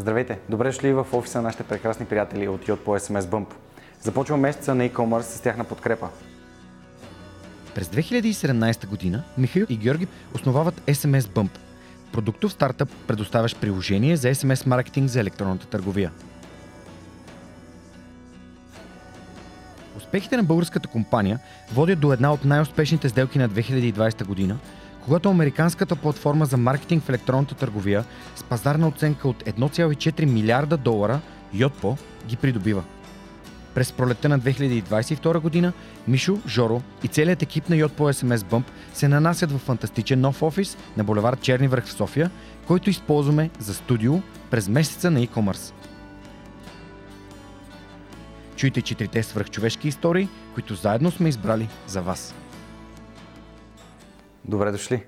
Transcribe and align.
Здравейте! 0.00 0.38
Добре 0.48 0.68
дошли 0.68 0.92
в 0.92 1.06
офиса 1.12 1.38
на 1.38 1.42
нашите 1.42 1.64
прекрасни 1.64 2.06
приятели 2.06 2.48
от 2.48 2.66
Yot 2.66 2.76
по 2.76 2.98
SMS 2.98 3.20
Bump. 3.20 3.46
Започваме 4.00 4.42
месеца 4.42 4.74
на 4.74 4.88
e-commerce 4.88 5.20
с 5.20 5.40
тяхна 5.40 5.64
подкрепа. 5.64 6.08
През 7.74 7.88
2017 7.88 8.86
година 8.86 9.22
Михаил 9.38 9.66
и 9.68 9.76
Георги 9.76 10.06
основават 10.34 10.80
SMS 10.80 11.20
Bump– 11.20 11.50
продуктов 12.12 12.52
стартъп, 12.52 12.88
предоставящ 13.06 13.60
приложение 13.60 14.16
за 14.16 14.28
SMS 14.28 14.66
маркетинг 14.66 15.08
за 15.08 15.20
електронната 15.20 15.66
търговия. 15.66 16.10
Успехите 19.96 20.36
на 20.36 20.42
българската 20.42 20.88
компания 20.88 21.38
водят 21.72 22.00
до 22.00 22.12
една 22.12 22.32
от 22.32 22.44
най-успешните 22.44 23.08
сделки 23.08 23.38
на 23.38 23.48
2020 23.48 24.24
година, 24.24 24.58
когато 25.08 25.30
американската 25.30 25.96
платформа 25.96 26.46
за 26.46 26.56
маркетинг 26.56 27.04
в 27.04 27.08
електронната 27.08 27.54
търговия 27.54 28.04
с 28.36 28.42
пазарна 28.42 28.88
оценка 28.88 29.28
от 29.28 29.44
1,4 29.44 30.24
милиарда 30.24 30.76
долара 30.76 31.20
Yotpo 31.54 31.98
ги 32.26 32.36
придобива. 32.36 32.82
През 33.74 33.92
пролетта 33.92 34.28
на 34.28 34.40
2022 34.40 35.38
година 35.38 35.72
Мишо, 36.08 36.38
Жоро 36.46 36.82
и 37.02 37.08
целият 37.08 37.42
екип 37.42 37.68
на 37.68 37.76
Yotpo 37.76 38.12
SMS 38.12 38.36
Bump 38.36 38.64
се 38.94 39.08
нанасят 39.08 39.52
в 39.52 39.58
фантастичен 39.58 40.20
нов 40.20 40.42
офис 40.42 40.76
на 40.96 41.04
булевард 41.04 41.40
Черни 41.40 41.68
връх 41.68 41.86
в 41.86 41.92
София, 41.92 42.30
който 42.66 42.90
използваме 42.90 43.50
за 43.58 43.74
студио 43.74 44.14
през 44.50 44.68
месеца 44.68 45.10
на 45.10 45.20
e-commerce. 45.20 45.72
Чуйте 48.56 48.82
четирите 48.82 49.22
свръхчовешки 49.22 49.88
истории, 49.88 50.28
които 50.54 50.74
заедно 50.74 51.10
сме 51.10 51.28
избрали 51.28 51.68
за 51.86 52.02
вас. 52.02 52.34
Добре 54.48 54.70
дошли! 54.70 55.02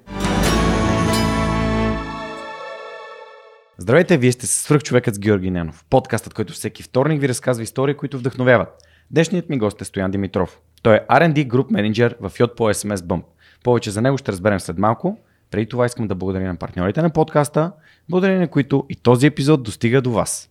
Здравейте, 3.78 4.18
вие 4.18 4.32
сте 4.32 4.46
свръх 4.46 4.82
човекът 4.82 5.14
с 5.14 5.18
Георги 5.18 5.50
Ненов, 5.50 5.84
подкастът, 5.90 6.34
който 6.34 6.52
всеки 6.52 6.82
вторник 6.82 7.20
ви 7.20 7.28
разказва 7.28 7.62
истории, 7.62 7.94
които 7.94 8.18
вдъхновяват. 8.18 8.68
Днешният 9.10 9.48
ми 9.48 9.58
гост 9.58 9.80
е 9.80 9.84
Стоян 9.84 10.10
Димитров. 10.10 10.60
Той 10.82 10.94
е 10.96 11.00
R&D 11.10 11.48
Group 11.48 11.70
Manager 11.70 12.14
в 12.20 12.38
Yot 12.38 12.54
по 12.54 12.64
SMS 12.64 12.96
Bump. 12.96 13.22
Повече 13.64 13.90
за 13.90 14.02
него 14.02 14.18
ще 14.18 14.32
разберем 14.32 14.60
след 14.60 14.78
малко. 14.78 15.18
Преди 15.50 15.66
това 15.66 15.86
искам 15.86 16.08
да 16.08 16.14
благодаря 16.14 16.48
на 16.48 16.56
партньорите 16.56 17.02
на 17.02 17.10
подкаста, 17.10 17.72
благодарение 18.08 18.40
на 18.40 18.48
които 18.48 18.86
и 18.88 18.96
този 18.96 19.26
епизод 19.26 19.62
достига 19.62 20.02
до 20.02 20.10
вас. 20.10 20.50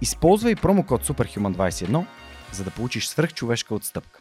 Използвай 0.00 0.54
промокод 0.54 1.06
SUPERHUMAN21, 1.06 2.04
за 2.52 2.64
да 2.64 2.70
получиш 2.70 3.06
свръхчовешка 3.06 3.74
отстъпка. 3.74 4.20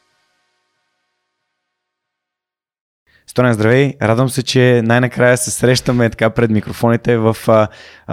Стоян, 3.28 3.54
здравей! 3.54 3.94
Радвам 4.02 4.30
се, 4.30 4.44
че 4.44 4.82
най-накрая 4.86 5.38
се 5.38 5.52
срещаме 5.52 6.10
така 6.10 6.30
пред 6.30 6.52
микрофоните 6.52 7.18
в 7.18 7.38
а, 7.48 7.68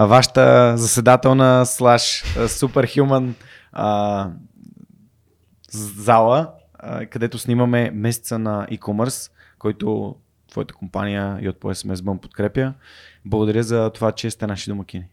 вашата 0.06 0.76
заседателна 0.76 1.66
слаш 1.66 2.24
Superhuman 2.36 3.32
а, 3.72 4.30
зала, 5.98 6.52
а, 6.78 7.06
където 7.06 7.38
снимаме 7.38 7.90
месеца 7.90 8.38
на 8.38 8.66
e-commerce, 8.66 9.30
който 9.58 10.16
твоята 10.50 10.74
компания 10.74 11.38
и 11.40 11.48
от 11.48 11.60
SMS 11.60 12.20
подкрепя. 12.20 12.74
Благодаря 13.24 13.62
за 13.62 13.90
това, 13.90 14.12
че 14.12 14.30
сте 14.30 14.46
наши 14.46 14.70
домакини. 14.70 15.04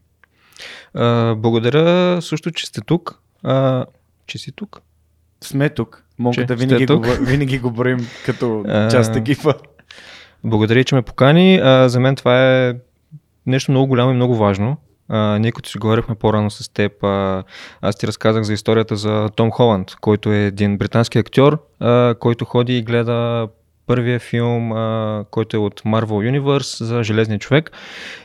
А, 0.94 1.34
благодаря 1.34 2.18
също, 2.22 2.50
че 2.50 2.66
сте 2.66 2.80
тук. 2.80 3.20
А, 3.42 3.84
че 4.26 4.38
си 4.38 4.52
тук? 4.52 4.80
Сме 5.40 5.68
тук. 5.70 6.04
Мога 6.18 6.46
да 6.46 6.56
винаги, 6.56 6.86
тук? 6.86 7.06
Го, 7.06 7.24
винаги 7.24 7.58
го 7.58 7.70
броим 7.70 8.06
като 8.26 8.64
част 8.90 9.16
екипа. 9.16 9.52
Благодаря, 10.44 10.84
че 10.84 10.94
ме 10.94 11.02
покани. 11.02 11.60
А, 11.62 11.88
за 11.88 12.00
мен 12.00 12.16
това 12.16 12.66
е 12.68 12.74
нещо 13.46 13.70
много 13.70 13.86
голямо 13.86 14.10
и 14.10 14.14
много 14.14 14.36
важно. 14.36 14.76
А, 15.08 15.38
ние 15.38 15.52
като 15.52 15.70
си 15.70 15.78
говорихме 15.78 16.14
по-рано 16.14 16.50
с 16.50 16.68
теб, 16.68 17.04
а, 17.04 17.44
аз 17.80 17.96
ти 17.96 18.06
разказах 18.06 18.42
за 18.42 18.52
историята 18.52 18.96
за 18.96 19.28
Том 19.36 19.50
Холанд, 19.50 19.94
който 20.00 20.32
е 20.32 20.44
един 20.46 20.78
британски 20.78 21.18
актьор, 21.18 21.62
а, 21.80 22.14
който 22.20 22.44
ходи 22.44 22.78
и 22.78 22.82
гледа 22.82 23.48
първия 23.86 24.20
филм, 24.20 24.72
а, 24.72 25.24
който 25.30 25.56
е 25.56 25.60
от 25.60 25.80
Marvel 25.80 26.40
Universe 26.40 26.84
за 26.84 27.02
Железния 27.02 27.38
човек. 27.38 27.70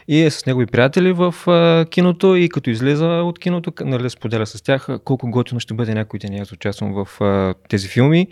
И 0.07 0.21
е 0.21 0.29
с 0.29 0.45
негови 0.45 0.65
приятели 0.65 1.11
в 1.11 1.35
а, 1.47 1.85
киното. 1.85 2.35
И 2.35 2.49
като 2.49 2.69
излиза 2.69 3.07
от 3.07 3.39
киното, 3.39 3.73
нали, 3.81 4.09
споделя 4.09 4.45
с 4.45 4.61
тях 4.61 4.87
колко 5.03 5.29
готино 5.29 5.59
ще 5.59 5.73
бъде 5.73 5.93
някой 5.93 6.19
ден. 6.19 6.41
Аз 6.41 6.51
участвам 6.51 6.93
в 6.93 7.21
а, 7.21 7.53
тези 7.69 7.87
филми. 7.87 8.27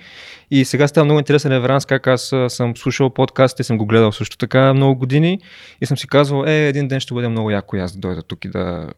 И 0.51 0.65
сега 0.65 0.87
става 0.87 1.05
много 1.05 1.19
интересен 1.19 1.51
реверанс 1.51 1.85
как 1.85 2.07
аз 2.07 2.33
съм 2.47 2.77
слушал 2.77 3.09
подкаст 3.09 3.59
и 3.59 3.63
съм 3.63 3.77
го 3.77 3.85
гледал 3.85 4.11
също 4.11 4.37
така 4.37 4.73
много 4.73 4.95
години. 4.95 5.39
И 5.81 5.85
съм 5.85 5.97
си 5.97 6.07
казвал, 6.07 6.43
е, 6.47 6.67
един 6.67 6.87
ден 6.87 6.99
ще 6.99 7.13
бъде 7.13 7.27
много 7.27 7.51
яко 7.51 7.77
аз 7.77 7.93
да 7.93 7.99
дойда 7.99 8.23
тук 8.23 8.45
и 8.45 8.49
да 8.49 8.89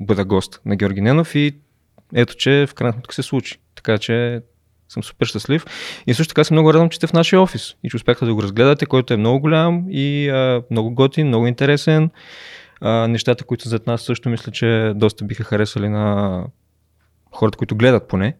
бъда 0.00 0.24
гост 0.24 0.60
на 0.66 0.76
Георги 0.76 1.00
Ненов. 1.00 1.34
И 1.34 1.52
ето, 2.14 2.36
че 2.36 2.66
в 2.68 2.74
крайна 2.74 2.92
сметка 2.92 3.14
се 3.14 3.22
случи. 3.22 3.58
Така 3.74 3.98
че 3.98 4.40
съм 4.94 5.02
супер 5.02 5.26
щастлив. 5.26 5.64
И 6.06 6.14
също 6.14 6.34
така 6.34 6.44
съм 6.44 6.54
много 6.54 6.72
радвам, 6.72 6.90
че 6.90 6.96
сте 6.96 7.06
в 7.06 7.12
нашия 7.12 7.42
офис 7.42 7.74
и 7.84 7.90
че 7.90 7.96
успяхте 7.96 8.24
да 8.24 8.34
го 8.34 8.42
разгледате, 8.42 8.86
който 8.86 9.14
е 9.14 9.16
много 9.16 9.40
голям 9.40 9.84
и 9.90 10.28
а, 10.28 10.62
много 10.70 10.94
готин, 10.94 11.26
много 11.26 11.46
интересен. 11.46 12.10
А, 12.80 13.08
нещата, 13.08 13.44
които 13.44 13.68
зад 13.68 13.86
нас 13.86 14.02
също 14.02 14.28
мисля, 14.28 14.52
че 14.52 14.92
доста 14.96 15.24
биха 15.24 15.44
харесали 15.44 15.88
на 15.88 16.44
хората, 17.32 17.58
които 17.58 17.76
гледат 17.76 18.08
поне. 18.08 18.36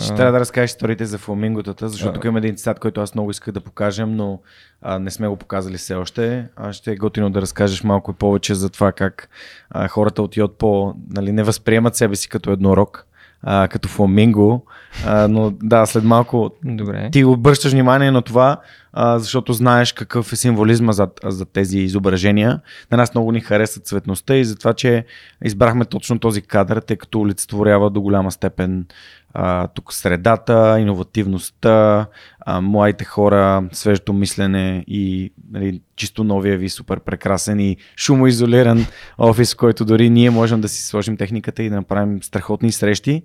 Ще 0.00 0.14
трябва 0.14 0.32
да 0.32 0.40
разкажеш 0.40 0.70
историите 0.70 1.04
за 1.04 1.18
фламинготата, 1.18 1.88
защото 1.88 2.12
тук 2.12 2.24
има 2.24 2.38
един 2.38 2.56
цитат, 2.56 2.78
който 2.78 3.00
аз 3.00 3.14
много 3.14 3.30
исках 3.30 3.54
да 3.54 3.60
покажем, 3.60 4.16
но 4.16 4.40
а, 4.82 4.98
не 4.98 5.10
сме 5.10 5.28
го 5.28 5.36
показали 5.36 5.76
все 5.76 5.94
още. 5.94 6.48
А 6.56 6.72
ще 6.72 6.92
е 6.92 6.96
готино 6.96 7.30
да 7.30 7.40
разкажеш 7.40 7.84
малко 7.84 8.12
повече 8.12 8.54
за 8.54 8.70
това 8.70 8.92
как 8.92 9.28
а, 9.70 9.88
хората 9.88 10.22
от 10.22 10.36
Йод 10.36 10.58
по 10.58 10.94
нали, 11.10 11.32
не 11.32 11.42
възприемат 11.42 11.96
себе 11.96 12.16
си 12.16 12.28
като 12.28 12.50
еднорог, 12.50 13.06
а, 13.42 13.68
като 13.68 13.88
фламинго. 13.88 14.64
А, 15.06 15.28
но 15.28 15.50
да, 15.50 15.86
след 15.86 16.04
малко 16.04 16.50
Добре. 16.64 17.08
ти 17.12 17.24
обръщаш 17.24 17.72
внимание 17.72 18.10
на 18.10 18.22
това, 18.22 18.60
а, 18.92 19.18
защото 19.18 19.52
знаеш 19.52 19.92
какъв 19.92 20.32
е 20.32 20.36
символизма 20.36 20.92
за, 20.92 21.08
за 21.24 21.44
тези 21.44 21.78
изображения. 21.78 22.60
На 22.90 22.96
нас 22.96 23.14
много 23.14 23.32
ни 23.32 23.40
хареса 23.40 23.80
цветността 23.80 24.36
и 24.36 24.44
затова, 24.44 24.72
че 24.72 25.04
избрахме 25.44 25.84
точно 25.84 26.18
този 26.18 26.42
кадър, 26.42 26.80
тъй 26.80 26.96
като 26.96 27.20
олицетворява 27.20 27.90
до 27.90 28.00
голяма 28.00 28.30
степен 28.32 28.86
а, 29.34 29.68
тук 29.68 29.92
средата, 29.92 30.76
иновативността, 30.80 32.06
а, 32.40 32.60
младите 32.60 33.04
хора, 33.04 33.68
свежото 33.72 34.12
мислене 34.12 34.84
и 34.86 35.32
нали, 35.52 35.80
чисто 35.96 36.24
новия 36.24 36.58
ви 36.58 36.68
супер 36.68 37.00
прекрасен 37.00 37.60
и 37.60 37.76
шумоизолиран 37.96 38.86
офис, 39.18 39.54
в 39.54 39.56
който 39.56 39.84
дори 39.84 40.10
ние 40.10 40.30
можем 40.30 40.60
да 40.60 40.68
си 40.68 40.86
сложим 40.86 41.16
техниката 41.16 41.62
и 41.62 41.70
да 41.70 41.76
направим 41.76 42.22
страхотни 42.22 42.72
срещи. 42.72 43.22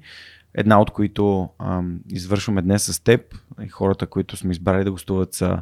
Една 0.54 0.82
от 0.82 0.92
които 0.92 1.50
ам, 1.60 2.00
извършваме 2.10 2.62
днес 2.62 2.84
с 2.84 3.04
теб 3.04 3.22
и 3.66 3.68
хората, 3.68 4.08
които 4.08 4.38
сме 4.38 4.52
избрали 4.52 4.84
да 4.84 4.92
гостуват 4.92 5.34
са 5.34 5.62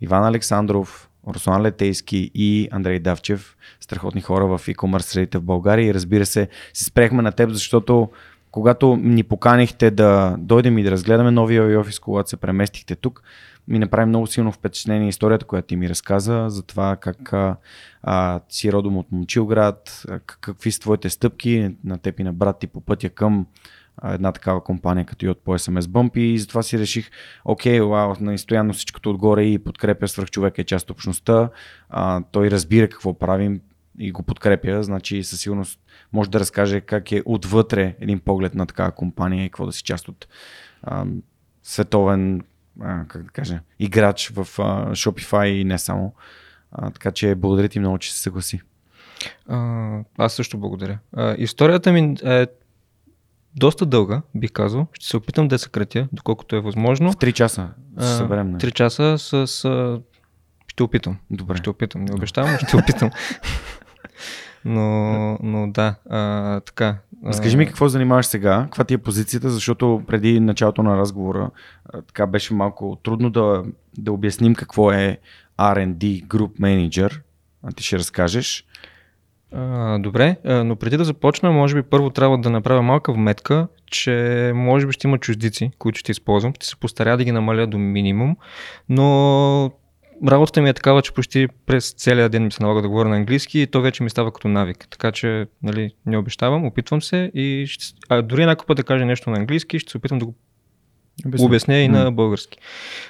Иван 0.00 0.24
Александров, 0.24 1.08
Руслан 1.28 1.62
Летейски 1.62 2.30
и 2.34 2.68
Андрей 2.70 2.98
Давчев, 2.98 3.56
страхотни 3.80 4.20
хора 4.20 4.46
в 4.46 4.66
e-commerce 4.66 5.00
средите 5.00 5.38
в 5.38 5.42
България 5.42 5.86
и 5.86 5.94
разбира 5.94 6.26
се, 6.26 6.48
се 6.72 6.84
спрехме 6.84 7.22
на 7.22 7.32
теб, 7.32 7.50
защото 7.50 8.10
когато 8.56 8.96
ни 8.96 9.22
поканихте 9.22 9.90
да 9.90 10.36
дойдем 10.38 10.78
и 10.78 10.82
да 10.82 10.90
разгледаме 10.90 11.30
новия 11.30 11.80
офис, 11.80 11.98
когато 11.98 12.30
се 12.30 12.36
преместихте 12.36 12.96
тук, 12.96 13.22
ми 13.68 13.78
направи 13.78 14.06
много 14.06 14.26
силно 14.26 14.52
впечатление 14.52 15.08
историята, 15.08 15.46
която 15.46 15.66
ти 15.66 15.76
ми 15.76 15.88
разказа 15.88 16.46
за 16.48 16.62
това 16.62 16.96
как 16.96 17.32
а, 18.02 18.40
си 18.48 18.72
родом 18.72 18.96
от 18.96 19.12
Момчилград, 19.12 20.06
какви 20.26 20.72
са 20.72 20.80
твоите 20.80 21.10
стъпки 21.10 21.70
на 21.84 21.98
теб 21.98 22.20
и 22.20 22.24
на 22.24 22.32
брат 22.32 22.58
ти 22.58 22.66
по 22.66 22.80
пътя 22.80 23.10
към 23.10 23.46
една 24.04 24.32
такава 24.32 24.64
компания 24.64 25.06
като 25.06 25.26
и 25.26 25.28
от 25.28 25.44
по 25.44 25.58
SMS 25.58 25.80
Bump. 25.80 26.18
И 26.18 26.38
затова 26.38 26.62
си 26.62 26.78
реших, 26.78 27.10
окей, 27.44 27.80
вау, 27.80 28.14
настоянно 28.20 28.72
всичкото 28.72 29.10
отгоре 29.10 29.42
и 29.42 29.58
подкрепя 29.58 30.08
свръхчовека 30.08 30.62
е 30.62 30.64
част 30.64 30.90
от 30.90 30.90
общността, 30.90 31.50
а, 31.88 32.22
той 32.32 32.50
разбира 32.50 32.88
какво 32.88 33.18
правим 33.18 33.60
и 33.98 34.12
го 34.12 34.22
подкрепя, 34.22 34.82
значи 34.82 35.24
със 35.24 35.40
сигурност 35.40 35.80
може 36.12 36.30
да 36.30 36.40
разкаже 36.40 36.80
как 36.80 37.12
е 37.12 37.22
отвътре 37.24 37.96
един 38.00 38.20
поглед 38.20 38.54
на 38.54 38.66
такава 38.66 38.92
компания 38.92 39.44
и 39.44 39.48
какво 39.48 39.66
да 39.66 39.72
си 39.72 39.82
част 39.82 40.08
от 40.08 40.28
а, 40.82 41.04
световен 41.62 42.42
а, 42.80 43.04
как 43.08 43.22
да 43.22 43.28
кажа, 43.28 43.60
играч 43.78 44.28
в 44.28 44.38
а, 44.58 44.90
Shopify 44.90 45.46
и 45.46 45.64
не 45.64 45.78
само. 45.78 46.14
А, 46.72 46.90
така 46.90 47.10
че 47.10 47.34
благодаря 47.34 47.68
ти 47.68 47.78
много, 47.78 47.98
че 47.98 48.12
се 48.12 48.22
съгласи. 48.22 48.60
А, 49.48 49.98
аз 50.18 50.32
също 50.34 50.58
благодаря. 50.58 50.98
А, 51.12 51.34
историята 51.38 51.92
ми 51.92 52.16
е 52.24 52.46
доста 53.54 53.86
дълга, 53.86 54.22
бих 54.34 54.52
казал. 54.52 54.86
Ще 54.92 55.06
се 55.06 55.16
опитам 55.16 55.48
да 55.48 55.54
я 55.54 55.58
съкратя, 55.58 56.08
доколкото 56.12 56.56
е 56.56 56.60
възможно. 56.60 57.12
В 57.12 57.16
3 57.16 57.32
часа 57.32 57.68
се 57.98 58.16
съберем. 58.16 58.58
Три 58.58 58.72
часа 58.72 59.18
с... 59.18 59.46
с 59.46 60.00
ще 60.76 60.82
опитам. 60.82 61.16
Добре. 61.30 61.56
Ще 61.56 61.70
опитам. 61.70 62.04
Не 62.04 62.14
обещавам, 62.14 62.52
но 62.52 62.58
ще 62.58 62.76
опитам. 62.76 63.10
но, 64.64 65.38
но 65.42 65.70
да, 65.70 65.94
а, 66.10 66.60
така. 66.60 66.96
Разкажи 67.26 67.56
ми 67.56 67.66
какво 67.66 67.88
занимаваш 67.88 68.26
сега, 68.26 68.62
каква 68.64 68.84
ти 68.84 68.94
е 68.94 68.98
позицията, 68.98 69.50
защото 69.50 70.02
преди 70.06 70.40
началото 70.40 70.82
на 70.82 70.96
разговора 70.96 71.50
а, 71.92 72.02
така 72.02 72.26
беше 72.26 72.54
малко 72.54 72.98
трудно 73.02 73.30
да, 73.30 73.64
да 73.98 74.12
обясним 74.12 74.54
какво 74.54 74.92
е 74.92 75.18
R&D 75.58 76.26
Group 76.26 76.60
Manager. 76.60 77.20
А 77.62 77.72
ти 77.72 77.82
ще 77.82 77.98
разкажеш. 77.98 78.64
А, 79.52 79.98
добре, 79.98 80.36
но 80.44 80.76
преди 80.76 80.96
да 80.96 81.04
започна, 81.04 81.52
може 81.52 81.74
би 81.74 81.82
първо 81.82 82.10
трябва 82.10 82.38
да 82.38 82.50
направя 82.50 82.82
малка 82.82 83.12
вметка, 83.12 83.68
че 83.86 84.52
може 84.54 84.86
би 84.86 84.92
ще 84.92 85.08
има 85.08 85.18
чуждици, 85.18 85.70
които 85.78 85.98
ще 85.98 86.12
използвам. 86.12 86.54
Ще 86.54 86.66
се 86.66 86.76
постаря 86.76 87.16
да 87.16 87.24
ги 87.24 87.32
намаля 87.32 87.66
до 87.66 87.78
минимум, 87.78 88.36
но 88.88 89.70
работата 90.28 90.62
ми 90.62 90.68
е 90.68 90.72
такава, 90.72 91.02
че 91.02 91.12
почти 91.12 91.48
през 91.66 91.92
целия 91.92 92.28
ден 92.28 92.44
ми 92.44 92.52
се 92.52 92.62
налага 92.62 92.82
да 92.82 92.88
говоря 92.88 93.08
на 93.08 93.16
английски 93.16 93.60
и 93.60 93.66
то 93.66 93.80
вече 93.80 94.02
ми 94.02 94.10
става 94.10 94.32
като 94.32 94.48
навик. 94.48 94.86
Така 94.90 95.12
че 95.12 95.46
нали, 95.62 95.94
не 96.06 96.18
обещавам, 96.18 96.64
опитвам 96.64 97.02
се 97.02 97.30
и 97.34 97.66
ще, 97.68 97.84
а 98.08 98.22
дори 98.22 98.46
някой 98.46 98.66
път 98.66 98.76
да 98.76 98.82
кажа 98.84 99.04
нещо 99.04 99.30
на 99.30 99.36
английски, 99.36 99.78
ще 99.78 99.90
се 99.90 99.96
опитам 99.98 100.18
да 100.18 100.24
го 100.24 100.34
Обясни. 101.26 101.46
обясня 101.46 101.76
и 101.78 101.88
на 101.88 102.12
български. 102.12 102.58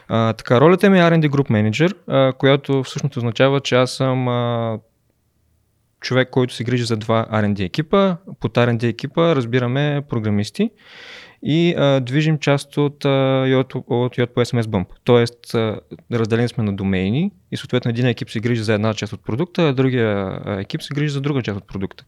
А, 0.09 0.33
така, 0.33 0.61
ролята 0.61 0.91
ми 0.91 0.99
е 0.99 1.03
R&D 1.03 1.29
Group 1.29 1.51
Manager, 1.51 1.95
а, 2.07 2.33
която 2.33 2.83
всъщност 2.83 3.17
означава, 3.17 3.61
че 3.61 3.75
аз 3.75 3.91
съм 3.91 4.29
а, 4.29 4.79
човек, 6.01 6.31
който 6.31 6.55
се 6.55 6.65
грижи 6.65 6.85
за 6.85 6.97
два 6.97 7.27
R&D 7.33 7.65
екипа. 7.65 8.17
Под 8.41 8.55
R&D 8.55 8.83
екипа 8.89 9.37
разбираме 9.37 10.03
програмисти 10.09 10.71
и 11.49 11.75
а, 11.79 12.01
движим 12.01 12.39
част 12.39 12.77
от, 12.77 13.05
а, 13.05 13.09
от, 13.59 13.75
от 13.75 14.17
Yotpo 14.17 14.35
SMS 14.35 14.63
Bump. 14.63 14.87
Тоест, 15.05 15.55
а, 15.55 15.81
разделени 16.13 16.49
сме 16.49 16.65
на 16.65 16.77
домейни 16.77 17.31
и 17.53 17.57
съответно 17.57 17.89
един 17.89 18.07
екип 18.07 18.31
се 18.31 18.41
грижи 18.41 18.63
за 18.63 18.75
една 18.75 18.95
част 18.95 19.13
от 19.13 19.25
продукта, 19.25 19.63
а 19.63 19.73
другия 19.73 20.41
екип 20.47 20.83
се 20.83 20.95
грижи 20.95 21.13
за 21.13 21.21
друга 21.21 21.43
част 21.43 21.57
от 21.57 21.67
продукта. 21.67 22.05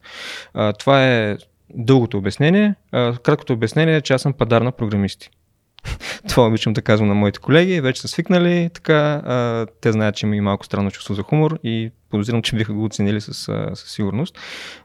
А, 0.53 0.73
това 0.73 1.07
е 1.07 1.37
дългото 1.73 2.17
обяснение. 2.17 2.75
А, 2.91 3.17
краткото 3.17 3.53
обяснение 3.53 3.95
е, 3.95 4.01
че 4.01 4.13
аз 4.13 4.21
съм 4.21 4.33
падар 4.33 4.61
на 4.61 4.71
програмисти. 4.71 5.29
Това 6.29 6.47
обичам 6.47 6.73
да 6.73 6.81
казвам 6.81 7.07
на 7.07 7.15
моите 7.15 7.39
колеги. 7.39 7.81
Вече 7.81 8.01
са 8.01 8.07
свикнали 8.07 8.69
така. 8.73 9.21
А, 9.25 9.65
те 9.81 9.91
знаят, 9.91 10.15
че 10.15 10.25
има 10.25 10.35
и 10.35 10.41
малко 10.41 10.65
странно 10.65 10.91
чувство 10.91 11.13
за 11.13 11.23
хумор 11.23 11.59
и 11.63 11.91
подозирам, 12.09 12.41
че 12.41 12.55
биха 12.55 12.73
го 12.73 12.85
оценили 12.85 13.21
с, 13.21 13.49
а, 13.49 13.75
със 13.75 13.91
сигурност. 13.91 14.39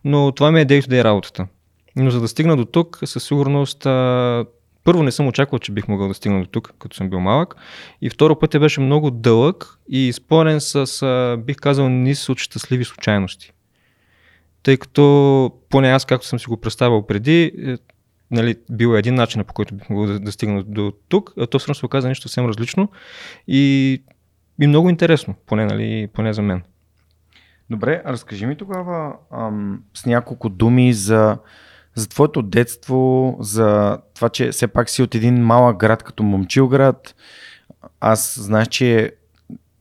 Но 0.04 0.32
това 0.32 0.50
ми 0.50 0.60
е 0.60 0.66
day-to-day 0.66 1.04
работата. 1.04 1.46
Но 1.96 2.10
за 2.10 2.20
да 2.20 2.28
стигна 2.28 2.56
до 2.56 2.64
тук, 2.64 2.98
със 3.04 3.24
сигурност 3.24 3.86
а, 3.86 4.46
първо 4.84 5.02
не 5.02 5.12
съм 5.12 5.26
очаквал, 5.26 5.58
че 5.58 5.72
бих 5.72 5.88
могъл 5.88 6.08
да 6.08 6.14
стигна 6.14 6.40
до 6.40 6.46
тук, 6.46 6.74
като 6.78 6.96
съм 6.96 7.10
бил 7.10 7.20
малък. 7.20 7.56
И 8.00 8.10
второ 8.10 8.38
пътя 8.38 8.60
беше 8.60 8.80
много 8.80 9.10
дълъг 9.10 9.78
и 9.88 10.12
спорен 10.12 10.60
с, 10.60 11.02
а, 11.02 11.36
бих 11.36 11.56
казал, 11.56 11.88
низ 11.88 12.28
от 12.28 12.38
щастливи 12.38 12.84
случайности. 12.84 13.52
Тъй 14.62 14.76
като, 14.76 15.52
поне 15.70 15.88
аз 15.88 16.04
както 16.04 16.26
съм 16.26 16.38
си 16.38 16.46
го 16.46 16.56
представил 16.56 17.06
преди, 17.06 17.52
е, 17.66 17.76
нали, 18.30 18.56
бил 18.70 18.94
е 18.94 18.98
един 18.98 19.14
начин, 19.14 19.44
по 19.44 19.54
който 19.54 19.74
бих 19.74 19.90
могъл 19.90 20.06
да, 20.06 20.20
да 20.20 20.32
стигна 20.32 20.62
до 20.62 20.92
тук, 21.08 21.32
а 21.38 21.46
то 21.46 21.58
всъщност 21.58 21.78
се 21.78 21.86
оказа 21.86 22.08
нещо 22.08 22.28
съвсем 22.28 22.46
различно 22.46 22.88
и, 23.48 24.02
и 24.60 24.66
много 24.66 24.90
интересно, 24.90 25.34
поне, 25.46 25.64
нали, 25.64 26.08
поне 26.12 26.32
за 26.32 26.42
мен. 26.42 26.62
Добре, 27.70 28.02
разкажи 28.06 28.46
ми 28.46 28.56
тогава 28.56 29.16
ам, 29.32 29.82
с 29.94 30.06
няколко 30.06 30.48
думи 30.48 30.92
за, 30.92 31.38
за 31.94 32.08
твоето 32.08 32.42
детство, 32.42 33.36
за 33.40 33.98
това, 34.14 34.28
че 34.28 34.50
все 34.50 34.66
пак 34.66 34.90
си 34.90 35.02
от 35.02 35.14
един 35.14 35.42
малък 35.42 35.76
град 35.76 36.02
като 36.02 36.22
Момчилград. 36.22 37.14
Аз 38.00 38.38
знаеш, 38.40 38.68
че 38.68 39.12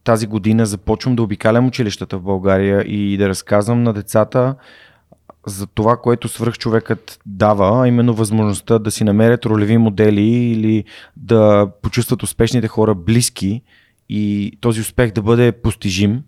тази 0.04 0.28
година 0.28 0.66
започвам 0.66 1.16
да 1.16 1.24
обикалям 1.24 1.68
училищата 1.68 2.18
в 2.18 2.22
България 2.22 2.82
и 2.82 3.18
да 3.18 3.30
разказвам 3.30 3.84
на 3.84 3.94
децата 3.94 4.56
за 5.48 5.68
това, 5.68 5.98
което 5.98 6.28
свръхчовекът 6.28 7.20
дава, 7.26 7.84
а 7.84 7.88
именно 7.88 8.14
възможността 8.14 8.80
да 8.80 8.92
си 8.92 9.04
намерят 9.04 9.46
ролеви 9.46 9.78
модели 9.78 10.28
или 10.28 10.84
да 11.18 11.72
почувстват 11.82 12.24
успешните 12.24 12.68
хора 12.68 12.96
близки 12.96 13.62
и 14.10 14.58
този 14.62 14.82
успех 14.82 15.12
да 15.12 15.22
бъде 15.22 15.52
постижим. 15.52 16.24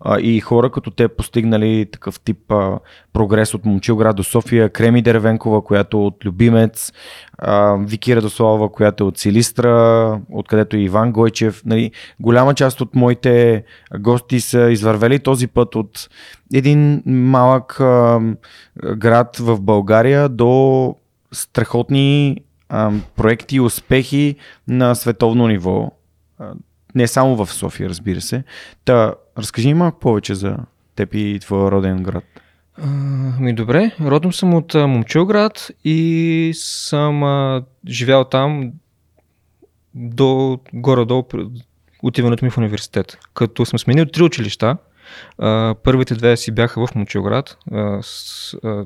А, 0.00 0.20
и 0.20 0.40
хора 0.40 0.70
като 0.70 0.90
те 0.90 1.08
постигнали 1.08 1.86
такъв 1.92 2.20
тип 2.20 2.52
а, 2.52 2.78
прогрес 3.12 3.54
от 3.54 3.64
Момчилград 3.64 4.16
до 4.16 4.24
София, 4.24 4.70
Креми 4.70 5.02
Деревенкова, 5.02 5.64
която 5.64 5.96
е 5.96 6.00
от 6.00 6.24
Любимец, 6.24 6.92
а, 7.38 7.76
Вики 7.76 8.16
Радослава, 8.16 8.72
която 8.72 9.04
е 9.04 9.06
от 9.06 9.18
Силистра, 9.18 10.20
откъдето 10.30 10.76
и 10.76 10.84
Иван 10.84 11.12
Гойчев. 11.12 11.62
Нали, 11.64 11.90
голяма 12.20 12.54
част 12.54 12.80
от 12.80 12.94
моите 12.94 13.64
гости 13.98 14.40
са 14.40 14.70
извървели 14.70 15.18
този 15.18 15.46
път 15.46 15.74
от 15.74 16.08
един 16.54 17.02
малък 17.06 17.80
а, 17.80 18.20
град 18.96 19.36
в 19.36 19.60
България 19.60 20.28
до 20.28 20.94
страхотни 21.32 22.36
а, 22.68 22.92
проекти 23.16 23.56
и 23.56 23.60
успехи 23.60 24.36
на 24.68 24.94
световно 24.94 25.48
ниво. 25.48 25.90
Не 26.94 27.06
само 27.06 27.44
в 27.44 27.52
София, 27.52 27.88
разбира 27.88 28.20
се. 28.20 28.44
Та, 28.84 29.14
разкажи 29.38 29.68
ми 29.68 29.74
малко 29.74 29.98
повече 29.98 30.34
за 30.34 30.56
теб 30.96 31.14
и 31.14 31.38
твоя 31.40 31.70
роден 31.70 32.02
град. 32.02 32.24
А, 32.76 32.86
Ми 33.40 33.54
добре, 33.54 33.90
родом 34.00 34.32
съм 34.32 34.54
от 34.54 34.74
Момчилград 34.74 35.70
и 35.84 36.52
съм 36.56 37.22
а, 37.22 37.62
живял 37.88 38.24
там 38.24 38.72
до 39.94 40.60
горе-долу 40.74 41.24
отиването 42.02 42.44
ми 42.44 42.50
в 42.50 42.58
университет. 42.58 43.18
Като 43.34 43.66
съм 43.66 43.78
сменил 43.78 44.06
три 44.06 44.22
училища, 44.22 44.76
а, 45.38 45.74
първите 45.84 46.14
две 46.14 46.36
си 46.36 46.52
бяха 46.52 46.86
в 46.86 46.94
Момчилград, 46.94 47.58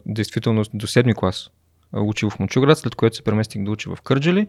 действително 0.07 0.63
до 0.75 0.87
седми 0.87 1.15
клас 1.15 1.51
а, 1.93 2.01
учих 2.01 2.31
в 2.31 2.39
Момчилград, 2.39 2.79
след 2.79 2.95
което 2.95 3.17
се 3.17 3.23
преместих 3.23 3.65
да 3.65 3.71
уча 3.71 3.95
в 3.95 4.03
Кърджали, 4.03 4.47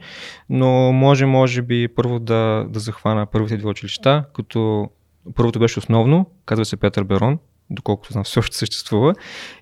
но 0.49 0.91
може, 0.91 1.25
може 1.25 1.61
би 1.61 1.87
първо 1.87 2.19
да, 2.19 2.65
да 2.69 2.79
захвана 2.79 3.25
първите 3.25 3.57
две 3.57 3.69
училища, 3.69 4.23
като 4.33 4.89
първото 5.35 5.59
беше 5.59 5.79
основно, 5.79 6.25
казва 6.45 6.65
се 6.65 6.77
Петър 6.77 7.03
Берон, 7.03 7.39
доколкото 7.69 8.13
знам 8.13 8.23
все 8.23 8.39
още 8.39 8.57
съществува. 8.57 9.13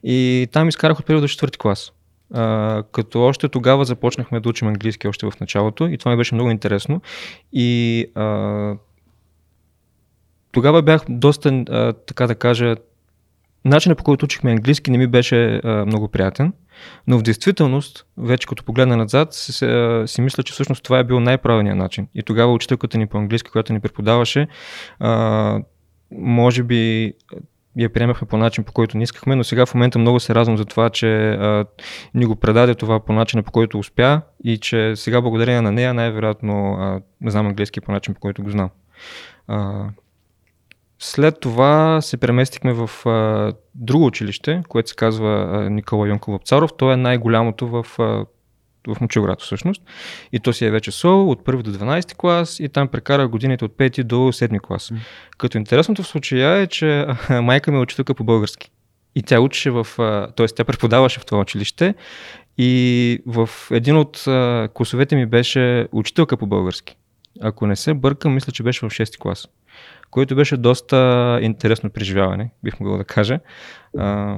И 0.03 0.47
там 0.51 0.69
изкарах 0.69 0.99
от 0.99 1.05
първи 1.05 1.21
до 1.21 1.27
четвърти 1.27 1.57
клас. 1.57 1.91
А, 2.33 2.83
като 2.91 3.21
още 3.21 3.49
тогава 3.49 3.85
започнахме 3.85 4.39
да 4.39 4.49
учим 4.49 4.67
английски 4.67 5.07
още 5.07 5.25
в 5.25 5.39
началото 5.41 5.87
и 5.87 5.97
това 5.97 6.11
ми 6.11 6.17
беше 6.17 6.35
много 6.35 6.51
интересно. 6.51 7.01
И 7.53 8.05
а, 8.15 8.75
тогава 10.51 10.81
бях 10.81 11.01
доста, 11.09 11.49
а, 11.49 11.93
така 11.93 12.27
да 12.27 12.35
кажа, 12.35 12.75
начинът 13.65 13.97
по 13.97 14.03
който 14.03 14.25
учихме 14.25 14.51
английски 14.51 14.91
не 14.91 14.97
ми 14.97 15.07
беше 15.07 15.61
а, 15.63 15.85
много 15.85 16.07
приятен. 16.07 16.53
Но 17.07 17.19
в 17.19 17.21
действителност, 17.21 18.05
вече 18.17 18.47
като 18.47 18.63
погледна 18.63 18.97
назад, 18.97 19.33
си, 19.33 19.53
си, 20.05 20.21
мисля, 20.21 20.43
че 20.43 20.53
всъщност 20.53 20.83
това 20.83 20.99
е 20.99 21.03
бил 21.03 21.19
най-правилният 21.19 21.77
начин. 21.77 22.07
И 22.15 22.23
тогава 22.23 22.53
учителката 22.53 22.97
ни 22.97 23.07
по 23.07 23.17
английски, 23.17 23.51
която 23.51 23.73
ни 23.73 23.79
преподаваше, 23.79 24.47
може 26.11 26.63
би 26.63 27.13
я 27.77 27.93
приемахме 27.93 28.27
по 28.27 28.37
начин, 28.37 28.63
по 28.63 28.71
който 28.71 28.97
не 28.97 29.03
искахме, 29.03 29.35
но 29.35 29.43
сега 29.43 29.65
в 29.65 29.73
момента 29.73 29.99
много 29.99 30.19
се 30.19 30.35
радвам 30.35 30.57
за 30.57 30.65
това, 30.65 30.89
че 30.89 31.29
а, 31.29 31.65
ни 32.13 32.25
го 32.25 32.35
предаде 32.35 32.75
това 32.75 32.99
по 32.99 33.13
начина, 33.13 33.43
по 33.43 33.51
който 33.51 33.79
успя 33.79 34.21
и 34.43 34.57
че 34.57 34.95
сега 34.95 35.21
благодарение 35.21 35.61
на 35.61 35.71
нея 35.71 35.93
най-вероятно 35.93 36.77
знам 37.25 37.47
английски 37.47 37.81
по 37.81 37.91
начин, 37.91 38.13
по 38.13 38.19
който 38.19 38.43
го 38.43 38.49
знам. 38.49 38.69
А, 39.47 39.85
след 40.99 41.39
това 41.39 42.01
се 42.01 42.17
преместихме 42.17 42.73
в 42.73 43.05
а, 43.05 43.53
друго 43.75 44.05
училище, 44.05 44.63
което 44.69 44.89
се 44.89 44.95
казва 44.95 45.49
а, 45.51 45.69
Никола 45.69 46.07
Йонков 46.07 46.31
Лапцаров. 46.31 46.71
То 46.77 46.91
е 46.91 46.95
най-голямото 46.95 47.67
в, 47.67 47.85
а, 47.99 48.25
в 48.93 49.01
Мочилград 49.01 49.41
всъщност. 49.41 49.81
И 50.31 50.39
то 50.39 50.53
си 50.53 50.65
е 50.65 50.71
вече 50.71 50.91
СО 50.91 51.23
от 51.23 51.43
1 51.43 51.61
до 51.61 51.73
12 51.73 52.15
клас 52.15 52.59
и 52.59 52.69
там 52.69 52.87
прекарах 52.87 53.29
годините 53.29 53.65
от 53.65 53.71
5 53.71 54.03
до 54.03 54.15
7 54.15 54.61
клас. 54.61 54.91
М. 54.91 54.97
Като 55.37 55.57
интересното 55.57 56.03
в 56.03 56.07
случая 56.07 56.57
е, 56.57 56.67
че 56.67 57.05
а, 57.29 57.41
майка 57.41 57.71
ми 57.71 57.77
е 57.77 57.81
учителка 57.81 58.13
по 58.13 58.23
български. 58.23 58.71
И 59.17 59.23
тя 59.23 59.39
учеше 59.39 59.71
в, 59.71 59.87
т.е. 60.35 60.47
тя 60.47 60.63
преподаваше 60.63 61.19
в 61.19 61.25
това 61.25 61.41
училище 61.41 61.95
и 62.57 63.19
в 63.25 63.49
един 63.71 63.97
от 63.97 64.23
класовете 64.73 65.15
ми 65.15 65.25
беше 65.25 65.87
учителка 65.91 66.37
по 66.37 66.47
български. 66.47 66.97
Ако 67.41 67.67
не 67.67 67.75
се 67.75 67.93
бъркам, 67.93 68.33
мисля, 68.33 68.51
че 68.51 68.63
беше 68.63 68.85
в 68.85 68.89
6 68.89 69.17
клас 69.17 69.47
което 70.15 70.35
беше 70.35 70.57
доста 70.57 71.39
интересно 71.41 71.89
преживяване, 71.89 72.49
бих 72.63 72.79
могъл 72.79 72.97
да 72.97 73.03
кажа. 73.03 73.39
А, 73.97 74.37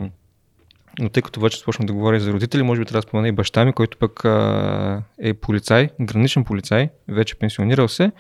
но 1.00 1.10
тъй 1.10 1.24
като 1.24 1.40
вече 1.40 1.58
започнах 1.60 1.88
да 1.88 1.94
говоря 1.94 2.20
за 2.20 2.34
родители, 2.34 2.64
може 2.64 2.82
би 2.82 2.86
трябва 2.86 3.02
да 3.02 3.08
спомена 3.08 3.28
и 3.28 3.32
баща 3.32 3.66
ми, 3.66 3.74
който 3.74 3.98
пък 3.98 4.26
а, 4.26 5.04
е 5.20 5.34
полицай, 5.34 5.90
граничен 6.02 6.44
полицай, 6.44 6.90
вече 7.08 7.36
пенсионирал 7.36 7.88
се, 7.88 8.12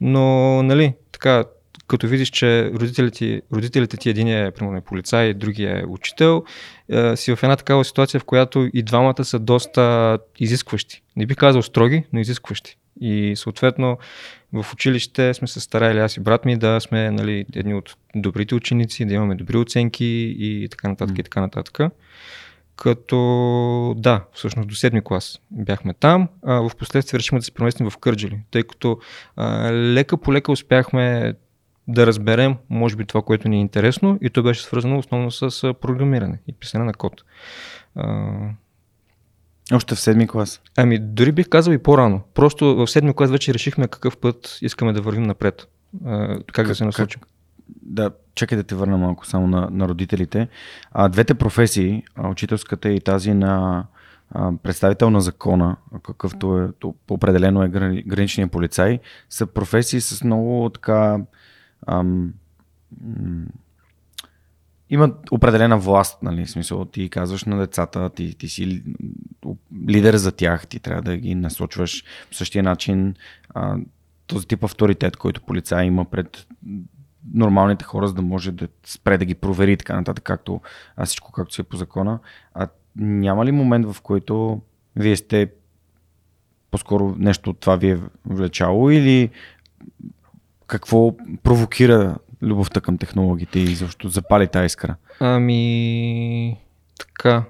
но 0.00 0.62
нали, 0.62 0.94
така, 1.12 1.44
като 1.86 2.06
видиш, 2.06 2.30
че 2.30 2.70
родителите, 2.74 3.42
родителите 3.52 3.96
ти 3.96 4.10
един 4.10 4.28
е 4.28 4.50
примерно 4.50 4.78
е 4.78 4.80
полицай, 4.80 5.34
другия 5.34 5.80
е 5.80 5.86
учител, 5.86 6.44
е, 6.88 7.16
си 7.16 7.36
в 7.36 7.42
една 7.42 7.56
такава 7.56 7.84
ситуация, 7.84 8.20
в 8.20 8.24
която 8.24 8.68
и 8.74 8.82
двамата 8.82 9.24
са 9.24 9.38
доста 9.38 10.18
изискващи. 10.38 11.02
Не 11.16 11.26
бих 11.26 11.36
казал 11.36 11.62
строги, 11.62 12.04
но 12.12 12.20
изискващи. 12.20 12.76
И 13.00 13.36
съответно 13.36 13.98
в 14.52 14.72
училище 14.72 15.34
сме 15.34 15.48
се 15.48 15.60
старали, 15.60 15.98
аз 15.98 16.16
и 16.16 16.20
брат 16.20 16.44
ми, 16.44 16.56
да 16.56 16.80
сме 16.80 17.10
нали, 17.10 17.46
едни 17.54 17.74
от 17.74 17.96
добрите 18.14 18.54
ученици, 18.54 19.04
да 19.04 19.14
имаме 19.14 19.34
добри 19.34 19.56
оценки 19.56 20.36
и 20.38 20.68
така 20.70 20.88
нататък 20.88 21.16
mm. 21.16 21.20
и 21.20 21.22
така 21.22 21.40
нататък. 21.40 21.78
Като 22.76 23.94
да, 23.96 24.24
всъщност 24.32 24.68
до 24.68 24.74
седми 24.74 25.00
клас 25.04 25.40
бяхме 25.50 25.94
там. 25.94 26.28
А, 26.42 26.54
в 26.54 26.70
последствие 26.78 27.18
решихме 27.18 27.38
да 27.38 27.44
се 27.44 27.54
преместим 27.54 27.90
в 27.90 27.98
Кърджали, 27.98 28.40
тъй 28.50 28.62
като 28.62 28.98
а, 29.36 29.72
лека 29.72 30.16
по 30.16 30.32
лека 30.32 30.52
успяхме 30.52 31.34
да 31.88 32.06
разберем, 32.06 32.56
може 32.70 32.96
би, 32.96 33.04
това, 33.04 33.22
което 33.22 33.48
ни 33.48 33.56
е 33.56 33.60
интересно 33.60 34.18
и 34.22 34.30
то 34.30 34.42
беше 34.42 34.62
свързано 34.62 34.98
основно 34.98 35.30
с 35.30 35.74
програмиране 35.80 36.38
и 36.48 36.52
писане 36.52 36.84
на 36.84 36.94
код. 36.94 37.24
А, 37.94 38.32
още 39.72 39.94
в 39.94 40.00
седми 40.00 40.28
клас? 40.28 40.60
Ами, 40.76 40.98
дори 40.98 41.32
бих 41.32 41.48
казал 41.48 41.72
и 41.72 41.78
по-рано. 41.78 42.20
Просто 42.34 42.76
в 42.76 42.86
седми 42.86 43.14
клас 43.14 43.30
вече 43.30 43.54
решихме 43.54 43.88
какъв 43.88 44.16
път 44.16 44.58
искаме 44.62 44.92
да 44.92 45.02
вървим 45.02 45.22
напред. 45.22 45.68
А, 46.04 46.28
как, 46.28 46.46
как 46.46 46.66
да 46.66 46.74
се 46.74 46.84
насочим. 46.84 47.20
Как, 47.20 47.28
да, 47.82 48.10
чакай 48.34 48.58
да 48.58 48.64
те 48.64 48.74
върна 48.74 48.98
малко 48.98 49.26
само 49.26 49.46
на, 49.46 49.68
на 49.70 49.88
родителите. 49.88 50.48
А, 50.92 51.08
двете 51.08 51.34
професии, 51.34 52.02
учителската 52.30 52.90
и 52.90 53.00
тази 53.00 53.34
на 53.34 53.84
а, 54.30 54.52
представител 54.62 55.10
на 55.10 55.20
закона, 55.20 55.76
какъвто 56.02 56.58
е, 56.58 56.68
то, 56.78 56.94
определено 57.10 57.62
е 57.62 57.68
граничния 58.06 58.48
полицай, 58.48 58.98
са 59.30 59.46
професии 59.46 60.00
с 60.00 60.24
много 60.24 60.70
така 60.74 61.18
ам, 61.86 62.32
имат 64.90 65.30
определена 65.30 65.78
власт, 65.78 66.22
нали, 66.22 66.46
смисъл, 66.46 66.84
ти 66.84 67.08
казваш 67.08 67.44
на 67.44 67.58
децата, 67.58 68.10
ти, 68.10 68.38
ти 68.38 68.48
си 68.48 68.82
лидер 69.88 70.14
за 70.14 70.32
тях, 70.32 70.66
ти 70.66 70.80
трябва 70.80 71.02
да 71.02 71.16
ги 71.16 71.34
насочваш 71.34 72.04
по 72.28 72.34
същия 72.34 72.62
начин. 72.62 73.14
А, 73.54 73.76
този 74.26 74.46
тип 74.46 74.64
авторитет, 74.64 75.16
който 75.16 75.42
полицай 75.42 75.86
има 75.86 76.04
пред 76.04 76.46
нормалните 77.34 77.84
хора, 77.84 78.08
за 78.08 78.14
да 78.14 78.22
може 78.22 78.52
да 78.52 78.68
спре 78.86 79.18
да 79.18 79.24
ги 79.24 79.34
провери 79.34 79.76
така 79.76 79.96
нататък, 79.96 80.24
както 80.24 80.60
а 80.96 81.06
всичко 81.06 81.32
както 81.32 81.54
си 81.54 81.60
е 81.60 81.64
по 81.64 81.76
закона. 81.76 82.18
А 82.54 82.68
няма 82.96 83.46
ли 83.46 83.52
момент, 83.52 83.92
в 83.92 84.00
който 84.00 84.60
вие 84.96 85.16
сте 85.16 85.50
по-скоро 86.70 87.14
нещо 87.18 87.50
от 87.50 87.60
това 87.60 87.76
ви 87.76 87.90
е 87.90 88.00
влечало 88.26 88.90
или 88.90 89.30
какво 90.66 91.16
провокира 91.42 92.16
любовта 92.42 92.80
към 92.80 92.98
технологиите 92.98 93.58
и 93.58 93.74
защо 93.74 94.08
запали 94.08 94.48
тази 94.48 94.66
искра? 94.66 94.96
Ами, 95.20 96.56
така. 96.98 97.44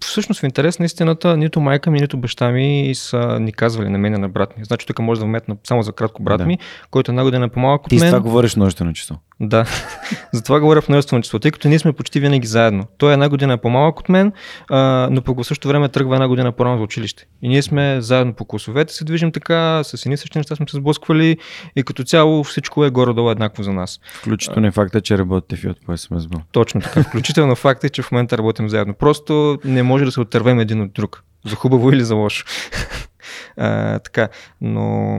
Всъщност 0.00 0.40
в 0.40 0.44
интерес 0.44 0.78
на 0.78 0.84
истината, 0.84 1.36
нито 1.36 1.60
майка 1.60 1.90
ми, 1.90 2.00
нито 2.00 2.18
баща 2.18 2.50
ми 2.50 2.92
са 2.94 3.40
ни 3.40 3.52
казвали 3.52 3.88
на 3.88 3.98
мен 3.98 4.20
на 4.20 4.28
брат 4.28 4.58
ми. 4.58 4.64
Значи 4.64 4.86
тук 4.86 4.98
може 4.98 5.20
да 5.20 5.26
вметна 5.26 5.56
само 5.64 5.82
за 5.82 5.92
кратко 5.92 6.22
брат 6.22 6.38
да. 6.38 6.46
ми, 6.46 6.58
който 6.90 7.10
е 7.10 7.12
една 7.12 7.22
година 7.22 7.48
по-малък 7.48 7.86
от 7.86 7.92
мен. 7.92 8.00
Ти 8.00 8.06
с 8.06 8.10
това 8.10 8.20
говориш 8.20 8.56
множествено 8.56 8.92
число. 8.92 9.16
Да, 9.40 9.66
затова 10.32 10.60
говоря 10.60 10.82
в 10.82 10.88
множествено 10.88 11.22
число, 11.22 11.38
тъй 11.38 11.50
като 11.50 11.68
ние 11.68 11.78
сме 11.78 11.92
почти 11.92 12.20
винаги 12.20 12.46
заедно. 12.46 12.86
Той 12.98 13.10
е 13.10 13.12
една 13.12 13.28
година 13.28 13.58
по-малък 13.58 14.00
от 14.00 14.08
мен, 14.08 14.32
а, 14.70 15.08
но 15.10 15.22
по 15.22 15.44
същото 15.44 15.68
време 15.68 15.88
тръгва 15.88 16.14
една 16.14 16.28
година 16.28 16.52
по-рано 16.52 16.76
за 16.78 16.82
училище. 16.82 17.26
И 17.42 17.48
ние 17.48 17.62
сме 17.62 18.00
заедно 18.00 18.34
по 18.34 18.44
класовете, 18.44 18.94
се 18.94 19.04
движим 19.04 19.32
така, 19.32 19.84
с 19.84 20.06
едни 20.06 20.16
същи 20.16 20.38
неща 20.38 20.56
сме 20.56 20.66
се 20.70 20.76
сблъсквали 20.76 21.36
и 21.76 21.82
като 21.82 22.04
цяло 22.04 22.44
всичко 22.44 22.84
е 22.84 22.90
горе-долу 22.90 23.30
еднакво 23.30 23.62
за 23.62 23.72
нас. 23.72 24.00
Включително 24.14 24.68
и 24.68 24.70
факта, 24.70 25.00
че 25.00 25.18
работите 25.18 25.56
в 25.56 25.74
по 25.86 25.96
СМС. 25.96 26.26
Точно 26.52 26.80
така. 26.80 27.02
Включително 27.08 27.56
факта, 27.56 27.88
че 27.88 28.02
в 28.02 28.12
момента 28.12 28.38
работим 28.38 28.68
заедно. 28.68 28.94
Просто 28.94 29.58
не 29.64 29.82
може 29.82 30.04
да 30.04 30.12
се 30.12 30.20
отървем 30.20 30.60
един 30.60 30.82
от 30.82 30.92
друг. 30.92 31.22
За 31.46 31.56
хубаво 31.56 31.92
или 31.92 32.04
за 32.04 32.14
лошо. 32.14 32.46
а, 33.56 33.98
така, 33.98 34.28
но 34.60 35.18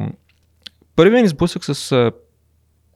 първият 0.95 1.23
ни 1.23 1.27
сблъсък 1.27 1.65
с 1.65 2.11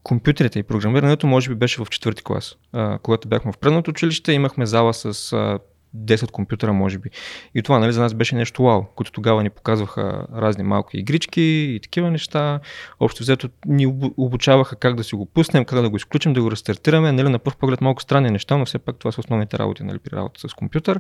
компютрите 0.04 0.60
и 0.60 0.64
програмирането 0.64 1.28
може 1.28 1.50
би 1.50 1.56
беше 1.56 1.84
в 1.84 1.90
четвърти 1.90 2.24
клас. 2.24 2.56
А, 2.74 2.98
когато 2.98 3.28
бяхме 3.28 3.52
в 3.52 3.58
предното 3.58 3.92
училище, 3.92 4.32
имахме 4.32 4.66
зала 4.66 4.94
с 4.94 5.34
а, 5.34 5.60
10 5.98 6.32
компютъра, 6.32 6.74
може 6.74 6.98
би. 6.98 7.10
И 7.56 7.62
това 7.62 7.80
нали, 7.80 7.94
за 7.94 8.02
нас 8.02 8.14
беше 8.14 8.36
нещо 8.36 8.64
вау, 8.64 8.84
които 8.96 9.12
тогава 9.12 9.44
ни 9.44 9.50
показваха 9.50 10.28
разни 10.36 10.64
малки 10.64 10.98
игрички 10.98 11.42
и 11.42 11.80
такива 11.84 12.12
неща. 12.12 12.60
Общо 13.00 13.24
взето 13.24 13.50
ни 13.66 13.86
обучаваха 14.18 14.76
как 14.76 14.96
да 14.96 15.04
си 15.04 15.16
го 15.16 15.26
пуснем, 15.26 15.66
как 15.66 15.82
да 15.82 15.90
го 15.90 15.98
изключим, 15.98 16.34
да 16.34 16.42
го 16.42 16.52
рестартираме. 16.52 17.12
Нали, 17.12 17.30
на 17.30 17.40
първ 17.40 17.56
поглед 17.60 17.82
малко 17.82 18.02
странни 18.02 18.30
неща, 18.30 18.58
но 18.58 18.66
все 18.66 18.80
пак 18.80 18.96
това 18.96 19.12
са 19.12 19.22
основните 19.22 19.60
работи 19.60 19.84
нали, 19.84 20.00
при 20.00 20.16
работа 20.16 20.50
с 20.50 20.54
компютър. 20.54 21.00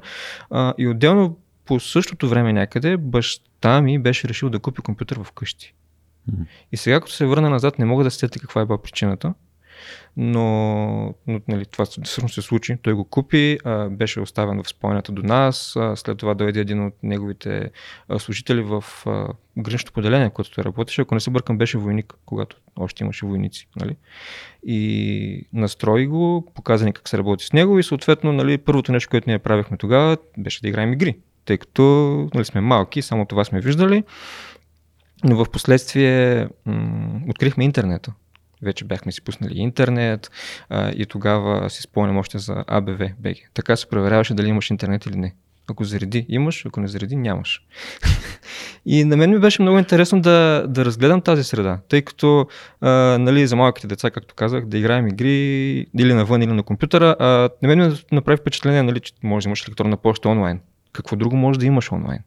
А, 0.49 0.73
и 0.77 0.87
отделно 0.87 1.37
по 1.65 1.79
същото 1.79 2.29
време 2.29 2.53
някъде 2.53 2.97
баща 2.97 3.81
ми 3.81 3.99
беше 3.99 4.27
решил 4.27 4.49
да 4.49 4.59
купи 4.59 4.81
компютър 4.81 5.23
в 5.23 5.31
къщи. 5.31 5.73
И 6.71 6.77
сега, 6.77 6.99
като 6.99 7.11
се 7.11 7.25
върна 7.25 7.49
назад, 7.49 7.79
не 7.79 7.85
мога 7.85 8.03
да 8.03 8.11
сетя 8.11 8.39
каква 8.39 8.61
е 8.61 8.65
била 8.65 8.81
причината, 8.81 9.33
но, 10.17 11.15
но 11.27 11.41
нали, 11.47 11.65
това 11.65 11.85
всъщност 11.85 12.33
се 12.33 12.41
случи. 12.41 12.77
Той 12.81 12.93
го 12.93 13.03
купи, 13.03 13.57
а, 13.63 13.89
беше 13.89 14.19
оставен 14.19 14.63
в 14.63 14.69
спомнята 14.69 15.11
до 15.11 15.23
нас, 15.23 15.75
а, 15.75 15.95
след 15.95 16.17
това 16.17 16.33
дойде 16.33 16.59
един 16.59 16.85
от 16.85 16.93
неговите 17.03 17.71
а, 18.09 18.19
служители 18.19 18.61
в 18.61 18.83
а, 19.05 19.27
граничното 19.57 19.93
поделение, 19.93 20.29
което 20.29 20.51
той 20.51 20.63
работеше. 20.63 21.01
Ако 21.01 21.15
не 21.15 21.21
се 21.21 21.29
бъркам, 21.29 21.57
беше 21.57 21.77
войник, 21.77 22.13
когато 22.25 22.57
още 22.75 23.03
имаше 23.03 23.25
войници. 23.25 23.67
Нали? 23.75 23.95
И 24.65 25.47
настрои 25.53 26.07
го, 26.07 26.51
показа 26.55 26.85
ни 26.85 26.93
как 26.93 27.09
се 27.09 27.17
работи 27.17 27.45
с 27.45 27.53
него 27.53 27.79
и 27.79 27.83
съответно 27.83 28.33
нали, 28.33 28.57
първото 28.57 28.91
нещо, 28.91 29.09
което 29.09 29.29
ние 29.29 29.39
правихме 29.39 29.77
тогава, 29.77 30.17
беше 30.37 30.61
да 30.61 30.67
играем 30.67 30.93
игри, 30.93 31.17
тъй 31.45 31.57
като 31.57 31.83
нали, 32.33 32.45
сме 32.45 32.61
малки, 32.61 33.01
само 33.01 33.25
това 33.25 33.43
сме 33.43 33.61
виждали. 33.61 34.03
Но 35.23 35.35
в 35.35 35.49
последствие 35.49 36.47
открихме 37.29 37.63
интернета. 37.63 38.13
Вече 38.61 38.85
бяхме 38.85 39.11
си 39.11 39.21
пуснали 39.21 39.53
интернет 39.55 40.31
а, 40.69 40.91
и 40.91 41.05
тогава 41.05 41.69
си 41.69 41.81
спомням 41.81 42.17
още 42.17 42.39
за 42.39 42.53
ABV 42.53 43.13
БГ. 43.19 43.35
Така 43.53 43.75
се 43.75 43.89
проверяваше 43.89 44.33
дали 44.33 44.47
имаш 44.47 44.69
интернет 44.69 45.05
или 45.05 45.17
не. 45.17 45.35
Ако 45.69 45.83
зареди, 45.83 46.25
имаш, 46.29 46.65
ако 46.65 46.79
не 46.79 46.87
зареди, 46.87 47.15
нямаш. 47.15 47.61
и 48.85 49.03
на 49.03 49.17
мен 49.17 49.29
ми 49.29 49.39
беше 49.39 49.61
много 49.61 49.77
интересно 49.77 50.21
да, 50.21 50.65
да 50.67 50.85
разгледам 50.85 51.21
тази 51.21 51.43
среда, 51.43 51.79
тъй 51.89 52.01
като 52.01 52.47
а, 52.81 52.89
нали, 53.19 53.47
за 53.47 53.55
малките 53.55 53.87
деца, 53.87 54.11
както 54.11 54.35
казах, 54.35 54.65
да 54.65 54.77
играем 54.77 55.07
игри 55.07 55.85
или 55.99 56.13
навън, 56.13 56.41
или 56.41 56.53
на 56.53 56.63
компютъра, 56.63 57.15
а, 57.19 57.25
на 57.61 57.75
мен 57.75 57.89
ми 57.89 57.97
направи 58.11 58.37
впечатление, 58.37 58.83
нали, 58.83 58.99
че 58.99 59.13
може 59.23 59.43
да 59.43 59.49
имаш 59.49 59.67
електронна 59.67 59.97
почта 59.97 60.29
онлайн. 60.29 60.59
Какво 60.93 61.15
друго 61.15 61.35
може 61.35 61.59
да 61.59 61.65
имаш 61.65 61.91
онлайн? 61.91 62.19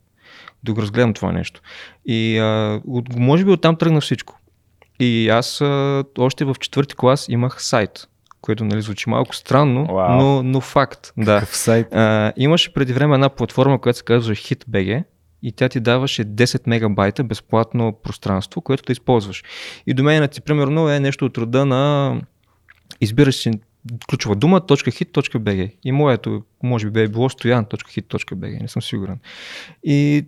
Да 0.63 0.73
го 0.73 0.83
разгледам 0.83 1.15
това 1.15 1.33
нещо. 1.33 1.61
И 2.07 2.39
а, 2.39 2.81
може 3.17 3.45
би 3.45 3.51
оттам 3.51 3.77
тръгна 3.77 4.01
всичко. 4.01 4.39
И 5.01 5.29
аз 5.29 5.61
а, 5.61 6.05
още 6.19 6.45
в 6.45 6.55
четвърти 6.61 6.95
клас 6.97 7.27
имах 7.29 7.63
сайт, 7.63 8.09
което 8.41 8.65
нали, 8.65 8.83
звучи 8.83 9.11
малко 9.11 9.35
странно, 9.35 9.87
wow. 9.87 10.17
но, 10.19 10.43
но 10.43 10.61
факт. 10.61 11.13
Да. 11.17 11.41
сайт? 11.47 11.95
А, 11.95 12.33
имаше 12.37 12.73
преди 12.73 12.93
време 12.93 13.15
една 13.15 13.29
платформа, 13.29 13.81
която 13.81 13.99
се 13.99 14.05
казва 14.05 14.35
HitBG 14.35 15.05
и 15.43 15.53
тя 15.53 15.69
ти 15.69 15.81
даваше 15.81 16.25
10 16.25 16.63
мегабайта 16.67 17.25
безплатно 17.25 17.93
пространство, 18.03 18.61
което 18.61 18.83
да 18.83 18.93
използваш. 18.93 19.43
И 19.87 19.95
доменът 19.95 20.31
ти, 20.31 20.41
примерно, 20.41 20.89
е 20.89 21.01
нещо 21.01 21.25
от 21.25 21.39
рода 21.39 21.67
на 21.67 22.15
избираш 23.01 23.37
си 23.37 23.51
ключова 24.11 24.37
дума 24.37 24.61
.hit.bg 24.61 25.73
и 25.85 25.93
моето 25.93 26.43
може 26.63 26.91
би 26.91 27.01
е 27.01 27.09
било 27.09 27.29
stoyan.hit.bg, 27.29 28.63
не 28.63 28.69
съм 28.69 28.83
сигурен. 28.83 29.19
И 29.85 30.27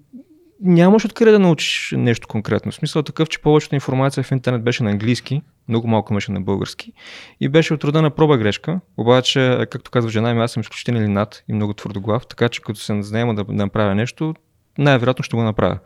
нямаш 0.65 1.05
откъде 1.05 1.31
да 1.31 1.39
научиш 1.39 1.95
нещо 1.97 2.29
конкретно. 2.29 2.73
В 2.73 2.75
смисъл 2.75 3.03
такъв, 3.03 3.29
че 3.29 3.39
повечето 3.39 3.75
информация 3.75 4.25
в 4.25 4.33
интернет 4.33 4.63
беше 4.63 4.83
на 4.83 4.91
английски, 4.91 5.43
много 5.69 5.89
малко 5.89 6.13
имаше 6.13 6.33
на 6.33 6.41
български 6.41 6.93
и 7.41 7.49
беше 7.49 7.75
от 7.75 7.85
рода 7.85 8.03
на 8.03 8.11
проба 8.11 8.37
грешка. 8.37 8.81
Обаче, 8.97 9.67
както 9.71 9.91
казва 9.91 10.11
жена 10.11 10.35
ми, 10.35 10.41
аз 10.41 10.53
съм 10.53 10.61
изключителен 10.61 11.13
над 11.13 11.45
и 11.49 11.53
много 11.53 11.75
твърдоглав, 11.75 12.27
така 12.27 12.49
че 12.49 12.63
като 12.63 12.81
се 12.81 13.03
заема 13.03 13.35
да, 13.35 13.45
да 13.45 13.53
направя 13.53 13.95
нещо, 13.95 14.35
най-вероятно 14.79 15.23
ще 15.23 15.37
го 15.37 15.43
направя. 15.43 15.79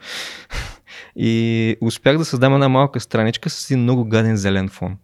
и 1.17 1.77
успях 1.81 2.19
да 2.19 2.25
създам 2.25 2.55
една 2.55 2.69
малка 2.69 3.01
страничка 3.01 3.51
с 3.51 3.71
един 3.71 3.83
много 3.83 4.05
гаден 4.05 4.37
зелен 4.37 4.69
фон 4.69 4.97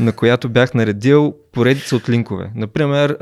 на 0.00 0.12
която 0.12 0.48
бях 0.48 0.74
наредил 0.74 1.34
поредица 1.52 1.96
от 1.96 2.08
линкове. 2.08 2.50
Например, 2.54 3.16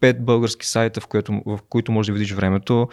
пет 0.00 0.24
български 0.24 0.66
сайта, 0.66 1.00
в, 1.00 1.06
което, 1.06 1.42
в 1.46 1.58
които 1.68 1.92
можеш 1.92 2.06
да 2.06 2.12
видиш 2.12 2.32
времето, 2.32 2.88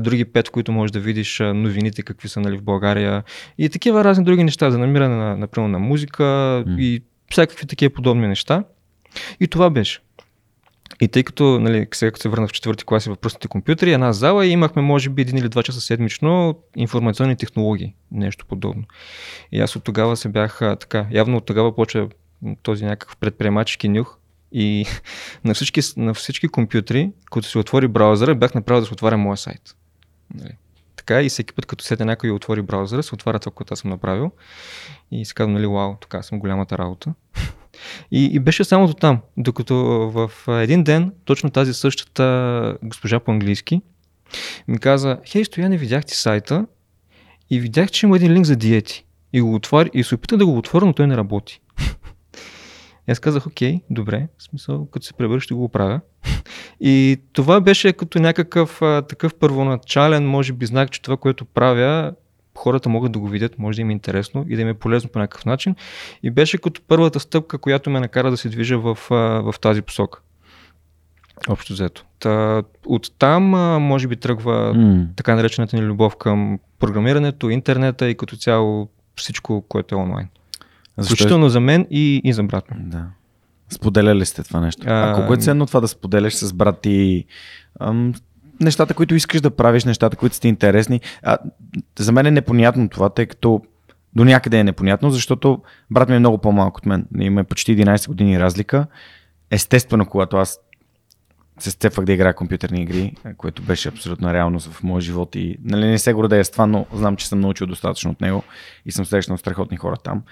други 0.00 0.24
пет, 0.24 0.48
в 0.48 0.50
които 0.50 0.72
можеш 0.72 0.92
да 0.92 1.00
видиш 1.00 1.38
новините, 1.40 2.02
какви 2.02 2.28
са 2.28 2.40
нали, 2.40 2.58
в 2.58 2.62
България 2.62 3.22
и 3.58 3.68
такива 3.68 4.04
разни 4.04 4.24
други 4.24 4.44
неща 4.44 4.70
за 4.70 4.78
намиране 4.78 5.16
на, 5.16 5.36
например, 5.36 5.68
на 5.68 5.78
музика 5.78 6.22
mm. 6.22 6.80
и 6.80 7.02
всякакви 7.30 7.66
такива 7.66 7.94
подобни 7.94 8.28
неща. 8.28 8.64
И 9.40 9.48
това 9.48 9.70
беше. 9.70 10.00
И 11.00 11.08
тъй 11.08 11.22
като, 11.22 11.60
нали, 11.60 11.86
сега 11.94 12.10
като 12.10 12.22
се 12.22 12.28
върна 12.28 12.48
в 12.48 12.52
четвърти 12.52 12.84
клас 12.84 13.06
в 13.06 13.16
пръстните 13.16 13.48
компютри, 13.48 13.92
една 13.92 14.12
зала 14.12 14.46
и 14.46 14.50
имахме, 14.50 14.82
може 14.82 15.10
би, 15.10 15.22
един 15.22 15.36
или 15.36 15.48
два 15.48 15.62
часа 15.62 15.80
седмично 15.80 16.58
информационни 16.76 17.36
технологии, 17.36 17.94
нещо 18.12 18.46
подобно. 18.46 18.84
И 19.52 19.60
аз 19.60 19.76
от 19.76 19.84
тогава 19.84 20.16
се 20.16 20.28
бях 20.28 20.58
така, 20.58 21.06
явно 21.10 21.36
от 21.36 21.46
тогава 21.46 21.74
почва 21.74 22.08
този 22.62 22.84
някакъв 22.84 23.16
предприемачески 23.16 23.88
нюх 23.88 24.18
и 24.52 24.86
на 25.44 25.54
всички, 25.54 25.80
на 25.96 26.14
всички 26.14 26.48
компютри, 26.48 27.10
които 27.30 27.48
се 27.48 27.58
отвори 27.58 27.88
браузъра, 27.88 28.34
бях 28.34 28.54
направил 28.54 28.80
да 28.80 28.86
се 28.86 28.92
отваря 28.92 29.16
моя 29.16 29.36
сайт. 29.36 29.76
Нали? 30.34 30.56
Така 30.96 31.22
и 31.22 31.28
всеки 31.28 31.54
път, 31.54 31.66
като 31.66 31.84
седне 31.84 32.04
някой 32.04 32.30
отвори 32.30 32.62
браузъра, 32.62 33.02
се 33.02 33.14
отваря 33.14 33.38
това, 33.38 33.52
което 33.52 33.74
аз 33.74 33.80
съм 33.80 33.90
направил. 33.90 34.30
И 35.10 35.24
си 35.24 35.34
казвам, 35.34 35.52
нали, 35.52 35.66
вау, 35.66 35.94
така 36.00 36.22
съм 36.22 36.38
голямата 36.38 36.78
работа. 36.78 37.14
И, 38.10 38.24
и 38.24 38.38
беше 38.38 38.64
само 38.64 38.86
до 38.86 38.94
там, 38.94 39.20
докато 39.36 39.74
в 40.10 40.30
един 40.48 40.84
ден, 40.84 41.12
точно 41.24 41.50
тази 41.50 41.74
същата 41.74 42.78
госпожа 42.82 43.20
по-английски, 43.20 43.82
ми 44.68 44.78
каза, 44.78 45.18
хей, 45.26 45.44
стоя, 45.44 45.68
не 45.68 45.76
видях 45.76 46.04
ти 46.04 46.16
сайта 46.16 46.66
и 47.50 47.60
видях, 47.60 47.90
че 47.90 48.06
има 48.06 48.16
един 48.16 48.32
линк 48.32 48.46
за 48.46 48.56
диети. 48.56 49.04
И 49.32 49.40
го 49.40 49.54
отвори, 49.54 49.90
и 49.94 50.04
се 50.04 50.14
опита 50.14 50.36
да 50.36 50.46
го 50.46 50.58
отворя, 50.58 50.84
но 50.84 50.92
той 50.92 51.06
не 51.06 51.16
работи. 51.16 51.60
И 53.08 53.10
аз 53.10 53.20
казах, 53.20 53.46
окей, 53.46 53.80
добре, 53.90 54.28
в 54.38 54.42
смисъл, 54.42 54.86
като 54.86 55.06
се 55.06 55.12
превърши, 55.12 55.44
ще 55.44 55.54
го 55.54 55.64
оправя. 55.64 56.00
И 56.80 57.20
това 57.32 57.60
беше 57.60 57.92
като 57.92 58.18
някакъв 58.18 58.82
а, 58.82 59.02
такъв 59.02 59.34
първоначален, 59.34 60.26
може 60.26 60.52
би, 60.52 60.66
знак, 60.66 60.90
че 60.90 61.02
това, 61.02 61.16
което 61.16 61.44
правя, 61.44 62.12
хората 62.58 62.88
могат 62.88 63.12
да 63.12 63.18
го 63.18 63.28
видят, 63.28 63.58
може 63.58 63.76
да 63.76 63.82
им 63.82 63.90
е 63.90 63.92
интересно 63.92 64.44
и 64.48 64.56
да 64.56 64.62
им 64.62 64.68
е 64.68 64.74
полезно 64.74 65.10
по 65.10 65.18
някакъв 65.18 65.44
начин. 65.44 65.74
И 66.22 66.30
беше 66.30 66.58
като 66.58 66.80
първата 66.88 67.20
стъпка, 67.20 67.58
която 67.58 67.90
ме 67.90 68.00
накара 68.00 68.30
да 68.30 68.36
се 68.36 68.48
движа 68.48 68.78
в, 68.78 68.98
в 69.42 69.54
тази 69.60 69.82
посока. 69.82 70.20
Общо 71.48 71.72
взето. 71.72 72.04
Та, 72.18 72.62
от 72.86 73.18
там, 73.18 73.44
може 73.82 74.08
би, 74.08 74.16
тръгва 74.16 74.74
mm. 74.74 75.06
така 75.16 75.34
наречената 75.34 75.76
ни 75.76 75.82
любов 75.82 76.16
към 76.16 76.58
програмирането, 76.78 77.50
интернета 77.50 78.08
и 78.08 78.14
като 78.14 78.36
цяло 78.36 78.88
всичко, 79.16 79.64
което 79.68 79.94
е 79.94 79.98
онлайн. 79.98 80.28
Включително 81.04 81.46
е... 81.46 81.50
за 81.50 81.60
мен 81.60 81.86
и, 81.90 82.20
и 82.24 82.32
за 82.32 82.42
брат 82.42 82.70
ми. 82.70 82.76
Да. 82.80 83.04
Споделяли 83.68 84.26
сте 84.26 84.42
това 84.42 84.60
нещо? 84.60 84.82
А, 84.86 85.14
колко 85.14 85.34
е 85.34 85.36
ценно 85.36 85.66
това 85.66 85.80
да 85.80 85.88
споделяш 85.88 86.34
с 86.34 86.52
брат 86.52 86.80
ти 86.80 87.24
ам, 87.80 88.14
нещата, 88.60 88.94
които 88.94 89.14
искаш 89.14 89.40
да 89.40 89.50
правиш, 89.50 89.84
нещата, 89.84 90.16
които 90.16 90.34
са 90.34 90.40
ти 90.40 90.48
интересни? 90.48 91.00
А, 91.22 91.38
за 91.98 92.12
мен 92.12 92.26
е 92.26 92.30
непонятно 92.30 92.88
това, 92.88 93.08
тъй 93.08 93.26
като 93.26 93.62
до 94.14 94.24
някъде 94.24 94.58
е 94.58 94.64
непонятно, 94.64 95.10
защото 95.10 95.62
брат 95.90 96.08
ми 96.08 96.16
е 96.16 96.18
много 96.18 96.38
по-малък 96.38 96.78
от 96.78 96.86
мен. 96.86 97.06
Има 97.20 97.44
почти 97.44 97.76
11 97.76 98.08
години 98.08 98.40
разлика. 98.40 98.86
Естествено, 99.50 100.06
когато 100.06 100.36
аз 100.36 100.60
се 101.58 101.70
сцепвах 101.70 102.06
да 102.06 102.12
играя 102.12 102.34
компютърни 102.34 102.82
игри, 102.82 103.14
което 103.36 103.62
беше 103.62 103.88
абсолютна 103.88 104.34
реалност 104.34 104.72
в 104.72 104.82
моя 104.82 105.00
живот 105.00 105.34
и 105.34 105.58
нали, 105.64 105.86
не 105.86 105.98
се 105.98 106.12
гордея 106.12 106.44
с 106.44 106.50
това, 106.50 106.66
но 106.66 106.86
знам, 106.92 107.16
че 107.16 107.28
съм 107.28 107.40
научил 107.40 107.66
достатъчно 107.66 108.10
от 108.10 108.20
него 108.20 108.42
и 108.86 108.92
съм 108.92 109.04
срещнал 109.04 109.38
страхотни 109.38 109.76
хора 109.76 109.96
там. 109.96 110.22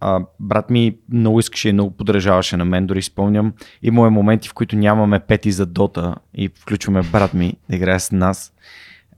А, 0.00 0.20
брат 0.40 0.70
ми 0.70 0.96
много 1.12 1.40
искаше 1.40 1.68
и 1.68 1.72
много 1.72 1.90
подражаваше 1.90 2.56
на 2.56 2.64
мен, 2.64 2.86
дори 2.86 3.02
спомням. 3.02 3.52
Има 3.82 4.10
моменти, 4.10 4.48
в 4.48 4.54
които 4.54 4.76
нямаме 4.76 5.20
пети 5.20 5.52
за 5.52 5.66
дота 5.66 6.14
и 6.34 6.48
включваме 6.48 7.02
брат 7.02 7.34
ми 7.34 7.54
да 7.70 7.76
играе 7.76 8.00
с 8.00 8.12
нас. 8.12 8.52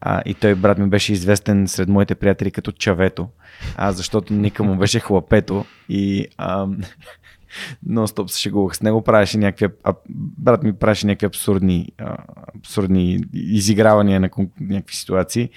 А, 0.01 0.23
и 0.27 0.35
той, 0.35 0.55
брат 0.55 0.79
ми, 0.79 0.89
беше 0.89 1.13
известен 1.13 1.69
сред 1.69 1.89
моите 1.89 2.15
приятели 2.15 2.51
като 2.51 2.73
Чавето, 2.73 3.29
а, 3.77 3.93
защото 3.93 4.33
ника 4.33 4.65
му 4.65 4.77
беше 4.77 5.01
хлапето 5.01 5.65
и 5.89 6.27
а, 6.39 6.67
нон-стоп 7.89 8.27
се 8.27 8.41
шегувах 8.41 8.77
с 8.77 8.83
него, 8.83 9.03
правеше 9.03 9.39
някакви, 9.39 9.77
а, 9.85 9.95
брат 10.39 10.63
ми 10.63 10.73
правеше 10.73 11.07
някакви 11.07 11.27
абсурдни, 11.27 11.93
а, 11.99 12.17
абсурдни 12.59 13.21
изигравания 13.33 14.21
на 14.21 14.31
някакви 14.61 14.97
ситуации. 14.97 15.51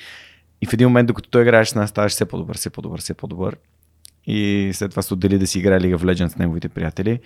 И 0.62 0.66
в 0.66 0.74
един 0.74 0.88
момент, 0.88 1.08
докато 1.08 1.30
той 1.30 1.42
играеше 1.42 1.72
с 1.72 1.76
нас, 1.76 1.90
ставаше 1.90 2.14
все 2.14 2.26
по-добър, 2.26 2.58
все 2.58 2.70
по-добър, 2.70 3.00
все 3.00 3.14
по-добър 3.14 3.58
и 4.26 4.70
след 4.74 4.92
това 4.92 5.02
се 5.02 5.14
отдели 5.14 5.40
да 5.40 5.48
си 5.48 5.60
играе 5.60 5.80
League 5.80 5.96
of 5.96 6.04
Legends 6.04 6.28
с 6.28 6.38
неговите 6.38 6.70
приятели. 6.70 7.20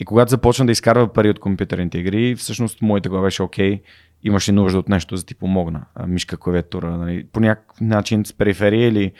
И 0.00 0.04
когато 0.04 0.30
започна 0.30 0.66
да 0.66 0.72
изкарва 0.72 1.12
пари 1.12 1.30
от 1.30 1.38
компютърните 1.38 1.98
игри, 1.98 2.34
всъщност 2.34 2.82
моята 2.82 3.08
глава 3.08 3.24
беше 3.24 3.42
окей, 3.42 3.82
имаше 4.24 4.52
нужда 4.52 4.78
от 4.78 4.88
нещо, 4.88 5.16
за 5.16 5.22
да 5.22 5.26
ти 5.26 5.34
помогна. 5.34 5.84
Мишка, 6.06 6.36
клавиатура, 6.36 6.96
нали, 6.96 7.26
по 7.32 7.40
някакъв 7.40 7.80
начин 7.80 8.24
с 8.24 8.32
периферия 8.32 8.88
или 8.88 9.12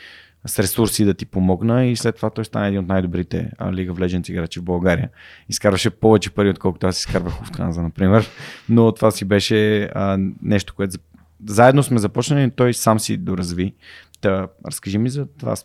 с 0.45 0.59
ресурси 0.59 1.05
да 1.05 1.13
ти 1.13 1.25
помогна 1.25 1.85
и 1.85 1.95
след 1.95 2.15
това 2.15 2.29
той 2.29 2.45
стана 2.45 2.67
един 2.67 2.79
от 2.79 2.87
най-добрите 2.87 3.51
League 3.59 3.91
of 3.91 3.93
Legends 3.93 4.29
играчи 4.29 4.59
в 4.59 4.63
България. 4.63 5.09
Изкарваше 5.49 5.89
повече 5.89 6.29
пари, 6.29 6.49
отколкото 6.49 6.87
аз 6.87 6.99
изкарвах 6.99 7.33
в 7.33 7.51
Канза, 7.51 7.81
например. 7.81 8.29
Но 8.69 8.91
това 8.91 9.11
си 9.11 9.25
беше 9.25 9.83
а, 9.83 10.17
нещо, 10.41 10.73
което 10.75 10.97
заедно 11.45 11.83
сме 11.83 11.99
започнали, 11.99 12.51
той 12.51 12.73
сам 12.73 12.99
си 12.99 13.17
доразви. 13.17 13.73
Та, 14.21 14.47
разкажи 14.67 14.97
ми 14.97 15.09
за 15.09 15.27
това 15.39 15.55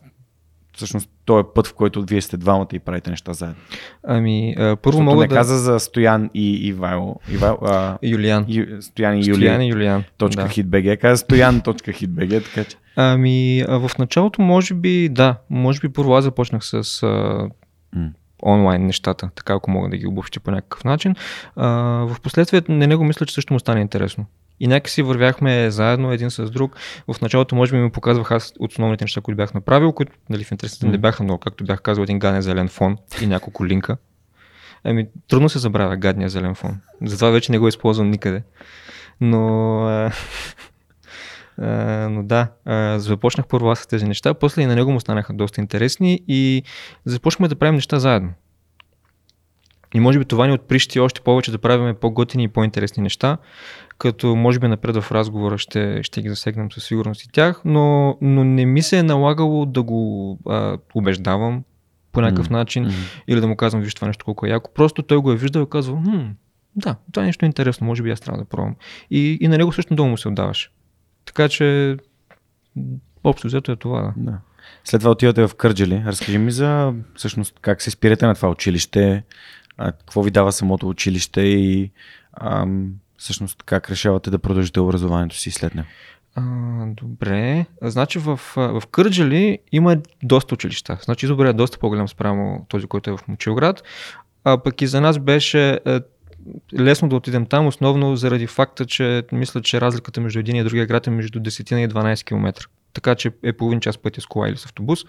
всъщност 0.75 1.11
този 1.25 1.41
е 1.41 1.45
път, 1.55 1.67
в 1.67 1.75
който 1.75 2.05
вие 2.05 2.21
сте 2.21 2.37
двамата 2.37 2.69
и 2.73 2.79
правите 2.79 3.11
неща 3.11 3.33
заедно? 3.33 3.57
Ами, 4.03 4.55
а, 4.59 4.77
първо 4.77 5.03
мога 5.03 5.21
не 5.21 5.29
да... 5.29 5.35
каза 5.35 5.59
за 5.59 5.81
Стоян 5.81 6.31
и 6.35 6.69
Ивайло. 6.69 7.17
Ивайло 7.33 7.59
а... 7.63 7.99
Юлиан. 8.03 8.45
Ю... 8.49 8.83
Стоян 8.83 9.17
и 9.17 9.19
Юлиан. 9.19 9.35
Стоян 9.35 9.63
и 9.63 9.69
Юлиан. 9.69 10.05
Точка 10.19 10.43
да. 10.43 10.49
хитбг. 10.49 11.01
Каза 11.01 11.17
Стоян, 11.17 11.61
точка 11.61 11.93
хитбг, 11.93 12.29
така 12.45 12.65
че. 12.65 12.77
Ами, 12.97 13.61
а 13.61 13.89
в 13.89 13.99
началото 13.99 14.43
може 14.43 14.75
би, 14.75 15.09
да, 15.09 15.37
може 15.51 15.81
би 15.81 15.89
първо 15.89 16.15
аз 16.15 16.25
започнах 16.25 16.65
с 16.65 16.75
а, 16.75 16.77
mm. 17.97 18.11
онлайн 18.43 18.87
нещата, 18.87 19.31
така 19.35 19.55
ако 19.55 19.71
мога 19.71 19.89
да 19.89 19.97
ги 19.97 20.07
обобщя 20.07 20.41
по 20.41 20.51
някакъв 20.51 20.85
начин. 20.85 21.15
А, 21.57 21.69
в 22.07 22.17
последствие 22.23 22.63
на 22.69 22.87
него 22.87 23.05
мисля, 23.05 23.27
че 23.27 23.35
също 23.35 23.53
му 23.53 23.61
стане 23.61 23.81
интересно. 23.81 24.27
И 24.61 24.67
някакси 24.67 25.03
вървяхме 25.03 25.71
заедно 25.71 26.12
един 26.12 26.31
с 26.31 26.51
друг. 26.51 26.77
В 27.12 27.21
началото 27.21 27.57
може 27.57 27.73
би 27.73 27.79
ми 27.79 27.90
показвах 27.90 28.31
аз 28.31 28.53
основните 28.59 29.05
неща, 29.05 29.21
които 29.21 29.37
бях 29.37 29.55
направил, 29.55 29.93
които 29.93 30.12
нали, 30.31 30.45
в 30.45 30.53
интересите 30.53 30.87
mm. 30.87 30.90
не 30.90 30.99
бяха 30.99 31.23
много, 31.23 31.38
както 31.38 31.64
бях 31.64 31.83
казал, 31.83 32.03
един 32.03 32.19
гаден 32.19 32.43
зелен 32.43 32.69
фон 32.69 32.97
и 33.23 33.27
няколко 33.27 33.67
линка. 33.67 33.97
Еми, 34.85 35.09
трудно 35.29 35.49
се 35.49 35.59
забравя 35.59 35.97
гадния 35.97 36.29
зелен 36.29 36.55
фон. 36.55 36.81
Затова 37.03 37.31
вече 37.31 37.53
не 37.53 37.59
го 37.59 37.69
използвам 37.69 38.11
никъде. 38.11 38.43
Но, 39.21 39.79
а, 39.87 40.12
а, 41.59 41.69
но 42.09 42.23
да, 42.23 42.49
а, 42.64 42.99
започнах 42.99 43.47
първо 43.47 43.71
аз 43.71 43.79
с 43.79 43.87
тези 43.87 44.05
неща, 44.05 44.35
после 44.35 44.62
и 44.62 44.67
на 44.67 44.75
него 44.75 44.93
му 44.93 45.01
станаха 45.01 45.33
доста 45.33 45.61
интересни 45.61 46.21
и 46.29 46.62
започнахме 47.05 47.49
да 47.49 47.57
правим 47.57 47.75
неща 47.75 47.99
заедно. 47.99 48.33
И 49.95 50.01
може 50.01 50.19
би 50.19 50.25
това 50.25 50.47
ни 50.47 50.53
отприщи 50.53 51.01
още 51.01 51.21
повече 51.21 51.51
да 51.51 51.59
правим 51.59 51.97
по-готини 52.01 52.45
и 52.45 52.49
по-интересни 52.49 53.03
неща 53.03 53.38
като 53.99 54.37
може 54.37 54.59
би 54.59 54.69
напред 54.69 54.97
в 54.97 55.13
разговора 55.13 55.59
ще, 55.59 56.03
ще 56.03 56.23
ги 56.23 56.29
засегнем 56.29 56.73
със 56.73 56.85
сигурност 56.85 57.23
и 57.23 57.29
тях, 57.29 57.63
но, 57.65 58.19
но 58.21 58.45
не 58.45 58.67
ми 58.67 58.83
се 58.83 58.99
е 58.99 59.03
налагало 59.03 59.67
да 59.67 59.83
го 59.83 60.39
а, 60.49 60.79
убеждавам 60.95 61.65
по 62.13 62.21
някакъв 62.21 62.49
mm-hmm. 62.49 62.53
начин 62.53 62.91
или 63.29 63.41
да 63.41 63.47
му 63.47 63.57
казвам, 63.57 63.83
виж 63.83 63.95
това 63.95 64.07
нещо 64.07 64.25
колко 64.25 64.47
е 64.47 64.51
яко. 64.51 64.71
Просто 64.75 65.03
той 65.03 65.19
го 65.19 65.33
е 65.33 65.37
виждал 65.37 65.63
и 65.63 65.71
казва, 65.71 66.03
хм, 66.03 66.27
да, 66.77 66.97
това 67.13 67.23
е 67.23 67.27
нещо 67.27 67.45
интересно, 67.45 67.87
може 67.87 68.03
би 68.03 68.11
аз 68.11 68.21
трябва 68.21 68.43
да 68.43 68.49
пробвам. 68.49 68.77
И, 69.11 69.39
и 69.41 69.49
на 69.49 69.59
него 69.59 69.73
също 69.73 69.93
много 69.93 70.11
му 70.11 70.17
се 70.17 70.29
отдаваш. 70.29 70.71
Така 71.25 71.49
че, 71.49 71.97
общо 73.25 73.47
взето 73.47 73.73
е 73.73 73.77
това. 73.77 74.03
Да. 74.03 74.13
да. 74.17 74.39
След 74.85 75.01
това 75.01 75.11
отивате 75.11 75.47
в 75.47 75.55
Кърджали. 75.55 76.03
Разкажи 76.07 76.39
ми 76.39 76.51
за 76.51 76.95
всъщност 77.15 77.59
как 77.61 77.83
се 77.83 77.91
спирате 77.91 78.27
на 78.27 78.35
това 78.35 78.49
училище, 78.49 79.25
а, 79.77 79.93
какво 79.93 80.23
ви 80.23 80.31
дава 80.31 80.53
самото 80.53 80.89
училище 80.89 81.41
и 81.41 81.91
ам, 82.41 82.93
всъщност 83.25 83.63
как 83.63 83.91
решавате 83.91 84.31
да 84.31 84.39
продължите 84.39 84.81
образованието 84.81 85.37
си 85.37 85.51
след 85.51 85.75
него? 85.75 85.89
А, 86.35 86.43
добре. 86.87 87.67
Значи 87.83 88.19
в, 88.19 88.41
в 88.57 88.83
Кърджали 88.91 89.59
има 89.73 89.97
доста 90.23 90.55
училища. 90.55 90.99
Значи 91.05 91.27
Изобре 91.27 91.49
е 91.49 91.53
доста 91.53 91.79
по-голям 91.79 92.09
спрямо 92.09 92.67
този, 92.69 92.87
който 92.87 93.11
е 93.11 93.17
в 93.17 93.29
Мочилград. 93.29 93.83
А 94.45 94.59
пък 94.59 94.83
и 94.83 94.87
за 94.87 95.01
нас 95.01 95.19
беше 95.19 95.81
е, 95.87 96.01
лесно 96.79 97.09
да 97.09 97.17
отидем 97.17 97.47
там, 97.47 97.67
основно 97.67 98.17
заради 98.17 98.47
факта, 98.47 98.87
че 98.87 99.23
мисля, 99.33 99.63
че 99.63 99.81
разликата 99.81 100.21
между 100.21 100.39
един 100.39 100.57
и 100.57 100.65
другия 100.65 100.87
град 100.87 101.07
е 101.07 101.11
между 101.11 101.41
10 101.41 101.77
и 101.77 101.89
12 101.89 102.25
км. 102.25 102.67
Така 102.93 103.15
че 103.15 103.31
е 103.43 103.53
половин 103.53 103.81
час 103.81 103.99
пъти 103.99 104.21
с 104.21 104.27
кола 104.27 104.49
или 104.49 104.57
с 104.57 104.65
автобус. 104.65 105.01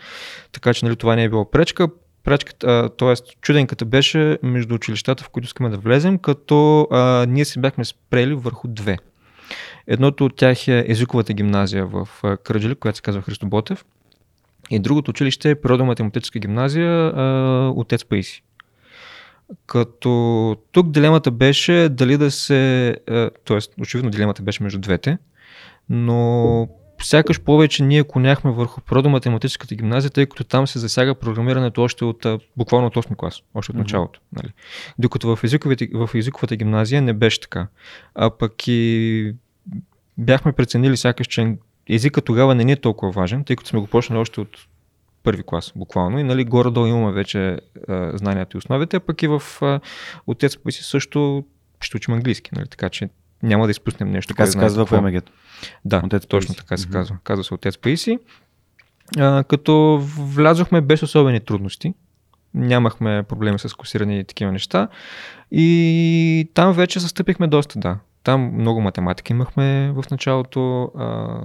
Така 0.52 0.74
че 0.74 0.86
нали, 0.86 0.96
това 0.96 1.16
не 1.16 1.24
е 1.24 1.30
било 1.30 1.52
пречка 1.52 1.88
прачката, 2.26 2.90
т.е. 2.98 3.14
чуденката 3.42 3.86
беше 3.86 4.38
между 4.44 4.76
училищата, 4.76 5.24
в 5.24 5.30
които 5.30 5.46
искаме 5.46 5.70
да 5.70 5.78
влезем, 5.78 6.18
като 6.18 6.88
а, 6.92 7.26
ние 7.30 7.46
се 7.46 7.60
бяхме 7.60 7.86
спрели 7.86 8.34
върху 8.34 8.68
две. 8.68 8.98
Едното 9.88 10.26
от 10.26 10.36
тях 10.36 10.68
е 10.68 10.86
езиковата 10.88 11.34
гимназия 11.34 11.86
в 11.86 12.08
Кръджели, 12.44 12.76
която 12.76 12.96
се 12.96 13.02
казва 13.02 13.22
Христо 13.22 13.48
Ботев. 13.48 13.86
И 14.70 14.80
другото 14.80 15.12
училище 15.12 15.50
е 15.50 15.56
природо-математическа 15.56 16.40
гимназия 16.40 16.92
а, 16.92 17.72
Отец 17.76 18.06
Паиси. 18.06 18.44
Като 19.68 20.58
тук 20.72 20.92
дилемата 20.92 21.32
беше 21.32 21.90
дали 21.90 22.18
да 22.18 22.32
се, 22.32 22.96
т.е. 23.46 23.82
очевидно 23.82 24.12
дилемата 24.12 24.42
беше 24.42 24.64
между 24.64 24.80
двете, 24.80 25.18
но 25.90 26.68
сякаш 27.06 27.42
повече 27.42 27.84
ние 27.84 28.04
коняхме 28.04 28.52
върху 28.52 28.82
природо-математическата 28.82 29.76
гимназия, 29.76 30.12
тъй 30.12 30.26
като 30.26 30.44
там 30.44 30.68
се 30.68 30.80
засяга 30.80 31.16
програмирането 31.16 31.84
още 31.84 32.06
от 32.06 32.26
буквално 32.58 32.88
от 32.88 32.96
8 32.96 33.16
клас, 33.16 33.42
още 33.54 33.72
от 33.72 33.78
началото. 33.78 34.20
Mm-hmm. 34.20 34.44
Нали. 34.44 34.54
Докато 35.00 35.36
в, 35.36 35.44
езиковите, 35.44 35.90
в 35.94 36.10
езиковата 36.16 36.56
гимназия 36.56 37.02
не 37.02 37.14
беше 37.14 37.40
така. 37.40 37.68
А 38.16 38.30
пък 38.30 38.68
и 38.68 39.36
бяхме 40.18 40.52
преценили 40.52 40.98
сякаш, 40.98 41.28
че 41.28 41.58
езика 41.90 42.22
тогава 42.22 42.56
не 42.56 42.64
ни 42.64 42.72
е 42.72 42.76
толкова 42.76 43.12
важен, 43.12 43.44
тъй 43.44 43.56
като 43.56 43.70
сме 43.70 43.80
го 43.80 43.88
почнали 43.88 44.20
още 44.20 44.42
от 44.42 44.58
първи 45.24 45.44
клас, 45.46 45.72
буквално. 45.76 46.20
И 46.20 46.24
нали, 46.24 46.46
горе-долу 46.46 46.88
имаме 46.88 47.12
вече 47.12 47.60
а, 47.88 48.18
знанията 48.18 48.58
и 48.58 48.58
основите, 48.58 48.98
а 48.98 49.00
пък 49.00 49.24
и 49.24 49.28
в 49.28 49.42
а, 49.62 49.80
отец 50.28 50.58
си 50.70 50.84
също 50.84 51.46
ще 51.82 51.98
учим 51.98 52.14
английски, 52.14 52.52
нали? 52.56 52.68
така 52.68 52.90
че 52.90 53.10
няма 53.46 53.66
да 53.66 53.72
изпуснем 53.72 54.12
нещо. 54.12 54.34
Така 54.34 54.46
се 54.46 54.60
казва 54.60 54.86
по 54.86 55.02
МГ. 55.02 55.24
Да, 55.86 56.02
отец 56.06 56.26
точно 56.28 56.48
Паиси. 56.48 56.58
така 56.58 56.78
се 56.78 56.90
казва. 56.90 57.18
Казва 57.24 57.44
се 57.44 57.54
Отец 57.54 57.78
Паиси. 57.78 58.20
А, 59.18 59.44
като 59.44 60.00
влязохме 60.18 60.82
без 60.82 61.04
особени 61.04 61.40
трудности. 61.40 61.94
Нямахме 62.54 63.24
проблеми 63.24 63.60
с 63.60 63.74
косиране 63.74 64.20
и 64.20 64.24
такива 64.24 64.52
неща. 64.52 64.88
И 65.52 66.50
там 66.54 66.74
вече 66.74 67.00
застъпихме 67.00 67.48
доста, 67.48 67.80
да. 67.80 67.98
Там 68.24 68.52
много 68.54 68.82
математика 68.82 69.34
имахме 69.34 69.92
в 69.92 70.04
началото. 70.12 70.92
А, 70.98 71.38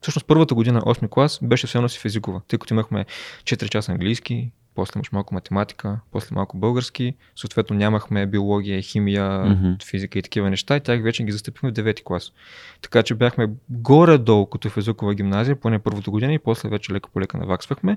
всъщност 0.00 0.26
първата 0.26 0.54
година, 0.54 0.80
8 0.80 1.08
клас, 1.08 1.38
беше 1.42 1.66
все 1.66 1.78
едно 1.78 1.88
си 1.88 1.98
физикова, 1.98 2.40
тъй 2.48 2.58
като 2.58 2.74
имахме 2.74 3.06
4 3.44 3.68
часа 3.68 3.92
английски, 3.92 4.50
после 4.74 4.98
имаш 4.98 5.12
малко 5.12 5.34
математика, 5.34 6.00
после 6.12 6.34
малко 6.34 6.56
български, 6.56 7.14
съответно 7.36 7.76
нямахме 7.76 8.26
биология, 8.26 8.82
химия, 8.82 9.22
mm-hmm. 9.22 9.84
физика 9.84 10.18
и 10.18 10.22
такива 10.22 10.50
неща 10.50 10.76
и 10.76 10.80
тях 10.80 11.02
вече 11.02 11.24
ги 11.24 11.32
застъпихме 11.32 11.70
в 11.70 11.72
9 11.72 12.02
клас. 12.02 12.32
Така 12.82 13.02
че 13.02 13.14
бяхме 13.14 13.50
горе-долу 13.70 14.46
като 14.46 14.70
в 14.70 14.76
езикова 14.76 15.14
гимназия, 15.14 15.56
поне 15.56 15.78
първата 15.78 16.10
година 16.10 16.34
и 16.34 16.38
после 16.38 16.68
вече 16.68 16.92
лека 16.92 17.10
по 17.10 17.20
лека 17.20 17.38
наваксвахме, 17.38 17.96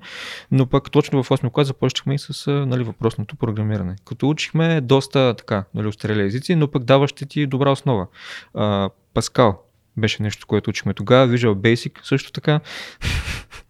но 0.52 0.66
пък 0.66 0.92
точно 0.92 1.24
в 1.24 1.30
8 1.30 1.52
клас 1.52 1.68
започнахме 1.68 2.16
и 2.16 2.20
с 2.20 2.52
нали, 2.52 2.84
въпросното 2.84 3.36
програмиране. 3.36 3.96
Като 4.06 4.30
учихме 4.30 4.82
доста 4.82 5.36
така, 5.38 5.64
нали, 5.74 5.88
устарели 5.88 6.22
езици, 6.22 6.56
но 6.56 6.72
пък 6.72 6.84
даващи 6.84 7.26
ти 7.26 7.48
добра 7.48 7.72
основа. 7.72 8.08
Паскал 9.14 9.62
беше 9.98 10.24
нещо, 10.24 10.48
което 10.48 10.70
учихме 10.70 10.94
тогава, 10.94 11.28
Visual 11.28 11.54
Basic 11.54 12.00
също 12.04 12.32
така. 12.32 12.60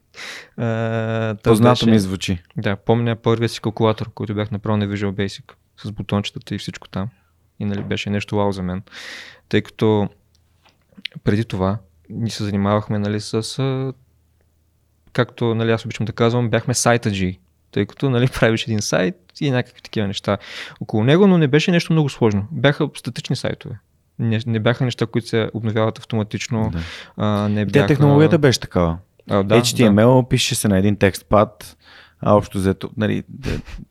Познато 1.44 1.86
беше, 1.86 1.90
ми 1.90 2.00
звучи. 2.00 2.44
Да, 2.58 2.76
помня 2.76 3.16
първия 3.16 3.50
си 3.50 3.62
калкулатор, 3.62 4.14
който 4.14 4.36
бях 4.36 4.52
направил 4.52 4.78
на 4.78 4.88
Visual 4.88 5.12
Basic 5.12 5.52
с 5.78 5.92
бутончетата 5.92 6.56
и 6.56 6.58
всичко 6.58 6.90
там. 6.90 7.10
И 7.60 7.66
нали, 7.66 7.84
беше 7.84 8.10
нещо 8.10 8.36
вау 8.36 8.52
за 8.52 8.64
мен. 8.64 8.84
Тъй 9.50 9.62
като 9.62 10.10
преди 11.24 11.46
това 11.46 11.78
ни 12.10 12.30
се 12.30 12.44
занимавахме 12.44 13.00
нали, 13.00 13.20
с 13.22 13.94
както 15.14 15.56
нали, 15.56 15.72
аз 15.72 15.86
обичам 15.86 16.06
да 16.06 16.14
казвам, 16.14 16.50
бяхме 16.50 16.74
сайта 16.74 17.10
G, 17.10 17.40
тъй 17.72 17.86
като 17.86 18.10
нали, 18.10 18.28
правиш 18.40 18.64
един 18.64 18.82
сайт 18.82 19.16
и 19.42 19.52
някакви 19.52 19.82
такива 19.82 20.08
неща 20.08 20.38
около 20.82 21.04
него, 21.04 21.28
но 21.28 21.38
не 21.38 21.48
беше 21.48 21.72
нещо 21.72 21.94
много 21.94 22.10
сложно. 22.10 22.48
Бяха 22.52 22.90
статични 22.96 23.36
сайтове. 23.36 23.80
Не, 24.20 24.40
не 24.46 24.60
бяха 24.60 24.84
неща, 24.86 25.06
които 25.06 25.28
се 25.28 25.50
обновяват 25.54 25.98
автоматично. 25.98 26.70
Да. 26.70 26.80
А, 27.18 27.50
не 27.50 27.66
бяха... 27.66 27.88
технологията 27.88 28.38
беше 28.38 28.60
такава. 28.60 28.98
А, 29.30 29.44
да, 29.44 29.62
HTML 29.62 30.22
да. 30.22 30.30
пише 30.30 30.56
се 30.56 30.68
на 30.68 30.78
един 30.78 30.96
текст 30.96 31.26
пад, 31.26 31.78
а 32.22 32.34
общо 32.34 32.58
взето, 32.58 32.90
нали, 32.98 33.24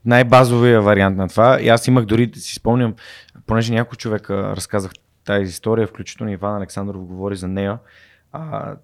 най-базовия 0.04 0.82
вариант 0.82 1.16
на 1.16 1.28
това. 1.28 1.60
И 1.60 1.68
аз 1.68 1.86
имах 1.86 2.04
дори, 2.04 2.30
си 2.34 2.54
спомням, 2.54 2.94
понеже 3.46 3.72
някой 3.72 3.96
човек 3.96 4.30
разказах 4.30 4.92
тази 5.24 5.44
история, 5.44 5.86
включително 5.86 6.32
Иван 6.32 6.56
Александров 6.56 7.04
говори 7.04 7.36
за 7.36 7.48
нея, 7.48 7.78
а, 8.32 8.74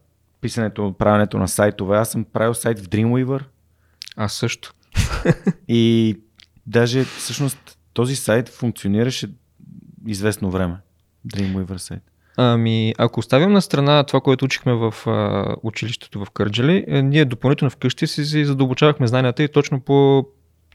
писането, 0.41 0.95
правенето 0.99 1.39
на 1.39 1.49
сайтове. 1.49 1.97
Аз 1.97 2.11
съм 2.11 2.25
правил 2.25 2.55
сайт 2.55 2.79
в 2.81 2.89
Dreamweaver. 2.89 3.43
Аз 4.17 4.33
също. 4.33 4.75
И 5.69 6.17
даже 6.67 7.05
всъщност 7.05 7.79
този 7.93 8.17
сайт 8.17 8.49
функционираше 8.49 9.31
известно 10.07 10.51
време. 10.51 10.77
Dreamweaver 11.29 11.77
сайт. 11.77 12.10
Ами, 12.42 12.94
ако 12.98 13.20
оставим 13.20 13.53
на 13.53 13.62
страна 13.62 14.05
това, 14.05 14.20
което 14.20 14.44
учихме 14.44 14.74
в 14.74 14.94
а, 15.07 15.46
училището 15.62 16.24
в 16.24 16.31
Кърджали, 16.31 16.85
е, 16.88 17.03
ние 17.03 17.24
допълнително 17.24 17.70
вкъщи 17.70 18.07
си, 18.07 18.24
си 18.24 18.44
задълбочавахме 18.44 19.07
знанията 19.07 19.42
и 19.42 19.48
точно 19.48 19.81
по 19.81 20.26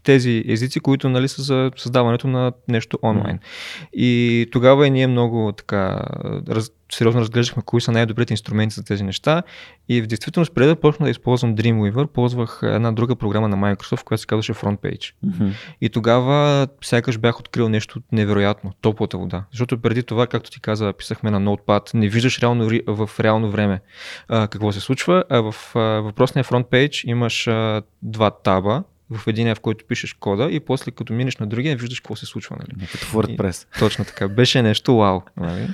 тези 0.05 0.43
езици, 0.47 0.79
които 0.79 1.09
нали, 1.09 1.27
са 1.27 1.41
за 1.41 1.71
създаването 1.77 2.27
на 2.27 2.51
нещо 2.67 2.99
онлайн. 3.03 3.39
И 3.93 4.47
тогава 4.51 4.87
и 4.87 4.89
ние 4.89 5.07
много 5.07 5.51
така 5.57 6.01
раз, 6.49 6.71
сериозно 6.91 7.21
разглеждахме 7.21 7.63
кои 7.65 7.81
са 7.81 7.91
най-добрите 7.91 8.33
инструменти 8.33 8.75
за 8.75 8.83
тези 8.83 9.03
неща. 9.03 9.43
И 9.89 10.01
в 10.01 10.07
действителност, 10.07 10.53
преди 10.53 10.67
да 10.67 10.75
почна 10.75 11.05
да 11.05 11.09
използвам 11.09 11.55
Dreamweaver, 11.55 12.07
ползвах 12.07 12.59
една 12.63 12.91
друга 12.91 13.15
програма 13.15 13.47
на 13.47 13.57
Microsoft, 13.57 14.03
която 14.03 14.21
се 14.21 14.27
казваше 14.27 14.53
FrontPage. 14.53 15.13
Mm-hmm. 15.25 15.51
И 15.81 15.89
тогава 15.89 16.67
сякаш 16.83 17.17
бях 17.17 17.39
открил 17.39 17.69
нещо 17.69 18.01
невероятно, 18.11 18.73
топлата 18.81 19.17
вода. 19.17 19.43
Защото 19.51 19.81
преди 19.81 20.03
това, 20.03 20.27
както 20.27 20.51
ти 20.51 20.61
каза, 20.61 20.93
писахме 20.93 21.31
на 21.31 21.41
Notepad, 21.41 21.93
не 21.93 22.09
виждаш 22.09 22.39
реално, 22.39 22.69
в 22.87 23.09
реално 23.19 23.51
време 23.51 23.81
а, 24.27 24.47
какво 24.47 24.71
се 24.71 24.79
случва, 24.79 25.23
а 25.29 25.51
в 25.51 25.75
а, 25.75 25.79
въпросния 25.79 26.43
FrontPage 26.43 27.05
имаш 27.05 27.47
а, 27.47 27.81
два 28.01 28.29
таба, 28.31 28.83
в 29.09 29.27
един 29.27 29.55
в 29.55 29.59
който 29.59 29.85
пишеш 29.85 30.13
кода 30.13 30.49
и 30.51 30.59
после 30.59 30.91
като 30.91 31.13
минеш 31.13 31.37
на 31.37 31.47
другия 31.47 31.77
виждаш 31.77 31.99
какво 31.99 32.15
се 32.15 32.25
случва. 32.25 32.55
Нали? 32.59 32.87
Като 32.87 33.05
WordPress. 33.05 33.67
И, 33.75 33.79
точно 33.79 34.05
така. 34.05 34.27
Беше 34.27 34.61
нещо 34.61 34.97
вау. 34.97 35.21
Нали? 35.37 35.67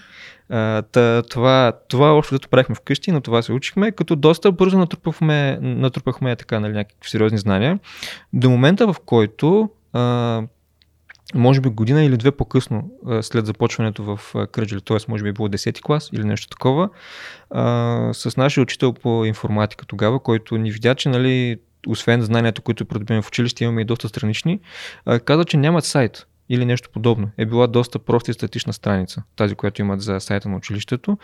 А, 0.50 0.82
та, 0.82 1.24
това, 1.30 1.74
това 1.90 2.18
общо 2.18 2.36
дето 2.36 2.50
правихме 2.50 2.76
вкъщи, 2.76 3.12
на 3.12 3.22
това 3.22 3.42
се 3.42 3.54
учихме, 3.54 3.92
като 3.92 4.16
доста 4.16 4.52
бързо 4.52 4.78
натрупахме, 4.78 5.58
натрупахме 5.62 6.36
така, 6.36 6.60
нали, 6.60 6.74
някакви 6.74 7.10
сериозни 7.10 7.38
знания. 7.38 7.80
До 8.34 8.50
момента, 8.50 8.94
в 8.94 8.96
който 9.06 9.70
а, 9.94 10.44
може 11.36 11.62
би 11.62 11.70
година 11.70 12.04
или 12.04 12.18
две 12.18 12.32
по-късно, 12.32 12.92
след 13.22 13.46
започването 13.46 14.04
в 14.04 14.36
Кръджали, 14.52 14.82
т.е. 14.82 14.98
може 15.08 15.24
би 15.24 15.30
е 15.30 15.34
било 15.34 15.48
10 15.48 15.82
клас 15.82 16.10
или 16.14 16.24
нещо 16.24 16.48
такова, 16.50 16.90
с 18.14 18.34
нашия 18.38 18.62
учител 18.62 18.94
по 18.94 19.26
информатика 19.26 19.86
тогава, 19.86 20.20
който 20.20 20.58
ни 20.58 20.72
видя, 20.72 20.96
че 20.96 21.10
нали, 21.10 21.60
освен 21.88 22.22
знанието, 22.22 22.62
които 22.62 22.86
придобиваме 22.86 23.22
в 23.22 23.28
училище, 23.28 23.64
имаме 23.64 23.82
и 23.82 23.86
доста 23.86 24.10
странични, 24.10 24.60
каза, 25.26 25.46
че 25.46 25.58
нямат 25.58 25.86
сайт 25.86 26.28
или 26.52 26.66
нещо 26.66 26.90
подобно. 26.94 27.30
Е 27.38 27.46
била 27.46 27.68
доста 27.68 28.00
проста 28.00 28.32
и 28.32 28.34
статична 28.34 28.74
страница, 28.74 29.24
тази, 29.36 29.56
която 29.56 29.82
имат 29.82 30.02
за 30.02 30.20
сайта 30.20 30.50
на 30.50 30.56
училището. 30.56 31.18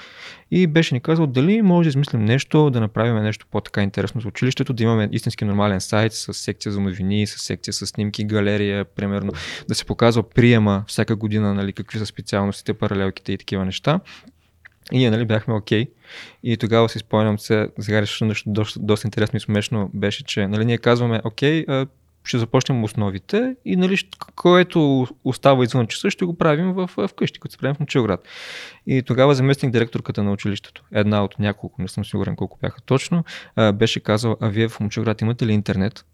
И 0.51 0.67
беше 0.67 0.93
ни 0.95 1.01
казал 1.01 1.27
дали 1.27 1.61
може 1.61 1.87
да 1.87 1.89
измислим 1.89 2.25
нещо, 2.25 2.69
да 2.69 2.79
направим 2.79 3.23
нещо 3.23 3.45
по-така 3.51 3.83
интересно 3.83 4.21
за 4.21 4.27
училището, 4.27 4.73
да 4.73 4.83
имаме 4.83 5.09
истински 5.11 5.45
нормален 5.45 5.81
сайт 5.81 6.13
с 6.13 6.33
секция 6.33 6.71
за 6.71 6.79
новини, 6.79 7.27
с 7.27 7.37
секция 7.39 7.73
с 7.73 7.87
снимки, 7.87 8.23
галерия, 8.23 8.85
примерно, 8.85 9.31
да 9.67 9.75
се 9.75 9.85
показва 9.85 10.29
приема 10.29 10.83
всяка 10.87 11.15
година, 11.15 11.53
нали, 11.53 11.73
какви 11.73 11.99
са 11.99 12.05
специалностите, 12.05 12.73
паралелките 12.73 13.33
и 13.33 13.37
такива 13.37 13.65
неща. 13.65 13.99
И 14.91 14.97
ние 14.97 15.11
нали, 15.11 15.25
бяхме 15.25 15.53
окей. 15.53 15.85
Okay. 15.85 15.89
И 16.43 16.57
тогава 16.57 16.89
си 16.89 16.99
спомням 16.99 17.39
се, 17.39 17.69
сега 17.79 17.99
нещо 18.21 18.43
доста, 18.45 18.79
доста 18.79 19.07
интересно 19.07 19.37
и 19.37 19.39
смешно 19.39 19.89
беше, 19.93 20.23
че 20.23 20.47
нали, 20.47 20.65
ние 20.65 20.77
казваме 20.77 21.21
окей, 21.23 21.65
okay, 21.65 21.87
ще 22.27 22.37
започнем 22.37 22.83
основите 22.83 23.55
и 23.65 23.75
нали, 23.75 23.97
което 24.35 25.07
остава 25.23 25.63
извън 25.63 25.87
часа, 25.87 26.09
ще 26.09 26.25
го 26.25 26.37
правим 26.37 26.73
в, 26.73 26.89
в 26.97 27.09
къщи, 27.17 27.39
като 27.39 27.51
се 27.51 27.57
правим 27.57 27.75
в 27.75 27.79
Мочилград. 27.79 28.27
И 28.87 29.01
тогава 29.01 29.35
заместник 29.35 29.71
директорката 29.71 30.23
на 30.23 30.31
училището, 30.31 30.83
една 30.91 31.23
от 31.23 31.39
няколко, 31.39 31.81
не 31.81 31.87
съм 31.87 32.05
сигурен 32.05 32.35
колко 32.35 32.57
бяха 32.61 32.81
точно, 32.81 33.23
беше 33.73 33.99
казал, 33.99 34.37
а 34.41 34.47
вие 34.47 34.67
в 34.67 34.79
Мочилград 34.79 35.21
имате 35.21 35.45
ли 35.45 35.53
интернет? 35.53 36.05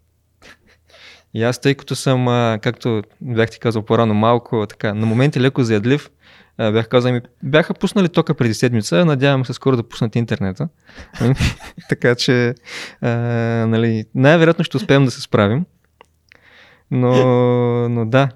И 1.34 1.42
аз, 1.42 1.60
тъй 1.60 1.74
като 1.74 1.96
съм, 1.96 2.26
както 2.62 3.02
бях 3.20 3.50
ти 3.50 3.58
казал 3.58 3.82
по-рано, 3.82 4.14
малко 4.14 4.66
така, 4.66 4.94
на 4.94 5.06
моменти 5.06 5.40
леко 5.40 5.62
заядлив, 5.62 6.10
бях 6.58 6.88
казал, 6.88 7.12
ми 7.12 7.20
бяха 7.42 7.74
пуснали 7.74 8.08
тока 8.08 8.34
преди 8.34 8.54
седмица, 8.54 9.04
надявам 9.04 9.44
се 9.44 9.52
скоро 9.52 9.76
да 9.76 9.88
пуснат 9.88 10.16
интернета. 10.16 10.68
така 11.88 12.14
че, 12.14 12.54
нали, 13.66 14.04
най-вероятно 14.14 14.64
ще 14.64 14.76
успеем 14.76 15.04
да 15.04 15.10
се 15.10 15.20
справим. 15.20 15.64
Но, 16.94 17.88
но 17.88 18.06
да, 18.06 18.28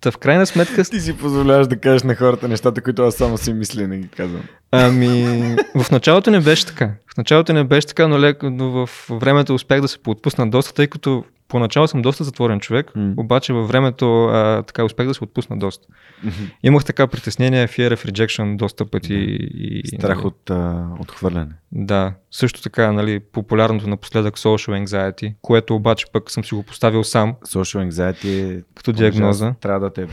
Та 0.00 0.10
в 0.10 0.18
крайна 0.18 0.46
сметка... 0.46 0.84
Ти 0.84 1.00
си 1.00 1.16
позволяваш 1.16 1.66
да 1.66 1.76
кажеш 1.76 2.02
на 2.02 2.14
хората 2.14 2.48
нещата, 2.48 2.80
които 2.80 3.02
аз 3.02 3.14
само 3.14 3.38
си 3.38 3.52
мисля 3.52 3.82
и 3.82 3.86
не 3.86 3.98
ги 3.98 4.08
казвам. 4.08 4.42
Ами, 4.70 5.56
в 5.76 5.90
началото 5.90 6.30
не 6.30 6.40
беше 6.40 6.66
така. 6.66 6.90
В 7.14 7.16
началото 7.16 7.52
не 7.52 7.64
беше 7.64 7.86
така, 7.86 8.08
но, 8.08 8.20
леко, 8.20 8.50
но 8.50 8.70
в 8.70 8.90
времето 9.10 9.54
успях 9.54 9.80
да 9.80 9.88
се 9.88 9.98
поотпусна 9.98 10.50
доста, 10.50 10.74
тъй 10.74 10.86
като 10.86 11.24
поначало 11.48 11.88
съм 11.88 12.02
доста 12.02 12.24
затворен 12.24 12.60
човек, 12.60 12.92
mm. 12.96 13.14
обаче 13.16 13.52
във 13.52 13.68
времето 13.68 14.24
а, 14.24 14.62
така 14.62 14.84
успях 14.84 15.06
да 15.06 15.14
се 15.14 15.24
отпусна 15.24 15.58
доста. 15.58 15.88
Mm-hmm. 15.88 16.50
Имах 16.62 16.84
така 16.84 17.06
притеснение, 17.06 17.66
fear 17.66 17.94
of 17.94 18.10
rejection 18.10 18.56
доста 18.56 18.86
пъти. 18.86 19.12
Mm. 19.12 19.26
И, 19.38 19.88
Страх 19.96 20.16
нали, 20.16 20.26
от 20.26 20.50
а, 20.50 20.88
отхвърляне. 21.00 21.52
Да, 21.72 22.14
също 22.30 22.62
така, 22.62 22.92
нали, 22.92 23.20
популярното 23.20 23.88
напоследък 23.88 24.38
social 24.38 24.84
anxiety, 24.84 25.34
което 25.42 25.74
обаче 25.74 26.06
пък 26.12 26.30
съм 26.30 26.44
си 26.44 26.54
го 26.54 26.62
поставил 26.62 27.04
сам. 27.04 27.34
Social 27.46 27.88
anxiety 27.88 28.58
е 28.58 28.62
като 28.74 28.92
диагноза. 28.92 29.54
Трябва 29.60 29.80
да, 29.80 29.92
те, 29.92 30.06
да, 30.06 30.10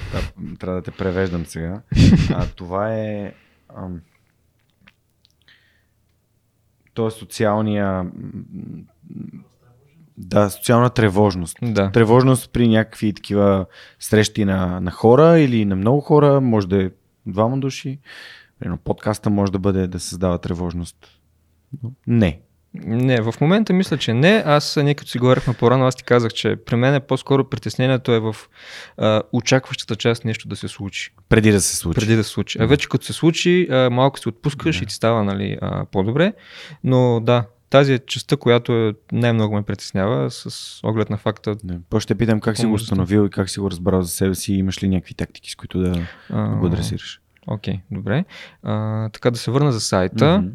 трябва 0.59 0.81
да 0.81 0.83
те 0.83 0.91
превеждам 0.91 1.45
сега. 1.45 1.81
а, 2.33 2.45
това 2.55 2.95
е... 2.95 3.33
Ам, 3.77 4.01
то 6.93 7.07
е 7.07 7.11
социалния 7.11 8.05
да, 10.17 10.49
социална 10.49 10.89
тревожност. 10.89 11.57
Да. 11.61 11.91
Тревожност 11.91 12.49
при 12.53 12.67
някакви 12.67 13.13
такива 13.13 13.65
срещи 13.99 14.45
на, 14.45 14.79
на 14.79 14.91
хора 14.91 15.39
или 15.39 15.65
на 15.65 15.75
много 15.75 16.01
хора, 16.01 16.41
може 16.41 16.67
да 16.67 16.83
е 16.83 16.89
двама 17.25 17.57
души. 17.57 17.99
Примерно 18.59 18.77
подкаста 18.77 19.29
може 19.29 19.51
да 19.51 19.59
бъде 19.59 19.87
да 19.87 19.99
създава 19.99 20.37
тревожност. 20.37 20.95
Не. 22.07 22.39
Не, 22.83 23.21
в 23.21 23.33
момента 23.41 23.73
мисля, 23.73 23.97
че 23.97 24.13
не. 24.13 24.43
Аз, 24.45 24.77
ние 24.83 24.93
като 24.93 25.11
си 25.11 25.19
говорихме 25.19 25.53
по-рано, 25.53 25.85
аз 25.85 25.95
ти 25.95 26.03
казах, 26.03 26.33
че 26.33 26.55
при 26.55 26.75
мен 26.75 26.95
е 26.95 26.99
по-скоро 26.99 27.49
притеснението 27.49 28.11
е 28.11 28.19
в 28.19 28.35
а, 28.97 29.21
очакващата 29.33 29.95
част 29.95 30.25
нещо 30.25 30.47
да 30.47 30.55
се 30.55 30.67
случи. 30.67 31.11
Преди 31.29 31.51
да 31.51 31.61
се 31.61 31.75
случи. 31.75 31.99
Преди 31.99 32.15
да 32.15 32.23
се 32.23 32.29
случи. 32.29 32.57
А 32.61 32.65
вече 32.65 32.89
като 32.89 33.05
се 33.05 33.13
случи, 33.13 33.67
а, 33.71 33.89
малко 33.89 34.19
се 34.19 34.29
отпускаш 34.29 34.77
Да. 34.77 34.83
и 34.83 34.85
ти 34.85 34.93
става 34.93 35.23
нали, 35.23 35.57
а, 35.61 35.85
по-добре. 35.85 36.33
Но 36.83 37.19
да, 37.19 37.45
тази 37.69 37.93
е 37.93 37.99
частта, 37.99 38.37
която 38.37 38.93
най-много 39.11 39.55
ме 39.55 39.61
притеснява 39.61 40.31
с 40.31 40.79
оглед 40.83 41.09
на 41.09 41.17
факта. 41.17 41.55
Не. 41.63 41.79
По 41.89 41.99
ще 41.99 42.15
питам 42.15 42.39
как 42.39 42.57
си 42.57 42.65
го 42.65 42.73
установил 42.73 43.25
и 43.25 43.29
как 43.29 43.49
си 43.49 43.59
го 43.59 43.71
разбрал 43.71 44.01
за 44.01 44.09
себе 44.09 44.35
си. 44.35 44.53
Имаш 44.53 44.83
ли 44.83 44.89
някакви 44.89 45.13
тактики, 45.13 45.51
с 45.51 45.55
които 45.55 45.79
да 45.79 46.07
а, 46.29 46.55
го 46.55 46.65
адресираш? 46.65 47.21
Окей, 47.47 47.79
добре. 47.91 48.25
А, 48.63 49.09
така 49.09 49.31
да 49.31 49.37
се 49.37 49.51
върна 49.51 49.71
за 49.71 49.81
сайта. 49.81 50.37
Мгм. 50.37 50.49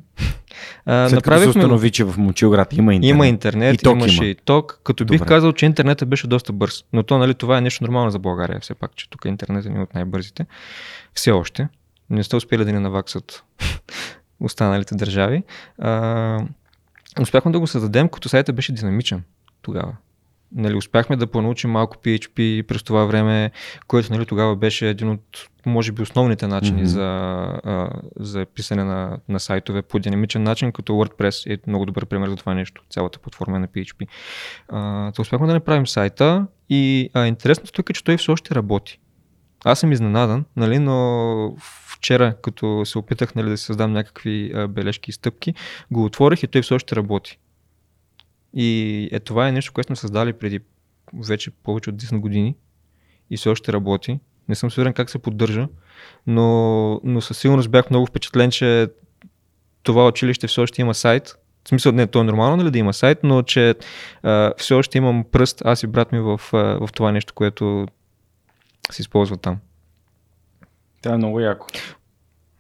А, 0.87 1.09
След 1.09 1.23
като 1.23 1.40
се 1.40 1.49
установи, 1.49 1.90
че 1.90 2.05
в 2.05 2.18
Момчилград 2.18 2.73
има 2.73 2.94
интернет. 2.94 3.14
Има 3.14 3.27
интернет, 3.27 3.75
И 3.75 3.79
ток 3.79 3.96
имаше 3.96 4.16
има. 4.16 4.27
и 4.27 4.35
ток. 4.35 4.81
Като 4.85 5.05
бих 5.05 5.18
Добре. 5.18 5.29
казал, 5.29 5.53
че 5.53 5.66
интернетът 5.66 6.09
беше 6.09 6.27
доста 6.27 6.53
бърз. 6.53 6.85
Но 6.92 7.03
то, 7.03 7.18
нали, 7.18 7.35
това 7.35 7.59
е 7.59 7.61
нещо 7.61 7.85
нормално 7.85 8.11
за 8.11 8.18
България, 8.18 8.61
все 8.61 8.75
пак, 8.75 8.96
че 8.96 9.11
тук 9.11 9.25
интернетът 9.25 9.77
е 9.77 9.79
от 9.79 9.94
най-бързите. 9.94 10.46
Все 11.14 11.31
още. 11.31 11.68
Не 12.11 12.25
сте 12.25 12.37
успели 12.37 12.64
да 12.64 12.73
ни 12.73 12.79
наваксат 12.79 13.44
останалите 14.40 14.94
държави. 14.94 15.42
А, 15.79 15.90
успяхме 17.20 17.53
да 17.53 17.61
го 17.61 17.66
създадем, 17.66 18.09
като 18.09 18.29
сайтът 18.29 18.57
беше 18.57 18.73
динамичен 18.73 19.23
тогава. 19.62 19.96
Нали, 20.55 20.75
успяхме 20.75 21.16
да 21.16 21.27
понаучим 21.27 21.70
малко 21.70 21.96
PHP 21.96 22.62
през 22.62 22.83
това 22.83 23.05
време, 23.05 23.51
което 23.87 24.12
нали, 24.12 24.27
тогава 24.27 24.57
беше 24.57 24.88
един 24.88 25.09
от, 25.09 25.49
може 25.66 25.92
би, 25.92 26.03
основните 26.03 26.46
начини 26.46 26.83
mm-hmm. 26.83 26.85
за, 26.85 27.05
а, 27.64 27.90
за 28.16 28.46
писане 28.46 28.85
на, 28.85 29.18
на 29.29 29.40
сайтове 29.40 29.83
по 29.83 29.99
динамичен 29.99 30.42
начин, 30.42 30.73
като 30.73 30.92
WordPress 30.92 31.55
е 31.55 31.59
много 31.66 31.87
добър 31.87 32.07
пример 32.07 32.29
за 32.29 32.37
това 32.37 32.55
нещо. 32.55 32.83
Цялата 32.90 33.18
платформа 33.18 33.57
е 33.57 33.61
на 33.61 33.68
PHP. 33.68 34.07
А, 34.68 35.12
то 35.12 35.23
успяхме 35.23 35.46
да 35.46 35.53
направим 35.53 35.87
сайта 35.87 36.46
и 36.68 37.11
а, 37.14 37.27
интересното 37.27 37.73
тук 37.73 37.90
е, 37.90 37.92
че 37.92 38.05
той 38.05 38.16
все 38.16 38.31
още 38.31 38.55
работи. 38.55 38.99
Аз 39.64 39.81
съм 39.81 39.92
изненадан, 39.92 40.44
нали, 40.57 40.79
но 40.79 41.57
вчера, 41.94 42.35
като 42.42 42.83
се 42.85 42.99
опитах 42.99 43.35
нали, 43.35 43.51
да 43.51 43.59
създам 43.59 43.92
някакви 43.92 44.53
а, 44.55 44.68
бележки 44.68 45.11
и 45.11 45.12
стъпки, 45.12 45.55
го 45.90 46.05
отворих 46.05 46.42
и 46.42 46.46
той 46.46 46.62
все 46.62 46.75
още 46.75 46.96
работи. 46.96 47.38
И 48.55 49.09
е, 49.12 49.20
това 49.20 49.49
е 49.49 49.53
нещо, 49.53 49.73
което 49.73 49.87
сме 49.87 49.96
създали 49.96 50.33
преди 50.33 50.61
вече 51.29 51.51
повече 51.51 51.90
от 51.90 51.96
10 51.96 52.18
години 52.18 52.55
и 53.31 53.37
все 53.37 53.49
още 53.49 53.73
работи. 53.73 54.18
Не 54.49 54.55
съм 54.55 54.70
сигурен 54.70 54.92
как 54.92 55.11
се 55.11 55.18
поддържа, 55.18 55.68
но, 56.27 57.01
но 57.05 57.20
със 57.20 57.38
сигурност 57.38 57.70
бях 57.70 57.90
много 57.90 58.07
впечатлен, 58.07 58.51
че 58.51 58.88
това 59.83 60.07
училище 60.07 60.46
все 60.46 60.61
още 60.61 60.83
има 60.83 60.94
сайт. 60.94 61.37
В 61.64 61.68
смисъл, 61.68 61.92
не, 61.92 62.07
то 62.07 62.20
е 62.20 62.25
нормално 62.25 62.57
нали, 62.57 62.70
да 62.70 62.79
има 62.79 62.92
сайт, 62.92 63.18
но 63.23 63.42
че 63.42 63.75
а, 64.23 64.53
все 64.57 64.75
още 64.75 64.99
имам 64.99 65.25
пръст, 65.33 65.62
аз 65.64 65.83
и 65.83 65.87
брат 65.87 66.12
ми 66.12 66.20
в, 66.20 66.40
в 66.53 66.88
това 66.94 67.12
нещо, 67.12 67.35
което 67.35 67.87
се 68.90 69.02
използва 69.02 69.36
там. 69.36 69.58
Това 71.02 71.14
е 71.14 71.18
много 71.18 71.40
яко. 71.40 71.66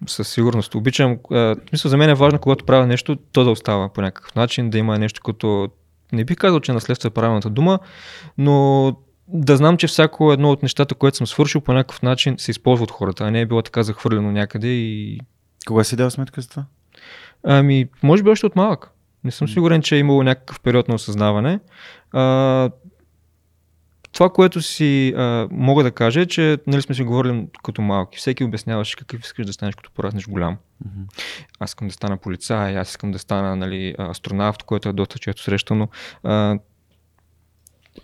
Със 0.06 0.28
сигурност. 0.28 0.74
Обичам. 0.74 1.18
А, 1.30 1.56
смисъл, 1.68 1.88
за 1.88 1.96
мен 1.96 2.10
е 2.10 2.14
важно, 2.14 2.38
когато 2.38 2.64
правя 2.64 2.86
нещо, 2.86 3.16
то 3.16 3.44
да 3.44 3.50
остава 3.50 3.92
по 3.92 4.00
някакъв 4.00 4.34
начин, 4.34 4.70
да 4.70 4.78
има 4.78 4.98
нещо 4.98 5.20
като. 5.24 5.68
Не 6.12 6.24
бих 6.24 6.36
казал, 6.36 6.60
че 6.60 6.72
наследство 6.72 7.06
е 7.06 7.10
правилната 7.10 7.50
дума, 7.50 7.78
но 8.38 8.96
да 9.28 9.56
знам, 9.56 9.76
че 9.76 9.86
всяко 9.86 10.32
едно 10.32 10.50
от 10.50 10.62
нещата, 10.62 10.94
което 10.94 11.16
съм 11.16 11.26
свършил 11.26 11.60
по 11.60 11.72
някакъв 11.72 12.02
начин, 12.02 12.34
се 12.38 12.50
използва 12.50 12.82
от 12.82 12.90
хората, 12.90 13.24
а 13.24 13.30
не 13.30 13.40
е 13.40 13.46
било 13.46 13.62
така 13.62 13.82
захвърлено 13.82 14.32
някъде 14.32 14.68
и. 14.68 15.20
Кога 15.66 15.84
си 15.84 15.96
дал 15.96 16.10
сметка 16.10 16.40
за 16.40 16.48
това? 16.48 16.64
Ами, 17.44 17.88
може 18.02 18.22
би 18.22 18.30
още 18.30 18.46
от 18.46 18.56
малък. 18.56 18.90
Не 19.24 19.30
съм 19.30 19.48
сигурен, 19.48 19.82
че 19.82 19.96
е 19.96 19.98
имало 19.98 20.22
някакъв 20.22 20.60
период 20.60 20.88
на 20.88 20.94
осъзнаване. 20.94 21.60
А, 22.12 22.70
това, 24.12 24.30
което 24.30 24.62
си 24.62 25.14
а, 25.16 25.48
мога 25.50 25.82
да 25.82 25.90
кажа 25.90 26.20
е, 26.20 26.26
че 26.26 26.58
нали 26.66 26.82
сме 26.82 26.94
си 26.94 27.02
говорили 27.02 27.46
като 27.64 27.82
малки. 27.82 28.18
Всеки 28.18 28.44
обясняваше 28.44 28.96
какъв 28.96 29.20
искаш 29.20 29.46
да 29.46 29.52
станеш, 29.52 29.74
като 29.74 29.90
пораснеш 29.90 30.28
голям. 30.28 30.56
Мгм. 30.84 31.02
Аз 31.58 31.70
искам 31.70 31.88
да 31.88 31.94
стана 31.94 32.16
полицай, 32.16 32.78
аз 32.78 32.90
искам 32.90 33.12
да 33.12 33.18
стана 33.18 33.56
нали, 33.56 33.94
астронавт, 33.98 34.62
което 34.62 34.88
е 34.88 34.92
доста 34.92 35.18
често 35.18 35.42
срещано. 35.42 35.88
А, 36.22 36.58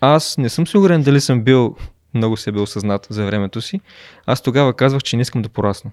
аз 0.00 0.38
не 0.38 0.48
съм 0.48 0.66
сигурен 0.66 1.02
дали 1.02 1.20
съм 1.20 1.42
бил 1.42 1.76
много 2.14 2.36
себе 2.36 2.60
осъзнат 2.60 3.06
за 3.10 3.26
времето 3.26 3.60
си. 3.60 3.80
Аз 4.26 4.42
тогава 4.42 4.74
казвах, 4.74 5.02
че 5.02 5.16
не 5.16 5.22
искам 5.22 5.42
да 5.42 5.48
порасна. 5.48 5.90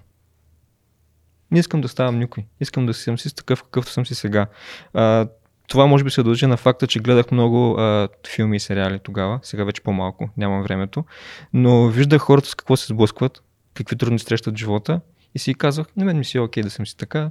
Не 1.50 1.58
искам 1.58 1.80
да 1.80 1.88
ставам 1.88 2.18
никой. 2.18 2.44
Искам 2.60 2.86
да 2.86 2.94
съм 2.94 3.18
си 3.18 3.34
такъв, 3.34 3.62
какъвто 3.62 3.92
съм 3.92 4.06
си 4.06 4.14
сега. 4.14 4.46
А, 4.94 5.26
това 5.68 5.86
може 5.86 6.04
би 6.04 6.10
се 6.10 6.22
дължи 6.22 6.46
на 6.46 6.56
факта, 6.56 6.86
че 6.86 6.98
гледах 6.98 7.30
много 7.30 7.74
а, 7.78 8.08
филми 8.34 8.56
и 8.56 8.60
сериали 8.60 8.98
тогава, 8.98 9.38
сега 9.42 9.64
вече 9.64 9.82
по-малко, 9.82 10.30
нямам 10.36 10.62
времето, 10.62 11.04
но 11.52 11.88
виждах 11.88 12.22
хората 12.22 12.48
с 12.48 12.54
какво 12.54 12.76
се 12.76 12.86
сблъскват, 12.86 13.42
какви 13.74 13.96
трудни 13.96 14.18
срещат 14.18 14.58
живота 14.58 15.00
и 15.34 15.38
си 15.38 15.54
казвах, 15.54 15.86
на 15.96 16.04
мен 16.04 16.18
ми 16.18 16.24
си 16.24 16.36
е 16.36 16.40
окей 16.40 16.62
да 16.62 16.70
съм 16.70 16.86
си 16.86 16.96
така, 16.96 17.30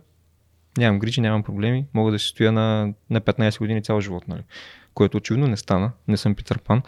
нямам 0.77 0.99
грижи, 0.99 1.21
нямам 1.21 1.43
проблеми, 1.43 1.85
мога 1.93 2.11
да 2.11 2.19
си 2.19 2.27
стоя 2.27 2.51
на, 2.51 2.93
на 3.09 3.21
15 3.21 3.59
години 3.59 3.83
цял 3.83 4.01
живот, 4.01 4.27
нали? 4.27 4.41
което 4.93 5.17
очевидно 5.17 5.47
не 5.47 5.57
стана, 5.57 5.91
не 6.07 6.17
съм 6.17 6.35
Питър 6.35 6.59
Пан, 6.59 6.81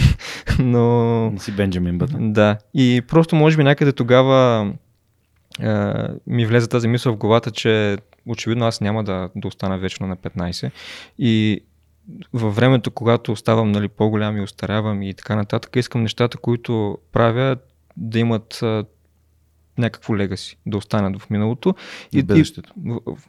но... 0.58 1.30
Не 1.30 1.38
си 1.38 1.52
Бенджамин 1.52 1.98
Бътън. 1.98 2.32
Да. 2.32 2.58
И 2.74 3.02
просто 3.08 3.36
може 3.36 3.56
би 3.56 3.64
някъде 3.64 3.92
тогава 3.92 4.72
а, 5.60 6.08
ми 6.26 6.46
влезе 6.46 6.68
тази 6.68 6.88
мисъл 6.88 7.12
в 7.12 7.16
главата, 7.16 7.50
че 7.50 7.96
очевидно 8.26 8.66
аз 8.66 8.80
няма 8.80 9.04
да, 9.04 9.30
да 9.36 9.48
остана 9.48 9.78
вечно 9.78 10.06
на 10.06 10.16
15. 10.16 10.70
И 11.18 11.60
във 12.32 12.56
времето, 12.56 12.90
когато 12.90 13.36
ставам 13.36 13.72
нали, 13.72 13.88
по-голям 13.88 14.36
и 14.36 14.40
остарявам 14.40 15.02
и 15.02 15.14
така 15.14 15.36
нататък, 15.36 15.76
искам 15.76 16.02
нещата, 16.02 16.38
които 16.38 16.98
правя, 17.12 17.56
да 17.96 18.18
имат 18.18 18.62
а, 18.62 18.84
някакво 19.78 20.16
легаси, 20.16 20.56
да 20.66 20.76
останат 20.76 21.22
в 21.22 21.30
миналото 21.30 21.74
И 22.12 22.22
в 22.22 22.26
бъдещето. 22.26 22.72
в, 22.84 23.00
в, 23.06 23.28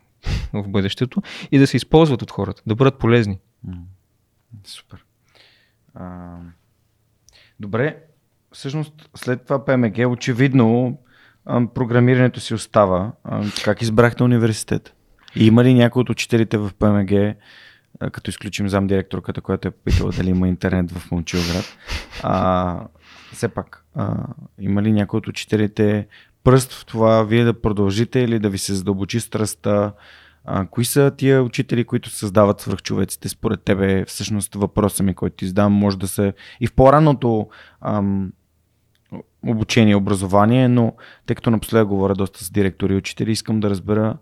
в 0.53 0.69
бъдещето 0.69 1.21
и 1.51 1.59
да 1.59 1.67
се 1.67 1.77
използват 1.77 2.21
от 2.21 2.31
хората, 2.31 2.61
да 2.65 2.75
бъдат 2.75 2.99
полезни. 2.99 3.39
М. 3.63 3.73
Супер. 4.63 5.05
А, 5.93 6.35
добре, 7.59 7.97
всъщност 8.51 9.09
след 9.15 9.43
това 9.43 9.65
ПМГ 9.65 9.97
очевидно 10.07 10.97
програмирането 11.45 12.39
си 12.39 12.53
остава. 12.53 13.11
Как 13.63 13.81
избрахте 13.81 14.23
университет? 14.23 14.93
И 15.35 15.45
има 15.45 15.63
ли 15.63 15.73
някой 15.73 16.01
от 16.01 16.09
учителите 16.09 16.57
в 16.57 16.71
ПМГ, 16.79 17.35
като 18.11 18.29
изключим 18.29 18.69
зам 18.69 18.87
директорката, 18.87 19.41
която 19.41 19.67
е 19.67 19.71
попитала 19.71 20.11
дали 20.11 20.29
има 20.29 20.47
интернет 20.47 20.91
в 20.91 21.11
Момчилград, 21.11 21.77
а, 22.23 22.79
все 23.33 23.47
пак, 23.47 23.85
а, 23.95 24.15
има 24.59 24.81
ли 24.81 24.91
някой 24.91 25.17
от 25.17 25.27
учителите 25.27 26.07
пръст 26.43 26.73
в 26.73 26.85
това 26.85 27.23
вие 27.23 27.43
да 27.43 27.61
продължите 27.61 28.19
или 28.19 28.39
да 28.39 28.49
ви 28.49 28.57
се 28.57 28.73
задълбочи 28.73 29.19
страстта? 29.19 29.93
А, 30.45 30.65
кои 30.65 30.85
са 30.85 31.11
тия 31.17 31.43
учители, 31.43 31.83
които 31.83 32.09
създават 32.09 32.61
свръхчовеците? 32.61 33.29
Според 33.29 33.61
тебе, 33.61 34.05
всъщност 34.05 34.55
въпроса 34.55 35.03
ми, 35.03 35.13
който 35.13 35.35
ти 35.35 35.47
задам, 35.47 35.73
може 35.73 35.97
да 35.97 36.07
се 36.07 36.33
и 36.59 36.67
в 36.67 36.73
по-ранното 36.73 37.47
ам, 37.81 38.31
обучение, 39.47 39.95
образование, 39.95 40.67
но 40.67 40.93
тъй 41.25 41.35
като 41.35 41.51
напоследък 41.51 41.87
говоря 41.87 42.15
доста 42.15 42.43
с 42.43 42.51
директори 42.51 42.93
и 42.93 42.97
учители, 42.97 43.31
искам 43.31 43.59
да 43.59 43.69
разбера 43.69 44.17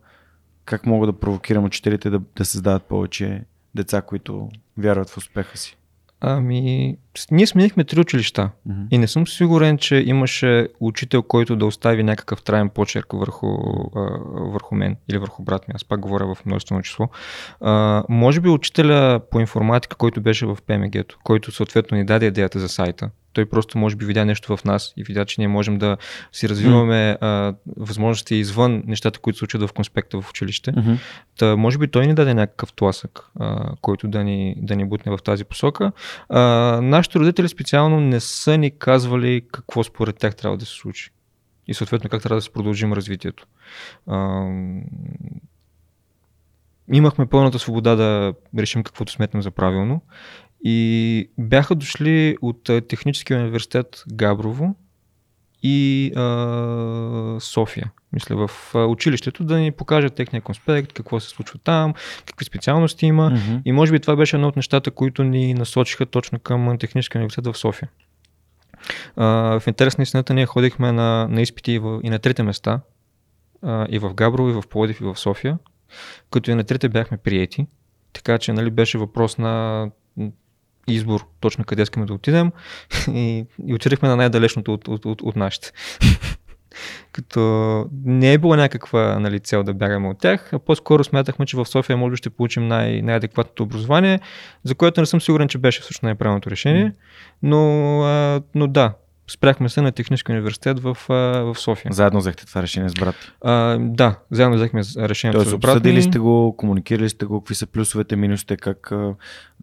как 0.65 0.85
мога 0.85 1.07
да 1.07 1.13
провокирам 1.13 1.65
учителите 1.65 2.09
да, 2.09 2.21
да 2.35 2.45
създават 2.45 2.83
повече 2.83 3.43
деца, 3.75 4.01
които 4.01 4.49
вярват 4.77 5.09
в 5.09 5.17
успеха 5.17 5.57
си. 5.57 5.77
Ами, 6.23 6.97
ние 7.31 7.47
сменихме 7.47 7.83
три 7.83 7.99
училища. 7.99 8.49
Мгм. 8.65 8.81
И 8.91 8.97
не 8.97 9.07
съм 9.07 9.27
сигурен, 9.27 9.77
че 9.77 9.95
имаше 9.95 10.67
учител, 10.79 11.23
който 11.23 11.55
да 11.55 11.65
остави 11.65 12.03
някакъв 12.03 12.43
траен 12.43 12.69
почерк 12.69 13.05
върху, 13.13 13.47
а, 13.95 13.99
върху 14.31 14.75
мен 14.75 14.95
или 15.09 15.17
върху 15.17 15.43
брат 15.43 15.67
ми. 15.67 15.73
Аз 15.75 15.85
пак 15.85 15.99
говоря 15.99 16.35
в 16.35 16.45
множествено 16.45 16.81
число. 16.81 17.09
А, 17.61 18.03
може 18.09 18.41
би 18.41 18.49
учителя 18.49 19.19
по 19.31 19.39
информатика, 19.39 19.95
който 19.95 20.21
беше 20.21 20.45
в 20.45 20.57
ПМГ-то, 20.67 21.17
който 21.23 21.51
съответно 21.51 21.97
ни 21.97 22.05
даде 22.05 22.25
идеята 22.25 22.59
за 22.59 22.69
сайта. 22.69 23.09
Той 23.33 23.45
просто 23.45 23.77
може 23.77 23.95
би 23.95 24.05
видя 24.05 24.25
нещо 24.25 24.57
в 24.57 24.65
нас 24.65 24.93
и 24.97 25.03
видя, 25.03 25.25
че 25.25 25.41
ние 25.41 25.47
можем 25.47 25.77
да 25.77 25.97
си 26.31 26.49
развиваме 26.49 27.17
а, 27.21 27.53
възможности 27.77 28.35
извън 28.35 28.83
нещата, 28.87 29.19
които 29.19 29.39
се 29.39 29.45
учат 29.45 29.61
в 29.61 29.73
конспекта 29.73 30.21
в 30.21 30.29
училище. 30.29 30.71
Мгм. 30.71 30.93
Та, 31.37 31.55
може 31.55 31.77
би 31.77 31.87
той 31.87 32.07
ни 32.07 32.13
даде 32.13 32.33
някакъв 32.33 32.73
тласък, 32.73 33.19
а, 33.39 33.75
който 33.81 34.07
да 34.07 34.23
ни, 34.23 34.55
да 34.57 34.75
ни 34.75 34.85
бутне 34.85 35.11
в 35.11 35.23
тази 35.23 35.45
посока. 35.45 35.91
А, 36.29 36.39
нашите 36.81 37.19
родители 37.19 37.47
специално 37.47 37.99
не 37.99 38.19
са 38.19 38.57
ни 38.57 38.71
казвали 38.77 39.41
какво 39.51 39.83
според 39.83 40.17
тях 40.17 40.35
трябва 40.35 40.57
да 40.57 40.65
се 40.65 40.73
случи. 40.73 41.11
И 41.67 41.73
съответно 41.73 42.09
как 42.09 42.23
трябва 42.23 42.37
да 42.37 42.41
се 42.41 42.53
продължим 42.53 42.93
развитието. 42.93 43.47
А, 44.07 44.47
имахме 46.93 47.25
пълната 47.25 47.59
свобода 47.59 47.95
да 47.95 48.33
решим 48.57 48.83
каквото 48.83 49.11
сметнем 49.11 49.41
за 49.41 49.51
правилно. 49.51 50.01
И 50.63 51.29
бяха 51.37 51.75
дошли 51.75 52.37
от 52.41 52.63
Техническия 52.63 53.39
университет 53.39 54.03
Габрово 54.13 54.75
и 55.63 56.11
а, 56.15 57.37
София. 57.39 57.91
Мисля, 58.13 58.47
в 58.47 58.75
училището 58.75 59.43
да 59.43 59.59
ни 59.59 59.71
покажат 59.71 60.15
техния 60.15 60.41
конспект, 60.41 60.93
какво 60.93 61.19
се 61.19 61.29
случва 61.29 61.59
там, 61.63 61.93
какви 62.25 62.45
специалности 62.45 63.05
има. 63.05 63.29
Мгм. 63.29 63.57
И 63.65 63.71
може 63.71 63.91
би 63.91 63.99
това 63.99 64.15
беше 64.15 64.35
едно 64.35 64.47
от 64.47 64.55
нещата, 64.55 64.91
които 64.91 65.23
ни 65.23 65.53
насочиха 65.53 66.05
точно 66.05 66.39
към 66.39 66.77
Техническия 66.77 67.19
университет 67.19 67.53
в 67.53 67.57
София. 67.57 67.89
А, 69.15 69.59
в 69.59 69.67
интерес 69.67 69.97
на 69.97 70.01
истината 70.01 70.33
ние 70.33 70.45
ходихме 70.45 70.91
на, 70.91 71.27
на 71.29 71.41
изпити 71.41 71.71
и, 71.71 71.79
в, 71.79 71.99
и 72.03 72.09
на 72.09 72.19
трите 72.19 72.43
места. 72.43 72.81
А, 73.61 73.87
и 73.89 73.99
в 73.99 74.13
Габрово, 74.13 74.49
и 74.49 74.53
в 74.53 74.63
Плодив, 74.69 75.01
и 75.01 75.03
в 75.03 75.15
София. 75.15 75.57
Като 76.31 76.51
и 76.51 76.55
на 76.55 76.63
трите 76.63 76.89
бяхме 76.89 77.17
приети. 77.17 77.67
Така 78.13 78.37
че 78.37 78.53
нали, 78.53 78.69
беше 78.69 78.97
въпрос 78.97 79.37
на 79.37 79.85
избор 80.87 81.25
точно 81.39 81.63
къде 81.63 81.81
искаме 81.81 82.05
да 82.05 82.13
отидем. 82.13 82.51
И, 83.13 83.45
и 83.67 83.73
отидехме 83.73 84.09
на 84.09 84.15
най-далечното 84.15 84.73
от, 84.73 84.87
от, 84.87 85.05
от, 85.05 85.21
от 85.21 85.35
нашите. 85.35 85.71
Като 87.11 87.85
не 88.05 88.33
е 88.33 88.37
било 88.37 88.55
някаква 88.55 89.19
нали, 89.19 89.39
цел 89.39 89.63
да 89.63 89.73
бягаме 89.73 90.09
от 90.09 90.19
тях, 90.19 90.53
а 90.53 90.59
по-скоро 90.59 91.03
смятахме, 91.03 91.45
че 91.45 91.57
в 91.57 91.65
София 91.65 91.97
може 91.97 92.11
би 92.11 92.17
ще 92.17 92.29
получим 92.29 92.67
най- 92.67 93.01
най-адекватното 93.01 93.63
образование, 93.63 94.19
за 94.63 94.75
което 94.75 95.01
не 95.01 95.05
съм 95.05 95.21
сигурен, 95.21 95.47
че 95.47 95.57
беше 95.57 95.81
всъщност 95.81 96.03
най-правилното 96.03 96.51
решение. 96.51 96.93
Но, 97.43 98.01
а, 98.01 98.41
но 98.55 98.67
да, 98.67 98.93
спряхме 99.31 99.69
се 99.69 99.81
на 99.81 99.91
Технически 99.91 100.31
университет 100.31 100.79
в, 100.79 100.97
в 101.09 101.55
София. 101.55 101.93
Заедно 101.93 102.19
взехте 102.19 102.45
това 102.45 102.61
решение 102.61 102.89
с 102.89 102.93
брат. 102.93 103.15
А, 103.41 103.77
да, 103.79 104.19
заедно 104.31 104.55
взехме 104.55 104.81
решението 104.97 105.37
Тоест, 105.37 105.51
с 105.51 105.57
брат 105.57 105.75
обсъдили 105.75 106.01
сте 106.01 106.19
го, 106.19 106.55
комуникирали 106.57 107.09
сте 107.09 107.25
го, 107.25 107.41
какви 107.41 107.55
са 107.55 107.67
плюсовете, 107.67 108.15
минусите, 108.15 108.57
как... 108.57 108.91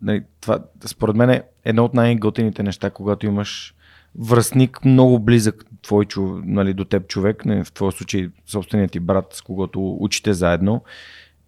Нали, 0.03 0.23
това, 0.41 0.59
според 0.87 1.17
мен 1.17 1.31
е 1.31 1.43
едно 1.65 1.85
от 1.85 1.95
най-готените 1.95 2.63
неща, 2.63 2.91
когато 2.91 3.27
имаш 3.27 3.75
връзник 4.19 4.85
много 4.85 5.19
близък 5.19 5.65
твой, 5.83 6.07
нали, 6.45 6.75
до 6.75 6.85
теб 6.85 7.09
човек, 7.09 7.45
не, 7.45 7.65
в 7.65 7.73
твоя 7.73 7.93
случай 7.93 8.29
собственият 8.47 8.93
ти 8.93 9.01
брат, 9.01 9.27
с 9.33 9.43
когото 9.43 9.97
учите 10.01 10.35
заедно, 10.35 10.83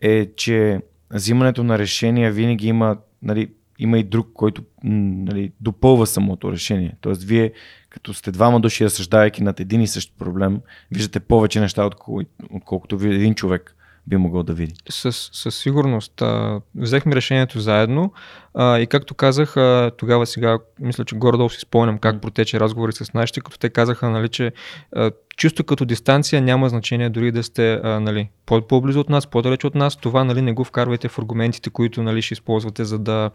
е, 0.01 0.27
че 0.37 0.81
взимането 1.11 1.65
на 1.65 1.79
решения 1.79 2.33
винаги 2.33 2.69
има, 2.69 2.97
нали, 3.23 3.51
има 3.79 3.99
и 3.99 4.05
друг, 4.05 4.29
който 4.35 4.63
нали, 4.85 5.53
допълва 5.61 6.07
самото 6.07 6.53
решение. 6.53 6.97
Тоест, 7.01 7.23
вие, 7.23 7.53
като 7.91 8.15
сте 8.15 8.31
двама 8.31 8.61
души, 8.61 8.85
разсъждавайки 8.85 9.43
над 9.43 9.61
един 9.61 9.81
и 9.81 9.87
същ 9.87 10.13
проблем, 10.19 10.61
виждате 10.93 11.21
повече 11.21 11.61
неща, 11.61 11.83
откол- 11.83 12.27
отколкото 12.51 12.99
ви 12.99 13.15
един 13.15 13.35
човек 13.35 13.77
би 14.07 14.17
могъл 14.17 14.43
да 14.43 14.55
види. 14.55 14.75
Със, 14.91 15.31
със 15.33 15.57
сигурност. 15.57 16.23
А, 16.23 16.61
взехме 16.75 17.17
решението 17.17 17.61
заедно 17.61 18.13
а, 18.55 18.79
и 18.79 18.87
както 18.87 19.15
казах, 19.15 19.57
а, 19.57 19.91
тогава 19.97 20.27
сега 20.27 20.59
мисля, 20.81 21.05
че 21.05 21.17
горе-долу 21.17 21.51
си 21.51 21.61
спомням 21.61 21.99
как 21.99 22.21
протече 22.21 22.61
разговори 22.61 22.93
с 22.93 23.15
нашите, 23.15 23.41
като 23.41 23.59
те 23.59 23.71
казаха, 23.71 24.11
нали, 24.11 24.29
че 24.29 24.53
а, 24.97 25.11
чисто 25.37 25.65
като 25.65 25.85
дистанция 25.85 26.43
няма 26.43 26.69
значение 26.69 27.11
дори 27.11 27.33
да 27.33 27.43
сте 27.43 27.73
а, 27.73 28.01
нали, 28.01 28.29
по- 28.47 28.67
по-близо 28.69 29.01
от 29.01 29.09
нас, 29.09 29.27
по-далеч 29.27 29.65
от 29.65 29.75
нас, 29.75 29.97
това 29.97 30.25
нали, 30.25 30.43
не 30.43 30.53
го 30.53 30.65
вкарвайте 30.65 31.09
в 31.09 31.19
аргументите, 31.19 31.71
които 31.71 32.03
нали, 32.03 32.23
ще 32.23 32.35
използвате, 32.35 32.85
за 32.85 32.99
да 32.99 33.31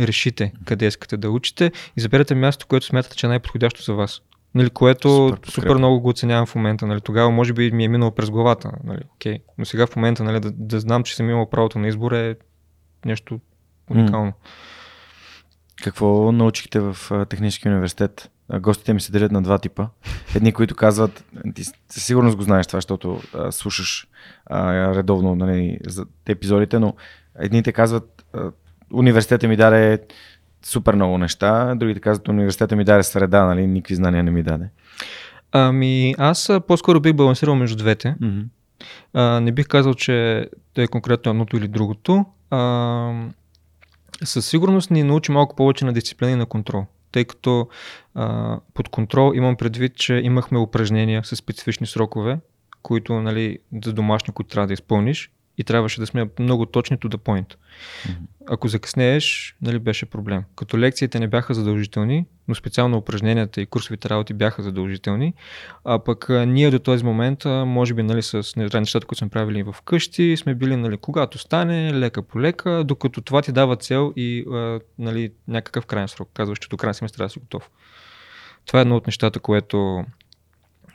решите 0.00 0.52
къде 0.64 0.86
искате 0.86 1.16
да 1.16 1.30
учите 1.30 1.72
и 1.96 2.00
заберете 2.00 2.34
място, 2.34 2.66
което 2.66 2.86
смятате, 2.86 3.16
че 3.16 3.26
е 3.26 3.28
най-подходящо 3.28 3.82
за 3.82 3.94
вас. 3.94 4.22
Нали, 4.54 4.70
което 4.70 5.28
Супер 5.28 5.50
супер, 5.50 5.74
много 5.74 6.00
го 6.00 6.08
оценявам 6.08 6.46
в 6.46 6.54
момента. 6.54 6.86
Нали. 6.86 7.00
Тогава 7.00 7.30
може 7.30 7.52
би 7.52 7.70
ми 7.70 7.84
е 7.84 7.88
минало 7.88 8.10
през 8.10 8.30
главата. 8.30 8.70
Нали. 8.84 9.00
Okay. 9.18 9.40
Но 9.58 9.64
сега 9.64 9.86
в 9.86 9.96
момента 9.96 10.24
нали, 10.24 10.40
да, 10.40 10.50
да 10.50 10.80
знам, 10.80 11.02
че 11.02 11.16
съм 11.16 11.30
имал 11.30 11.50
правото 11.50 11.78
на 11.78 11.88
избор 11.88 12.12
е 12.12 12.36
нещо 13.04 13.40
уникално. 13.90 14.32
Какво 15.82 16.32
научихте 16.32 16.80
в 16.80 16.96
Техническия 17.28 17.72
университет? 17.72 18.30
Гостите 18.60 18.92
ми 18.92 19.00
се 19.00 19.12
делят 19.12 19.32
на 19.32 19.42
два 19.42 19.58
типа. 19.58 19.86
Едни, 20.36 20.52
които 20.52 20.74
казват, 20.74 21.24
ти 21.54 21.64
със 21.64 22.04
сигурност 22.04 22.36
го 22.36 22.42
знаеш 22.42 22.66
това, 22.66 22.76
защото 22.76 23.20
а, 23.34 23.52
слушаш 23.52 24.08
а, 24.46 24.94
редовно 24.94 25.34
нали, 25.34 25.78
за 25.86 26.06
епизодите, 26.26 26.78
но 26.78 26.94
едните 27.38 27.72
казват, 27.72 28.24
а, 28.32 28.50
университета 28.92 29.48
ми 29.48 29.56
даде 29.56 30.02
супер 30.64 30.94
много 30.94 31.18
неща, 31.18 31.74
другите 31.74 32.00
казват, 32.00 32.28
университета 32.28 32.76
ми 32.76 32.84
даде 32.84 33.02
среда, 33.02 33.44
нали, 33.44 33.66
никакви 33.66 33.94
знания 33.94 34.22
не 34.22 34.30
ми 34.30 34.42
даде. 34.42 34.68
Ами 35.52 36.14
аз 36.18 36.50
по-скоро 36.68 37.00
бих 37.00 37.12
балансирал 37.12 37.54
между 37.54 37.76
двете. 37.76 38.16
Mm-hmm. 38.22 38.44
А, 39.14 39.40
не 39.40 39.52
бих 39.52 39.68
казал, 39.68 39.94
че 39.94 40.46
е 40.76 40.86
конкретно 40.86 41.30
едното 41.30 41.56
или 41.56 41.68
другото. 41.68 42.24
А, 42.50 43.12
със 44.24 44.46
сигурност 44.46 44.90
ни 44.90 45.02
научи 45.02 45.32
малко 45.32 45.56
повече 45.56 45.84
на 45.84 45.92
дисциплина 45.92 46.32
и 46.32 46.36
на 46.36 46.46
контрол. 46.46 46.86
Тъй 47.12 47.24
като 47.24 47.68
а, 48.14 48.58
под 48.74 48.88
контрол 48.88 49.32
имам 49.34 49.56
предвид, 49.56 49.96
че 49.96 50.14
имахме 50.14 50.58
упражнения 50.58 51.24
с 51.24 51.36
специфични 51.36 51.86
срокове, 51.86 52.38
които 52.82 53.20
нали, 53.20 53.58
за 53.84 53.92
домашни, 53.92 54.34
които 54.34 54.50
трябва 54.50 54.66
да 54.66 54.72
изпълниш 54.72 55.30
и 55.58 55.64
трябваше 55.64 56.00
да 56.00 56.06
сме 56.06 56.28
много 56.38 56.66
точни 56.66 56.98
to 56.98 57.08
the 57.08 57.16
point. 57.16 57.54
Ако 58.48 58.68
закъснееш, 58.68 59.56
нали, 59.62 59.78
беше 59.78 60.06
проблем. 60.06 60.42
Като 60.56 60.78
лекциите 60.78 61.20
не 61.20 61.28
бяха 61.28 61.54
задължителни, 61.54 62.26
но 62.48 62.54
специално 62.54 62.96
упражненията 62.96 63.60
и 63.60 63.66
курсовите 63.66 64.08
работи 64.08 64.34
бяха 64.34 64.62
задължителни, 64.62 65.34
а 65.84 65.98
пък 65.98 66.30
а, 66.30 66.46
ние 66.46 66.70
до 66.70 66.78
този 66.78 67.04
момент, 67.04 67.46
а, 67.46 67.64
може 67.64 67.94
би 67.94 68.02
нали, 68.02 68.22
с 68.22 68.56
не- 68.56 68.80
нещата, 68.80 69.06
които 69.06 69.18
сме 69.18 69.28
правили 69.28 69.62
в 69.62 69.76
къщи, 69.84 70.36
сме 70.36 70.54
били 70.54 70.76
нали, 70.76 70.96
когато 70.96 71.38
стане, 71.38 71.94
лека 71.94 72.22
по 72.22 72.40
лека, 72.40 72.84
докато 72.84 73.20
това 73.20 73.42
ти 73.42 73.52
дава 73.52 73.76
цел 73.76 74.12
и 74.16 74.44
а, 74.52 74.80
нали, 74.98 75.32
някакъв 75.48 75.86
крайен 75.86 76.08
срок. 76.08 76.30
Казваш, 76.34 76.58
че 76.58 76.68
до 76.68 76.76
края 76.76 76.94
семестър 76.94 77.16
трябва 77.16 77.28
да 77.28 77.32
си 77.32 77.38
готов. 77.38 77.70
Това 78.66 78.78
е 78.78 78.82
едно 78.82 78.96
от 78.96 79.06
нещата, 79.06 79.40
което 79.40 80.04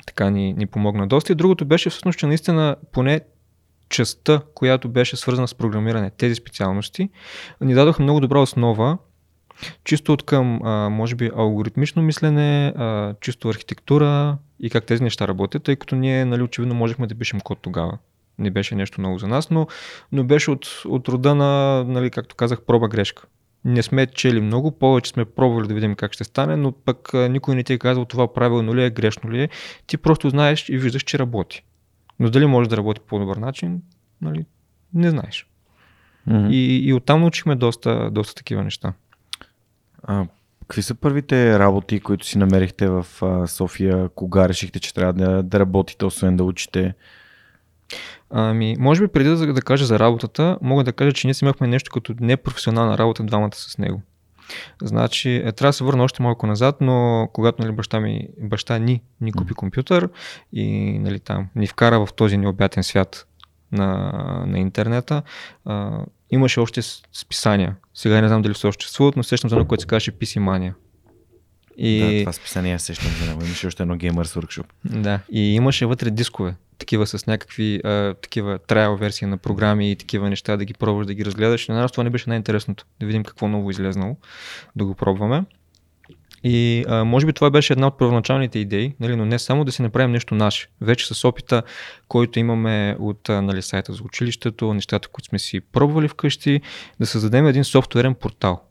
така 0.07 0.29
ни, 0.29 0.53
ни 0.53 0.67
помогна 0.67 1.07
доста. 1.07 1.31
И 1.31 1.35
другото 1.35 1.65
беше 1.65 1.89
всъщност, 1.89 2.19
че 2.19 2.27
наистина 2.27 2.75
поне 2.91 3.21
частта, 3.89 4.41
която 4.55 4.89
беше 4.89 5.15
свързана 5.17 5.47
с 5.47 5.55
програмиране, 5.55 6.09
тези 6.09 6.35
специалности, 6.35 7.09
ни 7.61 7.73
дадоха 7.73 8.03
много 8.03 8.19
добра 8.19 8.39
основа, 8.39 8.97
чисто 9.83 10.13
от 10.13 10.23
към, 10.23 10.59
а, 10.63 10.89
може 10.89 11.15
би, 11.15 11.31
алгоритмично 11.35 12.01
мислене, 12.01 12.73
а, 12.75 13.13
чисто 13.21 13.49
архитектура 13.49 14.37
и 14.59 14.69
как 14.69 14.85
тези 14.85 15.03
неща 15.03 15.27
работят, 15.27 15.63
тъй 15.63 15.75
като 15.75 15.95
ние, 15.95 16.25
нали, 16.25 16.41
очевидно, 16.41 16.75
можехме 16.75 17.07
да 17.07 17.15
пишем 17.15 17.39
код 17.39 17.59
тогава. 17.61 17.97
Не 18.39 18.51
беше 18.51 18.75
нещо 18.75 19.01
много 19.01 19.17
за 19.17 19.27
нас, 19.27 19.49
но, 19.49 19.67
но 20.11 20.23
беше 20.23 20.51
от, 20.51 20.81
от 20.85 21.09
рода 21.09 21.35
на, 21.35 21.83
нали, 21.83 22.09
както 22.09 22.35
казах, 22.35 22.61
проба-грешка. 22.61 23.23
Не 23.65 23.83
сме 23.83 24.07
чели 24.07 24.41
много, 24.41 24.71
повече 24.71 25.11
сме 25.11 25.25
пробвали 25.25 25.67
да 25.67 25.73
видим 25.73 25.95
как 25.95 26.13
ще 26.13 26.23
стане, 26.23 26.55
но 26.55 26.71
пък 26.71 27.09
никой 27.13 27.55
не 27.55 27.63
ти 27.63 27.73
е 27.73 27.77
казал 27.77 28.05
това 28.05 28.33
правилно 28.33 28.75
ли 28.75 28.83
е, 28.83 28.89
грешно 28.89 29.31
ли 29.31 29.43
е. 29.43 29.49
Ти 29.87 29.97
просто 29.97 30.29
знаеш 30.29 30.69
и 30.69 30.77
виждаш, 30.77 31.03
че 31.03 31.19
работи. 31.19 31.63
Но 32.19 32.29
дали 32.29 32.45
може 32.45 32.69
да 32.69 32.77
работи 32.77 33.01
по 33.01 33.07
по-добър 33.07 33.37
начин, 33.37 33.81
нали, 34.21 34.45
не 34.93 35.09
знаеш. 35.09 35.47
Mm-hmm. 36.29 36.51
И, 36.51 36.87
и 36.87 36.93
оттам 36.93 37.21
научихме 37.21 37.55
доста, 37.55 38.11
доста 38.11 38.35
такива 38.35 38.63
неща. 38.63 38.93
А, 40.03 40.25
какви 40.61 40.81
са 40.81 40.95
първите 40.95 41.59
работи, 41.59 41.99
които 41.99 42.25
си 42.25 42.37
намерихте 42.37 42.89
в 42.89 43.05
а, 43.21 43.47
София? 43.47 44.09
Кога 44.09 44.49
решихте, 44.49 44.79
че 44.79 44.93
трябва 44.93 45.13
да, 45.13 45.43
да 45.43 45.59
работите, 45.59 46.05
освен 46.05 46.37
да 46.37 46.43
учите? 46.43 46.93
Ами, 48.29 48.75
може 48.79 49.01
би 49.01 49.07
преди 49.07 49.29
да, 49.29 49.53
да 49.53 49.61
кажа 49.61 49.85
за 49.85 49.99
работата, 49.99 50.57
мога 50.61 50.83
да 50.83 50.93
кажа, 50.93 51.13
че 51.13 51.27
ние 51.27 51.33
си 51.33 51.45
имахме 51.45 51.67
нещо 51.67 51.91
като 51.91 52.13
непрофесионална 52.19 52.97
работа 52.97 53.23
двамата 53.23 53.55
с 53.55 53.77
него. 53.77 54.01
Значи, 54.81 55.35
е, 55.35 55.51
трябва 55.51 55.69
да 55.69 55.73
се 55.73 55.83
върна 55.83 56.03
още 56.03 56.23
малко 56.23 56.47
назад, 56.47 56.75
но 56.81 57.29
когато 57.33 57.63
нали, 57.63 57.71
баща, 57.71 57.99
ми, 57.99 58.27
баща 58.39 58.77
ни 58.77 59.01
ни 59.21 59.31
купи 59.31 59.53
компютър 59.53 60.09
и 60.53 60.99
нали, 60.99 61.19
там 61.19 61.47
ни 61.55 61.67
вкара 61.67 62.05
в 62.05 62.13
този 62.13 62.37
необятен 62.37 62.83
свят 62.83 63.27
на, 63.71 64.11
на 64.47 64.59
интернета, 64.59 65.21
а, 65.65 65.99
имаше 66.29 66.59
още 66.59 66.81
списания. 67.13 67.75
Сега 67.93 68.21
не 68.21 68.27
знам 68.27 68.41
дали 68.41 68.53
все 68.53 68.67
още 68.67 68.83
съществуват, 68.83 69.15
но 69.15 69.23
сещам 69.23 69.49
за 69.49 69.55
едно, 69.55 69.67
което 69.67 69.81
се 69.81 69.87
казваше 69.87 70.11
PC 70.11 70.39
Mania. 70.39 70.73
И... 71.77 71.99
Да, 71.99 72.19
това 72.19 72.33
списание 72.33 72.71
я 72.71 72.79
сещам 72.79 73.11
за 73.11 73.29
него. 73.29 73.45
Имаше 73.45 73.67
още 73.67 73.83
едно 73.83 73.95
Gamers 73.95 74.41
Workshop. 74.41 74.65
Да, 74.85 75.19
и 75.31 75.55
имаше 75.55 75.85
вътре 75.85 76.09
дискове, 76.09 76.55
такива 76.77 77.07
с 77.07 77.27
някакви 77.27 77.81
а, 77.83 78.13
такива 78.13 78.59
трайл 78.59 78.95
версии 78.95 79.27
на 79.27 79.37
програми 79.37 79.91
и 79.91 79.95
такива 79.95 80.29
неща 80.29 80.57
да 80.57 80.65
ги 80.65 80.73
пробваш, 80.73 81.07
да 81.07 81.13
ги 81.13 81.25
разгледаш. 81.25 81.67
На 81.67 81.75
нас 81.75 81.91
това 81.91 82.03
не 82.03 82.09
беше 82.09 82.29
най-интересното, 82.29 82.85
да 82.99 83.05
видим 83.05 83.23
какво 83.23 83.47
ново 83.47 83.69
е 83.69 83.71
излезнало, 83.71 84.17
да 84.75 84.85
го 84.85 84.95
пробваме. 84.95 85.43
И 86.43 86.85
а, 86.87 87.03
може 87.03 87.25
би 87.25 87.33
това 87.33 87.49
беше 87.49 87.73
една 87.73 87.87
от 87.87 87.97
първоначалните 87.97 88.59
идеи, 88.59 88.95
нали, 88.99 89.15
но 89.15 89.25
не 89.25 89.39
само 89.39 89.65
да 89.65 89.71
си 89.71 89.81
направим 89.81 90.11
нещо 90.11 90.35
наше. 90.35 90.67
Вече 90.81 91.13
с 91.13 91.27
опита, 91.27 91.63
който 92.07 92.39
имаме 92.39 92.95
от 92.99 93.29
нали, 93.29 93.61
сайта 93.61 93.93
за 93.93 94.03
училището, 94.03 94.73
нещата, 94.73 95.07
които 95.07 95.27
сме 95.27 95.39
си 95.39 95.59
пробвали 95.59 96.07
вкъщи, 96.07 96.61
да 96.99 97.05
създадем 97.05 97.47
един 97.47 97.63
софтуерен 97.63 98.15
портал. 98.15 98.61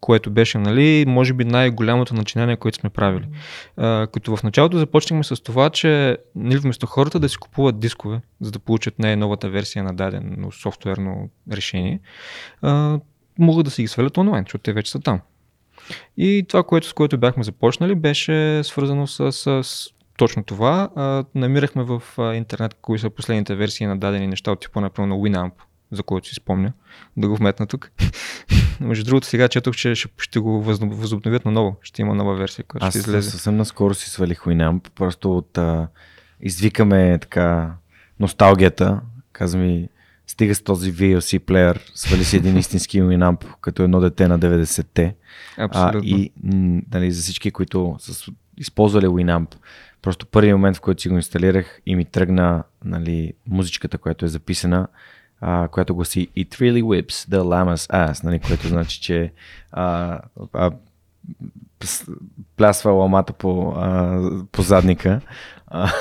Което 0.00 0.30
беше, 0.30 0.58
нали, 0.58 1.04
може 1.08 1.32
би 1.32 1.44
най-голямото 1.44 2.14
начинание, 2.14 2.56
което 2.56 2.78
сме 2.78 2.90
правили. 2.90 3.28
А, 3.76 4.06
като 4.06 4.36
в 4.36 4.42
началото 4.42 4.78
започнахме 4.78 5.24
с 5.24 5.42
това, 5.42 5.70
че 5.70 6.18
нали, 6.34 6.58
вместо 6.58 6.86
хората 6.86 7.20
да 7.20 7.28
си 7.28 7.36
купуват 7.36 7.78
дискове, 7.78 8.20
за 8.40 8.50
да 8.50 8.58
получат 8.58 8.98
най-новата 8.98 9.50
версия 9.50 9.84
на 9.84 9.94
дадено 9.94 10.52
софтуерно 10.52 11.30
решение, 11.52 12.00
а, 12.62 13.00
могат 13.38 13.64
да 13.64 13.70
си 13.70 13.82
ги 13.82 13.88
свалят 13.88 14.16
онлайн, 14.16 14.44
защото 14.44 14.62
те 14.62 14.72
вече 14.72 14.90
са 14.90 15.00
там. 15.00 15.20
И 16.16 16.44
това, 16.48 16.62
което, 16.62 16.86
с 16.86 16.92
което 16.92 17.18
бяхме 17.18 17.44
започнали, 17.44 17.94
беше 17.94 18.64
свързано 18.64 19.06
с, 19.06 19.32
с 19.32 19.88
точно 20.18 20.44
това. 20.44 20.90
А, 20.96 21.24
намирахме 21.34 21.82
в 21.82 22.02
а, 22.18 22.34
интернет 22.34 22.74
кои 22.74 22.98
са 22.98 23.10
последните 23.10 23.54
версии 23.54 23.86
на 23.86 23.98
дадени 23.98 24.26
неща 24.26 24.52
от 24.52 24.60
типа, 24.60 24.80
например, 24.80 25.08
на 25.08 25.14
Winamp, 25.14 25.52
за 25.92 26.02
който 26.02 26.28
си 26.28 26.34
спомня, 26.34 26.72
да 27.16 27.28
го 27.28 27.36
вметна 27.36 27.66
тук. 27.66 27.90
Между 28.80 29.04
другото, 29.04 29.26
сега 29.26 29.48
четох, 29.48 29.76
че 29.76 29.94
ще, 29.94 30.08
ще 30.18 30.38
го 30.38 30.62
възобновят 30.62 31.44
на 31.44 31.50
ново. 31.50 31.76
Ще 31.82 32.02
има 32.02 32.14
нова 32.14 32.34
версия, 32.34 32.64
която 32.64 32.86
Аз 32.86 32.92
ще 32.92 32.98
излезе. 32.98 33.30
съвсем 33.30 33.56
наскоро 33.56 33.94
си 33.94 34.10
свалих 34.10 34.38
Winamp, 34.40 34.90
просто 34.90 35.36
от 35.36 35.58
а, 35.58 35.88
извикаме 36.40 37.18
така 37.20 37.74
носталгията. 38.20 39.00
Каза 39.32 39.58
ми, 39.58 39.88
стига 40.26 40.54
с 40.54 40.62
този 40.62 40.92
VLC 40.92 41.38
плеер, 41.38 41.80
свали 41.94 42.24
си 42.24 42.36
един 42.36 42.56
истински 42.58 43.02
Winamp, 43.02 43.44
като 43.60 43.82
едно 43.82 44.00
дете 44.00 44.28
на 44.28 44.38
90-те. 44.38 45.14
Абсолютно. 45.58 46.00
А, 46.00 46.04
и 46.04 46.32
нали, 46.92 47.12
за 47.12 47.22
всички, 47.22 47.50
които 47.50 47.96
са 47.98 48.32
използвали 48.56 49.06
Winamp, 49.06 49.54
просто 50.02 50.26
първият 50.26 50.58
момент, 50.58 50.76
в 50.76 50.80
който 50.80 51.02
си 51.02 51.08
го 51.08 51.16
инсталирах 51.16 51.80
и 51.86 51.96
ми 51.96 52.04
тръгна 52.04 52.64
нали, 52.84 53.32
музичката, 53.46 53.98
която 53.98 54.24
е 54.24 54.28
записана, 54.28 54.88
а, 55.40 55.68
която 55.68 55.94
гласи 55.94 56.28
It 56.36 56.48
really 56.48 56.82
whips 56.82 57.30
the 57.30 57.42
llama's 57.42 57.92
ass, 57.92 58.24
нали, 58.24 58.38
което 58.38 58.68
значи, 58.68 59.00
че 59.00 59.32
а, 59.72 60.18
а, 60.52 60.70
плясва 62.56 62.92
ламата 62.92 63.32
по, 63.32 63.72
а, 63.76 64.20
по 64.52 64.62
задника. 64.62 65.20
А, 65.66 65.92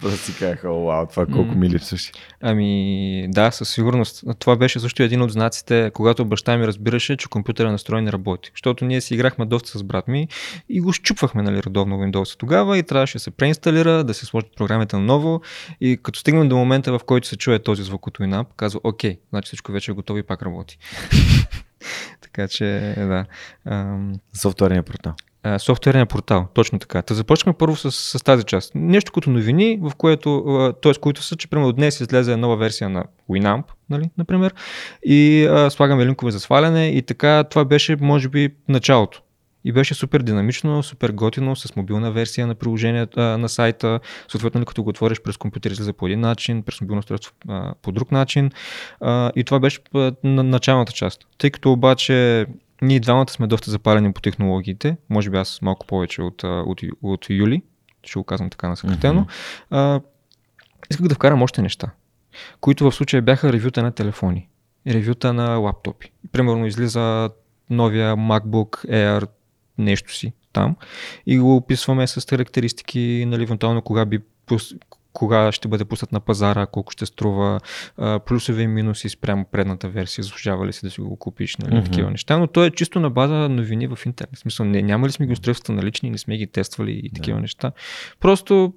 Просто 0.00 0.18
си 0.18 0.38
казаха, 0.38 0.70
о, 0.70 0.84
вау, 0.84 1.06
това 1.06 1.26
колко 1.26 1.54
ми 1.54 1.70
липсваше. 1.70 2.12
Ами 2.40 3.26
да, 3.28 3.50
със 3.50 3.70
сигурност. 3.70 4.24
Това 4.38 4.56
беше 4.56 4.80
също 4.80 5.02
един 5.02 5.22
от 5.22 5.32
знаците, 5.32 5.90
когато 5.94 6.24
баща 6.24 6.56
ми 6.56 6.66
разбираше, 6.66 7.16
че 7.16 7.28
компютъра 7.28 7.72
настроен 7.72 8.04
не 8.04 8.12
работи. 8.12 8.50
Защото 8.54 8.84
ние 8.84 9.00
си 9.00 9.14
играхме 9.14 9.46
доста 9.46 9.78
с 9.78 9.82
брат 9.82 10.08
ми 10.08 10.28
и 10.68 10.80
го 10.80 10.92
щупвахме 10.92 11.42
нали, 11.42 11.62
редовно 11.62 11.96
Windows 11.96 12.38
тогава 12.38 12.78
и 12.78 12.82
трябваше 12.82 13.18
да 13.18 13.22
се 13.22 13.30
преинсталира, 13.30 14.04
да 14.04 14.14
се 14.14 14.26
сложат 14.26 14.56
програмите 14.56 14.96
наново 14.96 15.40
и 15.80 15.98
като 16.02 16.18
стигнем 16.18 16.48
до 16.48 16.56
момента, 16.56 16.98
в 16.98 17.00
който 17.06 17.28
се 17.28 17.36
чуе 17.36 17.58
този 17.58 17.82
звук 17.82 18.06
от 18.06 18.18
Winamp, 18.18 18.46
казва, 18.56 18.80
окей, 18.84 19.18
значи 19.30 19.46
всичко 19.46 19.72
вече 19.72 19.90
е 19.90 19.94
готово 19.94 20.18
и 20.18 20.22
пак 20.22 20.42
работи. 20.42 20.78
така 22.20 22.48
че, 22.48 22.94
да. 22.96 23.26
Софтуерния 24.34 24.82
портал 24.82 25.14
софтуерния 25.58 26.06
портал. 26.06 26.46
Точно 26.54 26.78
така. 26.78 27.02
Та 27.02 27.14
започнахме 27.14 27.58
първо 27.58 27.76
с, 27.76 27.92
с 27.92 28.24
тази 28.24 28.44
част. 28.44 28.72
Нещо 28.74 29.12
като 29.12 29.30
новини, 29.30 29.78
в 29.82 29.92
което, 29.96 30.74
т.е. 30.82 30.92
които 30.94 31.22
са, 31.22 31.36
че 31.36 31.48
примерно 31.48 31.72
днес 31.72 32.00
излезе 32.00 32.36
нова 32.36 32.56
версия 32.56 32.88
на 32.88 33.04
Winamp, 33.30 33.64
нали, 33.90 34.10
например, 34.18 34.54
и 35.04 35.44
а, 35.44 35.70
слагаме 35.70 36.06
линкове 36.06 36.32
за 36.32 36.40
сваляне 36.40 36.88
и 36.88 37.02
така 37.02 37.44
това 37.44 37.64
беше, 37.64 37.96
може 38.00 38.28
би, 38.28 38.48
началото. 38.68 39.20
И 39.66 39.72
беше 39.72 39.94
супер 39.94 40.20
динамично, 40.20 40.82
супер 40.82 41.10
готино, 41.10 41.56
с 41.56 41.76
мобилна 41.76 42.12
версия 42.12 42.46
на 42.46 42.54
приложението 42.54 43.20
на 43.20 43.48
сайта. 43.48 44.00
Съответно, 44.28 44.64
като 44.64 44.82
го 44.82 44.90
отвориш 44.90 45.20
през 45.20 45.36
компютър, 45.36 45.70
излиза 45.70 45.92
по 45.92 46.06
един 46.06 46.20
начин, 46.20 46.62
през 46.62 46.80
мобилно 46.80 46.98
устройство 46.98 47.32
по 47.82 47.92
друг 47.92 48.12
начин. 48.12 48.50
А, 49.00 49.32
и 49.36 49.44
това 49.44 49.60
беше 49.60 49.80
на 50.24 50.42
началната 50.42 50.92
част. 50.92 51.26
Тъй 51.38 51.50
като 51.50 51.72
обаче 51.72 52.46
ние 52.82 53.00
двамата 53.00 53.28
сме 53.28 53.46
доста 53.46 53.70
запалени 53.70 54.12
по 54.12 54.20
технологиите, 54.20 54.96
може 55.10 55.30
би 55.30 55.36
аз 55.36 55.62
малко 55.62 55.86
повече 55.86 56.22
от, 56.22 56.44
от, 56.44 56.80
от 57.02 57.26
Юли, 57.30 57.62
ще 58.04 58.18
го 58.18 58.24
казвам 58.24 58.50
така 58.50 58.68
насъкратено. 58.68 59.26
Mm-hmm. 59.70 60.02
исках 60.90 61.08
да 61.08 61.14
вкарам 61.14 61.42
още 61.42 61.62
неща, 61.62 61.90
които 62.60 62.90
в 62.90 62.94
случая 62.94 63.22
бяха 63.22 63.52
ревюта 63.52 63.82
на 63.82 63.92
телефони, 63.92 64.48
ревюта 64.86 65.32
на 65.32 65.48
лаптопи. 65.48 66.10
Примерно 66.32 66.66
излиза 66.66 67.30
новия 67.70 68.16
MacBook 68.16 68.86
Air 68.86 69.28
нещо 69.78 70.14
си 70.14 70.32
там 70.52 70.76
и 71.26 71.38
го 71.38 71.56
описваме 71.56 72.06
с 72.06 72.26
характеристики, 72.30 73.24
нали, 73.28 73.42
евентуално 73.42 73.82
кога 73.82 74.04
би 74.04 74.18
кога 75.14 75.52
ще 75.52 75.68
бъде 75.68 75.84
пуснат 75.84 76.12
на 76.12 76.20
пазара, 76.20 76.66
колко 76.66 76.92
ще 76.92 77.06
струва, 77.06 77.60
плюсове 78.26 78.62
и 78.62 78.66
минуси 78.66 79.08
спрямо 79.08 79.44
предната 79.44 79.88
версия, 79.88 80.24
заслужава 80.24 80.66
ли 80.66 80.72
си 80.72 80.80
да 80.86 80.90
си 80.90 81.00
го 81.00 81.16
купиш, 81.16 81.56
нали, 81.56 81.74
mm-hmm. 81.74 81.84
такива 81.84 82.10
неща, 82.10 82.38
но 82.38 82.46
то 82.46 82.64
е 82.64 82.70
чисто 82.70 83.00
на 83.00 83.10
база 83.10 83.34
новини 83.48 83.86
в 83.86 83.98
интернет. 84.06 84.36
В 84.36 84.38
смисъл, 84.38 84.66
не, 84.66 84.82
няма 84.82 85.06
ли 85.06 85.12
сме 85.12 85.26
ги 85.26 85.32
устройствата 85.32 85.72
налични, 85.72 86.10
не 86.10 86.18
сме 86.18 86.36
ги 86.36 86.46
тествали 86.46 87.00
и 87.04 87.10
такива 87.10 87.38
yeah. 87.38 87.42
неща. 87.42 87.72
Просто 88.20 88.74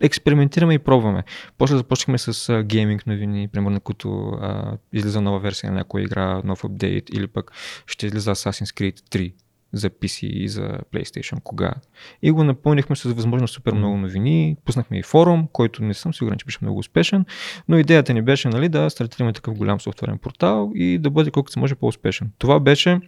експериментираме 0.00 0.74
и 0.74 0.78
пробваме. 0.78 1.24
После 1.58 1.76
започнахме 1.76 2.18
с 2.18 2.62
гейминг 2.62 3.06
новини, 3.06 3.48
примерно 3.48 3.80
като 3.80 4.38
а, 4.40 4.76
излиза 4.92 5.20
нова 5.20 5.38
версия 5.38 5.72
на 5.72 5.78
някоя 5.78 6.04
игра, 6.04 6.42
нов 6.44 6.64
апдейт 6.64 7.10
или 7.10 7.26
пък 7.26 7.52
ще 7.86 8.06
излиза 8.06 8.34
Assassin's 8.34 8.80
Creed 8.80 9.00
3 9.00 9.34
за 9.74 9.90
PC 9.90 10.26
и 10.26 10.48
за 10.48 10.78
PlayStation, 10.94 11.42
кога. 11.42 11.74
И 12.22 12.30
го 12.30 12.44
напълнихме 12.44 12.96
с 12.96 13.02
възможно 13.02 13.48
супер 13.48 13.72
много 13.72 13.96
новини, 13.96 14.56
пуснахме 14.64 14.98
и 14.98 15.02
форум, 15.02 15.48
който 15.52 15.82
не 15.82 15.94
съм 15.94 16.14
сигурен, 16.14 16.38
че 16.38 16.44
беше 16.44 16.58
много 16.62 16.78
успешен, 16.78 17.24
но 17.68 17.78
идеята 17.78 18.14
ни 18.14 18.22
беше 18.22 18.48
нали, 18.48 18.68
да 18.68 18.90
стартираме 18.90 19.32
такъв 19.32 19.54
голям 19.54 19.80
софтуерен 19.80 20.18
портал 20.18 20.72
и 20.74 20.98
да 20.98 21.10
бъде 21.10 21.30
колкото 21.30 21.52
се 21.52 21.60
може 21.60 21.74
по-успешен. 21.74 22.30
Това 22.38 22.60
беше 22.60 23.00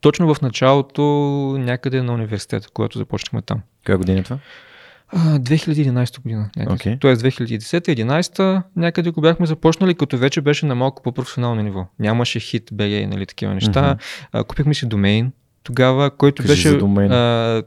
точно 0.00 0.34
в 0.34 0.42
началото 0.42 1.02
някъде 1.58 2.02
на 2.02 2.12
университета, 2.14 2.68
когато 2.74 2.98
започнахме 2.98 3.42
там. 3.42 3.60
Коя 3.86 3.98
година 3.98 4.20
е 4.20 4.22
това? 4.22 4.38
2011 5.14 6.22
година. 6.22 6.50
Okay. 6.56 7.00
Тоест 7.00 7.22
2010-2011 7.22 8.62
някъде 8.76 9.10
го 9.10 9.20
бяхме 9.20 9.46
започнали, 9.46 9.94
като 9.94 10.18
вече 10.18 10.40
беше 10.40 10.66
на 10.66 10.74
малко 10.74 11.02
по-професионално 11.02 11.62
ниво. 11.62 11.86
Нямаше 11.98 12.40
хит, 12.40 12.70
BA, 12.70 13.06
нали, 13.06 13.26
такива 13.26 13.54
неща. 13.54 13.96
Mm-hmm. 14.32 14.46
купихме 14.46 14.74
си 14.74 14.86
домейн, 14.86 15.32
тогава, 15.64 16.10
който 16.10 16.42
Кажи 16.42 16.70
беше... 16.70 16.84
А, 17.14 17.62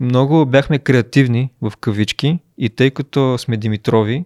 много 0.00 0.46
бяхме 0.46 0.78
креативни 0.78 1.50
в 1.62 1.72
кавички 1.80 2.38
и 2.58 2.68
тъй 2.68 2.90
като 2.90 3.38
сме 3.38 3.56
Димитрови, 3.56 4.24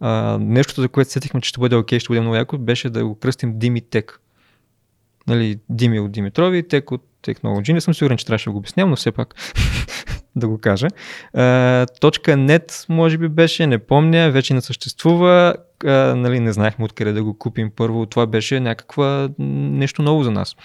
а, 0.00 0.38
нещото, 0.40 0.80
за 0.80 0.88
което 0.88 1.10
сетихме, 1.10 1.40
че 1.40 1.48
ще 1.48 1.60
бъде 1.60 1.76
окей, 1.76 1.98
okay, 1.98 2.00
ще 2.00 2.08
бъде 2.08 2.20
много 2.20 2.36
яко, 2.36 2.58
беше 2.58 2.90
да 2.90 3.04
го 3.04 3.14
кръстим 3.14 3.58
Димитек. 3.58 4.20
Нали, 5.26 5.58
Дими 5.68 6.00
от 6.00 6.12
Димитрови 6.12 6.68
Тек 6.68 6.90
от 6.90 7.04
Technology. 7.22 7.72
Не 7.72 7.80
съм 7.80 7.94
сигурен, 7.94 8.16
че 8.16 8.26
трябваше 8.26 8.44
да 8.44 8.52
го 8.52 8.58
обяснявам, 8.58 8.90
но 8.90 8.96
все 8.96 9.12
пак 9.12 9.34
да 10.36 10.48
го 10.48 10.58
кажа. 10.58 10.86
Точка 12.00 12.32
.net 12.32 12.86
може 12.88 13.18
би 13.18 13.28
беше, 13.28 13.66
не 13.66 13.78
помня, 13.78 14.30
вече 14.30 14.54
не 14.54 14.60
съществува. 14.60 15.54
А, 15.84 15.90
нали, 16.16 16.40
не 16.40 16.52
знаехме 16.52 16.84
откъде 16.84 17.12
да 17.12 17.22
го 17.22 17.38
купим 17.38 17.70
първо. 17.76 18.06
Това 18.06 18.26
беше 18.26 18.60
някаква 18.60 19.28
нещо 19.38 20.02
ново 20.02 20.22
за 20.22 20.30
нас. 20.30 20.56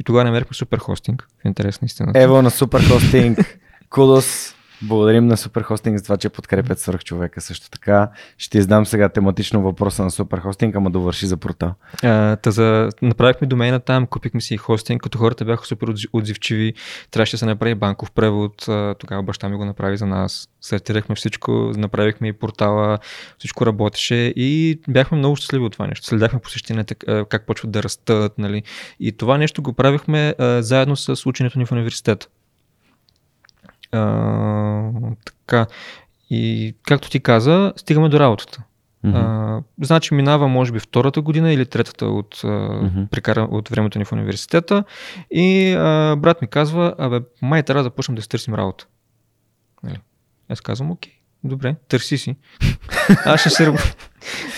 И 0.00 0.04
тогава 0.04 0.24
намерихме 0.24 0.54
супер 0.54 0.78
хостинг, 0.78 1.28
в 1.42 1.46
интерес 1.46 1.80
на 1.80 1.86
истината. 1.86 2.20
Ево 2.20 2.42
на 2.42 2.50
супер 2.50 2.88
хостинг. 2.88 3.58
Кудос. 3.90 4.54
Благодарим 4.88 5.26
на 5.26 5.36
Суперхостинг 5.36 5.98
за 5.98 6.04
това, 6.04 6.16
че 6.16 6.28
подкрепят 6.28 6.78
свърх 6.78 7.04
човека 7.04 7.40
също 7.40 7.70
така. 7.70 8.10
Ще 8.38 8.58
издам 8.58 8.86
сега 8.86 9.08
тематично 9.08 9.62
въпроса 9.62 10.04
на 10.04 10.10
Суперхостинг, 10.10 10.76
ама 10.76 10.90
довърши 10.90 11.26
за 11.26 11.36
порта. 11.36 11.74
А, 12.02 12.36
та 12.36 12.50
за... 12.50 12.88
Направихме 13.02 13.46
домейна 13.46 13.80
там, 13.80 14.06
купихме 14.06 14.40
си 14.40 14.56
хостинг, 14.56 15.02
като 15.02 15.18
хората 15.18 15.44
бяха 15.44 15.66
супер 15.66 15.88
отзивчиви, 16.12 16.74
трябваше 17.10 17.32
да 17.34 17.38
се 17.38 17.46
направи 17.46 17.74
банков 17.74 18.10
превод, 18.10 18.64
тогава 18.98 19.22
баща 19.22 19.48
ми 19.48 19.56
го 19.56 19.64
направи 19.64 19.96
за 19.96 20.06
нас. 20.06 20.48
Сертирахме 20.60 21.14
всичко, 21.14 21.52
направихме 21.52 22.28
и 22.28 22.32
портала, 22.32 22.98
всичко 23.38 23.66
работеше 23.66 24.14
и 24.36 24.80
бяхме 24.88 25.18
много 25.18 25.36
щастливи 25.36 25.64
от 25.64 25.72
това 25.72 25.86
нещо. 25.86 26.06
Следяхме 26.06 26.38
посещенията, 26.38 26.94
как 27.24 27.46
почват 27.46 27.70
да 27.70 27.82
растат, 27.82 28.38
нали. 28.38 28.62
И 29.00 29.12
това 29.12 29.38
нещо 29.38 29.62
го 29.62 29.72
правихме 29.72 30.34
заедно 30.60 30.96
с 30.96 31.26
ученето 31.26 31.58
ни 31.58 31.66
в 31.66 31.72
университета. 31.72 32.26
А, 33.94 34.90
така. 35.24 35.66
И 36.30 36.74
както 36.82 37.10
ти 37.10 37.20
каза, 37.20 37.72
стигаме 37.76 38.08
до 38.08 38.20
работата. 38.20 38.62
Mm-hmm. 39.04 39.60
А, 39.78 39.84
значи 39.84 40.14
минава, 40.14 40.48
може 40.48 40.72
би, 40.72 40.78
втората 40.78 41.20
година 41.20 41.52
или 41.52 41.66
третата 41.66 42.06
от, 42.06 42.36
mm-hmm. 42.36 43.08
прекара, 43.08 43.48
от 43.50 43.68
времето 43.68 43.98
ни 43.98 44.04
в 44.04 44.12
университета 44.12 44.84
и 45.30 45.72
а, 45.72 46.16
брат 46.16 46.42
ми 46.42 46.48
казва, 46.48 46.94
абе, 46.98 47.20
май 47.42 47.62
трябва 47.62 47.82
да 47.82 47.90
почнем 47.90 48.14
да 48.14 48.22
си 48.22 48.28
търсим 48.28 48.54
работа. 48.54 48.86
Нали? 49.82 49.98
Аз 50.48 50.60
казвам, 50.60 50.90
окей, 50.90 51.12
добре, 51.44 51.74
търси 51.88 52.18
си. 52.18 52.36
Аз 53.24 53.40
ще 53.40 53.50
се, 53.50 53.72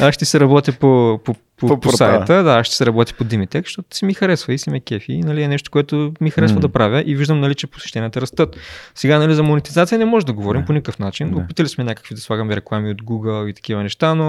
аз 0.01 0.15
ще 0.15 0.25
се 0.25 0.41
работя 0.41 0.73
по, 0.73 1.21
по, 1.25 1.35
по, 1.57 1.67
по, 1.67 1.81
по 1.81 1.93
сайта, 1.93 2.43
да, 2.43 2.65
ще 2.65 2.77
се 2.77 2.87
работи 2.87 3.15
по 3.15 3.25
Dimitec, 3.25 3.65
защото 3.65 3.97
си 3.97 4.05
ми 4.05 4.15
харесва 4.15 4.53
и 4.53 4.59
си 4.59 4.71
ме 4.71 4.81
кефи. 4.81 5.13
И, 5.13 5.21
нали, 5.21 5.43
е 5.43 5.49
нещо, 5.49 5.71
което 5.71 6.13
ми 6.21 6.31
харесва 6.31 6.59
mm. 6.59 6.61
да 6.61 6.69
правя 6.69 7.03
и 7.07 7.15
виждам, 7.15 7.41
нали, 7.41 7.55
че 7.55 7.67
посещенията 7.67 8.21
растат. 8.21 8.57
Сега, 8.95 9.19
нали, 9.19 9.35
за 9.35 9.43
монетизация 9.43 9.99
не 9.99 10.05
може 10.05 10.27
да 10.27 10.33
говорим 10.33 10.63
yeah. 10.63 10.67
по 10.67 10.73
никакъв 10.73 10.99
начин. 10.99 11.31
Yeah. 11.31 11.45
Опитали 11.45 11.69
сме 11.69 11.85
някакви 11.85 12.15
да 12.15 12.21
слагаме 12.21 12.57
реклами 12.57 12.91
от 12.91 13.03
Google 13.03 13.51
и 13.51 13.55
такива 13.55 13.83
неща, 13.83 14.15
но 14.15 14.25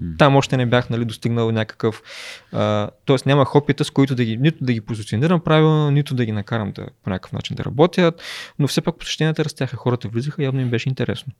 mm. 0.00 0.18
там 0.18 0.36
още 0.36 0.56
не 0.56 0.66
бях, 0.66 0.90
нали, 0.90 1.04
достигнал 1.04 1.52
някакъв. 1.52 2.02
А, 2.52 2.90
тоест 3.04 3.26
нямах 3.26 3.56
опита, 3.56 3.84
с 3.84 3.90
които 3.90 4.14
да 4.14 4.24
ги, 4.24 4.36
нито 4.36 4.64
да 4.64 4.72
ги 4.72 4.80
позиционирам 4.80 5.40
правилно, 5.40 5.90
нито 5.90 6.14
да 6.14 6.24
ги 6.24 6.32
накарам 6.32 6.72
да, 6.72 6.86
по 7.04 7.10
някакъв 7.10 7.32
начин 7.32 7.56
да 7.56 7.64
работят, 7.64 8.22
но 8.58 8.68
все 8.68 8.80
пак 8.80 8.98
посещенията 8.98 9.44
растяха, 9.44 9.76
хората 9.76 10.08
влизаха, 10.08 10.44
явно 10.44 10.60
им 10.60 10.68
беше 10.70 10.88
интересно. 10.88 11.32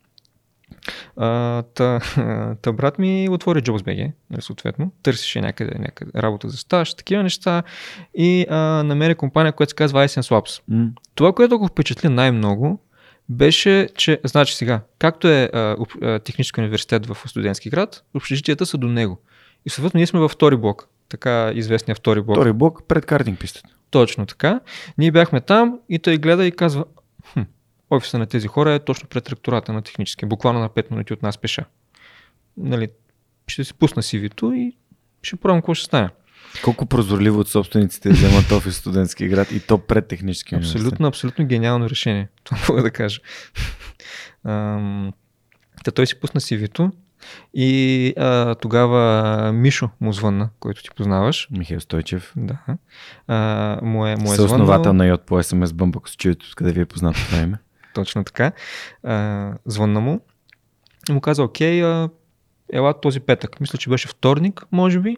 А, 1.16 1.62
та, 1.62 2.01
та 2.62 2.72
брат 2.72 2.99
ми 2.99 3.28
отвори 3.30 3.62
JobsBG, 3.62 4.12
нали, 4.30 4.43
съответно, 4.43 4.93
търсеше 5.03 5.41
някъде, 5.41 5.78
някъде 5.78 6.22
работа 6.22 6.49
за 6.49 6.57
стаж, 6.57 6.95
такива 6.95 7.22
неща 7.22 7.62
и 8.14 8.47
а, 8.51 8.57
намери 8.83 9.14
компания, 9.14 9.53
която 9.53 9.70
се 9.70 9.76
казва 9.76 10.09
Isense 10.09 10.30
Labs. 10.30 10.62
М. 10.68 10.89
Това, 11.14 11.33
което 11.33 11.59
го 11.59 11.66
впечатли 11.66 12.09
най-много, 12.09 12.80
беше, 13.28 13.89
че, 13.97 14.20
значи 14.24 14.57
сега, 14.57 14.80
както 14.99 15.28
е 15.28 15.51
а, 15.53 15.76
об- 15.78 16.03
а, 16.03 16.18
технически 16.18 16.61
университет 16.61 17.07
в 17.07 17.16
студентски 17.26 17.70
град, 17.70 18.05
общежитията 18.14 18.66
са 18.66 18.78
до 18.78 18.89
него. 18.89 19.18
И 19.66 19.70
съответно 19.70 19.99
ние 19.99 20.07
сме 20.07 20.20
във 20.20 20.30
втори 20.33 20.57
блок, 20.57 20.89
така 21.09 21.53
известния 21.55 21.95
втори 21.95 22.20
блок. 22.20 22.37
Втори 22.37 22.53
блок 22.53 22.83
пред 22.89 23.07
картинг 23.07 23.41
пистата. 23.41 23.68
Точно 23.91 24.26
така. 24.26 24.61
Ние 24.99 25.11
бяхме 25.11 25.41
там 25.41 25.78
и 25.89 25.99
той 25.99 26.18
гледа 26.18 26.47
и 26.47 26.53
казва, 26.53 26.85
хм, 27.33 27.41
офиса 27.97 28.18
на 28.18 28.26
тези 28.26 28.49
хора 28.49 28.72
е 28.72 28.78
точно 28.78 29.09
пред 29.09 29.28
ректората 29.28 29.72
на 29.72 29.82
технически, 29.82 30.26
буквално 30.26 30.61
на 30.61 30.68
5 30.68 30.90
минути 30.90 31.12
от 31.12 31.22
нас 31.22 31.38
пеша. 31.38 31.64
Нали, 32.57 32.88
ще 33.47 33.64
си 33.64 33.74
пусна 33.74 34.03
CV-то 34.03 34.53
и 34.53 34.76
ще 35.22 35.36
пробвам 35.36 35.61
какво 35.61 35.74
ще 35.74 35.84
стане. 35.84 36.09
Колко 36.64 36.86
прозорливо 36.86 37.40
от 37.40 37.49
собствениците 37.49 38.11
вземат 38.11 38.53
офис 38.53 38.76
студентски 38.76 39.28
град 39.28 39.53
и 39.53 39.61
то 39.61 39.78
пред 39.78 40.09
технически. 40.09 40.55
Абсолютно, 40.55 41.07
абсолютно 41.07 41.47
гениално 41.47 41.90
решение. 41.90 42.28
Това 42.45 42.59
мога 42.68 42.82
да 42.82 42.90
кажа. 42.90 43.20
Ам, 44.45 45.12
Та 45.84 45.90
той 45.90 46.07
си 46.07 46.20
пусна 46.20 46.40
CV-то 46.40 46.93
и 47.55 48.14
а, 48.18 48.55
тогава 48.55 49.53
Мишо 49.53 49.90
му 50.01 50.12
звънна, 50.12 50.49
който 50.61 50.82
ти 50.82 50.90
познаваш. 50.97 51.49
Михаил 51.51 51.80
Стойчев. 51.80 52.32
Да. 52.36 52.59
А, 53.26 53.78
му 53.82 54.07
е, 54.07 54.16
му 54.16 54.32
е 54.32 54.36
Съосновател 54.36 54.82
звъннал. 54.82 54.93
на 54.93 55.07
Йод 55.07 55.26
по 55.26 55.34
SMS 55.43 55.66
Bump, 55.66 55.97
ако 55.97 56.09
се 56.09 56.16
чуете 56.16 56.47
откъде 56.49 56.72
ви 56.72 56.80
е 56.80 56.86
познато 56.86 57.18
име. 57.43 57.59
Точно 57.95 58.24
така. 58.24 58.53
А, 59.03 59.53
звънна 59.66 60.01
му 60.01 60.20
и 61.09 61.12
му 61.12 61.20
каза, 61.20 61.43
окей, 61.43 61.84
а, 61.84 62.09
ела 62.72 63.01
този 63.01 63.20
петък. 63.20 63.61
Мисля, 63.61 63.78
че 63.78 63.90
беше 63.90 64.09
вторник, 64.09 64.64
може 64.72 65.01
би. 65.01 65.16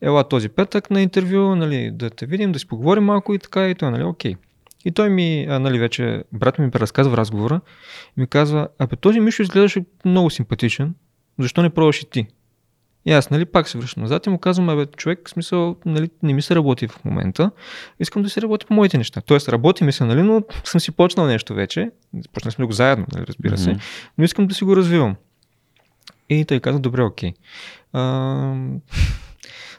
Ела 0.00 0.28
този 0.28 0.48
петък 0.48 0.90
на 0.90 1.02
интервю, 1.02 1.54
нали, 1.54 1.90
да 1.92 2.10
те 2.10 2.26
видим, 2.26 2.52
да 2.52 2.58
си 2.58 2.68
поговорим 2.68 3.04
малко 3.04 3.34
и 3.34 3.38
така 3.38 3.68
и 3.68 3.74
той, 3.74 3.90
нали, 3.90 4.02
окей. 4.02 4.34
И 4.84 4.90
той 4.90 5.10
ми, 5.10 5.46
а, 5.48 5.58
нали, 5.58 5.78
вече, 5.78 6.24
брат 6.32 6.58
ми 6.58 6.70
преразказва 6.70 7.16
разговора 7.16 7.60
и 8.16 8.20
ми 8.20 8.26
казва, 8.26 8.68
абе, 8.78 8.96
този 8.96 9.20
Мишо 9.20 9.42
изглеждаше 9.42 9.84
много 10.04 10.30
симпатичен, 10.30 10.94
защо 11.38 11.62
не 11.62 11.70
пробваш 11.70 12.02
и 12.02 12.10
ти? 12.10 12.26
И 13.06 13.12
аз, 13.12 13.30
нали, 13.30 13.44
пак 13.44 13.68
се 13.68 13.78
връщам 13.78 14.02
назад 14.02 14.26
и 14.26 14.30
му 14.30 14.38
казвам, 14.38 14.68
абе, 14.68 14.86
човек, 14.86 15.20
в 15.26 15.30
смисъл, 15.30 15.76
нали, 15.86 16.10
не 16.22 16.32
ми 16.32 16.42
се 16.42 16.54
работи 16.54 16.88
в 16.88 17.04
момента, 17.04 17.50
искам 18.00 18.22
да 18.22 18.30
се 18.30 18.42
работи 18.42 18.66
по 18.66 18.74
моите 18.74 18.98
неща. 18.98 19.20
Тоест, 19.20 19.48
работи 19.48 19.84
ми 19.84 19.92
се, 19.92 20.04
нали, 20.04 20.22
но 20.22 20.42
съм 20.64 20.80
си 20.80 20.92
почнал 20.92 21.26
нещо 21.26 21.54
вече. 21.54 21.90
Почнали 22.32 22.52
сме 22.52 22.64
го 22.64 22.72
заедно, 22.72 23.06
нали, 23.14 23.24
разбира 23.28 23.58
се, 23.58 23.70
Мгм. 23.70 23.80
но 24.18 24.24
искам 24.24 24.46
да 24.46 24.54
си 24.54 24.64
го 24.64 24.76
развивам. 24.76 25.16
И 26.28 26.44
той 26.44 26.60
каза, 26.60 26.78
добре, 26.78 27.02
окей. 27.02 27.32
А, 27.92 28.00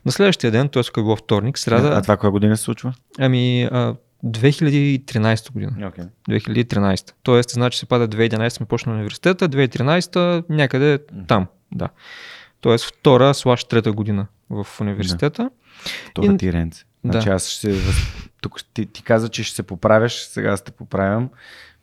на 0.06 0.12
следващия 0.12 0.52
ден, 0.52 0.70
т.е. 0.70 0.84
ако 0.90 1.00
е 1.00 1.04
било 1.04 1.16
вторник, 1.16 1.58
сряда, 1.58 1.88
А 1.98 2.02
това 2.02 2.18
коя 2.18 2.32
година 2.32 2.58
се 2.58 2.64
случва? 2.64 2.94
ами 3.20 3.64
а, 3.64 3.96
2013 4.26 5.52
година. 5.52 5.72
Okay. 5.80 6.08
2013. 6.30 7.12
Тоест, 7.24 7.50
значи 7.50 7.80
се 7.80 7.86
пада 7.86 8.08
2011 8.08 8.50
сме 8.50 8.66
почнали 8.66 8.96
университета, 8.96 9.50
2013 9.50 10.44
някъде 10.50 11.00
там, 11.28 11.48
да. 11.72 11.90
Тоест 12.64 12.86
втора 12.86 13.34
слаш 13.34 13.64
трета 13.64 13.92
година 13.92 14.28
в 14.50 14.68
университета. 14.82 15.50
Това 16.14 16.34
И- 16.34 16.38
ти 16.38 16.54
Ренце. 16.54 16.84
Да. 17.04 17.12
Значи 17.12 17.30
аз 17.30 17.48
ще 17.48 17.74
се... 17.74 17.94
Тук 18.42 18.64
ти, 18.74 18.86
ти 18.86 19.04
каза, 19.04 19.30
че 19.30 19.44
ще 19.44 19.56
се 19.56 19.64
поправяш, 19.64 20.14
сега 20.14 20.58
те 20.58 20.72
поправям, 20.72 21.30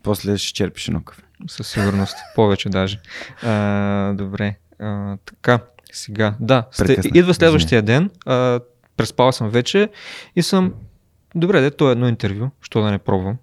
после 0.03 0.39
ще 0.39 0.55
черпиш 0.55 0.89
едно 0.89 1.03
кафе. 1.03 1.23
Със 1.47 1.69
сигурност. 1.69 2.17
Повече 2.35 2.69
даже. 2.69 3.01
А, 3.43 4.13
добре. 4.13 4.57
А, 4.79 5.17
така, 5.25 5.59
сега. 5.93 6.35
Да, 6.41 6.67
сте, 6.71 7.01
идва 7.15 7.35
следващия 7.35 7.83
ден. 7.83 8.11
А, 8.27 8.61
преспал 8.97 9.33
съм 9.33 9.51
вече 9.51 9.89
и 10.37 10.43
съм... 10.43 10.75
Добре, 11.35 11.61
де, 11.61 11.71
то 11.71 11.89
е 11.89 11.93
едно 11.93 12.09
интервю, 12.09 12.51
що 12.63 12.83
да 12.83 12.91
не 12.91 12.99
пробвам. 12.99 13.37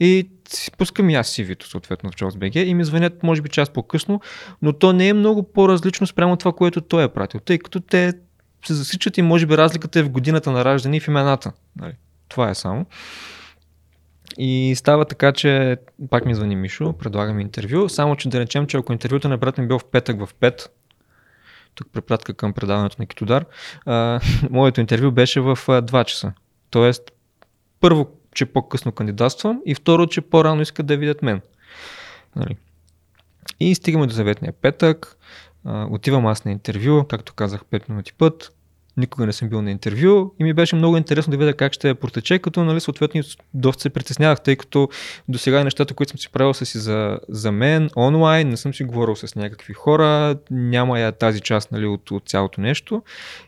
И 0.00 0.30
си 0.48 0.70
пускам 0.72 1.10
и 1.10 1.14
аз 1.14 1.36
CV-то, 1.36 1.68
съответно, 1.68 2.10
в 2.10 2.14
JobsBG 2.14 2.56
и 2.56 2.74
ми 2.74 2.84
звънят, 2.84 3.22
може 3.22 3.42
би, 3.42 3.48
час 3.48 3.70
по-късно, 3.70 4.20
но 4.62 4.72
то 4.72 4.92
не 4.92 5.08
е 5.08 5.12
много 5.12 5.52
по-различно 5.52 6.06
спрямо 6.06 6.36
това, 6.36 6.52
което 6.52 6.80
той 6.80 7.04
е 7.04 7.08
пратил, 7.08 7.40
тъй 7.40 7.58
като 7.58 7.80
те 7.80 8.12
се 8.66 8.74
засичат 8.74 9.18
и 9.18 9.22
може 9.22 9.46
би 9.46 9.56
разликата 9.56 9.98
е 9.98 10.02
в 10.02 10.10
годината 10.10 10.50
на 10.50 10.64
раждане 10.64 10.96
и 10.96 11.00
в 11.00 11.08
имената. 11.08 11.52
Нали? 11.76 11.92
Това 12.28 12.50
е 12.50 12.54
само. 12.54 12.86
И 14.38 14.74
става 14.76 15.04
така, 15.04 15.32
че 15.32 15.76
пак 16.10 16.26
ми 16.26 16.34
звъни 16.34 16.56
Мишо, 16.56 16.92
предлага 16.92 17.32
ми 17.32 17.42
интервю, 17.42 17.88
само 17.88 18.16
че 18.16 18.28
да 18.28 18.40
речем, 18.40 18.66
че 18.66 18.76
ако 18.76 18.92
интервюто 18.92 19.28
на 19.28 19.38
брат 19.38 19.58
ми 19.58 19.66
бил 19.66 19.78
в 19.78 19.84
петък 19.84 20.26
в 20.26 20.34
5, 20.34 20.68
тук 21.74 21.88
препратка 21.92 22.34
към 22.34 22.52
предаването 22.52 22.96
на 22.98 23.06
Китодар, 23.06 23.44
моето 24.50 24.80
интервю 24.80 25.10
беше 25.10 25.40
в 25.40 25.50
а, 25.68 25.82
2 25.82 26.04
часа. 26.04 26.32
Тоест, 26.70 27.02
първо, 27.80 28.08
че 28.36 28.46
по-късно 28.46 28.92
кандидатствам 28.92 29.60
и 29.66 29.74
второ, 29.74 30.06
че 30.06 30.20
по-рано 30.20 30.62
искат 30.62 30.86
да 30.86 30.96
видят 30.96 31.22
мен. 31.22 31.40
Нали. 32.36 32.56
И 33.60 33.74
стигаме 33.74 34.06
до 34.06 34.14
заветния 34.14 34.52
петък, 34.52 35.16
отивам 35.90 36.26
аз 36.26 36.44
на 36.44 36.52
интервю, 36.52 37.04
както 37.08 37.34
казах 37.34 37.64
5 37.64 37.88
минути 37.88 38.12
път, 38.12 38.52
никога 38.96 39.26
не 39.26 39.32
съм 39.32 39.48
бил 39.48 39.62
на 39.62 39.70
интервю 39.70 40.34
и 40.40 40.44
ми 40.44 40.52
беше 40.52 40.76
много 40.76 40.96
интересно 40.96 41.30
да 41.30 41.36
видя 41.36 41.54
как 41.54 41.72
ще 41.72 41.94
протече, 41.94 42.38
като 42.38 42.64
нали, 42.64 42.80
съответно 42.80 43.22
доста 43.54 43.82
се 43.82 43.90
притеснявах, 43.90 44.40
тъй 44.40 44.56
като 44.56 44.88
до 45.28 45.38
сега 45.38 45.64
нещата, 45.64 45.94
които 45.94 46.10
съм 46.10 46.18
си 46.18 46.28
правил 46.32 46.54
са 46.54 46.66
си 46.66 46.78
за, 46.78 47.18
за 47.28 47.52
мен, 47.52 47.90
онлайн, 47.96 48.48
не 48.48 48.56
съм 48.56 48.74
си 48.74 48.84
говорил 48.84 49.16
с 49.16 49.34
някакви 49.36 49.72
хора, 49.74 50.38
няма 50.50 51.00
я 51.00 51.12
тази 51.12 51.40
част 51.40 51.72
нали, 51.72 51.86
от, 51.86 52.10
от 52.10 52.28
цялото 52.28 52.60
нещо 52.60 53.02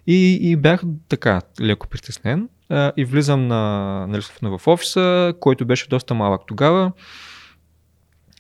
и, 0.07 0.39
и 0.43 0.57
бях 0.57 0.83
така 1.09 1.41
леко 1.61 1.87
притеснен 1.89 2.49
а, 2.69 2.93
и 2.97 3.05
влизам 3.05 3.47
на, 3.49 4.09
съответно 4.13 4.59
в 4.59 4.67
офиса, 4.67 5.35
който 5.41 5.67
беше 5.67 5.89
доста 5.89 6.15
малък 6.15 6.43
тогава. 6.47 6.93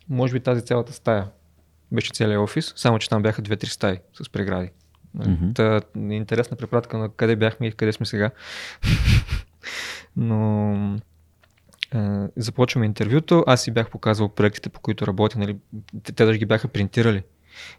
Може 0.08 0.32
би 0.32 0.40
тази 0.40 0.64
цялата 0.64 0.92
стая 0.92 1.26
беше 1.92 2.12
целият 2.12 2.40
офис, 2.40 2.72
само 2.76 2.98
че 2.98 3.08
там 3.08 3.22
бяха 3.22 3.42
две-три 3.42 3.68
стаи 3.68 3.98
с 4.22 4.30
прегради. 4.30 4.70
Мгм. 5.14 5.52
Та, 5.54 5.80
интересна 5.96 6.56
препратка 6.56 6.98
на 6.98 7.08
къде 7.08 7.36
бяхме 7.36 7.66
и 7.66 7.72
къде 7.72 7.92
сме 7.92 8.06
сега. 8.06 8.30
Но 10.16 10.74
а, 11.92 12.28
започваме 12.36 12.86
интервюто. 12.86 13.44
Аз 13.46 13.62
си 13.62 13.70
бях 13.70 13.90
показвал 13.90 14.28
проектите, 14.28 14.68
по 14.68 14.80
които 14.80 15.06
работя. 15.06 15.38
Нали, 15.38 15.56
те, 16.04 16.12
те 16.12 16.24
даже 16.24 16.38
ги 16.38 16.46
бяха 16.46 16.68
принтирали. 16.68 17.22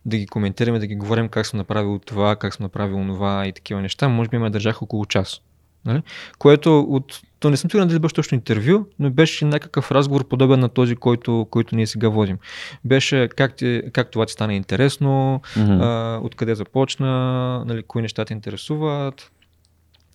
Да 0.05 0.17
ги 0.17 0.27
коментираме, 0.27 0.79
да 0.79 0.87
ги 0.87 0.95
говорим 0.95 1.29
как 1.29 1.45
съм 1.45 1.57
направил 1.57 1.99
това, 1.99 2.35
как 2.35 2.53
съм 2.53 2.63
направил 2.63 3.05
това 3.07 3.47
и 3.47 3.53
такива 3.53 3.81
неща. 3.81 4.09
Може 4.09 4.29
би 4.29 4.37
ме 4.37 4.49
държах 4.49 4.81
около 4.81 5.05
час. 5.05 5.41
Нали? 5.85 6.01
Което 6.39 6.79
от... 6.79 7.21
То 7.39 7.49
не 7.49 7.57
съм 7.57 7.69
сигурен 7.69 7.87
дали 7.87 7.99
беше 7.99 8.15
точно 8.15 8.35
интервю, 8.35 8.85
но 8.99 9.09
беше 9.09 9.45
някакъв 9.45 9.91
разговор 9.91 10.27
подобен 10.27 10.59
на 10.59 10.69
този, 10.69 10.95
който, 10.95 11.47
който 11.51 11.75
ние 11.75 11.87
сега 11.87 12.09
водим. 12.09 12.37
Беше 12.85 13.29
как, 13.35 13.55
ти, 13.55 13.81
как 13.93 14.11
това 14.11 14.25
ти 14.25 14.33
стана 14.33 14.53
интересно, 14.53 15.41
Мгм. 15.57 15.71
а, 15.71 16.19
откъде 16.23 16.55
започна, 16.55 17.09
нали, 17.65 17.83
кои 17.83 18.01
неща 18.01 18.25
те 18.25 18.33
интересуват. 18.33 19.31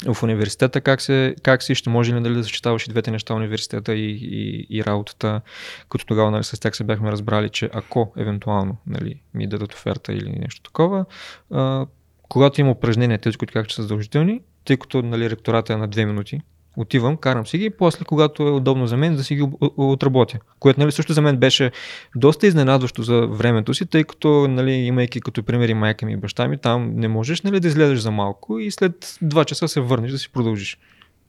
В 0.07 0.23
университета 0.23 0.81
как, 0.81 1.01
се, 1.01 1.35
как 1.43 1.63
си, 1.63 1.75
ще 1.75 1.91
може 1.91 2.15
ли 2.15 2.21
нали, 2.21 2.35
да 2.35 2.45
съчетаваш 2.45 2.87
и 2.87 2.91
двете 2.91 3.11
неща, 3.11 3.35
университета 3.35 3.95
и, 3.95 4.11
и, 4.11 4.67
и 4.71 4.85
работата, 4.85 5.41
като 5.89 6.07
тогава 6.07 6.31
нали, 6.31 6.45
с 6.45 6.61
тях 6.61 6.77
се 6.77 6.85
бяхме 6.85 7.13
разбрали, 7.13 7.49
че 7.49 7.71
ако 7.73 8.13
евентуално 8.17 8.77
нали, 8.87 9.21
ми 9.35 9.47
дадат 9.47 9.75
оферта 9.75 10.13
или 10.13 10.31
нещо 10.31 10.63
такова, 10.63 11.05
а, 11.51 11.87
когато 12.29 12.61
има 12.61 12.71
упражнения, 12.71 13.19
тези, 13.19 13.37
които 13.37 13.53
как 13.53 13.69
че 13.69 13.75
са 13.75 13.83
задължителни, 13.83 14.41
тъй 14.65 14.77
като 14.77 15.03
нали, 15.03 15.31
ректората 15.31 15.73
е 15.73 15.77
на 15.77 15.89
две 15.89 16.07
минути, 16.07 16.41
отивам, 16.77 17.17
карам 17.17 17.47
си 17.47 17.59
ги 17.59 17.65
и 17.65 17.71
после, 17.71 18.05
когато 18.05 18.43
е 18.43 18.51
удобно 18.51 18.87
за 18.87 18.97
мен, 18.97 19.17
да 19.17 19.25
си 19.25 19.35
ги 19.35 19.49
отработя. 19.77 20.39
Което 20.59 20.81
нали, 20.81 20.93
също 20.93 21.13
за 21.13 21.23
мен 21.23 21.37
беше 21.37 21.71
доста 22.17 22.47
изненадващо 22.47 23.03
за 23.03 23.27
времето 23.27 23.75
си, 23.75 23.87
тъй 23.87 24.05
като, 24.05 24.49
нали, 24.49 24.73
имайки 24.73 25.21
като 25.21 25.43
пример 25.43 25.69
и 25.69 25.75
майка 25.75 26.07
ми 26.07 26.13
и 26.13 26.17
баща 26.17 26.49
ми, 26.49 26.59
там 26.59 26.93
не 26.95 27.09
можеш 27.09 27.43
нали, 27.43 27.61
да 27.61 27.69
излезеш 27.69 27.99
за 27.99 28.11
малко 28.11 28.59
и 28.59 28.71
след 28.71 29.19
два 29.23 29.45
часа 29.45 29.69
се 29.69 29.81
върнеш 29.81 30.13
да 30.13 30.19
си 30.19 30.33
продължиш. 30.33 30.79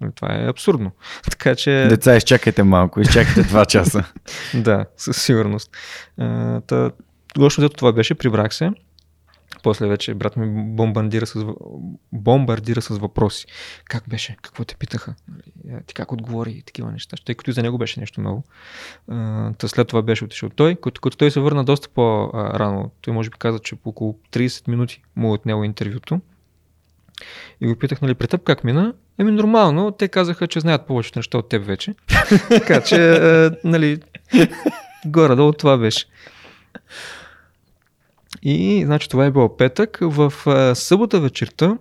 Нали, 0.02 0.12
Това 0.16 0.36
е 0.36 0.48
абсурдно. 0.48 0.92
така 1.32 1.56
че... 1.56 1.72
Деца, 1.90 2.16
изчакайте 2.16 2.64
малко, 2.64 3.02
изчакайте 3.02 3.44
два 3.44 3.66
часа. 3.66 4.04
Да, 4.54 4.86
със 4.98 5.24
сигурност. 5.24 5.72
Та, 6.68 6.92
взето 7.38 7.70
това 7.70 7.94
беше, 7.94 8.16
прибрах 8.16 8.54
се. 8.54 8.72
После 9.64 9.88
вече 9.88 10.14
брат 10.14 10.38
ми 10.38 10.76
бомбардира 10.76 11.26
с, 11.26 11.46
бомбардира 12.12 12.82
с 12.82 12.98
въпроси. 12.98 13.46
Как 13.86 14.10
беше? 14.10 14.38
Какво 14.42 14.66
те 14.66 14.76
питаха? 14.76 15.16
А, 15.72 15.82
Ти 15.82 15.94
как 15.94 16.12
отговори? 16.12 16.52
И 16.52 16.62
такива 16.62 16.92
неща. 16.92 17.18
Тъй 17.26 17.36
като 17.36 17.50
и 17.50 17.54
за 17.54 17.64
него 17.64 17.78
беше 17.78 18.00
нещо 18.00 18.22
ново. 18.22 18.44
Та 19.58 19.68
след 19.68 19.88
това 19.88 20.02
беше 20.02 20.26
отишъл 20.26 20.50
той, 20.50 20.76
като, 20.76 21.02
като 21.02 21.18
той 21.18 21.32
се 21.32 21.40
върна 21.40 21.64
доста 21.64 21.90
по-рано. 21.90 22.92
Той 23.02 23.14
може 23.14 23.30
би 23.30 23.38
каза, 23.38 23.60
че 23.60 23.76
по 23.76 23.90
около 23.90 24.20
30 24.32 24.68
минути 24.68 25.04
му 25.16 25.28
е 25.30 25.34
отнело 25.34 25.64
интервюто. 25.64 26.22
И 27.62 27.68
го 27.68 27.76
питах, 27.76 28.02
нали, 28.02 28.14
при 28.14 28.28
теб 28.28 28.44
как 28.44 28.64
мина? 28.64 28.94
Еми 29.18 29.32
нормално, 29.32 29.92
те 29.92 30.08
казаха, 30.08 30.48
че 30.48 30.60
знаят 30.60 30.88
повечето 30.88 31.20
неща 31.20 31.38
от 31.38 31.50
теб 31.50 31.66
вече. 31.66 31.96
така 32.50 32.82
че, 32.82 32.96
а, 32.96 33.58
нали, 33.64 34.00
горе-долу 35.06 35.52
това 35.52 35.78
беше. 35.78 36.06
И, 38.48 38.86
значи, 38.86 39.10
това 39.10 39.26
е 39.26 39.32
било 39.32 39.58
петък. 39.58 39.98
В 40.02 40.34
а, 40.46 40.76
събота 40.76 41.20
вечерта 41.20 41.78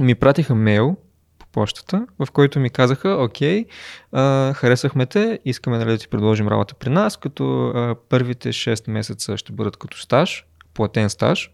ми 0.00 0.14
пратиха 0.14 0.54
мейл 0.54 0.96
по 1.38 1.46
почтата, 1.46 2.06
в 2.18 2.30
който 2.32 2.60
ми 2.60 2.70
казаха, 2.70 3.08
окей, 3.08 3.64
а, 4.12 4.52
харесахме 4.52 5.06
те, 5.06 5.38
искаме 5.44 5.78
нали, 5.78 5.90
да 5.90 5.98
ти 5.98 6.08
предложим 6.08 6.48
работа 6.48 6.74
при 6.74 6.90
нас, 6.90 7.16
като 7.16 7.66
а, 7.68 7.94
първите 8.08 8.48
6 8.48 8.90
месеца 8.90 9.36
ще 9.36 9.52
бъдат 9.52 9.76
като 9.76 9.98
стаж, 9.98 10.46
платен 10.74 11.10
стаж. 11.10 11.50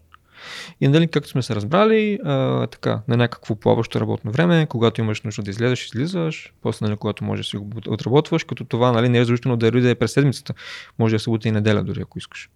И 0.81 0.87
нали, 0.87 1.07
както 1.07 1.29
сме 1.29 1.41
се 1.41 1.55
разбрали, 1.55 2.19
а, 2.23 2.67
така, 2.67 3.01
на 3.07 3.17
някакво 3.17 3.55
плаващо 3.55 3.99
работно 3.99 4.31
време, 4.31 4.65
когато 4.69 5.01
имаш 5.01 5.21
нужда 5.21 5.43
да 5.43 5.49
излезеш, 5.49 5.85
излизаш, 5.85 6.53
после, 6.61 6.85
нали, 6.85 6.97
когато 6.97 7.23
можеш 7.23 7.45
да 7.45 7.49
си 7.49 7.57
го 7.57 7.69
отработваш, 7.87 8.43
като 8.43 8.65
това 8.65 8.91
нали, 8.91 9.09
не 9.09 9.17
е 9.17 9.23
задължително 9.23 9.67
е 9.67 9.71
да 9.71 9.89
е 9.89 9.95
през 9.95 10.11
седмицата, 10.11 10.53
може 10.99 11.11
да 11.11 11.15
е 11.15 11.19
събота 11.19 11.47
и 11.47 11.51
неделя 11.51 11.83
дори, 11.83 12.01
ако 12.01 12.17
искаш. 12.17 12.49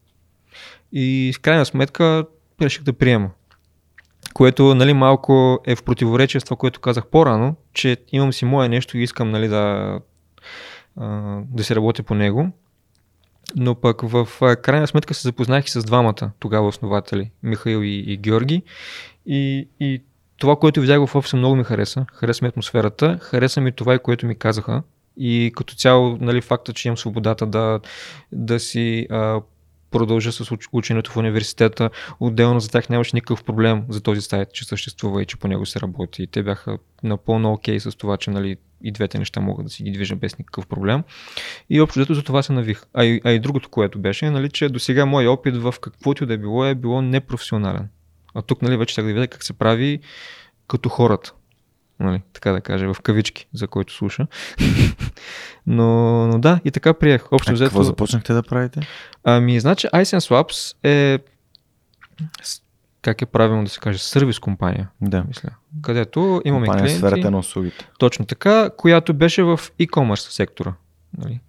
И 0.92 1.34
в 1.36 1.40
крайна 1.40 1.66
сметка 1.66 2.26
реших 2.62 2.84
да 2.84 2.94
приема. 2.94 3.30
Което 4.34 4.76
нали, 4.76 4.94
малко 4.94 5.60
е 5.66 5.76
в 5.76 5.84
противоречие 5.84 6.42
с 6.42 6.44
това, 6.44 6.58
което 6.58 6.80
казах 6.80 7.06
по-рано, 7.08 7.56
че 7.74 7.98
имам 8.12 8.34
си 8.34 8.46
мое 8.46 8.70
нещо 8.70 8.98
и 8.98 9.04
искам 9.04 9.32
нали, 9.32 9.48
да, 9.48 10.00
да 11.50 11.64
се 11.64 11.76
работя 11.76 12.04
по 12.04 12.16
него. 12.16 12.52
Но 13.56 13.76
пък 13.76 14.02
в 14.02 14.28
крайна 14.62 14.88
сметка 14.88 15.14
се 15.14 15.22
запознах 15.22 15.66
и 15.66 15.70
с 15.70 15.84
двамата 15.84 16.32
тогава 16.40 16.68
основатели, 16.68 17.32
Михаил 17.44 17.84
и, 17.84 18.04
и 18.08 18.18
Георги. 18.18 18.64
И, 19.26 19.68
и 19.80 20.02
това, 20.38 20.56
което 20.56 20.82
видях 20.82 21.06
в 21.06 21.16
офиса 21.16 21.38
много 21.38 21.56
ми 21.56 21.64
хареса. 21.64 22.06
Хареса 22.14 22.46
ми 22.46 22.50
атмосферата, 22.50 23.18
хареса 23.22 23.62
ми 23.62 23.72
това, 23.72 24.00
което 24.00 24.26
ми 24.26 24.36
казаха. 24.36 24.84
И 25.18 25.52
като 25.56 25.76
цяло, 25.76 26.18
нали, 26.22 26.42
факта, 26.42 26.74
че 26.74 26.88
имам 26.88 26.98
свободата 26.98 27.46
да, 27.46 27.80
да 28.32 28.60
си 28.60 29.08
а, 29.10 29.42
продължа 29.92 30.32
с 30.32 30.52
ученето 30.72 31.12
в 31.12 31.18
университета. 31.18 31.90
Отделно 32.20 32.60
за 32.60 32.70
тях 32.70 32.90
нямаше 32.90 33.16
никакъв 33.16 33.44
проблем 33.44 33.84
за 33.90 34.02
този 34.02 34.22
сайт, 34.22 34.54
че 34.54 34.66
съществува 34.66 35.22
и 35.22 35.26
че 35.26 35.38
по 35.38 35.48
него 35.48 35.66
се 35.66 35.80
работи. 35.80 36.24
И 36.24 36.28
те 36.28 36.44
бяха 36.44 36.78
напълно 37.04 37.54
окей 37.54 37.78
okay 37.78 37.90
с 37.90 37.96
това, 37.96 38.18
че 38.18 38.30
нали, 38.30 38.58
и 38.84 38.92
двете 38.92 39.18
неща 39.18 39.42
могат 39.42 39.66
да 39.66 39.70
си 39.70 39.84
ги 39.84 39.92
движа 39.92 40.16
без 40.16 40.38
никакъв 40.38 40.68
проблем. 40.68 41.04
И 41.70 41.82
общо 41.82 42.00
взето 42.00 42.14
за 42.14 42.24
това 42.24 42.44
се 42.44 42.54
навих. 42.54 42.84
А 42.94 43.06
и, 43.06 43.22
а 43.24 43.32
и 43.32 43.40
другото, 43.40 43.70
което 43.70 44.00
беше, 44.00 44.30
нали, 44.30 44.50
че 44.50 44.70
до 44.70 44.80
сега 44.80 45.06
моят 45.06 45.30
опит 45.30 45.58
в 45.58 45.76
каквото 45.82 46.26
да 46.26 46.34
е 46.34 46.38
било 46.38 46.66
е 46.66 46.76
било 46.76 47.02
непрофесионален. 47.02 47.90
А 48.34 48.42
тук 48.42 48.62
нали, 48.62 48.78
вече 48.78 48.96
сега 48.96 49.08
да 49.08 49.14
видя 49.14 49.28
как 49.28 49.44
се 49.44 49.54
прави 49.54 50.00
като 50.68 50.90
хората 50.90 51.34
нали, 52.04 52.22
така 52.34 52.52
да 52.52 52.62
кажа, 52.62 52.94
в 52.94 53.02
кавички, 53.02 53.48
за 53.54 53.68
който 53.68 53.94
слуша. 53.94 54.28
но, 55.68 56.28
но 56.28 56.40
да, 56.40 56.60
и 56.66 56.72
така 56.72 56.94
приех. 56.94 57.32
Общо 57.32 57.52
а 57.52 57.54
взето... 57.54 57.70
какво 57.70 57.84
започнахте 57.84 58.34
да 58.34 58.44
правите? 58.44 58.80
Ами, 59.24 59.60
значи 59.60 59.88
Ice 59.88 60.20
Swaps 60.20 60.76
е 60.84 61.20
как 63.02 63.22
е 63.22 63.26
правилно 63.26 63.64
да 63.64 63.70
се 63.70 63.80
каже, 63.80 64.00
сервис 64.00 64.40
компания. 64.40 64.90
Да. 65.02 65.24
Мисля. 65.28 65.50
Където 65.82 66.42
имаме 66.46 66.66
компания 66.66 66.86
клиенти. 66.86 67.08
сферата 67.08 67.32
на 67.32 67.40
услугите. 67.40 67.90
Точно 68.00 68.26
така, 68.26 68.70
която 68.78 69.14
беше 69.14 69.44
в 69.44 69.60
e-commerce 69.80 70.32
сектора. 70.32 70.74
Нали? 71.18 71.40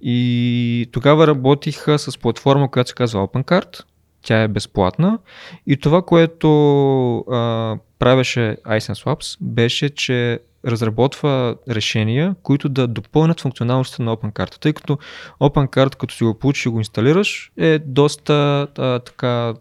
И 0.00 0.88
тогава 0.92 1.26
работиха 1.26 1.98
с 1.98 2.18
платформа, 2.18 2.70
която 2.70 2.88
се 2.88 2.94
казва 2.94 3.28
OpenCard. 3.28 3.84
Тя 4.22 4.42
е 4.42 4.48
безплатна. 4.48 5.18
И 5.66 5.76
това, 5.76 6.02
което 6.02 7.18
а, 7.18 7.76
правеше 7.98 8.56
Swaps, 8.66 9.38
беше, 9.40 9.88
че 9.90 10.40
разработва 10.66 11.56
решения, 11.70 12.34
които 12.42 12.68
да 12.68 12.86
допълнят 12.86 13.40
функционалността 13.40 14.02
на 14.02 14.16
OpenCard. 14.16 14.60
Тъй 14.60 14.72
като 14.72 14.98
OpenCard, 15.40 15.96
като 15.96 16.14
си 16.14 16.24
го 16.24 16.38
получиш 16.38 16.66
и 16.66 16.68
го 16.68 16.78
инсталираш, 16.78 17.52
е 17.56 17.78
доста 17.78 18.66
а, 18.78 18.98
така 18.98 19.54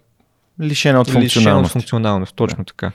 Лишена 0.62 1.02
от 1.02 1.08
функционалност. 1.08 1.36
Лишена 1.36 1.60
от 1.60 1.72
функционалност, 1.72 2.36
точно 2.36 2.58
да. 2.58 2.64
така. 2.64 2.92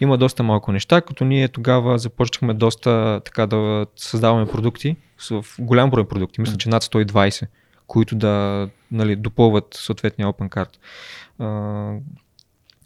Има 0.00 0.18
доста 0.18 0.42
малко 0.42 0.72
неща, 0.72 1.00
като 1.00 1.24
ние 1.24 1.48
тогава 1.48 1.98
започнахме 1.98 2.54
доста 2.54 3.20
така 3.24 3.46
да 3.46 3.86
създаваме 3.96 4.46
продукти, 4.46 4.96
в 5.30 5.44
голям 5.58 5.90
брой 5.90 6.08
продукти, 6.08 6.40
мисля, 6.40 6.56
че 6.56 6.68
над 6.68 6.84
120, 6.84 7.46
които 7.86 8.14
да 8.14 8.68
нали, 8.92 9.16
допълват 9.16 9.66
съответния 9.74 10.28
OpenCard. 10.28 10.68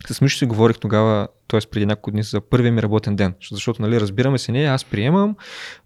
С 0.07 0.21
Мишо 0.21 0.39
си 0.39 0.47
говорих 0.47 0.79
тогава, 0.79 1.29
т.е. 1.49 1.61
преди 1.71 1.87
няколко 1.87 2.11
дни 2.11 2.23
за 2.23 2.41
първия 2.41 2.73
ми 2.73 2.83
работен 2.83 3.17
ден, 3.17 3.35
защото 3.53 3.83
нали, 3.83 4.01
разбираме 4.01 4.39
се 4.39 4.53
не, 4.53 4.65
аз 4.65 4.85
приемам 4.85 5.37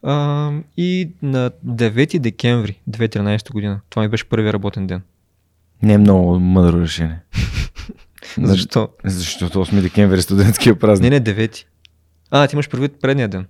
а, 0.03 0.51
и 0.77 1.11
на 1.23 1.51
9 1.67 2.19
декември 2.19 2.81
2013 2.91 3.53
година, 3.53 3.81
това 3.91 4.03
ми 4.03 4.09
беше 4.09 4.29
първия 4.29 4.53
работен 4.53 4.87
ден. 4.87 5.03
Не 5.83 5.93
е 5.93 5.99
много 5.99 6.41
мъдро 6.41 6.81
решение. 6.81 7.19
Защо? 8.43 8.89
Защото 9.05 9.65
8 9.65 9.81
декември 9.81 10.19
е 10.19 10.23
студентския 10.23 10.79
празник. 10.79 11.11
Не, 11.11 11.21
не, 11.21 11.25
9. 11.25 11.65
А, 12.31 12.47
ти 12.47 12.57
имаш 12.57 12.69
предвид 12.69 13.01
предния 13.01 13.29
ден. 13.29 13.47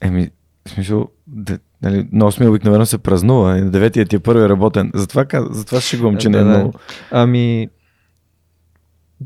Еми, 0.00 0.30
в 0.68 0.70
смисъл, 0.70 1.08
да, 1.26 1.58
нали, 1.82 2.08
на 2.12 2.32
8 2.32 2.48
обикновено 2.48 2.86
се 2.86 2.98
празнува, 2.98 3.56
на 3.56 3.70
9 3.70 4.08
ти 4.08 4.16
е 4.16 4.18
първият 4.18 4.50
работен. 4.50 4.90
Затова, 4.94 5.26
затова 5.50 5.80
шегувам, 5.80 6.16
че 6.16 6.28
да, 6.28 6.30
не 6.30 6.38
е 6.38 6.44
да. 6.44 6.58
много. 6.58 6.72
Ами, 7.10 7.68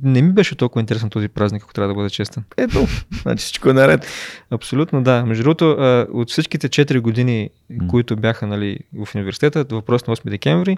не 0.03 0.23
ми 0.23 0.33
беше 0.33 0.57
толкова 0.57 0.81
интересен 0.81 1.11
този 1.11 1.29
празник, 1.29 1.63
ако 1.63 1.73
трябва 1.73 1.89
да 1.89 1.95
бъда 1.95 2.11
честен. 2.11 2.45
Ето, 2.57 2.87
значи 3.23 3.43
всичко 3.43 3.71
е 3.71 3.73
наред. 3.73 4.07
Абсолютно, 4.51 5.03
да. 5.03 5.27
Между 5.27 5.45
другото, 5.45 5.77
от 6.13 6.31
всичките 6.31 6.69
4 6.69 7.01
години, 7.01 7.51
които 7.89 8.17
бяха 8.17 8.47
нали, 8.47 8.79
в 9.07 9.15
университета, 9.15 9.65
въпрос 9.71 10.07
на 10.07 10.17
8 10.17 10.31
декември, 10.31 10.77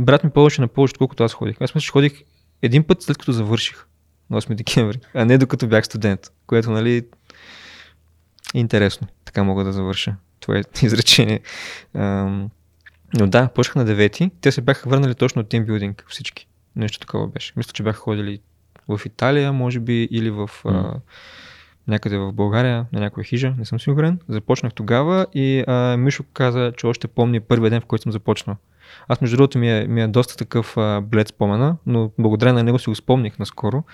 брат 0.00 0.24
ми 0.24 0.30
повече 0.30 0.60
на 0.60 0.68
повече, 0.68 0.94
колкото 0.98 1.24
аз 1.24 1.34
ходих. 1.34 1.56
Аз 1.60 1.74
мисля, 1.74 1.84
че 1.84 1.92
ходих 1.92 2.12
един 2.62 2.84
път 2.84 3.02
след 3.02 3.18
като 3.18 3.32
завърших 3.32 3.86
на 4.30 4.40
8 4.40 4.54
декември, 4.54 4.98
а 5.14 5.24
не 5.24 5.38
докато 5.38 5.66
бях 5.66 5.84
студент, 5.84 6.20
което 6.46 6.70
нали 6.70 6.96
е 6.96 7.02
интересно. 8.54 9.06
Така 9.24 9.42
мога 9.42 9.64
да 9.64 9.72
завърша 9.72 10.16
това 10.40 10.58
е 10.58 10.62
изречение. 10.82 11.40
но 11.94 13.26
да, 13.26 13.48
почнах 13.48 13.86
на 13.86 13.94
9. 13.94 14.30
Те 14.40 14.52
се 14.52 14.60
бяха 14.60 14.88
върнали 14.88 15.14
точно 15.14 15.40
от 15.40 15.48
тимбилдинг 15.48 16.04
всички. 16.08 16.47
Нещо 16.78 16.98
такова 16.98 17.28
беше. 17.28 17.52
Мисля, 17.56 17.72
че 17.72 17.82
бяха 17.82 17.98
ходили 17.98 18.40
в 18.88 19.00
Италия, 19.06 19.52
може 19.52 19.80
би, 19.80 20.08
или 20.10 20.30
в 20.30 20.50
mm. 20.64 20.70
а, 20.70 21.00
някъде 21.88 22.18
в 22.18 22.32
България, 22.32 22.86
на 22.92 23.00
някоя 23.00 23.24
хижа, 23.24 23.54
не 23.58 23.64
съм 23.64 23.80
сигурен. 23.80 24.18
Започнах 24.28 24.74
тогава 24.74 25.26
и 25.34 25.64
а, 25.66 25.96
Мишо 25.96 26.24
каза, 26.32 26.72
че 26.76 26.86
още 26.86 27.08
помни 27.08 27.40
първия 27.40 27.70
ден, 27.70 27.80
в 27.80 27.86
който 27.86 28.02
съм 28.02 28.12
започнал. 28.12 28.56
Аз 29.08 29.20
между 29.20 29.36
другото 29.36 29.58
ми 29.58 29.70
е, 29.70 29.86
ми 29.88 30.02
е 30.02 30.06
доста 30.06 30.36
такъв 30.36 30.76
а, 30.76 31.00
блед 31.00 31.28
спомена, 31.28 31.76
но 31.86 32.10
благодарение 32.18 32.62
на 32.62 32.64
него 32.64 32.78
си 32.78 32.90
го 32.90 32.94
спомних 32.94 33.38
наскоро, 33.38 33.84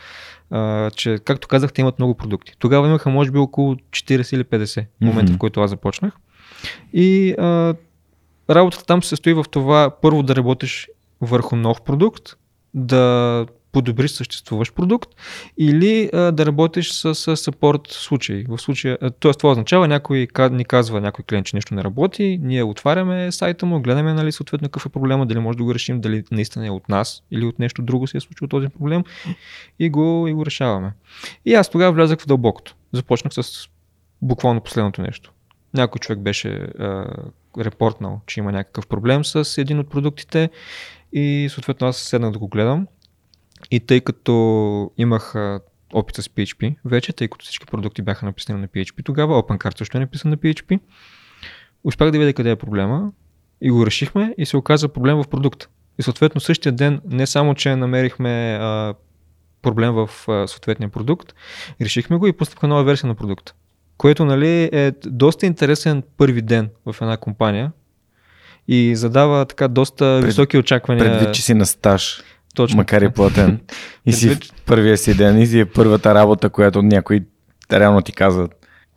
а, 0.51 0.91
че 0.91 1.18
както 1.24 1.49
казах, 1.49 1.72
те 1.72 1.80
имат 1.80 1.99
много 1.99 2.14
продукти. 2.14 2.53
Тогава 2.59 2.89
имаха 2.89 3.11
може 3.11 3.30
би 3.30 3.39
около 3.39 3.74
40 3.74 4.35
или 4.35 4.45
50 4.45 4.85
в 4.85 4.87
момента, 5.01 5.32
mm-hmm. 5.32 5.37
в 5.37 5.39
който 5.39 5.61
аз 5.61 5.70
започнах. 5.70 6.14
И 6.93 7.35
а, 7.39 7.74
работата 8.51 8.85
там 8.85 9.03
се 9.03 9.09
състои 9.09 9.35
в 9.35 9.45
това 9.51 9.91
първо 10.03 10.22
да 10.22 10.37
работиш 10.37 10.89
върху 11.20 11.57
нов 11.57 11.82
продукт, 11.82 12.37
да 12.75 13.47
подобриш 13.75 14.11
съществуващ 14.11 14.75
продукт 14.75 15.11
или 15.59 16.11
а, 16.12 16.33
да 16.33 16.47
работиш 16.47 16.93
с, 16.93 17.14
с 17.14 17.53
случаи. 17.89 18.45
В 18.49 18.59
случая, 18.59 18.99
т.е. 18.99 19.33
това 19.33 19.51
означава 19.51 19.89
някой 19.89 20.29
ни 20.51 20.64
казва 20.64 21.01
някой 21.01 21.25
клиент, 21.25 21.47
че 21.47 21.57
нещо 21.57 21.75
не 21.75 21.85
работи, 21.85 22.39
ние 22.43 22.62
отваряме 22.62 23.33
сайта 23.33 23.66
му, 23.66 23.83
гледаме 23.83 24.14
нали, 24.14 24.33
съответно 24.33 24.68
какъв 24.68 24.87
е 24.87 24.89
проблема, 24.89 25.27
дали 25.27 25.39
може 25.39 25.59
да 25.59 25.64
го 25.64 25.75
решим, 25.75 26.01
дали 26.01 26.25
наистина 26.31 26.66
е 26.66 26.70
от 26.70 26.89
нас 26.89 27.22
или 27.31 27.45
от 27.45 27.59
нещо 27.59 27.83
друго 27.83 28.07
се 28.07 28.16
е 28.16 28.20
случило 28.20 28.49
този 28.49 28.68
проблем 28.68 29.05
и 29.79 29.91
го, 29.91 30.27
и 30.29 30.33
го 30.33 30.47
решаваме. 30.47 30.93
И 31.45 31.55
аз 31.55 31.70
тогава 31.70 31.93
влязах 31.93 32.20
в 32.20 32.27
дълбокото. 32.27 32.75
Започнах 32.93 33.35
с 33.35 33.68
буквално 34.22 34.61
последното 34.61 35.03
нещо. 35.03 35.33
Някой 35.75 35.99
човек 35.99 36.18
беше 36.18 36.49
а, 36.49 37.07
репортнал, 37.59 38.20
че 38.27 38.41
има 38.41 38.53
някакъв 38.53 38.87
проблем 38.87 39.25
с 39.25 39.59
един 39.59 39.79
от 39.79 39.91
продуктите 39.91 40.51
и 41.14 41.48
съответно 41.50 41.86
аз 41.86 41.96
седнах 41.96 42.30
да 42.30 42.38
го 42.38 42.48
гледам. 42.48 42.86
И 43.70 43.80
тъй 43.80 44.00
като 44.00 44.90
имах 44.96 45.34
опит 45.92 46.16
с 46.16 46.22
PHP 46.22 46.76
вече, 46.84 47.12
тъй 47.12 47.28
като 47.28 47.44
всички 47.44 47.66
продукти 47.66 48.02
бяха 48.02 48.26
написани 48.26 48.60
на 48.60 48.68
PHP, 48.68 49.04
тогава 49.04 49.42
OpenCart 49.42 49.78
също 49.78 49.96
е 49.96 50.00
написан 50.00 50.30
на 50.30 50.36
PHP. 50.36 50.80
Успях 51.84 52.10
да 52.10 52.18
видя 52.18 52.32
къде 52.32 52.50
е 52.50 52.56
проблема 52.56 53.12
и 53.60 53.70
го 53.70 53.86
решихме 53.86 54.34
и 54.38 54.46
се 54.46 54.56
оказа 54.56 54.88
проблем 54.88 55.16
в 55.16 55.28
продукта. 55.28 55.68
И 55.98 56.02
съответно 56.02 56.40
същия 56.40 56.72
ден 56.72 57.00
не 57.10 57.26
само, 57.26 57.54
че 57.54 57.76
намерихме 57.76 58.58
а, 58.60 58.94
проблем 59.62 59.92
в 59.92 60.10
а, 60.28 60.48
съответния 60.48 60.88
продукт, 60.88 61.34
решихме 61.80 62.16
го 62.16 62.26
и 62.26 62.32
пуснахме 62.32 62.68
нова 62.68 62.84
версия 62.84 63.08
на 63.08 63.14
продукта. 63.14 63.54
Което 63.96 64.24
нали, 64.24 64.70
е 64.72 64.92
доста 65.06 65.46
интересен 65.46 66.02
първи 66.16 66.42
ден 66.42 66.70
в 66.86 66.96
една 67.00 67.16
компания, 67.16 67.72
и 68.68 68.96
задава 68.96 69.44
така 69.44 69.68
доста 69.68 70.18
Пред, 70.20 70.26
високи 70.26 70.58
очаквания. 70.58 71.04
Предвид, 71.04 71.34
че 71.34 71.42
си 71.42 71.54
на 71.54 71.66
стаж. 71.66 72.22
Точно. 72.54 72.76
Макар 72.76 73.02
и 73.02 73.08
платен. 73.08 73.60
И 74.06 74.12
си 74.12 74.28
в 74.28 74.38
първия 74.66 74.98
си 74.98 75.14
ден, 75.14 75.40
и 75.40 75.46
си 75.46 75.60
е 75.60 75.64
първата 75.64 76.14
работа, 76.14 76.50
която 76.50 76.82
някой 76.82 77.20
реално 77.72 78.02
ти 78.02 78.12
казва 78.12 78.48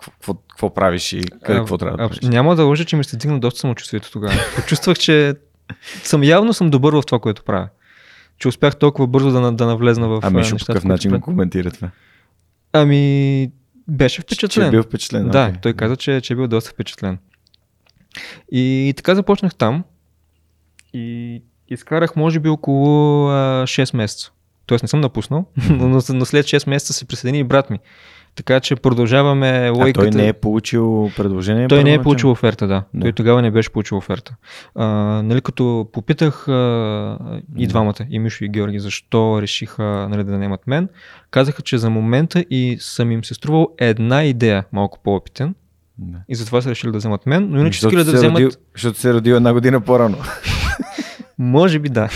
какво, 0.01 0.33
какво 0.33 0.73
правиш 0.73 1.13
и 1.13 1.21
какво 1.45 1.77
трябва 1.77 1.97
да 1.97 2.07
правиш. 2.07 2.19
Няма 2.23 2.55
да 2.55 2.63
лъжа, 2.63 2.85
че 2.85 2.95
ми 2.95 3.03
се 3.03 3.17
дигна 3.17 3.39
доста 3.39 3.59
самочувствието 3.59 4.11
тогава. 4.11 4.33
Почувствах, 4.55 4.97
че 4.97 5.33
съм 6.03 6.23
явно 6.23 6.53
съм 6.53 6.69
добър 6.69 6.93
в 6.93 7.01
това, 7.07 7.19
което 7.19 7.43
правя. 7.43 7.69
че 8.39 8.47
успях 8.47 8.75
толкова 8.75 9.07
бързо 9.07 9.31
да, 9.31 9.51
да 9.51 9.65
навлезна 9.65 10.07
в 10.07 10.19
А 10.23 10.29
Мишо 10.29 10.49
по 10.49 10.55
нещата, 10.55 10.73
какъв 10.73 10.83
начин 10.83 11.11
го 11.11 11.21
коментира 11.21 11.71
това? 11.71 11.89
Ами, 12.73 13.51
беше 13.87 14.21
впечатлен. 14.21 14.63
Че 14.63 14.67
е 14.67 14.71
бил 14.71 14.83
впечатлен. 14.83 15.29
Да, 15.29 15.47
окей. 15.47 15.61
той 15.61 15.73
каза, 15.73 15.95
че, 15.95 16.21
че 16.21 16.33
е 16.33 16.35
бил 16.35 16.47
доста 16.47 16.69
впечатлен. 16.69 17.17
И 18.51 18.93
така 18.97 19.15
започнах 19.15 19.55
там 19.55 19.83
и 20.93 21.41
изкарах 21.67 22.15
може 22.15 22.39
би 22.39 22.49
около 22.49 23.27
а, 23.27 23.63
6 23.63 23.95
месеца. 23.95 24.31
Тоест 24.65 24.83
не 24.83 24.87
съм 24.87 25.01
напуснал, 25.01 25.45
но, 25.69 25.87
но 25.87 26.01
след 26.01 26.45
6 26.45 26.69
месеца 26.69 26.93
се 26.93 27.05
присъедини 27.05 27.39
и 27.39 27.43
брат 27.43 27.69
ми. 27.69 27.79
Така 28.37 28.59
че 28.59 28.75
продължаваме 28.75 29.47
А 29.47 29.71
логиката. 29.71 29.99
той 29.99 30.21
не 30.21 30.27
е 30.27 30.33
получил 30.33 31.11
предложение? 31.17 31.67
Той 31.67 31.83
не 31.83 31.93
е 31.93 32.01
получил 32.01 32.31
оферта, 32.31 32.67
да. 32.67 32.83
Да. 32.93 33.01
Той 33.01 33.13
тогава 33.13 33.41
не 33.41 33.51
беше 33.51 33.69
получил 33.69 33.97
оферта. 33.97 34.35
А, 34.75 34.85
нали, 35.23 35.41
като 35.41 35.89
попитах 35.93 36.47
а, 36.47 37.39
и 37.57 37.67
двамата, 37.67 38.05
и 38.09 38.19
Мишо 38.19 38.43
и 38.43 38.49
Георги, 38.49 38.79
защо 38.79 39.41
решиха 39.41 40.07
нали, 40.09 40.23
да 40.23 40.37
наемат 40.37 40.67
мен, 40.67 40.89
казаха, 41.31 41.61
че 41.61 41.77
за 41.77 41.89
момента 41.89 42.45
и 42.49 42.77
съм 42.79 43.11
им 43.11 43.23
се 43.23 43.33
струвал 43.33 43.67
една 43.77 44.23
идея 44.23 44.65
малко 44.71 44.99
по-опитен 45.03 45.55
Да. 45.99 46.17
и 46.29 46.35
затова 46.35 46.61
са 46.61 46.69
решили 46.69 46.91
да 46.91 46.97
вземат 46.97 47.25
мен, 47.25 47.47
но 47.49 47.59
иначе 47.59 47.77
искали 47.77 48.03
да 48.03 48.11
вземат... 48.11 48.35
Родил, 48.35 48.49
защото 48.73 48.99
се 48.99 49.09
е 49.09 49.13
родил 49.13 49.33
една 49.35 49.53
година 49.53 49.81
по-рано. 49.81 50.17
Може 51.37 51.79
би 51.79 51.89
да. 51.89 52.09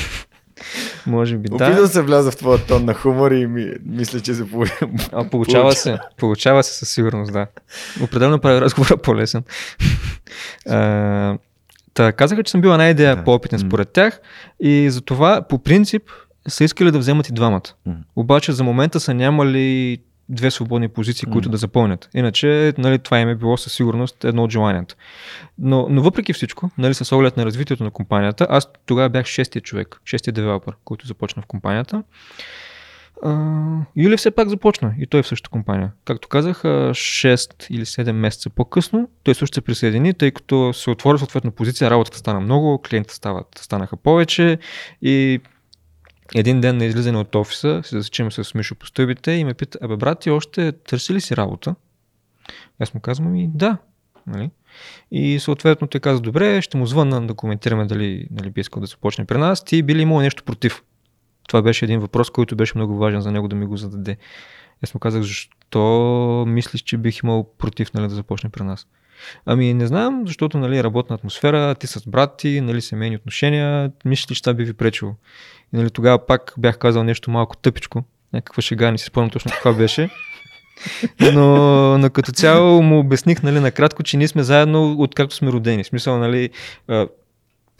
Може 1.07 1.38
би 1.38 1.49
Опитвам 1.51 1.75
да. 1.75 1.88
се 1.88 2.01
вляза 2.01 2.32
в 2.32 2.38
твоя 2.38 2.65
тон 2.65 2.86
на 2.86 2.93
хумор 2.93 3.32
и 3.32 3.47
ми, 3.47 3.71
мисля, 3.86 4.19
че 4.19 4.34
се 4.34 4.49
получи. 4.49 4.73
А, 5.11 5.29
получава 5.29 5.71
се. 5.71 5.97
Получава 6.17 6.63
се 6.63 6.77
със 6.77 6.89
сигурност, 6.89 7.34
да. 7.34 7.47
Определено 8.03 8.39
прави 8.39 8.61
разговора 8.61 8.97
по-лесен. 9.03 9.43
А, 10.69 11.38
Та, 11.93 12.11
казаха, 12.11 12.43
че 12.43 12.51
съм 12.51 12.61
била 12.61 12.73
една 12.73 12.89
идея 12.89 13.15
Да. 13.15 13.23
по-опитен 13.23 13.59
според 13.59 13.89
тях 13.89 14.19
и 14.59 14.89
затова 14.89 15.41
по 15.49 15.59
принцип 15.59 16.03
са 16.47 16.63
искали 16.63 16.91
да 16.91 16.99
вземат 16.99 17.29
и 17.29 17.34
двамата. 17.34 17.61
Обаче 18.15 18.51
за 18.51 18.63
момента 18.63 18.99
са 18.99 19.13
нямали 19.13 19.97
две 20.32 20.51
свободни 20.51 20.88
позиции, 20.88 21.29
които 21.32 21.49
М. 21.49 21.51
да 21.51 21.57
запълнят. 21.57 22.09
Иначе, 22.13 22.73
нали, 22.77 22.99
това 22.99 23.19
им 23.19 23.29
е 23.29 23.36
било 23.36 23.57
със 23.57 23.73
сигурност 23.73 24.23
едно 24.23 24.43
от 24.43 24.51
желанията. 24.51 24.95
Но, 25.59 25.88
но 25.89 26.01
въпреки 26.01 26.34
всичко, 26.34 26.69
нали, 26.77 26.93
с 26.93 27.15
оглед 27.15 27.38
на 27.38 27.45
развитието 27.45 27.84
на 27.84 27.91
компанията, 27.91 28.47
аз 28.49 28.69
тогава 28.86 29.09
бях 29.09 29.25
шестия 29.25 29.61
човек, 29.61 30.01
шестия 30.05 30.34
девелопър, 30.34 30.75
който 30.86 31.07
започна 31.07 31.41
в 31.41 31.45
компанията. 31.45 32.03
А, 33.23 33.77
Юли 33.95 34.17
все 34.17 34.32
пак 34.32 34.49
започна 34.49 34.93
и 34.99 35.07
той 35.07 35.19
е 35.19 35.23
в 35.23 35.27
същата 35.27 35.49
компания. 35.49 35.91
Както 36.05 36.27
казах, 36.27 36.65
а, 36.65 36.93
6 36.93 37.67
или 37.69 37.86
7 37.86 38.11
месеца 38.11 38.49
по-късно 38.49 39.09
той 39.23 39.36
също 39.36 39.55
се 39.55 39.61
присъедини, 39.61 40.13
тъй 40.13 40.32
като 40.32 40.73
се 40.73 40.89
отвори 40.89 41.17
съответно 41.17 41.51
позиция, 41.51 41.89
работата 41.89 42.17
стана 42.17 42.39
много, 42.39 42.82
клиентите 42.82 43.15
стават, 43.15 43.47
станаха 43.57 43.97
повече 43.97 44.57
и 45.01 45.39
един 46.36 46.61
ден 46.61 46.77
на 46.77 46.86
излизане 46.86 47.17
от 47.17 47.36
офиса, 47.36 47.82
се 47.84 47.97
засичаме 47.97 48.32
с 48.32 48.53
Мишо 48.53 48.75
по 48.75 48.86
стъбите 48.86 49.32
и 49.32 49.43
ме 49.43 49.53
пита, 49.53 49.79
абе 49.82 49.95
брат, 49.95 50.19
ти 50.19 50.29
още 50.29 50.71
търси 50.71 51.13
ли 51.13 51.21
си 51.21 51.38
работа? 51.38 51.75
Аз 52.79 52.93
му 52.93 52.99
казвам 52.99 53.36
и 53.36 53.47
да. 53.53 53.77
Нали? 54.27 54.49
И 55.11 55.39
съответно 55.39 55.88
той 55.88 56.01
каза, 56.01 56.21
добре, 56.21 56.61
ще 56.61 56.77
му 56.77 56.86
звънна 56.86 57.27
да 57.27 57.34
коментираме 57.34 57.86
дали, 57.86 58.27
дали 58.32 58.49
би 58.49 58.61
искал 58.61 58.82
да 58.82 58.88
започне 58.88 59.25
при 59.25 59.38
нас. 59.38 59.65
Ти 59.65 59.84
би 59.84 59.95
ли 59.95 60.01
имал 60.01 60.19
нещо 60.19 60.43
против? 60.43 60.84
Това 61.47 61.61
беше 61.61 61.86
един 61.86 61.99
въпрос, 61.99 62.29
който 62.29 62.55
беше 62.55 62.73
много 62.75 62.97
важен 62.97 63.21
за 63.21 63.32
него 63.32 63.47
да 63.47 63.55
ми 63.55 63.65
го 63.65 63.77
зададе. 63.77 64.17
Аз 64.84 64.93
му 64.93 64.99
казах, 64.99 65.21
защо 65.21 66.45
мислиш, 66.47 66.82
че 66.82 66.97
бих 66.97 67.19
имал 67.23 67.49
против 67.57 67.93
нали, 67.93 68.07
да 68.07 68.15
започне 68.15 68.49
при 68.49 68.63
нас? 68.63 68.88
Ами 69.45 69.74
не 69.74 69.88
знам, 69.88 70.24
защото 70.26 70.57
нали, 70.57 70.84
работна 70.84 71.15
атмосфера, 71.15 71.76
ти 71.76 71.88
с 71.88 72.09
брат 72.09 72.38
ти, 72.38 72.61
нали, 72.61 72.82
семейни 72.82 73.15
отношения, 73.15 73.91
мислиш 74.05 74.32
ли, 74.32 74.36
че 74.36 74.41
това 74.41 74.53
би 74.53 74.63
ви 74.63 74.74
пречило? 74.74 75.11
И 75.74 75.78
нали, 75.78 75.89
тогава 75.89 76.26
пак 76.26 76.53
бях 76.57 76.78
казал 76.78 77.03
нещо 77.03 77.32
малко 77.32 77.57
тъпичко, 77.57 78.03
някаква 78.34 78.61
шега, 78.61 78.91
не 78.91 78.97
си 78.97 79.05
спомням 79.05 79.30
точно 79.30 79.51
каква 79.51 79.74
беше. 79.74 80.09
Но, 81.34 81.97
но 81.97 82.09
като 82.09 82.32
цяло 82.32 82.82
му 82.82 82.99
обясних 82.99 83.43
нали, 83.43 83.59
накратко, 83.59 84.03
че 84.03 84.17
ние 84.17 84.28
сме 84.28 84.43
заедно 84.43 84.95
откакто 84.99 85.36
сме 85.36 85.51
родени. 85.51 85.84
В 85.84 85.88
смисъл, 85.88 86.19
нали, 86.19 86.49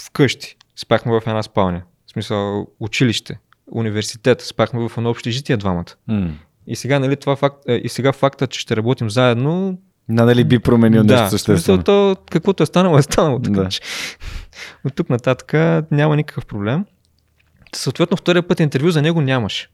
вкъщи 0.06 0.58
спахме 0.76 1.20
в 1.20 1.24
една 1.28 1.44
спалня. 1.44 1.82
В 2.08 2.12
смисъл, 2.12 2.68
училище, 2.80 3.40
университет, 3.72 4.42
спахме 4.42 4.90
в 4.90 4.98
едно 4.98 5.10
общежитие 5.10 5.58
двамата. 5.58 5.96
М. 6.08 6.34
И 6.68 6.76
сега, 6.76 7.00
нали, 7.00 7.16
това 7.16 7.36
факт, 7.36 7.56
а, 7.70 7.74
и 7.74 7.90
сега 7.90 8.12
факта, 8.12 8.48
че 8.48 8.60
ще 8.60 8.78
работим 8.78 9.10
заедно, 9.10 9.78
Надали 10.10 10.44
би 10.44 10.60
променил 10.60 11.04
да, 11.04 11.14
нещо 11.14 11.30
съществено. 11.30 11.84
то, 11.84 12.16
каквото 12.32 12.64
е 12.64 12.66
станало, 12.66 12.98
е 12.98 13.02
станало. 13.02 13.40
Така, 13.40 13.62
Да. 13.62 13.70
че, 13.70 13.82
от 14.86 14.96
тук 14.96 15.10
нататък 15.10 15.54
няма 15.92 16.16
никакъв 16.16 16.46
проблем. 16.46 16.86
Съответно, 17.76 18.18
втория 18.18 18.44
път 18.44 18.60
интервю 18.60 18.90
за 18.92 19.02
него 19.02 19.22
нямаше. 19.22 19.70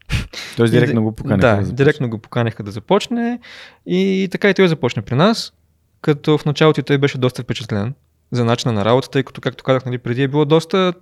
Тоест 0.58 0.72
директно 0.74 1.02
ди- 1.02 1.04
го 1.04 1.12
поканиха. 1.12 1.56
Да, 1.58 1.64
да 1.64 1.72
директно 1.72 2.10
го 2.10 2.18
поканиха 2.18 2.64
да 2.64 2.72
започне 2.72 3.40
и 3.86 4.28
така 4.32 4.50
и 4.50 4.54
той 4.54 4.68
започна 4.68 5.02
при 5.02 5.16
нас, 5.16 5.54
като 6.02 6.38
в 6.38 6.46
началото 6.46 6.80
и 6.80 6.84
той 6.84 6.98
беше 6.98 7.18
доста 7.18 7.44
впечатлен 7.44 7.94
за 8.32 8.46
начина 8.46 8.74
на 8.74 8.86
работа, 8.86 9.10
тъй 9.10 9.24
като, 9.24 9.42
както 9.42 9.64
казах 9.64 9.86
нали, 9.86 9.98
преди, 9.98 10.24
е 10.24 10.28
било 10.28 10.46
доста, 10.46 10.94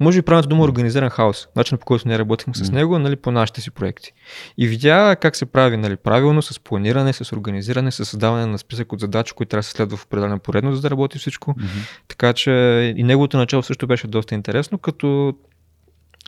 може 0.00 0.18
би 0.18 0.22
правилната 0.22 0.48
дума 0.48 0.64
организиран 0.64 1.10
хаос, 1.10 1.48
начинът 1.56 1.80
по 1.80 1.84
който 1.84 2.08
ние 2.08 2.18
работихме 2.18 2.54
с 2.54 2.70
него 2.70 2.98
нали, 2.98 3.16
по 3.16 3.30
нашите 3.30 3.60
си 3.60 3.70
проекти. 3.70 4.12
И 4.58 4.66
видя 4.66 5.16
как 5.20 5.36
се 5.36 5.46
прави 5.46 5.76
нали, 5.76 5.96
правилно, 5.96 6.42
с 6.42 6.60
планиране, 6.60 7.12
с 7.12 7.32
организиране, 7.32 7.90
с 7.90 8.04
създаване 8.04 8.46
на 8.46 8.58
списък 8.58 8.92
от 8.92 9.00
задачи, 9.00 9.32
които 9.32 9.50
трябва 9.50 9.60
да 9.60 9.66
се 9.66 9.70
следва 9.70 9.96
в 9.96 10.04
определена 10.04 10.38
поредност, 10.38 10.76
за 10.76 10.82
да 10.82 10.90
работи 10.90 11.18
всичко. 11.18 11.50
Мгм. 11.50 11.68
Така 12.08 12.32
че 12.32 12.50
и 12.96 13.02
неговото 13.02 13.36
начало 13.36 13.62
също 13.62 13.86
беше 13.86 14.06
доста 14.06 14.34
интересно, 14.34 14.78
като 14.78 15.34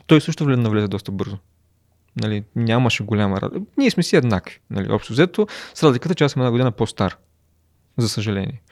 той 0.07 0.21
също 0.21 0.45
вле- 0.45 0.57
навлезе 0.57 0.89
доста 0.89 1.13
бързо. 1.13 1.39
Нали, 2.17 2.45
нямаше 2.57 3.05
голяма 3.05 3.41
разлика. 3.41 3.65
Ние 3.79 3.91
сме 3.91 4.03
си 4.03 4.17
еднакви. 4.17 4.61
Нали, 4.71 4.93
общо 4.93 5.13
взето, 5.13 5.47
с 5.75 5.83
разликата, 5.83 6.15
че 6.15 6.25
аз 6.25 6.33
съм 6.33 6.43
една 6.43 6.51
година 6.51 6.73
по-стар. 6.73 7.17
За 7.99 8.09
съжаление. 8.09 8.63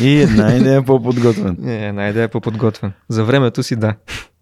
И 0.00 0.20
една 0.20 0.56
идея 0.56 0.84
по-подготвен. 0.84 1.56
Не, 1.58 1.88
една 1.88 2.08
идея 2.08 2.24
е 2.24 2.28
по-подготвен. 2.28 2.92
За 3.08 3.24
времето 3.24 3.62
си, 3.62 3.76
да. 3.76 3.94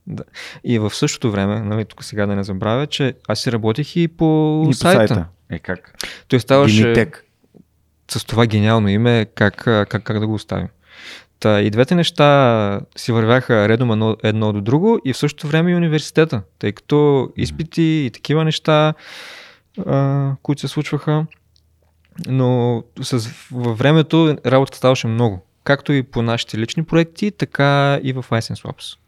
да. 0.06 0.24
И 0.64 0.78
в 0.78 0.94
същото 0.94 1.30
време, 1.30 1.60
нали, 1.60 1.84
тук 1.84 2.04
сега 2.04 2.26
да 2.26 2.36
не 2.36 2.44
забравя, 2.44 2.86
че 2.86 3.14
аз 3.28 3.40
си 3.40 3.52
работих 3.52 3.96
и 3.96 4.08
по, 4.08 4.62
И 4.64 4.68
по 4.68 4.72
сайта. 4.72 5.08
сайта. 5.14 5.26
Е 5.50 5.58
как? 5.58 5.94
Той 6.28 6.40
ставаше 6.40 6.82
Димитек. 6.82 7.24
с 8.10 8.24
това 8.24 8.46
гениално 8.46 8.88
име, 8.88 9.26
как, 9.34 9.56
как, 9.56 9.88
как 9.88 10.20
да 10.20 10.26
го 10.26 10.34
оставим. 10.34 10.68
Та, 11.40 11.60
и 11.60 11.70
двете 11.70 11.94
неща 11.94 12.80
си 12.96 13.12
вървяха 13.12 13.68
редом 13.68 13.92
едно, 13.92 14.16
едно 14.22 14.52
до 14.52 14.60
друго 14.60 14.98
и 15.04 15.12
в 15.12 15.16
същото 15.16 15.46
време 15.48 15.70
и 15.70 15.74
университета, 15.74 16.42
тъй 16.58 16.72
като 16.72 17.28
изпити 17.36 17.82
и 17.82 18.10
такива 18.14 18.44
неща, 18.44 18.94
а, 19.86 20.32
които 20.42 20.60
се 20.60 20.68
случваха, 20.68 21.26
но 22.26 22.82
с, 23.02 23.30
във 23.52 23.78
времето 23.78 24.36
работата 24.46 24.78
ставаше 24.78 25.06
много, 25.06 25.46
както 25.64 25.92
и 25.92 26.02
по 26.02 26.22
нашите 26.22 26.58
лични 26.58 26.84
проекти, 26.84 27.30
така 27.30 28.00
и 28.02 28.12
в 28.12 28.26
iSense 28.30 28.64
Labs. 28.64 28.98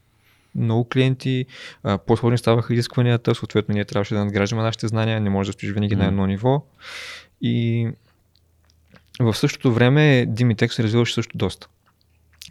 Много 0.55 0.89
клиенти, 0.89 1.47
по-сложни 2.07 2.39
ставаха 2.39 2.73
изискванията, 2.73 3.35
съответно 3.35 3.75
ние 3.75 3.85
трябваше 3.85 4.15
да 4.15 4.25
надграждаме 4.25 4.63
нашите 4.63 4.89
знания, 4.89 5.21
не 5.21 5.31
може 5.31 5.49
да 5.49 5.53
стоиш 5.53 5.73
винаги 5.73 5.97
на 5.97 6.05
Мгм. 6.05 6.09
едно 6.09 6.27
ниво. 6.27 6.65
И 7.43 7.89
в 9.21 9.35
същото 9.35 9.73
време 9.73 10.27
Dimitec 10.29 10.69
се 10.69 10.83
развиваше 10.83 11.15
също 11.15 11.39
доста. 11.39 11.69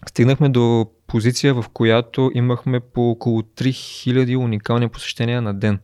Стигнахме 0.10 0.50
до 0.50 0.90
позиция, 1.08 1.54
в 1.54 1.66
която 1.74 2.32
имахме 2.34 2.80
по 2.80 3.12
около 3.12 3.42
3000 3.42 4.38
уникални 4.38 4.90
посещения 4.90 5.42
на 5.42 5.54
ден, 5.54 5.80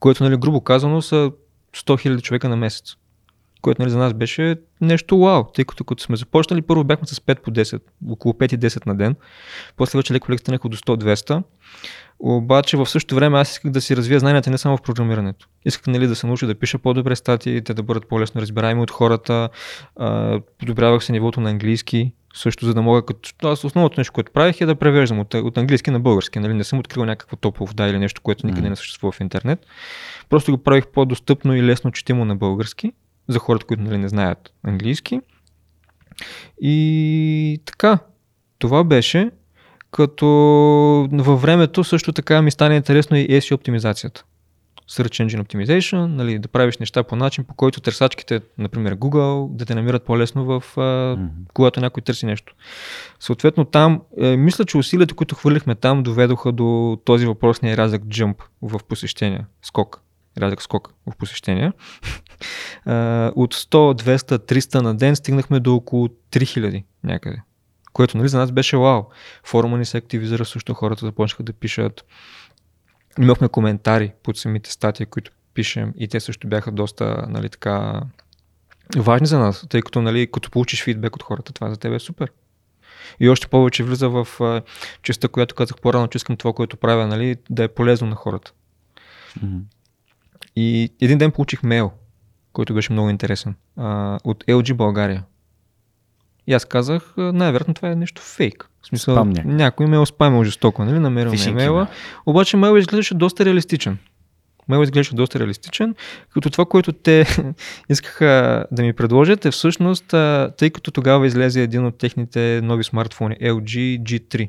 което, 0.00 0.24
нали, 0.24 0.36
грубо 0.36 0.60
казано, 0.60 1.02
са 1.02 1.32
100 1.76 2.08
000 2.08 2.22
човека 2.22 2.48
на 2.48 2.56
месец. 2.56 2.96
Което 3.66 3.82
нали, 3.82 3.90
за 3.90 3.98
нас 3.98 4.14
беше 4.14 4.56
нещо 4.80 5.18
вау, 5.18 5.44
тъй 5.44 5.64
като 5.64 5.84
като 5.84 6.02
сме 6.02 6.16
започнали, 6.16 6.62
първо 6.62 6.84
бяхме 6.84 7.06
с 7.06 7.20
5 7.20 7.40
по 7.40 7.50
10, 7.50 7.80
около 8.08 8.34
5 8.34 8.54
и 8.54 8.58
10 8.58 8.86
на 8.86 8.96
ден, 8.96 9.16
после 9.76 9.98
вече 9.98 10.14
леко 10.14 10.32
леко 10.32 10.40
станаха 10.40 10.68
до 10.68 10.76
100-200, 10.76 11.42
обаче 12.18 12.76
в 12.76 12.86
същото 12.86 13.14
време 13.14 13.38
аз 13.38 13.50
исках 13.50 13.70
да 13.70 13.80
си 13.80 13.96
развия 13.96 14.20
знанията 14.20 14.50
не 14.50 14.58
само 14.58 14.76
в 14.76 14.82
програмирането. 14.82 15.48
Исках 15.64 15.86
нали, 15.86 16.06
да 16.06 16.16
се 16.16 16.26
науча 16.26 16.46
да 16.46 16.54
пиша 16.54 16.78
по-добре 16.78 17.16
статии, 17.16 17.62
те 17.64 17.74
да 17.74 17.82
бъдат 17.82 18.08
по-лесно 18.08 18.40
разбираеми 18.40 18.82
от 18.82 18.90
хората, 18.90 19.48
а, 19.96 20.40
подобрявах 20.58 21.04
се 21.04 21.12
нивото 21.12 21.40
на 21.40 21.50
английски, 21.50 22.12
също 22.34 22.66
за 22.66 22.74
да 22.74 22.82
мога, 22.82 23.06
като 23.06 23.48
аз 23.48 23.64
основното 23.64 24.00
нещо, 24.00 24.12
което 24.12 24.32
правих 24.32 24.60
е 24.60 24.66
да 24.66 24.74
превеждам 24.74 25.20
от, 25.20 25.34
от 25.34 25.58
английски 25.58 25.90
на 25.90 26.00
български. 26.00 26.38
Нали? 26.38 26.54
Не 26.54 26.64
съм 26.64 26.78
открил 26.78 27.04
някаква 27.04 27.36
топла 27.36 27.66
вода 27.66 27.88
или 27.88 27.98
нещо, 27.98 28.20
което 28.22 28.46
никъде 28.46 28.68
не 28.68 28.76
съществува 28.76 29.12
в 29.12 29.20
интернет. 29.20 29.66
Просто 30.28 30.52
го 30.52 30.58
правих 30.58 30.86
по-достъпно 30.86 31.56
и 31.56 31.62
лесно 31.62 31.92
четимо 31.92 32.24
на 32.24 32.36
български, 32.36 32.92
за 33.28 33.38
хората, 33.38 33.66
които 33.66 33.82
нали, 33.82 33.98
не 33.98 34.08
знаят 34.08 34.52
английски. 34.62 35.20
И 36.60 37.62
така, 37.64 37.98
това 38.58 38.84
беше, 38.84 39.30
като 39.90 40.26
във 41.12 41.42
времето 41.42 41.84
също 41.84 42.12
така 42.12 42.42
ми 42.42 42.50
стане 42.50 42.76
интересно 42.76 43.16
и 43.16 43.28
SEO 43.28 43.54
оптимизацията. 43.54 44.24
Search 44.90 45.26
Engine 45.26 45.42
Optimization, 45.42 46.06
нали, 46.06 46.38
да 46.38 46.48
правиш 46.48 46.78
неща 46.78 47.02
по 47.02 47.16
начин, 47.16 47.44
по 47.44 47.54
който 47.54 47.80
търсачките, 47.80 48.40
например 48.58 48.96
Google, 48.96 49.56
да 49.56 49.64
те 49.64 49.74
намират 49.74 50.04
по-лесно 50.04 50.44
в, 50.44 50.62
mm-hmm. 50.76 51.28
когато 51.54 51.80
някой 51.80 52.02
търси 52.02 52.26
нещо. 52.26 52.54
Съответно 53.20 53.64
там, 53.64 54.02
е, 54.20 54.36
мисля, 54.36 54.64
че 54.64 54.78
усилията, 54.78 55.14
които 55.14 55.34
хвърлихме 55.34 55.74
там, 55.74 56.02
доведоха 56.02 56.52
до 56.52 56.98
този 57.04 57.26
въпросния 57.26 57.76
рязък 57.76 58.02
jump 58.02 58.36
в 58.62 58.80
посещения, 58.88 59.46
скок 59.62 60.02
рязък 60.38 60.62
скок 60.62 60.94
в 61.06 61.16
посещения. 61.16 61.72
От 63.36 63.54
100, 63.54 64.02
200, 64.02 64.52
300 64.52 64.80
на 64.80 64.96
ден 64.96 65.16
стигнахме 65.16 65.60
до 65.60 65.74
около 65.74 66.08
3000 66.08 66.84
някъде. 67.04 67.42
Което 67.92 68.18
нали, 68.18 68.28
за 68.28 68.38
нас 68.38 68.52
беше 68.52 68.76
вау. 68.76 69.04
Форума 69.44 69.78
ни 69.78 69.84
се 69.84 69.96
активизира, 69.96 70.44
също 70.44 70.74
хората 70.74 71.06
започнаха 71.06 71.42
да 71.42 71.52
пишат. 71.52 72.04
Имахме 73.20 73.48
коментари 73.48 74.12
под 74.22 74.36
самите 74.38 74.72
статии, 74.72 75.06
които 75.06 75.30
пишем 75.54 75.92
и 75.96 76.08
те 76.08 76.20
също 76.20 76.48
бяха 76.48 76.72
доста 76.72 77.26
нали, 77.28 77.48
така, 77.48 78.02
важни 78.96 79.26
за 79.26 79.38
нас, 79.38 79.66
тъй 79.68 79.82
като 79.82 80.02
нали, 80.02 80.30
като 80.30 80.50
получиш 80.50 80.82
фидбек 80.82 81.16
от 81.16 81.22
хората, 81.22 81.52
това 81.52 81.70
за 81.70 81.76
теб 81.76 81.92
е 81.92 81.98
супер. 81.98 82.32
И 83.20 83.28
още 83.28 83.48
повече 83.48 83.84
влиза 83.84 84.08
в 84.08 84.28
частта, 85.02 85.28
която 85.28 85.54
казах 85.54 85.76
по-рано, 85.80 86.08
че 86.08 86.16
искам 86.16 86.36
това, 86.36 86.52
което 86.52 86.76
правя, 86.76 87.06
нали, 87.06 87.36
да 87.50 87.64
е 87.64 87.68
полезно 87.68 88.08
на 88.08 88.16
хората. 88.16 88.52
Mm-hmm. 89.40 89.60
И 90.56 90.90
един 91.00 91.18
ден 91.18 91.30
получих 91.30 91.62
мейл, 91.62 91.90
който 92.52 92.74
беше 92.74 92.92
много 92.92 93.10
интересен, 93.10 93.54
а, 93.76 94.18
от 94.24 94.44
LG 94.44 94.74
България. 94.74 95.24
И 96.46 96.54
аз 96.54 96.64
казах, 96.64 97.14
най-вероятно 97.16 97.74
това 97.74 97.90
е 97.90 97.94
нещо 97.94 98.22
фейк. 98.22 98.70
В 98.82 98.86
смисъл, 98.86 99.14
Спам 99.14 99.32
някой 99.44 99.86
ме 99.86 100.02
е 100.02 100.06
спамил 100.06 100.44
жестоко, 100.44 100.84
нали? 100.84 100.98
Намерил 100.98 101.32
ме 101.32 101.50
имейла. 101.50 101.86
Обаче 102.26 102.56
мейл 102.56 102.76
изглеждаше 102.76 103.14
доста 103.14 103.44
реалистичен. 103.44 103.98
Мейл 104.68 104.82
изглеждаше 104.82 105.14
доста 105.14 105.38
реалистичен, 105.38 105.94
като 106.30 106.50
това, 106.50 106.64
което 106.64 106.92
те 106.92 107.26
искаха 107.88 108.64
да 108.72 108.82
ми 108.82 108.92
предложат 108.92 109.44
е 109.44 109.50
всъщност, 109.50 110.06
тъй 110.56 110.70
като 110.70 110.90
тогава 110.90 111.26
излезе 111.26 111.62
един 111.62 111.86
от 111.86 111.98
техните 111.98 112.60
нови 112.64 112.84
смартфони, 112.84 113.36
LG 113.36 114.00
G3 114.02 114.48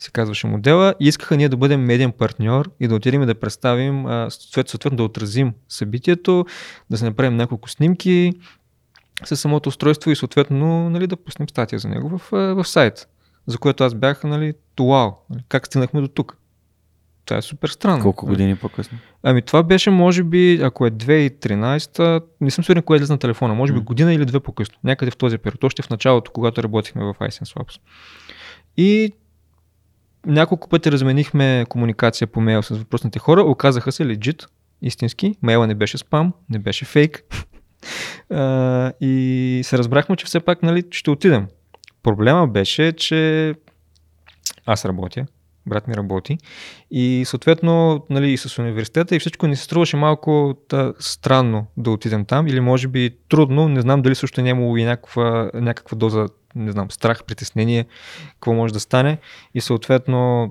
се 0.00 0.10
казваше 0.10 0.46
модела 0.46 0.94
и 1.00 1.08
искаха 1.08 1.36
ние 1.36 1.48
да 1.48 1.56
бъдем 1.56 1.80
медиен 1.80 2.12
партньор 2.12 2.70
и 2.80 2.88
да 2.88 2.94
отидем 2.94 3.22
и 3.22 3.26
да 3.26 3.34
представим, 3.34 4.06
съответно, 4.30 4.96
да 4.96 5.02
отразим 5.02 5.52
събитието, 5.68 6.46
да 6.90 6.98
се 6.98 7.04
направим 7.04 7.36
няколко 7.36 7.68
снимки 7.68 8.32
с 9.24 9.36
самото 9.36 9.68
устройство 9.68 10.10
и 10.10 10.16
съответно 10.16 10.90
нали, 10.90 11.06
да 11.06 11.16
пуснем 11.16 11.48
статия 11.48 11.78
за 11.78 11.88
него 11.88 12.18
в, 12.18 12.28
в 12.32 12.64
сайт, 12.64 13.08
за 13.46 13.58
което 13.58 13.84
аз 13.84 13.94
бях, 13.94 14.24
нали, 14.24 14.54
вау, 14.80 15.12
нали, 15.30 15.42
как 15.48 15.66
стигнахме 15.66 16.00
до 16.00 16.08
тук. 16.08 16.36
Това 17.24 17.38
е 17.38 17.42
супер 17.42 17.68
странно. 17.68 18.02
Колко 18.02 18.26
години 18.26 18.56
по-късно? 18.56 18.98
Ами 19.22 19.42
това 19.42 19.62
беше, 19.62 19.90
може 19.90 20.22
би, 20.22 20.60
ако 20.62 20.86
е 20.86 20.90
2013, 20.90 22.22
не 22.40 22.50
съм 22.50 22.64
сигурен 22.64 22.82
кое 22.82 22.98
е 22.98 23.00
на 23.00 23.18
телефона, 23.18 23.54
може 23.54 23.72
би 23.72 23.80
година 23.80 24.14
или 24.14 24.24
две 24.24 24.40
по-късно, 24.40 24.78
някъде 24.84 25.10
в 25.10 25.16
този 25.16 25.38
период, 25.38 25.64
още 25.64 25.82
в 25.82 25.90
началото, 25.90 26.32
когато 26.32 26.62
работихме 26.62 27.04
в 27.04 27.14
iSense 27.20 27.56
Labs. 27.56 27.80
И 28.76 29.12
няколко 30.26 30.68
пъти 30.68 30.92
разменихме 30.92 31.64
комуникация 31.68 32.26
по 32.26 32.40
мейл 32.40 32.62
с 32.62 32.70
въпросните 32.70 33.18
хора, 33.18 33.42
оказаха 33.42 33.92
се 33.92 34.06
легит, 34.06 34.46
истински, 34.82 35.34
мейла 35.42 35.66
не 35.66 35.74
беше 35.74 35.98
спам, 35.98 36.32
не 36.50 36.58
беше 36.58 36.84
фейк. 36.84 37.22
и 39.00 39.60
се 39.64 39.78
разбрахме, 39.78 40.16
че 40.16 40.26
все 40.26 40.40
пак 40.40 40.62
нали, 40.62 40.84
ще 40.90 41.10
отидем. 41.10 41.46
Проблема 42.02 42.48
беше, 42.48 42.92
че 42.92 43.54
аз 44.66 44.84
работя, 44.84 45.26
брат 45.70 45.88
ми 45.88 45.94
работи. 45.94 46.38
И 46.90 47.24
съответно 47.26 48.04
нали, 48.10 48.30
и 48.30 48.36
с 48.36 48.58
университета 48.58 49.16
и 49.16 49.18
всичко 49.18 49.46
ни 49.46 49.56
се 49.56 49.64
струваше 49.64 49.96
малко 49.96 50.56
да, 50.70 50.94
странно 50.98 51.66
да 51.76 51.90
отидем 51.90 52.24
там. 52.24 52.46
Или 52.46 52.60
може 52.60 52.88
би 52.88 53.16
трудно, 53.28 53.68
не 53.68 53.80
знам 53.80 54.02
дали 54.02 54.14
също 54.14 54.42
нямало 54.42 54.76
и 54.76 54.84
някаква, 54.84 55.50
някаква 55.54 55.96
доза 55.96 56.26
не 56.54 56.72
знам, 56.72 56.90
страх, 56.90 57.24
притеснение, 57.24 57.86
какво 58.32 58.52
може 58.52 58.72
да 58.72 58.80
стане. 58.80 59.18
И 59.54 59.60
съответно 59.60 60.50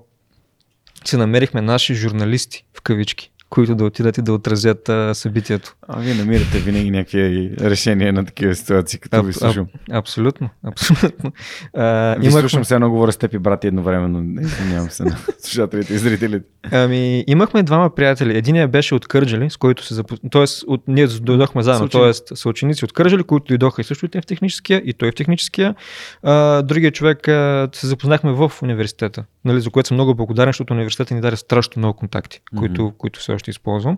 си 1.06 1.18
намерихме 1.18 1.62
наши 1.62 1.94
журналисти, 1.94 2.66
в 2.78 2.82
кавички, 2.82 3.32
които 3.50 3.76
да 3.76 3.86
отидат 3.86 4.18
и 4.18 4.22
да 4.22 4.34
отразят 4.34 4.90
а, 4.90 5.16
събитието. 5.16 5.76
А 5.88 6.00
вие 6.00 6.14
намирате 6.14 6.58
винаги 6.58 6.92
някакви 6.92 7.52
решения 7.62 8.14
на 8.14 8.26
такива 8.26 8.56
ситуации, 8.56 9.00
като 9.00 9.18
а, 9.18 9.22
ви 9.22 9.34
слушам. 9.34 9.68
А, 9.92 9.98
абсолютно, 9.98 10.50
абсолютно. 10.64 11.32
А, 11.74 12.16
ви 12.20 12.28
имах... 12.28 12.40
слушам 12.40 12.66
се 12.66 12.76
едно 12.76 12.90
говоря 12.90 13.12
с 13.12 13.18
теб 13.18 13.34
и 13.34 13.40
брати 13.40 13.68
едновременно. 13.68 14.42
Извинявам 14.42 14.90
се 14.90 15.04
на 15.04 15.18
слушателите 15.40 15.94
и 15.94 15.98
зрителите. 15.98 16.46
Ами, 16.72 17.24
имахме 17.28 17.64
двама 17.64 17.96
приятели. 17.96 18.38
Единият 18.38 18.72
беше 18.72 18.96
от 18.96 19.08
Кърджали, 19.08 19.50
с 19.50 19.58
който 19.58 19.86
се 19.86 19.94
запоз... 19.94 20.20
Тоест, 20.32 20.64
от... 20.68 20.84
ние 20.88 21.08
дойдохме 21.08 21.64
заедно, 21.64 21.90
т.е. 21.90 22.14
са 22.14 22.50
ученици 22.50 22.86
от 22.86 22.94
Кърджали, 22.94 23.24
които 23.24 23.46
дойдоха 23.48 23.82
и 23.82 23.84
също 23.84 24.06
и 24.06 24.22
в 24.22 24.26
техническия, 24.26 24.82
и 24.86 24.94
той 24.94 25.12
в 25.12 25.16
техническия. 25.16 25.76
А, 26.24 26.62
другия 26.62 26.92
човек 26.92 27.28
а, 27.28 27.70
се 27.74 27.88
запознахме 27.88 28.32
в 28.32 28.52
университета, 28.64 29.24
нали, 29.46 29.62
за 29.62 29.70
което 29.70 29.88
съм 29.88 29.96
много 29.96 30.16
благодарен, 30.16 30.50
защото 30.50 30.74
университета 30.74 31.16
ни 31.16 31.22
даде 31.22 31.38
страшно 31.38 31.74
много 31.80 31.94
контакти, 31.94 32.40
mm-hmm. 32.40 32.58
които, 32.60 32.94
които 32.98 33.20
все 33.20 33.32
още 33.32 33.52
използвам. 33.52 33.98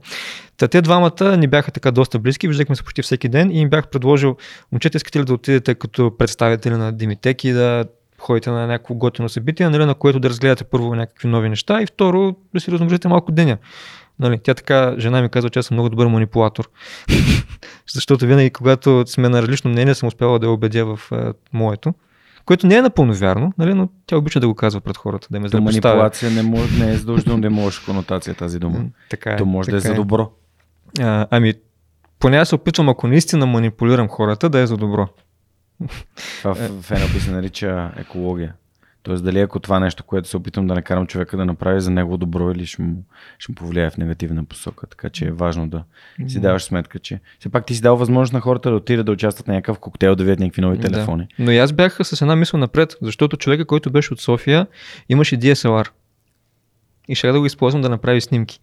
Та 0.57 0.67
те 0.67 0.81
двамата 0.81 1.37
ни 1.37 1.47
бяха 1.47 1.71
така 1.71 1.91
доста 1.91 2.19
близки, 2.19 2.47
виждахме 2.47 2.75
се 2.75 2.83
почти 2.83 3.01
всеки 3.01 3.29
ден 3.29 3.51
и 3.51 3.61
им 3.61 3.69
бях 3.69 3.87
предложил, 3.87 4.37
момчета, 4.71 4.97
искате 4.97 5.19
ли 5.19 5.25
да 5.25 5.33
отидете 5.33 5.75
като 5.75 6.17
представители 6.17 6.73
на 6.73 6.91
Димитек 6.91 7.43
и 7.43 7.51
да 7.51 7.85
ходите 8.19 8.49
на 8.49 8.67
някакво 8.67 8.95
готино 8.95 9.29
събитие, 9.29 9.69
нали, 9.69 9.85
на 9.85 9.95
което 9.95 10.19
да 10.19 10.29
разгледате 10.29 10.63
първо 10.63 10.95
някакви 10.95 11.27
нови 11.27 11.49
неща 11.49 11.81
и 11.81 11.85
второ 11.85 12.35
да 12.53 12.59
си 12.59 12.71
размножите 12.71 13.07
малко 13.07 13.31
деня. 13.31 13.57
Нали, 14.19 14.39
тя 14.43 14.53
така, 14.53 14.95
жена 14.97 15.21
ми 15.21 15.29
казва, 15.29 15.49
че 15.49 15.59
аз 15.59 15.65
съм 15.65 15.75
много 15.75 15.89
добър 15.89 16.07
манипулатор. 16.07 16.69
Защото 17.93 18.27
винаги, 18.27 18.49
когато 18.49 19.03
сме 19.07 19.29
на 19.29 19.41
различно 19.41 19.71
мнение, 19.71 19.95
съм 19.95 20.07
успяла 20.07 20.39
да 20.39 20.45
я 20.45 20.51
убедя 20.51 20.85
в 20.85 20.99
е, 21.11 21.17
моето. 21.53 21.93
Което 22.51 22.67
не 22.67 22.75
е 22.75 22.81
напълно 22.81 23.13
вярно, 23.13 23.53
нали, 23.57 23.73
но 23.73 23.89
тя 24.05 24.17
обича 24.17 24.39
да 24.39 24.47
го 24.47 24.55
казва 24.55 24.81
пред 24.81 24.97
хората, 24.97 25.27
да 25.31 25.39
ме 25.39 25.47
За 25.47 25.61
Манипулация 25.61 26.31
не, 26.31 26.43
може, 26.43 26.83
не 26.85 26.91
е 26.91 26.97
задължително 26.97 27.41
да 27.41 27.47
имаш 27.47 27.79
конотация 27.79 28.35
тази 28.35 28.59
дума. 28.59 28.83
Така 29.09 29.31
е, 29.31 29.35
То 29.35 29.45
може 29.45 29.65
така 29.65 29.81
да 29.81 29.87
е 29.87 29.91
за 29.91 29.93
добро. 29.93 30.31
А, 30.99 31.27
ами, 31.29 31.53
поне 32.19 32.37
аз 32.37 32.49
се 32.49 32.55
опитвам, 32.55 32.89
ако 32.89 33.07
наистина 33.07 33.45
манипулирам 33.45 34.07
хората, 34.07 34.49
да 34.49 34.59
е 34.59 34.67
за 34.67 34.77
добро. 34.77 35.07
Това 36.37 36.53
в, 36.53 36.81
в 36.81 36.91
едно 36.91 37.07
се 37.07 37.31
нарича 37.31 37.91
екология. 37.97 38.53
Тоест 39.03 39.23
дали 39.23 39.39
ако 39.39 39.59
това 39.59 39.79
нещо, 39.79 40.03
което 40.03 40.29
се 40.29 40.37
опитвам 40.37 40.67
да 40.67 40.73
накарам 40.73 41.07
човека 41.07 41.37
да 41.37 41.45
направи 41.45 41.81
за 41.81 41.91
него 41.91 42.17
добро 42.17 42.51
или 42.51 42.65
ще 42.65 42.81
му, 42.81 43.03
ще 43.39 43.51
му 43.51 43.55
повлияе 43.55 43.89
в 43.89 43.97
негативна 43.97 44.43
посока. 44.43 44.87
Така 44.87 45.09
че 45.09 45.25
е 45.25 45.31
важно 45.31 45.67
да 45.67 45.83
си 46.27 46.39
даваш 46.39 46.63
сметка, 46.63 46.99
че 46.99 47.19
все 47.39 47.49
пак 47.49 47.65
ти 47.65 47.75
си 47.75 47.81
дал 47.81 47.97
възможност 47.97 48.33
на 48.33 48.41
хората 48.41 48.69
да 48.69 48.75
отидат 48.75 49.05
да 49.05 49.11
участват 49.11 49.47
на 49.47 49.53
някакъв 49.53 49.79
коктейл, 49.79 50.15
да 50.15 50.23
видят 50.23 50.39
някакви 50.39 50.61
нови 50.61 50.79
телефони. 50.79 51.27
Да. 51.37 51.43
Но 51.43 51.51
и 51.51 51.57
аз 51.57 51.73
бях 51.73 51.97
с 52.03 52.21
една 52.21 52.35
мисъл 52.35 52.59
напред, 52.59 52.95
защото 53.01 53.37
човека, 53.37 53.65
който 53.65 53.91
беше 53.91 54.13
от 54.13 54.19
София, 54.19 54.67
имаше 55.09 55.37
DSLR. 55.37 55.87
И 57.07 57.15
ще 57.15 57.31
да 57.31 57.39
го 57.39 57.45
използвам 57.45 57.81
да 57.81 57.89
направи 57.89 58.21
снимки. 58.21 58.59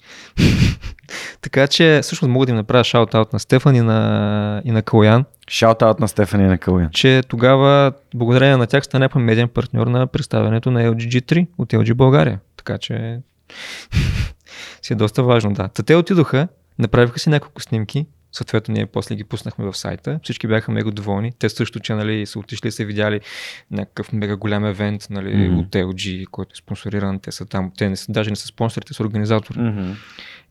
така 1.43 1.67
че 1.67 2.01
всъщност 2.03 2.31
мога 2.31 2.47
да 2.47 2.53
им 2.53 2.57
направя 2.57 2.85
шаут-аут 2.85 3.33
на 3.33 3.39
Стефан 3.39 3.77
и 3.77 3.81
на, 3.81 4.63
и 4.65 4.71
на 4.71 4.83
Калоян, 4.83 5.25
Шаут-аут 5.51 6.01
на 6.01 6.09
Стефани 6.09 6.47
на 6.47 6.59
Калуян. 6.59 6.91
Че 6.93 7.23
тогава, 7.29 7.93
благодарение 8.15 8.57
на 8.57 8.67
тях, 8.67 8.85
станахме 8.85 9.23
медиен 9.23 9.49
партньор 9.49 9.87
на 9.87 10.07
представянето 10.07 10.71
на 10.71 10.83
LG 10.83 11.09
G3 11.09 11.47
от 11.59 11.73
LG 11.73 11.95
България. 11.95 12.41
Така 12.57 12.79
че 12.79 13.21
си 14.83 14.93
е 14.93 14.97
доста 14.97 15.23
важно, 15.23 15.53
да. 15.53 15.69
Та 15.69 15.83
те 15.83 15.97
отидоха, 15.97 16.49
направиха 16.79 17.19
си 17.19 17.31
няколко 17.31 17.63
снимки, 17.63 18.07
съответно 18.39 18.75
ние 18.75 18.87
после 18.87 19.15
ги 19.15 19.25
пуснахме 19.25 19.65
в 19.65 19.77
сайта. 19.77 20.21
Всички 20.23 20.47
бяха 20.47 20.73
мега 20.73 20.91
доволни. 20.91 21.33
Те 21.39 21.49
също, 21.49 21.81
че 21.81 21.95
нали, 21.95 22.27
са 22.27 22.39
отишли 22.39 22.69
и 22.69 22.73
са 22.73 22.85
видяли 22.85 23.21
някакъв 23.71 24.13
мега 24.13 24.37
голям 24.37 24.65
евент 24.65 25.07
нали, 25.11 25.35
mm-hmm. 25.35 25.61
от 25.61 25.71
LG, 25.71 26.27
който 26.27 26.53
е 26.55 26.59
спонсориран. 26.59 27.21
Те 27.21 27.33
са 27.33 27.47
там, 27.47 27.73
те 27.79 27.89
не 27.89 27.97
са, 27.97 28.13
даже 28.13 28.31
не 28.31 28.37
са 28.37 28.47
спонсори, 28.47 28.85
те 28.85 28.95
са 28.95 29.03
организатори. 29.03 29.59
Mm-hmm. 29.59 29.95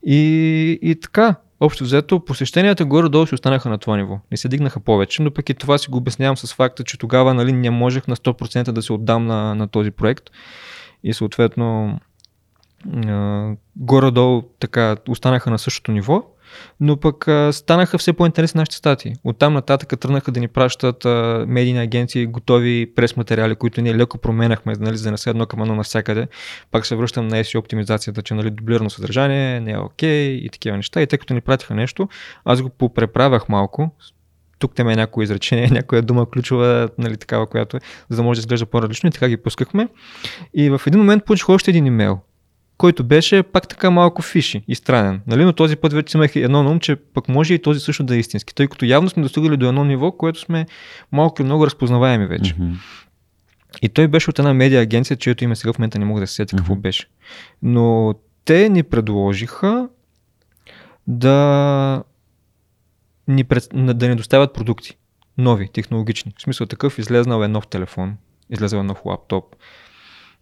И, 0.02 0.78
и 0.82 1.00
така, 1.00 1.34
Общо 1.60 1.84
взето, 1.84 2.24
посещенията 2.24 2.84
горе-долу 2.84 3.26
си 3.26 3.34
останаха 3.34 3.68
на 3.68 3.78
това 3.78 3.96
ниво. 3.96 4.20
Не 4.30 4.36
се 4.36 4.48
дигнаха 4.48 4.80
повече, 4.80 5.22
но 5.22 5.30
пък 5.30 5.48
и 5.48 5.54
това 5.54 5.78
си 5.78 5.90
го 5.90 5.98
обяснявам 5.98 6.36
с 6.36 6.54
факта, 6.54 6.84
че 6.84 6.98
тогава 6.98 7.34
нали, 7.34 7.52
не 7.52 7.70
можех 7.70 8.06
на 8.06 8.16
100% 8.16 8.72
да 8.72 8.82
се 8.82 8.92
отдам 8.92 9.26
на, 9.26 9.54
на 9.54 9.68
този 9.68 9.90
проект. 9.90 10.24
И 11.04 11.14
съответно, 11.14 11.98
горе-долу 13.76 14.42
така 14.60 14.96
останаха 15.08 15.50
на 15.50 15.58
същото 15.58 15.92
ниво 15.92 16.24
но 16.80 16.96
пък 16.96 17.26
станаха 17.52 17.98
все 17.98 18.12
по-интересни 18.12 18.58
нашите 18.58 18.76
статии. 18.76 19.14
Оттам 19.24 19.54
нататък 19.54 20.00
тръгнаха 20.00 20.32
да 20.32 20.40
ни 20.40 20.48
пращат 20.48 21.04
а, 21.04 21.44
медийни 21.48 21.80
агенции 21.80 22.26
готови 22.26 22.92
прес-материали, 22.96 23.54
които 23.54 23.80
ние 23.80 23.96
леко 23.96 24.18
променяхме, 24.18 24.74
нали, 24.80 24.96
за 24.96 25.04
да 25.04 25.10
не 25.10 25.18
се 25.18 25.30
едно 25.30 25.46
към 25.46 25.62
едно 25.62 25.74
навсякъде. 25.74 26.28
Пак 26.70 26.86
се 26.86 26.96
връщам 26.96 27.28
на 27.28 27.36
SEO 27.36 27.58
оптимизацията, 27.58 28.22
че 28.22 28.34
нали, 28.34 28.50
дублирано 28.50 28.90
съдържание 28.90 29.60
не 29.60 29.70
е 29.70 29.78
окей 29.78 30.28
okay, 30.28 30.46
и 30.46 30.48
такива 30.48 30.76
неща. 30.76 31.02
И 31.02 31.06
тъй 31.06 31.18
като 31.18 31.34
ни 31.34 31.40
пратиха 31.40 31.74
нещо, 31.74 32.08
аз 32.44 32.62
го 32.62 32.68
попреправях 32.68 33.48
малко, 33.48 33.90
тук 34.58 34.74
те 34.74 34.84
ме 34.84 34.92
е 34.92 34.96
някои 34.96 35.24
изречение, 35.24 35.68
някоя 35.72 36.02
дума 36.02 36.30
ключова, 36.30 36.88
нали, 36.98 37.16
такава, 37.16 37.46
която 37.46 37.76
е, 37.76 37.80
за 38.08 38.16
да 38.16 38.22
може 38.22 38.38
да 38.38 38.42
изглежда 38.42 38.66
по-различно 38.66 39.08
и 39.08 39.12
така 39.12 39.28
ги 39.28 39.36
пускахме. 39.36 39.88
И 40.54 40.70
в 40.70 40.80
един 40.86 41.00
момент 41.00 41.24
получих 41.24 41.48
още 41.48 41.70
един 41.70 41.86
имейл 41.86 42.20
който 42.78 43.04
беше 43.04 43.42
пак 43.42 43.68
така 43.68 43.90
малко 43.90 44.22
фиши 44.22 44.62
и 44.68 44.74
странен. 44.74 45.20
Нали? 45.26 45.44
Но 45.44 45.52
този 45.52 45.76
път 45.76 45.92
вече 45.92 46.18
имах 46.18 46.36
едно 46.36 46.62
на 46.62 46.70
ум, 46.70 46.80
че 46.80 46.96
пък 46.96 47.28
може 47.28 47.54
и 47.54 47.62
този 47.62 47.80
също 47.80 48.04
да 48.04 48.16
е 48.16 48.18
истински, 48.18 48.54
тъй 48.54 48.66
като 48.68 48.84
явно 48.84 49.10
сме 49.10 49.22
достигали 49.22 49.56
до 49.56 49.68
едно 49.68 49.84
ниво, 49.84 50.12
което 50.12 50.40
сме 50.40 50.66
малко 51.12 51.42
и 51.42 51.44
много 51.44 51.66
разпознаваеми 51.66 52.26
вече. 52.26 52.54
Мгм. 52.58 52.72
И 53.82 53.88
той 53.88 54.08
беше 54.08 54.30
от 54.30 54.38
една 54.38 54.54
медиа 54.54 54.80
агенция, 54.80 55.16
чието 55.16 55.44
име 55.44 55.56
сега 55.56 55.72
в 55.72 55.78
момента 55.78 55.98
не 55.98 56.04
мога 56.04 56.20
да 56.20 56.26
се 56.26 56.34
сетя 56.34 56.56
какво 56.56 56.72
Мгм. 56.72 56.80
беше. 56.80 57.06
Но 57.62 58.14
те 58.44 58.68
ни 58.68 58.82
предложиха 58.82 59.88
да 61.06 62.02
ни, 63.28 63.44
пред... 63.44 63.68
да 63.74 64.08
ни 64.08 64.14
доставят 64.14 64.54
продукти. 64.54 64.96
Нови, 65.38 65.68
технологични. 65.68 66.34
В 66.38 66.42
смисъл 66.42 66.66
такъв, 66.66 66.98
излезнал 66.98 67.42
е 67.42 67.48
нов 67.48 67.66
телефон, 67.66 68.16
излезнал 68.50 68.80
е 68.80 68.82
нов 68.82 69.00
лаптоп, 69.04 69.44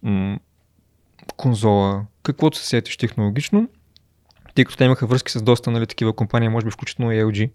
м- 0.03 0.39
конзола, 1.37 2.07
каквото 2.27 2.59
се 2.59 2.67
сетиш 2.67 2.97
технологично, 2.97 3.69
тъй 4.55 4.65
като 4.65 4.77
те 4.77 4.85
имаха 4.85 5.07
връзки 5.07 5.33
с 5.33 5.43
доста 5.43 5.71
нали, 5.71 5.87
такива 5.87 6.13
компании, 6.13 6.49
може 6.49 6.67
би 6.67 6.71
включително 6.71 7.13
и 7.13 7.25
LG, 7.25 7.51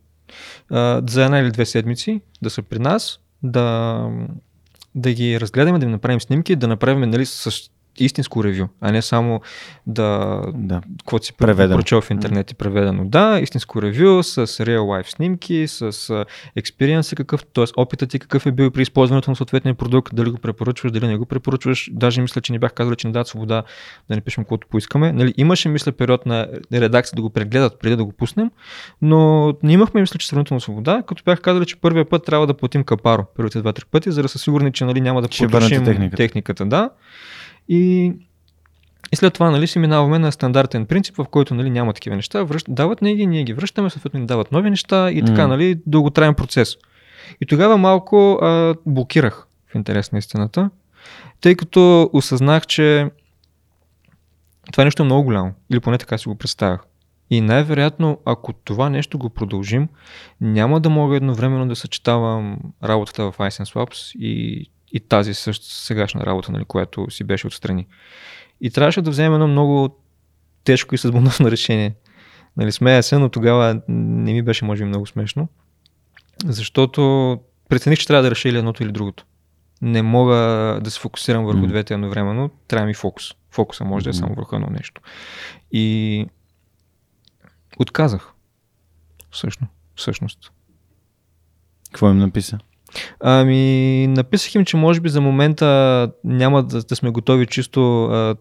за 1.09 1.25
една 1.25 1.39
или 1.39 1.51
две 1.51 1.65
седмици 1.65 2.21
да 2.41 2.49
са 2.49 2.61
при 2.61 2.79
нас, 2.79 3.19
да, 3.43 4.07
да 4.95 5.13
ги 5.13 5.39
разгледаме, 5.39 5.79
да 5.79 5.85
им 5.85 5.91
направим 5.91 6.21
снимки, 6.21 6.55
да 6.55 6.67
направим 6.67 7.09
нали, 7.09 7.25
с 7.25 7.69
истинско 7.97 8.43
ревю, 8.43 8.67
а 8.81 8.91
не 8.91 9.01
само 9.01 9.41
да 9.87 10.41
Да. 10.53 10.81
каквото 10.99 11.25
си 11.25 11.33
Преведено. 11.33 11.77
прочел 11.79 12.01
в 12.01 12.11
интернет 12.11 12.51
и 12.51 12.55
преведено. 12.55 13.05
Да, 13.05 13.39
истинско 13.41 13.81
ревю 13.81 14.23
с 14.23 14.47
real 14.47 14.79
life 14.79 15.09
снимки, 15.15 15.65
с 15.67 16.25
експириенса 16.55 17.15
какъв, 17.15 17.45
т.е. 17.53 17.65
опитът 17.77 18.09
ти 18.09 18.19
какъв 18.19 18.45
е 18.45 18.51
бил 18.51 18.71
при 18.71 18.81
използването 18.81 19.29
на 19.29 19.35
съответния 19.35 19.75
продукт, 19.75 20.15
дали 20.15 20.29
го 20.29 20.37
препоръчваш, 20.37 20.91
дали 20.91 21.07
не 21.07 21.17
го 21.17 21.25
препоръчваш. 21.25 21.89
Даже 21.93 22.21
мисля, 22.21 22.41
че 22.41 22.51
ни 22.53 22.59
бях 22.59 22.73
казали, 22.73 22.95
че 22.95 23.07
ни 23.07 23.13
дадат 23.13 23.27
свобода 23.27 23.63
да 24.09 24.15
не 24.15 24.21
пишем 24.21 24.43
каквото 24.43 24.67
поискаме. 24.67 25.11
Нали, 25.13 25.33
имаше, 25.37 25.69
мисля, 25.69 25.91
период 25.91 26.25
на 26.25 26.47
редакция 26.73 27.15
да 27.15 27.21
го 27.21 27.29
прегледат 27.29 27.79
преди 27.79 27.95
да 27.95 28.05
го 28.05 28.11
пуснем, 28.11 28.51
но 29.01 29.53
не 29.63 29.73
имахме, 29.73 30.01
мисля, 30.01 30.17
че 30.17 30.27
сравнително 30.27 30.61
свобода, 30.61 31.03
като 31.07 31.23
бях 31.25 31.41
казали, 31.41 31.65
че 31.65 31.75
първия 31.75 32.05
път 32.09 32.25
трябва 32.25 32.47
да 32.47 32.53
платим 32.53 32.83
капаро 32.83 33.25
първите 33.35 33.59
два-три 33.59 33.83
пъти, 33.91 34.11
за 34.11 34.21
да 34.21 34.29
са 34.29 34.39
сигурни, 34.39 34.73
че 34.73 34.85
нали, 34.85 35.01
няма 35.01 35.21
да 35.21 35.27
върнете 35.47 35.83
техниката. 35.83 36.17
техниката. 36.17 36.65
Да. 36.65 36.89
И 37.73 38.13
и 39.11 39.15
след 39.15 39.33
това 39.33 39.51
нали, 39.51 39.67
си 39.67 39.79
минаваме 39.79 40.19
на 40.19 40.31
стандартен 40.31 40.85
принцип, 40.85 41.15
в 41.15 41.25
който 41.25 41.55
нали, 41.55 41.69
няма 41.69 41.93
такива 41.93 42.15
неща. 42.15 42.43
Връщ... 42.43 42.65
Дават 42.69 43.01
ни 43.01 43.15
ги, 43.15 43.27
ние 43.27 43.43
ги 43.43 43.53
връщаме, 43.53 43.89
съответно 43.89 44.19
ни 44.19 44.25
дават 44.25 44.51
нови 44.51 44.69
неща 44.69 45.11
и 45.11 45.25
така, 45.25 45.47
нали, 45.47 45.79
дълготраен 45.85 46.33
процес. 46.33 46.75
И 47.41 47.45
тогава 47.45 47.77
малко 47.77 48.39
а, 48.41 48.75
блокирах 48.85 49.47
в 49.67 49.75
интерес 49.75 50.11
на 50.11 50.19
истината, 50.19 50.69
тъй 51.41 51.55
като 51.55 52.09
осъзнах, 52.13 52.67
че 52.67 53.09
това 54.71 54.83
нещо 54.83 55.03
е 55.03 55.05
много 55.05 55.23
голямо. 55.23 55.53
Или 55.71 55.79
поне 55.79 55.97
така 55.97 56.17
си 56.17 56.29
го 56.29 56.35
представях. 56.35 56.81
И 57.29 57.41
най-вероятно, 57.41 58.19
ако 58.25 58.53
това 58.53 58.89
нещо 58.89 59.17
го 59.17 59.29
продължим, 59.29 59.87
няма 60.41 60.79
да 60.79 60.89
мога 60.89 61.15
едновременно 61.15 61.67
да 61.67 61.75
съчетавам 61.75 62.57
работата 62.83 63.31
в 63.31 63.37
iSense 63.37 63.75
Labs 63.75 64.17
и, 64.19 64.65
и 64.93 64.99
тази 64.99 65.33
също 65.33 65.65
сегашна 65.65 66.25
работа, 66.25 66.51
нали, 66.51 66.65
която 66.65 67.11
си 67.11 67.23
беше 67.23 67.47
отстрани. 67.47 67.87
И 68.61 68.71
трябваше 68.71 69.01
да 69.01 69.09
вземем 69.09 69.33
едно 69.33 69.47
много 69.47 69.97
тежко 70.63 70.95
и 70.95 70.97
съдбоносно 70.97 71.51
решение. 71.51 71.95
Нали, 72.57 72.71
смея 72.71 73.03
се, 73.03 73.17
но 73.17 73.29
тогава 73.29 73.81
не 73.87 74.33
ми 74.33 74.41
беше, 74.41 74.65
може 74.65 74.83
би, 74.83 74.87
много 74.87 75.07
смешно. 75.07 75.47
Защото 76.45 77.39
прецених, 77.69 77.99
че 77.99 78.07
трябва 78.07 78.23
да 78.23 78.31
реша 78.31 78.49
или 78.49 78.57
едното 78.57 78.83
или 78.83 78.91
другото. 78.91 79.25
Не 79.81 80.01
мога 80.01 80.35
да 80.83 80.91
се 80.91 80.99
фокусирам 80.99 81.45
върху 81.45 81.59
Мгм. 81.59 81.67
двете 81.67 81.93
едновременно, 81.93 82.49
трябва 82.67 82.87
ми 82.87 82.93
фокус. 82.93 83.33
Фокуса 83.51 83.83
може 83.83 84.03
да 84.03 84.09
е 84.09 84.13
само 84.13 84.35
върху 84.35 84.55
едно 84.55 84.67
нещо. 84.67 85.01
И 85.71 86.25
отказах. 87.79 88.33
Всъщност. 89.31 89.71
всъщност. 89.95 90.51
Какво 91.85 92.09
им 92.09 92.17
написа? 92.17 92.59
Ами, 93.19 94.07
написах 94.07 94.55
им, 94.55 94.65
че 94.65 94.77
може 94.77 94.99
би 95.01 95.09
за 95.09 95.21
момента 95.21 96.11
няма 96.23 96.63
да, 96.63 96.83
да 96.83 96.95
сме 96.95 97.09
готови 97.09 97.45
чисто 97.45 98.03
а, 98.03 98.35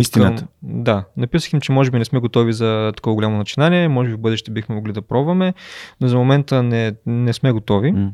Истината. 0.00 0.42
Към, 0.42 0.82
да, 0.82 1.04
написах 1.16 1.52
им, 1.52 1.60
че 1.60 1.72
може 1.72 1.90
би 1.90 1.98
не 1.98 2.04
сме 2.04 2.18
готови 2.18 2.52
за 2.52 2.92
такова 2.96 3.14
голямо 3.14 3.36
начинание, 3.36 3.88
може 3.88 4.10
би 4.10 4.14
в 4.14 4.20
бъдеще 4.20 4.50
бихме 4.50 4.74
могли 4.74 4.92
да 4.92 5.02
пробваме, 5.02 5.54
но 6.00 6.08
за 6.08 6.16
момента 6.16 6.62
не, 6.62 6.92
не 7.06 7.32
сме 7.32 7.52
готови. 7.52 7.92
М, 7.92 8.12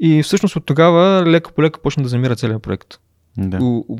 И 0.00 0.22
всъщност 0.22 0.56
от 0.56 0.66
тогава 0.66 1.26
леко 1.26 1.52
по 1.52 1.62
леко 1.62 1.80
почна 1.82 2.02
да 2.02 2.08
замира 2.08 2.36
целият 2.36 2.62
проект. 2.62 2.98
Да. 3.38 3.58
У, 3.62 3.96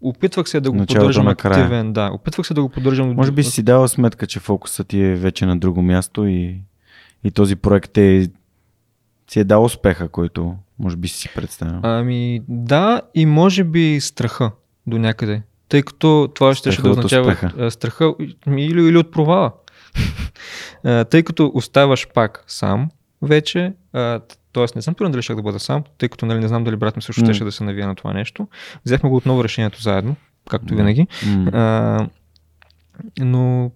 опитвах 0.00 0.48
се 0.48 0.60
да 0.60 0.70
го 0.70 0.76
Началото 0.76 1.00
поддържам 1.00 1.28
активен, 1.28 1.92
да, 1.92 2.10
опитвах 2.12 2.46
се 2.46 2.54
да 2.54 2.62
го 2.62 2.68
поддържам. 2.68 3.14
Може 3.14 3.32
би 3.32 3.42
си 3.42 3.62
дала 3.62 3.88
сметка, 3.88 4.26
че 4.26 4.40
фокусът 4.40 4.88
ти 4.88 5.00
е 5.00 5.14
вече 5.14 5.46
на 5.46 5.58
друго 5.58 5.82
място 5.82 6.26
и, 6.26 6.56
и 7.24 7.30
този 7.30 7.56
проект 7.56 7.98
е, 7.98 8.30
си 9.30 9.40
е 9.40 9.44
дал 9.44 9.64
успеха, 9.64 10.08
който 10.08 10.56
може 10.78 10.96
би 10.96 11.08
си 11.08 11.28
представил. 11.34 11.80
Ами 11.82 12.42
да, 12.48 13.02
и 13.14 13.26
може 13.26 13.64
би 13.64 14.00
страха 14.00 14.50
до 14.86 14.98
някъде. 14.98 15.42
Тъй 15.68 15.82
като 15.82 16.28
това 16.34 16.54
ще, 16.54 16.72
ще 16.72 16.82
да 16.82 16.90
означава 16.90 17.32
успеха. 17.32 17.52
а, 17.58 17.70
страха 17.70 18.14
или, 18.46 18.88
или 18.88 18.96
от 18.96 19.12
провала. 19.12 19.52
А, 20.84 21.04
тъй 21.10 21.22
като 21.22 21.52
оставаш 21.54 22.08
пак 22.14 22.44
сам 22.46 22.90
вече, 23.22 23.72
т.е. 23.92 24.66
не 24.76 24.82
съм 24.82 24.94
сигурен 24.94 25.12
дали 25.12 25.22
ще 25.22 25.34
да 25.34 25.42
бъда 25.42 25.58
сам, 25.58 25.84
тъй 25.98 26.08
като 26.08 26.26
нали, 26.26 26.38
не 26.38 26.48
знам 26.48 26.64
дали 26.64 26.76
брат 26.76 26.96
ми 26.96 27.02
също 27.02 27.34
ще 27.34 27.44
да 27.44 27.52
се 27.52 27.64
навия 27.64 27.86
на 27.86 27.94
това 27.94 28.12
нещо. 28.12 28.48
Взехме 28.84 29.10
го 29.10 29.16
отново 29.16 29.44
решението 29.44 29.82
заедно, 29.82 30.16
както 30.50 30.74
винаги. 30.74 31.06
А, 31.52 32.06
но 33.20 33.70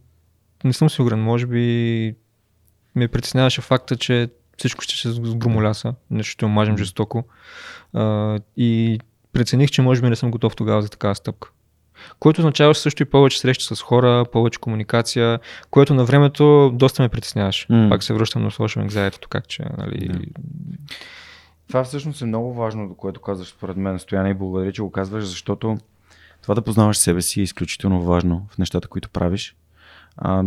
не 0.65 0.73
съм 0.73 0.91
сигурен, 0.91 1.23
може 1.23 1.47
би 1.47 2.15
ме 2.95 3.09
притесняваше 3.09 3.61
факта, 3.61 3.97
че 3.97 4.29
всичко 4.59 4.83
ще 4.83 4.97
се 4.97 5.13
сгромоляса, 5.13 5.95
нещо 6.11 6.31
ще 6.31 6.45
омажем 6.45 6.79
жестоко. 6.79 7.25
А, 7.93 8.39
и 8.57 9.01
прецених, 9.33 9.71
че 9.71 9.83
може 9.83 10.03
би 10.03 10.09
не 10.09 10.17
съм 10.17 10.31
готов 10.31 10.57
тогава 10.57 10.83
за 10.83 10.89
такава 10.89 11.15
стъпка. 11.15 11.51
Което 12.19 12.41
означава 12.41 12.75
също 12.75 13.03
и 13.03 13.07
повече 13.07 13.41
срещи 13.41 13.65
с 13.65 13.83
хора, 13.83 14.25
повече 14.33 14.59
комуникация, 14.59 15.41
което 15.71 15.95
на 15.95 16.05
времето 16.05 16.71
доста 16.75 17.03
ме 17.03 17.09
притесняваше. 17.09 17.67
М. 17.71 17.89
Пак 17.91 18.03
се 18.03 18.15
връщам 18.15 18.43
на 18.43 18.51
social 18.51 18.89
anxiety, 18.89 19.29
как 19.29 19.49
че, 19.49 19.65
нали, 19.79 20.09
Да. 20.09 20.21
Това 21.69 21.85
всъщност 21.85 22.23
е 22.23 22.25
много 22.25 22.55
важно, 22.55 22.89
до 22.89 22.95
което 22.95 23.21
казваш 23.21 23.49
според 23.49 23.77
мен, 23.77 23.99
Стояна, 23.99 24.31
и 24.31 24.35
благодаря, 24.35 24.73
че 24.73 24.83
го 24.83 24.91
казваш, 24.91 25.25
защото 25.25 25.79
това 26.43 26.55
да 26.55 26.63
познаваш 26.63 26.97
себе 26.97 27.23
си 27.23 27.41
е 27.41 27.43
изключително 27.43 28.03
важно 28.03 28.47
в 28.51 28.59
нещата, 28.59 28.89
които 28.89 29.11
правиш. 29.11 29.57
А, 30.17 30.45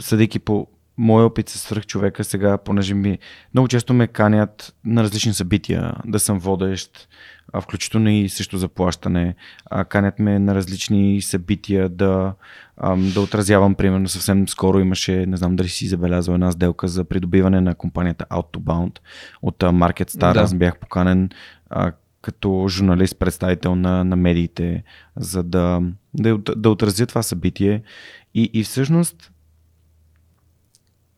съдейки 0.00 0.38
по 0.38 0.66
моя 1.00 1.26
опит 1.26 1.48
с 1.48 1.58
свръх 1.58 1.86
човека 1.86 2.24
сега, 2.24 2.58
понеже 2.58 2.94
ми 2.94 3.18
много 3.54 3.68
често 3.68 3.94
ме 3.94 4.06
канят 4.06 4.74
на 4.84 5.02
различни 5.02 5.34
събития, 5.34 5.92
да 6.06 6.18
съм 6.18 6.38
водещ, 6.38 7.08
а 7.52 7.60
включително 7.60 8.10
и 8.10 8.28
също 8.28 8.58
заплащане. 8.58 9.34
А, 9.66 9.84
канят 9.84 10.18
ме 10.18 10.38
на 10.38 10.54
различни 10.54 11.22
събития 11.22 11.88
да, 11.88 12.34
ам, 12.76 13.10
да 13.14 13.20
отразявам. 13.20 13.74
Примерно 13.74 14.08
съвсем 14.08 14.48
скоро 14.48 14.80
имаше, 14.80 15.26
не 15.26 15.36
знам 15.36 15.56
дали 15.56 15.68
си 15.68 15.88
забелязал 15.88 16.34
една 16.34 16.52
сделка 16.52 16.88
за 16.88 17.04
придобиване 17.04 17.60
на 17.60 17.74
компанията 17.74 18.26
Outbound 18.30 18.98
от 19.42 19.58
Market 19.58 20.10
Star. 20.10 20.34
Да. 20.34 20.40
Аз 20.40 20.54
бях 20.54 20.78
поканен 20.78 21.30
а, 21.70 21.92
като 22.22 22.66
журналист, 22.68 23.18
представител 23.18 23.74
на, 23.74 24.04
на 24.04 24.16
медиите, 24.16 24.82
за 25.16 25.42
да, 25.42 25.80
да, 26.14 26.38
да 26.38 26.70
отразя 26.70 27.06
това 27.06 27.22
събитие. 27.22 27.82
И, 28.34 28.50
и 28.52 28.64
всъщност 28.64 29.32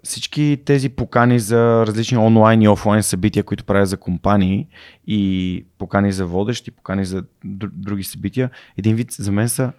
всички 0.03 0.63
тези 0.65 0.89
покани 0.89 1.39
за 1.39 1.87
различни 1.87 2.19
онлайн 2.19 2.63
и 2.63 2.69
офлайн 2.69 3.03
събития, 3.03 3.45
които 3.45 3.65
правя 3.65 3.87
за 3.87 3.97
компании 3.97 4.67
и 5.07 5.65
покани 5.79 6.13
за 6.13 6.27
водещи, 6.27 6.71
покани 6.71 7.05
за 7.05 7.23
др- 7.47 7.71
други 7.73 8.05
събития, 8.05 8.51
един 8.79 8.97
вид 8.97 9.13
за 9.13 9.33
мен 9.33 9.49
са 9.49 9.73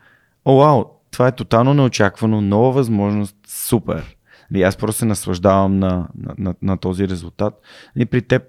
О, 0.46 0.58
вау, 0.58 0.86
това 1.12 1.28
е 1.28 1.36
тотално 1.36 1.74
неочаквано, 1.74 2.42
нова 2.42 2.72
възможност, 2.72 3.38
супер. 3.48 4.16
Нали, 4.52 4.64
аз 4.64 4.78
просто 4.78 5.00
се 5.00 5.06
наслаждавам 5.06 5.80
на, 5.80 6.08
на, 6.18 6.36
на, 6.38 6.56
на 6.62 6.78
този 6.78 7.08
резултат. 7.08 7.62
И 7.96 8.06
при 8.06 8.22
теб 8.22 8.44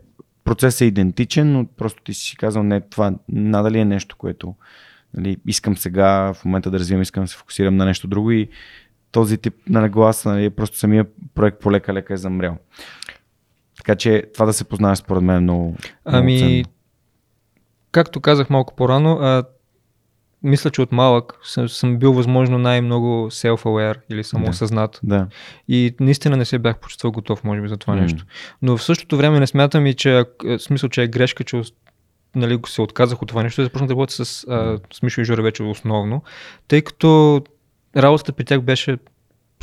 процесът 0.44 0.80
е 0.80 0.84
идентичен, 0.84 1.52
но 1.52 1.66
просто 1.66 2.02
ти 2.02 2.14
си 2.14 2.36
казал, 2.36 2.62
не, 2.62 2.80
това 2.80 3.14
надали 3.28 3.78
е 3.78 3.84
нещо, 3.84 4.16
което 4.16 4.54
нали, 5.14 5.36
искам 5.46 5.76
сега 5.76 6.32
в 6.34 6.44
момента 6.44 6.70
да 6.70 6.78
развивам, 6.78 7.02
искам 7.02 7.24
да 7.24 7.28
се 7.28 7.36
фокусирам 7.36 7.76
на 7.76 7.84
нещо 7.84 8.08
друго 8.08 8.30
и 8.30 8.48
този 9.14 9.38
тип 9.38 9.54
на 9.68 9.80
нагласа, 9.80 10.28
нали, 10.28 10.50
просто 10.50 10.78
самия 10.78 11.06
проект 11.34 11.60
полека-лека 11.60 12.14
е 12.14 12.16
замрял. 12.16 12.56
Така 13.76 13.94
че 13.94 14.22
това 14.34 14.46
да 14.46 14.52
се 14.52 14.64
познаваш 14.64 14.98
според 14.98 15.22
мен 15.22 15.36
е 15.36 15.40
много, 15.40 15.62
много 15.62 15.76
Ами, 16.04 16.38
ценно. 16.38 16.64
както 17.90 18.20
казах 18.20 18.50
малко 18.50 18.74
по-рано, 18.76 19.18
а, 19.20 19.44
мисля, 20.42 20.70
че 20.70 20.82
от 20.82 20.92
малък 20.92 21.38
съм, 21.44 21.68
съм 21.68 21.98
бил 21.98 22.12
възможно 22.12 22.58
най-много 22.58 23.06
self-aware 23.30 23.96
или 24.10 24.24
самоосъзнат. 24.24 25.00
Да. 25.02 25.26
И 25.68 25.94
наистина 26.00 26.36
не 26.36 26.44
се 26.44 26.58
бях 26.58 26.78
почувствал 26.78 27.12
готов, 27.12 27.44
може 27.44 27.60
би, 27.60 27.68
за 27.68 27.76
това 27.76 27.94
М. 27.94 28.00
нещо. 28.02 28.24
Но 28.62 28.76
в 28.76 28.82
същото 28.82 29.16
време 29.16 29.40
не 29.40 29.46
смятам 29.46 29.86
и, 29.86 29.94
че, 29.94 30.18
е, 30.18 30.24
в 30.44 30.58
смисъл, 30.58 30.88
че 30.88 31.02
е 31.02 31.08
грешка, 31.08 31.44
че 31.44 31.62
нали, 32.36 32.58
се 32.66 32.82
отказах 32.82 33.22
от 33.22 33.28
това 33.28 33.42
нещо 33.42 33.60
и 33.60 33.64
започнах 33.64 33.88
да 33.88 33.92
работя 33.92 34.24
с, 34.24 34.44
а, 34.48 34.78
с 34.92 35.02
Мишо 35.02 35.20
и 35.20 35.24
Жора 35.24 35.42
вече 35.42 35.62
основно, 35.62 36.22
тъй 36.68 36.82
като 36.82 37.42
работата 37.96 38.32
при 38.32 38.44
тях 38.44 38.60
беше 38.60 38.98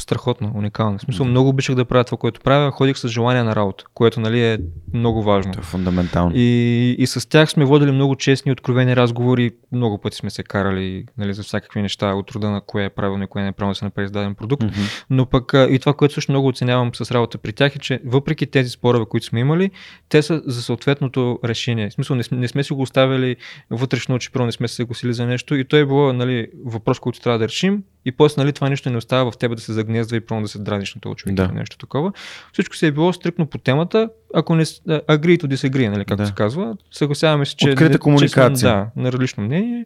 страхотно, 0.02 0.52
уникално. 0.56 0.98
В 0.98 1.02
смисъл, 1.02 1.26
много 1.26 1.50
обичах 1.50 1.76
да 1.76 1.86
правя 1.86 2.04
това, 2.04 2.18
което 2.18 2.42
правя. 2.42 2.72
Ходих 2.72 2.98
с 2.98 3.08
желание 3.08 3.44
на 3.44 3.56
работа, 3.56 3.86
което 3.94 4.20
нали, 4.20 4.44
е 4.44 4.58
много 4.94 5.24
важно. 5.24 5.52
Това 5.52 5.62
е 5.62 5.66
фундаментално. 5.66 6.32
И, 6.36 6.96
и 7.00 7.08
с 7.08 7.30
тях 7.30 7.50
сме 7.50 7.66
водили 7.66 7.92
много 7.92 8.16
честни, 8.16 8.52
откровени 8.52 8.96
разговори. 8.96 9.52
Много 9.72 9.98
пъти 9.98 10.18
сме 10.18 10.30
се 10.30 10.44
карали 10.44 11.06
нали, 11.18 11.34
за 11.34 11.44
всякакви 11.44 11.82
неща 11.82 12.14
от 12.14 12.32
рода 12.32 12.50
на 12.50 12.62
кое 12.62 12.86
е 12.86 12.90
правилно 12.90 13.24
и 13.24 13.28
кое 13.28 13.42
не 13.42 13.48
е 13.48 13.52
правилно 13.52 13.72
да 13.72 13.76
се 13.76 13.86
направи 13.86 14.08
с 14.08 14.12
даден 14.12 14.36
продукт. 14.36 14.64
Мгм. 14.64 14.82
Но 15.10 15.26
пък 15.26 15.54
и 15.70 15.80
това, 15.80 15.94
което 15.94 16.14
също 16.14 16.32
много 16.32 16.48
оценявам 16.48 16.96
с 16.96 17.12
работа 17.12 17.38
при 17.38 17.54
тях 17.54 17.76
е, 17.76 17.80
че 17.80 18.00
въпреки 18.06 18.48
тези 18.48 18.70
спорове, 18.70 19.06
които 19.06 19.26
сме 19.26 19.40
имали, 19.40 19.72
те 20.10 20.22
са 20.22 20.42
за 20.46 20.62
съответното 20.62 21.40
решение. 21.46 21.90
В 21.90 21.94
смисъл, 21.94 22.16
не, 22.16 22.24
сме- 22.24 22.38
не 22.38 22.48
сме 22.48 22.64
си 22.64 22.74
го 22.74 22.82
оставили 22.82 23.36
вътрешно, 23.70 24.20
че 24.20 24.32
първо 24.32 24.46
не 24.46 24.52
сме 24.52 24.68
се 24.68 24.76
съгласили 24.76 25.14
за 25.14 25.26
нещо 25.26 25.56
и 25.56 25.66
то 25.66 25.78
е 25.78 25.86
било 25.86 26.14
нали, 26.14 26.48
въпрос, 26.66 27.00
който 27.00 27.22
трябва 27.22 27.40
да 27.40 27.48
решим 27.48 27.84
и 28.06 28.12
после 28.12 28.42
нали, 28.42 28.54
това 28.54 28.70
нещо 28.70 28.90
не 28.90 28.98
остава 28.98 29.32
в 29.32 29.38
тебе 29.38 29.56
да 29.56 29.62
се 29.62 29.74
загнезда 29.92 30.16
и 30.16 30.20
първо 30.20 30.42
да 30.42 30.48
се 30.48 30.60
дразниш 30.60 30.96
на 30.96 31.02
този 31.02 31.16
човек 31.16 31.36
Да. 31.36 31.44
или 31.44 31.52
нещо 31.52 31.78
такова. 31.78 32.12
Всичко 32.54 32.76
се 32.76 32.88
е 32.88 32.92
било 32.92 33.14
стрикно 33.14 33.46
по 33.46 33.58
темата, 33.58 34.10
ако 34.34 34.56
не 34.56 34.66
agree 34.66 35.38
to 35.38 35.46
disagree, 35.46 35.90
нали, 35.90 36.00
както 36.00 36.16
Да. 36.16 36.28
се 36.28 36.34
казва, 36.34 36.78
съгласяваме 36.92 37.46
се, 37.46 37.56
че, 37.56 37.70
Открита 37.70 37.92
не- 37.92 37.98
комуникация. 37.98 38.58
сме, 38.58 38.70
да, 38.70 38.88
на 38.96 39.12
различно 39.12 39.44
мнение. 39.44 39.86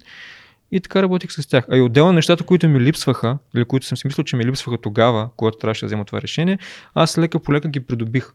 И 0.72 0.80
така 0.80 1.02
работих 1.04 1.32
с 1.32 1.48
тях. 1.48 1.66
А 1.72 1.78
и 1.78 1.82
отделно 1.82 2.12
нещата, 2.14 2.44
които 2.44 2.70
ми 2.70 2.80
липсваха, 2.80 3.38
или 3.56 3.66
които 3.66 3.86
съм 3.86 3.98
си 3.98 4.08
мислил, 4.08 4.24
че 4.24 4.36
ми 4.36 4.46
липсваха 4.46 4.78
тогава, 4.78 5.30
когато 5.38 5.58
трябваше 5.58 5.82
да 5.82 5.86
взема 5.86 6.06
това 6.06 6.22
решение, 6.22 6.60
аз 6.94 7.18
лека 7.18 7.40
по 7.40 7.54
лека 7.54 7.68
ги 7.68 7.80
придобих 7.80 8.30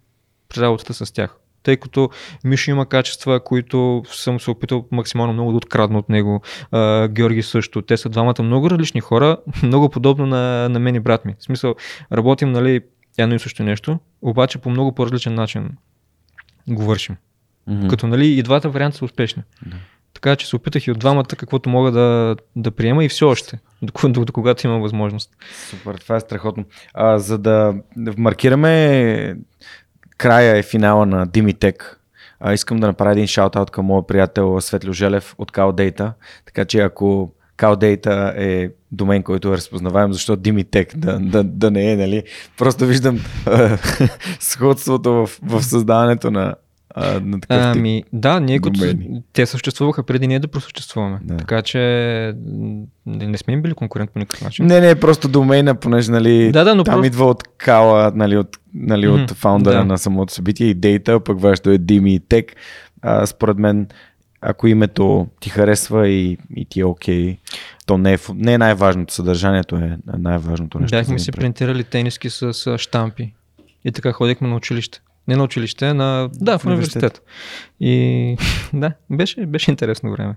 при 0.49 0.61
работата 0.61 0.95
с 0.95 1.13
тях. 1.13 1.37
Тъй 1.63 1.77
като 1.77 2.11
Мишо 2.45 2.71
има 2.71 2.87
качества, 2.87 3.45
които 3.45 4.03
съм 4.07 4.41
се 4.41 4.51
опитал 4.51 4.87
максимално 4.91 5.33
много 5.33 5.51
да 5.51 5.57
открадна 5.57 5.99
от 5.99 6.09
него. 6.09 6.43
А, 6.73 7.09
Георги 7.09 7.43
също. 7.43 7.83
Те 7.83 7.97
са 7.97 8.09
двамата 8.09 8.43
много 8.43 8.71
различни 8.71 9.01
хора, 9.01 9.37
много 9.63 9.89
подобно 9.89 10.27
на, 10.27 10.69
на 10.69 10.79
мен 10.79 10.95
и 10.95 11.01
брат 11.01 11.25
ми. 11.25 11.35
В 11.39 11.45
смисъл, 11.45 11.75
работим, 12.13 12.53
нали, 12.53 12.81
едно 13.19 13.35
и 13.35 13.39
също 13.39 13.63
нещо, 13.63 13.99
обаче 14.23 14.59
по 14.59 14.71
много 14.71 14.95
по-различен 14.95 15.35
начин 15.35 15.71
го 16.69 16.83
вършим. 16.83 17.17
Мгм. 17.67 17.89
Като 17.89 18.07
нали 18.07 18.27
и 18.27 18.43
двата 18.43 18.69
варианта 18.69 18.99
са 18.99 19.05
успешни. 19.05 19.43
Така 20.15 20.37
че 20.37 20.47
се 20.47 20.57
опитах 20.57 20.87
и 20.87 20.91
от 20.91 20.99
двамата 20.99 21.25
каквото 21.25 21.71
мога 21.71 21.91
да, 21.91 22.37
да 22.57 22.71
приема 22.71 23.05
и 23.05 23.09
все 23.09 23.25
още, 23.25 23.59
до, 23.83 24.09
до, 24.09 24.25
до 24.25 24.33
когато 24.33 24.67
имам 24.67 24.81
възможност. 24.81 25.31
Супер, 25.71 25.95
това 25.95 26.17
е 26.17 26.21
страхотно. 26.21 26.65
А, 26.95 27.19
за 27.19 27.39
да 27.39 27.75
маркираме 28.17 29.37
края 30.21 30.59
и 30.59 30.63
финала 30.63 31.07
на 31.07 31.27
Димитек, 31.27 32.01
а, 32.41 32.53
искам 32.53 32.81
да 32.81 32.87
направя 32.87 33.13
един 33.13 33.27
шаут-аут 33.27 33.71
към 33.71 33.87
моят 33.87 34.07
приятел 34.07 34.61
Светло 34.61 34.93
Желев 34.93 35.35
от 35.39 35.53
CalData. 35.53 36.13
Така 36.47 36.65
че 36.65 36.81
ако 36.81 37.33
CalData 37.59 38.33
е 38.37 38.71
домен, 38.93 39.23
който 39.23 39.49
е 39.49 39.57
разпознаваем, 39.57 40.13
защо 40.13 40.37
Димитек 40.37 40.97
да, 40.97 41.19
да, 41.19 41.45
да 41.45 41.71
не 41.71 41.93
е, 41.93 41.97
нали? 41.97 42.23
Просто 42.59 42.87
виждам 42.87 43.21
сходството 44.41 45.13
в, 45.13 45.31
в 45.43 45.63
създаването 45.63 46.31
на, 46.31 46.55
а, 46.95 47.21
на 47.21 47.41
такъв 47.41 47.73
тип. 47.73 47.81
Ами, 47.81 48.05
да, 48.13 48.41
ние 48.41 48.59
като 48.59 48.81
домени. 48.81 49.23
те 49.33 49.47
съществуваха 49.47 50.03
преди 50.03 50.27
ние 50.27 50.39
да 50.39 50.49
просъществуваме. 50.49 51.19
Да. 51.23 51.37
Така 51.37 51.63
че 51.63 51.79
не, 53.07 53.27
не 53.27 53.39
сме 53.39 53.53
им 53.53 53.63
били 53.63 53.75
конкурент 53.75 54.11
по 54.11 54.19
никакъв 54.19 54.43
начин. 54.43 54.67
Не, 54.67 54.81
не, 54.81 54.95
просто 54.95 55.29
домейна, 55.29 55.75
понеже 55.75 56.11
нали, 56.11 56.53
Да, 56.53 56.65
да, 56.65 56.75
но 56.75 56.85
там 56.85 56.95
просто- 56.95 57.07
идва 57.07 57.25
от 57.25 57.43
Кала, 57.43 58.13
нали, 58.15 58.37
от, 58.37 58.57
нали, 58.75 59.09
от 59.09 59.31
фаундъра 59.31 59.79
да. 59.79 59.85
на 59.85 59.99
самото 59.99 60.33
събитие 60.33 60.67
и 60.67 60.75
дейта, 60.75 61.21
пък 61.21 61.41
вашето 61.41 61.71
е 61.71 61.79
Дими 61.79 62.15
и 62.15 62.21
Тек. 62.21 62.53
А, 63.03 63.27
според 63.27 63.59
мен, 63.59 63.89
ако 64.41 64.67
името 64.67 65.27
ти 65.41 65.51
харесва 65.51 66.09
и, 66.09 66.39
и 66.57 66.65
ти 66.65 66.81
е 66.81 66.85
окей, 66.85 67.39
то 67.87 67.99
не 67.99 68.13
е, 68.13 68.19
не 68.35 68.53
е 68.55 68.59
най-важното, 68.59 69.15
съдържанието 69.15 69.77
е 69.77 69.99
най-важното 70.19 70.79
нещо. 70.79 70.97
Бяхме 70.97 71.19
си 71.19 71.33
принтирали 71.33 71.85
тениски 71.85 72.31
с, 72.31 72.55
с 72.55 72.79
штампи. 72.79 73.35
И 73.85 73.93
така 73.93 74.13
ходихме 74.13 74.49
на 74.49 74.57
училище. 74.57 75.01
Не 75.29 75.37
на 75.37 75.45
училище, 75.45 75.95
на... 75.95 76.31
Да, 76.35 76.59
в 76.59 76.67
университет. 76.67 77.23
И 77.81 78.37
да, 78.73 78.93
беше, 79.11 79.47
беше 79.47 79.71
интересно 79.71 80.13
време. 80.13 80.35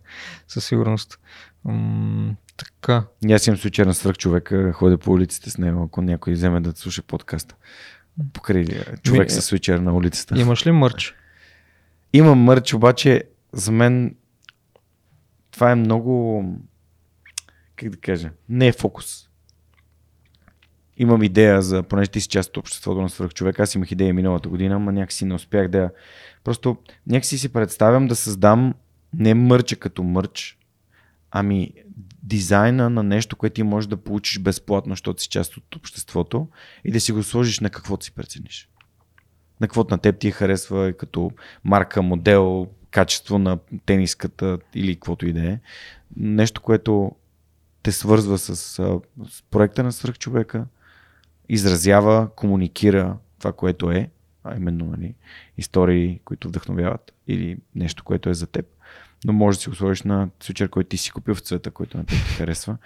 Със 0.48 0.66
сигурност. 0.66 1.20
М- 1.66 2.36
така. 2.58 3.04
И 3.28 3.34
Аз 3.34 3.48
имам 3.48 3.58
случай 3.58 3.86
на 3.86 3.94
свръх 3.94 4.18
човека, 4.18 4.74
ходя 4.74 4.98
по 4.98 5.12
улиците 5.12 5.50
с 5.50 5.58
него, 5.58 5.84
ако 5.84 6.02
някой 6.02 6.34
вземе 6.34 6.60
да 6.60 6.72
слуша 6.76 7.02
подкаста. 7.02 7.56
Покрай 8.34 8.66
човек 9.04 9.24
Ми, 9.24 9.30
с 9.30 9.42
свичер 9.42 9.80
на 9.80 9.94
улицата. 9.94 10.40
Имаш 10.40 10.68
ли 10.68 10.72
мърч? 10.72 11.16
Имам 12.14 12.40
мърч, 12.40 12.74
обаче 12.74 13.24
за 13.54 13.72
мен 13.72 14.16
това 15.52 15.72
е 15.72 15.76
много, 15.76 16.46
как 17.76 17.90
да 17.90 17.98
кажа, 17.98 18.30
не 18.50 18.68
е 18.68 18.72
фокус. 18.72 19.30
Имам 21.04 21.24
идея 21.24 21.62
за, 21.62 21.84
понеже 21.84 22.12
ти 22.12 22.22
си 22.22 22.28
част 22.28 22.50
от 22.50 22.58
обществото 22.58 23.02
на 23.02 23.10
свръх 23.10 23.34
човек, 23.34 23.60
аз 23.60 23.76
имах 23.76 23.92
идея 23.92 24.14
миналата 24.14 24.50
година, 24.50 24.80
но 24.80 24.92
някакси 24.92 25.26
не 25.26 25.34
успях 25.34 25.68
да 25.68 25.78
я... 25.78 25.92
Просто 26.44 26.78
някакси 27.08 27.38
си 27.38 27.50
представям 27.50 28.08
да 28.08 28.16
създам 28.16 28.74
не 29.14 29.34
мърча 29.34 29.76
като 29.76 30.04
мърч, 30.04 30.58
ами 31.32 31.74
дизайна 32.24 32.90
на 32.90 33.04
нещо, 33.04 33.36
което 33.36 33.54
ти 33.54 33.64
можеш 33.64 33.88
да 33.88 33.98
получиш 33.98 34.40
безплатно, 34.40 34.92
защото 34.92 35.22
си 35.22 35.30
част 35.30 35.58
от 35.58 35.76
обществото 35.76 36.48
и 36.86 36.92
да 36.92 37.02
си 37.02 37.12
го 37.12 37.24
сложиш 37.24 37.60
на 37.60 37.70
каквото 37.70 38.06
си 38.06 38.12
прецениш. 38.12 38.70
На 39.62 39.68
каквото 39.68 39.94
на 39.94 39.98
теб 39.98 40.20
ти 40.20 40.32
харесва 40.32 40.90
и 40.90 40.98
като 40.98 41.32
марка, 41.64 42.02
модел, 42.02 42.68
качество 42.92 43.40
на 43.40 43.60
тениската 43.86 44.60
или 44.76 44.96
каквото 44.96 45.28
и 45.28 45.34
да 45.34 45.52
е. 45.52 45.60
Нещо, 46.18 46.62
което 46.62 47.12
те 47.84 47.92
свързва 47.92 48.38
с, 48.38 48.56
с 48.56 49.00
проекта 49.52 49.84
на 49.84 49.92
свръхчовека, 49.92 50.66
изразява, 51.54 52.30
комуникира 52.36 53.18
това, 53.40 53.52
което 53.54 53.92
е, 53.92 54.10
а 54.44 54.56
именно 54.56 54.86
нали, 54.86 55.14
истории, 55.58 56.20
които 56.26 56.48
вдъхновяват 56.48 57.14
или 57.28 57.58
нещо, 57.76 58.04
което 58.04 58.30
е 58.30 58.34
за 58.34 58.48
теб. 58.48 58.66
Но 59.26 59.34
може 59.34 59.58
да 59.58 59.62
си 59.62 59.70
го 59.70 59.76
сложиш 59.76 60.04
на 60.04 60.30
свичер, 60.40 60.70
който 60.70 60.90
ти 60.90 60.98
си 60.98 61.12
купил 61.12 61.36
в 61.36 61.40
цвета, 61.40 61.72
който 61.72 61.98
на 61.98 62.06
теб 62.06 62.18
ти 62.18 62.34
харесва. 62.34 62.78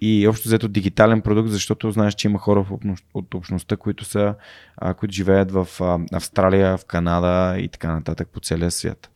И 0.00 0.28
общо 0.28 0.48
взето 0.48 0.68
дигитален 0.68 1.20
продукт, 1.20 1.50
защото 1.50 1.90
знаеш, 1.90 2.14
че 2.14 2.28
има 2.28 2.38
хора 2.38 2.66
от 3.14 3.34
общността, 3.34 3.76
които 3.76 4.04
са, 4.04 4.34
а, 4.76 4.94
които 4.94 5.14
живеят 5.14 5.52
в 5.52 5.68
а, 5.80 5.98
Австралия, 6.12 6.76
в 6.78 6.84
Канада 6.84 7.58
и 7.58 7.68
така 7.68 7.92
нататък 7.92 8.28
по 8.32 8.40
целия 8.40 8.70
свят. 8.70 9.10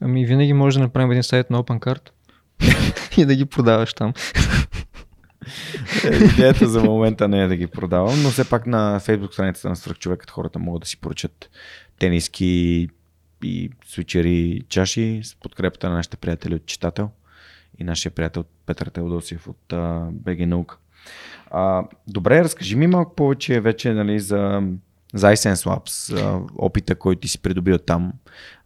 Ами 0.00 0.26
винаги 0.26 0.52
може 0.52 0.78
да 0.78 0.84
направим 0.84 1.10
един 1.10 1.22
сайт 1.22 1.50
на 1.50 1.62
OpenCard 1.62 2.10
и 3.16 3.24
да 3.24 3.34
ги 3.34 3.44
продаваш 3.44 3.94
там. 3.94 4.12
Идеята 6.04 6.68
за 6.68 6.82
момента 6.82 7.28
не 7.28 7.42
е 7.42 7.48
да 7.48 7.56
ги 7.56 7.66
продавам, 7.66 8.22
но 8.22 8.30
все 8.30 8.48
пак 8.48 8.66
на 8.66 9.00
фейсбук 9.00 9.32
страницата 9.32 9.68
на 9.68 9.76
свръхчовекът 9.76 10.30
хората 10.30 10.58
могат 10.58 10.80
да 10.80 10.88
си 10.88 10.96
поръчат 10.96 11.50
тениски 11.98 12.88
и 13.44 13.70
свичери 13.86 14.62
чаши 14.68 15.20
с 15.24 15.34
подкрепата 15.34 15.88
на 15.88 15.94
нашите 15.94 16.16
приятели 16.16 16.54
от 16.54 16.66
Читател 16.66 17.10
и 17.78 17.84
нашия 17.84 18.12
приятел 18.12 18.44
Петър 18.66 18.86
Теодосиев 18.86 19.48
от 19.48 19.72
а, 19.72 20.08
БГ 20.12 20.38
Наука. 20.38 20.78
А, 21.50 21.82
добре, 22.08 22.44
разкажи 22.44 22.76
ми 22.76 22.86
малко 22.86 23.14
повече 23.14 23.60
вече 23.60 23.92
нали, 23.92 24.20
за, 24.20 24.62
за 25.14 25.26
iSense 25.26 25.54
Labs, 25.54 26.40
опита, 26.56 26.94
който 26.94 27.20
ти 27.20 27.28
си 27.28 27.38
придобил 27.38 27.78
там. 27.78 28.12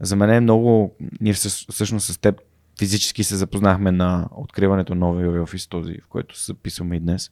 За 0.01 0.17
мен 0.17 0.31
е 0.31 0.41
много, 0.41 0.97
ние 1.21 1.33
всъщ- 1.33 1.73
всъщност 1.73 2.07
с 2.07 2.19
теб 2.19 2.41
физически 2.79 3.25
се 3.25 3.37
запознахме 3.37 3.93
на 3.93 4.29
откриването 4.33 4.95
на 4.95 5.07
новия 5.07 5.43
офис, 5.43 5.67
този, 5.67 5.93
в 6.05 6.09
който 6.09 6.39
се 6.39 6.47
записваме 6.47 6.97
и 6.97 7.01
днес. 7.01 7.31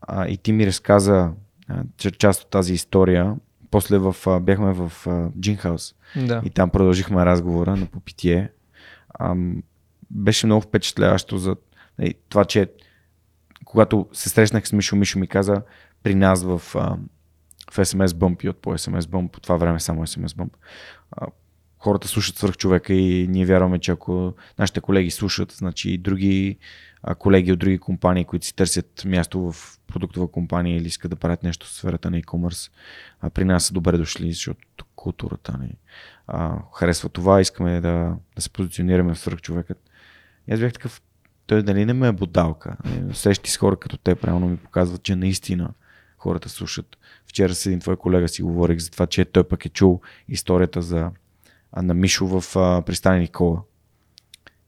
А, 0.00 0.28
и 0.28 0.36
ти 0.36 0.52
ми 0.52 0.66
разказа 0.66 1.30
а, 1.68 1.84
част 2.18 2.42
от 2.42 2.50
тази 2.50 2.74
история. 2.74 3.36
После 3.70 3.98
в, 3.98 4.16
а, 4.26 4.40
бяхме 4.40 4.72
в 4.72 4.92
а, 5.06 5.28
Джинхаус 5.40 5.94
Да. 6.16 6.42
и 6.44 6.50
там 6.50 6.70
продължихме 6.70 7.26
разговора 7.26 7.76
на 7.76 7.86
попитие. 7.86 8.50
Ам, 9.20 9.62
беше 10.10 10.46
много 10.46 10.60
впечатляващо 10.60 11.38
за 11.38 11.56
нали, 11.98 12.14
това, 12.28 12.44
че 12.44 12.70
когато 13.64 14.08
се 14.12 14.28
срещнах 14.28 14.68
с 14.68 14.72
Мишо, 14.72 14.96
Мишо 14.96 15.18
ми 15.18 15.26
каза 15.26 15.62
при 16.02 16.14
нас 16.14 16.42
в, 16.44 16.62
а, 16.74 16.96
в 17.70 17.76
SMS 17.76 18.06
Bump 18.06 18.44
и 18.44 18.48
от 18.48 18.56
по 18.56 18.72
SMS 18.72 19.00
Bump, 19.00 19.30
по 19.30 19.40
това 19.40 19.56
време 19.56 19.80
само 19.80 20.06
SMS 20.06 20.26
Bump, 20.26 20.50
а, 21.12 21.26
хората 21.86 22.08
слушат 22.08 22.36
свърх 22.36 22.56
човека 22.56 22.94
и 22.94 23.28
ние 23.28 23.46
вярваме, 23.46 23.78
че 23.78 23.90
ако 23.90 24.34
нашите 24.58 24.80
колеги 24.80 25.10
слушат, 25.10 25.52
значи 25.52 25.90
и 25.90 25.98
други 25.98 26.58
колеги 27.18 27.52
от 27.52 27.58
други 27.58 27.78
компании, 27.78 28.24
които 28.24 28.46
си 28.46 28.56
търсят 28.56 29.04
място 29.04 29.52
в 29.52 29.78
продуктова 29.86 30.28
компания 30.28 30.76
или 30.76 30.86
искат 30.86 31.10
да 31.10 31.16
правят 31.16 31.42
нещо 31.42 31.66
в 31.66 31.70
сферата 31.70 32.10
на 32.10 32.22
e-commerce, 32.22 32.70
а, 33.20 33.30
при 33.30 33.44
нас 33.44 33.64
са 33.64 33.72
добре 33.72 33.98
дошли, 33.98 34.32
защото 34.32 34.84
културата 34.96 35.58
ни 35.58 35.74
а, 36.26 36.58
харесва 36.74 37.08
това, 37.08 37.40
искаме 37.40 37.80
да, 37.80 38.16
да 38.36 38.42
се 38.42 38.50
позиционираме 38.50 39.14
в 39.14 39.18
свърх 39.18 39.40
човекът. 39.40 39.78
И 40.48 40.54
аз 40.54 40.60
бях 40.60 40.72
такъв, 40.72 41.02
той 41.46 41.62
дали 41.62 41.84
не 41.84 41.92
ме 41.92 42.08
е 42.08 42.12
бодалка. 42.12 42.76
Е, 42.84 43.14
Срещи 43.14 43.50
с 43.50 43.56
хора 43.56 43.76
като 43.76 43.96
те, 43.96 44.14
правилно 44.14 44.48
ми 44.48 44.56
показват, 44.56 45.02
че 45.02 45.16
наистина 45.16 45.70
хората 46.18 46.48
слушат. 46.48 46.96
Вчера 47.26 47.54
с 47.54 47.66
един 47.66 47.80
твой 47.80 47.96
колега 47.96 48.28
си 48.28 48.42
говорих 48.42 48.78
за 48.78 48.90
това, 48.90 49.06
че 49.06 49.24
той 49.24 49.44
пък 49.44 49.66
е 49.66 49.68
чул 49.68 50.00
историята 50.28 50.82
за 50.82 51.10
на 51.82 51.94
Мишо 51.94 52.40
в 52.40 52.56
а, 52.56 52.82
пристани 52.82 53.20
Никола. 53.20 53.62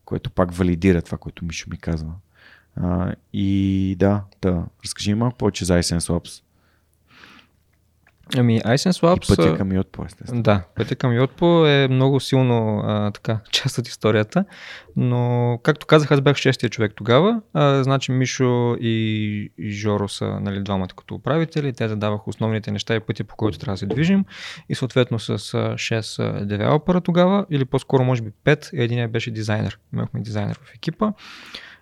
което 0.05 0.31
пак 0.31 0.53
валидира 0.53 1.03
това, 1.03 1.19
което 1.19 1.45
Мишо 1.45 1.71
ми 1.71 1.79
казва. 1.79 2.13
А, 2.77 3.15
и 3.33 3.97
да, 3.99 4.25
да, 4.43 4.67
разкажи 4.85 5.15
малко 5.15 5.39
повече 5.39 5.65
за 5.65 5.79
iSense 5.79 5.99
Labs. 5.99 6.43
Ами, 8.37 8.61
iSense 8.61 9.03
Labs... 9.03 9.33
И 9.33 9.37
пътя 9.37 9.57
към 9.57 9.71
Yotpo, 9.71 10.07
естествено. 10.07 10.43
Да, 10.43 10.63
пътя 10.75 10.97
към 10.97 11.13
Yotpo 11.13 11.67
е 11.67 11.89
много 11.89 12.21
силно 12.21 12.83
а, 12.85 13.11
така, 13.11 13.39
част 13.51 13.79
от 13.79 13.89
историята, 13.89 14.45
но 14.97 15.61
както 15.63 15.87
казах, 15.87 16.11
аз 16.11 16.21
бях 16.21 16.37
шестия 16.37 16.71
човек 16.71 16.93
тогава, 16.97 17.41
а, 17.55 17.83
значи 17.83 18.13
Мишо 18.13 18.77
и, 18.81 19.53
и 19.59 19.71
Жоро 19.71 20.09
са 20.09 20.41
нали, 20.41 20.63
двамата 20.63 20.89
като 20.97 21.15
управители, 21.15 21.73
те 21.73 21.89
задаваха 21.89 22.23
основните 22.27 22.71
неща 22.71 22.95
и 22.95 23.01
пътя 23.01 23.25
по 23.25 23.37
който 23.37 23.59
трябва 23.59 23.75
да 23.75 23.79
се 23.79 23.87
движим. 23.87 24.25
И 24.69 24.75
съответно 24.75 25.19
с 25.19 25.39
6 25.39 26.45
девелопера 26.45 27.01
тогава, 27.01 27.47
или 27.51 27.65
по-скоро 27.65 28.05
може 28.05 28.23
би 28.23 28.31
5, 28.45 28.75
и 28.75 28.83
един 28.83 29.09
беше 29.11 29.31
дизайнер, 29.31 29.79
имахме 29.93 30.21
дизайнер 30.21 30.61
в 30.65 30.75
екипа. 30.75 31.13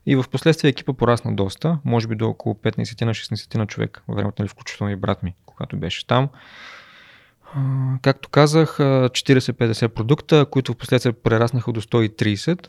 И 0.06 0.16
в 0.16 0.24
последствие 0.30 0.68
екипа 0.68 0.92
порасна 0.92 1.36
доста, 1.36 1.78
може 1.84 2.08
би 2.08 2.14
до 2.14 2.28
около 2.28 2.54
15 2.54 3.04
на 3.04 3.14
16 3.14 3.54
на 3.54 3.66
човек, 3.66 4.02
във 4.08 4.16
времето, 4.16 4.42
нали, 4.42 4.48
включително 4.48 4.92
и 4.92 4.96
брат 4.96 5.22
ми, 5.22 5.34
когато 5.46 5.76
беше 5.76 6.06
там. 6.06 6.28
Както 8.02 8.28
казах, 8.28 8.78
40-50 8.78 9.88
продукта, 9.88 10.46
които 10.50 10.72
в 10.72 10.76
последствие 10.76 11.12
прераснаха 11.12 11.72
до 11.72 11.80
130. 11.80 12.66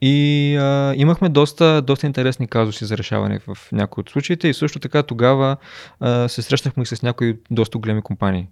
И 0.00 0.56
а, 0.56 0.94
имахме 0.96 1.28
доста, 1.28 1.82
доста 1.82 2.06
интересни 2.06 2.48
казуси 2.48 2.84
за 2.84 2.98
решаване 2.98 3.38
в 3.38 3.58
някои 3.72 4.00
от 4.00 4.10
случаите 4.10 4.48
и 4.48 4.54
също 4.54 4.78
така 4.78 5.02
тогава 5.02 5.56
а, 6.00 6.28
се 6.28 6.42
срещнахме 6.42 6.82
и 6.82 6.86
с 6.86 7.02
някои 7.02 7.38
доста 7.50 7.78
големи 7.78 8.02
компании. 8.02 8.48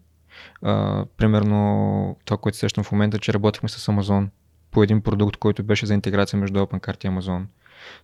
А, 0.62 1.04
примерно 1.16 2.16
това, 2.24 2.36
което 2.36 2.58
срещам 2.58 2.84
в 2.84 2.92
момента, 2.92 3.18
че 3.18 3.34
работихме 3.34 3.68
с 3.68 3.86
Amazon 3.86 4.28
по 4.70 4.82
един 4.82 5.00
продукт, 5.00 5.36
който 5.36 5.62
беше 5.62 5.86
за 5.86 5.94
интеграция 5.94 6.38
между 6.38 6.58
OpenCart 6.58 7.04
и 7.04 7.08
Amazon 7.08 7.44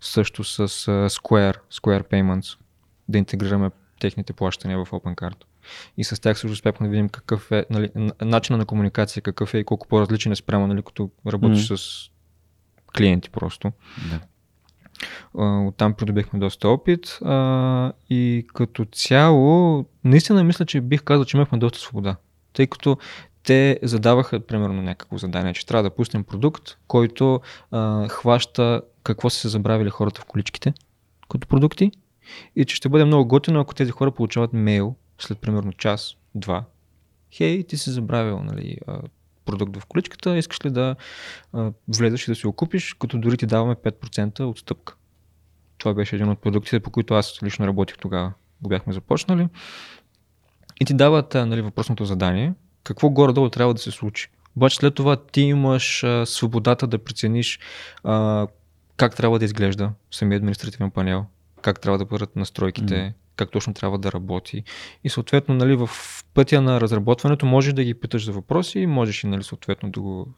също 0.01 0.45
с 0.45 0.69
Square, 1.09 1.57
Square 1.73 2.11
Payments, 2.11 2.59
да 3.09 3.19
интегрираме 3.19 3.71
техните 4.01 4.33
плащания 4.33 4.85
в 4.85 4.91
OpenCard. 4.91 5.37
И 5.97 6.05
с 6.05 6.21
тях 6.21 6.39
също 6.39 6.53
успяхме 6.53 6.87
да 6.87 6.91
видим 6.91 7.09
какъв 7.09 7.53
е 7.53 7.67
нали, 7.71 7.91
начина 8.21 8.59
на 8.59 8.65
комуникация, 8.65 9.23
какъв 9.23 9.55
е 9.55 9.59
и 9.59 9.65
колко 9.65 9.89
по-различен 9.89 10.33
е 10.33 10.37
спрямо, 10.37 10.67
нали, 10.67 10.83
като 10.83 11.11
работиш 11.27 11.69
mm. 11.69 11.77
с 11.77 12.11
клиенти 12.97 13.31
просто. 13.31 13.73
Да. 14.11 14.21
Оттам 15.35 15.95
придобихме 15.95 16.39
доста 16.39 16.69
опит 16.69 17.19
а, 17.25 17.93
и 18.11 18.47
като 18.55 18.85
цяло, 18.93 19.85
наистина 20.05 20.45
мисля, 20.45 20.67
че 20.67 20.81
бих 20.81 21.03
казал, 21.03 21.25
че 21.25 21.37
имахме 21.37 21.59
доста 21.59 21.79
свобода. 21.79 22.17
Тъй 22.53 22.67
като 22.67 22.99
те 23.43 23.79
задаваха, 23.83 24.41
примерно, 24.41 24.83
някакво 24.83 25.19
задание, 25.19 25.55
че 25.55 25.67
трябва 25.67 25.83
да 25.83 25.95
пуснем 25.95 26.25
продукт, 26.25 26.79
който 26.87 27.41
а, 27.71 28.09
хваща 28.09 28.83
какво 29.15 29.31
са 29.31 29.39
се 29.39 29.49
забравили 29.49 29.91
хората 29.91 30.21
в 30.21 30.25
количките 30.25 30.75
като 31.29 31.49
продукти 31.49 31.91
и 32.57 32.65
че 32.65 32.77
ще 32.77 32.89
бъде 32.89 33.05
много 33.05 33.29
готино, 33.29 33.61
ако 33.61 33.75
тези 33.75 33.91
хора 33.91 34.11
получават 34.11 34.53
мейл 34.53 34.95
след 35.19 35.39
примерно 35.39 35.73
час, 35.73 36.17
два. 36.35 36.65
Хей, 37.33 37.63
ти 37.63 37.77
си 37.77 37.91
забравил 37.91 38.43
нали, 38.43 38.79
продукт 39.45 39.77
в 39.77 39.87
количката, 39.87 40.39
искаш 40.39 40.65
ли 40.65 40.71
да 40.71 40.97
а, 41.53 41.73
влезеш 41.89 42.29
и 42.29 42.31
да 42.31 42.35
си 42.35 42.47
го 42.47 42.53
купиш, 42.53 42.95
като 42.95 43.19
дори 43.19 43.37
ти 43.37 43.47
даваме 43.47 43.75
5% 43.75 44.41
отстъпка. 44.41 44.95
Това 45.79 45.95
беше 45.95 46.17
един 46.17 46.29
от 46.29 46.41
продуктите, 46.41 46.81
по 46.81 46.91
които 46.91 47.15
аз 47.15 47.43
лично 47.43 47.67
работих 47.67 47.99
тогава. 47.99 48.33
Го 48.63 48.69
бяхме 48.69 48.93
започнали. 48.93 49.49
И 50.81 50.85
ти 50.85 50.95
дават 50.95 51.35
нали, 51.35 51.63
въпросното 51.63 52.05
задание, 52.05 52.55
какво 52.85 53.11
горе-долу 53.11 53.49
трябва 53.49 53.75
да 53.75 53.81
се 53.81 53.91
случи. 53.91 54.29
Обаче 54.57 54.77
след 54.77 54.95
това 54.95 55.17
ти 55.17 55.41
имаш 55.41 56.05
а, 56.05 56.27
свободата 56.27 56.87
да 56.87 56.99
прецениш 56.99 57.61
а, 58.05 58.47
как 58.99 59.17
трябва 59.17 59.39
да 59.39 59.45
изглежда 59.45 59.93
самия 60.11 60.37
административен 60.37 60.91
панел, 60.91 61.25
как 61.63 61.81
трябва 61.81 61.99
да 61.99 62.05
бъдат 62.05 62.37
настройките, 62.37 62.95
mm. 62.95 63.13
как 63.37 63.51
точно 63.51 63.75
трябва 63.75 63.99
да 63.99 64.13
работи. 64.13 64.65
И 65.05 65.09
съответно, 65.09 65.55
нали, 65.55 65.77
в 65.77 65.89
пътя 66.35 66.61
на 66.61 66.81
разработването 66.81 67.47
можеш 67.47 67.73
да 67.73 67.85
ги 67.85 67.95
питаш 67.95 68.25
за 68.25 68.33
въпроси, 68.33 68.87
можеш 68.87 69.25
и 69.25 69.27
нали, 69.27 69.43
съответно 69.43 69.91
да 69.91 70.01
го 70.01 70.29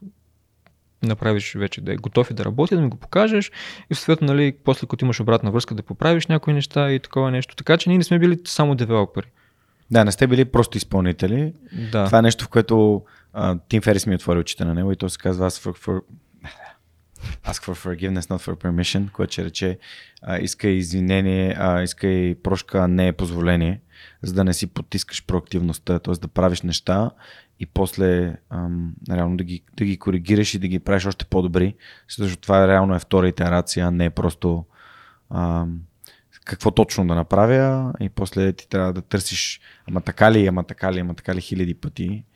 направиш 1.03 1.55
вече 1.55 1.81
да 1.81 1.93
е 1.93 1.97
готов 1.97 2.31
и 2.31 2.35
да 2.35 2.45
работи, 2.45 2.75
да 2.75 2.81
ми 2.81 2.89
го 2.89 2.97
покажеш 2.97 3.53
и 3.91 3.95
съответно, 3.95 4.27
нали, 4.27 4.57
после 4.65 4.87
като 4.87 5.05
имаш 5.05 5.21
обратна 5.21 5.51
връзка 5.51 5.75
да 5.75 5.83
поправиш 5.83 6.27
някои 6.27 6.55
неща 6.55 6.93
и 6.93 7.01
такова 7.01 7.31
нещо. 7.31 7.57
Така 7.57 7.77
че 7.77 7.89
ние 7.89 7.99
не 7.99 8.05
сме 8.05 8.19
били 8.19 8.39
само 8.45 8.75
девелопери. 8.75 9.27
Да, 9.91 10.05
не 10.05 10.13
сте 10.13 10.27
били 10.27 10.45
просто 10.45 10.77
изпълнители. 10.77 11.53
Да. 11.93 12.07
Това 12.07 12.19
е 12.19 12.23
нещо, 12.23 12.45
в 12.45 12.49
което 12.49 13.03
Тим 13.69 13.83
Ферис 13.83 14.07
ми 14.07 14.15
отвори 14.15 14.39
очите 14.39 14.65
на 14.65 14.75
него 14.75 14.93
и 14.93 14.97
то 14.97 15.09
се 15.09 15.19
казва 15.19 15.51
for, 15.51 16.01
ask 17.45 17.65
for 17.65 17.75
forgiveness, 17.75 18.21
not 18.21 18.39
for 18.39 18.57
permission, 18.57 19.13
което 19.13 19.33
ще 19.33 19.45
рече 19.45 19.79
а, 20.23 20.39
иска 20.39 20.69
извинение, 20.69 21.57
а, 21.59 21.83
иска 21.83 22.09
и 22.09 22.35
прошка, 22.35 22.89
не 22.89 23.09
е 23.09 23.13
позволение, 23.13 23.81
за 24.23 24.35
да 24.35 24.45
не 24.45 24.55
си 24.55 24.67
потискаш 24.67 25.27
проактивността, 25.27 25.99
т.е. 25.99 26.15
да 26.15 26.29
правиш 26.29 26.63
неща 26.63 27.11
и 27.61 27.67
после 27.67 28.37
ам, 28.51 28.95
реално 29.11 29.37
да 29.37 29.45
ги, 29.45 29.63
да 29.77 29.85
ги 29.85 29.99
коригираш 29.99 30.55
и 30.55 30.59
да 30.59 30.69
ги 30.69 30.79
правиш 30.79 31.07
още 31.07 31.25
по-добри, 31.25 31.75
защото 32.09 32.37
това 32.37 32.69
реално 32.69 32.95
е 32.95 32.99
втора 32.99 33.29
итерация, 33.29 33.87
а 33.87 33.91
не 33.91 34.05
е 34.05 34.11
просто 34.11 34.65
ам, 35.35 35.81
какво 36.45 36.71
точно 36.71 37.07
да 37.07 37.15
направя 37.15 37.93
и 38.01 38.09
после 38.09 38.53
ти 38.53 38.69
трябва 38.69 38.93
да 38.93 39.03
търсиш 39.03 39.61
ама 39.89 40.01
така 40.01 40.33
ли, 40.33 40.47
ама 40.47 40.65
така 40.65 40.93
ли, 40.93 41.01
ама 41.01 41.15
така 41.15 41.35
ли 41.35 41.41
хиляди 41.41 41.75
пъти, 41.75 42.25
а, 42.25 42.30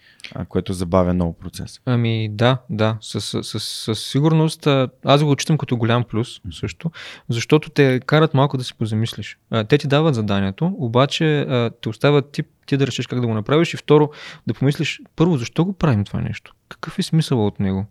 което 0.48 0.72
забавя 0.72 1.14
много 1.14 1.32
процес. 1.32 1.80
Ами 1.86 2.28
да, 2.32 2.58
да, 2.70 2.96
със, 3.00 3.90
сигурност 3.94 4.66
аз 5.04 5.24
го 5.24 5.30
отчитам 5.30 5.58
като 5.58 5.76
голям 5.76 6.04
плюс 6.04 6.40
също, 6.50 6.90
защото 7.28 7.70
те 7.70 8.00
карат 8.06 8.34
малко 8.34 8.56
да 8.56 8.64
си 8.64 8.74
позамислиш. 8.74 9.38
те 9.68 9.78
ти 9.78 9.88
дават 9.88 10.14
заданието, 10.14 10.74
обаче 10.78 11.46
те 11.82 11.88
оставят 11.88 12.32
ти, 12.32 12.42
ти 12.66 12.76
да 12.76 12.86
решиш 12.86 13.06
как 13.06 13.20
да 13.20 13.26
го 13.26 13.34
направиш 13.34 13.74
и 13.74 13.76
второ 13.76 14.10
да 14.46 14.54
помислиш 14.54 15.00
първо 15.16 15.36
защо 15.36 15.64
го 15.64 15.72
правим 15.72 16.04
това 16.04 16.20
нещо, 16.20 16.54
какъв 16.68 16.98
е 16.98 17.02
смисъл 17.02 17.46
от 17.46 17.60
него. 17.60 17.86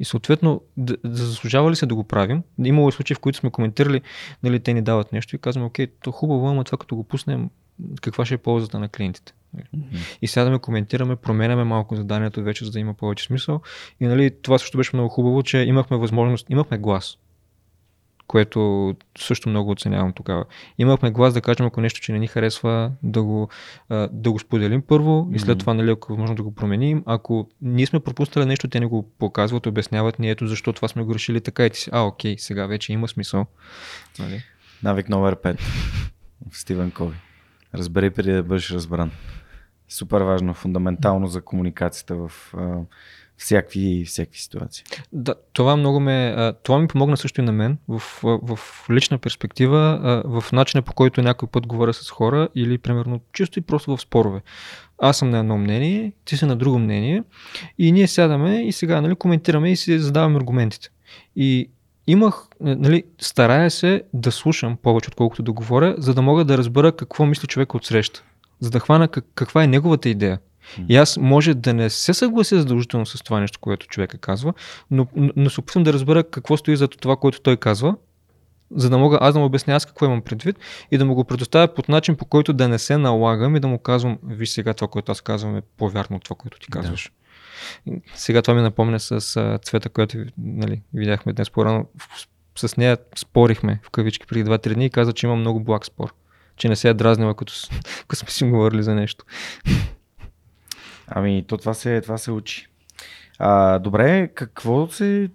И 0.00 0.04
съответно, 0.04 0.62
да, 0.76 0.96
да 1.04 1.24
заслужава 1.24 1.70
ли 1.70 1.76
се 1.76 1.86
да 1.86 1.94
го 1.94 2.04
правим? 2.04 2.42
Имало 2.64 2.88
е 2.88 2.92
случаи, 2.92 3.14
в 3.14 3.18
които 3.18 3.38
сме 3.38 3.50
коментирали, 3.50 4.00
нали, 4.42 4.60
те 4.60 4.74
ни 4.74 4.82
дават 4.82 5.12
нещо 5.12 5.36
и 5.36 5.38
казваме, 5.38 5.66
окей, 5.66 5.86
то 6.02 6.12
хубаво, 6.12 6.48
ама 6.48 6.64
това 6.64 6.78
като 6.78 6.96
го 6.96 7.04
пуснем, 7.04 7.50
каква 8.00 8.24
ще 8.24 8.34
е 8.34 8.38
ползата 8.38 8.78
на 8.78 8.88
клиентите? 8.88 9.34
И 10.22 10.26
сега 10.26 10.44
да 10.44 10.50
ме 10.50 10.58
коментираме, 10.58 11.16
променяме 11.16 11.64
малко 11.64 11.96
заданието 11.96 12.42
вече, 12.42 12.64
за 12.64 12.70
да 12.70 12.80
има 12.80 12.94
повече 12.94 13.24
смисъл. 13.24 13.60
И 14.00 14.06
нали, 14.06 14.30
това 14.42 14.58
също 14.58 14.78
беше 14.78 14.90
много 14.96 15.08
хубаво, 15.08 15.42
че 15.42 15.58
имахме 15.58 15.96
възможност, 15.96 16.46
имахме 16.50 16.78
глас 16.78 17.18
което 18.28 18.94
също 19.18 19.48
много 19.48 19.70
оценявам 19.70 20.12
тогава. 20.12 20.44
Имахме 20.78 21.10
глас 21.10 21.34
да 21.34 21.40
кажем, 21.40 21.66
ако 21.66 21.80
нещо, 21.80 22.00
че 22.00 22.12
не 22.12 22.18
ни 22.18 22.26
харесва, 22.26 22.92
да 23.02 23.22
го, 23.22 23.48
да 24.10 24.30
го 24.32 24.38
споделим 24.38 24.82
първо 24.82 25.28
и 25.32 25.38
след 25.38 25.58
това, 25.58 25.74
нали, 25.74 25.90
ако 25.90 26.12
е 26.12 26.14
възможно 26.14 26.36
да 26.36 26.42
го 26.42 26.54
променим. 26.54 27.02
Ако 27.06 27.48
ние 27.62 27.86
сме 27.86 28.00
пропуснали 28.00 28.46
нещо, 28.46 28.68
те 28.68 28.80
не 28.80 28.86
го 28.86 29.10
показват, 29.18 29.66
обясняват 29.66 30.18
ни 30.18 30.30
ето 30.30 30.46
защо 30.46 30.72
това 30.72 30.88
сме 30.88 31.02
го 31.02 31.14
решили 31.14 31.40
така 31.40 31.66
и 31.66 31.70
ти 31.70 31.78
си, 31.78 31.90
а, 31.92 32.00
окей, 32.02 32.38
сега 32.38 32.66
вече 32.66 32.92
има 32.92 33.08
смисъл. 33.08 33.46
Нали? 34.18 34.42
Навик 34.82 35.08
номер 35.08 35.36
5. 35.36 35.60
Стивен 36.52 36.90
Кови. 36.90 37.16
Разбери 37.74 38.10
преди 38.10 38.32
да 38.32 38.42
бъдеш 38.42 38.70
разбран. 38.70 39.10
Супер 39.88 40.20
важно, 40.20 40.54
фундаментално 40.54 41.26
за 41.26 41.40
комуникацията 41.40 42.16
в 42.16 42.54
всякакви, 43.38 44.04
всякакви 44.04 44.38
ситуации. 44.38 44.84
Да, 45.12 45.34
това 45.52 45.76
много 45.76 46.00
ме, 46.00 46.52
това 46.62 46.78
ми 46.78 46.88
помогна 46.88 47.16
също 47.16 47.40
и 47.40 47.44
на 47.44 47.52
мен 47.52 47.78
в, 47.88 48.02
в, 48.22 48.58
лична 48.90 49.18
перспектива, 49.18 50.22
в 50.24 50.44
начина 50.52 50.82
по 50.82 50.92
който 50.92 51.22
някой 51.22 51.48
път 51.48 51.66
говоря 51.66 51.92
с 51.92 52.10
хора 52.10 52.48
или 52.54 52.78
примерно 52.78 53.20
чисто 53.32 53.58
и 53.58 53.62
просто 53.62 53.96
в 53.96 54.00
спорове. 54.00 54.40
Аз 54.98 55.18
съм 55.18 55.30
на 55.30 55.38
едно 55.38 55.58
мнение, 55.58 56.12
ти 56.24 56.36
си 56.36 56.44
на 56.44 56.56
друго 56.56 56.78
мнение 56.78 57.22
и 57.78 57.92
ние 57.92 58.08
сядаме 58.08 58.62
и 58.62 58.72
сега 58.72 59.00
нали, 59.00 59.14
коментираме 59.14 59.72
и 59.72 59.76
си 59.76 59.98
задаваме 59.98 60.36
аргументите. 60.36 60.90
И 61.36 61.70
имах, 62.08 62.48
нали, 62.60 63.04
старая 63.20 63.70
се 63.70 64.02
да 64.12 64.32
слушам 64.32 64.76
повече, 64.82 65.08
отколкото 65.08 65.42
да 65.42 65.52
говоря, 65.52 65.94
за 65.98 66.14
да 66.14 66.22
мога 66.22 66.44
да 66.44 66.58
разбера 66.58 66.92
какво 66.92 67.26
мисли 67.26 67.46
човек 67.46 67.74
от 67.74 67.84
среща. 67.84 68.22
За 68.60 68.70
да 68.70 68.80
хвана 68.80 69.08
как, 69.08 69.24
каква 69.34 69.64
е 69.64 69.66
неговата 69.66 70.08
идея. 70.08 70.38
И 70.88 70.96
аз 70.96 71.16
може 71.16 71.54
да 71.54 71.74
не 71.74 71.90
се 71.90 72.14
съглася 72.14 72.58
задължително 72.58 73.06
с 73.06 73.18
това 73.18 73.40
нещо, 73.40 73.58
което 73.60 73.86
човека 73.86 74.18
казва, 74.18 74.54
но, 74.90 75.06
но 75.16 75.50
се 75.50 75.60
опитвам 75.60 75.84
да 75.84 75.92
разбера 75.92 76.24
какво 76.24 76.56
стои 76.56 76.76
за 76.76 76.88
това, 76.88 77.16
което 77.16 77.40
той 77.40 77.56
казва, 77.56 77.96
за 78.70 78.90
да 78.90 78.98
мога 78.98 79.18
аз 79.20 79.34
да 79.34 79.40
му 79.40 79.46
обясня 79.46 79.74
аз 79.74 79.86
какво 79.86 80.06
имам 80.06 80.22
предвид 80.22 80.56
и 80.90 80.98
да 80.98 81.04
му 81.04 81.14
го 81.14 81.24
предоставя 81.24 81.74
под 81.74 81.88
начин, 81.88 82.16
по 82.16 82.24
който 82.24 82.52
да 82.52 82.68
не 82.68 82.78
се 82.78 82.98
налагам 82.98 83.56
и 83.56 83.60
да 83.60 83.68
му 83.68 83.78
казвам, 83.78 84.18
виж 84.24 84.50
сега 84.50 84.74
това, 84.74 84.88
което 84.88 85.12
аз 85.12 85.20
казвам 85.20 85.56
е 85.56 85.62
по-вярно 85.76 86.16
от 86.16 86.24
това, 86.24 86.36
което 86.36 86.58
ти 86.58 86.66
казваш. 86.70 87.04
Да. 87.04 87.17
Сега 88.14 88.42
това 88.42 88.54
ми 88.54 88.62
напомня 88.62 89.00
с 89.00 89.58
цвета, 89.64 89.88
която 89.88 90.18
нали, 90.38 90.82
видяхме 90.94 91.32
днес 91.32 91.50
по-рано. 91.50 91.86
С 92.56 92.76
нея 92.76 92.98
спорихме 93.16 93.80
в 93.82 93.90
кавички 93.90 94.26
преди 94.26 94.44
2-3 94.50 94.74
дни 94.74 94.86
и 94.86 94.90
каза, 94.90 95.12
че 95.12 95.26
има 95.26 95.36
много 95.36 95.60
благ 95.60 95.86
спор. 95.86 96.14
Че 96.56 96.68
не 96.68 96.76
се 96.76 96.88
е 96.88 96.94
дразнила, 96.94 97.34
като, 97.34 97.52
като 98.08 98.16
сме 98.20 98.30
си 98.30 98.44
говорили 98.44 98.82
за 98.82 98.94
нещо. 98.94 99.24
Ами, 101.06 101.44
то 101.48 101.56
това 101.56 101.74
се, 101.74 102.00
това 102.00 102.18
се 102.18 102.30
учи. 102.30 102.66
А, 103.38 103.78
добре, 103.78 104.28
какво 104.34 104.88
се... 104.88 105.30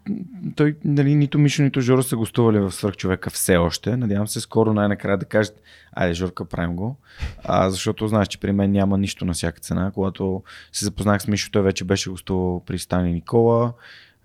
Той, 0.55 0.75
нали, 0.85 1.15
нито 1.15 1.39
Мишо, 1.39 1.63
нито 1.63 1.81
Жоро 1.81 2.03
са 2.03 2.15
гостували 2.15 2.59
в 2.59 2.71
Свърхчовека 2.71 3.29
все 3.29 3.57
още. 3.57 3.97
Надявам 3.97 4.27
се 4.27 4.41
скоро 4.41 4.73
най-накрая 4.73 5.17
да 5.17 5.25
кажат, 5.25 5.61
айде, 5.91 6.13
Жорка, 6.13 6.45
правим 6.45 6.75
го. 6.75 6.97
А, 7.43 7.69
защото 7.69 8.07
знаеш, 8.07 8.27
че 8.27 8.39
при 8.39 8.51
мен 8.51 8.71
няма 8.71 8.97
нищо 8.97 9.25
на 9.25 9.33
всяка 9.33 9.59
цена. 9.59 9.91
Когато 9.93 10.43
се 10.71 10.85
запознах 10.85 11.21
с 11.21 11.27
Мишо, 11.27 11.51
той 11.51 11.61
вече 11.61 11.83
беше 11.83 12.09
гостувал 12.09 12.63
при 12.65 12.79
Стани 12.79 13.13
Никола. 13.13 13.73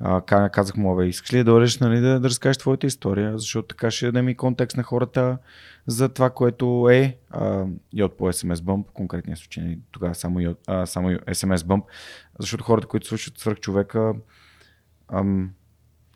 А, 0.00 0.50
казах 0.50 0.76
му, 0.76 0.96
бе, 0.96 1.06
искаш 1.06 1.32
ли 1.32 1.38
да 1.38 1.44
дойдеш 1.44 1.78
нали, 1.78 2.00
да, 2.00 2.20
да 2.20 2.28
разкажеш 2.28 2.56
твоята 2.56 2.86
история, 2.86 3.38
защото 3.38 3.68
така 3.68 3.90
ще 3.90 4.06
дадем 4.06 4.28
и 4.28 4.34
контекст 4.34 4.76
на 4.76 4.82
хората 4.82 5.38
за 5.86 6.08
това, 6.08 6.30
което 6.30 6.88
е 6.90 7.16
а, 7.30 7.64
йод 7.92 8.16
по 8.16 8.32
SMS 8.32 8.54
Bump, 8.54 8.84
конкретния 8.92 9.36
случай, 9.36 9.64
нали, 9.64 9.78
тогава 9.90 10.14
само, 10.14 10.40
йод, 10.40 10.58
а, 10.66 10.86
само 10.86 11.08
SMS 11.08 11.56
Bump, 11.56 11.82
защото 12.38 12.64
хората, 12.64 12.86
които 12.86 13.06
слушат 13.06 13.38
свърх 13.38 13.58
човека, 13.60 14.14
ам, 15.08 15.50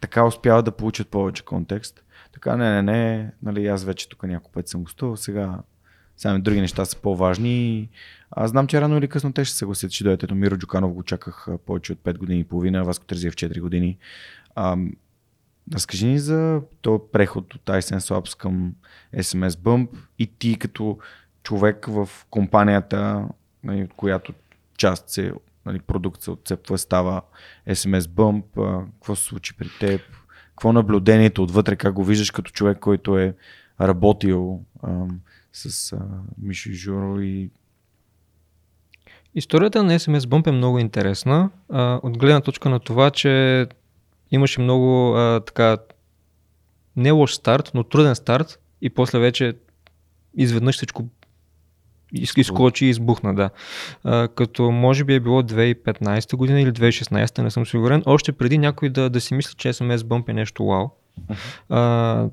така 0.01 0.27
успяват 0.27 0.65
да 0.65 0.73
получат 0.73 1.09
повече 1.09 1.45
контекст. 1.45 2.05
Така, 2.33 2.57
не, 2.57 2.83
не, 2.83 2.83
не, 2.83 3.33
нали, 3.43 3.67
аз 3.67 3.85
вече 3.85 4.09
тук 4.09 4.23
няколко 4.23 4.53
пъти 4.53 4.71
съм 4.71 4.83
гостувал, 4.83 5.17
сега 5.17 5.59
сега 6.23 6.39
други 6.39 6.61
неща 6.61 6.85
са 6.85 6.97
по-важни. 6.97 7.89
Аз 8.31 8.51
знам, 8.51 8.67
че 8.67 8.81
рано 8.81 8.99
или 8.99 9.09
късно 9.09 9.33
те 9.33 9.45
ще 9.45 9.53
се 9.53 9.59
съгласят, 9.59 9.91
че 9.91 10.05
дойдете. 10.05 10.35
Миро 10.35 10.57
Джуканов 10.57 10.93
го 10.93 11.03
чаках 11.03 11.47
повече 11.67 11.93
от 11.93 11.99
5 11.99 12.19
години 12.19 12.41
и 12.41 12.45
половина, 12.45 12.85
Васко 12.85 13.05
Терзиев 13.05 13.35
4 13.35 13.61
години. 13.61 13.99
Ам, 14.57 14.93
разкажи 15.75 16.07
ни 16.07 16.19
за 16.19 16.61
този 16.81 17.03
преход 17.13 17.55
от 17.55 17.63
iSense 17.65 18.15
Labs 18.15 18.39
към 18.39 18.75
SMS 19.17 19.49
Bump 19.49 19.89
и 20.19 20.27
ти 20.27 20.59
като 20.59 20.99
човек 21.43 21.87
в 21.89 22.09
компанията, 22.31 23.29
нали, 23.65 23.83
от 23.83 23.93
която 23.97 24.33
част 24.79 25.09
се, 25.09 25.33
нали, 25.67 25.81
продукт 25.81 26.29
отцепва, 26.29 26.79
става 26.79 27.23
SMS 27.69 28.01
Bump, 28.01 28.45
какво 28.93 29.17
се 29.17 29.25
случи 29.25 29.57
при 29.57 29.69
теб, 29.81 30.01
какво 30.49 30.73
наблюдението 30.73 31.43
отвътре, 31.43 31.77
как 31.77 31.95
го 31.95 32.05
виждаш 32.05 32.31
като 32.31 32.53
човек, 32.53 32.79
който 32.79 33.19
е 33.19 33.35
работил 33.81 34.61
ам, 34.83 35.21
с 35.53 35.93
а, 35.93 35.99
Мишо 36.39 36.71
Журо 36.73 37.21
и 37.21 37.51
Историята 39.35 39.83
на 39.83 39.99
SMS 39.99 40.19
Bump 40.19 40.47
е 40.47 40.53
много 40.53 40.79
интересна, 40.79 41.51
а, 41.69 42.01
от 42.03 42.19
гледна 42.19 42.41
точка 42.41 42.69
на 42.71 42.81
това, 42.81 43.11
че 43.11 43.67
имаше 44.31 44.61
много 44.61 45.15
а, 45.17 45.41
така 45.41 45.77
не 46.97 47.11
лош 47.11 47.35
старт, 47.35 47.71
но 47.75 47.85
труден 47.85 48.15
старт 48.15 48.59
и 48.83 48.91
после 48.91 49.19
вече 49.19 49.55
изведнъж 50.37 50.77
всичко 50.77 51.05
изкочи 52.13 52.87
и 52.87 52.89
избухна, 52.89 53.35
да. 53.35 53.51
А, 54.05 54.29
като 54.29 54.71
може 54.71 55.05
би 55.05 55.15
е 55.15 55.21
било 55.21 55.43
2015 55.43 56.37
година 56.37 56.61
или 56.61 56.73
2016, 56.73 57.43
не 57.43 57.51
съм 57.51 57.67
сигурен, 57.67 58.03
още 58.07 58.33
преди 58.33 58.59
някой 58.59 58.89
да, 58.89 59.11
да 59.11 59.21
си 59.21 59.35
мисли, 59.35 59.55
че 59.57 59.73
SMS 59.73 59.97
Bump 59.97 60.29
е 60.29 60.33
нещо 60.33 60.67
вау. 60.67 60.89
Uh-huh. 61.31 62.31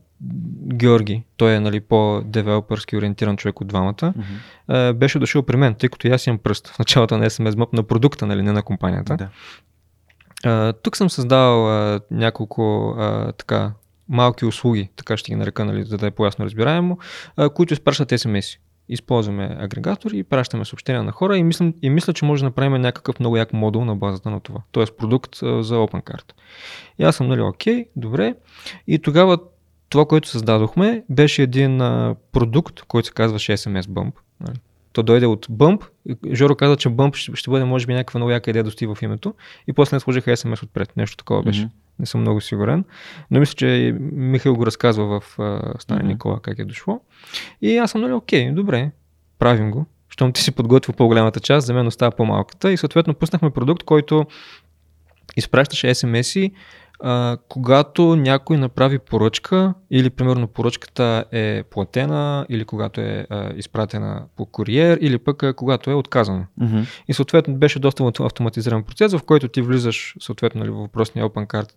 Георги, 0.73 1.23
той 1.37 1.53
е 1.53 1.59
нали, 1.59 1.79
по-девелопърски 1.79 2.97
ориентиран 2.97 3.37
човек 3.37 3.61
от 3.61 3.67
двамата, 3.67 4.13
uh-huh. 4.69 4.93
беше 4.93 5.19
дошъл 5.19 5.43
при 5.43 5.57
мен, 5.57 5.75
тъй 5.75 5.89
като 5.89 6.07
аз 6.07 6.27
имам 6.27 6.37
пръст 6.37 6.67
в 6.67 6.79
началото 6.79 7.17
на 7.17 7.25
SMS 7.25 7.51
Map 7.51 7.73
на 7.73 7.83
продукта, 7.83 8.25
нали, 8.25 8.41
не 8.41 8.51
на 8.51 8.63
компанията. 8.63 9.17
Да. 9.17 9.29
А, 10.43 10.73
тук 10.73 10.97
съм 10.97 11.09
създал 11.09 11.69
а, 11.69 12.01
няколко 12.11 12.95
а, 12.97 13.31
така 13.31 13.71
малки 14.09 14.45
услуги, 14.45 14.89
така 14.95 15.17
ще 15.17 15.31
ги 15.31 15.35
нарека, 15.35 15.65
нали, 15.65 15.83
за 15.83 15.97
да 15.97 16.07
е 16.07 16.11
по-ясно 16.11 16.45
разбираемо, 16.45 16.97
а, 17.37 17.49
които 17.49 17.73
изпращат 17.73 18.09
SMS. 18.09 18.59
Използваме 18.91 19.57
агрегатори 19.59 20.17
и 20.17 20.23
пращаме 20.23 20.65
съобщения 20.65 21.03
на 21.03 21.11
хора 21.11 21.37
и 21.37 21.43
мисля, 21.43 21.73
и 21.81 21.89
мисля, 21.89 22.13
че 22.13 22.25
може 22.25 22.41
да 22.41 22.45
направим 22.45 22.81
някакъв 22.81 23.19
много 23.19 23.37
як 23.37 23.53
модул 23.53 23.85
на 23.85 23.95
базата 23.95 24.29
на 24.29 24.39
това. 24.39 24.61
Тоест 24.71 24.97
продукт 24.97 25.43
а, 25.43 25.63
за 25.63 25.75
OpenCard. 25.75 26.33
И 26.99 27.03
аз 27.03 27.15
съм 27.15 27.27
нали, 27.27 27.41
окей, 27.41 27.85
добре. 27.95 28.35
И 28.87 28.99
тогава 28.99 29.37
това, 29.89 30.05
което 30.05 30.27
създадохме, 30.27 31.03
беше 31.09 31.43
един 31.43 31.81
а, 31.81 32.15
продукт, 32.31 32.81
който 32.81 33.07
се 33.07 33.13
казваше 33.13 33.57
SMS 33.57 33.81
Bump. 33.81 34.11
Нали. 34.39 34.57
То 34.93 35.03
дойде 35.03 35.25
от 35.25 35.47
Bump. 35.47 35.83
Жоро 36.33 36.55
каза, 36.55 36.75
че 36.75 36.89
Bump 36.89 37.15
ще, 37.15 37.35
ще 37.35 37.49
бъде 37.49 37.65
може 37.65 37.85
би 37.85 37.93
някаква 37.93 38.17
много 38.17 38.31
яка 38.31 38.49
идея 38.49 38.63
да 38.63 38.95
в 38.95 39.01
името. 39.01 39.33
И 39.67 39.73
после 39.73 39.95
не 39.95 39.99
сложиха 39.99 40.31
SMS 40.31 40.63
отпред. 40.63 40.97
Нещо 40.97 41.17
такова 41.17 41.43
беше. 41.43 41.61
Mm-hmm. 41.61 41.99
Не 41.99 42.05
съм 42.05 42.21
много 42.21 42.41
сигурен. 42.41 42.85
Но 43.31 43.39
мисля, 43.39 43.53
че 43.53 43.97
Михаил 44.11 44.55
го 44.55 44.65
разказва 44.65 45.19
в 45.19 45.37
uh, 45.37 45.81
Стане 45.81 46.01
mm-hmm. 46.01 46.07
Никола 46.07 46.39
как 46.41 46.59
е 46.59 46.65
дошло. 46.65 47.01
И 47.61 47.77
аз 47.77 47.91
съм 47.91 48.01
нали, 48.01 48.13
окей, 48.13 48.51
добре, 48.51 48.91
правим 49.39 49.71
го. 49.71 49.85
Щом 50.09 50.33
ти 50.33 50.41
си 50.41 50.51
подготвил 50.51 50.95
по-голямата 50.95 51.39
част, 51.39 51.67
за 51.67 51.73
мен 51.73 51.87
остава 51.87 52.11
по-малката. 52.11 52.71
И 52.71 52.77
съответно 52.77 53.13
пуснахме 53.13 53.49
продукт, 53.49 53.83
който 53.83 54.25
изпращаше 55.37 55.87
SMS-и 55.87 56.51
а, 56.99 57.37
когато 57.47 58.15
някой 58.15 58.57
направи 58.57 58.99
поръчка 58.99 59.73
или 59.91 60.09
примерно 60.09 60.47
поръчката 60.47 61.25
е 61.31 61.63
платена 61.63 62.45
или 62.49 62.65
когато 62.65 63.01
е 63.01 63.27
а, 63.29 63.53
изпратена 63.55 64.25
по 64.35 64.45
куриер 64.45 64.97
или 65.01 65.17
пък 65.17 65.43
а, 65.43 65.53
когато 65.53 65.91
е 65.91 65.93
отказана. 65.93 66.47
Mm-hmm. 66.61 66.85
И 67.07 67.13
съответно 67.13 67.55
беше 67.55 67.79
доста 67.79 68.11
автоматизиран 68.19 68.83
процес, 68.83 69.13
в 69.13 69.23
който 69.23 69.47
ти 69.47 69.61
влизаш 69.61 70.15
съответно 70.19 70.59
нали, 70.59 70.69
в 70.69 70.75
въпросния 70.75 71.29
OpenCard 71.29 71.71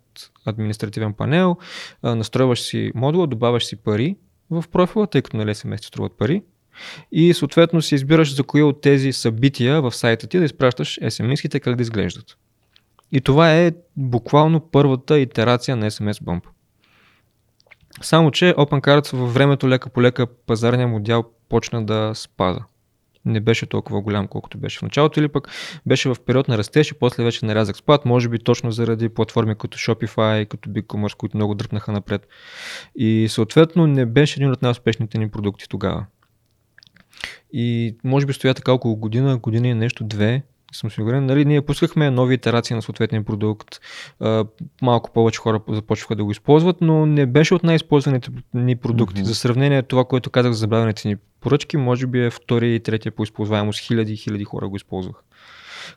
административен 0.45 1.13
панел, 1.13 1.57
а, 2.01 2.15
настройваш 2.15 2.61
си 2.61 2.91
модула, 2.95 3.27
добавяш 3.27 3.65
си 3.65 3.75
пари 3.75 4.15
в 4.49 4.63
профила, 4.71 5.07
тъй 5.07 5.21
като 5.21 5.37
нали 5.37 5.53
месец 5.65 5.85
струват 5.85 6.17
пари. 6.17 6.41
И 7.11 7.33
съответно 7.33 7.81
си 7.81 7.95
избираш 7.95 8.35
за 8.35 8.43
кои 8.43 8.63
от 8.63 8.81
тези 8.81 9.13
събития 9.13 9.81
в 9.81 9.91
сайта 9.91 10.27
ти 10.27 10.39
да 10.39 10.45
изпращаш 10.45 10.99
SMS-ките 10.99 11.59
как 11.59 11.75
да 11.75 11.81
изглеждат. 11.81 12.37
И 13.13 13.21
това 13.21 13.53
е 13.53 13.71
буквално 13.97 14.59
първата 14.59 15.19
итерация 15.19 15.75
на 15.75 15.91
SMS 15.91 16.23
Bump. 16.23 16.43
Само, 18.01 18.31
че 18.31 18.53
OpenCards 18.57 19.15
във 19.15 19.33
времето 19.33 19.69
лека 19.69 19.89
по 19.89 20.01
лека 20.01 20.27
пазарния 20.27 20.87
модел 20.87 21.23
почна 21.49 21.85
да 21.85 22.11
спада. 22.15 22.63
Не 23.25 23.39
беше 23.39 23.65
толкова 23.65 24.01
голям, 24.01 24.27
колкото 24.27 24.57
беше 24.57 24.79
в 24.79 24.81
началото, 24.81 25.19
или 25.19 25.27
пък 25.27 25.49
беше 25.85 26.09
в 26.09 26.15
период 26.25 26.47
на 26.47 26.57
растеж 26.57 26.91
и 26.91 26.93
после 26.93 27.23
вече 27.23 27.45
нарязах 27.45 27.77
спад, 27.77 28.05
може 28.05 28.29
би 28.29 28.39
точно 28.39 28.71
заради 28.71 29.09
платформи 29.09 29.55
като 29.55 29.77
Shopify, 29.77 30.45
като 30.45 30.69
BigCommerce, 30.69 31.17
които 31.17 31.37
много 31.37 31.55
дръпнаха 31.55 31.91
напред. 31.91 32.27
И 32.95 33.27
съответно 33.29 33.87
не 33.87 34.05
беше 34.05 34.39
един 34.39 34.51
от 34.51 34.61
най-успешните 34.61 35.17
ни 35.17 35.29
продукти 35.29 35.69
тогава. 35.69 36.05
И 37.53 37.95
може 38.03 38.25
би 38.25 38.33
стоя 38.33 38.53
така 38.53 38.73
около 38.73 38.95
година, 38.95 39.37
година 39.37 39.67
и 39.67 39.73
нещо, 39.73 40.03
две, 40.03 40.43
съм 40.77 40.91
сигурен. 40.91 41.25
Нали, 41.25 41.45
ние 41.45 41.61
пускахме 41.61 42.09
нови 42.09 42.33
итерации 42.33 42.75
на 42.75 42.81
съответния 42.81 43.23
продукт, 43.23 43.79
малко 44.81 45.11
повече 45.13 45.39
хора 45.39 45.61
започваха 45.69 46.15
да 46.15 46.23
го 46.23 46.31
използват, 46.31 46.77
но 46.81 47.05
не 47.05 47.25
беше 47.25 47.53
от 47.53 47.63
най-използваните 47.63 48.29
ни 48.53 48.75
продукти. 48.75 49.21
Mm-hmm. 49.21 49.25
За 49.25 49.35
сравнение, 49.35 49.83
това, 49.83 50.05
което 50.05 50.29
казах 50.29 50.51
за 50.51 50.57
забавените 50.57 51.07
ни 51.07 51.15
поръчки, 51.39 51.77
може 51.77 52.07
би 52.07 52.25
е 52.25 52.29
втория 52.29 52.75
и 52.75 52.79
третия 52.79 53.11
по 53.11 53.23
използваемост. 53.23 53.79
Хиляди 53.79 54.13
и 54.13 54.17
хиляди 54.17 54.43
хора 54.43 54.69
го 54.69 54.75
използвах. 54.75 55.15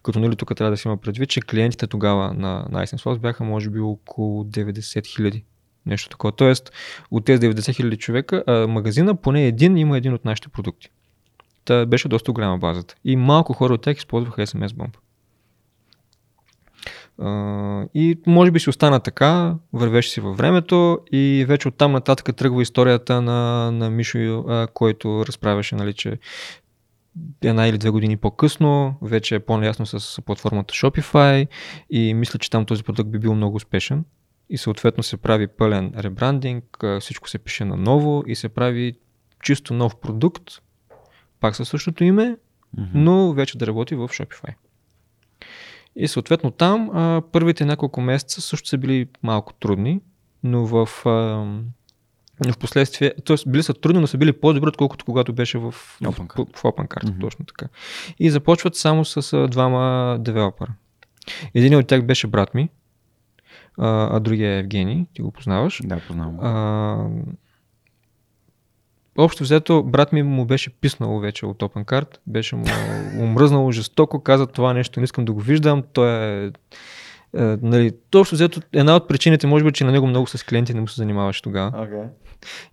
Като 0.03 0.19
нали, 0.19 0.37
тук 0.37 0.57
трябва 0.57 0.71
да 0.71 0.77
си 0.77 0.89
има 0.89 0.97
предвид, 0.97 1.31
че 1.31 1.41
клиентите 1.41 1.87
тогава 1.87 2.35
на, 2.35 2.67
на 2.71 2.87
iSense 2.87 3.19
бяха 3.19 3.45
може 3.45 3.71
би 3.71 3.81
около 3.81 4.45
90 4.45 5.07
хиляди. 5.07 5.45
Нещо 5.87 6.09
такова. 6.09 6.33
Тоест, 6.33 6.73
от 7.11 7.25
тези 7.25 7.41
90 7.41 7.75
хиляди 7.75 7.97
човека, 7.97 8.45
а, 8.47 8.67
магазина 8.67 9.15
поне 9.15 9.47
един 9.47 9.77
има 9.77 9.97
един 9.97 10.15
от 10.15 10.25
нашите 10.25 10.49
продукти. 10.49 10.91
Та 11.67 11.87
беше 11.87 12.09
доста 12.09 12.33
голяма 12.33 12.59
базата. 12.59 12.95
И 13.05 13.17
малко 13.17 13.53
хора 13.53 13.75
от 13.75 13.83
тях 13.83 13.97
използваха 13.97 14.47
SMS 14.47 14.69
Bump. 14.69 14.97
Uh, 17.21 17.89
и 17.95 18.19
може 18.27 18.51
би 18.51 18.61
си 18.61 18.71
остана 18.71 19.01
така, 19.01 19.55
вървеше 19.73 20.11
си 20.11 20.21
във 20.21 20.37
времето 20.37 20.99
и 21.13 21.45
вече 21.49 21.69
оттам 21.69 21.93
нататък 21.93 22.37
тръгва 22.37 22.63
историята 22.63 23.23
на, 23.23 23.71
на 23.73 23.91
Мишо, 23.91 24.19
uh, 24.19 24.73
който 24.73 25.27
разправяше, 25.27 25.75
нали, 25.75 25.93
че 25.93 26.19
една 27.43 27.67
или 27.67 27.79
две 27.79 27.91
години 27.91 28.17
по-късно, 28.17 28.95
вече 29.03 29.35
е 29.35 29.41
по-ясно 29.41 29.87
с 29.87 30.23
платформата 30.23 30.75
Shopify 30.75 31.47
и 31.91 32.15
мисля, 32.15 32.39
че 32.39 32.51
там 32.51 32.65
този 32.65 32.83
продукт 32.83 33.11
би 33.11 33.19
бил 33.19 33.35
много 33.35 33.57
успешен. 33.57 34.05
И 34.51 34.59
съответно 34.59 35.03
се 35.03 35.17
прави 35.17 35.47
пълен 35.47 35.93
ребрандинг, 35.99 36.85
всичко 37.01 37.29
се 37.29 37.39
пише 37.39 37.65
на 37.65 37.77
ново 37.77 38.25
и 38.27 38.35
се 38.35 38.49
прави 38.49 38.95
чисто 39.43 39.75
нов 39.75 39.97
продукт, 40.01 40.43
пак 41.41 41.57
със 41.57 41.69
същото 41.69 42.05
име, 42.05 42.37
mm-hmm. 42.77 42.89
но 42.95 43.33
вече 43.33 43.59
да 43.59 43.67
работи 43.67 43.95
в 43.95 44.09
Shopify. 44.09 44.55
И 45.97 46.09
съответно 46.09 46.51
там 46.51 46.91
а, 46.95 47.23
първите 47.33 47.65
няколко 47.65 48.01
месеца 48.01 48.41
също 48.41 48.69
са 48.69 48.79
били 48.79 49.09
малко 49.23 49.53
трудни, 49.53 50.01
но 50.43 50.67
в, 50.67 50.89
а, 51.07 51.11
в 52.53 52.59
последствие, 52.61 53.15
т.е. 53.25 53.51
били 53.51 53.63
са 53.63 53.75
трудни, 53.75 54.01
но 54.01 54.07
са 54.07 54.19
били 54.19 54.33
по-добри, 54.33 54.69
отколкото 54.69 55.05
когато 55.05 55.33
беше 55.33 55.59
в, 55.59 55.75
OpenCard. 56.03 56.53
в, 56.53 56.59
в 56.59 56.63
OpenCard, 56.63 57.05
mm-hmm. 57.05 57.21
точно 57.21 57.45
така. 57.45 57.69
И 58.19 58.31
започват 58.31 58.75
само 58.75 59.05
с 59.05 59.33
а, 59.33 59.49
двама 59.49 60.17
девелопера. 60.21 60.75
Един 61.55 61.77
от 61.77 61.87
тях 61.87 62.03
беше 62.07 62.27
брат 62.27 62.55
ми, 62.55 62.69
а, 63.79 64.17
а 64.17 64.21
другия 64.21 64.55
е 64.55 64.59
Евгений, 64.59 65.07
ти 65.15 65.23
го 65.23 65.33
познаваш. 65.33 65.81
Да, 65.85 66.01
познавам. 66.07 66.41
А, 66.41 67.09
Общо 69.17 69.43
взето, 69.43 69.83
брат 69.83 70.13
ми 70.13 70.23
му 70.23 70.45
беше 70.45 70.71
писнало 70.71 71.21
вече 71.21 71.47
от 71.47 71.59
OpenCard, 71.59 72.17
беше 72.27 72.57
му 72.57 72.65
умръзнало 73.19 73.73
жестоко, 73.73 74.23
каза 74.23 74.47
това 74.47 74.73
нещо, 74.73 75.01
не 75.01 75.05
искам 75.05 75.25
да 75.25 75.33
го 75.33 75.41
виждам, 75.41 75.83
той 75.93 76.45
е 76.47 76.51
Uh, 77.35 77.59
нали, 77.63 77.93
точно 78.11 78.37
взето, 78.37 78.61
една 78.73 78.97
от 78.97 79.09
причините, 79.09 79.47
може 79.47 79.65
би, 79.65 79.73
че 79.73 79.85
на 79.85 79.93
него 79.93 80.07
много 80.07 80.27
с 80.27 80.45
клиенти 80.45 80.75
не 80.75 80.81
му 80.81 80.89
се 80.89 80.97
занимаваше 80.97 81.43
тогава. 81.43 81.71
Okay. 81.71 82.09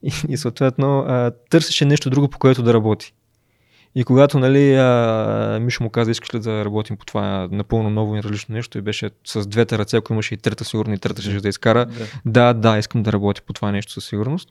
И, 0.03 0.33
и 0.33 0.37
съответно 0.37 0.85
uh, 0.85 1.35
търсеше 1.49 1.85
нещо 1.85 2.09
друго, 2.09 2.27
по 2.27 2.39
което 2.39 2.63
да 2.63 2.73
работи. 2.73 3.13
И 3.95 4.03
когато 4.03 4.39
нали, 4.39 4.75
а, 4.75 5.59
Мишо 5.61 5.83
му 5.83 5.89
каза, 5.89 6.11
искаш 6.11 6.33
ли 6.33 6.39
да 6.39 6.65
работим 6.65 6.97
по 6.97 7.05
това 7.05 7.47
напълно 7.51 7.89
ново 7.89 8.15
и 8.15 8.23
различно 8.23 8.55
нещо 8.55 8.77
и 8.77 8.81
беше 8.81 9.09
с 9.25 9.47
двете 9.47 9.77
ръце, 9.77 9.97
ако 9.97 10.13
имаше 10.13 10.33
и 10.33 10.37
трета 10.37 10.65
сигурно 10.65 10.93
и 10.93 10.97
трета 10.97 11.21
ще 11.21 11.39
да 11.39 11.49
изкара, 11.49 11.87
да, 12.25 12.53
да, 12.53 12.77
искам 12.77 13.03
да 13.03 13.13
работя 13.13 13.41
по 13.41 13.53
това 13.53 13.71
нещо 13.71 13.93
със 13.93 14.05
сигурност. 14.05 14.49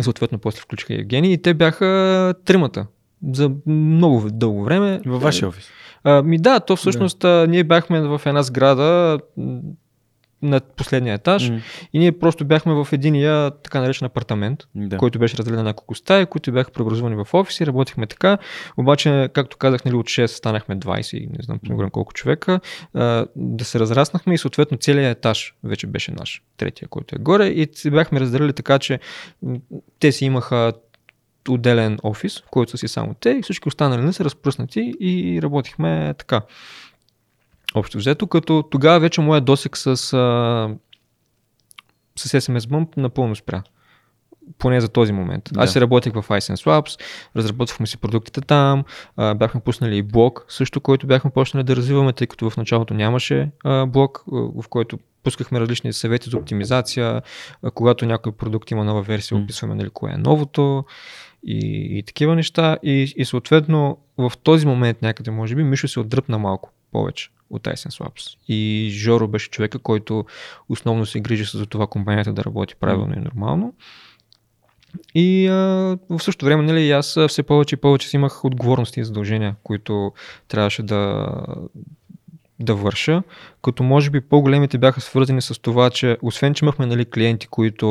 Съответно 0.00 0.38
после 0.38 0.60
включиха 0.60 0.94
Евгений 0.94 1.32
и 1.32 1.42
те 1.42 1.54
бяха 1.54 2.34
тримата 2.44 2.86
за 3.32 3.50
много 3.66 4.30
дълго 4.30 4.64
време. 4.64 5.00
Във 5.06 5.22
вашия 5.22 5.48
офис? 5.48 5.68
А, 6.04 6.22
ми 6.22 6.38
да, 6.38 6.60
то 6.60 6.76
всъщност 6.76 7.18
да. 7.18 7.46
ние 7.48 7.64
бяхме 7.64 8.00
в 8.00 8.22
една 8.26 8.42
сграда 8.42 9.20
на 10.42 10.60
последния 10.60 11.14
етаж 11.14 11.50
mm. 11.50 11.60
и 11.92 11.98
ние 11.98 12.18
просто 12.18 12.44
бяхме 12.44 12.74
в 12.74 12.88
единия 12.92 13.50
така 13.50 13.80
наречен 13.80 14.06
апартамент, 14.06 14.60
да. 14.74 14.96
който 14.96 15.18
беше 15.18 15.36
разделен 15.36 15.58
на 15.58 15.64
няколко 15.64 15.94
стаи, 15.94 16.26
които 16.26 16.52
бяха 16.52 16.70
преобразувани 16.70 17.16
в 17.16 17.26
офиси, 17.32 17.66
работихме 17.66 18.06
така, 18.06 18.38
обаче, 18.76 19.28
както 19.32 19.56
казах, 19.56 19.84
нали, 19.84 19.96
от 19.96 20.06
6 20.06 20.26
станахме 20.26 20.76
20, 20.76 21.26
не 21.38 21.42
знам 21.42 21.58
mm. 21.58 21.90
колко 21.90 22.12
човека, 22.12 22.60
а, 22.94 23.26
да 23.36 23.64
се 23.64 23.80
разраснахме 23.80 24.34
и 24.34 24.38
съответно 24.38 24.78
целият 24.78 25.18
етаж 25.18 25.54
вече 25.64 25.86
беше 25.86 26.12
наш, 26.12 26.42
третия, 26.56 26.88
който 26.88 27.16
е 27.16 27.18
горе 27.18 27.46
и 27.46 27.68
бяхме 27.90 28.20
разделили 28.20 28.52
така, 28.52 28.78
че 28.78 29.00
те 29.98 30.12
си 30.12 30.24
имаха 30.24 30.72
отделен 31.48 31.98
офис, 32.02 32.40
в 32.40 32.50
който 32.50 32.70
са 32.70 32.78
си 32.78 32.88
само 32.88 33.14
те 33.14 33.30
и 33.30 33.42
всички 33.42 33.68
останали 33.68 34.02
не 34.02 34.12
са 34.12 34.24
разпръснати 34.24 34.94
и 35.00 35.42
работихме 35.42 36.14
така. 36.18 36.40
Общо 37.74 37.98
взето, 37.98 38.26
като 38.26 38.64
тогава 38.70 39.00
вече 39.00 39.20
моят 39.20 39.44
досек 39.44 39.76
с, 39.76 39.86
а, 39.86 39.94
с 42.16 42.40
SMS 42.40 42.58
Bump 42.58 42.96
напълно 42.96 43.36
спря. 43.36 43.62
Поне 44.58 44.80
за 44.80 44.88
този 44.88 45.12
момент. 45.12 45.48
Да. 45.52 45.60
Аз 45.60 45.72
си 45.72 45.80
работех 45.80 46.12
в 46.12 46.22
iSense 46.28 46.66
Labs, 46.66 47.00
разработвахме 47.36 47.86
си 47.86 47.98
продуктите 47.98 48.40
там, 48.40 48.84
а, 49.16 49.34
бяхме 49.34 49.60
пуснали 49.60 49.96
и 49.96 50.02
блог, 50.02 50.44
също, 50.48 50.80
който 50.80 51.06
бяхме 51.06 51.30
почнали 51.30 51.64
да 51.64 51.76
развиваме, 51.76 52.12
тъй 52.12 52.26
като 52.26 52.50
в 52.50 52.56
началото 52.56 52.94
нямаше 52.94 53.50
а, 53.64 53.86
блог, 53.86 54.24
в 54.28 54.64
който 54.68 54.98
пускахме 55.22 55.60
различни 55.60 55.92
съвети 55.92 56.30
за 56.30 56.36
оптимизация, 56.36 57.22
а, 57.62 57.70
когато 57.70 58.06
някой 58.06 58.32
продукт 58.32 58.70
има 58.70 58.84
нова 58.84 59.02
версия, 59.02 59.38
описваме 59.38 59.74
нали, 59.74 59.90
кое 59.90 60.12
е 60.12 60.18
новото 60.18 60.84
и, 61.46 61.88
и 61.98 62.02
такива 62.02 62.34
неща. 62.36 62.78
И, 62.82 63.14
и 63.16 63.24
съответно 63.24 63.98
в 64.18 64.32
този 64.42 64.66
момент 64.66 65.02
някъде, 65.02 65.30
може 65.30 65.54
би, 65.54 65.62
Мишо 65.62 65.88
се 65.88 66.00
отдръпна 66.00 66.38
малко 66.38 66.72
повече 66.92 67.30
от 67.50 67.62
Tyson 67.62 68.00
Swaps. 68.00 68.36
И 68.48 68.88
Жоро 68.92 69.28
беше 69.28 69.50
човека, 69.50 69.78
който 69.78 70.24
основно 70.68 71.06
се 71.06 71.20
грижи 71.20 71.44
за 71.44 71.66
това 71.66 71.86
компанията 71.86 72.32
да 72.32 72.44
работи 72.44 72.74
правилно 72.74 73.14
и 73.16 73.20
нормално. 73.20 73.74
И 75.14 75.46
а, 75.46 75.54
в 76.10 76.18
същото 76.18 76.44
време, 76.44 76.62
нали, 76.62 76.90
аз 76.90 77.18
все 77.28 77.42
повече 77.42 77.74
и 77.74 77.78
повече 77.78 78.08
си 78.08 78.16
имах 78.16 78.44
отговорности 78.44 79.00
и 79.00 79.04
задължения, 79.04 79.56
които 79.62 80.12
трябваше 80.48 80.82
да, 80.82 81.28
да 82.60 82.74
върша, 82.74 83.22
като 83.62 83.82
може 83.82 84.10
би 84.10 84.20
по-големите 84.20 84.78
бяха 84.78 85.00
свързани 85.00 85.42
с 85.42 85.60
това, 85.60 85.90
че 85.90 86.18
освен, 86.22 86.54
че 86.54 86.64
имахме 86.64 86.86
нали, 86.86 87.04
клиенти, 87.04 87.46
които 87.46 87.88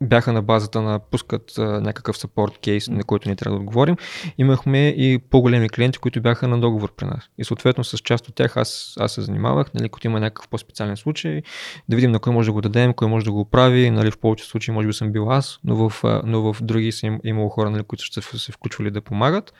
бяха 0.00 0.32
на 0.32 0.42
базата 0.42 0.82
на 0.82 0.98
пускат 0.98 1.58
а, 1.58 1.62
някакъв 1.62 2.16
support 2.16 2.58
кейс, 2.58 2.88
на 2.88 3.04
който 3.04 3.28
ни 3.28 3.36
трябва 3.36 3.56
да 3.56 3.60
отговорим. 3.60 3.96
Имахме 4.38 4.88
и 4.88 5.18
по-големи 5.18 5.68
клиенти, 5.68 5.98
които 5.98 6.20
бяха 6.20 6.48
на 6.48 6.60
договор 6.60 6.94
при 6.94 7.06
нас. 7.06 7.30
И 7.38 7.44
съответно 7.44 7.84
с 7.84 7.98
част 7.98 8.28
от 8.28 8.34
тях 8.34 8.56
аз, 8.56 8.94
аз 9.00 9.12
се 9.12 9.20
занимавах, 9.20 9.74
нали, 9.74 9.88
като 9.88 10.06
има 10.06 10.20
някакъв 10.20 10.48
по-специален 10.48 10.96
случай, 10.96 11.42
да 11.88 11.96
видим 11.96 12.10
на 12.10 12.18
кой 12.18 12.32
може 12.32 12.46
да 12.46 12.52
го 12.52 12.60
дадем, 12.60 12.94
кой 12.94 13.08
може 13.08 13.24
да 13.24 13.32
го 13.32 13.40
оправи. 13.40 13.90
Нали, 13.90 14.10
в 14.10 14.18
повече 14.18 14.44
случаи 14.44 14.74
може 14.74 14.86
би 14.86 14.92
съм 14.92 15.12
бил 15.12 15.30
аз, 15.30 15.58
но 15.64 15.88
в, 15.88 16.04
но 16.24 16.52
в 16.52 16.62
други 16.62 16.92
са 16.92 17.06
им, 17.06 17.20
имало 17.24 17.48
хора, 17.48 17.70
нали, 17.70 17.82
които 17.82 18.04
ще 18.04 18.20
се 18.22 18.52
включвали 18.52 18.90
да 18.90 19.00
помагат. 19.00 19.52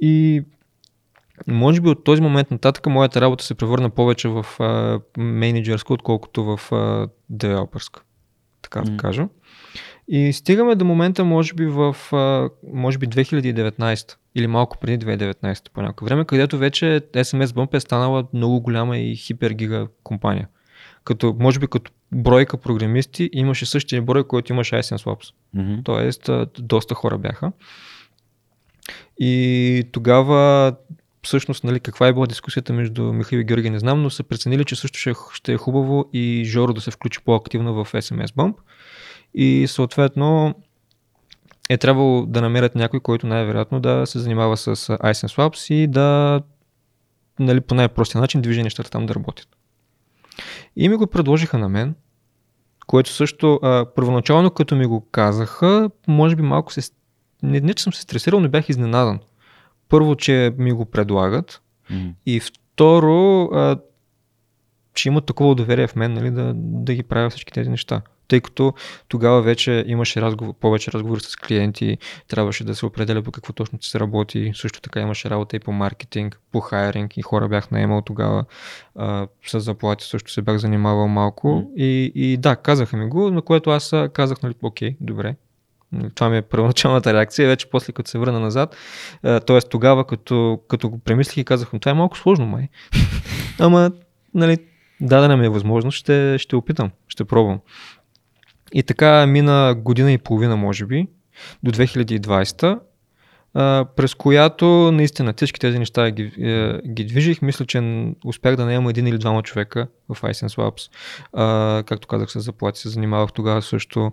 И 0.00 0.42
може 1.48 1.80
би 1.80 1.88
от 1.88 2.04
този 2.04 2.22
момент 2.22 2.50
нататък 2.50 2.86
моята 2.86 3.20
работа 3.20 3.44
се 3.44 3.54
превърна 3.54 3.90
повече 3.90 4.28
в 4.28 4.46
менеджерска, 5.18 5.92
отколкото 5.92 6.44
в 6.44 6.60
девелоперска. 7.30 8.02
Така 8.62 8.80
да 8.80 8.96
кажа. 8.96 9.28
И 10.08 10.32
стигаме 10.32 10.74
до 10.74 10.84
момента, 10.84 11.24
може 11.24 11.54
би 11.54 11.66
в 11.66 11.96
може 12.72 12.98
би 12.98 13.08
2019 13.08 14.16
или 14.34 14.46
малко 14.46 14.78
преди 14.78 15.06
2019 15.06 15.70
по 15.70 15.82
някакво 15.82 16.06
време, 16.06 16.24
където 16.24 16.58
вече 16.58 17.00
SMS 17.12 17.46
Bump 17.46 17.74
е 17.74 17.80
станала 17.80 18.24
много 18.32 18.60
голяма 18.60 18.98
и 18.98 19.16
хипергига 19.16 19.86
компания. 20.02 20.48
Като, 21.04 21.36
може 21.38 21.58
би 21.58 21.66
като 21.66 21.92
бройка 22.12 22.56
програмисти 22.56 23.30
имаше 23.32 23.66
същия 23.66 24.02
брой, 24.02 24.24
който 24.24 24.52
имаше 24.52 24.74
iSense 24.74 25.04
Labs. 25.04 25.34
Mm-hmm. 25.56 25.84
Тоест, 25.84 26.30
доста 26.58 26.94
хора 26.94 27.18
бяха. 27.18 27.52
И 29.18 29.84
тогава 29.92 30.74
всъщност, 31.22 31.64
нали, 31.64 31.80
каква 31.80 32.08
е 32.08 32.12
била 32.12 32.26
дискусията 32.26 32.72
между 32.72 33.12
Михаил 33.12 33.40
и 33.40 33.44
Георги, 33.44 33.70
не 33.70 33.78
знам, 33.78 34.02
но 34.02 34.10
са 34.10 34.22
преценили, 34.22 34.64
че 34.64 34.76
също 34.76 34.98
ще, 34.98 35.12
ще 35.32 35.52
е 35.52 35.56
хубаво 35.56 36.10
и 36.12 36.44
Жоро 36.46 36.72
да 36.72 36.80
се 36.80 36.90
включи 36.90 37.20
по-активно 37.24 37.84
в 37.84 37.92
SMS 37.92 38.26
Bump 38.26 38.54
и 39.34 39.66
съответно 39.68 40.54
е 41.68 41.78
трябвало 41.78 42.26
да 42.26 42.40
намерят 42.40 42.74
някой, 42.74 43.00
който 43.00 43.26
най-вероятно 43.26 43.80
да 43.80 44.06
се 44.06 44.18
занимава 44.18 44.56
с 44.56 44.76
iSense 44.76 45.38
Labs 45.38 45.74
и 45.74 45.86
да 45.86 46.40
нали, 47.38 47.60
по 47.60 47.74
най-простия 47.74 48.20
начин 48.20 48.42
движи 48.42 48.62
нещата 48.62 48.90
там 48.90 49.06
да 49.06 49.14
работят. 49.14 49.48
И 50.76 50.88
ми 50.88 50.96
го 50.96 51.06
предложиха 51.06 51.58
на 51.58 51.68
мен, 51.68 51.94
което 52.86 53.10
също 53.10 53.60
а, 53.62 53.86
първоначално 53.94 54.50
като 54.50 54.76
ми 54.76 54.86
го 54.86 55.06
казаха, 55.10 55.90
може 56.08 56.36
би 56.36 56.42
малко 56.42 56.72
се... 56.72 56.90
Не, 57.42 57.60
не 57.60 57.74
че 57.74 57.82
съм 57.82 57.92
се 57.92 58.02
стресирал, 58.02 58.40
но 58.40 58.48
бях 58.48 58.68
изненадан. 58.68 59.20
Първо, 59.88 60.16
че 60.16 60.54
ми 60.58 60.72
го 60.72 60.84
предлагат. 60.84 61.62
Mm. 61.92 62.12
и 62.26 62.40
второ, 62.40 63.44
а, 63.44 63.76
че 64.94 65.08
имат 65.08 65.26
такова 65.26 65.54
доверие 65.54 65.86
в 65.86 65.96
мен, 65.96 66.12
нали, 66.12 66.30
да, 66.30 66.52
да 66.56 66.94
ги 66.94 67.02
правя 67.02 67.30
всички 67.30 67.52
тези 67.52 67.70
неща. 67.70 68.02
Тъй 68.28 68.40
като 68.40 68.74
тогава 69.08 69.42
вече 69.42 69.84
имаше 69.86 70.22
разговор, 70.22 70.54
повече 70.60 70.92
разговори 70.92 71.20
с 71.20 71.36
клиенти, 71.36 71.98
трябваше 72.28 72.64
да 72.64 72.74
се 72.74 72.86
определя 72.86 73.22
по 73.22 73.32
какво 73.32 73.52
точно 73.52 73.82
се 73.82 74.00
работи, 74.00 74.52
също 74.54 74.80
така 74.80 75.00
имаше 75.00 75.30
работа 75.30 75.56
и 75.56 75.60
по 75.60 75.72
маркетинг, 75.72 76.40
по 76.52 76.60
хайринг 76.60 77.16
и 77.16 77.22
хора 77.22 77.48
бях 77.48 77.70
наемал 77.70 78.02
тогава, 78.02 78.44
а, 78.94 79.26
с 79.46 79.60
заплати 79.60 80.04
също 80.04 80.32
се 80.32 80.42
бях 80.42 80.56
занимавал 80.56 81.08
малко. 81.08 81.48
Mm. 81.48 81.74
и, 81.76 82.12
и 82.14 82.36
да, 82.36 82.56
казаха 82.56 82.96
ми 82.96 83.08
го, 83.08 83.30
на 83.30 83.42
което 83.42 83.70
аз 83.70 83.94
казах, 84.12 84.42
нали, 84.42 84.54
окей, 84.62 84.96
добре, 85.00 85.36
това 86.14 86.28
ми 86.28 86.36
е 86.36 86.42
първоначалната 86.42 87.14
реакция. 87.14 87.48
Вече 87.48 87.70
после 87.70 87.92
като 87.92 88.10
се 88.10 88.18
върна 88.18 88.40
назад, 88.40 88.76
т.е. 89.22 89.60
тогава 89.70 90.06
като, 90.06 90.60
като 90.68 90.88
го 90.88 90.98
премислих 90.98 91.36
и 91.36 91.44
казах, 91.44 91.70
това 91.80 91.90
е 91.90 91.94
малко 91.94 92.18
сложно 92.18 92.46
май. 92.46 92.68
Ама, 93.58 93.90
нали, 94.34 94.58
дадена 95.00 95.36
ми 95.36 95.46
е 95.46 95.48
възможност, 95.48 95.98
ще, 95.98 96.38
ще 96.38 96.56
опитам, 96.56 96.90
ще 97.08 97.24
пробвам. 97.24 97.60
И 98.72 98.82
така 98.82 99.26
мина 99.26 99.74
година 99.78 100.12
и 100.12 100.18
половина, 100.18 100.56
може 100.56 100.86
би, 100.86 101.06
до 101.62 101.70
2020, 101.70 102.78
през 103.96 104.14
която 104.14 104.92
наистина 104.92 105.32
всички 105.36 105.60
тези 105.60 105.78
неща 105.78 106.10
ги, 106.10 106.32
е, 106.38 106.80
ги 106.88 107.04
движих. 107.04 107.42
Мисля, 107.42 107.66
че 107.66 108.12
успях 108.24 108.56
да 108.56 108.64
наема 108.64 108.90
един 108.90 109.06
или 109.06 109.18
двама 109.18 109.42
човека 109.42 109.86
в 110.08 110.22
iSense 110.22 110.58
Labs. 110.58 111.84
както 111.84 112.08
казах, 112.08 112.30
с 112.30 112.40
заплати 112.40 112.80
се 112.80 112.88
занимавах 112.88 113.32
тогава 113.32 113.62
също. 113.62 114.12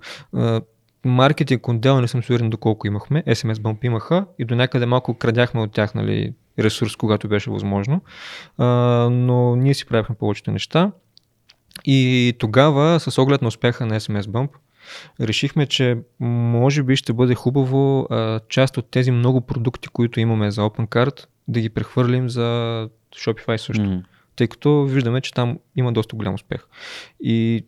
Маркетинг 1.05 1.67
отдел 1.67 2.01
не 2.01 2.07
съм 2.07 2.23
сигурен 2.23 2.49
доколко 2.49 2.87
имахме. 2.87 3.23
SMS 3.23 3.53
Bump 3.53 3.85
имаха 3.85 4.25
и 4.39 4.45
до 4.45 4.55
някъде 4.55 4.85
малко 4.85 5.13
крадяхме 5.13 5.61
от 5.61 5.71
тях 5.71 5.95
нали, 5.95 6.33
ресурс, 6.59 6.95
когато 6.95 7.27
беше 7.27 7.51
възможно. 7.51 8.01
но 9.11 9.55
ние 9.55 9.73
си 9.73 9.85
правихме 9.85 10.15
повечето 10.15 10.51
неща. 10.51 10.91
И 11.85 12.33
тогава, 12.39 12.99
с 12.99 13.17
оглед 13.17 13.41
на 13.41 13.47
успеха 13.47 13.85
на 13.85 13.99
SMS 13.99 14.21
Bump, 14.21 14.49
решихме, 15.21 15.65
че 15.65 15.97
може 16.19 16.83
би 16.83 16.95
ще 16.95 17.13
бъде 17.13 17.35
хубаво 17.35 18.07
а, 18.09 18.39
част 18.49 18.77
от 18.77 18.91
тези 18.91 19.11
много 19.11 19.41
продукти, 19.41 19.87
които 19.87 20.19
имаме 20.19 20.51
за 20.51 20.61
OpenCard, 20.61 21.25
да 21.47 21.59
ги 21.59 21.69
прехвърлим 21.69 22.29
за 22.29 22.41
Shopify 23.15 23.57
също. 23.57 23.83
Mm-hmm. 23.83 24.03
Тъй 24.35 24.47
като 24.47 24.83
виждаме, 24.83 25.21
че 25.21 25.33
там 25.33 25.59
има 25.75 25.93
доста 25.93 26.15
голям 26.15 26.33
успех. 26.33 26.67
И 27.19 27.65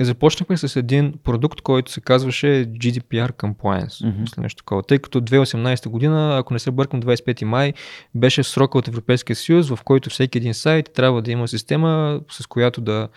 Започнахме 0.00 0.56
с 0.56 0.76
един 0.76 1.14
продукт, 1.24 1.60
който 1.60 1.92
се 1.92 2.00
казваше 2.00 2.46
GDPR 2.46 3.32
Compliance. 3.32 3.86
Mm-hmm. 3.86 4.38
Нещо 4.38 4.56
такова. 4.56 4.82
Тъй 4.82 4.98
като 4.98 5.20
2018 5.20 5.88
година, 5.88 6.38
ако 6.38 6.52
не 6.52 6.58
се 6.58 6.70
бъркам, 6.70 7.02
25 7.02 7.44
май, 7.44 7.72
беше 8.14 8.42
срока 8.42 8.78
от 8.78 8.88
Европейския 8.88 9.36
съюз, 9.36 9.68
в 9.68 9.78
който 9.84 10.10
всеки 10.10 10.38
един 10.38 10.54
сайт 10.54 10.90
трябва 10.94 11.22
да 11.22 11.30
има 11.30 11.48
система, 11.48 12.20
с 12.30 12.46
която 12.46 12.80
да 12.80 13.08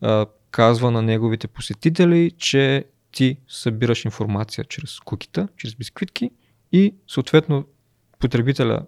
а, 0.00 0.26
казва 0.50 0.90
на 0.90 1.02
неговите 1.02 1.48
посетители, 1.48 2.30
че 2.38 2.84
ти 3.12 3.36
събираш 3.48 4.04
информация 4.04 4.64
чрез 4.64 5.00
кукита, 5.00 5.48
чрез 5.56 5.74
бисквитки 5.74 6.30
и 6.72 6.94
съответно 7.08 7.64
потребителя 8.18 8.80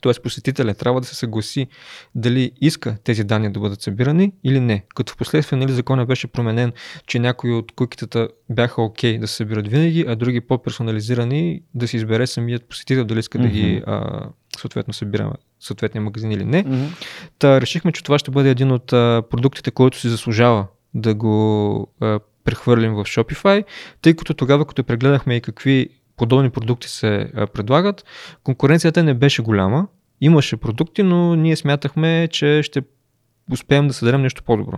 Тоест 0.00 0.22
посетителя 0.22 0.74
трябва 0.74 1.00
да 1.00 1.06
се 1.06 1.14
съгласи 1.14 1.66
дали 2.14 2.52
иска 2.60 2.96
тези 3.04 3.24
данни 3.24 3.52
да 3.52 3.60
бъдат 3.60 3.82
събирани 3.82 4.32
или 4.44 4.60
не. 4.60 4.84
Като 4.94 5.12
в 5.12 5.16
последствие 5.16 5.58
нали, 5.58 5.72
законът 5.72 6.08
беше 6.08 6.26
променен, 6.26 6.72
че 7.06 7.18
някои 7.18 7.52
от 7.52 7.72
кукитата 7.72 8.28
бяха 8.50 8.82
окей 8.82 9.16
okay 9.16 9.20
да 9.20 9.28
се 9.28 9.34
събират 9.34 9.68
винаги, 9.68 10.04
а 10.08 10.16
други 10.16 10.40
по-персонализирани 10.40 11.62
да 11.74 11.88
си 11.88 11.96
избере 11.96 12.26
самият 12.26 12.68
посетител 12.68 13.04
дали 13.04 13.18
иска 13.18 13.38
mm-hmm. 13.38 13.42
да 13.42 13.48
ги 13.48 13.82
а, 13.86 14.26
съответно 14.58 14.94
събираме 14.94 15.32
съответния 15.60 16.02
магазин 16.02 16.32
или 16.32 16.44
не. 16.44 16.64
Mm-hmm. 16.64 17.06
Та 17.38 17.60
решихме, 17.60 17.92
че 17.92 18.04
това 18.04 18.18
ще 18.18 18.30
бъде 18.30 18.50
един 18.50 18.72
от 18.72 18.92
а, 18.92 19.22
продуктите, 19.30 19.70
който 19.70 19.98
си 19.98 20.08
заслужава 20.08 20.66
да 20.94 21.14
го 21.14 21.86
а, 22.00 22.20
прехвърлим 22.44 22.94
в 22.94 23.04
Shopify, 23.04 23.64
тъй 24.02 24.14
като 24.14 24.34
тогава, 24.34 24.66
като 24.66 24.84
прегледахме 24.84 25.36
и 25.36 25.40
какви 25.40 25.88
подобни 26.18 26.50
продукти 26.50 26.88
се 26.88 27.32
предлагат, 27.54 28.04
конкуренцията 28.44 29.02
не 29.02 29.14
беше 29.14 29.42
голяма. 29.42 29.86
Имаше 30.20 30.56
продукти, 30.56 31.02
но 31.02 31.36
ние 31.36 31.56
смятахме, 31.56 32.28
че 32.30 32.62
ще 32.62 32.82
успеем 33.52 33.88
да 33.88 33.94
съдадем 33.94 34.22
нещо 34.22 34.42
по-добро. 34.42 34.76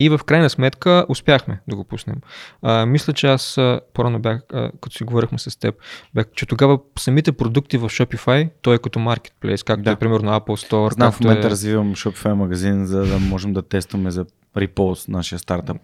И 0.00 0.08
в 0.08 0.20
крайна 0.26 0.50
сметка 0.50 1.06
успяхме 1.08 1.60
да 1.68 1.76
го 1.76 1.84
пуснем. 1.84 2.16
А, 2.62 2.86
мисля, 2.86 3.12
че 3.12 3.26
аз 3.26 3.58
по-рано 3.94 4.18
бях, 4.18 4.42
а, 4.52 4.70
като 4.80 4.96
си 4.96 5.04
говорихме 5.04 5.38
с 5.38 5.58
теб, 5.58 5.74
бях, 6.14 6.26
че 6.36 6.46
тогава 6.46 6.78
самите 6.98 7.32
продукти 7.32 7.78
в 7.78 7.88
Shopify, 7.88 8.50
той 8.62 8.74
е 8.74 8.78
като 8.78 8.98
marketplace, 8.98 9.66
както 9.66 9.82
да. 9.82 9.90
е 9.90 9.96
примерно 9.96 10.30
Apple 10.30 10.70
Store. 10.70 10.92
Знам, 10.92 11.12
в 11.12 11.20
момента 11.20 11.46
е... 11.46 11.50
развивам 11.50 11.94
Shopify 11.94 12.32
магазин, 12.32 12.86
за 12.86 13.06
да 13.06 13.18
можем 13.18 13.52
да 13.52 13.62
тестваме 13.62 14.10
за 14.10 14.26
Repulse, 14.56 15.08
нашия 15.08 15.38
стартъп. 15.38 15.76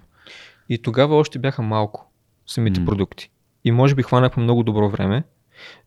И 0.68 0.82
тогава 0.82 1.16
още 1.16 1.38
бяха 1.38 1.62
малко 1.62 2.12
самите 2.46 2.80
mm. 2.80 2.84
продукти. 2.84 3.30
И 3.64 3.72
може 3.72 3.94
би 3.94 4.02
хванахме 4.02 4.42
много 4.42 4.62
добро 4.62 4.88
време, 4.88 5.24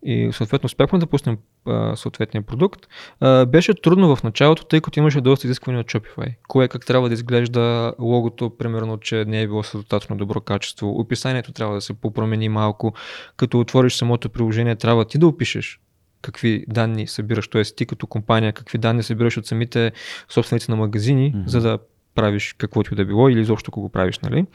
и 0.04 0.30
съответно 0.34 0.66
успяхме 0.66 1.00
да 1.00 1.08
пуснем 1.08 1.38
а, 1.66 1.96
съответния 1.96 2.42
продукт. 2.42 2.88
А, 3.20 3.46
беше 3.46 3.74
трудно 3.74 4.16
в 4.16 4.24
началото, 4.24 4.66
тъй 4.66 4.82
като 4.82 5.00
имаше 5.00 5.22
доста 5.22 5.48
изисквания 5.48 5.82
от 5.82 5.88
Shopify. 5.88 6.34
Кое 6.48 6.68
как 6.68 6.86
трябва 6.86 7.08
да 7.08 7.14
изглежда 7.14 7.94
логото, 8.00 8.58
примерно, 8.58 8.98
че 8.98 9.26
не 9.26 9.42
е 9.42 9.48
било 9.48 9.64
с 9.64 9.78
достатъчно 9.78 10.18
добро 10.18 10.42
качество. 10.42 10.90
Описанието 10.90 11.52
трябва 11.52 11.76
да 11.76 11.82
се 11.82 11.94
попромени 11.94 12.50
малко. 12.50 12.94
Като 13.38 13.60
отвориш 13.60 13.96
самото 13.96 14.30
приложение, 14.30 14.76
трябва 14.76 15.06
ти 15.06 15.18
да 15.18 15.28
опишеш 15.28 15.80
какви 16.22 16.66
данни 16.68 17.08
събираш, 17.08 17.48
т.е. 17.48 17.64
ти 17.64 17.86
като 17.86 18.08
компания, 18.08 18.54
какви 18.54 18.78
данни 18.78 19.04
събираш 19.04 19.38
от 19.38 19.48
самите 19.48 19.92
собственици 20.30 20.72
на 20.72 20.78
магазини, 20.78 21.34
mm-hmm. 21.34 21.48
за 21.48 21.62
да 21.62 21.80
правиш 22.16 22.56
каквото 22.58 22.94
и 22.94 22.98
да 22.98 23.06
било 23.06 23.30
или 23.30 23.40
изобщо 23.40 23.70
ако 23.72 23.82
го 23.82 23.90
правиш, 23.90 24.20
нали? 24.20 24.46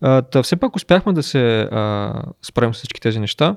А, 0.00 0.22
та 0.22 0.42
все 0.42 0.56
пак 0.56 0.76
успяхме 0.76 1.12
да 1.12 1.22
се 1.22 1.60
а, 1.60 2.22
справим 2.42 2.74
с 2.74 2.76
всички 2.76 3.00
тези 3.00 3.20
неща. 3.20 3.56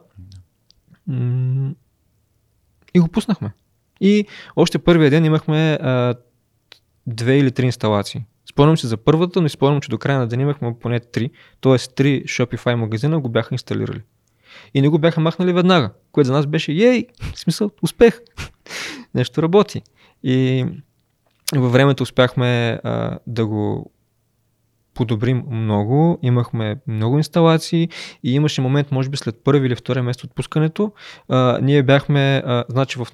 И 2.94 3.00
го 3.00 3.08
пуснахме. 3.08 3.52
И 4.02 4.26
още 4.56 4.80
първия 4.80 5.10
ден 5.10 5.26
имахме 5.26 5.74
а, 5.82 6.16
две 7.08 7.38
или 7.38 7.52
три 7.52 7.66
инсталации. 7.66 8.26
Спомням 8.50 8.78
се 8.78 8.88
за 8.88 8.98
първата, 8.98 9.42
но 9.42 9.50
спомням, 9.50 9.82
че 9.82 9.90
до 9.90 9.98
края 9.98 10.20
на 10.20 10.28
ден 10.28 10.40
имахме 10.40 10.76
поне 10.80 11.00
три, 11.00 11.32
т.е. 11.62 11.78
три 11.96 12.24
Shopify 12.24 12.76
магазина 12.76 13.20
го 13.20 13.30
бяха 13.30 13.56
инсталирали. 13.56 14.02
И 14.74 14.82
не 14.82 14.90
го 14.90 15.00
бяха 15.00 15.22
махнали 15.22 15.54
веднага, 15.54 15.92
което 16.12 16.28
за 16.28 16.34
нас 16.34 16.48
беше 16.48 16.72
ей, 16.72 17.08
в 17.34 17.40
смисъл, 17.40 17.72
успех. 17.82 18.22
Нещо 19.16 19.42
работи. 19.42 19.82
И 20.24 20.66
във 21.56 21.72
времето 21.72 22.04
успяхме 22.04 22.80
а, 22.84 23.20
да 23.28 23.46
го 23.46 23.92
подобрим 24.94 25.44
много. 25.52 26.20
Имахме 26.22 26.76
много 26.88 27.18
инсталации 27.18 27.90
и 28.24 28.34
имаше 28.34 28.62
момент, 28.62 28.92
може 28.92 29.10
би 29.10 29.18
след 29.18 29.44
първи 29.44 29.68
или 29.68 29.76
втория 29.76 30.04
месец 30.04 30.24
от 30.24 30.36
пускането, 30.36 30.92
а, 31.30 31.60
ние 31.62 31.84
бяхме, 31.84 32.44
а, 32.46 32.64
значи 32.70 33.00
в 33.00 33.08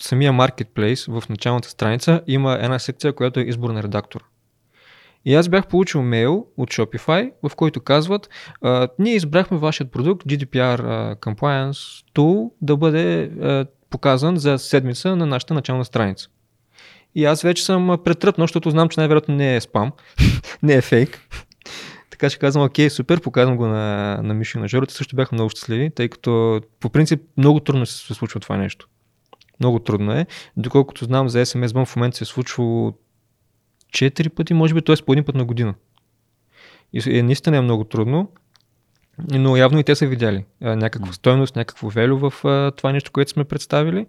самия 0.00 0.32
маркетплейс, 0.32 1.06
в 1.06 1.22
началната 1.28 1.68
страница, 1.68 2.20
има 2.26 2.58
една 2.60 2.78
секция, 2.78 3.12
която 3.12 3.40
е 3.40 3.42
избор 3.42 3.70
на 3.70 3.82
редактор. 3.82 4.24
И 5.24 5.34
аз 5.34 5.48
бях 5.48 5.66
получил 5.66 6.02
мейл 6.02 6.46
от 6.56 6.70
Shopify, 6.70 7.32
в 7.42 7.56
който 7.56 7.80
казват, 7.80 8.28
а, 8.62 8.88
ние 8.98 9.14
избрахме 9.14 9.58
вашият 9.58 9.92
продукт 9.92 10.26
GDPR 10.26 10.80
uh, 10.80 11.16
Compliance 11.16 12.04
Tool 12.14 12.50
да 12.62 12.76
бъде 12.76 13.30
uh, 13.30 13.66
показан 13.90 14.36
за 14.36 14.58
седмица 14.58 15.16
на 15.16 15.26
нашата 15.26 15.54
начална 15.54 15.84
страница. 15.84 16.28
И 17.14 17.24
аз 17.24 17.42
вече 17.42 17.64
съм 17.64 17.98
претръпнал, 18.04 18.44
защото 18.44 18.70
знам, 18.70 18.88
че 18.88 19.00
най-вероятно 19.00 19.34
не 19.34 19.56
е 19.56 19.60
спам, 19.60 19.92
не 20.62 20.74
е 20.74 20.80
фейк. 20.80 21.28
Така 22.10 22.30
че 22.30 22.38
казвам, 22.38 22.64
окей, 22.64 22.90
супер, 22.90 23.20
показвам 23.20 23.56
го 23.56 23.66
на, 23.66 24.18
на 24.22 24.34
Мишо 24.34 24.58
и 24.58 24.60
на 24.60 24.68
Жоро. 24.68 24.86
също 24.88 25.16
бяха 25.16 25.34
много 25.34 25.50
щастливи, 25.50 25.90
тъй 25.90 26.08
като 26.08 26.60
по 26.80 26.90
принцип 26.90 27.22
много 27.36 27.60
трудно 27.60 27.86
се 27.86 28.14
случва 28.14 28.40
това 28.40 28.56
нещо. 28.56 28.88
Много 29.60 29.78
трудно 29.78 30.12
е. 30.12 30.26
Доколкото 30.56 31.04
знам 31.04 31.28
за 31.28 31.46
SMS 31.46 31.66
Bump 31.66 31.84
в 31.84 31.96
момента 31.96 32.16
се 32.16 32.24
е 32.24 32.26
случвало 32.26 32.92
4 33.94 34.28
пъти, 34.28 34.54
може 34.54 34.74
би, 34.74 34.82
т.е. 34.82 34.96
по 35.06 35.12
един 35.12 35.24
път 35.24 35.34
на 35.34 35.44
година. 35.44 35.74
И 36.92 37.18
е, 37.18 37.22
наистина 37.22 37.56
е 37.56 37.60
много 37.60 37.84
трудно, 37.84 38.30
но 39.30 39.56
явно 39.56 39.78
и 39.78 39.84
те 39.84 39.94
са 39.94 40.06
видяли 40.06 40.44
а, 40.62 40.76
някаква 40.76 41.12
стойност, 41.12 41.56
някакво 41.56 41.88
велю 41.88 42.30
в 42.30 42.44
а, 42.44 42.70
това 42.70 42.92
нещо, 42.92 43.12
което 43.12 43.30
сме 43.30 43.44
представили. 43.44 44.06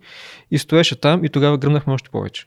И 0.51 0.57
стоеше 0.57 0.99
там 0.99 1.25
и 1.25 1.29
тогава 1.29 1.57
гръмнахме 1.57 1.93
още 1.93 2.09
повече. 2.09 2.45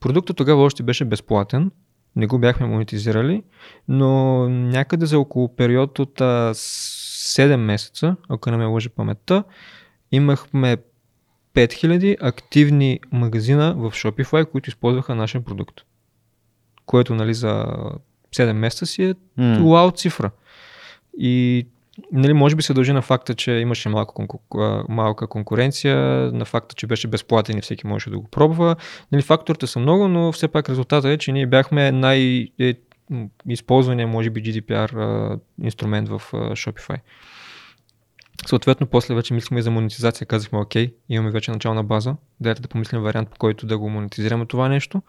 Продуктът 0.00 0.36
тогава 0.36 0.62
още 0.62 0.82
беше 0.82 1.04
безплатен, 1.04 1.70
не 2.16 2.26
го 2.26 2.38
бяхме 2.38 2.66
монетизирали, 2.66 3.42
но 3.88 4.48
някъде 4.48 5.06
за 5.06 5.18
около 5.18 5.56
период 5.56 5.98
от 5.98 6.20
а, 6.20 6.54
7 6.54 7.56
месеца, 7.56 8.16
ако 8.28 8.50
не 8.50 8.56
ме 8.56 8.64
лъжи 8.64 8.88
паметта, 8.88 9.44
имахме 10.12 10.76
5000 11.54 12.16
активни 12.20 13.00
магазина 13.12 13.74
в 13.74 13.90
Shopify, 13.90 14.50
които 14.50 14.70
използваха 14.70 15.14
нашия 15.14 15.44
продукт. 15.44 15.80
Което 16.86 17.14
нали, 17.14 17.34
за 17.34 17.66
7 18.36 18.52
месеца 18.52 18.86
си 18.86 19.02
е 19.04 19.14
mm. 19.38 19.96
цифра. 19.96 20.30
И 21.18 21.66
Нали, 22.12 22.32
може 22.32 22.56
би 22.56 22.62
се 22.62 22.74
дължи 22.74 22.92
на 22.92 23.02
факта, 23.02 23.34
че 23.34 23.52
имаше 23.52 23.88
малка, 23.88 24.14
конку... 24.14 24.38
малка 24.88 25.26
конкуренция, 25.26 25.96
на 26.32 26.44
факта, 26.44 26.74
че 26.74 26.86
беше 26.86 27.08
безплатен 27.08 27.58
и 27.58 27.60
всеки 27.60 27.86
можеше 27.86 28.10
да 28.10 28.18
го 28.18 28.28
пробва. 28.28 28.76
Нали, 29.12 29.22
факторите 29.22 29.66
са 29.66 29.78
много, 29.78 30.08
но 30.08 30.32
все 30.32 30.48
пак 30.48 30.68
резултатът 30.68 31.10
е, 31.10 31.18
че 31.18 31.32
ние 31.32 31.46
бяхме 31.46 31.92
най- 31.92 32.48
е, 32.58 32.74
използвания, 33.48 34.06
може 34.06 34.30
би, 34.30 34.42
GDPR 34.42 35.40
инструмент 35.62 36.08
в 36.08 36.22
Shopify. 36.32 37.00
Съответно, 38.46 38.86
после 38.86 39.14
вече 39.14 39.34
мислихме 39.34 39.62
за 39.62 39.70
монетизация. 39.70 40.26
Казахме, 40.26 40.58
окей, 40.58 40.94
имаме 41.08 41.30
вече 41.30 41.50
начална 41.50 41.84
база. 41.84 42.16
Дайте 42.40 42.62
да 42.62 42.68
помислим 42.68 43.02
вариант, 43.02 43.30
по 43.30 43.36
който 43.38 43.66
да 43.66 43.78
го 43.78 43.90
монетизираме 43.90 44.46
това 44.46 44.68
нещо. 44.68 45.02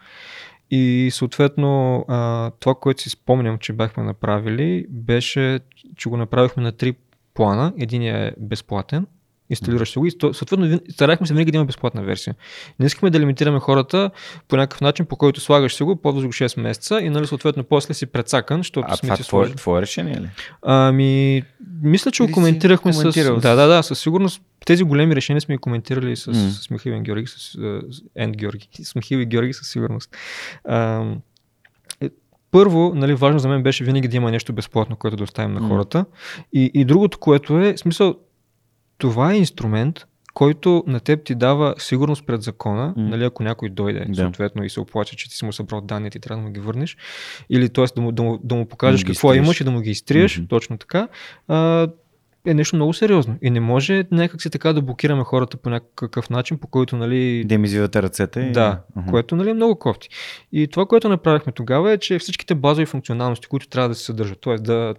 И 0.72 1.10
съответно, 1.14 2.06
а, 2.08 2.52
това, 2.60 2.76
което 2.76 3.02
си 3.02 3.10
спомням, 3.10 3.58
че 3.58 3.74
бяхме 3.74 4.04
направили, 4.04 4.86
беше, 4.90 5.60
че 5.98 6.10
го 6.10 6.18
направихме 6.18 6.64
на 6.64 6.72
три 6.72 6.94
плана. 7.34 7.74
Единият 7.78 8.34
е 8.34 8.36
безплатен, 8.40 9.06
инсталираш 9.50 9.96
го 9.96 10.06
и 10.06 10.12
съответно 10.12 10.80
старахме 10.92 11.28
се 11.28 11.34
винаги 11.34 11.52
да 11.52 11.56
има 11.56 11.66
безплатна 11.66 12.04
версия. 12.04 12.36
Не 12.80 12.86
искаме 12.86 13.10
да 13.10 13.20
лимитираме 13.20 13.60
хората 13.60 14.12
по 14.48 14.58
някакъв 14.58 14.82
начин, 14.82 15.06
по 15.06 15.16
който 15.16 15.40
слагаш 15.40 15.74
си 15.74 15.84
го, 15.84 15.96
ползваш 15.96 16.26
го 16.26 16.32
6 16.32 16.62
месеца 16.62 17.00
и 17.02 17.10
нали 17.10 17.28
съответно 17.28 17.64
после 17.64 17.94
си 17.94 18.06
прецакан, 18.06 18.60
защото 18.60 18.88
а 18.90 18.96
сме 18.96 19.08
това 19.08 19.18
твое, 19.18 19.56
твое 19.56 19.82
решение 19.82 20.16
ли? 20.16 20.30
Ами, 20.62 21.44
мисля, 21.82 22.12
че 22.12 22.24
го 22.24 22.32
коментирахме 22.32 22.94
с... 22.94 23.12
Да, 23.42 23.56
да, 23.56 23.68
да, 23.68 23.84
със 23.84 24.00
сигурност 24.00 24.42
тези 24.70 24.84
големи 24.84 25.16
решения 25.16 25.42
сме 25.42 25.58
коментирали 25.58 26.16
с, 26.16 26.34
mm. 26.34 26.50
с 26.50 26.70
Михаил 26.70 26.94
и 26.94 27.02
Георги, 27.02 27.28
с, 27.28 27.38
с 27.38 28.02
Енд 28.16 28.38
Георги, 28.38 28.70
с 28.84 28.96
Михаил 28.96 29.20
и 29.20 29.26
Георги 29.26 29.54
със 29.54 29.70
сигурност. 29.70 30.18
А, 30.66 31.06
е, 32.02 32.10
първо, 32.52 32.92
нали, 32.96 33.14
важно 33.14 33.40
за 33.40 33.50
мен 33.50 33.64
беше 33.64 33.84
винаги 33.84 34.08
да 34.08 34.18
има 34.18 34.32
нещо 34.32 34.54
безплатно, 34.54 34.96
което 34.96 35.18
да 35.18 35.24
оставим 35.24 35.54
на 35.54 35.68
хората. 35.68 36.06
И, 36.54 36.72
и 36.74 36.86
другото, 36.86 37.20
което 37.20 37.60
е, 37.60 37.78
смисъл, 37.78 38.16
това 38.98 39.34
е 39.34 39.38
инструмент, 39.38 40.06
който 40.34 40.84
на 40.88 41.00
теб 41.00 41.24
ти 41.24 41.36
дава 41.36 41.76
сигурност 41.78 42.26
пред 42.26 42.42
закона, 42.42 42.94
mm. 42.98 43.10
нали, 43.10 43.24
ако 43.24 43.44
някой 43.44 43.70
дойде 43.70 44.06
да. 44.10 44.16
съответно 44.16 44.64
и 44.64 44.70
се 44.70 44.80
оплаче, 44.80 45.16
че 45.16 45.30
ти 45.30 45.36
си 45.36 45.46
му 45.46 45.54
събрал 45.54 45.82
данните 45.82 46.18
и 46.18 46.22
трябва 46.22 46.42
да 46.42 46.48
му 46.48 46.54
ги 46.54 46.60
върнеш, 46.60 46.98
или 47.50 47.70
т.е. 47.70 47.86
Да 47.96 48.02
му, 48.02 48.12
да 48.12 48.24
му, 48.24 48.40
да 48.44 48.56
му 48.56 48.66
покажеш 48.66 49.02
да 49.02 49.08
какво 49.08 49.34
имаш 49.34 49.62
и 49.62 49.64
да 49.64 49.72
му 49.72 49.82
ги 49.82 49.92
изтриеш, 49.92 50.40
mm-hmm. 50.40 50.50
точно 50.50 50.78
така, 50.78 51.08
а, 51.48 51.88
е 52.46 52.54
нещо 52.54 52.76
много 52.76 52.94
сериозно. 52.94 53.38
И 53.42 53.50
не 53.50 53.60
може 53.60 54.06
някак 54.12 54.42
си 54.42 54.50
така 54.50 54.74
да 54.74 54.82
блокираме 54.82 55.24
хората 55.24 55.58
по 55.58 55.70
някакъв 55.70 56.30
начин, 56.30 56.58
по 56.58 56.68
който, 56.68 56.96
нали... 56.98 57.44
Да 57.46 57.56
им 57.56 57.66
извивате 57.66 58.02
ръцете. 58.02 58.40
И... 58.40 58.52
Да, 58.52 58.82
uh-huh. 58.98 59.10
което, 59.10 59.36
нали, 59.36 59.50
е 59.50 59.54
много 59.54 59.80
кофти. 59.80 60.10
И 60.52 60.68
това, 60.68 60.86
което 60.86 61.10
направихме 61.10 61.52
тогава 61.52 61.92
е, 61.92 61.98
че 61.98 62.20
всичките 62.20 62.56
базови 62.56 62.86
функционалности, 62.86 63.48
които 63.48 63.68
трябва 63.68 63.90
да 63.90 63.96
се 63.96 64.06
съдържат, 64.06 64.42
т.е. 64.42 64.56
Да, 64.56 64.96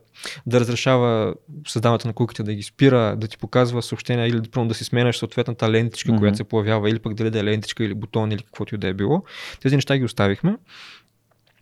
да 0.47 0.61
разрешава 0.61 1.35
създаването 1.69 2.09
на 2.09 2.15
куките, 2.15 2.43
да 2.43 2.55
ги 2.55 2.63
спира, 2.63 3.17
да 3.17 3.29
ти 3.29 3.39
показва 3.39 3.83
съобщения 3.83 4.29
или 4.29 4.41
да, 4.41 4.65
да 4.65 4.75
си 4.75 4.85
сменяш 4.85 5.19
съответната 5.19 5.71
лентичка, 5.71 6.13
uh-huh. 6.13 6.19
която 6.19 6.37
се 6.37 6.45
появява, 6.45 6.91
или 6.91 6.99
пък 6.99 7.15
дали 7.15 7.31
да 7.31 7.39
е 7.39 7.45
лентичка 7.45 7.85
или 7.85 7.95
бутон 7.95 8.33
или 8.33 8.43
каквото 8.43 8.75
и 8.75 8.79
да 8.79 8.89
е 8.89 8.95
било. 8.95 9.23
Тези 9.63 9.77
неща 9.77 9.99
ги 9.99 10.05
оставихме 10.05 10.57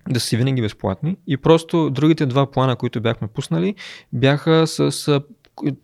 да 0.08 0.20
си 0.20 0.36
винаги 0.36 0.62
безплатни. 0.62 1.16
И 1.26 1.36
просто 1.36 1.90
другите 1.90 2.26
два 2.26 2.50
плана, 2.50 2.76
които 2.76 3.00
бяхме 3.00 3.28
пуснали, 3.28 3.74
бяха 4.12 4.66
с 4.66 5.20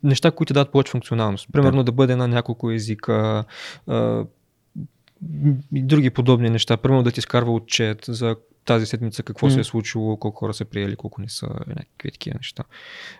неща, 0.02 0.30
които 0.30 0.52
дадат 0.52 0.72
повече 0.72 0.90
функционалност. 0.90 1.48
Примерно 1.52 1.78
да, 1.78 1.84
да 1.84 1.92
бъде 1.92 2.16
на 2.16 2.28
няколко 2.28 2.70
езика, 2.70 3.44
а, 3.86 4.24
други 5.72 6.10
подобни 6.10 6.50
неща. 6.50 6.76
Примерно 6.76 7.02
да 7.02 7.10
ти 7.10 7.20
изкарва 7.20 7.52
отчет 7.52 8.04
за 8.08 8.36
тази 8.64 8.86
седмица 8.86 9.22
какво 9.22 9.46
mm. 9.46 9.54
се 9.54 9.60
е 9.60 9.64
случило, 9.64 10.16
колко 10.16 10.38
хора 10.38 10.54
са 10.54 10.64
приели, 10.64 10.96
колко 10.96 11.20
не 11.20 11.28
са, 11.28 11.46
някакви 11.66 12.10
такива 12.10 12.34
неща. 12.38 12.62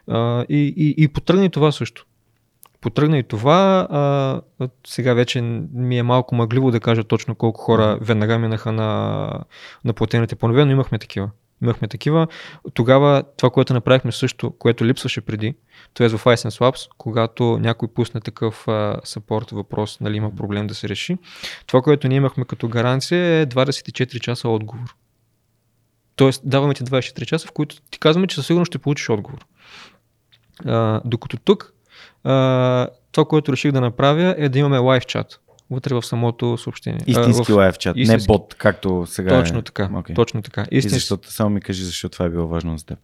А, 0.06 0.44
и, 0.48 0.74
и, 0.76 0.94
и 1.04 1.08
потръгна 1.08 1.44
и 1.44 1.50
това 1.50 1.72
също. 1.72 2.06
Потръгна 2.80 3.18
и 3.18 3.22
това. 3.22 3.88
А, 3.90 4.68
сега 4.86 5.14
вече 5.14 5.40
ми 5.72 5.98
е 5.98 6.02
малко 6.02 6.34
мъгливо 6.34 6.70
да 6.70 6.80
кажа 6.80 7.04
точно 7.04 7.34
колко 7.34 7.60
хора 7.60 7.98
веднага 8.00 8.38
минаха 8.38 8.72
на, 8.72 9.30
на 9.84 9.92
платените 9.92 10.36
планове, 10.36 10.64
но 10.64 10.72
имахме 10.72 10.98
такива. 10.98 11.30
Имахме 11.64 11.88
такива. 11.88 12.26
Тогава 12.74 13.22
това, 13.36 13.50
което 13.50 13.74
направихме 13.74 14.12
също, 14.12 14.50
което 14.50 14.84
липсваше 14.84 15.20
преди, 15.20 15.54
т.е. 15.94 16.08
в 16.08 16.24
License 16.24 16.60
Labs, 16.60 16.88
когато 16.98 17.58
някой 17.58 17.88
пусне 17.88 18.20
такъв 18.20 18.66
саппорт 19.04 19.50
въпрос, 19.50 20.00
нали 20.00 20.16
има 20.16 20.36
проблем 20.36 20.66
да 20.66 20.74
се 20.74 20.88
реши, 20.88 21.18
това, 21.66 21.82
което 21.82 22.08
ние 22.08 22.16
имахме 22.16 22.44
като 22.44 22.68
гаранция 22.68 23.40
е 23.40 23.46
24 23.46 24.20
часа 24.20 24.48
отговор. 24.48 24.96
Тоест, 26.16 26.42
даваме 26.44 26.74
ти 26.74 26.84
24 26.84 27.24
часа, 27.24 27.48
в 27.48 27.52
които 27.52 27.76
ти 27.90 27.98
казваме, 27.98 28.26
че 28.26 28.36
със 28.36 28.46
сигурност 28.46 28.70
ще 28.70 28.78
получиш 28.78 29.10
отговор. 29.10 29.46
А, 30.66 31.00
докато 31.04 31.36
тук, 31.36 31.72
а, 32.24 32.88
това, 33.12 33.24
което 33.24 33.52
реших 33.52 33.72
да 33.72 33.80
направя 33.80 34.34
е 34.38 34.48
да 34.48 34.58
имаме 34.58 34.78
лайв 34.78 35.06
чат 35.06 35.40
вътре 35.70 35.94
в 35.94 36.02
самото 36.02 36.58
съобщение. 36.58 37.00
Истински 37.06 37.52
а, 37.52 37.54
в... 37.54 37.58
лайв 37.58 37.78
чат, 37.78 37.96
Истински... 37.96 38.22
не 38.22 38.26
бот, 38.26 38.54
както 38.58 39.06
сега 39.06 39.30
Точно 39.30 39.58
е. 39.58 39.62
така, 39.62 39.88
okay. 39.88 40.14
точно 40.14 40.42
така. 40.42 40.60
Истински... 40.60 40.96
И 40.96 40.98
защото, 41.00 41.32
само 41.32 41.50
ми 41.50 41.60
кажи 41.60 41.84
защо 41.84 42.08
това 42.08 42.26
е 42.26 42.28
било 42.28 42.46
важно 42.46 42.78
за 42.78 42.86
теб. 42.86 42.98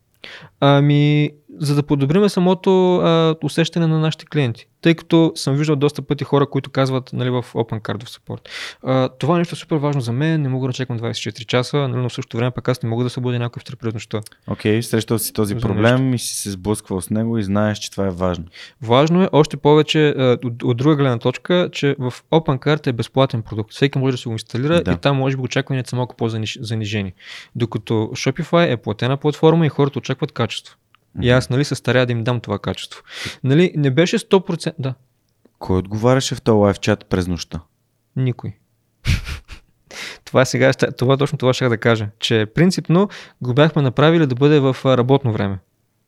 Ами, 0.61 1.31
за 1.59 1.75
да 1.75 1.83
подобриме 1.83 2.29
самото 2.29 2.97
а, 2.97 3.35
усещане 3.43 3.87
на 3.87 3.99
нашите 3.99 4.27
клиенти. 4.27 4.67
Тъй 4.83 4.95
като 4.95 5.33
съм 5.35 5.57
виждал 5.57 5.77
доста 5.77 6.03
пъти 6.03 6.25
хора, 6.25 6.47
които 6.47 6.71
казват 6.71 7.11
нали, 7.13 7.31
в 7.31 7.45
Open 7.55 7.81
Card 7.81 8.05
Support. 8.05 8.49
А, 8.83 9.09
това 9.09 9.39
нещо 9.39 9.55
е 9.55 9.59
супер 9.59 9.77
важно 9.77 10.01
за 10.01 10.13
мен, 10.13 10.43
не 10.43 10.49
мога 10.49 10.67
да 10.67 10.73
чекам 10.73 10.99
24 10.99 11.47
часа, 11.47 11.77
нали, 11.77 12.03
но 12.03 12.09
в 12.09 12.13
същото 12.13 12.37
време 12.37 12.51
пък 12.51 12.69
аз 12.69 12.83
не 12.83 12.89
мога 12.89 13.05
да 13.05 13.11
събудя 13.11 13.39
някой 13.39 13.63
в 13.69 13.79
през 13.79 13.95
нощта. 13.95 14.21
Окей, 14.47 14.79
okay, 14.79 14.81
срещал 14.81 15.19
си 15.19 15.33
този 15.33 15.55
за 15.55 15.61
проблем 15.61 16.11
нещо. 16.11 16.15
и 16.15 16.19
си 16.19 16.35
се 16.35 16.51
сблъсквал 16.51 17.01
с 17.01 17.11
него 17.11 17.39
и 17.39 17.43
знаеш, 17.43 17.79
че 17.79 17.91
това 17.91 18.07
е 18.07 18.11
важно. 18.11 18.45
Важно 18.83 19.23
е 19.23 19.29
още 19.33 19.57
повече 19.57 20.15
от, 20.45 20.63
от 20.63 20.77
друга 20.77 20.97
гледна 20.97 21.19
точка, 21.19 21.69
че 21.73 21.97
в 21.99 22.15
Open 22.31 22.59
Card 22.59 22.87
е 22.87 22.93
безплатен 22.93 23.43
продукт. 23.43 23.73
Всеки 23.73 23.99
може 23.99 24.13
да 24.13 24.19
се 24.19 24.29
го 24.29 24.33
инсталира 24.33 24.83
да. 24.83 24.93
и 24.93 24.97
там 24.97 25.17
може 25.17 25.37
би 25.37 25.43
очакванията 25.43 25.91
са 25.91 25.97
малко 25.97 26.17
по-занижени. 26.17 27.13
Докато 27.57 27.95
Shopify 27.95 28.73
е 28.73 28.77
платена 28.77 29.17
платформа 29.17 29.67
и 29.67 29.69
хората 29.69 29.99
очакват 29.99 30.33
качество. 30.33 30.77
И 31.23 31.31
аз, 31.31 31.51
нали, 31.51 31.65
се 31.65 31.75
старя 31.75 32.07
да 32.07 32.13
им 32.13 32.25
дам 32.25 32.41
това 32.41 32.59
качество. 32.59 33.03
Нали, 33.45 33.73
не 33.77 33.91
беше 33.91 34.19
100%. 34.19 34.73
Да. 34.79 34.95
Кой 35.59 35.79
отговаряше 35.79 36.35
в 36.35 36.43
този 36.43 36.57
лайв 36.57 36.81
чат 36.81 37.07
през 37.07 37.29
нощта? 37.29 37.61
Никой. 38.17 38.53
това 40.25 40.45
сега, 40.45 40.73
това 40.73 41.17
точно 41.17 41.39
това 41.39 41.55
ще 41.55 41.69
да 41.69 41.79
кажа, 41.79 42.09
че 42.19 42.47
принципно 42.55 43.09
го 43.43 43.55
бяхме 43.55 43.83
направили 43.83 44.27
да 44.27 44.35
бъде 44.35 44.61
в 44.61 44.77
работно 44.85 45.33
време. 45.33 45.59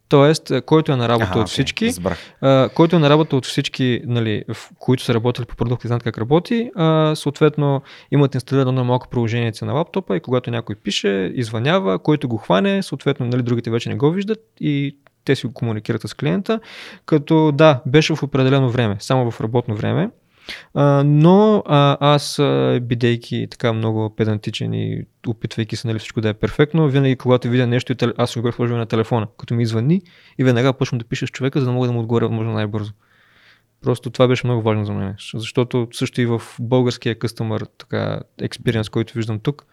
Тоест, 0.09 0.53
който 0.67 0.93
е 0.93 0.97
на 0.97 1.09
работа 1.09 1.39
от 1.39 1.49
всички, 1.49 1.91
okay, 1.91 2.75
който 2.75 2.97
е 2.97 2.99
на 2.99 3.11
работа 3.11 3.37
от 3.37 3.47
всички, 3.47 4.03
нали, 4.05 4.45
в 4.55 4.71
които 4.79 5.03
са 5.03 5.15
работили 5.15 5.47
по 5.47 5.57
продукти, 5.57 5.87
знаят 5.87 6.03
как 6.03 6.19
работи, 6.19 6.71
а, 6.75 7.15
съответно 7.15 7.83
имат 8.11 8.35
инсталирано 8.35 8.73
на 8.73 8.85
малко 8.85 9.09
приложение 9.09 9.53
на 9.63 9.73
лаптопа 9.73 10.17
и 10.17 10.21
когато 10.21 10.51
някой 10.51 10.77
пише, 10.77 11.33
извънява, 11.35 11.99
който 11.99 12.29
го 12.29 12.37
хване, 12.37 12.83
съответно 12.83 13.27
нали, 13.27 13.43
другите 13.43 13.71
вече 13.71 13.89
не 13.89 13.95
го 13.95 14.11
виждат 14.11 14.41
и 14.61 14.97
те 15.25 15.37
си 15.37 15.47
го 15.47 15.53
комуникират 15.53 16.03
с 16.03 16.15
клиента, 16.15 16.61
като 17.07 17.53
да, 17.53 17.81
беше 17.87 18.15
в 18.15 18.23
определено 18.23 18.71
време, 18.71 18.97
само 19.01 19.31
в 19.31 19.41
работно 19.41 19.77
време, 19.77 20.11
а, 20.75 21.03
но 21.07 21.63
а, 21.67 21.97
аз, 22.01 22.41
бидейки 22.83 23.47
така 23.51 23.73
много 23.73 24.15
педантичен 24.17 24.75
и 24.75 25.05
опитвайки 25.27 25.77
се 25.77 25.89
нали, 25.89 25.99
всичко 25.99 26.21
да 26.21 26.29
е 26.29 26.35
перфектно, 26.35 26.89
винаги 26.89 27.17
когато 27.17 27.49
видя 27.49 27.67
нещо, 27.67 27.95
аз 28.17 28.31
си 28.31 28.39
го 28.39 28.43
бях 28.43 28.55
сложил 28.55 28.77
на 28.77 28.87
телефона, 28.87 29.27
като 29.39 29.55
ми 29.55 29.63
извъни 29.63 30.03
и 30.39 30.45
веднага 30.45 30.73
почвам 30.73 30.99
да 30.99 31.05
пиша 31.05 31.27
с 31.27 31.31
човека, 31.31 31.61
за 31.61 31.67
да 31.67 31.73
мога 31.73 31.87
да 31.87 31.93
му 31.93 32.01
отговоря 32.01 32.29
възможно 32.29 32.53
най-бързо. 32.53 32.93
Просто 33.83 34.11
това 34.11 34.29
беше 34.29 34.47
много 34.47 34.63
важно 34.63 34.85
за 34.85 34.93
мен, 34.93 35.15
защото 35.35 35.89
също 35.93 36.21
и 36.21 36.27
в 36.27 36.43
българския 36.61 37.17
customer 37.17 37.69
така, 37.79 38.21
experience, 38.41 38.91
който 38.91 39.15
виждам 39.15 39.41
тук, 39.41 39.67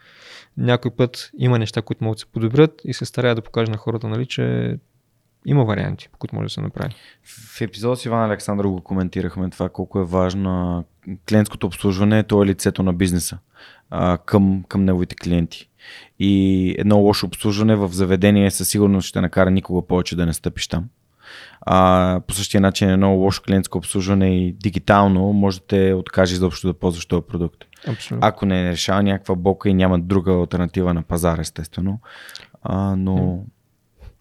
някой 0.58 0.92
път 0.92 1.32
има 1.38 1.60
неща, 1.60 1.82
които 1.82 2.04
могат 2.04 2.16
да 2.16 2.20
се 2.20 2.26
подобрят 2.26 2.82
и 2.86 2.94
се 2.94 3.06
старая 3.06 3.36
да 3.36 3.42
покажа 3.42 3.72
на 3.72 3.78
хората, 3.78 4.08
нали, 4.08 4.26
че 4.26 4.76
има 5.46 5.64
варианти, 5.64 6.10
по 6.12 6.18
които 6.18 6.36
може 6.36 6.46
да 6.46 6.50
се 6.50 6.62
направи. 6.62 6.96
В 7.24 7.62
епизод 7.62 8.00
с 8.00 8.06
Иван 8.06 8.24
Александър 8.24 8.66
го 8.66 8.82
коментирахме 8.82 9.50
това 9.50 9.70
колко 9.70 10.00
е 10.00 10.06
важно 10.06 10.84
клиентското 11.30 11.68
обслужване, 11.68 12.24
то 12.24 12.44
е 12.44 12.46
лицето 12.46 12.84
на 12.84 12.94
бизнеса 12.94 13.38
а, 13.90 14.18
към, 14.18 14.64
към 14.68 14.86
неговите 14.86 15.16
клиенти. 15.16 15.70
И 16.20 16.76
едно 16.78 16.98
лошо 16.98 17.26
обслужване 17.26 17.76
в 17.76 17.90
заведение 17.92 18.52
със 18.52 18.70
сигурност 18.70 19.08
ще 19.08 19.22
накара 19.22 19.52
никога 19.52 19.88
повече 19.88 20.16
да 20.16 20.26
не 20.26 20.34
стъпиш 20.34 20.68
там. 20.68 20.86
А, 21.62 22.22
по 22.28 22.34
същия 22.34 22.62
начин 22.62 22.90
едно 22.90 23.14
лошо 23.14 23.42
клиентско 23.44 23.78
обслужване 23.78 24.38
и 24.38 24.52
дигитално 24.54 25.34
може 25.34 25.60
да 25.60 25.66
те 25.66 25.94
откаже 25.94 26.34
изобщо 26.34 26.68
да 26.68 26.74
ползваш 26.74 27.06
този 27.06 27.28
продукт. 27.28 27.66
Абсолютно. 27.88 28.28
Ако 28.28 28.46
не 28.46 28.72
решава 28.72 29.04
някаква 29.04 29.36
бока 29.36 29.70
и 29.70 29.74
няма 29.74 30.00
друга 30.00 30.32
альтернатива 30.32 30.94
на 30.94 31.04
пазара, 31.04 31.42
естествено. 31.42 32.00
А, 32.64 32.96
но... 32.96 33.44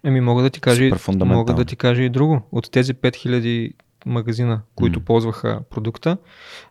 Еми 0.05 0.21
мога 0.21 0.43
да 0.43 0.51
ти 0.51 0.61
кажа, 0.61 0.91
мога 1.15 1.55
да 1.55 1.65
ти 1.65 1.77
кажа 1.77 2.03
и 2.03 2.09
друго. 2.09 2.43
От 2.53 2.71
тези 2.71 2.95
5000 2.95 3.73
магазина, 4.07 4.61
които 4.75 5.01
mm. 5.01 5.05
ползваха 5.05 5.61
продукта, 5.71 6.17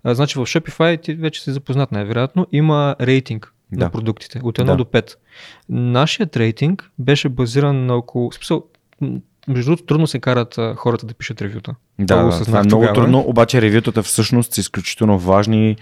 а, 0.03 0.15
значи 0.15 0.39
в 0.39 0.41
Shopify 0.41 1.01
ти 1.01 1.13
вече 1.13 1.43
си 1.43 1.51
запознат 1.51 1.91
най-вероятно, 1.91 2.47
има 2.51 2.95
рейтинг 3.01 3.53
да. 3.71 3.85
на 3.85 3.91
продуктите 3.91 4.39
от 4.43 4.57
1 4.57 4.65
да. 4.65 4.75
до 4.75 4.83
5. 4.83 5.15
Нашият 5.69 6.37
рейтинг 6.37 6.91
беше 6.99 7.29
базиран 7.29 7.85
на 7.85 7.95
около... 7.95 8.31
Смисъл, 8.31 8.63
между 9.47 9.71
другото, 9.71 9.85
трудно 9.85 10.07
се 10.07 10.19
карат 10.19 10.57
а, 10.57 10.75
хората 10.75 11.05
да 11.05 11.13
пишат 11.13 11.41
ревюта. 11.41 11.75
Да, 11.99 12.23
да 12.23 12.45
това 12.45 12.59
е 12.59 12.63
много 12.63 12.81
тогава. 12.81 12.95
трудно, 12.95 13.19
обаче 13.27 13.61
ревютата 13.61 14.03
всъщност 14.03 14.53
са 14.53 14.61
изключително 14.61 15.19
важни 15.19 15.75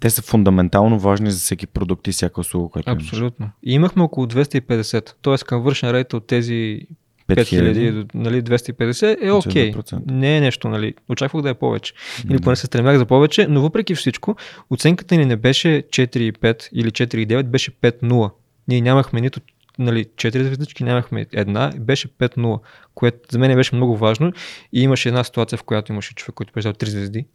те 0.00 0.10
са 0.10 0.22
фундаментално 0.22 0.98
важни 0.98 1.30
за 1.30 1.38
всеки 1.38 1.66
продукт 1.66 2.06
и 2.06 2.12
всяка 2.12 2.40
услуга, 2.40 2.68
която 2.68 2.90
Абсолютно. 2.90 3.44
Имаш. 3.44 3.54
И 3.62 3.72
имахме 3.72 4.02
около 4.02 4.26
250, 4.26 5.12
т.е. 5.22 5.36
към 5.46 5.62
вършен 5.62 5.90
рейт 5.90 6.14
от 6.14 6.26
тези 6.26 6.80
5000 7.28 8.14
нали, 8.14 8.42
250 8.42 9.26
е 9.26 9.30
окей. 9.30 9.72
Okay. 9.72 10.10
Не 10.10 10.36
е 10.36 10.40
нещо, 10.40 10.68
нали. 10.68 10.94
Очаквах 11.08 11.42
да 11.42 11.50
е 11.50 11.54
повече. 11.54 11.92
Или 12.30 12.38
поне 12.38 12.56
се 12.56 12.66
стремях 12.66 12.98
за 12.98 13.06
повече, 13.06 13.46
но 13.48 13.60
въпреки 13.60 13.94
всичко, 13.94 14.36
оценката 14.70 15.16
ни 15.16 15.24
не 15.24 15.36
беше 15.36 15.68
4,5 15.68 16.68
или 16.72 16.90
4,9, 16.90 17.42
беше 17.42 17.70
5,0. 17.70 18.30
Ние 18.68 18.80
нямахме 18.80 19.20
нито 19.20 19.40
нали, 19.78 20.04
4 20.04 20.42
звездички, 20.42 20.84
нямахме 20.84 21.26
една, 21.32 21.72
беше 21.78 22.08
5-0, 22.08 22.60
което 22.94 23.18
за 23.30 23.38
мен 23.38 23.56
беше 23.56 23.76
много 23.76 23.96
важно. 23.96 24.32
И 24.72 24.82
имаше 24.82 25.08
една 25.08 25.24
ситуация, 25.24 25.58
в 25.58 25.62
която 25.62 25.92
имаше 25.92 26.14
човек, 26.14 26.34
който 26.34 26.52
беше 26.52 26.68
3 26.68 26.86
звезди. 26.86 27.26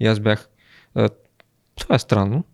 И 0.00 0.06
аз 0.06 0.20
бях 0.20 0.48
това 1.78 1.94
е 1.94 1.98
странно. 1.98 2.44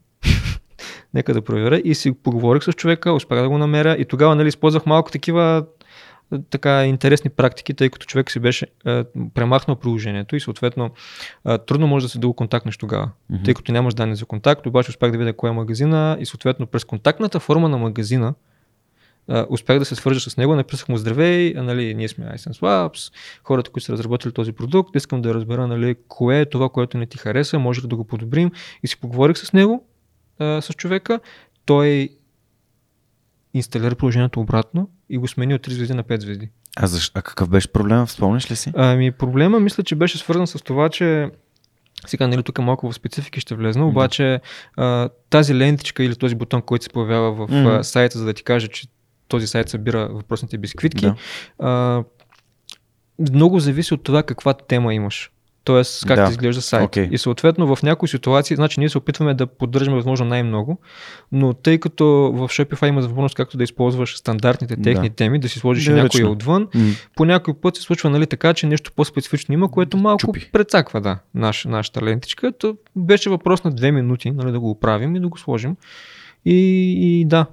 Нека 1.14 1.34
да 1.34 1.42
проверя. 1.42 1.80
И 1.84 1.94
си 1.94 2.12
поговорих 2.12 2.62
с 2.62 2.72
човека, 2.72 3.12
успях 3.12 3.42
да 3.42 3.48
го 3.48 3.58
намеря 3.58 3.96
и 3.98 4.04
тогава 4.04 4.34
нали, 4.34 4.48
използвах 4.48 4.86
малко 4.86 5.10
такива 5.10 5.64
така 6.50 6.84
интересни 6.84 7.30
практики, 7.30 7.74
тъй 7.74 7.90
като 7.90 8.06
човек 8.06 8.30
си 8.30 8.40
беше 8.40 8.66
е, 8.86 9.04
премахнал 9.34 9.76
приложението 9.76 10.36
и 10.36 10.40
съответно 10.40 10.90
е, 11.48 11.58
трудно 11.58 11.86
може 11.86 12.06
да 12.06 12.10
се 12.10 12.18
да 12.18 12.26
го 12.26 12.34
контактнеш 12.34 12.76
тогава, 12.76 13.10
mm-hmm. 13.32 13.44
тъй 13.44 13.54
като 13.54 13.72
нямаш 13.72 13.94
данни 13.94 14.16
за 14.16 14.26
контакт, 14.26 14.66
обаче 14.66 14.90
успях 14.90 15.10
да 15.10 15.18
видя 15.18 15.32
кой 15.32 15.50
е 15.50 15.52
магазина 15.52 16.16
и 16.20 16.26
съответно 16.26 16.66
през 16.66 16.84
контактната 16.84 17.40
форма 17.40 17.68
на 17.68 17.78
магазина 17.78 18.34
Успях 19.48 19.78
да 19.78 19.84
се 19.84 19.94
свържа 19.94 20.30
с 20.30 20.36
него, 20.36 20.56
написах 20.56 20.88
му 20.88 20.96
здравей, 20.96 21.54
нали, 21.56 21.94
ние 21.94 22.08
сме 22.08 22.24
iSense 22.24 22.60
Labs, 22.60 23.12
хората, 23.44 23.70
които 23.70 23.86
са 23.86 23.92
разработили 23.92 24.32
този 24.32 24.52
продукт, 24.52 24.96
искам 24.96 25.22
да 25.22 25.34
разбера 25.34 25.66
нали, 25.66 25.96
кое 26.08 26.40
е 26.40 26.44
това, 26.44 26.68
което 26.68 26.98
не 26.98 27.06
ти 27.06 27.18
хареса, 27.18 27.58
може 27.58 27.82
ли 27.82 27.86
да 27.86 27.96
го 27.96 28.04
подобрим 28.04 28.50
и 28.82 28.88
си 28.88 29.00
поговорих 29.00 29.38
с 29.38 29.52
него, 29.52 29.86
uh, 30.40 30.60
с 30.60 30.72
човека, 30.72 31.20
той 31.64 32.08
инсталира 33.54 33.94
приложението 33.94 34.40
обратно 34.40 34.90
и 35.08 35.18
го 35.18 35.28
смени 35.28 35.54
от 35.54 35.66
3 35.66 35.70
звезди 35.70 35.94
на 35.94 36.04
5 36.04 36.20
звезди. 36.20 36.48
А, 36.76 36.86
защо? 36.86 37.18
а 37.18 37.22
какъв 37.22 37.48
беше 37.48 37.72
проблема? 37.72 38.06
Спомняш 38.06 38.50
ли 38.50 38.56
си? 38.56 38.72
Ами 38.74 39.12
проблема 39.12 39.60
мисля, 39.60 39.82
че 39.82 39.94
беше 39.94 40.18
свързан 40.18 40.46
с 40.46 40.62
това, 40.62 40.88
че 40.88 41.30
сега, 42.06 42.26
нали, 42.26 42.42
тук 42.42 42.58
малко 42.58 42.92
в 42.92 42.94
специфики 42.94 43.40
ще 43.40 43.54
влезна, 43.54 43.86
обаче 43.86 44.40
а, 44.76 45.08
тази 45.30 45.54
лентичка 45.54 46.04
или 46.04 46.16
този 46.16 46.34
бутон, 46.34 46.62
който 46.62 46.84
се 46.84 46.90
появява 46.90 47.32
в 47.32 47.50
mm-hmm. 47.50 47.80
а, 47.80 47.84
сайта, 47.84 48.18
за 48.18 48.24
да 48.24 48.32
ти 48.32 48.42
каже, 48.42 48.68
че 48.68 48.86
този 49.34 49.46
сайт 49.46 49.68
събира 49.68 50.08
въпросните 50.12 50.58
бисквитки. 50.58 51.06
Да. 51.06 51.14
А, 51.58 52.04
много 53.32 53.60
зависи 53.60 53.94
от 53.94 54.02
това 54.02 54.22
каква 54.22 54.54
тема 54.54 54.94
имаш. 54.94 55.30
Тоест, 55.64 56.06
как 56.06 56.16
Да. 56.16 56.24
да. 56.24 56.30
изглежда 56.30 56.62
сайт. 56.62 56.84
Окей. 56.84 57.08
И 57.12 57.18
съответно 57.18 57.76
в 57.76 57.82
някои 57.82 58.08
ситуации, 58.08 58.56
значи 58.56 58.80
ние 58.80 58.88
се 58.88 58.98
опитваме 58.98 59.34
да 59.34 59.46
поддържаме 59.46 59.96
възможно 59.96 60.26
най-много, 60.26 60.78
но 61.32 61.52
тъй 61.52 61.78
като 61.78 62.04
в 62.34 62.48
Shopify 62.48 62.88
има 62.88 63.00
възможност 63.00 63.34
както 63.34 63.56
да 63.56 63.64
използваш 63.64 64.16
стандартните 64.16 64.76
техни 64.76 65.08
Да. 65.08 65.14
теми, 65.14 65.38
да 65.40 65.48
си 65.48 65.58
сложиш 65.58 65.84
Генерично. 65.88 66.20
някой 66.20 66.32
отвън, 66.32 66.68
М, 66.74 66.90
по 67.16 67.24
някой 67.24 67.54
път 67.54 67.76
се 67.76 67.82
случва 67.82 68.10
нали, 68.10 68.26
така, 68.26 68.54
че 68.54 68.66
нещо 68.66 68.92
по-специфично 68.96 69.54
има, 69.54 69.70
което 69.70 69.96
малко 69.96 70.20
Чупи. 70.20 70.50
прецаква 70.52 71.00
да, 71.00 71.18
наш, 71.34 71.64
нашата 71.64 72.02
лентичка. 72.02 72.52
То 72.52 72.76
беше 72.96 73.30
въпрос 73.30 73.64
на 73.64 73.70
две 73.70 73.92
минути 73.92 74.30
нали, 74.30 74.52
да 74.52 74.60
го 74.60 74.70
оправим 74.70 75.16
и 75.16 75.20
да 75.20 75.28
го 75.28 75.38
сложим. 75.38 75.76
И, 76.44 76.54
и 77.20 77.24
да, 77.24 77.46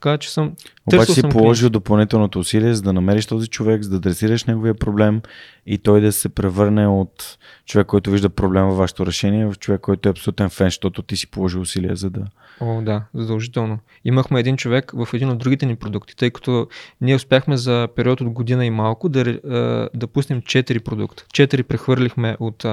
така 0.00 0.18
че 0.18 0.32
съм. 0.32 0.52
Обаче 0.86 1.12
си 1.12 1.20
съм 1.20 1.30
положил 1.30 1.70
допълнителното 1.70 2.38
усилие, 2.38 2.74
за 2.74 2.82
да 2.82 2.92
намериш 2.92 3.26
този 3.26 3.48
човек, 3.48 3.82
за 3.82 3.90
да 3.90 3.96
адресираш 3.96 4.44
неговия 4.44 4.74
проблем 4.74 5.20
и 5.66 5.78
той 5.78 6.00
да 6.00 6.12
се 6.12 6.28
превърне 6.28 6.86
от 6.86 7.38
човек, 7.66 7.86
който 7.86 8.10
вижда 8.10 8.28
проблем 8.28 8.64
във 8.64 8.76
вашето 8.76 9.06
решение, 9.06 9.46
в 9.46 9.54
човек, 9.58 9.80
който 9.80 10.08
е 10.08 10.12
абсолютен 10.12 10.50
фен, 10.50 10.66
защото 10.66 11.02
ти 11.02 11.16
си 11.16 11.30
положил 11.30 11.60
усилия, 11.60 11.96
за 11.96 12.10
да... 12.10 12.20
О, 12.60 12.82
да, 12.82 13.02
задължително. 13.14 13.78
Имахме 14.04 14.40
един 14.40 14.56
човек 14.56 14.92
в 14.94 15.08
един 15.14 15.28
от 15.28 15.38
другите 15.38 15.66
ни 15.66 15.76
продукти, 15.76 16.16
тъй 16.16 16.30
като 16.30 16.68
ние 17.00 17.14
успяхме 17.14 17.56
за 17.56 17.88
период 17.96 18.20
от 18.20 18.30
година 18.30 18.66
и 18.66 18.70
малко 18.70 19.08
да, 19.08 19.20
а, 19.20 19.88
да 19.94 20.06
пуснем 20.06 20.42
4 20.42 20.80
продукта. 20.80 21.24
4 21.34 21.62
прехвърлихме 21.62 22.36
от, 22.40 22.64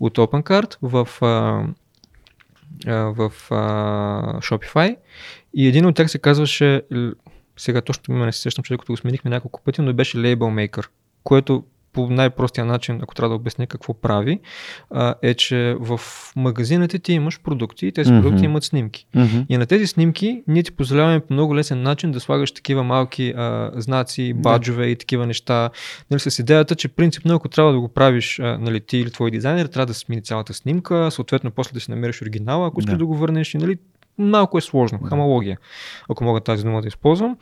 от 0.00 0.18
OpenCart 0.18 0.76
в, 0.82 1.08
в 2.86 3.32
а, 3.50 4.40
Shopify. 4.40 4.96
И 5.54 5.66
един 5.66 5.86
от 5.86 5.96
тях 5.96 6.10
се 6.10 6.18
казваше, 6.18 6.82
сега 7.56 7.80
точно 7.80 8.26
не 8.26 8.32
се 8.32 8.40
сещам, 8.40 8.64
че 8.64 8.76
като 8.76 8.92
го 8.92 8.96
сменихме 8.96 9.30
няколко 9.30 9.60
пъти, 9.64 9.82
но 9.82 9.92
беше 9.94 10.18
Label 10.18 10.36
Maker, 10.36 10.88
което 11.24 11.64
по 11.92 12.10
най-простия 12.10 12.64
начин, 12.64 13.00
ако 13.02 13.14
трябва 13.14 13.28
да 13.28 13.34
обясня 13.34 13.66
какво 13.66 13.94
прави, 13.94 14.40
а, 14.90 15.14
е, 15.22 15.34
че 15.34 15.76
в 15.80 16.00
магазините 16.36 16.98
ти 16.98 17.12
имаш 17.12 17.40
продукти 17.40 17.86
и 17.86 17.92
тези 17.92 18.12
Мгм. 18.12 18.22
продукти 18.22 18.44
имат 18.44 18.64
снимки. 18.64 19.06
Mm-hmm. 19.16 19.46
И 19.48 19.56
на 19.56 19.66
тези 19.66 19.86
снимки 19.86 20.42
ние 20.48 20.62
ти 20.62 20.72
позволяваме 20.72 21.20
по 21.20 21.34
много 21.34 21.56
лесен 21.56 21.82
начин 21.82 22.12
да 22.12 22.20
слагаш 22.20 22.52
такива 22.52 22.82
малки 22.82 23.34
а, 23.36 23.70
знаци, 23.74 24.32
баджове 24.34 24.86
и 24.86 24.96
такива 24.96 25.26
неща. 25.26 25.70
Нали, 26.10 26.20
с 26.20 26.38
идеята, 26.38 26.74
че 26.76 26.88
принципно 26.88 27.34
ако 27.34 27.48
трябва 27.48 27.72
да 27.72 27.80
го 27.80 27.88
правиш 27.88 28.38
а, 28.38 28.58
нали, 28.58 28.80
ти 28.80 28.98
или 28.98 29.10
твой 29.10 29.30
дизайнер, 29.30 29.66
трябва 29.66 29.86
да 29.86 29.94
смени 29.94 30.22
цялата 30.22 30.54
снимка, 30.54 31.10
съответно 31.10 31.50
после 31.50 31.74
да 31.74 31.80
си 31.80 31.90
намериш 31.90 32.22
оригинала, 32.22 32.68
ако 32.68 32.80
искаш 32.80 32.94
Да. 32.94 32.98
да, 32.98 33.06
го 33.06 33.16
върнеш. 33.16 33.54
И, 33.54 33.58
нали, 33.58 33.78
малко 34.18 34.58
е 34.58 34.60
сложно, 34.60 34.98
Да. 35.02 35.08
хамалогия, 35.08 35.58
ако 36.08 36.24
мога 36.24 36.40
тази 36.40 36.64
дума 36.64 36.82
да 36.82 36.88
използвам. 36.88 37.36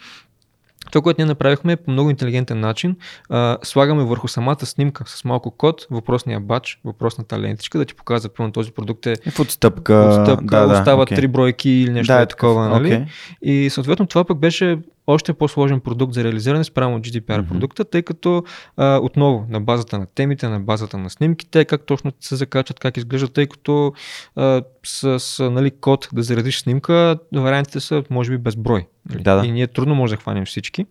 Това, 0.91 1.03
което 1.03 1.21
ние 1.21 1.27
направихме 1.27 1.73
е 1.73 1.77
по 1.77 1.91
много 1.91 2.11
интелигентен 2.11 2.61
начин. 2.61 2.97
А, 3.29 3.59
слагаме 3.63 4.05
върху 4.05 4.29
самата 4.29 4.67
снимка 4.67 5.05
с 5.07 5.25
малко 5.25 5.51
код 5.51 5.87
въпросния 5.91 6.41
бач, 6.41 6.81
въпросната 6.85 7.41
лентичка, 7.41 7.79
да 7.79 7.85
ти 7.85 7.95
показва, 7.95 8.29
пълно 8.29 8.53
този 8.53 8.73
продукт 8.73 9.07
е 9.07 9.17
В 9.31 9.41
отстъпка. 9.41 9.95
отстъпка, 9.95 10.45
да, 10.45 10.67
да, 10.67 10.79
остават 10.79 11.07
окей. 11.09 11.17
три 11.17 11.29
бройки 11.29 11.71
или 11.71 11.91
нещо 11.91 12.13
да, 12.13 12.21
е 12.21 12.27
такова, 12.27 12.69
нали? 12.69 12.87
окей. 12.87 13.05
И 13.43 13.71
съответно 13.71 14.07
това 14.07 14.25
пък 14.25 14.39
беше 14.39 14.79
още 15.07 15.33
по-сложен 15.33 15.81
продукт 15.81 16.15
за 16.15 16.25
реализиране 16.25 16.65
спрямо 16.65 16.99
GDPR 16.99 17.39
Мгм. 17.39 17.49
продукта, 17.49 17.85
тъй 17.85 18.03
като 18.03 18.45
а, 18.77 19.01
отново 19.03 19.47
на 19.49 19.61
базата 19.61 19.99
на 19.99 20.07
темите, 20.07 20.49
на 20.49 20.61
базата 20.61 20.99
на 20.99 21.11
снимките, 21.11 21.65
как 21.65 21.87
точно 21.87 22.13
се 22.21 22.37
закачат, 22.37 22.81
как 22.81 22.97
изглеждат, 22.97 23.33
тъй 23.33 23.47
като 23.47 23.93
а, 24.37 24.63
с, 24.85 25.21
с 25.21 25.51
нали, 25.51 25.71
код 25.71 26.09
да 26.13 26.23
заредиш 26.23 26.61
снимка, 26.61 27.19
вариантите 27.35 27.81
са 27.81 28.05
може 28.11 28.31
би 28.31 28.39
безброй. 28.39 28.87
Нали? 29.11 29.23
Да, 29.23 29.35
да. 29.35 29.47
И 29.47 29.53
ние 29.53 29.67
трудно 29.67 29.95
може 29.95 30.15
да 30.15 30.21
хванем 30.21 30.47
всички, 30.47 30.87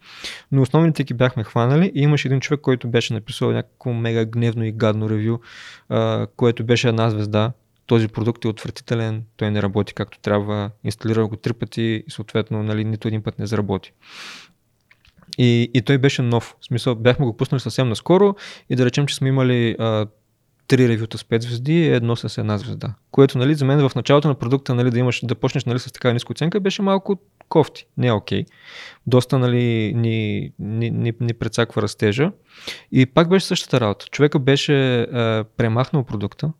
но 0.51 0.61
основните 0.61 1.03
ги 1.03 1.13
бяхме 1.13 1.43
хванали 1.43 1.91
и 1.95 2.01
имаше 2.01 2.27
един 2.27 2.39
човек, 2.39 2.61
който 2.61 2.87
беше 2.87 3.13
написал 3.13 3.51
някакво 3.51 3.93
мега 3.93 4.25
гневно 4.25 4.63
и 4.63 4.71
гадно 4.71 5.09
ревю, 5.09 5.37
а, 5.89 6.27
което 6.35 6.63
беше 6.63 6.89
една 6.89 7.09
звезда, 7.09 7.51
този 7.89 8.07
продукт 8.07 8.45
е 8.45 8.47
отвратителен, 8.47 9.23
той 9.37 9.51
не 9.51 9.61
работи 9.61 9.93
както 9.93 10.19
трябва, 10.19 10.71
инсталирал 10.83 11.27
го 11.27 11.35
три 11.35 11.53
пъти 11.53 11.81
и 11.81 12.11
съответно 12.11 12.63
нали, 12.63 12.85
нито 12.85 13.07
един 13.07 13.23
път 13.23 13.39
не 13.39 13.47
заработи. 13.47 13.93
И, 15.37 15.71
и 15.73 15.81
той 15.81 15.97
беше 15.97 16.21
нов. 16.21 16.55
В 16.61 16.65
смисъл, 16.65 16.95
бяхме 16.95 17.25
го 17.25 17.37
пуснали 17.37 17.59
съвсем 17.59 17.89
наскоро 17.89 18.35
и 18.69 18.75
да 18.75 18.85
речем, 18.85 19.05
че 19.05 19.15
сме 19.15 19.29
имали 19.29 19.75
три 20.67 20.89
ревюта 20.89 21.17
с 21.17 21.23
5 21.23 21.41
звезди 21.41 21.73
и 21.73 21.87
едно 21.87 22.15
с 22.15 22.37
една 22.37 22.57
звезда. 22.57 22.93
Което 23.11 23.37
нали, 23.37 23.55
за 23.55 23.65
мен 23.65 23.89
в 23.89 23.95
началото 23.95 24.27
на 24.27 24.35
продукта 24.35 24.75
нали, 24.75 24.91
да 24.91 24.99
имаш 24.99 25.21
да 25.23 25.35
почнеш 25.35 25.65
нали, 25.65 25.79
с 25.79 25.91
такава 25.91 26.13
ниска 26.13 26.31
оценка 26.31 26.59
беше 26.59 26.81
малко 26.81 27.19
кофти. 27.49 27.85
Не 27.97 28.07
е 28.07 28.11
окей. 28.11 28.45
Доста 29.07 29.39
нали, 29.39 29.93
ни, 29.95 30.51
ни, 30.59 30.91
ни, 30.91 31.13
ни 31.19 31.33
прецаква 31.33 31.81
растежа. 31.81 32.31
И 32.91 33.05
пак 33.05 33.29
беше 33.29 33.45
същата 33.45 33.81
работа. 33.81 34.05
Човека 34.11 34.39
беше 34.39 35.01
а, 35.01 35.45
премахнал 35.57 36.03
продукта 36.03 36.51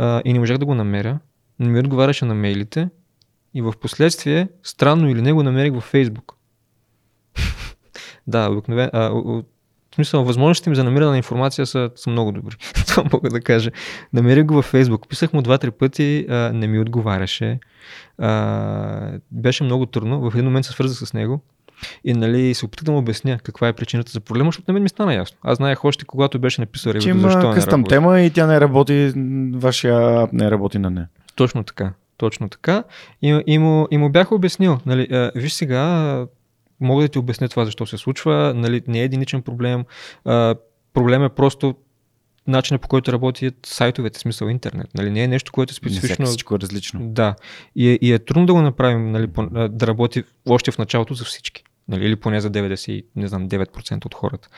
а, 0.00 0.22
и 0.24 0.32
не 0.32 0.38
можах 0.38 0.58
да 0.58 0.66
го 0.66 0.74
намеря. 0.74 1.18
Не 1.58 1.68
ми 1.68 1.78
отговаряше 1.78 2.24
на 2.24 2.34
мейлите. 2.34 2.88
И 3.54 3.62
в 3.62 3.72
последствие, 3.80 4.48
странно 4.62 5.10
или 5.10 5.22
не, 5.22 5.32
го 5.32 5.42
намерих 5.42 5.72
във 5.72 5.84
Фейсбук. 5.84 6.34
да, 8.26 8.50
обикновено. 8.50 8.90
В 9.90 9.94
смисъл, 9.94 10.24
възможностите 10.24 10.70
ми 10.70 10.76
за 10.76 10.84
намиране 10.84 11.10
на 11.10 11.16
информация 11.16 11.66
са, 11.66 11.90
са 11.96 12.10
много 12.10 12.32
добри. 12.32 12.56
Това 12.86 13.04
мога 13.12 13.30
да 13.30 13.40
кажа. 13.40 13.70
Намерих 14.12 14.44
го 14.44 14.54
във 14.54 14.64
Фейсбук. 14.64 15.08
Писах 15.08 15.32
му 15.32 15.42
два-три 15.42 15.70
пъти, 15.70 16.26
а, 16.28 16.34
не 16.34 16.66
ми 16.66 16.78
отговаряше. 16.78 17.58
А, 18.18 19.18
беше 19.30 19.64
много 19.64 19.86
трудно. 19.86 20.30
В 20.30 20.34
един 20.34 20.44
момент 20.44 20.66
се 20.66 20.72
свързах 20.72 21.08
с 21.08 21.12
него 21.12 21.40
и 22.04 22.14
нали, 22.14 22.54
се 22.54 22.64
опитах 22.64 22.84
да 22.84 22.92
му 22.92 22.98
обясня 22.98 23.38
каква 23.38 23.68
е 23.68 23.72
причината 23.72 24.12
за 24.12 24.20
проблема, 24.20 24.48
защото 24.48 24.64
на 24.68 24.72
мен 24.72 24.82
ми 24.82 24.88
стана 24.88 25.14
ясно. 25.14 25.38
Аз 25.42 25.56
знаех 25.56 25.84
още 25.84 26.04
когато 26.04 26.38
беше 26.38 26.60
написал 26.60 26.92
Че 26.92 26.98
ревюто, 26.98 27.20
защо 27.20 27.54
не 27.54 27.66
работи. 27.66 27.88
тема 27.88 28.20
и 28.20 28.30
тя 28.30 28.46
не 28.46 28.60
работи, 28.60 29.12
вашия 29.54 30.28
не 30.32 30.50
работи 30.50 30.78
на 30.78 30.90
нея. 30.90 31.08
Точно 31.34 31.64
така. 31.64 31.92
Точно 32.16 32.48
така. 32.48 32.84
И, 33.22 33.42
и, 33.46 33.58
му, 33.58 33.88
и 33.90 33.98
му 33.98 34.10
бях 34.10 34.32
обяснил, 34.32 34.78
нали, 34.86 35.08
а, 35.12 35.32
виж 35.34 35.52
сега, 35.52 35.80
а, 35.80 36.26
мога 36.80 37.02
да 37.02 37.08
ти 37.08 37.18
обясня 37.18 37.48
това 37.48 37.64
защо 37.64 37.86
се 37.86 37.98
случва, 37.98 38.52
нали, 38.56 38.82
не 38.86 39.00
е 39.00 39.04
единичен 39.04 39.42
проблем, 39.42 39.84
а, 40.24 40.54
проблем 40.94 41.24
е 41.24 41.28
просто 41.28 41.74
начина 42.46 42.78
по 42.78 42.88
който 42.88 43.12
работят 43.12 43.54
сайтовете, 43.66 44.18
смисъл 44.18 44.48
интернет. 44.48 44.88
Нали, 44.94 45.10
не 45.10 45.22
е 45.22 45.28
нещо, 45.28 45.52
което 45.52 45.70
е 45.70 45.74
Специфично... 45.74 46.00
специфично. 46.00 46.26
Всичко 46.26 46.54
е 46.54 46.58
различно. 46.58 47.00
Да. 47.02 47.34
И 47.76 47.88
е, 47.90 47.98
и 48.02 48.12
е 48.12 48.18
трудно 48.18 48.46
да 48.46 48.52
го 48.52 48.62
направим, 48.62 49.12
нали, 49.12 49.28
да 49.70 49.86
работи 49.86 50.24
още 50.48 50.70
в 50.70 50.78
началото 50.78 51.14
за 51.14 51.24
всички. 51.24 51.64
Нали, 51.90 52.06
или 52.06 52.16
поне 52.16 52.40
за 52.40 52.50
90, 52.50 53.04
не 53.16 53.28
знам, 53.28 53.48
9% 53.48 54.06
от 54.06 54.14
хората. 54.14 54.48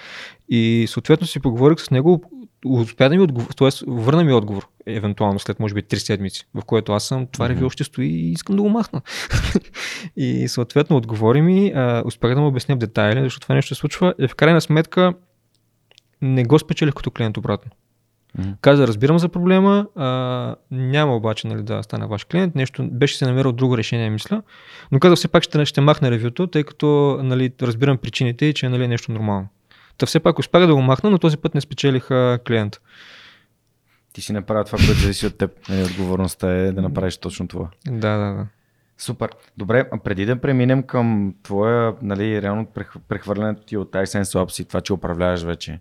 И 0.48 0.86
съответно 0.88 1.26
си 1.26 1.40
поговорих 1.40 1.80
с 1.80 1.90
него, 1.90 2.22
успя 2.66 3.08
да 3.08 3.16
ми 3.16 3.20
отговор, 3.20 3.52
т.е. 3.52 3.68
върна 3.86 4.24
ми 4.24 4.32
отговор, 4.32 4.68
евентуално 4.86 5.38
след 5.38 5.60
може 5.60 5.74
би 5.74 5.82
3 5.82 5.94
седмици, 5.94 6.46
в 6.54 6.64
което 6.64 6.92
аз 6.92 7.04
съм, 7.04 7.26
това 7.26 7.48
ревю 7.48 7.66
още 7.66 7.84
стои 7.84 8.06
и 8.06 8.32
искам 8.32 8.56
да 8.56 8.62
го 8.62 8.68
махна. 8.68 9.00
и 10.16 10.48
съответно 10.48 10.96
отговори 10.96 11.42
ми, 11.42 11.72
а, 11.74 12.02
успях 12.06 12.34
да 12.34 12.40
му 12.40 12.46
обясня 12.46 12.74
в 12.74 12.78
детайли, 12.78 13.22
защото 13.22 13.42
това 13.42 13.54
нещо 13.54 13.74
се 13.74 13.80
случва 13.80 14.14
и 14.18 14.28
в 14.28 14.34
крайна 14.34 14.60
сметка 14.60 15.14
не 16.22 16.44
го 16.44 16.58
спечелих 16.58 16.94
като 16.94 17.10
клиент 17.10 17.36
обратно. 17.36 17.70
Каза, 18.60 18.86
разбирам 18.86 19.18
за 19.18 19.28
проблема, 19.28 19.86
а, 19.96 20.56
няма 20.70 21.16
обаче 21.16 21.46
нали, 21.46 21.62
да 21.62 21.82
стана 21.82 22.08
ваш 22.08 22.24
клиент, 22.24 22.54
нещо 22.54 22.88
беше 22.90 23.16
се 23.16 23.26
намерил 23.26 23.52
друго 23.52 23.78
решение, 23.78 24.10
мисля, 24.10 24.42
но 24.92 25.00
каза 25.00 25.16
все 25.16 25.28
пак 25.28 25.42
ще, 25.42 25.64
ще 25.64 25.80
махна 25.80 26.10
ревюто, 26.10 26.46
тъй 26.46 26.64
като 26.64 27.18
нали, 27.22 27.52
разбирам 27.62 27.98
причините 27.98 28.46
и 28.46 28.54
че 28.54 28.66
е 28.66 28.68
нали, 28.68 28.88
нещо 28.88 29.12
нормално. 29.12 29.48
Та 29.98 30.06
все 30.06 30.20
пак 30.20 30.38
успях 30.38 30.66
да 30.66 30.74
го 30.74 30.82
махна, 30.82 31.10
но 31.10 31.18
този 31.18 31.36
път 31.36 31.54
не 31.54 31.60
спечелих 31.60 32.10
а, 32.10 32.38
клиент. 32.46 32.80
Ти 34.12 34.20
си 34.20 34.32
направи 34.32 34.64
това, 34.64 34.78
което 34.78 35.00
зависи 35.00 35.26
от 35.26 35.38
теб. 35.38 35.50
Нали, 35.68 35.84
отговорността 35.84 36.50
е 36.50 36.72
да 36.72 36.82
направиш 36.82 37.16
точно 37.16 37.48
това. 37.48 37.68
Да, 37.86 38.18
да, 38.18 38.34
да. 38.34 38.46
Супер. 38.98 39.30
Добре, 39.56 39.88
а 39.92 39.98
преди 39.98 40.26
да 40.26 40.40
преминем 40.40 40.82
към 40.82 41.34
твоя, 41.42 41.94
нали, 42.02 42.42
реално 42.42 42.66
прех- 42.66 43.00
прехвърлянето 43.08 43.62
ти 43.62 43.76
от 43.76 43.92
iSense 43.92 44.22
Labs 44.22 44.62
и 44.62 44.64
това, 44.64 44.80
че 44.80 44.92
управляваш 44.92 45.42
вече 45.42 45.80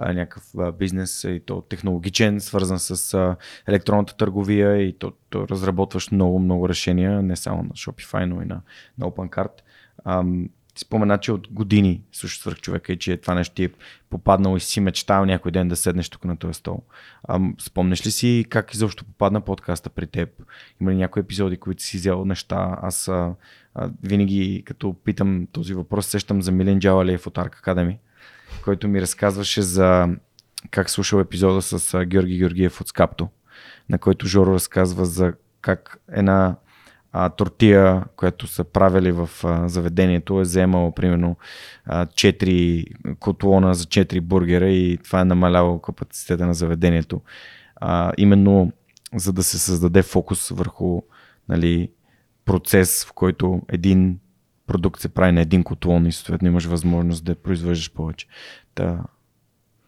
а, 0.00 0.12
някакъв 0.12 0.44
а, 0.58 0.72
бизнес 0.72 1.24
и 1.24 1.40
то 1.46 1.60
технологичен, 1.60 2.40
свързан 2.40 2.78
с 2.78 3.14
а, 3.14 3.36
електронната 3.68 4.16
търговия 4.16 4.82
и 4.82 4.92
то, 4.98 5.12
то 5.30 5.48
разработваш 5.48 6.10
много, 6.10 6.38
много 6.38 6.68
решения, 6.68 7.22
не 7.22 7.36
само 7.36 7.62
на 7.62 7.70
Shopify, 7.70 8.24
но 8.24 8.42
и 8.42 8.44
на, 8.44 8.60
на 8.98 9.06
OpenCart. 9.06 9.52
Ам, 10.04 10.48
ти 10.74 10.80
спомена, 10.80 11.18
че 11.18 11.32
от 11.32 11.48
години 11.52 12.02
също 12.12 12.40
свърх 12.40 12.60
човека 12.60 12.92
и 12.92 12.98
че 12.98 13.16
това 13.16 13.34
нещо 13.34 13.54
ти 13.54 13.64
е 13.64 13.70
попаднало 14.10 14.56
и 14.56 14.60
си 14.60 14.80
мечтал 14.80 15.24
някой 15.24 15.52
ден 15.52 15.68
да 15.68 15.76
седнеш 15.76 16.08
тук 16.08 16.24
на 16.24 16.36
този 16.36 16.54
стол. 16.54 16.82
Ам, 17.28 17.54
спомнеш 17.60 18.06
ли 18.06 18.10
си 18.10 18.46
как 18.48 18.74
изобщо 18.74 19.04
попадна 19.04 19.40
подкаста 19.40 19.90
при 19.90 20.06
теб? 20.06 20.28
Има 20.80 20.90
ли 20.90 20.96
някои 20.96 21.20
епизоди, 21.20 21.56
които 21.56 21.82
си 21.82 21.96
взел 21.96 22.24
неща? 22.24 22.78
Аз 22.82 23.08
а, 23.08 23.34
а, 23.74 23.90
винаги, 24.02 24.62
като 24.66 24.94
питам 25.04 25.46
този 25.52 25.74
въпрос, 25.74 26.06
сещам 26.06 26.42
за 26.42 26.52
Милен 26.52 26.80
Джалалиев 26.80 27.26
от 27.26 27.34
Arc 27.34 27.62
Academy, 27.62 27.96
който 28.64 28.88
ми 28.88 29.00
разказваше 29.00 29.62
за 29.62 30.08
как 30.70 30.90
слушал 30.90 31.20
епизода 31.20 31.62
с 31.62 32.04
Георги 32.04 32.38
Георгиев 32.38 32.80
от 32.80 32.88
Скапто, 32.88 33.28
на 33.88 33.98
който 33.98 34.26
Жоро 34.26 34.54
разказва 34.54 35.04
за 35.04 35.32
как 35.60 36.00
една 36.12 36.56
а, 37.12 37.28
тортия, 37.28 38.04
която 38.16 38.46
са 38.46 38.64
правили 38.64 39.12
в 39.12 39.30
а, 39.44 39.68
заведението, 39.68 40.38
е 40.38 40.42
вземал 40.42 40.92
примерно 40.92 41.36
а, 41.84 42.06
4 42.06 43.16
котлона 43.18 43.74
за 43.74 43.84
4 43.84 44.20
бургера 44.20 44.70
и 44.70 44.98
това 45.04 45.20
е 45.20 45.24
намаляло 45.24 45.78
капацитета 45.78 46.46
на 46.46 46.54
заведението. 46.54 47.20
А, 47.76 48.12
именно 48.18 48.72
за 49.14 49.32
да 49.32 49.42
се 49.42 49.58
създаде 49.58 50.02
фокус 50.02 50.48
върху 50.48 51.02
нали, 51.48 51.90
процес, 52.44 53.04
в 53.04 53.12
който 53.12 53.62
един 53.68 54.18
продукт 54.70 55.00
се 55.00 55.08
прави 55.08 55.32
на 55.32 55.40
един 55.40 55.64
котлон 55.64 56.06
и 56.06 56.12
съответно 56.12 56.48
имаш 56.48 56.64
възможност 56.64 57.24
да 57.24 57.34
произвеждаш 57.34 57.92
повече. 57.92 58.26
Та, 58.74 59.04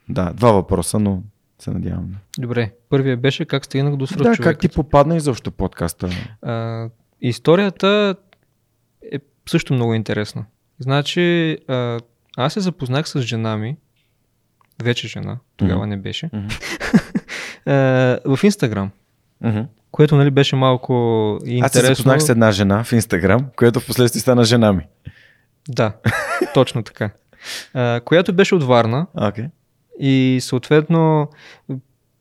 да, 0.08 0.32
два 0.32 0.52
въпроса, 0.52 0.98
но 0.98 1.22
се 1.58 1.70
надявам. 1.70 2.14
Добре, 2.38 2.72
първият 2.88 3.20
беше 3.20 3.44
как 3.44 3.64
стигнах 3.64 3.96
до 3.96 4.06
свръх 4.06 4.36
Да, 4.36 4.42
как 4.42 4.58
ти 4.58 4.68
попадна 4.68 5.16
изобщо 5.16 5.50
подкаста? 5.50 6.10
А, 6.42 6.88
историята 7.20 8.16
е 9.12 9.18
също 9.48 9.74
много 9.74 9.94
интересна. 9.94 10.44
Значи, 10.78 11.58
а, 11.68 12.00
аз 12.36 12.52
се 12.52 12.60
запознах 12.60 13.08
с 13.08 13.20
жена 13.20 13.56
ми, 13.56 13.76
вече 14.82 15.08
жена, 15.08 15.38
тогава 15.56 15.84
mm-hmm. 15.84 15.88
не 15.88 15.96
беше, 15.96 16.30
mm-hmm. 16.30 18.36
в 18.38 18.44
Инстаграм. 18.44 18.90
Mm-hmm. 19.44 19.66
Което 19.92 20.16
нали, 20.16 20.30
беше 20.30 20.56
малко 20.56 20.92
интересно. 21.44 21.66
Аз 21.66 21.72
се 21.72 21.94
запознах 21.94 22.22
с 22.22 22.28
една 22.28 22.52
жена 22.52 22.84
в 22.84 22.92
Инстаграм, 22.92 23.46
която 23.56 23.80
в 23.80 23.86
последствие 23.86 24.20
стана 24.20 24.44
жена 24.44 24.72
ми. 24.72 24.82
Да, 25.68 25.92
точно 26.54 26.82
така. 26.82 27.10
А, 27.74 28.00
която 28.00 28.32
беше 28.32 28.54
от 28.54 28.62
Варна. 28.62 29.06
Okay. 29.16 29.48
И 30.00 30.38
съответно 30.40 31.28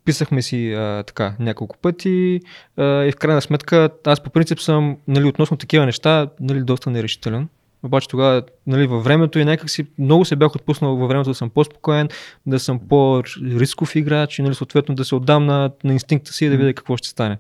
писахме 0.06 0.42
си 0.42 0.74
а, 0.74 1.04
така 1.04 1.36
няколко 1.40 1.78
пъти 1.78 2.40
а, 2.78 2.84
и 3.04 3.12
в 3.12 3.16
крайна 3.16 3.42
сметка 3.42 3.90
аз 4.06 4.24
по 4.24 4.30
принцип 4.30 4.60
съм 4.60 4.98
нали, 5.08 5.26
относно 5.26 5.58
такива 5.58 5.86
неща 5.86 6.28
нали, 6.40 6.64
доста 6.64 6.90
нерешителен. 6.90 7.50
Обаче 7.84 8.08
тогава 8.08 8.44
нали, 8.68 8.88
във 8.88 9.04
времето 9.04 9.40
и 9.40 9.46
някак 9.46 9.70
си 9.70 9.86
много 10.00 10.26
се 10.26 10.36
бях 10.36 10.56
отпуснал 10.56 10.96
във 10.96 11.10
времето 11.10 11.30
да 11.30 11.36
съм 11.36 11.50
по-спокоен, 11.50 12.10
да 12.46 12.60
съм 12.60 12.80
по-рисков 12.90 13.96
играч 13.96 14.40
и 14.40 14.42
нали, 14.42 14.56
съответно 14.56 14.96
да 14.96 15.06
се 15.06 15.16
отдам 15.16 15.46
на, 15.46 15.72
на 15.84 15.94
инстинкта 15.94 16.34
си 16.34 16.46
и 16.46 16.50
да 16.50 16.58
видя 16.58 16.74
какво 16.74 16.98
ще 16.98 17.08
стане. 17.08 17.38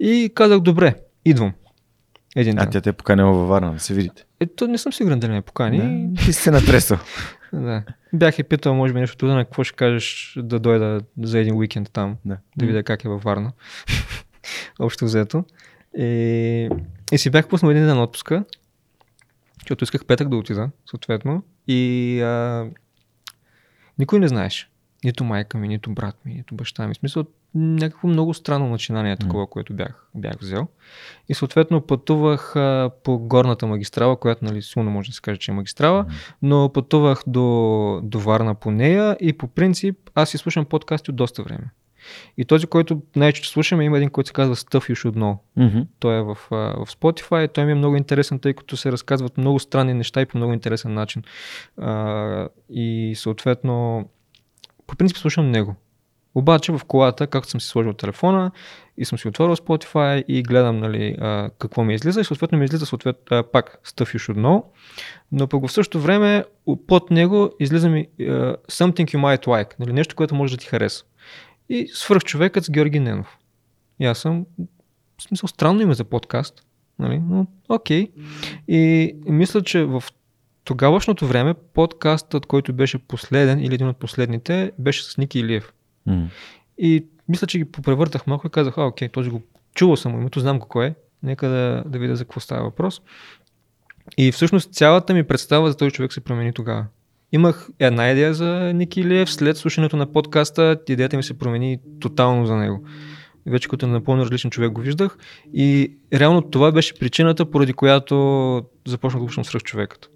И 0.00 0.30
казах, 0.34 0.60
добре, 0.60 0.94
идвам. 1.24 1.52
Един 2.36 2.56
ден. 2.56 2.68
А 2.68 2.70
тя 2.70 2.80
те 2.80 2.90
е 2.90 2.92
поканила 2.92 3.32
във 3.32 3.48
Варна, 3.48 3.72
да 3.72 3.80
се 3.80 3.94
видите. 3.94 4.24
Ето, 4.40 4.66
не 4.66 4.78
съм 4.78 4.92
сигурен 4.92 5.20
дали 5.20 5.32
ме 5.32 5.42
покани. 5.42 6.08
Да, 6.08 6.24
ти 6.24 6.32
се 6.32 6.50
натресал. 6.50 6.98
да. 7.52 7.82
Бях 8.12 8.38
и 8.38 8.42
питал, 8.42 8.74
може 8.74 8.92
би 8.92 9.00
нещо 9.00 9.16
трудно, 9.16 9.44
какво 9.44 9.64
ще 9.64 9.76
кажеш 9.76 10.34
да 10.42 10.58
дойда 10.58 11.00
за 11.22 11.38
един 11.38 11.54
уикенд 11.54 11.90
там, 11.92 12.16
да, 12.24 12.36
да 12.56 12.66
видя 12.66 12.82
как 12.82 13.04
е 13.04 13.08
във 13.08 13.22
Варна. 13.22 13.52
Общо 14.80 15.04
взето. 15.04 15.44
И, 15.98 16.68
и 17.12 17.18
си 17.18 17.30
бях 17.30 17.48
пуснал 17.48 17.70
един 17.70 17.86
ден 17.86 18.00
отпуска, 18.00 18.44
защото 19.70 19.84
исках 19.84 20.04
петък 20.04 20.28
да 20.28 20.36
отида, 20.36 20.70
съответно. 20.90 21.42
И 21.68 22.20
а, 22.20 22.66
никой 23.98 24.18
не 24.18 24.28
знаеше. 24.28 24.68
Нито 25.04 25.24
майка 25.24 25.58
ми, 25.58 25.68
нито 25.68 25.90
брат 25.90 26.16
ми, 26.24 26.34
нито 26.34 26.54
баща 26.54 26.86
ми. 26.86 26.94
В 26.94 26.96
смисъл, 26.96 27.24
някакво 27.54 28.08
много 28.08 28.34
странно 28.34 28.68
начинание 28.68 29.16
такова, 29.16 29.46
mm. 29.46 29.48
което 29.48 29.74
бях, 29.74 30.06
бях 30.14 30.36
взел. 30.40 30.68
И 31.28 31.34
съответно 31.34 31.80
пътувах 31.80 32.56
а, 32.56 32.90
по 33.04 33.18
горната 33.18 33.66
магистрала, 33.66 34.16
която 34.16 34.44
нали 34.44 34.62
силно 34.62 34.90
може 34.90 35.10
да 35.10 35.14
се 35.14 35.20
каже, 35.20 35.38
че 35.38 35.50
е 35.50 35.54
магистрала, 35.54 36.04
mm. 36.04 36.10
но 36.42 36.70
пътувах 36.72 37.22
до, 37.26 38.00
до 38.02 38.20
Варна 38.20 38.54
по 38.54 38.70
нея 38.70 39.16
и 39.20 39.32
по 39.32 39.48
принцип 39.48 39.96
аз 40.14 40.30
си 40.30 40.38
слушам 40.38 40.64
подкасти 40.64 41.10
от 41.10 41.16
доста 41.16 41.42
време. 41.42 41.70
И 42.38 42.44
този, 42.44 42.66
който 42.66 43.02
най-често 43.16 43.48
слушаме, 43.48 43.84
има 43.84 43.96
един, 43.96 44.10
който 44.10 44.28
се 44.28 44.32
казва 44.32 44.56
Stuff 44.56 44.92
You 44.92 44.92
Should 44.92 45.16
Know. 45.16 45.36
Mm-hmm. 45.58 45.86
Той 45.98 46.18
е 46.18 46.22
в, 46.22 46.34
в 46.50 46.86
Spotify. 46.86 47.52
Той 47.52 47.64
ми 47.64 47.72
е 47.72 47.74
много 47.74 47.96
интересен, 47.96 48.38
тъй 48.38 48.54
като 48.54 48.76
се 48.76 48.92
разказват 48.92 49.38
много 49.38 49.58
странни 49.58 49.94
неща 49.94 50.20
и 50.20 50.26
по 50.26 50.38
много 50.38 50.52
интересен 50.52 50.94
начин. 50.94 51.22
А, 51.78 52.48
и 52.70 53.12
съответно, 53.16 54.08
по 54.86 54.96
принцип 54.96 55.16
слушам 55.16 55.50
него. 55.50 55.76
Обаче 56.34 56.72
в 56.72 56.80
колата, 56.86 57.26
както 57.26 57.50
съм 57.50 57.60
си 57.60 57.68
сложил 57.68 57.92
телефона 57.92 58.50
и 58.96 59.04
съм 59.04 59.18
си 59.18 59.28
отворил 59.28 59.56
Spotify 59.56 60.24
и 60.24 60.42
гледам 60.42 60.78
нали, 60.78 61.16
а, 61.20 61.50
какво 61.58 61.84
ми 61.84 61.94
излиза 61.94 62.20
и 62.20 62.24
съответно 62.24 62.58
ми 62.58 62.64
излиза 62.64 62.86
съответно, 62.86 63.22
а, 63.30 63.42
пак 63.42 63.78
Stuff 63.86 64.16
You 64.16 64.32
Should 64.32 64.38
Know, 64.38 64.64
но 65.32 65.48
пък 65.48 65.66
в 65.66 65.72
същото 65.72 66.00
време 66.00 66.44
под 66.86 67.10
него 67.10 67.50
излиза 67.60 67.88
ми 67.88 68.08
Something 68.18 69.04
You 69.04 69.16
Might 69.16 69.46
Like, 69.46 69.74
нали, 69.78 69.92
нещо, 69.92 70.16
което 70.16 70.34
може 70.34 70.56
да 70.56 70.60
ти 70.60 70.66
хареса. 70.66 71.04
И 71.70 71.88
свърх 71.92 72.24
човекът 72.24 72.64
с 72.64 72.70
Георги 72.70 73.00
Ненов. 73.00 73.38
И 74.00 74.06
аз 74.06 74.18
съм, 74.18 74.46
в 75.18 75.22
смисъл, 75.22 75.48
странно 75.48 75.82
име 75.82 75.94
за 75.94 76.04
подкаст, 76.04 76.66
нали, 76.98 77.18
но 77.18 77.46
окей. 77.68 78.06
Okay. 78.06 78.10
И 78.68 79.14
мисля, 79.26 79.62
че 79.62 79.84
в 79.84 80.04
тогавашното 80.64 81.26
време 81.26 81.54
подкастът, 81.54 82.46
който 82.46 82.72
беше 82.72 82.98
последен 82.98 83.60
или 83.60 83.74
един 83.74 83.88
от 83.88 83.96
последните, 83.96 84.72
беше 84.78 85.04
с 85.04 85.16
Ники 85.16 85.38
Илиев. 85.38 85.72
Mm. 86.08 86.26
И 86.78 87.06
мисля, 87.28 87.46
че 87.46 87.58
ги 87.58 87.64
попревъртах 87.64 88.26
малко 88.26 88.46
и 88.46 88.50
казах, 88.50 88.78
а, 88.78 88.86
окей, 88.86 89.08
този 89.08 89.30
го 89.30 89.42
чувал 89.74 89.96
съм 89.96 90.20
името, 90.20 90.40
знам 90.40 90.60
какво 90.60 90.82
е, 90.82 90.94
нека 91.22 91.48
да, 91.48 91.84
да 91.86 91.98
видя 91.98 92.16
за 92.16 92.24
какво 92.24 92.40
става 92.40 92.62
въпрос. 92.62 93.02
И 94.18 94.32
всъщност 94.32 94.72
цялата 94.72 95.14
ми 95.14 95.24
представа 95.24 95.70
за 95.70 95.76
този 95.76 95.90
човек 95.90 96.12
се 96.12 96.20
промени 96.20 96.52
тогава. 96.52 96.86
Имах 97.32 97.68
една 97.78 98.10
идея 98.10 98.34
за 98.34 98.72
Ники 98.74 99.00
Илиев, 99.00 99.30
след 99.30 99.56
слушането 99.56 99.96
на 99.96 100.12
подкаста 100.12 100.76
идеята 100.88 101.16
ми 101.16 101.22
се 101.22 101.38
промени 101.38 101.78
тотално 102.00 102.46
за 102.46 102.56
него. 102.56 102.84
Вече 103.46 103.68
като 103.68 103.86
напълно 103.86 104.22
различен 104.22 104.50
човек 104.50 104.72
го 104.72 104.80
виждах 104.80 105.18
и 105.54 105.96
реално 106.12 106.42
това 106.42 106.72
беше 106.72 106.94
причината, 106.94 107.50
поради 107.50 107.72
която 107.72 108.62
започнах 108.86 109.22
да 109.22 109.26
слушам 109.26 109.44
свръх 109.44 109.62
човекът. 109.62 110.10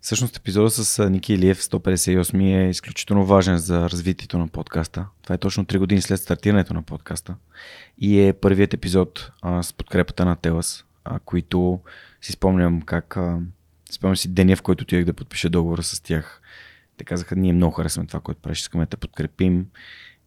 Всъщност 0.00 0.36
епизода 0.36 0.70
с 0.70 1.08
Ники 1.10 1.34
Илиев 1.34 1.62
158 1.62 2.66
е 2.66 2.70
изключително 2.70 3.26
важен 3.26 3.58
за 3.58 3.90
развитието 3.90 4.38
на 4.38 4.48
подкаста. 4.48 5.06
Това 5.22 5.34
е 5.34 5.38
точно 5.38 5.64
3 5.64 5.78
години 5.78 6.00
след 6.00 6.20
стартирането 6.20 6.74
на 6.74 6.82
подкаста. 6.82 7.34
И 7.98 8.20
е 8.20 8.32
първият 8.32 8.74
епизод 8.74 9.32
а, 9.42 9.62
с 9.62 9.72
подкрепата 9.72 10.24
на 10.24 10.36
Телас, 10.36 10.84
а, 11.04 11.18
които 11.18 11.80
си 12.20 12.32
спомням 12.32 12.82
как... 12.82 13.16
А, 13.16 13.38
спомням 13.90 14.16
си 14.16 14.28
деня, 14.28 14.56
в 14.56 14.62
който 14.62 14.82
отидах 14.82 15.04
да 15.04 15.12
подпиша 15.12 15.50
договора 15.50 15.82
с 15.82 16.00
тях. 16.00 16.42
Те 16.96 17.04
казаха, 17.04 17.36
ние 17.36 17.52
много 17.52 17.74
харесваме 17.74 18.06
това, 18.06 18.20
което 18.20 18.40
правиш, 18.40 18.58
искаме 18.58 18.86
да 18.86 18.96
подкрепим. 18.96 19.66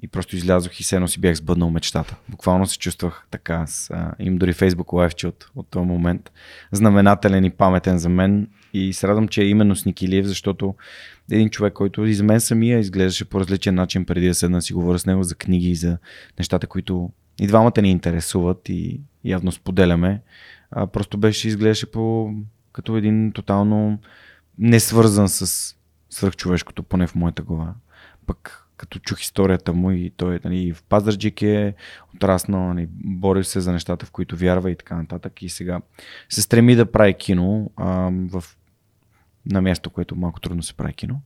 И 0.04 0.08
просто 0.08 0.36
излязох 0.36 0.80
и 0.80 0.84
сено 0.84 1.08
си 1.08 1.20
бях 1.20 1.36
сбъднал 1.36 1.70
мечтата. 1.70 2.16
Буквално 2.30 2.68
се 2.68 2.78
чувствах 2.78 3.26
така. 3.32 3.68
С, 3.68 3.90
а, 3.90 4.14
им 4.20 4.38
дори 4.38 4.54
Facebook 4.54 4.94
лайвче 4.94 5.28
от, 5.28 5.50
от 5.56 5.68
този 5.70 5.86
момент. 5.86 6.32
Знаменателен 6.72 7.46
и 7.46 7.50
паметен 7.50 7.98
за 7.98 8.10
мен. 8.10 8.48
И 8.74 8.94
се 8.94 9.08
радвам, 9.08 9.28
че 9.28 9.42
е 9.42 9.48
именно 9.48 9.76
с 9.76 9.86
Никилиев, 9.86 10.26
защото 10.26 10.76
един 11.32 11.50
човек, 11.50 11.74
който 11.74 12.06
и 12.06 12.14
за 12.14 12.24
мен 12.24 12.42
самия 12.42 12.80
изглеждаше 12.80 13.26
по 13.26 13.40
различен 13.40 13.76
начин 13.76 14.06
преди 14.06 14.28
да 14.28 14.36
седна 14.36 14.62
си 14.62 14.74
говоря 14.74 15.00
с 15.00 15.06
него 15.06 15.24
за 15.24 15.36
книги 15.36 15.70
и 15.70 15.76
за 15.76 15.98
нещата, 16.40 16.68
които 16.68 17.10
и 17.40 17.48
двамата 17.48 17.82
ни 17.82 17.92
интересуват 17.92 18.70
и 18.70 19.02
явно 19.26 19.52
споделяме. 19.52 20.22
А, 20.72 20.88
просто 20.88 21.18
беше, 21.18 21.48
изглеждаше 21.48 21.92
по, 21.92 22.34
като 22.72 22.98
един 22.98 23.32
тотално 23.32 24.00
не 24.58 24.80
свързан 24.80 25.30
с 25.30 25.76
свръхчовешкото, 26.10 26.84
поне 26.84 27.08
в 27.08 27.16
моята 27.16 27.42
глава. 27.42 27.74
Пък 28.26 28.68
като 28.82 29.00
чух 29.00 29.22
историята 29.22 29.74
му 29.74 29.92
и 29.92 30.12
той 30.18 30.40
нали, 30.44 30.74
в 30.74 30.84
Пазарджик 30.84 31.42
е 31.42 31.74
отраснал, 32.16 32.74
нали, 32.74 32.88
бори 32.92 33.44
се 33.44 33.60
за 33.60 33.72
нещата, 33.72 34.06
в 34.06 34.12
които 34.12 34.38
вярва 34.38 34.72
и 34.72 34.76
така 34.76 34.96
нататък. 34.96 35.42
И 35.42 35.50
сега 35.50 35.82
се 36.30 36.42
стреми 36.42 36.76
да 36.76 36.92
прави 36.92 37.14
кино 37.14 37.72
а, 37.76 38.10
в, 38.12 38.44
на 39.46 39.62
място, 39.62 39.90
което 39.90 40.16
малко 40.16 40.40
трудно 40.40 40.64
се 40.64 40.74
прави 40.74 40.94
кино. 40.94 41.22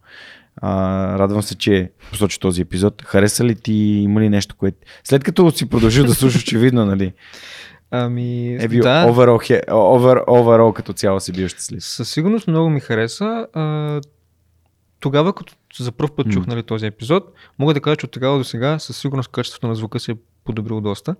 А, 0.57 1.19
радвам 1.19 1.41
се, 1.41 1.55
че 1.55 1.91
посочи 2.11 2.39
този 2.39 2.61
епизод. 2.61 3.01
Хареса 3.01 3.45
ли 3.45 3.55
ти, 3.55 3.73
има 3.73 4.21
ли 4.21 4.29
нещо, 4.29 4.55
което... 4.55 4.77
След 5.03 5.23
като 5.23 5.51
си 5.51 5.69
продължил 5.69 6.05
да 6.05 6.13
слушаш, 6.13 6.41
очевидно, 6.43 6.85
нали? 6.85 7.13
Ами, 7.91 8.55
е 8.55 8.67
бил 8.67 8.83
да. 8.83 9.05
overall, 9.07 9.67
over, 9.69 10.25
overall 10.25 10.73
като 10.73 10.93
цяло 10.93 11.19
си 11.19 11.31
бил 11.31 11.47
щастлив. 11.47 11.83
Със 11.83 12.09
сигурност 12.09 12.47
много 12.47 12.69
ми 12.69 12.79
хареса. 12.79 13.47
А, 13.53 14.01
тогава, 14.99 15.33
като 15.33 15.53
за 15.79 15.91
първ 15.91 16.15
път 16.15 16.31
чух 16.31 16.47
нали, 16.47 16.63
този 16.63 16.85
епизод, 16.85 17.33
мога 17.59 17.73
да 17.73 17.81
кажа, 17.81 17.95
че 17.95 18.05
от 18.05 18.11
тогава 18.11 18.37
до 18.37 18.43
сега 18.43 18.79
със 18.79 18.97
сигурност 18.97 19.31
качеството 19.31 19.67
на 19.67 19.75
звука 19.75 19.99
се 19.99 20.11
е 20.11 20.15
подобрило 20.43 20.81
доста. 20.81 21.15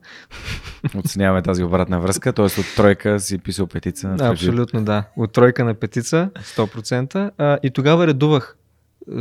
Оценяваме 0.98 1.42
тази 1.42 1.64
обратна 1.64 2.00
връзка, 2.00 2.34
т.е. 2.34 2.46
от 2.46 2.76
тройка 2.76 3.20
си 3.20 3.38
писал 3.38 3.68
петица. 3.68 4.16
Да, 4.18 4.26
абсолютно, 4.26 4.84
да. 4.84 5.04
От 5.18 5.32
тройка 5.32 5.66
на 5.66 5.74
петица, 5.74 6.30
100%. 6.36 7.32
А, 7.38 7.58
и 7.64 7.72
тогава 7.72 8.08
редувах 8.08 8.58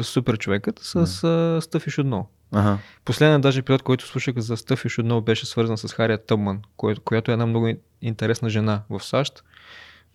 супер 0.02 0.38
човекът 0.38 0.78
с 0.78 1.20
да. 1.22 1.60
Стъфи 1.62 1.90
Шудно. 1.90 2.26
Ага. 2.54 2.78
Последният 3.04 3.42
даже 3.42 3.58
епизод, 3.58 3.82
който 3.82 4.06
слушах 4.06 4.38
за 4.38 4.56
Стъфи 4.56 4.88
Шудно 4.88 5.20
беше 5.20 5.46
свързан 5.46 5.78
с 5.78 5.92
Хария 5.92 6.26
Тъбман, 6.26 6.62
която 7.04 7.30
е 7.30 7.32
една 7.32 7.46
много 7.46 7.68
интересна 8.02 8.50
жена 8.50 8.82
в 8.90 9.00
САЩ. 9.00 9.44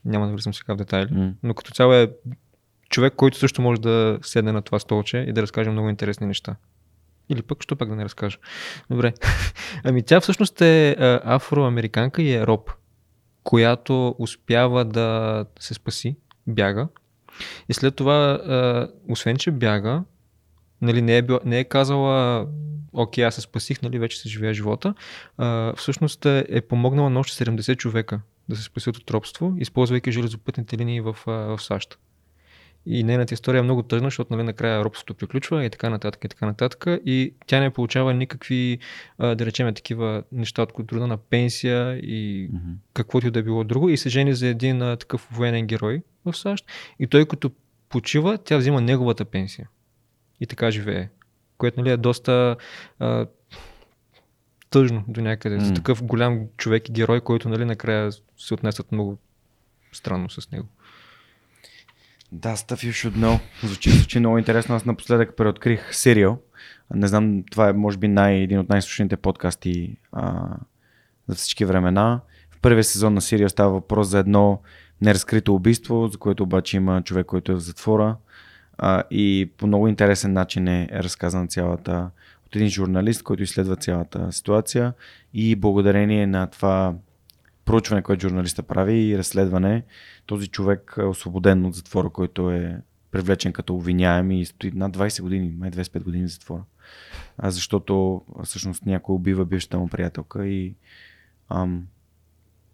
Няма 0.05 0.27
да 0.27 0.33
влизам 0.33 0.53
сега 0.53 0.73
в 0.73 0.77
детайли, 0.77 1.09
mm. 1.09 1.33
но 1.43 1.53
като 1.53 1.71
цяло 1.71 1.93
е 1.93 2.11
човек, 2.89 3.13
който 3.15 3.37
също 3.37 3.61
може 3.61 3.81
да 3.81 4.19
седне 4.21 4.51
на 4.51 4.61
това 4.61 4.79
столче 4.79 5.17
и 5.17 5.33
да 5.33 5.41
разкаже 5.41 5.69
много 5.69 5.89
интересни 5.89 6.27
неща. 6.27 6.55
Или 7.29 7.41
пък, 7.41 7.63
що 7.63 7.75
пак 7.75 7.89
да 7.89 7.95
не 7.95 8.03
разкажа. 8.03 8.37
Добре. 8.89 9.13
ами 9.83 10.03
тя 10.03 10.19
всъщност 10.19 10.61
е 10.61 10.95
афроамериканка 11.23 12.21
и 12.21 12.33
е 12.33 12.47
роб. 12.47 12.71
която 13.43 14.15
успява 14.19 14.85
да 14.85 15.45
се 15.59 15.73
спаси, 15.73 16.15
бяга. 16.47 16.87
И 17.69 17.73
след 17.73 17.95
това, 17.95 18.39
освен 19.09 19.37
че 19.37 19.51
бяга, 19.51 20.03
нали, 20.81 21.01
не, 21.01 21.17
е 21.17 21.21
бил, 21.21 21.39
не 21.45 21.59
е 21.59 21.63
казала 21.63 22.47
окей, 22.93 23.25
аз 23.25 23.35
се 23.35 23.41
спасих, 23.41 23.81
нали, 23.81 23.99
вече 23.99 24.19
се 24.19 24.29
живея 24.29 24.53
живота, 24.53 24.93
а, 25.37 25.73
всъщност 25.73 26.25
е, 26.25 26.45
е 26.49 26.61
помогнала 26.61 27.09
на 27.09 27.19
още 27.19 27.45
70 27.45 27.77
човека 27.77 28.21
да 28.49 28.55
се 28.55 28.63
спасят 28.63 28.97
от 28.97 29.11
робство, 29.11 29.53
използвайки 29.57 30.11
железопътните 30.11 30.77
линии 30.77 31.01
в, 31.01 31.17
в 31.25 31.57
САЩ. 31.61 31.97
И 32.85 33.03
нейната 33.03 33.33
история 33.33 33.59
е 33.59 33.63
много 33.63 33.83
тъжна, 33.83 34.07
защото 34.07 34.33
нали, 34.33 34.43
накрая 34.43 34.83
робството 34.83 35.13
приключва 35.13 35.65
и 35.65 35.69
така 35.69 35.89
нататък, 35.89 36.23
и 36.25 36.27
така 36.27 36.45
нататък. 36.45 36.85
И 37.05 37.33
тя 37.47 37.59
не 37.59 37.69
получава 37.69 38.13
никакви, 38.13 38.79
да 39.19 39.37
речем, 39.39 39.73
такива 39.73 40.23
неща 40.31 40.61
от 40.61 40.87
труда 40.87 41.07
на 41.07 41.17
пенсия 41.17 41.97
и 41.97 42.49
mm-hmm. 42.51 42.75
каквото 42.93 43.27
и 43.27 43.31
да 43.31 43.39
е 43.39 43.43
било 43.43 43.63
друго. 43.63 43.89
И 43.89 43.97
се 43.97 44.09
жени 44.09 44.33
за 44.33 44.47
един 44.47 44.79
такъв 44.79 45.27
военен 45.31 45.67
герой 45.67 46.01
в 46.25 46.37
САЩ. 46.37 46.65
И 46.99 47.07
той 47.07 47.25
като 47.25 47.51
почива, 47.89 48.37
тя 48.37 48.57
взима 48.57 48.81
неговата 48.81 49.25
пенсия. 49.25 49.69
И 50.39 50.47
така 50.47 50.71
живее. 50.71 51.09
Което 51.57 51.79
нали, 51.79 51.91
е 51.91 51.97
доста 51.97 52.55
а, 52.99 53.25
тъжно 54.69 55.03
до 55.07 55.21
някъде. 55.21 55.57
Mm. 55.57 55.63
За 55.63 55.73
такъв 55.73 56.03
голям 56.03 56.47
човек 56.57 56.89
и 56.89 56.91
герой, 56.91 57.21
който 57.21 57.49
нали, 57.49 57.65
накрая 57.65 58.11
се 58.37 58.53
отнесат 58.53 58.91
много 58.91 59.17
странно 59.91 60.29
с 60.29 60.51
него. 60.51 60.67
Да, 62.31 62.55
Stuff 62.55 62.89
You 62.89 63.09
Should 63.09 63.17
Know. 63.17 63.39
Звучи, 63.63 63.89
звучи 63.89 64.19
много 64.19 64.37
интересно. 64.37 64.75
Аз 64.75 64.85
напоследък 64.85 65.35
преоткрих 65.35 65.95
сериал. 65.95 66.41
Не 66.93 67.07
знам, 67.07 67.43
това 67.51 67.69
е 67.69 67.73
може 67.73 67.97
би 67.97 68.07
най, 68.07 68.35
един 68.35 68.59
от 68.59 68.69
най-слушаните 68.69 69.17
подкасти 69.17 69.97
а, 70.11 70.55
за 71.27 71.35
всички 71.35 71.65
времена. 71.65 72.21
В 72.51 72.59
първия 72.61 72.83
сезон 72.83 73.13
на 73.13 73.21
сериал 73.21 73.49
става 73.49 73.71
въпрос 73.71 74.07
за 74.07 74.19
едно 74.19 74.61
неразкрито 75.01 75.55
убийство, 75.55 76.07
за 76.07 76.17
което 76.17 76.43
обаче 76.43 76.77
има 76.77 77.03
човек, 77.03 77.25
който 77.25 77.51
е 77.51 77.55
в 77.55 77.59
затвора. 77.59 78.15
И 79.11 79.51
по 79.57 79.67
много 79.67 79.87
интересен 79.87 80.33
начин 80.33 80.67
е 80.67 80.89
разказана 80.93 81.47
цялата 81.47 82.09
от 82.45 82.55
един 82.55 82.69
журналист, 82.69 83.23
който 83.23 83.43
изследва 83.43 83.75
цялата 83.75 84.31
ситуация 84.31 84.93
и 85.33 85.55
благодарение 85.55 86.27
на 86.27 86.47
това 86.47 86.93
проучване, 87.65 88.01
което 88.01 88.27
журналиста 88.27 88.63
прави 88.63 88.93
и 88.93 89.17
разследване, 89.17 89.83
този 90.25 90.47
човек 90.47 90.95
е 90.99 91.03
освободен 91.03 91.65
от 91.65 91.75
затвора, 91.75 92.09
който 92.09 92.51
е 92.51 92.81
привлечен 93.11 93.53
като 93.53 93.75
обвиняем 93.75 94.31
и 94.31 94.45
стои 94.45 94.71
над 94.71 94.97
20 94.97 95.21
години, 95.21 95.53
май 95.57 95.71
25 95.71 96.03
години 96.03 96.27
в 96.27 96.31
затвора. 96.31 96.63
А, 97.37 97.51
защото 97.51 98.21
всъщност 98.43 98.85
някой 98.85 99.15
убива 99.15 99.45
бившата 99.45 99.79
му 99.79 99.87
приятелка 99.87 100.47
и 100.47 100.75
ам, 101.49 101.87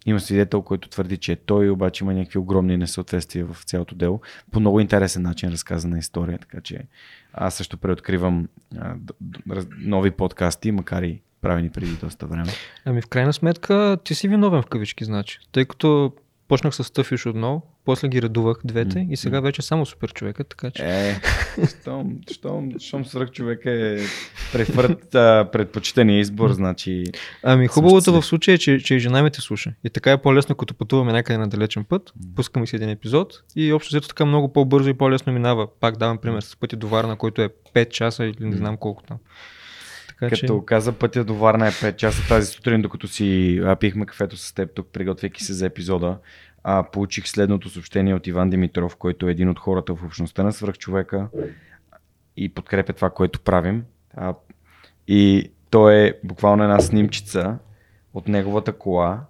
има 0.06 0.20
свидетел, 0.20 0.62
който 0.62 0.88
твърди, 0.88 1.16
че 1.16 1.32
е 1.32 1.36
той, 1.36 1.70
обаче 1.70 2.04
има 2.04 2.14
някакви 2.14 2.38
огромни 2.38 2.76
несъответствия 2.76 3.46
в 3.46 3.64
цялото 3.64 3.94
дело. 3.94 4.20
По 4.52 4.60
много 4.60 4.80
интересен 4.80 5.22
начин 5.22 5.50
разказана 5.50 5.98
история, 5.98 6.38
така 6.38 6.60
че 6.60 6.86
аз 7.32 7.54
също 7.54 7.78
преоткривам 7.78 8.48
а, 8.78 8.94
нови 9.78 10.10
подкасти, 10.10 10.72
макар 10.72 11.02
и 11.02 11.20
правени 11.40 11.70
преди 11.70 11.92
доста 11.92 12.26
време. 12.26 12.52
Ами 12.84 13.02
в 13.02 13.06
крайна 13.06 13.32
сметка 13.32 13.98
ти 14.04 14.14
си 14.14 14.28
виновен 14.28 14.62
в 14.62 14.66
кавички, 14.66 15.04
значи. 15.04 15.38
Тъй 15.52 15.64
като 15.64 16.12
почнах 16.48 16.74
с 16.74 16.92
Тъфиш 16.92 17.26
отново, 17.26 17.62
после 17.84 18.08
ги 18.08 18.22
редувах 18.22 18.56
двете 18.64 18.98
mm-hmm. 18.98 19.12
и 19.12 19.16
сега 19.16 19.40
вече 19.40 19.62
само 19.62 19.86
супер 19.86 20.12
човека, 20.12 20.44
така 20.44 20.70
че... 20.70 20.82
Е, 20.84 21.20
щом, 21.80 22.18
щом, 22.32 22.70
щом 22.78 23.04
свръх 23.04 23.30
човек 23.30 23.60
е 23.66 23.98
префърт, 24.52 25.10
предпочитания 25.52 26.20
избор, 26.20 26.52
значи... 26.52 27.04
Ами 27.42 27.66
хубавото 27.66 28.12
в 28.12 28.26
случая 28.26 28.54
е, 28.54 28.58
че, 28.58 28.78
че 28.80 28.94
и 28.94 28.98
жена 28.98 29.22
ми 29.22 29.30
те 29.30 29.40
слуша. 29.40 29.72
И 29.84 29.90
така 29.90 30.12
е 30.12 30.22
по-лесно, 30.22 30.54
като 30.54 30.74
пътуваме 30.74 31.12
някъде 31.12 31.38
на 31.38 31.48
далечен 31.48 31.84
път, 31.84 32.12
пускаме 32.36 32.66
си 32.66 32.76
един 32.76 32.88
епизод 32.88 33.42
и 33.56 33.72
общо 33.72 33.88
взето 33.88 34.08
така 34.08 34.24
много 34.24 34.52
по-бързо 34.52 34.90
и 34.90 34.94
по-лесно 34.94 35.32
минава. 35.32 35.68
Пак 35.80 35.96
давам 35.96 36.18
пример 36.18 36.40
с 36.40 36.56
пътя 36.56 36.76
до 36.76 36.88
Варна, 36.88 37.16
който 37.16 37.42
е 37.42 37.48
5 37.74 37.88
часа 37.88 38.24
или 38.24 38.36
не 38.40 38.56
знам 38.56 38.76
колко 38.76 39.02
там. 39.02 39.18
Така, 40.20 40.36
Като 40.36 40.60
че... 40.60 40.66
каза 40.66 40.92
пътя 40.92 41.24
до 41.24 41.34
Варна 41.34 41.66
е 41.66 41.70
5 41.70 41.96
часа 41.96 42.28
тази 42.28 42.46
сутрин, 42.52 42.82
докато 42.82 43.08
си 43.08 43.60
а, 43.64 43.76
пихме 43.76 44.06
кафето 44.06 44.36
с 44.36 44.52
теб 44.52 44.74
тук, 44.74 44.88
приготвяйки 44.92 45.44
се 45.44 45.52
за 45.52 45.66
епизода, 45.66 46.18
а, 46.64 46.82
получих 46.82 47.28
следното 47.28 47.70
съобщение 47.70 48.14
от 48.14 48.26
Иван 48.26 48.50
Димитров, 48.50 48.96
който 48.96 49.28
е 49.28 49.30
един 49.30 49.48
от 49.48 49.58
хората 49.58 49.94
в 49.94 50.04
общността 50.04 50.42
на 50.42 50.52
свръхчовека 50.52 51.28
и 52.36 52.48
подкрепя 52.48 52.92
това, 52.92 53.10
което 53.10 53.40
правим. 53.40 53.84
А, 54.14 54.34
и 55.08 55.50
то 55.70 55.90
е 55.90 56.18
буквално 56.24 56.62
една 56.62 56.80
снимчица 56.80 57.58
от 58.14 58.28
неговата 58.28 58.72
кола, 58.72 59.20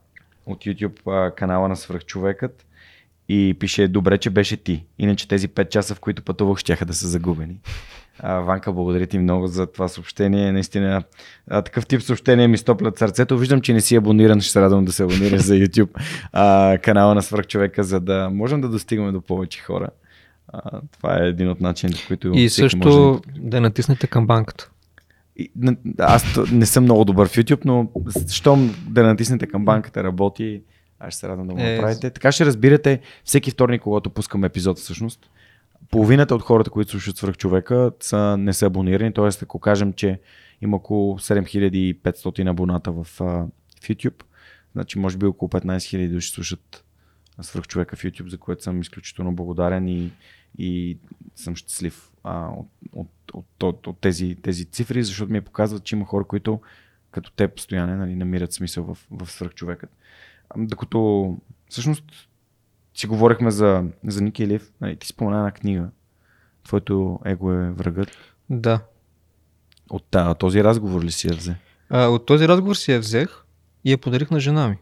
от 0.46 0.64
YouTube 0.64 1.34
канала 1.34 1.68
на 1.68 1.76
свръхчовекът 1.76 2.66
и 3.28 3.56
пише 3.60 3.88
добре, 3.88 4.18
че 4.18 4.30
беше 4.30 4.56
ти. 4.56 4.84
Иначе 4.98 5.28
тези 5.28 5.48
5 5.48 5.68
часа, 5.68 5.94
в 5.94 6.00
които 6.00 6.22
пътувах, 6.22 6.58
ще 6.58 6.84
да 6.84 6.94
са 6.94 7.08
загубени. 7.08 7.60
Ванка, 8.22 8.72
благодаря 8.72 9.06
ти 9.06 9.18
много 9.18 9.46
за 9.46 9.66
това 9.66 9.88
съобщение. 9.88 10.52
Наистина, 10.52 11.02
а, 11.50 11.62
такъв 11.62 11.86
тип 11.86 12.02
съобщение 12.02 12.48
ми 12.48 12.58
стоплят 12.58 12.98
сърцето. 12.98 13.38
Виждам, 13.38 13.60
че 13.60 13.72
не 13.72 13.80
си 13.80 13.96
абониран. 13.96 14.40
Ще 14.40 14.52
се 14.52 14.60
радвам 14.60 14.84
да 14.84 14.92
се 14.92 15.02
абонираш 15.02 15.40
за 15.40 15.54
YouTube 15.54 15.88
а, 16.32 16.78
канала 16.78 17.14
на 17.14 17.22
Свърхчовека, 17.22 17.84
за 17.84 18.00
да 18.00 18.30
можем 18.32 18.60
да 18.60 18.68
достигаме 18.68 19.12
до 19.12 19.20
повече 19.20 19.60
хора. 19.60 19.88
А, 20.48 20.80
това 20.92 21.22
е 21.22 21.28
един 21.28 21.50
от 21.50 21.60
начините, 21.60 21.98
в 21.98 22.08
които. 22.08 22.32
И 22.34 22.48
също 22.48 22.78
може 22.78 22.96
да... 22.96 23.20
да 23.36 23.60
натиснете 23.60 24.06
към 24.06 24.26
банката. 24.26 24.70
И, 25.36 25.50
аз 25.98 26.38
не 26.52 26.66
съм 26.66 26.84
много 26.84 27.04
добър 27.04 27.28
в 27.28 27.32
YouTube, 27.32 27.64
но 27.64 27.88
щом 28.30 28.74
да 28.88 29.02
натиснете 29.02 29.46
към 29.46 29.64
банката 29.64 30.04
работи, 30.04 30.62
аз 31.00 31.12
ще 31.12 31.20
се 31.20 31.28
радвам 31.28 31.46
да 31.46 31.54
го 31.54 31.60
е... 31.60 31.74
направите. 31.74 32.10
Така 32.10 32.32
ще 32.32 32.46
разбирате 32.46 33.00
всеки 33.24 33.50
вторник, 33.50 33.82
когато 33.82 34.10
пускам 34.10 34.44
епизод 34.44 34.78
всъщност 34.78 35.30
половината 35.90 36.34
от 36.34 36.42
хората, 36.42 36.70
които 36.70 36.90
слушат 36.90 37.16
свръх 37.16 37.36
човека, 37.36 37.92
са, 38.00 38.36
не 38.36 38.52
са 38.52 38.66
абонирани. 38.66 39.12
Т.е. 39.12 39.28
ако 39.42 39.58
кажем, 39.58 39.92
че 39.92 40.20
има 40.62 40.76
около 40.76 41.18
7500 41.18 42.50
абоната 42.50 42.92
в, 42.92 43.04
в 43.04 43.88
YouTube, 43.88 44.22
значи 44.72 44.98
може 44.98 45.18
би 45.18 45.26
около 45.26 45.48
15 45.48 45.76
000 45.76 46.12
души 46.12 46.30
слушат 46.30 46.84
свръх 47.40 47.66
човека 47.66 47.96
в 47.96 48.02
YouTube, 48.02 48.28
за 48.28 48.38
което 48.38 48.62
съм 48.62 48.80
изключително 48.80 49.34
благодарен 49.34 49.88
и, 49.88 50.12
и 50.58 50.98
съм 51.34 51.56
щастлив 51.56 52.10
а, 52.24 52.48
от, 52.48 52.68
от, 52.92 53.08
от, 53.34 53.62
от, 53.62 53.86
от 53.86 54.00
тези, 54.00 54.36
тези 54.42 54.64
цифри, 54.64 55.04
защото 55.04 55.32
ми 55.32 55.40
показват, 55.40 55.84
че 55.84 55.96
има 55.96 56.04
хора, 56.04 56.24
които 56.24 56.60
като 57.10 57.32
те 57.32 57.48
постоянно 57.48 57.96
нали, 57.96 58.14
намират 58.14 58.52
смисъл 58.52 58.84
в, 58.84 58.98
в 59.10 59.30
свръхчовекът. 59.30 59.90
Докато 60.56 61.36
всъщност 61.68 62.04
си 62.96 63.06
говорихме 63.06 63.50
за, 63.50 63.84
за 64.06 64.22
Ники 64.22 64.42
Елев. 64.42 64.72
Нали, 64.80 64.96
ти 64.96 65.06
спомена 65.06 65.38
една 65.38 65.50
книга. 65.50 65.88
Твоето 66.64 67.20
его 67.24 67.52
е 67.52 67.70
врагът. 67.70 68.08
Да. 68.50 68.80
От 69.90 70.04
та, 70.10 70.34
този 70.34 70.64
разговор 70.64 71.04
ли 71.04 71.10
си 71.10 71.28
я 71.28 71.34
взе? 71.34 71.56
А, 71.90 72.06
от 72.06 72.26
този 72.26 72.48
разговор 72.48 72.74
си 72.74 72.92
я 72.92 72.98
взех 72.98 73.44
и 73.84 73.92
я 73.92 73.98
подарих 73.98 74.30
на 74.30 74.40
жена 74.40 74.68
ми. 74.68 74.76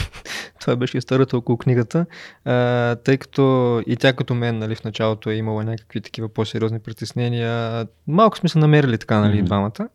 Това 0.60 0.76
беше 0.76 0.98
историята 0.98 1.36
около 1.36 1.58
книгата, 1.58 2.06
а, 2.44 2.96
тъй 2.96 3.18
като 3.18 3.82
и 3.86 3.96
тя 3.96 4.12
като 4.12 4.34
мен 4.34 4.58
нали, 4.58 4.74
в 4.74 4.84
началото 4.84 5.30
е 5.30 5.34
имала 5.34 5.64
някакви 5.64 6.00
такива 6.00 6.28
по-сериозни 6.28 6.78
притеснения. 6.78 7.86
Малко 8.06 8.38
сме 8.38 8.48
се 8.48 8.58
намерили 8.58 8.98
така, 8.98 9.20
нали, 9.20 9.40
mm-hmm. 9.40 9.44
двамата. 9.44 9.88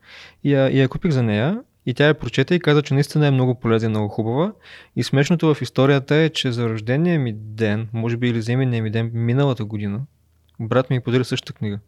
И 0.43 0.53
я, 0.53 0.69
и 0.69 0.81
я 0.81 0.87
купих 0.87 1.11
за 1.11 1.23
нея 1.23 1.61
и 1.85 1.93
тя 1.93 2.07
я 2.07 2.13
прочете 2.13 2.55
и 2.55 2.59
каза, 2.59 2.81
че 2.81 2.93
наистина 2.93 3.27
е 3.27 3.31
много 3.31 3.59
полезна, 3.59 3.89
много 3.89 4.07
хубава. 4.07 4.53
И 4.95 5.03
смешното 5.03 5.53
в 5.53 5.61
историята 5.61 6.15
е, 6.15 6.29
че 6.29 6.51
за 6.51 6.69
рождения 6.69 7.19
ми 7.19 7.33
ден, 7.33 7.89
може 7.93 8.17
би 8.17 8.29
или 8.29 8.41
за 8.41 8.51
именния 8.51 8.83
ми 8.83 8.91
ден, 8.91 9.11
миналата 9.13 9.65
година, 9.65 10.01
брат 10.59 10.89
ми 10.89 10.95
ми 10.95 11.03
подари 11.03 11.25
същата 11.25 11.53
книга. 11.53 11.79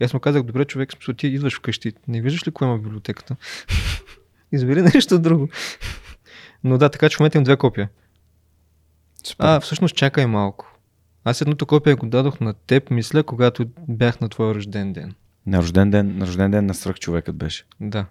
И 0.00 0.04
аз 0.04 0.14
му 0.14 0.20
казах, 0.20 0.42
добре, 0.42 0.64
човек, 0.64 0.92
смисъл, 0.92 1.14
ти 1.14 1.26
идваш 1.26 1.56
вкъщи, 1.56 1.92
не 2.08 2.20
виждаш 2.20 2.46
ли 2.46 2.50
кое 2.50 2.68
има 2.68 2.76
в 2.76 2.82
библиотеката? 2.82 3.36
Избери 4.52 4.82
нещо 4.82 5.18
друго. 5.18 5.48
Но 6.64 6.78
да, 6.78 6.88
така 6.88 7.08
че 7.08 7.16
в 7.16 7.20
момента 7.20 7.38
имам 7.38 7.44
две 7.44 7.56
копия. 7.56 7.88
Спа. 9.24 9.44
А, 9.56 9.60
всъщност 9.60 9.96
чакай 9.96 10.26
малко. 10.26 10.78
Аз 11.24 11.40
едното 11.40 11.66
копия 11.66 11.96
го 11.96 12.06
дадох 12.06 12.40
на 12.40 12.54
теб, 12.54 12.90
мисля, 12.90 13.22
когато 13.22 13.66
бях 13.88 14.20
на 14.20 14.28
твоя 14.28 14.54
рожден 14.54 14.92
ден. 14.92 15.14
На 15.46 15.58
рожден 15.58 15.90
ден, 15.90 16.18
на 16.18 16.26
рожден 16.26 16.50
ден 16.50 16.66
на 16.66 16.74
свръх 16.74 16.96
човекът 16.98 17.36
беше. 17.36 17.64
Да 17.80 18.06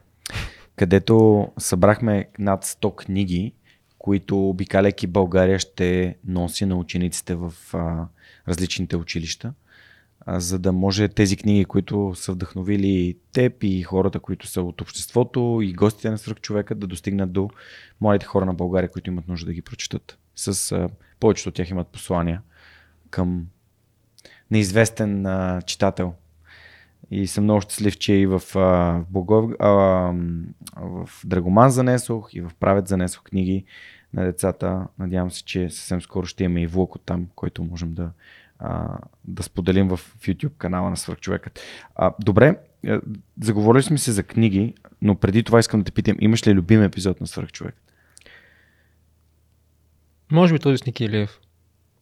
където 0.76 1.48
събрахме 1.58 2.28
над 2.40 2.66
100 2.66 2.95
книги, 2.95 3.54
които 3.98 4.50
обикаляйки 4.50 5.08
България 5.08 5.60
ще 5.60 6.18
носи 6.28 6.66
на 6.66 6.76
учениците 6.76 7.36
в 7.36 7.54
а, 7.74 8.08
различните 8.48 8.98
училища, 8.98 9.54
а, 10.20 10.40
за 10.40 10.60
да 10.60 10.72
може 10.72 11.08
тези 11.08 11.38
книги, 11.38 11.66
които 11.66 12.12
са 12.16 12.32
вдъхновили 12.32 13.18
теб 13.32 13.64
и 13.64 13.82
хората, 13.82 14.20
които 14.20 14.48
са 14.48 14.62
от 14.62 14.82
обществото 14.82 15.60
и 15.64 15.74
гостите 15.74 16.10
на 16.10 16.18
свръхчовека 16.18 16.76
да 16.76 16.88
достигнат 16.88 17.32
до 17.32 17.50
младите 18.02 18.26
хора 18.26 18.45
на 18.45 18.54
България, 18.54 18.91
които 18.91 19.10
имат 19.10 19.28
нужда 19.28 19.45
да 19.45 19.54
ги 19.54 19.62
прочитат. 19.62 20.18
С 20.36 20.72
а, 20.72 20.90
повечето 21.20 21.50
от 21.50 21.56
тях 21.56 21.70
имат 21.70 21.88
послания 21.88 22.41
към 23.10 23.48
неизвестен 24.52 25.26
а, 25.26 25.62
читател 25.62 26.14
и 27.11 27.27
съм 27.27 27.43
много 27.43 27.61
щастлив, 27.61 27.97
че 27.97 28.13
и 28.13 28.25
в, 28.25 28.41
Богов, 29.09 29.51
а, 29.59 29.69
в 30.77 31.09
Драгоман 31.25 31.69
занесох, 31.69 32.30
и 32.34 32.41
в 32.41 32.51
Правец 32.59 32.89
занесох 32.89 33.23
книги 33.23 33.65
на 34.13 34.23
децата. 34.25 34.88
Надявам 34.99 35.31
се, 35.31 35.43
че 35.43 35.69
съвсем 35.69 36.01
скоро 36.01 36.25
ще 36.25 36.43
имаме 36.43 36.61
и 36.61 36.67
влог 36.67 36.95
от 36.95 37.01
там, 37.05 37.27
който 37.35 37.63
можем 37.63 37.93
да, 37.93 38.11
а, 38.59 38.97
да 39.25 39.43
споделим 39.43 39.88
в 39.88 39.99
YouTube 40.19 40.57
канала 40.57 40.89
на 40.89 40.97
Свърхчовекът. 40.97 41.59
А, 41.95 42.13
добре, 42.19 42.57
е, 42.85 42.99
заговорили 43.41 43.84
сме 43.84 43.97
се 43.97 44.11
за 44.11 44.23
книги, 44.23 44.73
но 45.01 45.15
преди 45.15 45.43
това 45.43 45.59
искам 45.59 45.80
да 45.80 45.84
те 45.84 45.91
питам, 45.91 46.17
имаш 46.19 46.47
ли 46.47 46.53
любим 46.53 46.84
епизод 46.84 47.21
на 47.21 47.27
Свърхчовек? 47.27 47.75
Може 50.31 50.53
би 50.53 50.59
този 50.59 50.77
с 50.77 50.85
Ники 50.85 51.05
Илиев. 51.05 51.39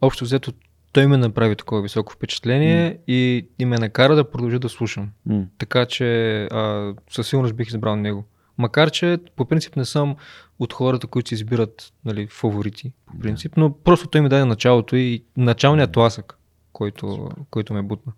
Общо 0.02 0.24
взето 0.24 0.54
той 0.92 1.08
ме 1.08 1.18
направи 1.18 1.56
такова 1.56 1.82
високо 1.82 2.14
впечатление 2.14 2.94
mm. 2.94 3.00
и, 3.08 3.48
и 3.60 3.66
ме 3.66 3.78
накара 3.78 4.16
да 4.16 4.32
продължа 4.32 4.60
да 4.60 4.70
слушам. 4.70 5.10
Mm. 5.30 5.46
Така 5.58 5.86
че 5.86 6.44
а, 6.44 6.94
със 7.10 7.28
сигурност 7.28 7.56
бих 7.56 7.68
избрал 7.68 7.96
него. 7.96 8.26
Макар, 8.58 8.92
че 8.92 9.18
по 9.36 9.46
принцип 9.46 9.76
не 9.76 9.86
съм 9.86 10.16
от 10.60 10.74
хората, 10.74 11.08
които 11.08 11.30
си 11.30 11.36
избират 11.36 11.94
нали, 12.06 12.28
фаворити, 12.28 12.94
по 13.06 13.20
принцип, 13.20 13.58
но 13.58 13.78
просто 13.78 14.08
той 14.08 14.22
ми 14.22 14.30
даде 14.30 14.46
началото 14.46 14.96
и 14.96 15.24
началният 15.38 15.92
тласък, 15.92 16.38
който, 16.74 17.30
който 17.50 17.74
ме 17.74 17.82
бутна. 17.82 18.14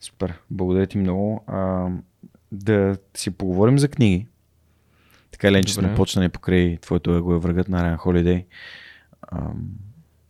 Супер, 0.00 0.34
благодаря 0.50 0.86
ти 0.86 0.98
много. 0.98 1.44
А, 1.46 1.88
да 2.52 2.96
си 3.14 3.30
поговорим 3.30 3.78
за 3.78 3.88
книги. 3.88 4.26
Така 5.30 5.48
или 5.48 5.64
че 5.64 5.74
сме 5.74 5.94
почнали 5.94 6.28
покрай 6.28 6.78
твоето 6.80 7.10
его 7.10 7.34
е 7.34 7.38
врагът 7.38 7.68
на 7.68 7.82
Райан 7.82 7.96
Холидей. 7.96 8.46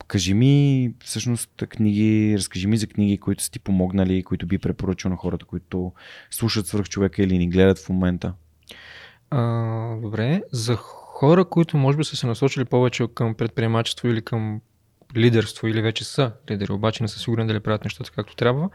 Кажи 0.06 0.34
ми 0.34 0.94
всъщност 1.04 1.50
книги, 1.68 2.34
разкажи 2.38 2.66
ми 2.66 2.76
за 2.76 2.86
книги, 2.86 3.18
които 3.18 3.42
са 3.42 3.50
ти 3.50 3.58
помогнали, 3.58 4.22
които 4.22 4.46
би 4.46 4.58
препоръчал 4.58 5.10
на 5.10 5.16
хората, 5.16 5.44
които 5.44 5.92
слушат 6.30 6.66
свърх 6.66 6.88
човека 6.88 7.22
или 7.22 7.38
ни 7.38 7.48
гледат 7.48 7.78
в 7.78 7.88
момента. 7.88 8.32
А, 9.30 9.96
добре, 9.96 10.42
за 10.52 10.76
хора, 10.76 11.44
които 11.44 11.76
може 11.76 11.98
би 11.98 12.04
са 12.04 12.16
се 12.16 12.26
насочили 12.26 12.64
повече 12.64 13.06
към 13.14 13.34
предприемачество 13.34 14.08
или 14.08 14.22
към 14.22 14.60
лидерство 15.16 15.68
или 15.68 15.82
вече 15.82 16.04
са 16.04 16.32
лидери, 16.50 16.72
обаче 16.72 17.02
не 17.02 17.08
са 17.08 17.18
сигурни 17.18 17.46
дали 17.46 17.60
правят 17.60 17.84
нещата 17.84 18.10
както 18.10 18.36
трябва. 18.36 18.70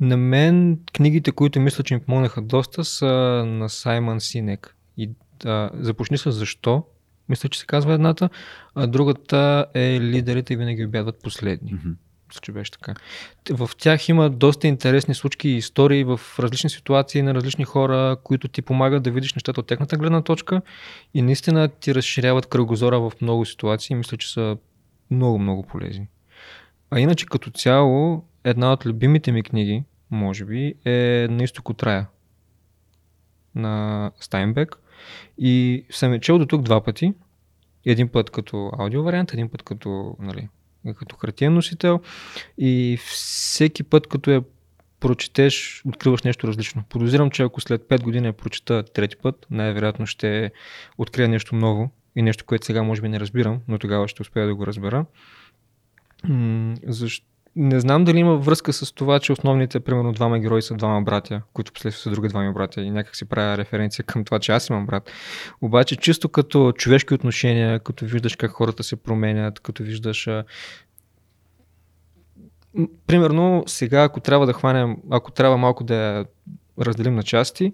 На 0.00 0.16
мен 0.16 0.78
книгите, 0.92 1.32
които 1.32 1.60
мисля, 1.60 1.84
че 1.84 1.94
ми 1.94 2.00
помогнаха 2.00 2.42
доста 2.42 2.84
са 2.84 3.06
на 3.46 3.68
Саймън 3.68 4.20
Синек. 4.20 4.76
И 4.96 5.10
да, 5.40 5.70
започни 5.74 6.18
с 6.18 6.32
защо, 6.32 6.84
мисля, 7.32 7.48
че 7.48 7.60
се 7.60 7.66
казва 7.66 7.94
едната, 7.94 8.28
а 8.74 8.86
другата 8.86 9.66
е 9.74 10.00
лидерите 10.00 10.56
винаги 10.56 10.84
обядват 10.84 11.22
последни. 11.22 11.72
Mm-hmm 11.72 11.94
че 12.40 12.52
беше 12.52 12.70
така. 12.70 12.94
В 13.50 13.70
тях 13.78 14.08
има 14.08 14.30
доста 14.30 14.66
интересни 14.66 15.14
случки 15.14 15.48
и 15.48 15.56
истории 15.56 16.04
в 16.04 16.20
различни 16.38 16.70
ситуации 16.70 17.22
на 17.22 17.34
различни 17.34 17.64
хора, 17.64 18.16
които 18.24 18.48
ти 18.48 18.62
помагат 18.62 19.02
да 19.02 19.10
видиш 19.10 19.34
нещата 19.34 19.60
от 19.60 19.66
тяхната 19.66 19.96
гледна 19.96 20.22
точка 20.22 20.62
и 21.14 21.22
наистина 21.22 21.68
ти 21.68 21.94
разширяват 21.94 22.46
кръгозора 22.46 23.00
в 23.00 23.12
много 23.20 23.44
ситуации. 23.44 23.96
Мисля, 23.96 24.16
че 24.16 24.32
са 24.32 24.56
много, 25.10 25.38
много 25.38 25.62
полезни. 25.62 26.08
А 26.90 27.00
иначе 27.00 27.26
като 27.26 27.50
цяло, 27.50 28.24
една 28.44 28.72
от 28.72 28.86
любимите 28.86 29.32
ми 29.32 29.42
книги, 29.42 29.84
може 30.10 30.44
би, 30.44 30.74
е 30.84 31.26
На 31.30 31.42
изток 31.44 31.68
от 31.68 31.82
рая 31.82 32.06
на 33.54 34.10
Стайнбек. 34.20 34.78
И 35.38 35.84
съм 35.90 36.12
е 36.12 36.20
чел 36.20 36.38
до 36.38 36.46
тук 36.46 36.62
два 36.62 36.84
пъти. 36.84 37.14
Един 37.86 38.08
път 38.08 38.30
като 38.30 38.70
аудио 38.78 39.02
вариант, 39.02 39.32
един 39.32 39.48
път 39.48 39.62
като, 39.62 40.16
нали, 40.18 40.48
като 40.96 41.16
хартиен 41.16 41.54
носител. 41.54 42.00
И 42.58 42.98
всеки 43.06 43.82
път, 43.82 44.06
като 44.06 44.30
я 44.30 44.42
прочетеш, 45.00 45.82
откриваш 45.86 46.22
нещо 46.22 46.48
различно. 46.48 46.84
Подозирам, 46.88 47.30
че 47.30 47.42
ако 47.42 47.60
след 47.60 47.82
5 47.82 48.02
години 48.02 48.26
я 48.26 48.32
прочета 48.32 48.84
трети 48.94 49.16
път, 49.16 49.46
най-вероятно 49.50 50.06
ще 50.06 50.50
открия 50.98 51.28
нещо 51.28 51.56
ново 51.56 51.90
и 52.16 52.22
нещо, 52.22 52.44
което 52.44 52.66
сега 52.66 52.82
може 52.82 53.02
би 53.02 53.08
не 53.08 53.20
разбирам, 53.20 53.60
но 53.68 53.78
тогава 53.78 54.08
ще 54.08 54.22
успея 54.22 54.46
да 54.46 54.54
го 54.54 54.66
разбера. 54.66 55.06
Защо? 56.86 57.31
Не 57.56 57.80
знам 57.80 58.04
дали 58.04 58.18
има 58.18 58.36
връзка 58.36 58.72
с 58.72 58.92
това, 58.92 59.20
че 59.20 59.32
основните, 59.32 59.80
примерно, 59.80 60.12
двама 60.12 60.38
герои 60.38 60.62
са 60.62 60.74
двама 60.74 61.02
братя, 61.02 61.42
които 61.52 61.72
последствие 61.72 62.02
са 62.02 62.10
други 62.10 62.28
двама 62.28 62.52
братя 62.52 62.80
и 62.80 62.90
някак 62.90 63.16
си 63.16 63.24
правя 63.24 63.58
референция 63.58 64.04
към 64.04 64.24
това, 64.24 64.38
че 64.38 64.52
аз 64.52 64.68
имам 64.68 64.86
брат. 64.86 65.10
Обаче, 65.60 65.96
чисто 65.96 66.28
като 66.28 66.72
човешки 66.72 67.14
отношения, 67.14 67.80
като 67.80 68.04
виждаш 68.04 68.36
как 68.36 68.50
хората 68.50 68.82
се 68.82 68.96
променят, 68.96 69.60
като 69.60 69.82
виждаш 69.82 70.28
примерно 73.06 73.64
сега, 73.66 74.02
ако 74.02 74.20
трябва 74.20 74.46
да 74.46 74.52
хванем, 74.52 74.96
ако 75.10 75.30
трябва 75.30 75.56
малко 75.56 75.84
да 75.84 76.24
разделим 76.80 77.14
на 77.14 77.22
части, 77.22 77.72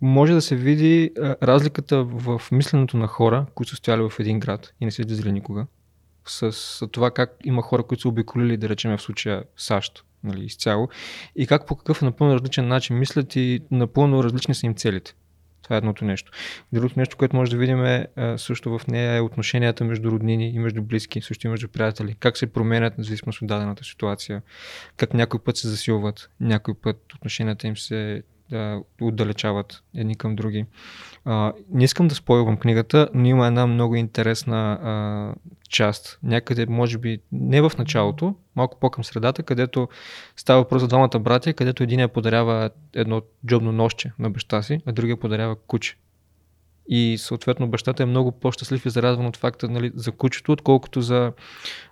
може 0.00 0.32
да 0.32 0.42
се 0.42 0.56
види 0.56 1.10
разликата 1.42 2.04
в 2.04 2.42
мисленето 2.52 2.96
на 2.96 3.06
хора, 3.06 3.46
които 3.54 3.70
са 3.70 3.76
стояли 3.76 4.08
в 4.10 4.20
един 4.20 4.40
град 4.40 4.74
и 4.80 4.84
не 4.84 4.90
са 4.90 5.02
излизали 5.02 5.32
никога, 5.32 5.66
с, 6.26 6.52
с 6.52 6.88
това 6.88 7.10
как 7.10 7.36
има 7.44 7.62
хора, 7.62 7.82
които 7.82 8.00
са 8.00 8.08
обиколили, 8.08 8.56
да 8.56 8.68
речем 8.68 8.96
в 8.96 9.02
случая 9.02 9.44
САЩ, 9.56 10.04
нали, 10.24 10.44
изцяло, 10.44 10.88
и 11.36 11.46
как 11.46 11.66
по 11.66 11.76
какъв 11.76 12.02
напълно 12.02 12.34
различен 12.34 12.68
начин 12.68 12.98
мислят 12.98 13.36
и 13.36 13.60
напълно 13.70 14.24
различни 14.24 14.54
са 14.54 14.66
им 14.66 14.74
целите. 14.74 15.14
Това 15.62 15.76
е 15.76 15.78
едното 15.78 16.04
нещо. 16.04 16.32
Другото 16.72 16.98
нещо, 16.98 17.16
което 17.16 17.36
може 17.36 17.50
да 17.50 17.56
видим 17.56 17.84
е 17.84 18.06
също 18.36 18.78
в 18.78 18.86
нея 18.86 19.16
е 19.16 19.20
отношенията 19.20 19.84
между 19.84 20.10
роднини 20.10 20.50
и 20.50 20.58
между 20.58 20.82
близки, 20.82 21.22
също 21.22 21.46
и 21.46 21.50
между 21.50 21.68
приятели. 21.68 22.16
Как 22.20 22.38
се 22.38 22.52
променят 22.52 22.94
в 22.98 23.02
зависимост 23.02 23.42
от 23.42 23.48
дадената 23.48 23.84
ситуация. 23.84 24.42
Как 24.96 25.14
някой 25.14 25.40
път 25.40 25.56
се 25.56 25.68
засилват, 25.68 26.30
някой 26.40 26.74
път 26.74 27.14
отношенията 27.14 27.66
им 27.66 27.76
се 27.76 28.22
да 28.50 28.82
отдалечават 29.00 29.82
едни 29.94 30.16
към 30.16 30.36
други. 30.36 30.66
А, 31.24 31.52
не 31.70 31.84
искам 31.84 32.08
да 32.08 32.14
спойвам 32.14 32.56
книгата, 32.56 33.08
но 33.14 33.26
има 33.26 33.46
една 33.46 33.66
много 33.66 33.96
интересна 33.96 34.72
а, 34.72 35.34
част. 35.68 36.18
Някъде, 36.22 36.66
може 36.66 36.98
би, 36.98 37.20
не 37.32 37.60
в 37.60 37.72
началото, 37.78 38.34
малко 38.56 38.78
по-към 38.80 39.04
средата, 39.04 39.42
където 39.42 39.88
става 40.36 40.62
въпрос 40.62 40.82
за 40.82 40.88
двамата 40.88 41.18
братя, 41.20 41.52
където 41.52 41.82
един 41.82 42.08
подарява 42.08 42.70
едно 42.94 43.22
джобно 43.46 43.72
нощче 43.72 44.12
на 44.18 44.30
баща 44.30 44.62
си, 44.62 44.80
а 44.86 44.92
другия 44.92 45.16
подарява 45.16 45.56
куче. 45.56 45.96
И 46.88 47.18
съответно 47.18 47.68
бащата 47.68 48.02
е 48.02 48.06
много 48.06 48.32
по-щастлив 48.32 48.86
и 48.86 48.90
зарадван 48.90 49.26
от 49.26 49.36
факта 49.36 49.68
нали, 49.68 49.92
за 49.94 50.12
кучето, 50.12 50.52
отколкото 50.52 51.00
за 51.00 51.32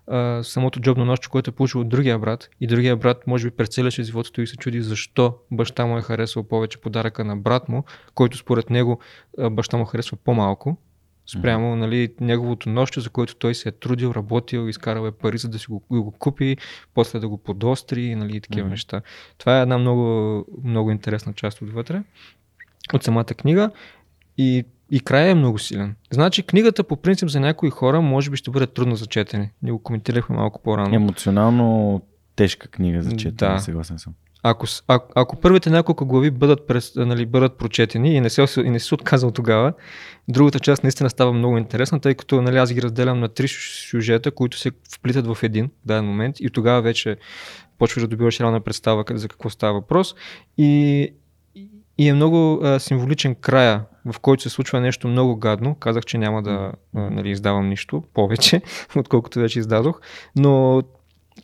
а, 0.07 0.43
самото 0.43 0.81
джобно 0.81 1.05
нощче, 1.05 1.29
което 1.29 1.51
е 1.51 1.55
получил 1.55 1.81
от 1.81 1.89
другия 1.89 2.19
брат. 2.19 2.49
И 2.61 2.67
другия 2.67 2.97
брат, 2.97 3.27
може 3.27 3.51
би, 3.51 3.57
през 3.57 3.69
целия 3.69 3.91
живота 3.91 4.43
и 4.43 4.47
се 4.47 4.57
чуди 4.57 4.83
защо 4.83 5.35
баща 5.51 5.87
му 5.87 5.99
е 5.99 6.03
харесал 6.03 6.43
повече 6.43 6.81
подаръка 6.81 7.25
на 7.25 7.37
брат 7.37 7.69
му, 7.69 7.85
който 8.15 8.37
според 8.37 8.71
него 8.71 9.01
баща 9.51 9.77
му 9.77 9.85
харесва 9.85 10.17
по-малко 10.25 10.77
спрямо 11.29 11.77
нали, 11.77 12.15
неговото 12.21 12.69
нощче, 12.69 13.01
за 13.01 13.11
което 13.11 13.37
той 13.37 13.55
се 13.55 13.69
е 13.69 13.73
трудил, 13.73 14.13
работил, 14.17 14.69
изкарал 14.69 15.07
е 15.07 15.13
пари, 15.13 15.39
за 15.39 15.49
да 15.49 15.59
си 15.59 15.67
го, 15.67 15.83
го 15.91 16.11
купи, 16.11 16.57
после 16.95 17.19
да 17.19 17.29
го 17.29 17.39
подостри 17.39 18.15
нали, 18.15 18.37
и 18.37 18.41
такива 18.41 18.67
mm-hmm. 18.67 18.71
неща. 18.71 19.03
Това 19.39 19.59
е 19.59 19.63
една 19.63 19.79
много, 19.79 20.45
много 20.65 20.91
интересна 20.91 21.33
част 21.33 21.63
отвътре 21.63 22.03
от 22.93 23.03
самата 23.03 23.25
книга 23.25 23.71
и, 24.39 24.65
и 24.91 25.01
края 25.01 25.31
е 25.31 25.35
много 25.35 25.59
силен. 25.59 25.97
Значи 26.11 26.43
книгата 26.43 26.85
по 26.85 26.97
принцип 26.97 27.29
за 27.29 27.41
някои 27.41 27.71
хора 27.71 28.01
може 28.01 28.31
би 28.31 28.37
ще 28.37 28.51
бъде 28.51 28.67
трудно 28.67 28.97
за 28.97 29.07
четене. 29.07 29.53
Ние 29.63 29.73
го 29.73 29.83
коментирахме 29.83 30.37
малко 30.37 30.63
по-рано. 30.63 30.95
Емоционално 30.95 32.01
тежка 32.37 32.69
книга 32.69 33.03
за 33.03 33.11
четене, 33.17 33.53
да. 33.53 33.59
съгласен 33.59 33.99
съм. 33.99 34.13
Ако, 34.43 34.67
а, 34.89 35.01
ако 35.15 35.37
първите 35.37 35.71
няколко 35.71 36.07
глави 36.07 36.31
бъдат, 36.31 36.67
през, 36.67 36.93
нали, 36.97 37.27
бъдат 37.27 37.59
прочетени 37.59 38.15
и 38.15 38.21
не, 38.21 38.31
се, 38.31 38.47
и 38.65 38.71
не 38.71 38.81
се 38.81 38.95
отказал 38.95 39.31
тогава, 39.31 39.73
другата 40.29 40.61
част 40.61 40.83
наистина 40.83 41.11
става 41.11 41.33
много 41.33 41.59
интересна, 41.59 42.01
тъй 42.01 42.15
като 42.15 42.43
нали, 42.43 42.57
аз 42.57 42.73
ги 42.73 42.83
разделям 42.83 43.21
на 43.21 43.29
три 43.29 43.49
сюжета, 43.49 44.31
които 44.31 44.59
се 44.59 44.71
вплитат 44.95 45.27
в 45.27 45.39
един 45.43 45.67
в 45.67 45.87
даден 45.87 46.05
момент 46.05 46.41
и 46.41 46.51
тогава 46.51 46.83
вече 46.83 47.17
почваш 47.79 48.03
да 48.03 48.09
добиваш 48.09 48.41
реална 48.41 48.61
представа 48.61 49.05
за 49.11 49.29
какво 49.29 49.51
става 49.51 49.73
въпрос. 49.73 50.15
И, 50.59 51.09
и 51.99 52.09
е 52.09 52.15
много 52.15 52.61
а, 52.63 52.79
символичен 52.79 53.35
края, 53.35 53.85
в 54.13 54.21
който 54.21 54.43
се 54.43 54.51
случва 54.51 54.81
нещо 54.81 55.09
много 55.09 55.37
гадно. 55.37 55.75
Казах, 55.75 56.05
че 56.05 56.19
няма 56.19 56.43
да 56.43 56.73
а, 56.97 57.01
нали, 57.01 57.31
издавам 57.31 57.69
нищо 57.69 58.03
повече, 58.15 58.63
отколкото 58.97 59.39
вече 59.39 59.59
издадох. 59.59 60.01
Но 60.37 60.83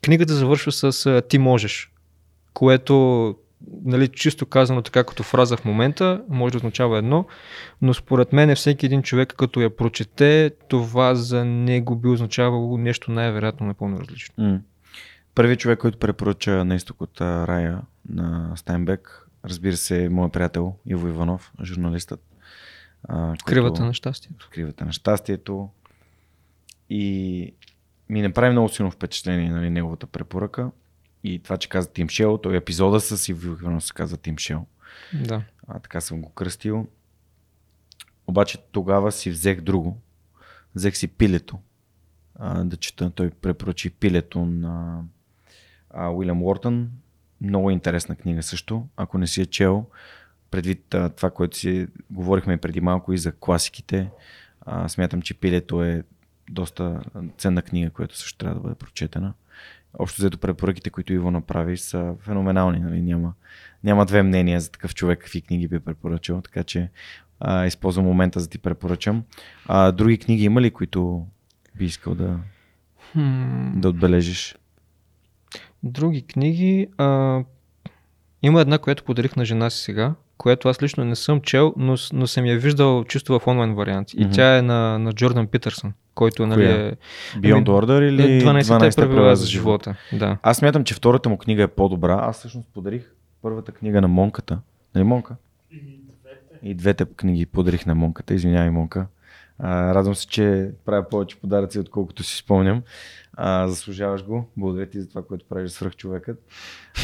книгата 0.02 0.34
завършва 0.34 0.72
с 0.72 1.06
а, 1.06 1.22
Ти 1.22 1.38
можеш 1.38 1.90
което 2.54 3.34
нали, 3.84 4.08
чисто 4.08 4.46
казано 4.46 4.82
така 4.82 5.04
като 5.04 5.22
фраза 5.22 5.56
в 5.56 5.64
момента, 5.64 6.22
може 6.28 6.52
да 6.52 6.56
означава 6.56 6.98
едно, 6.98 7.26
но 7.82 7.94
според 7.94 8.32
мен 8.32 8.50
е 8.50 8.54
всеки 8.54 8.86
един 8.86 9.02
човек 9.02 9.34
като 9.38 9.60
я 9.60 9.76
прочете, 9.76 10.50
това 10.68 11.14
за 11.14 11.44
него 11.44 11.96
би 11.96 12.08
означавало 12.08 12.78
нещо 12.78 13.10
най-вероятно 13.10 13.66
напълно 13.66 14.00
различно. 14.00 14.60
Първият 15.34 15.60
човек, 15.60 15.78
който 15.78 15.98
препоръча 15.98 16.64
на 16.64 16.74
изток 16.74 17.00
от 17.00 17.20
рая 17.20 17.80
на 18.08 18.52
Стайнбек, 18.56 19.23
разбира 19.44 19.76
се, 19.76 20.08
моят 20.08 20.32
приятел 20.32 20.74
Иво 20.86 21.08
Иванов, 21.08 21.52
журналистът. 21.62 22.20
А, 23.08 23.34
Кривата 23.46 23.84
на 23.84 23.94
щастието. 23.94 24.48
Кривата 24.52 24.84
на 24.84 24.92
щастието. 24.92 25.70
И 26.90 27.54
ми 28.08 28.22
направи 28.22 28.52
много 28.52 28.68
силно 28.68 28.90
впечатление 28.90 29.50
нали, 29.50 29.70
неговата 29.70 30.06
препоръка. 30.06 30.70
И 31.24 31.38
това, 31.38 31.56
че 31.56 31.68
каза 31.68 31.92
Тим 31.92 32.08
Шел, 32.08 32.38
той 32.38 32.56
епизода 32.56 33.00
с 33.00 33.28
Ивано 33.28 33.80
се 33.80 33.92
казва 33.94 34.16
Тим 34.16 34.38
Шел. 34.38 34.66
Да. 35.12 35.42
А, 35.68 35.78
така 35.78 36.00
съм 36.00 36.22
го 36.22 36.30
кръстил. 36.30 36.86
Обаче 38.26 38.58
тогава 38.72 39.12
си 39.12 39.30
взех 39.30 39.60
друго, 39.60 40.00
взех 40.74 40.96
си 40.96 41.08
пилето 41.08 41.58
а, 42.34 42.64
да 42.64 42.76
чета. 42.76 43.10
Той 43.10 43.30
препоръчи 43.30 43.90
пилето 43.90 44.44
на 44.44 45.02
а, 45.90 46.10
Уилям 46.10 46.42
Уортън. 46.42 46.90
Много 47.44 47.70
интересна 47.70 48.16
книга 48.16 48.42
също. 48.42 48.86
Ако 48.96 49.18
не 49.18 49.26
си 49.26 49.40
е 49.40 49.46
чел, 49.46 49.86
предвид 50.50 50.94
а, 50.94 51.08
това, 51.08 51.30
което 51.30 51.56
си 51.56 51.86
говорихме 52.10 52.56
преди 52.56 52.80
малко 52.80 53.12
и 53.12 53.18
за 53.18 53.32
класиките, 53.32 54.10
а, 54.60 54.88
смятам, 54.88 55.22
че 55.22 55.34
пилето 55.34 55.82
е 55.82 56.02
доста 56.50 57.02
ценна 57.38 57.62
книга, 57.62 57.90
която 57.90 58.16
също 58.16 58.38
трябва 58.38 58.54
да 58.54 58.60
бъде 58.60 58.74
прочетена. 58.74 59.34
Общо 59.98 60.22
взето 60.22 60.38
препоръките, 60.38 60.90
които 60.90 61.12
Иво 61.12 61.30
направи, 61.30 61.76
са 61.76 62.14
феноменални. 62.20 62.78
Нали? 62.78 63.02
Няма, 63.02 63.32
няма 63.84 64.06
две 64.06 64.22
мнения 64.22 64.60
за 64.60 64.70
такъв 64.70 64.94
човек, 64.94 65.18
какви 65.18 65.42
книги 65.42 65.68
би 65.68 65.80
препоръчал, 65.80 66.40
така 66.40 66.64
че 66.64 66.90
а, 67.40 67.66
използвам 67.66 68.04
момента 68.04 68.40
за 68.40 68.46
да 68.46 68.50
ти 68.50 68.58
препоръчам. 68.58 69.24
А, 69.66 69.92
други 69.92 70.18
книги 70.18 70.44
има 70.44 70.60
ли, 70.60 70.70
които 70.70 71.26
би 71.74 71.84
искал 71.84 72.14
да, 72.14 72.38
Хм, 73.12 73.80
да 73.80 73.88
отбележиш? 73.88 74.56
Други 75.84 76.22
книги. 76.22 76.88
А, 76.98 77.40
има 78.42 78.60
една, 78.60 78.78
която 78.78 79.04
подарих 79.04 79.36
на 79.36 79.44
жена 79.44 79.70
си 79.70 79.82
сега, 79.82 80.14
която 80.38 80.68
аз 80.68 80.82
лично 80.82 81.04
не 81.04 81.16
съм 81.16 81.40
чел, 81.40 81.74
но, 81.76 81.94
но 82.12 82.26
съм 82.26 82.46
я 82.46 82.58
виждал 82.58 83.04
чисто 83.04 83.38
в 83.38 83.46
онлайн 83.46 83.74
вариант. 83.74 84.14
И 84.14 84.20
Мгм. 84.24 84.32
тя 84.32 84.58
е 84.58 84.62
на, 84.62 84.98
на 84.98 85.12
Джордан 85.12 85.46
Питърсън, 85.46 85.92
който 86.14 86.46
нали, 86.46 86.64
Коя? 86.64 86.86
е 86.86 86.92
Beyond 87.38 87.64
Order 87.64 88.08
или 88.08 88.22
12-те 88.44 89.00
правила 89.00 89.36
за 89.36 89.46
живота. 89.46 89.96
Да. 90.12 90.38
Аз 90.42 90.56
смятам, 90.56 90.84
че 90.84 90.94
втората 90.94 91.28
му 91.28 91.38
книга 91.38 91.62
е 91.62 91.68
по-добра. 91.68 92.18
Аз 92.22 92.38
всъщност 92.38 92.68
подарих 92.74 93.10
първата 93.42 93.72
книга 93.72 94.00
на 94.00 94.08
Монката. 94.08 94.58
Нали 94.94 95.04
Монка? 95.04 95.36
И 96.62 96.74
двете 96.74 97.04
книги 97.04 97.46
подарих 97.46 97.86
на 97.86 97.94
Монката. 97.94 98.34
Извинявай, 98.34 98.70
Монка. 98.70 99.06
А, 99.58 99.94
радвам 99.94 100.14
се, 100.14 100.26
че 100.26 100.70
правя 100.84 101.08
повече 101.08 101.40
подаръци, 101.40 101.78
отколкото 101.78 102.22
си 102.22 102.36
спомням. 102.36 102.82
А, 103.32 103.68
заслужаваш 103.68 104.24
го. 104.24 104.48
Благодаря 104.56 104.86
ти 104.86 105.00
за 105.00 105.08
това, 105.08 105.22
което 105.22 105.46
правиш 105.48 105.70
за 105.70 105.76
свръхчовекът. 105.76 106.42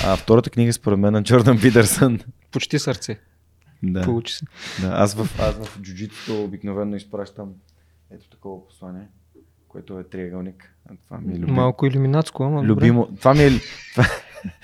А, 0.05 0.16
втората 0.16 0.51
книга 0.51 0.72
според 0.72 0.98
мен 0.98 1.12
на 1.12 1.22
Джордан 1.22 1.60
Питърсън. 1.60 2.20
Почти 2.51 2.78
сърце. 2.78 3.18
да, 3.82 4.02
Получи 4.02 4.35
се. 4.35 4.44
да. 4.81 4.89
Аз 4.93 5.14
в, 5.14 5.40
аз 5.40 5.55
в 5.68 5.81
джуджитото 5.81 6.44
обикновено 6.44 6.97
изпращам 6.97 7.52
ето 8.10 8.28
такова 8.28 8.66
послание, 8.66 9.09
което 9.68 9.98
е 9.98 10.05
триъгълник. 10.05 10.74
А 10.90 10.94
Това 11.05 11.18
ми 11.20 11.32
е 11.35 11.39
любимо. 11.39 11.52
Малко 11.56 11.86
иллюминатско, 11.86 12.43
ама 12.43 12.62
добре. 12.64 12.70
Любимо. 12.70 13.09
Това 13.16 13.35
ми 13.35 13.44
е. 13.44 13.51
Това, 13.94 14.05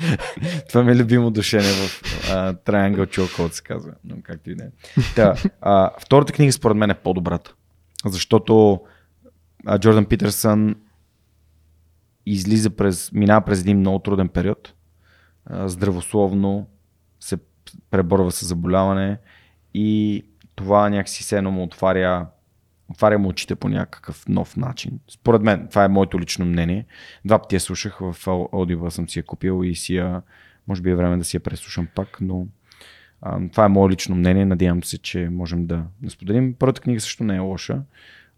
това 0.69 0.83
ми 0.83 0.93
е 0.93 0.97
любимо 0.97 1.31
душене 1.31 1.63
в 1.63 2.03
а, 2.33 2.55
Triangle 2.55 3.07
Chokehold 3.07 3.53
се 3.53 3.63
казва. 3.63 3.93
Но 4.05 4.17
както 4.23 4.51
и 4.51 4.55
да 4.55 4.65
е. 4.65 4.69
Та, 5.17 5.35
а, 5.61 5.91
втората 6.01 6.33
книга 6.33 6.53
според 6.53 6.77
мен 6.77 6.91
е 6.91 6.95
по-добрата. 6.95 7.55
Защото 8.07 8.81
а, 9.67 9.79
Джордан 9.79 10.07
Питърсън 10.07 10.75
излиза 12.27 12.71
през, 12.71 13.13
минава 13.13 13.41
през 13.41 13.61
един 13.61 13.79
много 13.79 13.99
труден 13.99 14.29
период. 14.29 14.75
Здравословно 15.51 16.67
се 17.21 17.37
преборва 17.91 18.33
с 18.33 18.47
заболяване 18.47 19.19
и 19.75 20.23
това 20.55 20.91
някакси 20.91 21.23
се 21.23 21.39
едно 21.39 21.51
му 21.51 21.63
отваря 21.63 22.27
отваря 22.89 23.19
му 23.19 23.29
очите 23.29 23.55
по 23.55 23.69
някакъв 23.69 24.29
нов 24.29 24.57
начин. 24.57 25.01
Според 25.09 25.43
мен, 25.43 25.67
това 25.69 25.85
е 25.85 25.89
моето 25.89 26.21
лично 26.21 26.45
мнение. 26.45 26.87
Два 27.25 27.39
пъти 27.39 27.57
я 27.57 27.61
слушах 27.61 27.99
в 27.99 28.15
Audible 28.27 28.89
съм 28.89 29.09
си 29.09 29.19
я 29.19 29.23
купил 29.23 29.65
и 29.65 29.75
си 29.75 29.97
я, 29.97 30.23
може 30.69 30.83
би 30.83 30.91
е 30.91 30.97
време 30.97 31.17
да 31.17 31.25
си 31.25 31.37
я 31.37 31.41
преслушам 31.41 31.89
пак, 31.95 32.19
но 32.21 32.47
а, 33.23 33.49
това 33.53 33.65
е 33.65 33.69
мое 33.69 33.91
лично 33.91 34.17
мнение. 34.17 34.45
Надявам 34.45 34.85
се, 34.85 34.99
че 34.99 35.29
можем 35.29 35.67
да, 35.67 35.85
да 36.03 36.11
споделим. 36.11 36.55
Първата 36.59 36.81
книга 36.81 37.01
също 37.01 37.25
не 37.25 37.37
е 37.37 37.39
лоша 37.39 37.83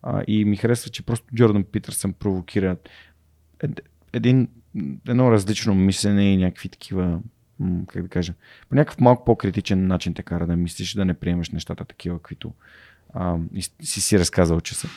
а, 0.02 0.22
и 0.26 0.44
ми 0.44 0.56
харесва, 0.56 0.90
че 0.90 1.02
просто 1.06 1.34
Джордан 1.34 1.64
Питърсън 1.64 2.12
провокира 2.12 2.76
ед, 3.62 3.80
един, 4.12 4.48
едно 5.08 5.32
различно 5.32 5.74
мислене 5.74 6.32
и 6.32 6.36
някакви 6.36 6.68
такива 6.68 7.20
как 7.86 8.02
да 8.02 8.08
кажа, 8.08 8.34
по 8.68 8.74
някакъв 8.74 9.00
малко 9.00 9.24
по-критичен 9.24 9.86
начин 9.86 10.14
те 10.14 10.22
кара 10.22 10.46
да 10.46 10.56
мислиш, 10.56 10.94
да 10.94 11.04
не 11.04 11.14
приемаш 11.14 11.50
нещата 11.50 11.84
такива, 11.84 12.18
каквито 12.18 12.52
а, 13.14 13.36
си 13.82 14.00
си 14.00 14.18
разказал, 14.18 14.60
че 14.60 14.74
са. 14.74 14.88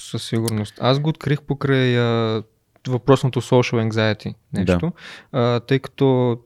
Със 0.00 0.28
сигурност. 0.28 0.78
Аз 0.80 1.00
го 1.00 1.08
открих 1.08 1.42
покрай 1.42 1.98
а, 1.98 2.42
въпросното 2.88 3.40
social 3.40 3.90
anxiety 3.90 4.34
нещо, 4.52 4.92
а, 5.32 5.60
тъй 5.60 5.78
като 5.78 6.38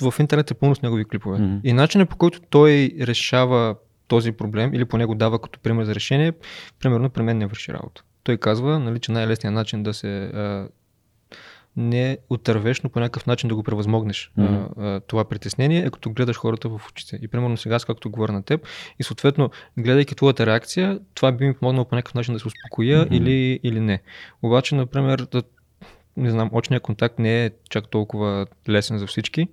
в 0.00 0.14
интернет 0.20 0.50
е 0.50 0.54
пълно 0.54 0.74
с 0.74 0.82
негови 0.82 1.04
клипове. 1.04 1.38
Мгм. 1.38 1.56
И 1.64 1.72
начинът 1.72 2.08
по 2.08 2.16
който 2.16 2.40
той 2.50 2.92
решава 3.00 3.74
този 4.08 4.32
проблем 4.32 4.74
или 4.74 4.84
поне 4.84 5.04
го 5.04 5.14
дава 5.14 5.38
като 5.38 5.58
пример 5.60 5.84
за 5.84 5.94
решение, 5.94 6.32
примерно 6.80 7.10
при 7.10 7.22
мен 7.22 7.38
не 7.38 7.46
върши 7.46 7.72
работа. 7.72 8.02
Той 8.24 8.36
казва, 8.36 8.78
нали, 8.78 8.98
че 8.98 9.12
най-лесният 9.12 9.54
начин 9.54 9.82
да 9.82 9.94
се 9.94 10.24
а, 10.24 10.68
не 11.76 12.18
отървеш, 12.30 12.80
но 12.80 12.90
по 12.90 13.00
някакъв 13.00 13.26
начин 13.26 13.48
да 13.48 13.54
го 13.54 13.62
превъзмогнеш 13.62 14.32
Мгм. 14.36 14.54
а, 14.54 14.68
а, 14.78 15.00
това 15.00 15.24
притеснение, 15.24 15.78
е 15.86 15.90
като 15.90 16.10
гледаш 16.10 16.36
хората 16.36 16.68
в 16.68 16.80
очите. 16.90 17.18
И 17.22 17.28
примерно 17.28 17.56
сега, 17.56 17.78
както 17.86 18.10
говоря 18.10 18.32
на 18.32 18.42
теб, 18.42 18.66
и 18.98 19.02
съответно, 19.02 19.50
гледайки 19.78 20.14
твоята 20.14 20.46
реакция, 20.46 20.98
това 21.14 21.32
би 21.32 21.46
ми 21.46 21.54
помогнало 21.54 21.84
по 21.84 21.94
някакъв 21.94 22.14
начин 22.14 22.34
да 22.34 22.40
се 22.40 22.48
успокоя 22.48 23.04
Мгм. 23.04 23.14
или, 23.14 23.60
или 23.62 23.80
не. 23.80 24.02
Обаче, 24.42 24.74
например, 24.74 25.18
да, 25.32 25.42
не 26.16 26.30
знам, 26.30 26.50
очният 26.52 26.82
контакт 26.82 27.18
не 27.18 27.44
е 27.44 27.50
чак 27.70 27.88
толкова 27.88 28.46
лесен 28.68 28.98
за 28.98 29.06
всички. 29.06 29.48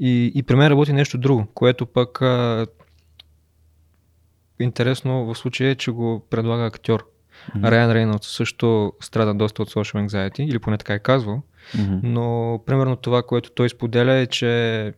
И, 0.00 0.32
и 0.34 0.42
при 0.42 0.56
мен 0.56 0.68
работи 0.68 0.92
нещо 0.92 1.18
друго, 1.18 1.46
което 1.54 1.86
пък 1.86 2.22
а, 2.22 2.66
интересно 4.60 5.24
в 5.24 5.34
случая 5.38 5.70
е, 5.70 5.74
че 5.74 5.90
го 5.90 6.26
предлага 6.30 6.66
актьор. 6.66 7.08
Мгм. 7.54 7.68
Райан 7.68 7.92
Рейнолдс 7.92 8.28
също 8.28 8.92
страда 9.00 9.34
доста 9.34 9.62
от 9.62 9.70
social 9.70 10.08
anxiety, 10.08 10.40
или 10.40 10.58
поне 10.58 10.78
така 10.78 10.94
е 10.94 10.98
казвал. 10.98 11.42
Мгм. 11.78 12.00
Но 12.02 12.58
примерно 12.66 12.96
това, 12.96 13.22
което 13.22 13.50
той 13.50 13.68
споделя 13.68 14.12
е, 14.12 14.26
че 14.26 14.94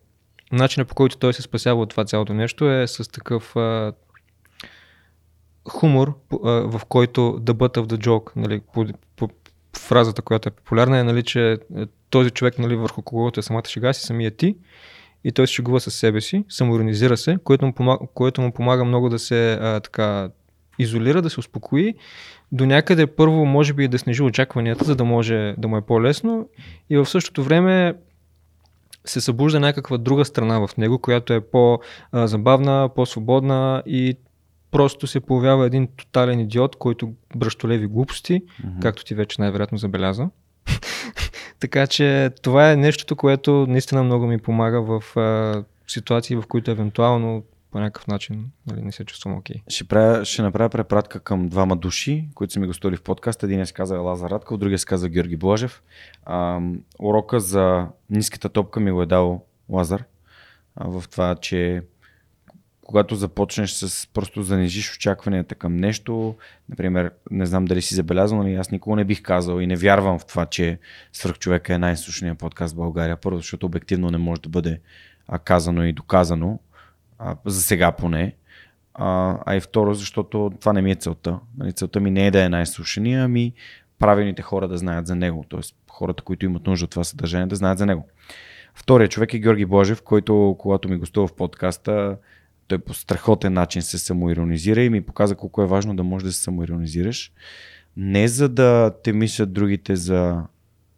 начинът 0.51 0.87
по 0.87 0.95
който 0.95 1.17
той 1.17 1.33
се 1.33 1.41
спасява 1.41 1.81
от 1.81 1.89
това 1.89 2.05
цялото 2.05 2.33
нещо 2.33 2.71
е 2.71 2.87
с 2.87 3.11
такъв 3.11 3.55
а, 3.55 3.93
хумор, 5.69 6.19
а, 6.31 6.49
в 6.49 6.81
който 6.89 7.19
the 7.21 7.53
butt 7.53 7.77
of 7.77 7.85
the 7.85 8.05
joke, 8.07 8.31
нали, 8.35 8.61
по, 8.73 8.85
по, 9.15 9.29
фразата, 9.77 10.21
която 10.21 10.49
е 10.49 10.51
популярна 10.51 10.99
е, 10.99 11.03
нали, 11.03 11.23
че 11.23 11.51
е, 11.51 11.57
този 12.09 12.31
човек, 12.31 12.59
нали, 12.59 12.75
върху 12.75 13.01
когото 13.01 13.39
е 13.39 13.43
самата 13.43 13.65
шега 13.67 13.93
си, 13.93 14.01
самия 14.01 14.31
ти, 14.31 14.55
и 15.23 15.31
той 15.31 15.47
се 15.47 15.53
шегува 15.53 15.79
със 15.79 15.95
себе 15.95 16.21
си, 16.21 16.43
самоиронизира 16.49 17.17
се, 17.17 17.37
което 17.43 17.65
му 17.65 17.73
помага, 17.73 17.99
което 18.13 18.41
му 18.41 18.51
помага 18.51 18.85
много 18.85 19.09
да 19.09 19.19
се 19.19 19.53
а, 19.53 19.79
така 19.79 20.29
изолира, 20.79 21.21
да 21.21 21.29
се 21.29 21.39
успокои. 21.39 21.93
До 22.51 22.65
някъде 22.65 23.07
първо 23.07 23.45
може 23.45 23.73
би 23.73 23.87
да 23.87 23.99
снижи 23.99 24.23
очакванията, 24.23 24.85
за 24.85 24.95
да 24.95 25.03
може 25.03 25.55
да 25.57 25.67
му 25.67 25.77
е 25.77 25.81
по-лесно 25.81 26.49
и 26.89 26.97
в 26.97 27.05
същото 27.05 27.43
време 27.43 27.93
се 29.05 29.21
събужда 29.21 29.59
някаква 29.59 29.97
друга 29.97 30.25
страна 30.25 30.67
в 30.67 30.77
него, 30.77 30.99
която 30.99 31.33
е 31.33 31.41
по-забавна, 31.41 32.89
по-свободна 32.95 33.83
и 33.85 34.17
просто 34.75 35.07
се 35.07 35.19
появява 35.19 35.65
един 35.65 35.87
тотален 35.87 36.39
идиот, 36.39 36.75
който 36.75 37.13
бръщолеви 37.35 37.87
глупости, 37.87 38.41
Мгм. 38.63 38.79
както 38.79 39.05
ти 39.05 39.15
вече 39.15 39.41
най-вероятно 39.41 39.77
забеляза. 39.77 40.29
така 41.59 41.87
че 41.87 42.29
това 42.41 42.71
е 42.71 42.75
нещото, 42.75 43.15
което 43.15 43.65
наистина 43.69 44.03
много 44.03 44.27
ми 44.27 44.37
помага 44.37 44.81
в 44.81 45.17
а, 45.17 45.63
ситуации, 45.87 46.35
в 46.35 46.43
които 46.49 46.71
евентуално 46.71 47.43
по 47.71 47.79
някакъв 47.79 48.07
начин 48.07 48.45
нали, 48.67 48.81
не 48.81 48.91
се 48.91 49.05
чувствам 49.05 49.37
окей. 49.37 49.55
Ще, 49.67 49.83
правя, 49.83 50.25
ще 50.25 50.41
направя 50.41 50.69
препратка 50.69 51.19
към 51.19 51.49
двама 51.49 51.75
души, 51.75 52.27
които 52.35 52.53
са 52.53 52.59
ми 52.59 52.67
гостували 52.67 52.97
в 52.97 53.01
подкаст. 53.01 53.43
Един 53.43 53.65
се 53.65 53.73
казва 53.73 53.97
Лазар 53.97 54.29
Радков, 54.29 54.57
другия 54.57 54.79
се 54.79 54.85
казва 54.85 55.09
Георги 55.09 55.35
Блажев. 55.35 55.83
А, 56.25 56.59
урока 56.99 57.39
за 57.39 57.87
ниската 58.09 58.49
топка 58.49 58.79
ми 58.79 58.91
го 58.91 59.01
е 59.01 59.05
дал 59.05 59.43
Лазар. 59.69 60.03
А, 60.75 60.87
в 60.87 61.03
това, 61.11 61.35
че 61.35 61.83
когато 62.85 63.15
започнеш 63.15 63.71
с 63.71 64.07
просто 64.13 64.43
занижиш 64.43 64.95
очакванията 64.95 65.55
към 65.55 65.77
нещо, 65.77 66.35
например, 66.69 67.11
не 67.31 67.45
знам 67.45 67.65
дали 67.65 67.81
си 67.81 67.95
забелязал, 67.95 68.43
но 68.43 68.59
аз 68.59 68.71
никога 68.71 68.95
не 68.95 69.03
бих 69.03 69.21
казал 69.21 69.59
и 69.59 69.67
не 69.67 69.75
вярвам 69.75 70.19
в 70.19 70.25
това, 70.25 70.45
че 70.45 70.79
Свърхчовека 71.13 71.73
е 71.73 71.77
най-слушният 71.77 72.39
подкаст 72.39 72.73
в 72.73 72.77
България. 72.77 73.17
Първо, 73.17 73.37
защото 73.37 73.65
обективно 73.65 74.09
не 74.09 74.17
може 74.17 74.41
да 74.41 74.49
бъде 74.49 74.79
казано 75.43 75.83
и 75.83 75.93
доказано, 75.93 76.59
а, 77.19 77.35
за 77.45 77.61
сега 77.61 77.91
поне. 77.91 78.35
А, 78.93 79.37
а 79.45 79.55
и 79.55 79.59
второ, 79.59 79.93
защото 79.93 80.51
това 80.59 80.73
не 80.73 80.81
ми 80.81 80.91
е 80.91 80.95
целта. 80.95 81.39
Нали, 81.57 81.73
целта 81.73 81.99
ми 81.99 82.11
не 82.11 82.27
е 82.27 82.31
да 82.31 82.43
е 82.43 82.49
най-слушания, 82.49 83.23
ами 83.23 83.53
правилните 83.99 84.41
хора 84.41 84.67
да 84.67 84.77
знаят 84.77 85.07
за 85.07 85.15
него. 85.15 85.45
Тоест 85.49 85.75
хората, 85.89 86.23
които 86.23 86.45
имат 86.45 86.67
нужда 86.67 86.83
от 86.83 86.91
това 86.91 87.03
съдържание, 87.03 87.47
да 87.47 87.55
знаят 87.55 87.77
за 87.77 87.85
него. 87.85 88.07
Вторият 88.75 89.11
човек 89.11 89.33
е 89.33 89.39
Георги 89.39 89.65
Божев, 89.65 90.01
който, 90.01 90.55
когато 90.59 90.89
ми 90.89 90.97
гостува 90.97 91.27
в 91.27 91.35
подкаста, 91.35 92.17
той 92.67 92.77
по 92.77 92.93
страхотен 92.93 93.53
начин 93.53 93.81
се 93.81 93.97
самоиронизира 93.97 94.83
и 94.83 94.89
ми 94.89 95.01
показа 95.01 95.35
колко 95.35 95.61
е 95.61 95.67
важно 95.67 95.95
да 95.95 96.03
можеш 96.03 96.25
да 96.25 96.31
се 96.31 96.41
самоиронизираш. 96.41 97.31
Не 97.97 98.27
за 98.27 98.49
да 98.49 98.93
те 99.03 99.13
мислят 99.13 99.53
другите 99.53 99.95
за 99.95 100.43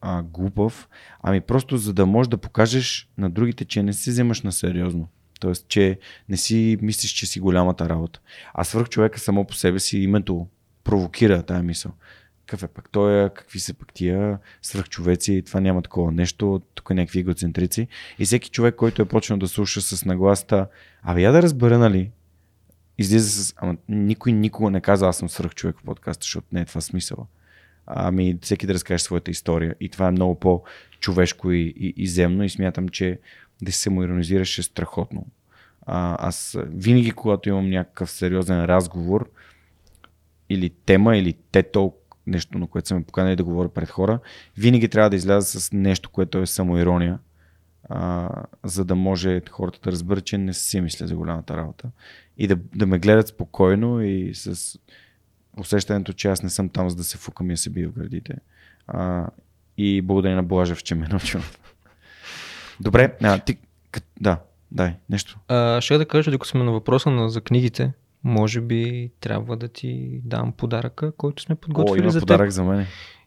а, 0.02 0.22
глупав, 0.22 0.90
ами 1.22 1.42
просто 1.42 1.78
за 1.78 1.94
да 1.94 2.06
можеш 2.06 2.30
да 2.30 2.38
покажеш 2.38 3.10
на 3.18 3.30
другите, 3.30 3.66
че 3.66 3.84
не 3.84 3.94
се 3.94 4.12
вземаш 4.12 4.42
на 4.42 4.52
сериозно. 4.52 5.08
Тоест, 5.40 5.68
че 5.68 6.00
не 6.30 6.38
си 6.38 6.78
мислиш, 6.82 7.12
че 7.12 7.26
си 7.26 7.40
голямата 7.40 7.90
работа. 7.90 8.20
А 8.54 8.64
свърх 8.64 8.90
човека 8.90 9.20
само 9.20 9.46
по 9.46 9.54
себе 9.54 9.80
си, 9.80 9.98
името 9.98 10.48
провокира 10.84 11.44
тая 11.44 11.64
мисъл. 11.64 11.92
Какъв 12.48 12.64
е 12.64 12.68
пък 12.68 12.90
той, 12.90 13.30
какви 13.30 13.60
са 13.60 13.74
пък 13.74 13.94
тия 13.94 14.40
свръхчовеци, 14.62 15.44
това 15.46 15.60
няма 15.60 15.82
такова 15.82 16.12
нещо, 16.12 16.62
тук 16.76 16.88
е 16.92 16.94
някакви 16.94 17.20
егоцентрици. 17.20 17.88
И 18.20 18.26
всеки 18.26 18.50
човек, 18.50 18.76
който 18.76 19.02
е 19.02 19.06
почнал 19.06 19.40
да 19.40 19.48
слуша 19.48 19.82
с 19.82 20.06
нагласта, 20.06 20.68
абе 21.04 21.22
я 21.22 21.32
да 21.32 21.42
разбера, 21.42 21.78
нали, 21.78 22.12
излиза 22.98 23.30
с... 23.30 23.54
Ама 23.58 23.76
никой 23.90 24.32
никога 24.32 24.70
не 24.70 24.82
каза, 24.82 25.08
аз 25.08 25.18
съм 25.18 25.30
свръхчовек 25.30 25.80
в 25.80 25.84
подкаста, 25.84 26.24
защото 26.24 26.48
не 26.52 26.62
е 26.62 26.66
това 26.66 26.82
смисъла. 26.82 27.26
Ами 27.86 28.38
всеки 28.42 28.68
да 28.68 28.74
разкаже 28.74 29.04
своята 29.04 29.32
история. 29.32 29.76
И 29.80 29.90
това 29.90 30.08
е 30.08 30.12
много 30.12 30.40
по-човешко 30.40 31.52
и, 31.52 31.74
и, 31.78 31.94
и 31.98 32.08
земно 32.08 32.44
и 32.44 32.50
смятам, 32.50 32.90
че 32.90 33.20
да 33.62 33.72
се 33.72 33.80
самоиронизираш 33.80 34.58
е 34.58 34.64
страхотно. 34.64 35.26
А, 35.82 36.28
аз 36.28 36.58
винаги, 36.66 37.12
когато 37.12 37.50
имам 37.50 37.70
някакъв 37.70 38.12
сериозен 38.12 38.66
разговор 38.66 39.30
или 40.50 40.70
тема, 40.70 41.18
или 41.18 41.34
те 41.52 41.64
толкова 41.64 41.97
нещо, 42.28 42.58
на 42.58 42.68
което 42.68 42.88
съм 42.88 43.04
поканали 43.04 43.36
да 43.36 43.44
говоря 43.44 43.70
пред 43.70 43.90
хора, 43.90 44.20
винаги 44.58 44.88
трябва 44.88 45.10
да 45.10 45.16
изляза 45.16 45.60
с 45.60 45.72
нещо, 45.72 46.10
което 46.10 46.38
е 46.38 46.46
самоирония, 46.46 47.20
а, 47.90 48.30
за 48.64 48.86
да 48.86 48.96
може 48.96 49.42
хората 49.50 49.80
да 49.84 49.92
разберат, 49.92 50.26
че 50.26 50.38
не 50.38 50.54
си 50.54 50.82
мисля 50.82 51.08
за 51.08 51.16
голямата 51.16 51.58
работа 51.58 51.90
и 52.38 52.48
да, 52.48 52.58
да 52.76 52.88
ме 52.88 53.00
гледат 53.00 53.28
спокойно 53.28 54.02
и 54.02 54.32
с 54.36 54.80
усещането, 55.60 56.14
че 56.14 56.28
аз 56.28 56.44
не 56.44 56.50
съм 56.50 56.70
там, 56.70 56.90
за 56.90 56.96
да 56.96 57.04
се 57.04 57.18
фукам 57.18 57.52
и 57.52 57.58
се 57.58 57.70
бия 57.70 57.90
в 57.90 57.94
градите. 57.94 58.34
А, 58.88 59.28
и 59.78 60.02
благодаря 60.02 60.36
на 60.36 60.44
Блажев, 60.44 60.84
че 60.84 60.96
ме 60.96 61.08
научил. 61.08 61.42
Добре, 62.80 63.18
а, 63.24 63.40
ти, 63.40 63.58
да, 64.22 64.40
дай, 64.72 64.96
нещо. 65.10 65.40
А, 65.48 65.82
ще 65.82 65.98
да 65.98 66.06
кажа, 66.06 66.32
докато 66.32 66.50
сме 66.50 66.64
на 66.64 66.72
въпроса 66.72 67.10
на, 67.10 67.30
за 67.30 67.42
книгите, 67.42 67.92
може 68.28 68.62
би 68.62 69.12
трябва 69.20 69.58
да 69.58 69.68
ти 69.68 70.22
дам 70.24 70.52
подаръка, 70.52 71.12
който 71.12 71.44
сме 71.44 71.56
подготвили 71.56 72.02
О, 72.02 72.04
има 72.04 72.12
за 72.12 72.20
подарък 72.20 72.48
теб. 72.48 72.54
за 72.54 72.64
мен. 72.64 72.86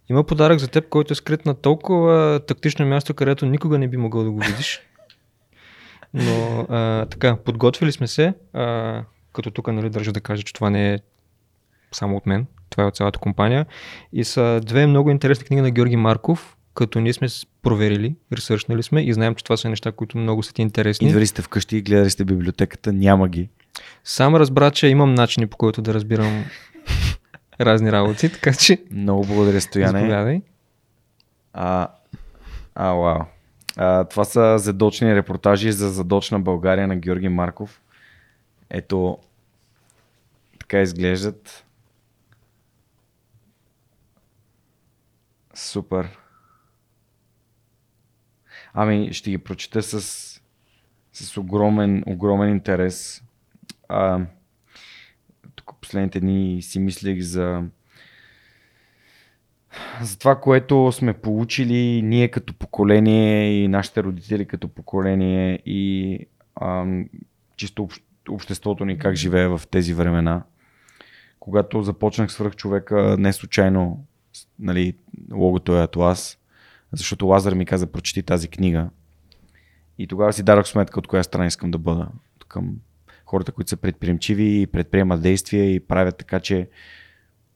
Има 0.08 0.24
подарък 0.24 0.58
за 0.58 0.68
теб, 0.68 0.88
който 0.88 1.12
е 1.12 1.16
скрит 1.16 1.46
на 1.46 1.54
толкова 1.54 2.40
тактично 2.46 2.86
място, 2.86 3.14
където 3.14 3.46
никога 3.46 3.78
не 3.78 3.88
би 3.88 3.96
могъл 3.96 4.24
да 4.24 4.30
го 4.30 4.40
видиш. 4.40 4.80
Но 6.14 6.66
а, 6.68 7.06
така, 7.06 7.36
подготвили 7.36 7.92
сме 7.92 8.06
се, 8.06 8.34
а, 8.52 9.02
като 9.32 9.50
тук 9.50 9.72
нали, 9.72 9.90
държа 9.90 10.12
да 10.12 10.20
кажа, 10.20 10.42
че 10.42 10.52
това 10.52 10.70
не 10.70 10.94
е 10.94 10.98
само 11.92 12.16
от 12.16 12.26
мен, 12.26 12.46
това 12.70 12.84
е 12.84 12.86
от 12.86 12.96
цялата 12.96 13.18
компания. 13.18 13.66
И 14.12 14.24
са 14.24 14.60
две 14.64 14.86
много 14.86 15.10
интересни 15.10 15.44
книги 15.44 15.62
на 15.62 15.70
Георги 15.70 15.96
Марков, 15.96 16.56
като 16.74 17.00
ние 17.00 17.12
сме 17.12 17.28
проверили, 17.62 18.14
ресършнали 18.32 18.82
сме 18.82 19.02
и 19.02 19.12
знаем, 19.12 19.34
че 19.34 19.44
това 19.44 19.56
са 19.56 19.68
неща, 19.68 19.92
които 19.92 20.18
много 20.18 20.42
са 20.42 20.52
ти 20.52 20.62
интересни. 20.62 21.08
Идвали 21.08 21.26
сте 21.26 21.42
вкъщи 21.42 21.76
и 21.76 21.82
гледали 21.82 22.10
сте 22.10 22.24
библиотеката, 22.24 22.92
няма 22.92 23.28
ги. 23.28 23.48
Сам 24.04 24.36
разбра, 24.36 24.70
че 24.70 24.86
имам 24.88 25.14
начини 25.14 25.46
по 25.46 25.56
които 25.56 25.82
да 25.82 25.94
разбирам 25.94 26.44
разни 27.60 27.92
работи, 27.92 28.32
така 28.32 28.54
че 28.54 28.82
Много 28.90 29.26
благодаря, 29.26 29.60
Стояне. 29.60 29.98
заповядай. 30.00 30.42
А, 31.52 31.88
а, 32.74 32.92
вау. 32.92 33.20
А, 33.76 34.04
това 34.04 34.24
са 34.24 34.58
задочни 34.58 35.16
репортажи 35.16 35.72
за 35.72 35.90
задочна 35.90 36.40
България 36.40 36.88
на 36.88 36.96
Георги 36.96 37.28
Марков. 37.28 37.80
Ето, 38.70 39.18
така 40.58 40.80
изглеждат. 40.80 41.64
Супер. 45.54 46.18
Ами, 48.74 49.12
ще 49.12 49.30
ги 49.30 49.38
прочета 49.38 49.82
с, 49.82 50.00
с 51.12 51.36
огромен, 51.36 52.02
огромен 52.06 52.50
интерес. 52.50 53.22
А, 53.92 54.20
тук 55.54 55.74
последните 55.80 56.20
дни 56.20 56.62
си 56.62 56.78
мислех 56.78 57.20
за 57.20 57.62
за 60.02 60.18
това, 60.18 60.40
което 60.40 60.92
сме 60.92 61.12
получили 61.12 62.02
ние 62.02 62.28
като 62.28 62.54
поколение 62.54 63.52
и 63.52 63.68
нашите 63.68 64.02
родители 64.02 64.46
като 64.46 64.68
поколение 64.68 65.62
и 65.66 66.18
ам, 66.60 67.08
чисто 67.56 67.82
общ, 67.82 68.04
обществото 68.28 68.84
ни 68.84 68.98
как 68.98 69.14
живее 69.14 69.48
в 69.48 69.62
тези 69.70 69.94
времена. 69.94 70.42
Когато 71.40 71.82
започнах 71.82 72.32
свръх 72.32 72.56
човека, 72.56 73.16
не 73.18 73.32
случайно 73.32 74.04
нали, 74.58 74.94
логото 75.32 75.76
е 75.76 75.82
Атлас, 75.82 76.38
защото 76.92 77.26
Лазар 77.26 77.52
ми 77.52 77.66
каза 77.66 77.86
прочети 77.86 78.22
тази 78.22 78.48
книга. 78.48 78.90
И 79.98 80.06
тогава 80.06 80.32
си 80.32 80.42
дадох 80.42 80.66
сметка 80.66 80.98
от 80.98 81.06
коя 81.06 81.22
страна 81.22 81.46
искам 81.46 81.70
да 81.70 81.78
бъда. 81.78 82.08
Към 82.48 82.76
хората, 83.30 83.52
които 83.52 83.70
са 83.70 83.76
предприемчиви 83.76 84.60
и 84.60 84.66
предприемат 84.66 85.22
действия 85.22 85.74
и 85.74 85.80
правят 85.80 86.18
така, 86.18 86.40
че 86.40 86.68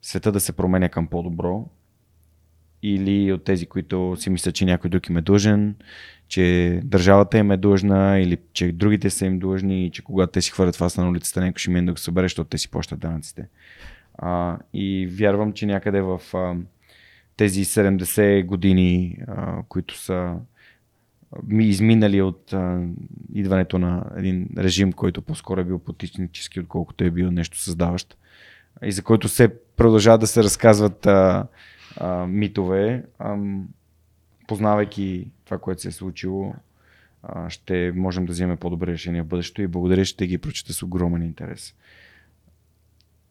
света 0.03 0.33
да 0.33 0.41
се 0.41 0.53
променя 0.53 0.89
към 0.89 1.07
по-добро 1.07 1.69
или 2.83 3.33
от 3.33 3.45
тези, 3.45 3.67
които 3.67 4.17
си 4.19 4.31
мислят, 4.31 4.55
че 4.55 4.65
някой 4.65 4.91
друг 4.91 5.09
им 5.09 5.17
е 5.17 5.23
длъжен, 5.23 5.75
че 6.29 6.81
държавата 6.85 7.39
им 7.39 7.51
е 7.51 7.57
длъжна 7.57 8.21
или 8.21 8.39
че 8.53 8.73
другите 8.73 9.11
са 9.11 9.27
им 9.27 9.39
длъжни 9.39 9.87
и 9.87 9.91
че 9.91 10.05
когато 10.05 10.33
те 10.33 10.43
си 10.43 10.51
хвърлят 10.51 10.77
вас 10.77 10.97
на 10.97 11.09
улицата, 11.09 11.41
някой 11.41 11.59
ще 11.59 11.71
мине 11.71 11.87
да 11.87 11.93
го 11.93 11.99
събере, 11.99 12.25
защото 12.25 12.51
те 12.51 12.59
си 12.59 12.71
плащат 12.71 13.01
данъците. 13.01 13.49
А, 14.19 14.59
и 14.75 15.07
вярвам, 15.07 15.53
че 15.53 15.67
някъде 15.67 16.01
в 16.01 16.21
а, 16.35 16.57
тези 17.37 17.65
70 17.65 18.47
години, 18.47 19.19
а, 19.27 19.63
които 19.69 19.99
са 19.99 20.35
ми 21.47 21.65
изминали 21.65 22.23
от 22.23 22.53
а, 22.53 22.83
идването 23.35 23.79
на 23.79 24.05
един 24.17 24.49
режим, 24.59 24.93
който 24.93 25.23
по-скоро 25.23 25.61
е 25.61 25.65
бил 25.65 25.79
потичнически, 25.79 26.61
отколкото 26.61 27.05
е 27.05 27.11
бил 27.11 27.31
нещо 27.31 27.59
създаващ. 27.59 28.17
И 28.83 28.93
за 28.93 29.03
който 29.03 29.29
се 29.29 29.57
продължават 29.77 30.21
да 30.21 30.27
се 30.27 30.43
разказват 30.43 31.07
а, 31.07 31.47
а, 31.97 32.27
митове, 32.27 33.05
ам, 33.19 33.69
познавайки 34.47 35.31
това, 35.45 35.59
което 35.59 35.83
се 35.83 35.89
е 35.89 35.93
случило, 35.93 36.55
а, 37.23 37.51
ще 37.51 37.93
можем 37.97 38.27
да 38.27 38.33
вземем 38.33 38.57
по-добре 38.57 38.93
решения 38.93 39.25
в 39.25 39.27
бъдещето 39.27 39.63
и 39.63 39.67
благодаря, 39.67 40.05
ще 40.05 40.27
ги 40.27 40.39
прочета 40.39 40.73
с 40.73 40.83
огромен 40.83 41.23
интерес. 41.23 41.75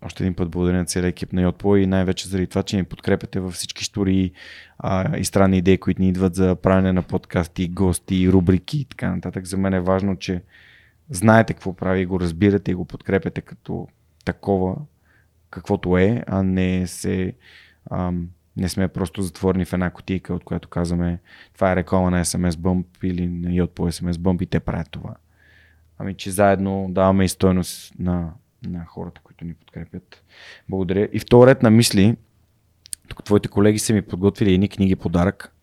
Още 0.06 0.24
един 0.24 0.34
път 0.34 0.50
благодаря 0.50 0.78
на 0.78 0.86
целия 0.86 1.08
екип 1.08 1.34
на 1.34 1.42
Йотпо 1.42 1.76
и 1.76 1.86
най-вече 1.86 2.28
заради 2.28 2.48
това, 2.48 2.64
че 2.64 2.76
ни 2.76 2.84
подкрепяте 2.84 3.40
във 3.40 3.54
всички 3.54 3.82
истории 3.82 4.32
а, 4.80 5.18
и 5.18 5.26
странни 5.26 5.58
идеи, 5.58 5.78
които 5.78 6.02
ни 6.02 6.10
идват 6.10 6.36
за 6.36 6.56
правене 6.56 6.94
на 6.94 7.02
подкасти, 7.02 7.68
гости, 7.68 8.32
рубрики 8.32 8.78
и 8.78 8.86
така 8.86 9.16
нататък. 9.16 9.46
За 9.46 9.58
мен 9.58 9.74
е 9.74 9.80
важно, 9.80 10.16
че 10.16 10.42
знаете 11.10 11.54
какво 11.54 11.74
прави, 11.74 12.06
го 12.06 12.20
разбирате 12.20 12.72
и 12.72 12.74
го 12.74 12.86
подкрепяте 12.86 13.42
като 13.42 13.88
такова, 14.26 14.76
каквото 15.50 15.98
е, 15.98 16.24
а 16.28 16.44
не 16.44 16.88
се 16.88 17.34
ам, 17.92 18.30
не 18.58 18.70
сме 18.70 18.88
просто 18.88 19.22
затворени 19.22 19.66
в 19.66 19.74
една 19.74 19.90
котийка, 19.90 20.34
от 20.34 20.44
която 20.44 20.68
казваме 20.68 21.20
това 21.54 21.72
е 21.72 21.76
реклама 21.76 22.12
на 22.12 22.26
SMS 22.26 22.50
Bump 22.50 22.86
или 23.04 23.28
на 23.28 23.50
Yot 23.50 23.68
по 23.68 23.92
SMS 23.92 24.14
Bump 24.14 24.44
и 24.44 24.46
те 24.46 24.60
правят 24.60 24.90
това. 24.92 25.16
Ами, 25.98 26.14
че 26.14 26.32
заедно 26.32 26.88
даваме 26.90 27.26
и 27.26 27.30
стойност 27.30 28.00
на, 28.00 28.32
на 28.69 28.85
хората, 28.85 29.22
които 29.23 29.45
ни 29.45 29.53
подкрепят. 29.53 30.23
Благодаря. 30.69 31.10
И 31.11 31.19
втори 31.19 31.49
ред 31.49 31.64
на 31.64 31.69
мисли, 31.69 32.18
тук 33.07 33.23
твоите 33.23 33.48
колеги 33.48 33.80
са 33.80 33.94
ми 33.94 34.02
подготвили 34.02 34.53
едни 34.53 34.69
книги 34.69 34.95
подарък. 34.95 35.56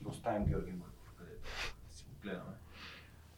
Да 0.00 0.08
оставим 0.08 0.44
Георги 0.44 0.72
Марков, 0.72 1.12
където 1.18 1.48
си 1.90 2.04
го 2.04 2.22
гледаме. 2.22 2.52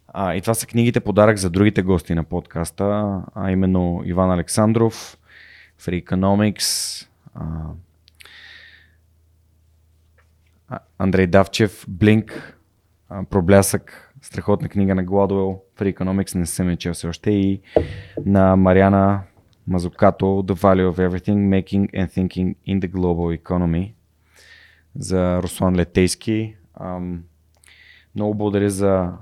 А, 0.09 0.35
и 0.35 0.40
това 0.40 0.55
са 0.55 0.66
книгите 0.66 1.01
подарък 1.01 1.36
за 1.36 1.51
другите 1.51 1.82
гости 1.82 2.15
на 2.15 2.24
подкаста, 2.24 3.23
а 3.35 3.51
именно 3.51 4.02
Иван 4.05 4.31
Александров, 4.31 5.19
Free 5.81 6.05
Economics, 6.05 7.07
а, 7.35 7.44
Андрей 10.98 11.27
Давчев, 11.27 11.85
Блинк, 11.89 12.59
Проблясък, 13.31 14.10
страхотна 14.23 14.69
книга 14.69 14.95
на 14.95 15.05
Гладуел, 15.05 15.63
Free 15.79 15.97
Economics, 15.97 16.35
не 16.35 16.47
съм 16.47 16.71
я 16.71 16.77
чел 16.77 16.95
все 16.95 17.09
още, 17.09 17.31
и 17.31 17.61
на 18.27 18.57
Мариана 18.57 19.23
Мазукато, 19.67 20.25
The 20.25 20.55
Value 20.55 20.93
of 20.93 21.09
Everything, 21.09 21.63
Making 21.63 21.91
and 21.91 22.11
Thinking 22.11 22.55
in 22.69 22.81
the 22.81 22.91
Global 22.91 23.43
Economy, 23.43 23.93
за 24.97 25.43
Руслан 25.43 25.77
Летейски. 25.77 26.57
Ам, 26.81 27.23
много 28.15 28.35
благодаря 28.35 28.71
за, 28.71 29.13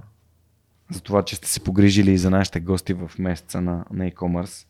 за 0.90 1.02
това, 1.02 1.22
че 1.22 1.36
сте 1.36 1.48
се 1.48 1.60
погрижили 1.60 2.10
и 2.10 2.18
за 2.18 2.30
нашите 2.30 2.60
гости 2.60 2.92
в 2.92 3.10
месеца 3.18 3.60
на, 3.60 3.84
на 3.92 4.10
e-commerce. 4.10 4.66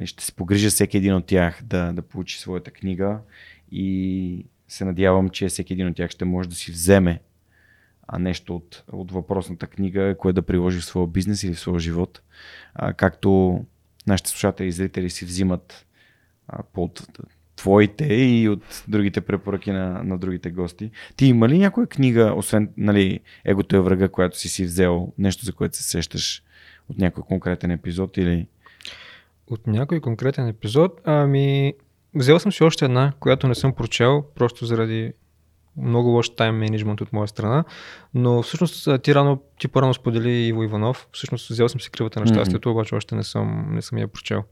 И 0.00 0.06
Ще 0.06 0.24
се 0.24 0.32
погрижа 0.32 0.70
всеки 0.70 0.96
един 0.96 1.14
от 1.14 1.26
тях 1.26 1.60
да, 1.64 1.92
да 1.92 2.02
получи 2.02 2.38
своята 2.38 2.70
книга 2.70 3.18
и 3.70 4.46
се 4.68 4.84
надявам, 4.84 5.28
че 5.28 5.48
всеки 5.48 5.72
един 5.72 5.88
от 5.88 5.96
тях 5.96 6.10
ще 6.10 6.24
може 6.24 6.48
да 6.48 6.54
си 6.54 6.72
вземе 6.72 7.20
а 8.08 8.18
нещо 8.18 8.56
от, 8.56 8.84
от 8.92 9.12
въпросната 9.12 9.66
книга, 9.66 10.14
кое 10.18 10.32
да 10.32 10.42
приложи 10.42 10.80
в 10.80 10.84
своя 10.84 11.06
бизнес 11.06 11.42
или 11.42 11.54
в 11.54 11.60
своя 11.60 11.80
живот. 11.80 12.22
А, 12.74 12.92
както 12.92 13.60
нашите 14.06 14.30
слушатели 14.30 14.66
и 14.66 14.72
зрители 14.72 15.10
си 15.10 15.24
взимат 15.24 15.86
а, 16.48 16.62
под 16.62 17.06
твоите 17.56 18.04
и 18.14 18.48
от 18.48 18.84
другите 18.88 19.20
препоръки 19.20 19.70
на, 19.70 20.04
на 20.04 20.18
другите 20.18 20.50
гости. 20.50 20.90
Ти 21.16 21.26
има 21.26 21.48
ли 21.48 21.58
някоя 21.58 21.86
книга, 21.86 22.34
освен 22.36 22.70
нали, 22.76 23.20
Егото 23.44 23.76
е 23.76 23.80
врага, 23.80 24.08
която 24.08 24.38
си 24.38 24.48
си 24.48 24.64
взел, 24.64 25.12
нещо 25.18 25.44
за 25.44 25.52
което 25.52 25.76
се 25.76 25.82
сещаш 25.82 26.42
от 26.88 26.98
някой 26.98 27.22
конкретен 27.22 27.70
епизод 27.70 28.16
или 28.16 28.46
От 29.46 29.66
някой 29.66 30.00
конкретен 30.00 30.48
епизод? 30.48 31.00
Ами, 31.04 31.74
взел 32.14 32.38
съм 32.38 32.52
си 32.52 32.64
още 32.64 32.84
една, 32.84 33.12
която 33.20 33.48
не 33.48 33.54
съм 33.54 33.72
прочел, 33.72 34.24
просто 34.34 34.66
заради 34.66 35.12
много 35.76 36.08
лош 36.08 36.30
тайм 36.30 36.56
менеджмент 36.56 37.00
от 37.00 37.12
моя 37.12 37.28
страна, 37.28 37.64
но 38.14 38.42
всъщност 38.42 38.88
ти 39.02 39.14
рано, 39.14 39.42
ти 39.58 39.68
по-рано 39.68 39.94
сподели 39.94 40.30
Иво 40.30 40.62
Иванов, 40.62 41.08
всъщност 41.12 41.48
взел 41.48 41.68
съм 41.68 41.80
си 41.80 41.90
кривата 41.90 42.20
на 42.20 42.26
щастието, 42.26 42.68
mm-hmm. 42.68 42.72
обаче 42.72 42.94
още 42.94 43.14
не 43.14 43.22
съм, 43.22 43.74
не 43.74 43.82
съм 43.82 43.98
я 43.98 44.08
прочел. 44.08 44.42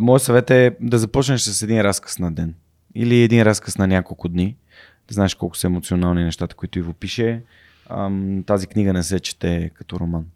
Моят 0.00 0.22
съвет 0.22 0.50
е 0.50 0.76
да 0.80 0.98
започнеш 0.98 1.40
с 1.40 1.62
един 1.62 1.80
разказ 1.80 2.18
на 2.18 2.32
ден 2.32 2.54
или 2.94 3.22
един 3.22 3.42
разказ 3.42 3.78
на 3.78 3.86
няколко 3.86 4.28
дни. 4.28 4.56
Да 5.08 5.14
знаеш 5.14 5.34
колко 5.34 5.56
са 5.56 5.66
емоционални 5.66 6.24
нещата, 6.24 6.54
които 6.54 6.78
Иво 6.78 6.92
пише. 6.92 7.42
Ам, 7.90 8.44
тази 8.46 8.66
книга 8.66 8.92
не 8.92 9.02
се 9.02 9.20
чете 9.20 9.70
като 9.74 10.00
роман. 10.00 10.26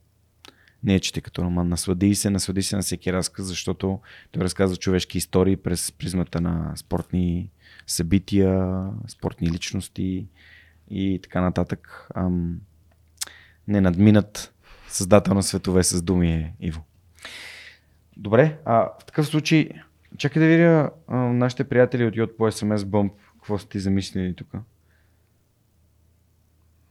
Не 0.84 0.94
е 0.94 1.00
чете 1.00 1.20
като 1.20 1.42
роман. 1.42 1.68
Наслади 1.68 2.14
се, 2.14 2.30
наслади 2.30 2.62
се 2.62 2.76
на 2.76 2.82
всеки 2.82 3.12
разказ, 3.12 3.46
защото 3.46 4.00
той 4.30 4.42
разказва 4.42 4.76
човешки 4.76 5.18
истории 5.18 5.56
през 5.56 5.92
призмата 5.92 6.40
на 6.40 6.72
спортни 6.76 7.50
събития, 7.88 8.84
спортни 9.08 9.50
личности 9.50 10.26
и 10.90 11.20
така 11.22 11.40
нататък. 11.40 12.08
Ам, 12.14 12.60
не 13.68 13.80
надминат 13.80 14.54
създател 14.88 15.34
на 15.34 15.42
светове 15.42 15.84
с 15.84 16.02
думи 16.02 16.32
е 16.32 16.54
Иво. 16.60 16.84
Добре, 18.16 18.58
а 18.64 18.90
в 19.00 19.04
такъв 19.06 19.26
случай, 19.26 19.68
чакай 20.16 20.42
да 20.42 20.48
видя 20.48 20.90
а, 21.08 21.16
нашите 21.16 21.68
приятели 21.68 22.04
от 22.04 22.16
Йод 22.16 22.36
по 22.36 22.44
SMS 22.44 22.76
Bump, 22.76 23.12
какво 23.32 23.58
са 23.58 23.68
ти 23.68 23.80
замислили 23.80 24.34
тук. 24.34 24.52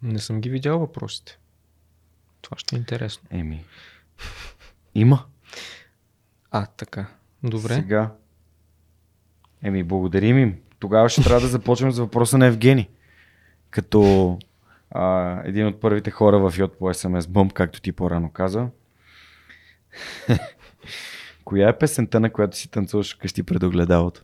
Не 0.01 0.19
съм 0.19 0.41
ги 0.41 0.49
видял 0.49 0.79
въпросите. 0.79 1.39
Това 2.41 2.57
ще 2.57 2.75
е 2.75 2.79
интересно. 2.79 3.27
Еми, 3.31 3.65
има. 4.95 5.25
А, 6.51 6.65
така. 6.65 7.07
Добре. 7.43 7.73
Сега. 7.73 8.15
Еми, 9.61 9.83
благодарим 9.83 10.37
им. 10.37 10.59
Тогава 10.79 11.09
ще 11.09 11.23
трябва 11.23 11.41
да 11.41 11.47
започнем 11.47 11.91
с 11.91 11.99
въпроса 11.99 12.37
на 12.37 12.45
Евгений. 12.45 12.87
Като 13.69 14.39
а, 14.91 15.35
един 15.45 15.67
от 15.67 15.81
първите 15.81 16.11
хора 16.11 16.49
в 16.49 16.57
Йод 16.57 16.79
по 16.79 16.85
SMS 16.85 17.19
Bump, 17.19 17.53
както 17.53 17.81
ти 17.81 17.91
по-рано 17.91 18.29
каза. 18.29 18.67
Коя 21.43 21.69
е 21.69 21.77
песента, 21.77 22.19
на 22.19 22.29
която 22.29 22.57
си 22.57 22.71
танцуваш 22.71 23.13
къщи 23.13 23.43
пред 23.43 23.63
огледалото? 23.63 24.23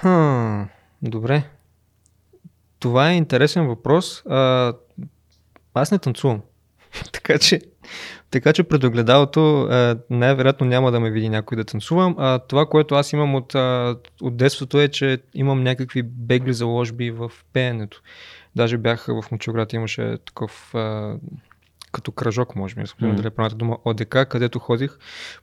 Хм, 0.00 0.62
добре. 1.02 1.44
Това 2.78 3.10
е 3.10 3.16
интересен 3.16 3.66
въпрос. 3.66 4.22
А, 4.26 4.72
аз 5.74 5.90
не 5.90 5.98
танцувам. 5.98 6.42
така 7.12 7.38
че, 7.38 7.60
така 8.30 8.52
че 8.52 8.62
пред 8.62 8.84
огледалото 8.84 9.68
най-вероятно 10.10 10.66
няма 10.66 10.92
да 10.92 11.00
ме 11.00 11.10
види 11.10 11.28
някой 11.28 11.56
да 11.56 11.64
танцувам. 11.64 12.14
А, 12.18 12.38
това, 12.38 12.66
което 12.66 12.94
аз 12.94 13.12
имам 13.12 13.34
от, 13.34 13.54
от 14.20 14.36
детството 14.36 14.80
е, 14.80 14.88
че 14.88 15.18
имам 15.34 15.62
някакви 15.62 16.02
бегли 16.02 16.52
заложби 16.52 17.10
в 17.10 17.32
пеенето. 17.52 18.02
Даже 18.56 18.78
бях 18.78 19.06
в 19.06 19.24
Мочоград, 19.32 19.72
имаше 19.72 20.18
такъв 20.26 20.74
като 21.92 22.12
кръжок, 22.12 22.56
може 22.56 22.74
би, 22.74 22.80
mm. 22.80 23.14
дали 23.14 23.26
е 23.26 23.30
правилната 23.30 23.56
дума, 23.56 23.78
ОДК, 23.84 24.16
където 24.28 24.58
ходих 24.58 24.98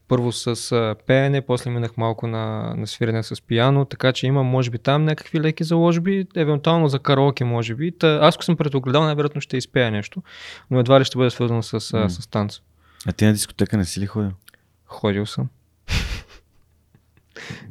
първо 0.07 0.31
с 0.31 0.95
пеене, 1.07 1.41
после 1.41 1.71
минах 1.71 1.97
малко 1.97 2.27
на, 2.27 2.73
на 2.77 2.87
свирене 2.87 3.23
с 3.23 3.41
пияно, 3.41 3.85
така 3.85 4.13
че 4.13 4.27
имам, 4.27 4.45
може 4.45 4.71
би, 4.71 4.77
там 4.77 5.05
някакви 5.05 5.39
леки 5.39 5.63
заложби, 5.63 6.27
евентуално 6.35 6.87
за 6.87 6.99
караоке, 6.99 7.43
може 7.43 7.75
би. 7.75 7.91
Та, 7.91 8.19
аз, 8.21 8.35
ако 8.35 8.43
съм 8.43 8.57
предогледал, 8.57 9.03
най-вероятно 9.03 9.41
ще 9.41 9.57
изпея 9.57 9.91
нещо, 9.91 10.23
но 10.71 10.79
едва 10.79 10.99
ли 10.99 11.05
ще 11.05 11.17
бъде 11.17 11.29
свързано 11.29 11.63
с, 11.63 11.79
mm. 11.79 12.07
с 12.07 12.27
танц. 12.27 12.59
А 13.07 13.11
ти 13.11 13.25
на 13.25 13.33
дискотека 13.33 13.77
не 13.77 13.85
си 13.85 13.99
ли 13.99 14.05
ходил? 14.05 14.31
Ходил 14.85 15.25
съм. 15.25 15.47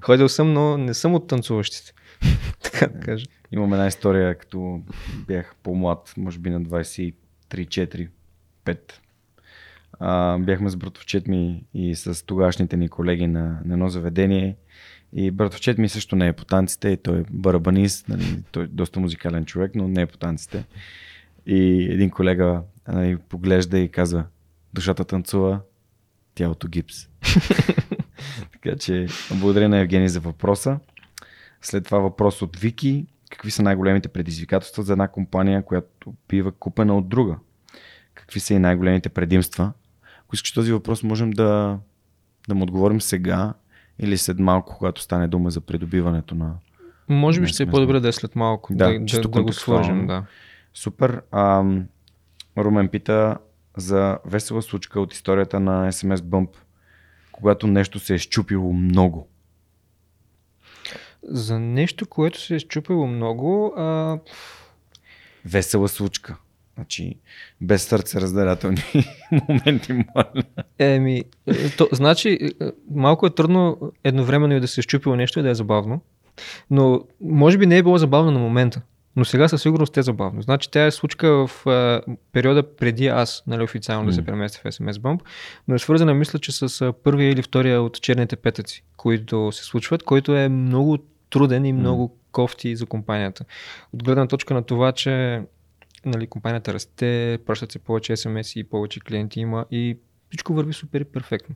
Ходил 0.01 0.29
съм, 0.29 0.53
но 0.53 0.79
не 0.79 0.95
съм 0.95 1.15
от 1.15 1.29
танцуващите. 1.29 1.93
така 2.63 2.87
да 2.87 3.01
кажа. 3.01 3.27
Имам 3.53 3.73
една 3.73 3.87
история, 3.87 4.39
като 4.39 4.81
бях 5.27 5.55
по-млад, 5.63 6.15
може 6.17 6.39
би 6.39 6.51
на 6.51 6.61
23-4 6.61 8.09
5. 8.69 8.93
А, 10.01 10.39
бяхме 10.39 10.71
с 10.71 10.77
братовчет 10.77 11.29
ми 11.29 11.65
и 11.75 11.95
с 11.95 12.27
тогашните 12.27 12.77
ни 12.77 12.89
колеги 12.89 13.27
на, 13.27 13.61
на 13.65 13.73
едно 13.73 13.89
заведение. 13.89 14.57
И 15.13 15.31
братовчет 15.31 15.79
ми 15.79 15.89
също 15.89 16.17
не 16.17 16.27
е 16.27 16.33
по 16.33 16.45
танците, 16.45 16.97
той 16.97 17.21
е 17.21 17.25
барабанист, 17.31 18.09
нали, 18.09 18.43
той 18.53 18.65
е 18.65 18.67
доста 18.67 19.01
музикален 19.01 19.45
човек, 19.45 19.75
но 19.75 19.89
не 19.89 20.03
е 20.03 20.07
по 20.07 20.17
танците. 20.17 20.65
И 21.47 21.89
един 21.91 22.11
колега 22.11 22.63
нали, 22.89 23.17
поглежда 23.17 23.79
и 23.79 23.89
казва, 23.89 24.25
душата 24.75 25.05
танцува, 25.05 25.61
тялото 26.35 26.69
гипс. 26.69 27.09
така 28.53 28.77
че, 28.77 29.07
благодаря 29.35 29.69
на 29.69 29.79
Евгений 29.79 30.09
за 30.09 30.21
въпроса. 30.21 30.79
След 31.63 31.85
това 31.85 31.99
въпрос 31.99 32.43
от 32.43 32.57
Вики. 32.57 33.07
Какви 33.31 33.51
са 33.51 33.63
най-големите 33.63 34.09
предизвикателства 34.09 34.83
за 34.83 34.93
една 34.93 35.09
компания, 35.09 35.65
която 35.65 36.15
бива 36.29 36.53
купена 36.53 36.97
от 36.97 37.09
друга? 37.09 37.37
Какви 38.19 38.41
са 38.41 38.55
и 38.55 38.59
най-големите 38.59 39.09
предимства. 39.09 39.73
Ако 40.25 40.35
искаш 40.35 40.53
този 40.53 40.73
въпрос, 40.73 41.03
можем 41.03 41.31
да, 41.31 41.79
да 42.49 42.55
му 42.55 42.63
отговорим 42.63 43.01
сега 43.01 43.55
или 43.99 44.19
след 44.19 44.39
малко, 44.39 44.77
когато 44.79 45.03
стане 45.03 45.29
дума 45.29 45.51
за 45.51 45.61
придобиването 45.61 46.35
на. 46.35 46.55
Може 47.09 47.41
би 47.41 47.47
ще 47.47 47.63
е 47.63 47.67
по-добре 47.67 48.01
да 48.01 48.09
е 48.09 48.13
след 48.13 48.37
малко. 48.37 48.75
Да, 48.75 48.99
да, 48.99 49.21
да, 49.21 49.29
да 49.29 49.43
го 49.43 49.53
свържем. 49.53 50.07
Да. 50.07 50.25
Супер. 50.75 51.23
Ам, 51.33 51.87
Румен 52.59 52.89
пита 52.89 53.37
за 53.77 54.19
весела 54.27 54.63
случка 54.63 55.01
от 55.01 55.15
историята 55.15 55.61
на 55.61 55.93
SMS 55.93 56.17
Bump, 56.17 56.49
когато 57.33 57.67
нещо 57.67 57.99
се 57.99 58.15
е 58.15 58.19
щупило 58.19 58.73
много. 58.73 59.29
За 61.23 61.59
нещо, 61.59 62.07
което 62.07 62.41
се 62.41 62.55
е 62.55 62.59
щупило 62.59 63.07
много. 63.07 63.75
А... 63.77 64.19
Весела 65.45 65.89
случка. 65.89 66.37
Значи, 66.79 67.15
без 67.61 67.83
сърце 67.83 68.21
разделятелни 68.21 68.83
моменти, 69.49 69.93
моля. 69.93 70.43
Еми, 70.79 71.25
то, 71.79 71.89
значи, 71.93 72.39
малко 72.91 73.27
е 73.27 73.31
трудно 73.31 73.93
едновременно 74.05 74.55
и 74.55 74.61
да 74.61 74.69
се 74.69 74.83
щупило 74.83 75.17
нещо 75.17 75.41
и 75.41 75.43
да 75.43 75.51
е 75.51 75.55
забавно. 75.55 76.01
Но, 76.71 77.05
може 77.21 77.59
би 77.59 77.67
не 77.67 77.79
е 77.79 77.83
било 77.83 77.99
забавно 77.99 78.31
на 78.31 78.39
момента. 78.39 78.81
Но 79.17 79.25
сега 79.25 79.49
със 79.49 79.63
сигурност 79.63 79.97
е 79.97 80.03
забавно. 80.03 80.43
Значи 80.43 80.71
тя 80.71 80.87
е 80.87 80.91
случка 80.91 81.47
в 81.47 81.67
а, 81.67 82.01
периода 82.33 82.77
преди 82.77 83.07
аз, 83.07 83.43
нали, 83.47 83.63
официално 83.63 84.05
mm. 84.05 84.07
да 84.07 84.13
се 84.13 84.25
преместя 84.25 84.61
в 84.65 84.73
SMS 84.73 84.93
Bump, 84.93 85.21
но 85.69 85.75
е 85.75 85.79
свързана, 85.79 86.15
мисля, 86.15 86.39
че 86.39 86.53
с 86.53 86.81
а, 86.81 86.93
първия 86.93 87.31
или 87.31 87.43
втория 87.43 87.83
от 87.83 88.01
черните 88.01 88.37
петъци, 88.37 88.85
които 88.97 89.53
се 89.53 89.65
случват, 89.65 90.03
който 90.03 90.37
е 90.37 90.49
много 90.49 90.99
труден 91.31 91.65
и 91.65 91.73
много 91.73 92.09
mm. 92.09 92.33
кофти 92.33 92.77
за 92.77 92.87
компанията. 92.87 93.45
От 93.93 94.05
гледна 94.05 94.27
точка 94.27 94.55
на 94.55 94.63
това, 94.63 94.93
че 94.93 95.43
нали, 96.05 96.27
компанията 96.27 96.75
расте, 96.75 97.39
пращат 97.47 97.73
се 97.73 97.79
повече 97.79 98.13
SMS 98.13 98.61
и 98.61 98.65
повече 98.65 99.01
клиенти 99.01 99.41
има 99.41 99.67
и 99.71 99.99
всичко 100.31 100.55
върви 100.55 100.73
супер 100.73 101.01
и 101.01 101.05
перфектно. 101.05 101.55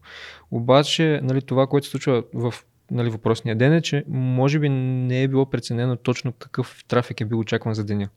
Обаче, 0.50 1.20
нали, 1.22 1.42
това, 1.42 1.66
което 1.66 1.86
се 1.86 1.90
случва 1.90 2.24
в 2.34 2.54
нали, 2.90 3.10
въпросния 3.10 3.56
ден 3.56 3.72
е, 3.72 3.82
че 3.82 4.04
може 4.08 4.58
би 4.58 4.68
не 4.68 5.22
е 5.22 5.28
било 5.28 5.50
преценено 5.50 5.96
точно 5.96 6.32
какъв 6.32 6.84
трафик 6.88 7.20
е 7.20 7.24
бил 7.24 7.38
очакван 7.38 7.74
за 7.74 7.84
деня. 7.84 8.08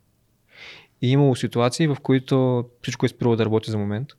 И 1.02 1.11
имало 1.11 1.35
ситуации, 1.35 1.88
в 1.88 1.97
които 2.03 2.65
всичко 2.81 3.06
е 3.06 3.10
спряло 3.10 3.35
да 3.35 3.45
работи 3.45 3.72
за 3.72 3.77
момент. 3.77 4.10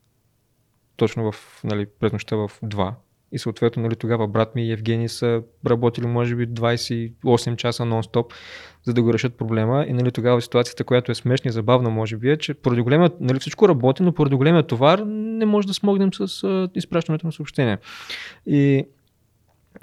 Точно 0.96 1.32
в, 1.32 1.60
нали, 1.64 1.86
през 1.86 2.12
нощта 2.12 2.36
в 2.36 2.50
2 2.64 2.94
и 3.32 3.39
съответно 3.39 3.82
нали, 3.82 3.97
тогава 3.97 4.28
брат 4.28 4.55
ми 4.55 4.66
и 4.66 4.73
Евгений 4.73 5.09
са 5.09 5.43
работили 5.66 6.07
може 6.07 6.36
би 6.36 6.48
28 6.48 7.57
часа 7.57 7.82
нон-стоп, 7.82 8.32
за 8.85 8.94
да 8.94 9.03
го 9.03 9.12
решат 9.12 9.35
проблема. 9.35 9.85
И 9.89 9.93
нали, 9.93 10.12
тогава 10.12 10.43
ситуацията, 10.43 10.85
която 10.85 11.12
е 11.12 11.15
смешна 11.15 11.48
и 11.48 11.53
забавна 11.53 11.90
може 11.90 12.16
би 12.16 12.31
е, 12.31 12.36
че 12.36 12.55
поради 12.55 12.81
големия, 12.81 13.11
нали, 13.20 13.39
всичко 13.39 13.69
работи, 13.69 14.03
но 14.03 14.12
поради 14.12 14.36
големия 14.36 14.62
товар 14.62 14.98
не 15.07 15.47
може 15.47 15.66
да 15.66 15.74
смогнем 15.74 16.11
с 16.15 16.44
а, 16.44 16.69
изпращането 16.74 17.27
на 17.27 17.32
съобщения. 17.32 17.78
И 18.47 18.85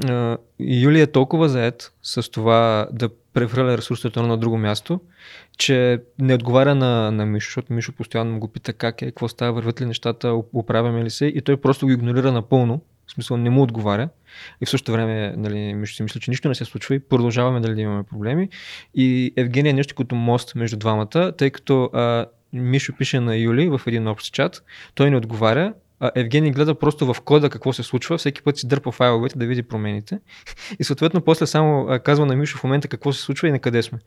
Uh, 0.01 0.37
Юли 0.59 1.01
е 1.01 1.07
толкова 1.07 1.49
заед 1.49 1.93
с 2.01 2.31
това 2.31 2.87
да 2.91 3.09
прехвърля 3.33 3.77
ресурсите 3.77 4.21
на 4.21 4.37
друго 4.37 4.57
място, 4.57 4.99
че 5.57 6.03
не 6.19 6.35
отговаря 6.35 6.75
на, 6.75 7.11
на 7.11 7.25
Мишо, 7.25 7.47
защото 7.47 7.73
Мишо 7.73 7.91
постоянно 7.91 8.33
му 8.33 8.39
го 8.39 8.47
пита 8.47 8.73
как 8.73 9.01
е, 9.01 9.05
какво 9.05 9.27
става, 9.27 9.53
върват 9.53 9.81
ли 9.81 9.85
нещата, 9.85 10.33
оправяме 10.53 11.03
ли 11.03 11.09
се 11.09 11.25
и 11.25 11.41
той 11.41 11.57
просто 11.57 11.85
го 11.85 11.91
игнорира 11.91 12.31
напълно 12.31 12.81
в 13.07 13.11
смисъл 13.11 13.37
не 13.37 13.49
му 13.49 13.61
отговаря. 13.61 14.09
И 14.61 14.65
в 14.65 14.69
същото 14.69 14.91
време 14.91 15.33
нали, 15.37 15.73
Мишо 15.73 15.95
си 15.95 16.03
мисля, 16.03 16.19
че 16.19 16.31
нищо 16.31 16.47
не 16.47 16.55
се 16.55 16.65
случва 16.65 16.95
и 16.95 16.99
продължаваме 16.99 17.59
нали, 17.59 17.75
да 17.75 17.81
имаме 17.81 18.03
проблеми. 18.03 18.49
И 18.95 19.33
Евгения 19.37 19.69
е 19.69 19.73
нещо 19.73 19.95
като 19.95 20.15
мост 20.15 20.55
между 20.55 20.77
двамата, 20.77 21.31
тъй 21.37 21.49
като 21.49 21.83
а, 21.83 22.25
Мишо 22.53 22.93
пише 22.97 23.19
на 23.19 23.35
Юли 23.35 23.69
в 23.69 23.81
един 23.87 24.07
общ 24.07 24.33
чат, 24.33 24.63
той 24.95 25.09
не 25.09 25.17
отговаря, 25.17 25.73
а 25.99 26.11
Евгений 26.15 26.51
гледа 26.51 26.79
просто 26.79 27.13
в 27.13 27.21
кода 27.21 27.49
какво 27.49 27.73
се 27.73 27.83
случва, 27.83 28.17
всеки 28.17 28.41
път 28.41 28.57
си 28.57 28.67
дърпа 28.67 28.91
файловете 28.91 29.39
да 29.39 29.45
види 29.45 29.63
промените 29.63 30.19
и 30.79 30.83
съответно 30.83 31.21
после 31.21 31.45
само 31.45 31.99
казва 32.03 32.25
на 32.25 32.35
Мишо 32.35 32.57
в 32.57 32.63
момента 32.63 32.87
какво 32.87 33.13
се 33.13 33.21
случва 33.21 33.47
и 33.47 33.51
на 33.51 33.59
къде 33.59 33.83
сме. 33.83 33.99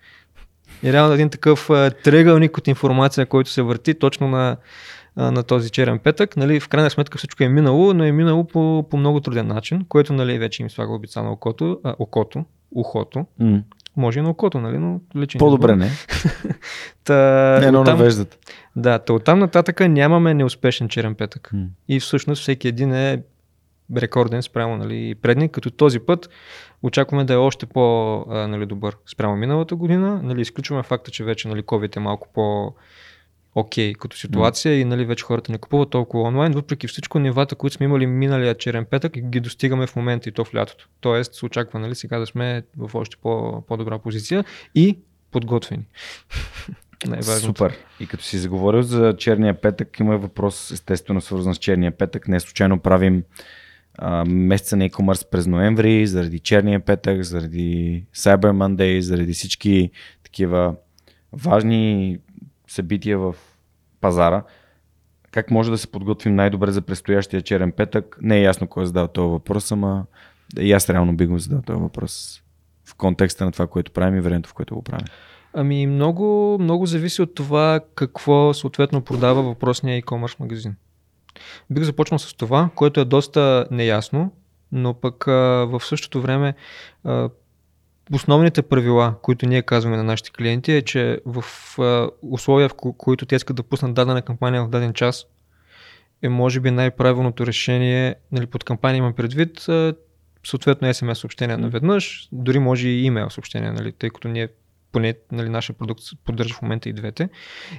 И 0.82 0.92
реално 0.92 1.14
един 1.14 1.30
такъв 1.30 1.70
а, 1.70 1.90
тръгълник 1.90 2.58
от 2.58 2.68
информация, 2.68 3.26
който 3.26 3.50
се 3.50 3.62
върти 3.62 3.94
точно 3.94 4.28
на, 4.28 4.56
а, 5.16 5.30
на 5.30 5.42
този 5.42 5.70
черен 5.70 5.98
петък. 5.98 6.36
Нали, 6.36 6.60
в 6.60 6.68
крайна 6.68 6.90
сметка 6.90 7.18
всичко 7.18 7.42
е 7.42 7.48
минало, 7.48 7.94
но 7.94 8.04
е 8.04 8.12
минало 8.12 8.44
по, 8.46 8.86
по 8.90 8.96
много 8.96 9.20
труден 9.20 9.46
начин, 9.46 9.84
което 9.88 10.12
нали, 10.12 10.38
вече 10.38 10.62
им 10.62 10.70
слага 10.70 10.92
обица 10.92 11.22
на 11.22 11.32
окото, 11.32 11.80
а, 11.84 11.94
окото, 11.98 12.44
ухото. 12.70 13.26
М. 13.38 13.62
Може 13.96 14.18
и 14.18 14.22
на 14.22 14.30
окото, 14.30 14.60
нали, 14.60 14.78
но 14.78 15.00
личен 15.16 15.38
По-добре 15.38 15.76
не. 15.76 15.90
Та, 17.04 17.58
Не, 17.60 17.70
но 17.70 17.80
оттам- 17.80 17.98
навеждат. 17.98 18.38
Да, 18.76 18.98
та 18.98 19.12
оттам 19.12 19.38
нататък 19.38 19.80
нямаме 19.88 20.34
неуспешен 20.34 20.88
черен 20.88 21.14
петък. 21.14 21.50
М. 21.52 21.64
И 21.88 22.00
всъщност 22.00 22.42
всеки 22.42 22.68
един 22.68 22.94
е 22.94 23.22
рекорден 23.96 24.42
спрямо 24.42 24.76
нали, 24.76 25.14
предник, 25.14 25.50
като 25.52 25.70
този 25.70 26.00
път 26.00 26.28
очакваме 26.82 27.24
да 27.24 27.34
е 27.34 27.36
още 27.36 27.66
по-добър 27.66 28.96
спрямо 29.06 29.36
миналата 29.36 29.76
година. 29.76 30.20
Нали, 30.22 30.40
изключваме 30.40 30.82
факта, 30.82 31.10
че 31.10 31.24
вече 31.24 31.48
нали, 31.48 31.62
COVID 31.62 31.96
е 31.96 32.00
малко 32.00 32.28
по 32.34 32.74
окей 33.56 33.94
като 33.94 34.16
ситуация 34.16 34.80
и 34.80 34.84
нали, 34.84 35.04
вече 35.04 35.24
хората 35.24 35.52
не 35.52 35.58
купуват 35.58 35.90
толкова 35.90 36.22
онлайн. 36.28 36.52
Въпреки 36.52 36.86
всичко, 36.86 37.18
нивата, 37.18 37.54
които 37.54 37.76
сме 37.76 37.84
имали 37.84 38.06
миналия 38.06 38.54
черен 38.54 38.84
петък, 38.84 39.12
ги 39.18 39.40
достигаме 39.40 39.86
в 39.86 39.96
момента 39.96 40.28
и 40.28 40.32
то 40.32 40.44
в 40.44 40.54
лятото. 40.54 40.88
Тоест 41.00 41.34
се 41.34 41.46
очаква 41.46 41.78
нали, 41.78 41.94
сега 41.94 42.18
да 42.18 42.26
сме 42.26 42.62
в 42.76 42.94
още 42.94 43.16
по- 43.16 43.64
по-добра 43.68 43.98
позиция 43.98 44.44
и 44.74 44.98
подготвени. 45.30 45.86
Супер. 47.22 47.76
И 48.00 48.06
като 48.06 48.24
си 48.24 48.38
заговорил 48.38 48.82
за 48.82 49.14
черния 49.18 49.60
петък, 49.60 50.00
има 50.00 50.18
въпрос 50.18 50.70
естествено 50.70 51.20
свързан 51.20 51.54
с 51.54 51.58
черния 51.58 51.96
петък. 51.96 52.28
Не 52.28 52.40
случайно 52.40 52.78
правим 52.78 53.22
а, 53.98 54.24
месеца 54.24 54.76
на 54.76 54.88
e-commerce 54.88 55.30
през 55.30 55.46
ноември, 55.46 56.06
заради 56.06 56.38
черния 56.38 56.80
петък, 56.80 57.22
заради 57.22 58.04
Cyber 58.16 58.38
Monday, 58.38 58.98
заради 58.98 59.32
всички 59.32 59.90
такива 60.22 60.74
важни 61.32 62.18
събития 62.66 63.18
в 63.18 63.34
пазара. 64.00 64.42
Как 65.30 65.50
може 65.50 65.70
да 65.70 65.78
се 65.78 65.90
подготвим 65.90 66.34
най-добре 66.34 66.72
за 66.72 66.82
предстоящия 66.82 67.42
черен 67.42 67.72
петък? 67.72 68.18
Не 68.22 68.38
е 68.38 68.42
ясно 68.42 68.66
кой 68.66 68.82
е 68.82 68.86
задал 68.86 69.08
този 69.08 69.30
въпрос, 69.30 69.72
ама 69.72 70.06
и 70.58 70.72
аз 70.72 70.90
реално 70.90 71.16
би 71.16 71.26
го 71.26 71.38
задал 71.38 71.62
този 71.62 71.80
въпрос 71.80 72.42
в 72.84 72.94
контекста 72.94 73.44
на 73.44 73.52
това, 73.52 73.66
което 73.66 73.92
правим 73.92 74.16
и 74.16 74.20
времето, 74.20 74.48
в 74.48 74.54
което 74.54 74.74
го 74.74 74.82
правим. 74.82 75.06
Ами 75.54 75.86
много, 75.86 76.58
много 76.60 76.86
зависи 76.86 77.22
от 77.22 77.34
това 77.34 77.80
какво 77.94 78.54
съответно 78.54 79.02
продава 79.02 79.42
въпросния 79.42 80.02
e-commerce 80.02 80.40
магазин. 80.40 80.76
Бих 81.70 81.84
започнал 81.84 82.18
с 82.18 82.34
това, 82.34 82.70
което 82.74 83.00
е 83.00 83.04
доста 83.04 83.66
неясно, 83.70 84.32
но 84.72 84.94
пък 84.94 85.28
а, 85.28 85.32
в 85.70 85.80
същото 85.84 86.22
време 86.22 86.54
а, 87.04 87.28
основните 88.12 88.62
правила, 88.62 89.14
които 89.22 89.46
ние 89.46 89.62
казваме 89.62 89.96
на 89.96 90.04
нашите 90.04 90.30
клиенти 90.30 90.72
е, 90.72 90.82
че 90.82 91.20
в 91.26 91.44
а, 91.78 92.10
условия, 92.22 92.68
в 92.68 92.74
ко- 92.74 92.96
които 92.96 93.26
те 93.26 93.36
искат 93.36 93.56
да 93.56 93.62
пуснат 93.62 93.94
дадена 93.94 94.22
кампания 94.22 94.64
в 94.64 94.68
даден 94.68 94.92
час, 94.92 95.26
е 96.22 96.28
може 96.28 96.60
би 96.60 96.70
най-правилното 96.70 97.46
решение, 97.46 98.14
нали, 98.32 98.46
под 98.46 98.64
кампания 98.64 98.98
имам 98.98 99.14
предвид, 99.14 99.68
а, 99.68 99.94
съответно 100.46 100.88
SMS 100.88 101.14
съобщение 101.14 101.56
наведнъж, 101.56 102.28
дори 102.32 102.58
може 102.58 102.88
и 102.88 103.04
имейл 103.04 103.30
съобщение, 103.30 103.72
нали, 103.72 103.92
тъй 103.92 104.10
като 104.10 104.28
ние 104.28 104.48
поне 104.92 105.14
нали, 105.32 105.48
нашия 105.48 105.76
продукт 105.76 106.02
поддържа 106.24 106.54
в 106.54 106.62
момента 106.62 106.88
и 106.88 106.92
двете, 106.92 107.28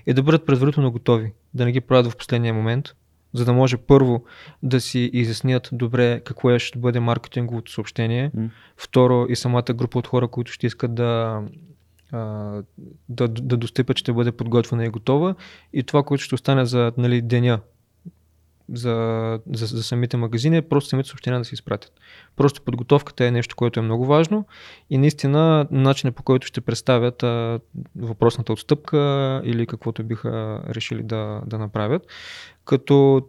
е 0.06 0.14
да 0.14 0.24
бъдат 0.24 0.46
предварително 0.46 0.92
готови, 0.92 1.34
да 1.54 1.66
не 1.66 1.72
ги 1.72 1.82
правят 1.82 2.12
в 2.12 2.18
последния 2.18 2.54
момент, 2.54 2.94
за 3.34 3.46
да 3.46 3.54
може 3.54 3.78
първо 3.78 4.24
да 4.64 4.82
си 4.82 5.10
изяснят 5.14 5.70
добре 5.72 6.22
какво 6.26 6.52
е, 6.52 6.60
ще 6.60 6.80
бъде 6.80 7.00
маркетинговото 7.00 7.72
съобщение, 7.72 8.32
М. 8.34 8.50
второ 8.78 9.26
и 9.30 9.36
самата 9.36 9.74
група 9.74 10.00
от 10.00 10.08
хора, 10.08 10.28
които 10.28 10.52
ще 10.52 10.68
искат 10.68 10.96
да, 10.96 11.42
да, 13.10 13.28
да 13.28 13.58
достъпят, 13.58 13.98
ще 13.98 14.14
бъде 14.14 14.32
подготвена 14.32 14.86
и 14.86 14.90
готова 14.90 15.36
и 15.74 15.84
това, 15.84 16.04
което 16.04 16.24
ще 16.24 16.36
остане 16.36 16.66
за 16.66 16.92
нали, 16.98 17.22
деня 17.22 17.60
за, 18.74 19.40
за, 19.54 19.66
за 19.66 19.84
самите 19.84 20.18
магазини, 20.18 20.58
е 20.58 20.62
просто 20.62 20.90
самите 20.90 21.10
съобщения 21.10 21.40
да 21.40 21.46
се 21.46 21.56
изпратят. 21.56 21.92
Просто 22.36 22.62
подготовката 22.62 23.26
е 23.26 23.32
нещо, 23.32 23.56
което 23.56 23.80
е 23.80 23.84
много 23.84 24.06
важно 24.06 24.46
и 24.90 24.98
наистина 24.98 25.68
начинът 25.72 26.16
по 26.16 26.24
който 26.24 26.48
ще 26.48 26.62
представят 26.62 27.24
а, 27.24 27.60
въпросната 27.96 28.54
отстъпка 28.54 29.42
или 29.46 29.68
каквото 29.68 30.04
биха 30.04 30.64
решили 30.70 31.04
да, 31.04 31.42
да 31.46 31.58
направят. 31.58 32.08
Като 32.66 33.28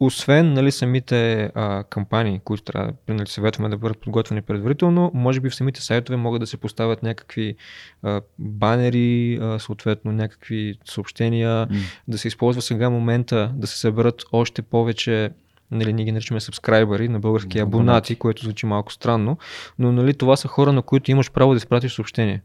освен 0.00 0.52
нали, 0.52 0.72
самите 0.72 1.50
а, 1.54 1.84
кампании, 1.84 2.40
които 2.44 2.62
трябва 2.62 2.92
нали, 3.08 3.26
съветваме 3.26 3.68
да 3.68 3.76
бъдат 3.76 3.98
подготвени 3.98 4.42
предварително, 4.42 5.10
може 5.14 5.40
би 5.40 5.50
в 5.50 5.54
самите 5.54 5.82
сайтове 5.82 6.16
могат 6.16 6.40
да 6.40 6.46
се 6.46 6.56
поставят 6.56 7.02
някакви 7.02 7.56
а, 8.02 8.20
банери, 8.38 9.38
а, 9.42 9.58
съответно 9.58 10.12
някакви 10.12 10.74
съобщения, 10.84 11.66
М. 11.70 11.76
да 12.08 12.18
се 12.18 12.28
използва 12.28 12.62
сега 12.62 12.90
момента 12.90 13.52
да 13.54 13.66
се 13.66 13.78
съберат 13.78 14.22
още 14.32 14.62
повече 14.62 15.30
нали, 15.70 15.92
ние 15.92 16.04
ги 16.04 16.12
наричаме 16.12 16.40
сабскрайбъри 16.40 17.08
на 17.08 17.20
български 17.20 17.58
Абонати. 17.58 17.76
абонати, 17.76 18.16
което 18.16 18.42
звучи 18.42 18.66
малко 18.66 18.92
странно, 18.92 19.38
но 19.78 19.92
нали, 19.92 20.14
това 20.14 20.36
са 20.36 20.48
хора, 20.48 20.72
на 20.72 20.82
които 20.82 21.10
имаш 21.10 21.30
право 21.30 21.52
да 21.52 21.56
изпратиш 21.56 21.94
съобщение. 21.94 22.42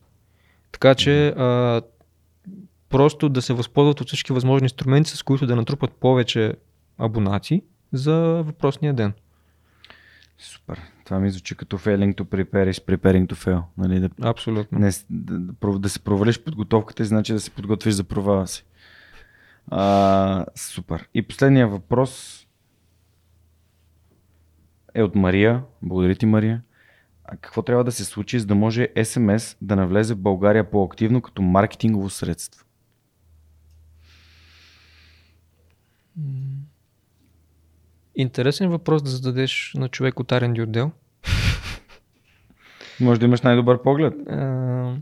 Така 0.71 0.95
че 0.95 1.27
а, 1.27 1.81
просто 2.89 3.29
да 3.29 3.41
се 3.41 3.53
възползват 3.53 4.01
от 4.01 4.07
всички 4.07 4.33
възможни 4.33 4.65
инструменти, 4.65 5.09
с 5.09 5.23
които 5.23 5.47
да 5.47 5.55
натрупат 5.55 5.91
повече 5.91 6.53
абонати 6.97 7.63
за 7.93 8.15
въпросния 8.45 8.93
ден. 8.93 9.13
Супер. 10.37 10.81
Това 11.05 11.19
ми 11.19 11.29
звучи 11.29 11.55
като 11.55 11.77
failing 11.77 12.15
to 12.15 12.23
prepare 12.23 12.71
is 12.71 12.85
preparing 12.85 13.27
to 13.27 13.33
fail. 13.33 13.63
Нали? 13.77 13.99
Да, 13.99 14.09
Абсолютно. 14.21 14.79
не, 14.79 14.91
да, 15.09 15.79
да, 15.79 15.89
се 15.89 15.99
провалиш 15.99 16.43
подготовката, 16.43 17.05
значи 17.05 17.33
да 17.33 17.39
се 17.39 17.51
подготвиш 17.51 17.93
за 17.93 18.03
провала 18.03 18.47
си. 18.47 18.65
А, 19.67 20.45
супер. 20.55 21.09
И 21.13 21.21
последния 21.21 21.67
въпрос 21.67 22.41
е 24.93 25.03
от 25.03 25.15
Мария. 25.15 25.63
Благодаря 25.81 26.15
ти, 26.15 26.25
Мария. 26.25 26.61
А 27.23 27.37
какво 27.37 27.61
трябва 27.61 27.83
да 27.83 27.91
се 27.91 28.05
случи, 28.05 28.39
за 28.39 28.45
да 28.45 28.55
може 28.55 28.87
SMS 28.95 29.57
да 29.61 29.75
навлезе 29.75 30.13
в 30.13 30.17
България 30.21 30.71
по-активно 30.71 31.21
като 31.21 31.41
маркетингово 31.41 32.09
средство? 32.09 32.65
Интересен 38.15 38.69
въпрос 38.69 39.03
да 39.03 39.09
зададеш 39.09 39.73
на 39.75 39.89
човек 39.89 40.19
от 40.19 40.31
R&D 40.31 40.63
отдел. 40.63 40.91
Може 42.99 43.19
да 43.19 43.25
имаш 43.25 43.41
най-добър 43.41 43.81
поглед. 43.81 44.13
А, 44.29 44.93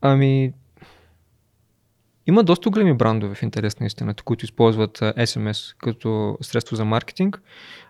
ами, 0.00 0.52
има 2.26 2.44
доста 2.44 2.70
големи 2.70 2.94
брандове 2.94 3.34
в 3.34 3.42
интерес 3.42 3.80
на 3.80 3.86
истината, 3.86 4.22
които 4.22 4.44
използват 4.44 4.98
SMS 4.98 5.74
като 5.78 6.38
средство 6.40 6.76
за 6.76 6.84
маркетинг. 6.84 7.42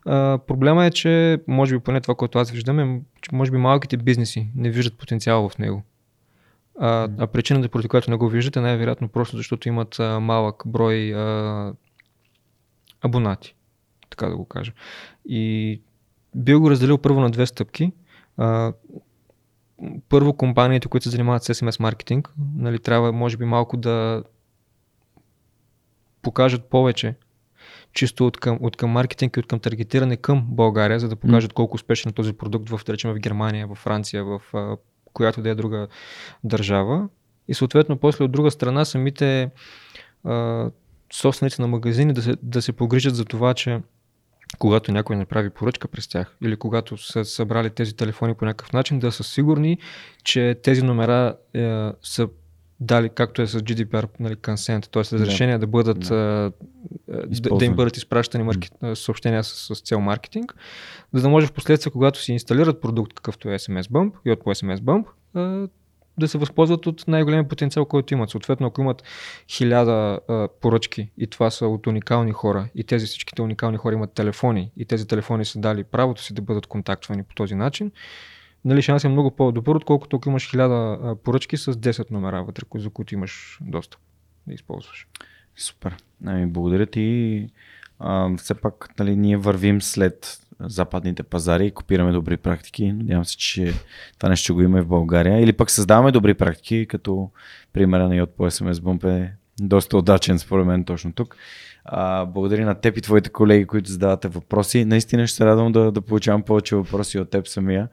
А, 0.05 0.39
проблема 0.47 0.85
е, 0.85 0.91
че 0.91 1.41
може 1.49 1.75
би 1.75 1.85
поне 1.85 2.01
това, 2.01 2.15
което 2.15 2.39
аз 2.39 2.51
виждам 2.51 2.81
е, 2.81 3.01
че 3.23 3.31
може 3.33 3.51
би 3.51 3.57
малките 3.57 3.97
бизнеси 3.97 4.49
не 4.57 4.71
виждат 4.71 4.99
потенциал 4.99 5.49
в 5.49 5.59
него. 5.59 5.83
А, 6.79 7.09
а 7.19 7.27
причината, 7.27 7.69
поради 7.69 7.89
която 7.89 8.11
не 8.11 8.17
го 8.17 8.29
виждат 8.29 8.57
е 8.57 8.61
най-вероятно 8.61 9.09
просто 9.09 9.37
защото 9.37 9.69
имат 9.69 10.01
а, 10.01 10.21
малък 10.21 10.63
брой 10.67 11.15
а, 11.15 11.73
абонати, 13.03 13.55
така 14.11 14.27
да 14.27 14.37
го 14.37 14.45
кажа. 14.45 14.73
И 15.25 15.81
бил 16.35 16.61
го 16.61 16.71
разделил 16.71 16.99
първо 16.99 17.21
на 17.21 17.31
две 17.31 17.47
стъпки. 17.47 17.93
А, 18.37 18.73
първо 20.09 20.33
компаниите, 20.33 20.89
които 20.89 21.05
се 21.05 21.11
занимават 21.11 21.45
с 21.45 21.55
SMS 21.55 21.81
маркетинг, 21.81 22.33
нали, 22.57 22.79
трябва 22.79 23.13
може 23.13 23.37
би 23.37 23.45
малко 23.45 23.77
да 23.77 24.25
покажат 26.23 26.65
повече 26.65 27.15
чисто 27.93 28.27
от 28.27 28.37
към, 28.37 28.59
от 28.61 28.77
към 28.77 28.91
маркетинг 28.91 29.37
и 29.37 29.41
от 29.41 29.47
към 29.47 29.61
таргетиране 29.61 30.17
към 30.17 30.47
България, 30.49 31.01
за 31.01 31.09
да 31.09 31.17
покажат 31.17 31.53
колко 31.53 31.75
успешен 31.75 32.11
е 32.11 32.13
този 32.13 32.33
продукт 32.33 32.69
в, 32.69 32.81
да 32.87 32.93
речем, 32.93 33.13
в 33.13 33.19
Германия, 33.19 33.67
в 33.67 33.75
Франция, 33.75 34.25
в 34.25 34.41
а, 34.55 34.77
която 35.13 35.43
да 35.43 35.51
е 35.51 35.55
друга 35.55 35.89
държава. 36.45 37.09
И 37.49 37.55
съответно, 37.55 37.97
после 37.97 38.25
от 38.25 38.33
друга 38.33 38.51
страна, 38.51 38.85
самите 38.85 39.51
а, 40.25 40.71
собственици 41.13 41.61
на 41.61 41.69
магазини 41.69 42.13
да 42.13 42.23
се, 42.23 42.37
да 42.43 42.63
се 42.63 42.73
погрижат 42.73 43.15
за 43.15 43.25
това, 43.25 43.55
че 43.55 43.81
когато 44.59 44.93
някой 44.93 45.17
направи 45.17 45.51
поръчка 45.51 45.89
през 45.89 46.09
тях 46.09 46.37
или 46.43 46.57
когато 46.57 46.97
са 46.97 47.25
събрали 47.25 47.71
тези 47.71 47.97
телефони 47.97 48.35
по 48.35 48.45
някакъв 48.45 48.73
начин, 48.73 48.99
да 48.99 49.13
са 49.13 49.25
сигурни, 49.25 49.79
че 50.25 50.57
тези 50.63 50.83
номера 50.83 51.37
е, 51.55 51.89
са 52.03 52.29
дали, 52.81 53.09
както 53.09 53.43
е 53.43 53.47
с 53.47 53.61
GDPR, 53.61 54.09
нали, 54.21 54.37
consent, 54.37 54.91
т.е. 54.93 55.19
разрешение 55.19 55.55
да, 55.55 55.59
да 55.59 55.67
бъдат, 55.67 56.01
да. 56.01 56.15
Е, 57.09 57.13
да, 57.13 57.27
да 57.27 57.29
Използвани. 57.31 57.67
им 57.67 57.77
бъдат 57.77 57.97
изпращани 57.97 58.45
маркет, 58.45 58.73
съобщения 58.95 59.45
с, 59.45 59.75
с 59.75 59.81
цел 59.81 60.01
маркетинг, 60.01 60.55
за 61.13 61.23
да 61.23 61.29
може 61.29 61.47
в 61.47 61.53
последствие, 61.53 61.93
когато 61.93 62.23
си 62.23 62.33
инсталират 62.33 62.81
продукт, 62.81 63.13
какъвто 63.15 63.49
е 63.49 63.59
SMS 63.59 63.83
Bump 63.83 64.13
и 64.25 64.31
от 64.31 64.45
по 64.45 64.51
SMS 64.51 64.79
Bump, 64.79 65.05
е, 65.65 65.69
да 66.19 66.29
се 66.29 66.39
възползват 66.39 66.87
от 66.87 67.09
най-големия 67.09 67.49
потенциал, 67.49 67.85
който 67.85 68.15
имат. 68.15 68.31
Съответно, 68.31 68.67
ако 68.67 68.81
имат 68.81 69.03
хиляда 69.49 70.21
поръчки 70.61 71.11
и 71.19 71.27
това 71.27 71.51
са 71.51 71.67
от 71.67 71.87
уникални 71.87 72.33
хора 72.33 72.69
и 72.75 72.85
тези 72.85 73.07
всичките 73.07 73.43
уникални 73.43 73.77
хора 73.77 73.95
имат 73.95 74.13
телефони 74.13 74.71
и 74.77 74.85
тези 74.85 75.07
телефони 75.07 75.45
са 75.45 75.61
дали 75.61 75.85
правото 75.85 76.23
си 76.23 76.35
да 76.35 76.43
бъдат 76.43 76.67
контактвани 76.67 77.23
по 77.23 77.35
този 77.35 77.55
начин, 77.55 77.93
нали, 78.65 78.83
шанс 78.83 79.05
е 79.05 79.09
много 79.09 79.31
по-добър, 79.31 79.75
отколкото 79.75 80.17
ако 80.17 80.29
имаш 80.29 80.51
хиляда 80.51 80.99
поръчки 81.25 81.57
с 81.57 81.73
10 81.73 82.11
номера 82.11 82.43
вътре, 82.43 82.63
за 82.75 82.91
които 82.91 83.15
имаш 83.15 83.59
достъп 83.61 84.01
да 84.47 84.55
използваш. 84.55 85.09
Супер. 85.57 85.97
Ами, 86.27 86.47
благодаря 86.47 86.87
ти. 86.87 87.47
А, 87.99 88.37
все 88.37 88.55
пак 88.55 88.89
нали, 88.99 89.17
ние 89.17 89.37
вървим 89.37 89.83
след 89.83 90.41
западните 90.61 91.23
пазари 91.23 91.67
и 91.67 91.71
копираме 91.71 92.13
добри 92.13 92.37
практики. 92.37 92.93
Надявам 92.93 93.25
се, 93.25 93.37
че 93.37 93.73
това 94.19 94.29
нещо 94.29 94.45
ще 94.45 94.53
го 94.53 94.63
има 94.63 94.79
и 94.79 94.83
в 94.83 94.87
България. 94.87 95.41
Или 95.41 95.53
пък 95.53 95.71
създаваме 95.71 96.13
добри 96.13 96.35
практики, 96.35 96.87
като 96.89 97.31
примера 97.73 98.09
на 98.09 98.17
Йод 98.17 98.31
по 98.37 98.51
SMS 98.51 98.73
Bump 98.73 99.05
е 99.05 99.33
доста 99.61 99.97
удачен 99.97 100.39
според 100.39 100.67
мен 100.67 100.85
точно 100.85 101.13
тук. 101.13 101.37
А, 101.85 102.25
благодаря 102.25 102.67
на 102.67 102.75
теб 102.75 102.99
и 102.99 103.01
твоите 103.01 103.31
колеги, 103.31 103.65
които 103.65 103.91
задавате 103.91 104.29
въпроси. 104.29 104.85
Наистина 104.85 105.27
ще 105.27 105.37
се 105.37 105.45
радвам 105.47 105.73
да, 105.73 105.93
да 105.93 106.01
получавам 106.01 106.43
повече 106.43 106.77
въпроси 106.77 107.19
от 107.19 107.31
теб 107.31 107.49
самия. 107.49 107.89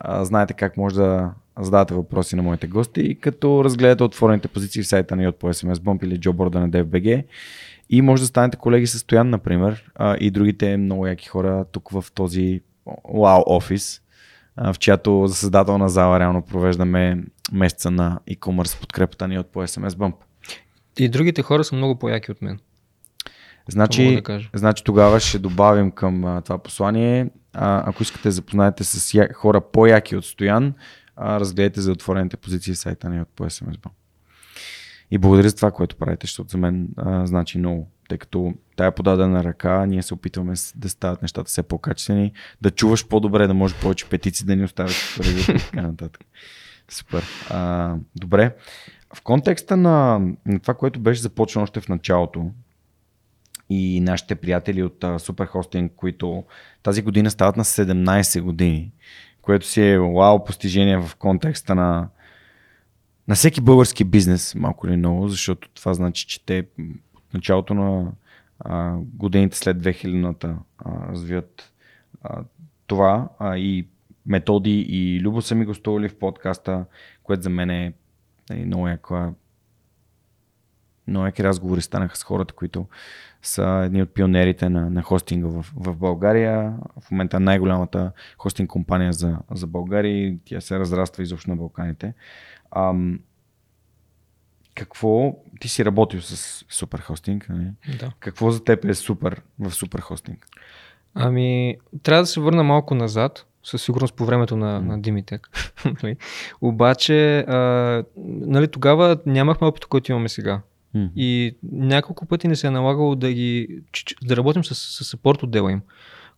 А, 0.00 0.24
знаете 0.24 0.54
как 0.54 0.76
може 0.76 0.94
да 0.94 1.30
задавате 1.60 1.94
въпроси 1.94 2.36
на 2.36 2.42
моите 2.42 2.66
гости, 2.66 3.18
като 3.20 3.64
разгледате 3.64 4.02
отворените 4.02 4.48
позиции 4.48 4.82
в 4.82 4.86
сайта 4.86 5.16
на 5.16 5.32
по 5.32 5.48
SMS 5.48 5.74
Bump 5.74 6.04
или 6.04 6.18
джоборда 6.18 6.60
на 6.60 6.70
DFBG. 6.70 7.24
И 7.90 8.02
може 8.02 8.22
да 8.22 8.26
станете 8.26 8.56
колеги 8.56 8.86
с 8.86 8.98
Стоян, 8.98 9.30
например, 9.30 9.90
а, 9.94 10.16
и 10.20 10.30
другите 10.30 10.76
много 10.76 11.06
яки 11.06 11.28
хора 11.28 11.64
тук 11.72 11.90
в 11.90 12.04
този 12.14 12.60
Wow 12.86 13.42
офис, 13.46 14.02
в 14.56 14.74
чиято 14.78 15.26
заседателна 15.26 15.88
зала 15.88 16.20
реално 16.20 16.42
провеждаме 16.42 17.24
месеца 17.52 17.90
на 17.90 18.20
e-commerce 18.30 18.80
подкрепата 18.80 19.28
ни 19.28 19.38
от 19.38 19.52
по 19.52 19.62
SMS 19.62 19.88
Bump. 19.88 20.14
И 20.98 21.08
другите 21.08 21.42
хора 21.42 21.64
са 21.64 21.76
много 21.76 21.98
по-яки 21.98 22.30
от 22.30 22.42
мен. 22.42 22.58
Значи, 23.68 24.22
да 24.26 24.40
значи 24.54 24.84
тогава 24.84 25.20
ще 25.20 25.38
добавим 25.38 25.90
към 25.90 26.24
а, 26.24 26.40
това 26.40 26.58
послание. 26.58 27.30
А, 27.52 27.90
ако 27.90 28.02
искате 28.02 28.28
да 28.28 28.32
запознаете 28.32 28.84
с 28.84 29.14
я, 29.14 29.28
хора 29.34 29.60
по-яки 29.60 30.16
от 30.16 30.24
Стоян, 30.24 30.74
а, 31.16 31.40
разгледайте 31.40 31.80
за 31.80 31.92
отворените 31.92 32.36
позиции 32.36 32.74
в 32.74 32.78
сайта 32.78 33.10
ни 33.10 33.20
от 33.20 33.28
по 33.28 33.44
SMS 33.44 33.76
Bump. 33.76 33.90
И 35.14 35.18
благодаря 35.18 35.48
за 35.48 35.56
това, 35.56 35.70
което 35.70 35.96
правите, 35.96 36.26
защото 36.26 36.50
за 36.50 36.58
мен 36.58 36.88
а, 36.96 37.26
значи 37.26 37.58
много. 37.58 37.88
Тъй 38.08 38.18
като 38.18 38.54
тая 38.76 38.94
подадена 38.94 39.44
ръка, 39.44 39.86
ние 39.86 40.02
се 40.02 40.14
опитваме 40.14 40.54
да 40.74 40.88
стават 40.88 41.22
нещата 41.22 41.48
все 41.48 41.62
по-качествени, 41.62 42.32
да 42.62 42.70
чуваш 42.70 43.08
по-добре, 43.08 43.46
да 43.46 43.54
може 43.54 43.74
повече 43.74 44.08
петици 44.08 44.46
да 44.46 44.56
ни 44.56 44.64
оставят 44.64 45.18
и 45.24 45.46
така 45.46 45.82
нататък. 45.82 46.24
Супер. 46.88 47.24
А, 47.50 47.94
добре. 48.16 48.56
В 49.14 49.22
контекста 49.22 49.76
на, 49.76 50.20
на 50.46 50.60
това, 50.60 50.74
което 50.74 51.00
беше 51.00 51.22
започнало 51.22 51.62
още 51.62 51.80
в 51.80 51.88
началото, 51.88 52.50
и 53.70 54.00
нашите 54.00 54.34
приятели 54.34 54.82
от 54.82 55.00
uh, 55.00 55.18
Superhosting, 55.18 55.90
които 55.96 56.44
тази 56.82 57.02
година 57.02 57.30
стават 57.30 57.56
на 57.56 57.64
17 57.64 58.40
години, 58.40 58.92
което 59.42 59.66
си 59.66 59.82
е 59.82 59.98
вау 59.98 60.44
постижение 60.44 60.96
в 60.96 61.16
контекста 61.16 61.74
на, 61.74 62.08
на 63.28 63.34
всеки 63.34 63.60
български 63.60 64.04
бизнес, 64.04 64.54
малко 64.54 64.86
или 64.86 64.96
много, 64.96 65.28
защото 65.28 65.68
това 65.68 65.94
значи, 65.94 66.26
че 66.26 66.44
те 66.44 66.66
от 67.14 67.34
началото 67.34 67.74
на 67.74 68.12
а, 68.58 68.96
годините 68.96 69.56
след 69.56 69.76
2000-та 69.76 70.58
а, 70.78 71.12
развиват 71.12 71.72
а, 72.22 72.42
това 72.86 73.28
а, 73.38 73.58
и 73.58 73.88
методи 74.26 74.86
и 74.88 75.20
Любо 75.20 75.42
са 75.42 75.54
ми 75.54 75.64
гостували 75.64 76.08
в 76.08 76.18
подкаста, 76.18 76.84
което 77.22 77.42
за 77.42 77.50
мен 77.50 77.70
е, 77.70 77.92
е 78.50 78.64
много 78.64 78.88
яка 78.88 79.32
много 81.06 81.26
яки 81.26 81.44
разговори 81.44 81.80
станаха 81.80 82.16
с 82.16 82.22
хората, 82.22 82.54
които 82.54 82.86
са 83.42 83.82
едни 83.84 84.02
от 84.02 84.14
пионерите 84.14 84.68
на, 84.68 84.90
на 84.90 85.02
хостинга 85.02 85.48
в, 85.48 85.72
в 85.76 85.96
България. 85.96 86.74
В 87.00 87.10
момента 87.10 87.40
най-голямата 87.40 88.12
хостинг 88.38 88.70
компания 88.70 89.12
за, 89.12 89.38
за 89.50 89.66
България 89.66 90.38
тя 90.44 90.60
се 90.60 90.78
разраства 90.78 91.22
изобщо 91.22 91.50
на 91.50 91.56
Балканите. 91.56 92.14
Ам, 92.74 93.20
какво 94.74 95.36
ти 95.60 95.68
си 95.68 95.84
работил 95.84 96.20
с 96.20 96.64
супер 96.68 96.98
хостинг? 96.98 97.46
Нали? 97.48 97.66
Да. 97.98 98.12
Какво 98.20 98.50
за 98.50 98.64
теб 98.64 98.84
е 98.84 98.94
супер 98.94 99.42
в 99.58 99.70
супер 99.70 100.00
хостинг? 100.00 100.46
Ами, 101.14 101.76
трябва 102.02 102.22
да 102.22 102.26
се 102.26 102.40
върна 102.40 102.64
малко 102.64 102.94
назад, 102.94 103.46
със 103.64 103.82
сигурност 103.82 104.14
по 104.14 104.26
времето 104.26 104.56
на, 104.56 104.80
mm. 104.80 104.86
на 104.86 105.00
Димитек. 105.00 105.48
Нали? 106.02 106.16
Обаче, 106.60 107.38
а, 107.38 108.04
нали, 108.26 108.68
тогава 108.68 109.18
нямахме 109.26 109.66
опит, 109.66 109.84
който 109.84 110.12
имаме 110.12 110.28
сега. 110.28 110.60
Mm. 110.96 111.10
И 111.16 111.56
няколко 111.72 112.26
пъти 112.26 112.48
не 112.48 112.56
се 112.56 112.66
е 112.66 112.70
налагало 112.70 113.14
да, 113.14 113.32
ги, 113.32 113.68
да 114.22 114.36
работим 114.36 114.64
с, 114.64 114.74
с 114.74 115.04
съпорт 115.04 115.42
отдела 115.42 115.72
им 115.72 115.80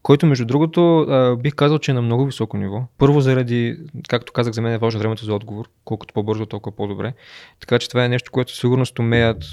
който 0.06 0.26
между 0.26 0.44
другото 0.44 1.06
бих 1.42 1.54
казал, 1.54 1.78
че 1.78 1.90
е 1.90 1.94
на 1.94 2.02
много 2.02 2.26
високо 2.26 2.56
ниво. 2.56 2.84
Първо 2.98 3.20
заради, 3.20 3.76
както 4.08 4.32
казах, 4.32 4.52
за 4.52 4.62
мен 4.62 4.72
е 4.72 4.78
важно 4.78 5.00
времето 5.00 5.24
за 5.24 5.34
отговор, 5.34 5.68
колкото 5.84 6.14
по-бързо, 6.14 6.46
толкова 6.46 6.76
по-добре. 6.76 7.12
Така 7.60 7.78
че 7.78 7.88
това 7.88 8.04
е 8.04 8.08
нещо, 8.08 8.30
което 8.32 8.56
сигурно 8.56 8.84
умеят 8.98 9.44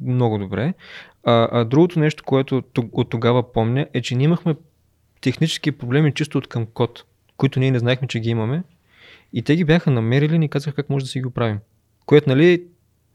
много 0.00 0.38
добре. 0.38 0.74
А, 1.24 1.48
а 1.52 1.64
другото 1.64 1.98
нещо, 1.98 2.24
което 2.24 2.62
от 2.92 3.10
тогава 3.10 3.52
помня, 3.52 3.86
е, 3.94 4.02
че 4.02 4.14
ние 4.14 4.24
имахме 4.24 4.54
технически 5.20 5.72
проблеми 5.72 6.14
чисто 6.14 6.38
от 6.38 6.46
към 6.46 6.66
код, 6.66 7.04
които 7.36 7.60
ние 7.60 7.70
не 7.70 7.78
знаехме, 7.78 8.08
че 8.08 8.20
ги 8.20 8.30
имаме. 8.30 8.62
И 9.32 9.42
те 9.42 9.56
ги 9.56 9.64
бяха 9.64 9.90
намерили 9.90 10.34
и 10.34 10.38
ни 10.38 10.48
казаха 10.48 10.76
как 10.76 10.90
може 10.90 11.04
да 11.04 11.08
си 11.08 11.20
ги 11.20 11.26
оправим. 11.26 11.58
Което, 12.06 12.28
нали, 12.28 12.64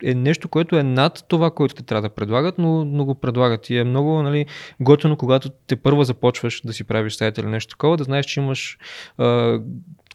е 0.03 0.13
нещо, 0.13 0.49
което 0.49 0.77
е 0.77 0.83
над 0.83 1.25
това, 1.27 1.51
което 1.51 1.75
те 1.75 1.83
трябва 1.83 2.01
да 2.01 2.15
предлагат, 2.15 2.57
но, 2.57 2.85
но 2.85 3.05
го 3.05 3.15
предлагат. 3.15 3.69
И 3.69 3.77
е 3.77 3.83
много 3.83 4.21
нали, 4.21 4.45
готино, 4.79 5.17
когато 5.17 5.49
те 5.49 5.75
първо 5.75 6.03
започваш 6.03 6.61
да 6.65 6.73
си 6.73 6.83
правиш 6.83 7.13
сайт 7.13 7.37
или 7.37 7.45
нещо 7.45 7.69
такова, 7.69 7.97
да 7.97 8.03
знаеш, 8.03 8.25
че 8.25 8.39
имаш 8.39 8.77
а, 9.17 9.59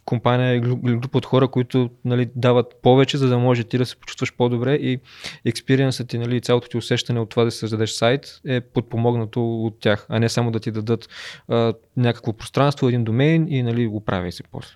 компания 0.05 0.55
или 0.55 0.75
група 0.97 1.17
от 1.17 1.25
хора, 1.25 1.47
които 1.47 1.89
нали, 2.05 2.29
дават 2.35 2.75
повече, 2.81 3.17
за 3.17 3.27
да 3.27 3.37
може 3.37 3.63
ти 3.63 3.77
да 3.77 3.85
се 3.85 3.95
почувстваш 3.95 4.33
по-добре 4.35 4.73
и 4.73 4.99
експириенсът 5.45 6.07
ти, 6.07 6.17
нали, 6.17 6.41
цялото 6.41 6.69
ти 6.69 6.77
усещане 6.77 7.19
от 7.19 7.29
това 7.29 7.43
да 7.43 7.51
създадеш 7.51 7.91
сайт 7.91 8.41
е 8.47 8.61
подпомогнато 8.61 9.65
от 9.65 9.79
тях, 9.79 10.05
а 10.09 10.19
не 10.19 10.29
само 10.29 10.51
да 10.51 10.59
ти 10.59 10.71
дадат 10.71 11.09
а, 11.47 11.73
някакво 11.97 12.33
пространство, 12.33 12.87
един 12.87 13.03
домейн 13.03 13.47
и 13.49 13.63
нали, 13.63 13.87
го 13.87 14.05
прави 14.05 14.31
си 14.31 14.43
после. 14.51 14.75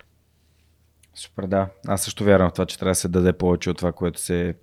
Супер, 1.14 1.46
да. 1.46 1.68
Аз 1.86 2.02
също 2.02 2.24
вярвам 2.24 2.50
в 2.50 2.52
това, 2.52 2.66
че 2.66 2.78
трябва 2.78 2.90
да 2.90 2.94
се 2.94 3.08
даде 3.08 3.32
повече 3.32 3.70
от 3.70 3.76
това, 3.76 3.92
което 3.92 4.20
се 4.20 4.54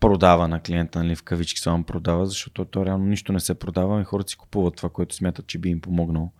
продава 0.00 0.48
на 0.48 0.60
клиента, 0.60 1.02
нали, 1.02 1.16
в 1.16 1.22
кавички 1.22 1.60
само 1.60 1.84
продава, 1.84 2.26
защото 2.26 2.64
то 2.64 2.86
реално 2.86 3.06
нищо 3.06 3.32
не 3.32 3.40
се 3.40 3.54
продава 3.54 4.00
и 4.00 4.04
хората 4.04 4.30
си 4.30 4.36
купуват 4.36 4.76
това, 4.76 4.88
което 4.88 5.14
смятат, 5.14 5.46
че 5.46 5.58
би 5.58 5.68
им 5.68 5.80
помогнало. 5.80 6.32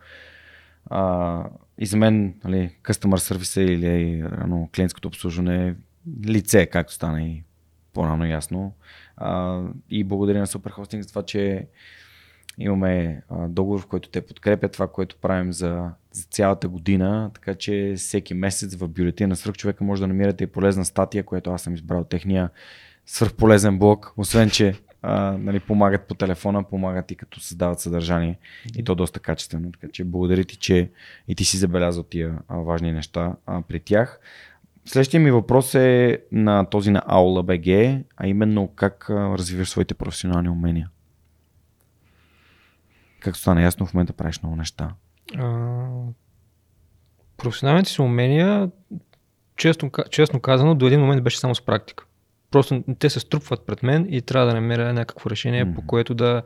А, 0.87 1.45
и 1.79 1.87
за 1.87 1.97
мен, 1.97 2.35
нали, 2.45 2.77
customer 2.83 3.35
service 3.35 3.61
или 3.61 4.23
рано, 4.25 4.69
клиентското 4.77 5.09
обслужване 5.09 5.69
е 5.69 5.75
лице, 6.27 6.67
както 6.67 6.93
стана 6.93 7.23
и 7.23 7.43
по-рано 7.93 8.27
ясно. 8.27 8.73
А, 9.17 9.63
и 9.91 10.05
благодаря 10.05 10.39
на 10.39 10.47
Superhosting 10.47 11.01
за 11.01 11.09
това, 11.09 11.23
че 11.23 11.67
имаме 12.59 13.23
а, 13.29 13.49
договор, 13.49 13.81
в 13.81 13.87
който 13.87 14.09
те 14.09 14.27
подкрепят 14.27 14.73
това, 14.73 14.89
което 14.89 15.17
правим 15.17 15.53
за, 15.53 15.91
за 16.13 16.25
цялата 16.25 16.69
година, 16.69 17.31
така 17.35 17.55
че 17.55 17.95
всеки 17.97 18.35
месец 18.35 18.75
в 18.75 18.89
бюлетина 18.89 19.37
на 19.47 19.53
човека 19.53 19.85
може 19.85 20.01
да 20.01 20.09
намирате 20.09 20.45
и 20.45 20.47
полезна 20.47 20.85
статия, 20.85 21.25
която 21.25 21.51
аз 21.51 21.63
съм 21.63 21.75
избрал 21.75 22.05
техния 22.05 22.51
свърхполезен 23.11 23.79
блог, 23.79 24.13
освен 24.17 24.51
че 24.51 24.81
а, 25.03 25.37
нали, 25.39 25.61
помагат 25.61 26.09
по 26.09 26.15
телефона, 26.15 26.63
помагат 26.63 27.11
и 27.11 27.17
като 27.17 27.41
създават 27.41 27.81
съдържание 27.81 28.39
и 28.77 28.85
то 28.85 28.95
доста 28.95 29.21
качествено. 29.21 29.73
Така 29.73 29.89
че 29.93 30.05
благодаря 30.05 30.45
ти, 30.45 30.57
че 30.57 30.91
и 31.29 31.35
ти 31.35 31.45
си 31.45 31.57
забелязал 31.57 32.03
тия 32.03 32.39
а, 32.49 32.57
важни 32.57 32.93
неща 32.93 33.37
а, 33.47 33.63
при 33.63 33.81
тях. 33.81 34.21
Следващия 34.85 35.21
ми 35.21 35.31
въпрос 35.31 35.75
е 35.75 36.19
на 36.33 36.65
този 36.65 36.91
на 36.91 37.01
Aula 37.01 37.43
BG, 37.61 38.03
а 38.17 38.27
именно 38.27 38.69
как 38.69 39.11
развиваш 39.11 39.69
своите 39.69 39.95
професионални 39.95 40.49
умения. 40.49 40.91
Както 43.21 43.41
стана 43.41 43.63
ясно, 43.63 43.87
в 43.87 43.95
момента 43.95 44.13
правиш 44.13 44.43
много 44.43 44.57
неща. 44.57 44.95
А, 45.37 45.89
професионалните 47.37 47.91
си 47.91 48.03
умения, 48.03 48.71
честно, 49.57 49.91
честно 50.11 50.41
казано, 50.41 50.75
до 50.75 50.87
един 50.87 51.01
момент 51.01 51.23
беше 51.23 51.39
само 51.39 51.55
с 51.55 51.65
практика. 51.65 52.05
Просто 52.51 52.85
те 52.99 53.11
се 53.11 53.21
струпват 53.21 53.67
пред 53.67 53.83
мен 53.83 54.07
и 54.11 54.23
трябва 54.23 54.47
да 54.47 54.55
намеря 54.55 54.93
някакво 54.93 55.31
решение, 55.31 55.65
mm-hmm. 55.65 55.75
по 55.75 55.87
което 55.87 56.15
да, 56.15 56.43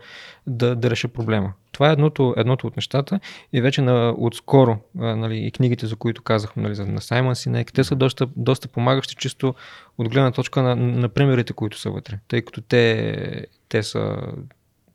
да, 0.46 0.76
да 0.76 0.90
реша 0.90 1.08
проблема. 1.08 1.52
Това 1.72 1.88
е 1.88 1.92
едното, 1.92 2.34
едното 2.36 2.66
от 2.66 2.76
нещата 2.76 3.20
и 3.52 3.60
вече 3.60 3.82
на, 3.82 4.14
отскоро 4.18 4.78
а, 4.98 5.16
нали, 5.16 5.38
и 5.38 5.50
книгите, 5.50 5.86
за 5.86 5.96
които 5.96 6.22
казахме 6.22 6.62
нали, 6.62 6.90
на 6.90 7.00
Саймън 7.00 7.36
Синек, 7.36 7.72
те 7.72 7.84
са 7.84 7.96
доста, 7.96 8.28
доста 8.36 8.68
помагащи 8.68 9.14
чисто 9.14 9.54
от 9.98 10.08
гледна 10.08 10.32
точка 10.32 10.62
на, 10.62 10.76
на 10.76 11.08
примерите, 11.08 11.52
които 11.52 11.78
са 11.78 11.90
вътре, 11.90 12.18
тъй 12.28 12.42
като 12.42 12.60
те, 12.60 13.46
те 13.68 13.82
са 13.82 14.16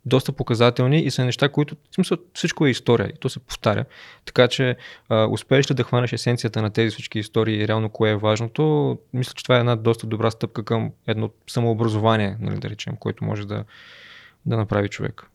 доста 0.09 0.31
показателни 0.31 0.99
и 0.99 1.11
са 1.11 1.25
неща, 1.25 1.49
които, 1.49 1.75
в 1.91 1.95
смисъл, 1.95 2.17
всичко 2.33 2.65
е 2.65 2.69
история 2.69 3.07
и 3.15 3.19
то 3.19 3.29
се 3.29 3.39
повтаря. 3.39 3.85
Така 4.25 4.47
че, 4.47 4.75
а, 5.09 5.27
успееш 5.27 5.71
ли 5.71 5.75
да 5.75 5.83
хванеш 5.83 6.13
есенцията 6.13 6.61
на 6.61 6.69
тези 6.69 6.89
всички 6.89 7.19
истории 7.19 7.63
и 7.63 7.67
реално 7.67 7.89
кое 7.89 8.09
е 8.09 8.15
важното, 8.15 8.97
мисля, 9.13 9.33
че 9.35 9.43
това 9.43 9.55
е 9.55 9.59
една 9.59 9.75
доста 9.75 10.07
добра 10.07 10.31
стъпка 10.31 10.63
към 10.63 10.91
едно 11.07 11.29
самообразование, 11.47 12.37
нали, 12.39 12.59
да 12.59 12.69
речем, 12.69 12.95
което 12.95 13.23
може 13.23 13.47
да, 13.47 13.63
да 14.45 14.57
направи 14.57 14.89
човек. 14.89 15.29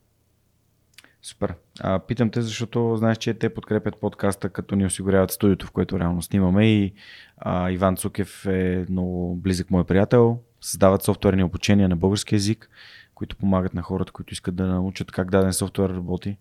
Супер. 1.25 1.53
А, 1.79 1.99
питам 1.99 2.29
те, 2.29 2.41
защото 2.41 2.95
знаеш, 2.97 3.17
че 3.17 3.33
те 3.33 3.53
подкрепят 3.53 3.99
подкаста, 3.99 4.49
като 4.49 4.75
ни 4.75 4.85
осигуряват 4.85 5.31
студиото, 5.31 5.67
в 5.67 5.71
което 5.71 5.99
реално 5.99 6.21
снимаме 6.21 6.73
и 6.73 6.93
а, 7.37 7.71
Иван 7.71 7.97
Цукев 7.97 8.45
е 8.45 8.85
много 8.89 9.35
близък 9.35 9.71
мой 9.71 9.83
приятел. 9.83 10.39
Създават 10.61 11.03
софтуерни 11.03 11.43
обучения 11.43 11.89
на 11.89 11.95
български 11.95 12.35
язик 12.35 12.69
които 13.15 13.35
помагат 13.35 13.73
на 13.73 13.81
хората, 13.81 14.11
които 14.11 14.33
искат 14.33 14.55
да 14.55 14.65
научат 14.65 15.11
как 15.11 15.31
даден 15.31 15.53
софтуер 15.53 15.89
работи, 15.89 16.37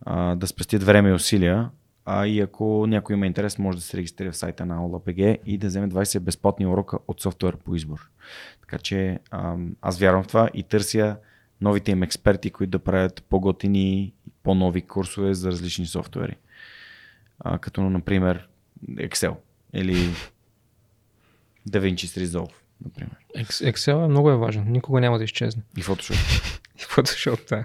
а, 0.00 0.34
да 0.34 0.46
спестят 0.46 0.82
време 0.82 1.08
и 1.08 1.12
усилия. 1.12 1.70
А 2.06 2.26
и 2.26 2.40
ако 2.40 2.86
някой 2.88 3.16
има 3.16 3.26
интерес, 3.26 3.58
може 3.58 3.78
да 3.78 3.84
се 3.84 3.96
регистрира 3.96 4.32
в 4.32 4.36
сайта 4.36 4.66
на 4.66 4.78
OLAPG 4.78 5.38
и 5.46 5.58
да 5.58 5.66
вземе 5.66 5.88
20 5.88 6.18
безплатни 6.20 6.66
урока 6.66 6.98
от 7.08 7.20
софтуер 7.20 7.56
по 7.56 7.74
избор. 7.74 8.10
Така 8.60 8.78
че 8.78 9.18
аз 9.82 9.98
вярвам 9.98 10.22
в 10.22 10.26
това 10.26 10.48
и 10.54 10.62
търся 10.62 11.16
новите 11.60 11.90
им 11.90 12.02
експерти, 12.02 12.50
които 12.50 12.70
да 12.70 12.78
правят 12.78 13.24
по-готини 13.28 14.12
по-нови 14.42 14.82
курсове 14.82 15.34
за 15.34 15.50
различни 15.50 15.86
софтуери. 15.86 16.36
А, 17.40 17.58
като, 17.58 17.82
например, 17.82 18.48
Excel 18.90 19.36
или 19.72 19.94
DaVinci 21.68 22.24
Resolve, 22.24 22.52
например. 22.84 23.16
Excel 23.44 24.04
е 24.04 24.08
много 24.08 24.30
е 24.30 24.36
важен. 24.36 24.64
Никога 24.68 25.00
няма 25.00 25.18
да 25.18 25.24
изчезне. 25.24 25.62
И 25.78 25.82
Photoshop. 25.82 26.60
И 26.76 26.80
Photoshop, 26.80 27.48
да. 27.48 27.64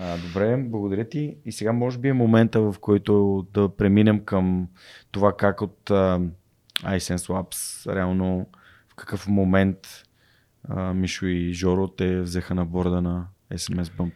А, 0.00 0.18
добре, 0.18 0.56
благодаря 0.56 1.08
ти. 1.08 1.36
И 1.44 1.52
сега 1.52 1.72
може 1.72 1.98
би 1.98 2.08
е 2.08 2.12
момента, 2.12 2.60
в 2.60 2.74
който 2.80 3.46
да 3.54 3.76
преминем 3.76 4.24
към 4.24 4.68
това 5.10 5.36
как 5.36 5.62
от 5.62 5.90
а, 5.90 6.20
iSense 6.82 7.16
Labs 7.16 7.94
реално 7.94 8.46
в 8.88 8.94
какъв 8.94 9.28
момент 9.28 9.78
а, 10.68 10.94
Мишо 10.94 11.26
и 11.26 11.52
Жоро 11.52 11.88
те 11.88 12.20
взеха 12.20 12.54
на 12.54 12.64
борда 12.64 13.02
на 13.02 13.26
SMS 13.52 13.84
Bump. 13.84 14.12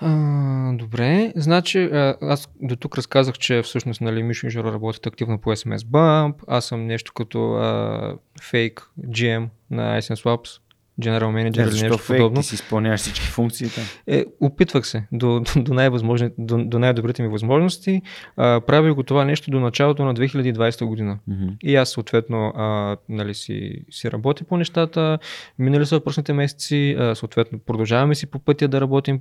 А, 0.00 0.72
добре, 0.72 1.32
значи 1.36 1.90
аз 2.22 2.48
до 2.62 2.76
тук 2.76 2.98
разказах, 2.98 3.38
че 3.38 3.62
всъщност 3.62 4.00
нали, 4.00 4.22
Мишо 4.22 4.46
и 4.46 4.50
Жоро 4.50 4.72
работят 4.72 5.06
активно 5.06 5.38
по 5.38 5.50
SMS 5.50 5.78
Bump. 5.78 6.34
Аз 6.48 6.64
съм 6.64 6.86
нещо 6.86 7.12
като 7.12 7.52
а, 7.52 8.14
фейк 8.42 8.90
GM 9.00 9.48
на 9.70 10.00
iSense 10.00 10.24
Labs, 10.24 10.60
General 11.00 11.50
Manager 11.50 11.62
или 11.62 11.82
нещо 11.82 11.98
фейк? 11.98 12.18
подобно. 12.18 12.40
Ти 12.40 12.46
си 12.46 12.54
изпълняваш 12.54 13.00
всички 13.00 13.26
функции 13.26 13.68
там. 13.68 13.84
Е, 14.06 14.24
опитвах 14.40 14.86
се 14.86 15.06
до, 15.12 15.40
до, 15.40 15.62
до, 15.62 15.74
най-възможни, 15.74 16.30
до, 16.38 16.64
до 16.64 16.78
най-добрите 16.78 17.22
ми 17.22 17.28
възможности. 17.28 18.02
А, 18.36 18.60
правих 18.60 18.94
го 18.94 19.02
това 19.02 19.24
нещо 19.24 19.50
до 19.50 19.60
началото 19.60 20.04
на 20.04 20.14
2020 20.14 20.84
година. 20.84 21.18
Мгм. 21.28 21.48
И 21.62 21.76
аз 21.76 21.90
съответно 21.90 22.52
а, 22.56 22.96
нали, 23.08 23.34
си, 23.34 23.84
си 23.90 24.10
работя 24.10 24.44
по 24.44 24.56
нещата, 24.56 25.18
минали 25.58 25.86
са 25.86 25.96
въпросните 25.96 26.32
месеци, 26.32 26.96
а, 26.98 27.14
съответно 27.14 27.58
продължаваме 27.58 28.14
си 28.14 28.26
по 28.26 28.38
пътя 28.38 28.68
да 28.68 28.80
работим 28.80 29.20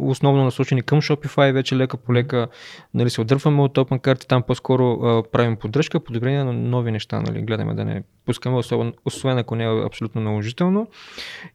основно 0.00 0.44
насочени 0.44 0.82
към 0.82 1.02
Shopify, 1.02 1.52
вече 1.52 1.76
лека 1.76 1.96
по 1.96 2.14
лека 2.14 2.48
нали, 2.94 3.10
се 3.10 3.20
отдърпваме 3.20 3.62
от 3.62 3.74
Open 3.74 4.00
карти, 4.00 4.28
там 4.28 4.42
по-скоро 4.42 4.92
а, 4.92 5.22
правим 5.32 5.56
поддръжка, 5.56 6.00
подобрение 6.00 6.44
на 6.44 6.52
нови 6.52 6.90
неща, 6.90 7.20
нали, 7.20 7.42
гледаме 7.42 7.74
да 7.74 7.84
не 7.84 8.02
пускаме, 8.24 8.56
особено, 8.56 8.92
освен 9.04 9.38
ако 9.38 9.56
не 9.56 9.64
е 9.64 9.84
абсолютно 9.84 10.20
наложително. 10.20 10.88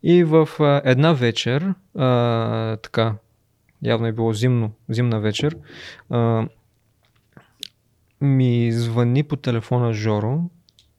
И 0.04 0.24
в 0.24 0.50
а, 0.60 0.82
една 0.86 1.14
вечер, 1.14 1.74
а, 1.98 2.78
така, 2.78 3.16
явно 3.84 4.08
е 4.08 4.12
било 4.12 4.34
зимно, 4.34 4.72
зимна 4.90 5.20
вечер, 5.20 5.58
а, 6.10 6.48
ми 8.22 8.72
звъни 8.72 9.24
по 9.24 9.36
телефона 9.36 9.94
Жоро, 9.94 10.42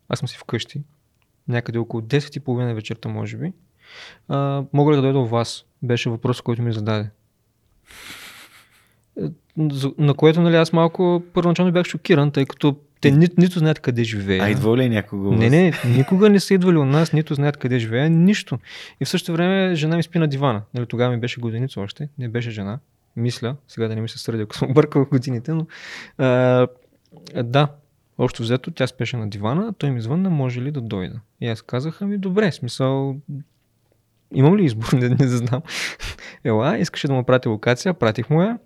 аз 0.08 0.18
съм 0.18 0.28
си 0.28 0.38
вкъщи, 0.38 0.82
някъде 1.48 1.78
около 1.78 2.02
10.30 2.02 2.74
вечерта, 2.74 3.08
може 3.08 3.36
би. 3.36 3.52
А, 4.28 4.64
мога 4.72 4.92
ли 4.92 4.96
да 4.96 5.02
дойда 5.02 5.18
у 5.18 5.26
вас? 5.26 5.64
Беше 5.82 6.10
въпрос, 6.10 6.40
който 6.40 6.62
ми 6.62 6.72
зададе. 6.72 7.10
На 9.98 10.14
което 10.14 10.40
нали, 10.40 10.56
аз 10.56 10.72
малко 10.72 11.22
първоначално 11.34 11.72
бях 11.72 11.86
шокиран, 11.86 12.30
тъй 12.30 12.46
като 12.46 12.76
те 13.00 13.10
ни, 13.10 13.28
нито 13.38 13.58
знаят 13.58 13.78
къде 13.78 14.04
живея. 14.04 14.44
А 14.44 14.50
идва 14.50 14.76
ли 14.76 14.88
някога? 14.88 15.36
Не, 15.36 15.50
не, 15.50 15.72
никога 15.96 16.30
не 16.30 16.40
са 16.40 16.54
идвали 16.54 16.76
у 16.76 16.84
нас, 16.84 17.12
нито 17.12 17.34
знаят 17.34 17.56
къде 17.56 17.78
живея, 17.78 18.10
нищо. 18.10 18.58
И 19.00 19.04
в 19.04 19.08
същото 19.08 19.32
време 19.32 19.74
жена 19.74 19.96
ми 19.96 20.02
спи 20.02 20.18
на 20.18 20.28
дивана. 20.28 20.62
Нали, 20.74 20.86
тогава 20.86 21.14
ми 21.14 21.20
беше 21.20 21.40
годеница 21.40 21.80
още, 21.80 22.08
не 22.18 22.28
беше 22.28 22.50
жена. 22.50 22.78
Мисля, 23.16 23.56
сега 23.68 23.88
да 23.88 23.94
не 23.94 24.00
ми 24.00 24.08
се 24.08 24.18
сърди, 24.18 24.42
ако 24.42 24.56
съм 24.56 24.70
объркал 24.70 25.04
годините, 25.04 25.52
но 25.52 25.66
а, 26.18 26.66
да, 27.42 27.68
общо 28.18 28.42
взето 28.42 28.70
тя 28.70 28.86
спеше 28.86 29.16
на 29.16 29.28
дивана, 29.28 29.72
той 29.78 29.90
ми 29.90 30.00
звънна, 30.00 30.30
може 30.30 30.62
ли 30.62 30.70
да 30.70 30.80
дойда. 30.80 31.20
И 31.40 31.48
аз 31.48 31.62
казах, 31.62 32.02
ами 32.02 32.18
добре, 32.18 32.52
смисъл, 32.52 33.16
имам 34.34 34.56
ли 34.56 34.64
избор, 34.64 34.92
не, 34.92 35.08
не 35.08 35.26
знам. 35.26 35.62
Ела, 36.44 36.78
искаше 36.78 37.06
да 37.06 37.12
му 37.12 37.24
прати 37.24 37.48
локация, 37.48 37.94
пратих 37.94 38.30
му 38.30 38.42
я. 38.42 38.58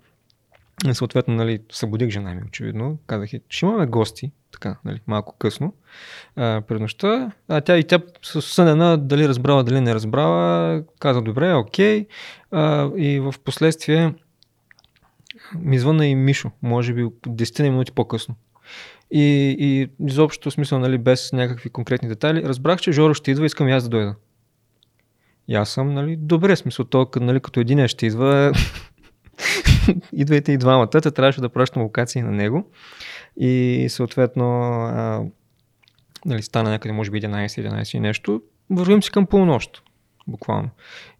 И 0.89 0.93
Съответно, 0.93 1.35
нали, 1.35 1.59
събудих 1.71 2.09
жена 2.09 2.33
ми, 2.33 2.41
очевидно. 2.47 2.97
Казах, 3.07 3.33
и, 3.33 3.41
ще 3.49 3.65
имаме 3.65 3.85
гости, 3.85 4.31
така, 4.51 4.77
нали, 4.85 5.01
малко 5.07 5.35
късно, 5.37 5.73
а, 6.35 6.61
пред 6.67 6.81
нощта. 6.81 7.31
А 7.47 7.61
тя 7.61 7.77
и 7.77 7.83
тя 7.83 7.99
с 8.21 8.41
сънена, 8.41 8.97
дали 8.97 9.27
разбрала, 9.27 9.63
дали 9.63 9.81
не 9.81 9.95
разбрала, 9.95 10.83
каза, 10.99 11.21
добре, 11.21 11.53
окей. 11.53 12.07
А, 12.51 12.91
и 12.97 13.19
в 13.19 13.33
последствие 13.43 14.13
ми 15.59 15.79
звънна 15.79 16.07
и 16.07 16.15
Мишо, 16.15 16.51
може 16.61 16.93
би 16.93 17.03
10 17.03 17.61
минути 17.61 17.91
по-късно. 17.91 18.35
И, 19.11 19.55
и 19.59 19.89
изобщо 20.07 20.51
смисъл, 20.51 20.79
нали, 20.79 20.97
без 20.97 21.33
някакви 21.33 21.69
конкретни 21.69 22.09
детайли, 22.09 22.43
разбрах, 22.43 22.79
че 22.79 22.91
Жоро 22.91 23.13
ще 23.13 23.31
идва, 23.31 23.45
искам 23.45 23.67
и 23.67 23.71
аз 23.71 23.83
да 23.83 23.89
дойда. 23.89 24.15
И 25.47 25.55
аз 25.55 25.69
съм, 25.69 25.93
нали, 25.93 26.15
добре, 26.15 26.55
смисъл, 26.55 26.85
то, 26.85 27.07
нали, 27.15 27.39
като 27.39 27.59
един 27.59 27.87
ще 27.87 28.05
идва, 28.05 28.53
идвайте 30.13 30.51
и 30.51 30.57
двамата, 30.57 30.89
те 30.89 31.11
трябваше 31.11 31.41
да 31.41 31.49
пращам 31.49 31.81
локации 31.81 32.21
на 32.21 32.31
него. 32.31 32.71
И 33.37 33.85
съответно, 33.89 34.45
а, 34.71 35.23
нали, 36.25 36.41
стана 36.41 36.69
някъде, 36.69 36.93
може 36.93 37.11
би 37.11 37.21
11-11 37.21 37.97
и 37.97 37.99
нещо, 37.99 38.41
вървим 38.69 39.03
си 39.03 39.11
към 39.11 39.25
полунощ, 39.25 39.83
буквално. 40.27 40.69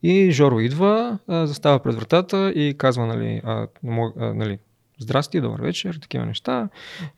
И 0.03 0.31
Жоро 0.31 0.59
идва, 0.59 1.19
а, 1.27 1.47
застава 1.47 1.79
пред 1.79 1.95
вратата 1.95 2.51
и 2.51 2.77
казва, 2.77 3.05
нали, 3.05 3.41
а, 3.43 3.67
нали 4.17 4.59
здрасти, 4.99 5.41
добър 5.41 5.61
вечер, 5.61 5.99
такива 6.01 6.25
неща. 6.25 6.69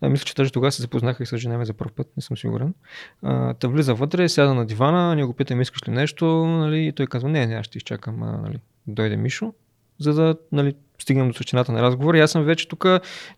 Мисля, 0.01 0.25
че 0.25 0.35
даже 0.35 0.51
тогава 0.51 0.71
се 0.71 0.81
запознаха 0.81 1.23
и 1.23 1.25
с 1.25 1.37
жена 1.37 1.57
ми 1.57 1.65
за 1.65 1.73
първ 1.73 1.91
път, 1.95 2.07
не 2.17 2.23
съм 2.23 2.37
сигурен. 2.37 2.73
Та 3.59 3.67
влиза 3.67 3.93
вътре, 3.93 4.29
сяда 4.29 4.53
на 4.53 4.65
дивана, 4.65 5.15
ние 5.15 5.23
го 5.23 5.33
питаме, 5.33 5.61
искаш 5.61 5.87
ли 5.87 5.91
нещо, 5.91 6.25
нали, 6.45 6.87
и 6.87 6.91
той 6.91 7.07
казва, 7.07 7.29
не, 7.29 7.45
не, 7.45 7.55
аз 7.55 7.65
ще 7.65 7.77
изчакам, 7.77 8.23
а, 8.23 8.37
нали, 8.37 8.59
дойде 8.87 9.17
Мишо, 9.17 9.53
за 9.99 10.13
да, 10.13 10.35
нали, 10.51 10.75
стигнем 10.99 11.27
до 11.27 11.33
същината 11.33 11.71
на 11.71 11.81
разговора. 11.81 12.17
И 12.17 12.21
аз 12.21 12.31
съм 12.31 12.43
вече 12.43 12.67
тук 12.67 12.85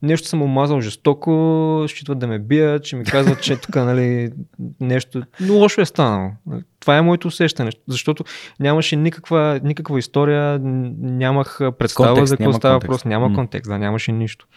нещо 0.01 0.27
съм 0.27 0.41
омазал 0.41 0.81
жестоко, 0.81 1.85
считват 1.87 2.19
да 2.19 2.27
ме 2.27 2.39
бият, 2.39 2.83
че 2.83 2.95
ми 2.95 3.03
казват, 3.03 3.43
че 3.43 3.55
тук 3.55 3.75
нали, 3.75 4.31
нещо 4.79 5.21
но 5.41 5.53
лошо 5.53 5.81
е 5.81 5.85
станало. 5.85 6.31
Нали, 6.45 6.63
Това 6.79 6.97
е 6.97 7.01
моето 7.01 7.27
усещане, 7.27 7.71
защото 7.87 8.23
нямаше 8.59 8.95
никаква, 8.95 9.59
никаква 9.63 9.99
история, 9.99 10.59
нямах 10.59 11.59
представа 11.79 12.09
Контекст, 12.09 12.29
за 12.29 12.37
какво 12.37 12.53
става 12.53 12.73
контекст. 12.73 12.87
въпрос. 12.87 13.05
Няма 13.05 13.33
контекст, 13.33 13.69
да, 13.69 13.77
нямаше 13.77 14.11
нищо. 14.11 14.47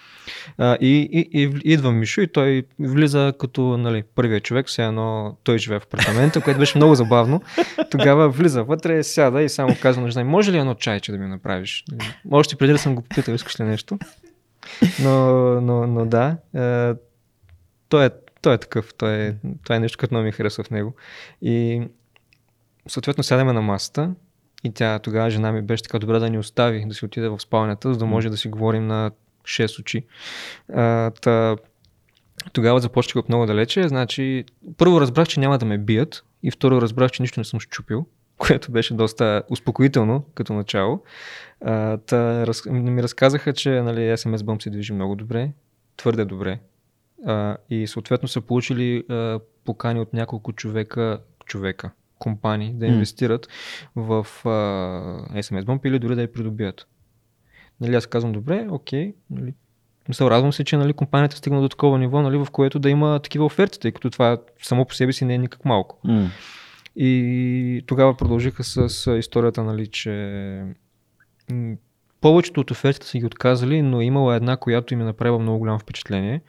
А, 0.59 0.77
и, 0.81 1.09
и, 1.13 1.43
и, 1.43 1.73
идва 1.73 1.93
Мишо 1.93 2.21
и 2.21 2.33
той 2.33 2.63
влиза 2.81 3.33
като 3.41 3.63
нали, 3.63 4.03
първия 4.15 4.41
човек, 4.41 4.67
все 4.67 4.85
едно 4.85 5.37
той 5.45 5.59
живее 5.59 5.79
в 5.79 5.85
апартамента, 5.85 6.41
което 6.41 6.61
беше 6.61 6.79
много 6.79 6.95
забавно. 6.95 7.43
Тогава 7.91 8.29
влиза 8.29 8.65
вътре, 8.65 9.03
сяда 9.03 9.43
и 9.43 9.49
само 9.49 9.77
казва 9.83 10.03
ми, 10.03 10.25
може 10.25 10.53
ли 10.53 10.59
едно 10.59 10.75
чайче 10.75 11.13
да 11.13 11.19
ми 11.19 11.27
направиш? 11.27 11.85
Още 12.31 12.57
преди 12.57 12.73
да 12.73 12.79
съм 12.79 12.95
го 12.95 13.03
попитал, 13.03 13.35
искаш 13.35 13.61
ли 13.61 13.65
нещо? 13.65 13.99
Но, 15.03 15.41
но, 15.61 15.87
но 15.87 16.07
да, 16.07 16.37
той, 17.89 18.07
е, 18.07 18.11
той 18.43 18.55
е 18.55 18.59
такъв, 18.59 18.95
той 18.95 19.15
е, 19.15 19.35
това 19.65 19.77
е 19.77 19.81
нещо, 19.81 19.99
което 19.99 20.15
много 20.15 20.25
ми 20.25 20.33
харесва 20.33 20.65
в 20.65 20.71
него. 20.71 20.95
И 21.43 21.83
съответно 22.89 23.25
сядаме 23.25 23.53
на 23.53 23.63
масата 23.63 24.11
и 24.65 24.73
тя 24.73 24.99
тогава 24.99 25.31
жена 25.31 25.53
ми 25.53 25.63
беше 25.63 25.83
така 25.83 25.99
добра 25.99 26.19
да 26.19 26.31
ни 26.31 26.39
остави, 26.39 26.85
да 26.87 26.95
си 26.95 27.05
отиде 27.05 27.29
в 27.29 27.41
спалнята, 27.41 27.93
за 27.93 27.99
да 27.99 28.07
може 28.07 28.31
да 28.31 28.37
си 28.37 28.49
говорим 28.49 28.87
на 28.87 29.11
6 29.45 29.81
очи. 29.81 30.05
А, 30.75 31.11
та, 31.11 31.57
тогава 32.53 32.81
започнах 32.81 33.17
от 33.17 33.29
много 33.29 33.47
далече. 33.47 33.89
Значи, 33.89 34.45
първо 34.77 35.01
разбрах, 35.01 35.29
че 35.29 35.41
няма 35.41 35.59
да 35.59 35.67
ме 35.67 35.79
бият 35.79 36.25
и 36.43 36.51
второ 36.51 36.81
разбрах, 36.81 37.11
че 37.11 37.23
нищо 37.23 37.41
не 37.41 37.45
съм 37.45 37.61
щупил, 37.61 38.07
което 38.39 38.73
беше 38.73 38.95
доста 38.95 39.43
успокоително 39.51 40.25
като 40.35 40.53
начало. 40.53 41.03
А, 41.61 41.97
та, 41.97 42.47
раз, 42.47 42.67
ми 42.67 43.03
разказаха, 43.03 43.53
че 43.53 43.71
нали, 43.71 44.01
SMS 44.01 44.37
Bump 44.37 44.63
се 44.63 44.71
движи 44.71 44.93
много 44.93 45.17
добре, 45.17 45.51
твърде 45.97 46.25
добре. 46.25 46.59
А, 47.27 47.57
и 47.71 47.87
съответно 47.87 48.29
са 48.29 48.41
получили 48.41 49.05
а, 49.09 49.41
покани 49.65 50.01
от 50.01 50.13
няколко 50.13 50.53
човека, 50.53 51.19
човека, 51.47 51.91
компании 52.23 52.73
да 52.75 52.87
инвестират 52.87 53.49
в 53.97 54.27
а, 54.45 54.49
SMS 55.43 55.65
Bump 55.65 55.87
или 55.87 55.99
дори 55.99 56.15
да 56.15 56.23
я 56.23 56.33
придобият. 56.33 56.87
Нали, 57.81 57.95
аз 57.95 58.07
казвам, 58.07 58.33
добре, 58.33 58.67
окей, 58.71 59.15
нали, 59.31 59.55
Мисъл, 60.09 60.29
радвам 60.29 60.53
се, 60.53 60.65
че 60.65 60.77
нали, 60.77 60.93
компанията 60.93 61.37
стигна 61.37 61.61
до 61.61 61.69
такова 61.69 61.99
ниво, 61.99 62.23
нали, 62.23 62.37
в 62.37 62.47
което 62.53 62.79
да 62.79 62.91
има 62.91 63.21
такива 63.23 63.45
оферти, 63.45 63.81
тъй 63.81 63.93
като 63.93 64.11
това 64.11 64.39
само 64.63 64.85
по 64.85 64.95
себе 64.95 65.13
си 65.13 65.25
не 65.25 65.35
е 65.35 65.39
никак 65.39 65.65
малко. 65.65 65.99
М. 66.05 66.31
И 66.97 67.83
тогава 67.87 68.17
продължиха 68.17 68.65
с, 68.65 69.13
историята, 69.19 69.63
нали, 69.63 69.87
че 69.87 70.65
повечето 72.23 72.61
от 72.61 72.71
офертите 72.71 73.07
са 73.07 73.19
ги 73.19 73.27
отказали, 73.27 73.83
но 73.83 74.01
е 74.01 74.05
имала 74.05 74.37
една, 74.37 74.57
която 74.57 74.95
им 74.95 75.01
е 75.01 75.05
направила 75.05 75.39
много 75.39 75.59
голямо 75.59 75.79
впечатление. 75.79 76.43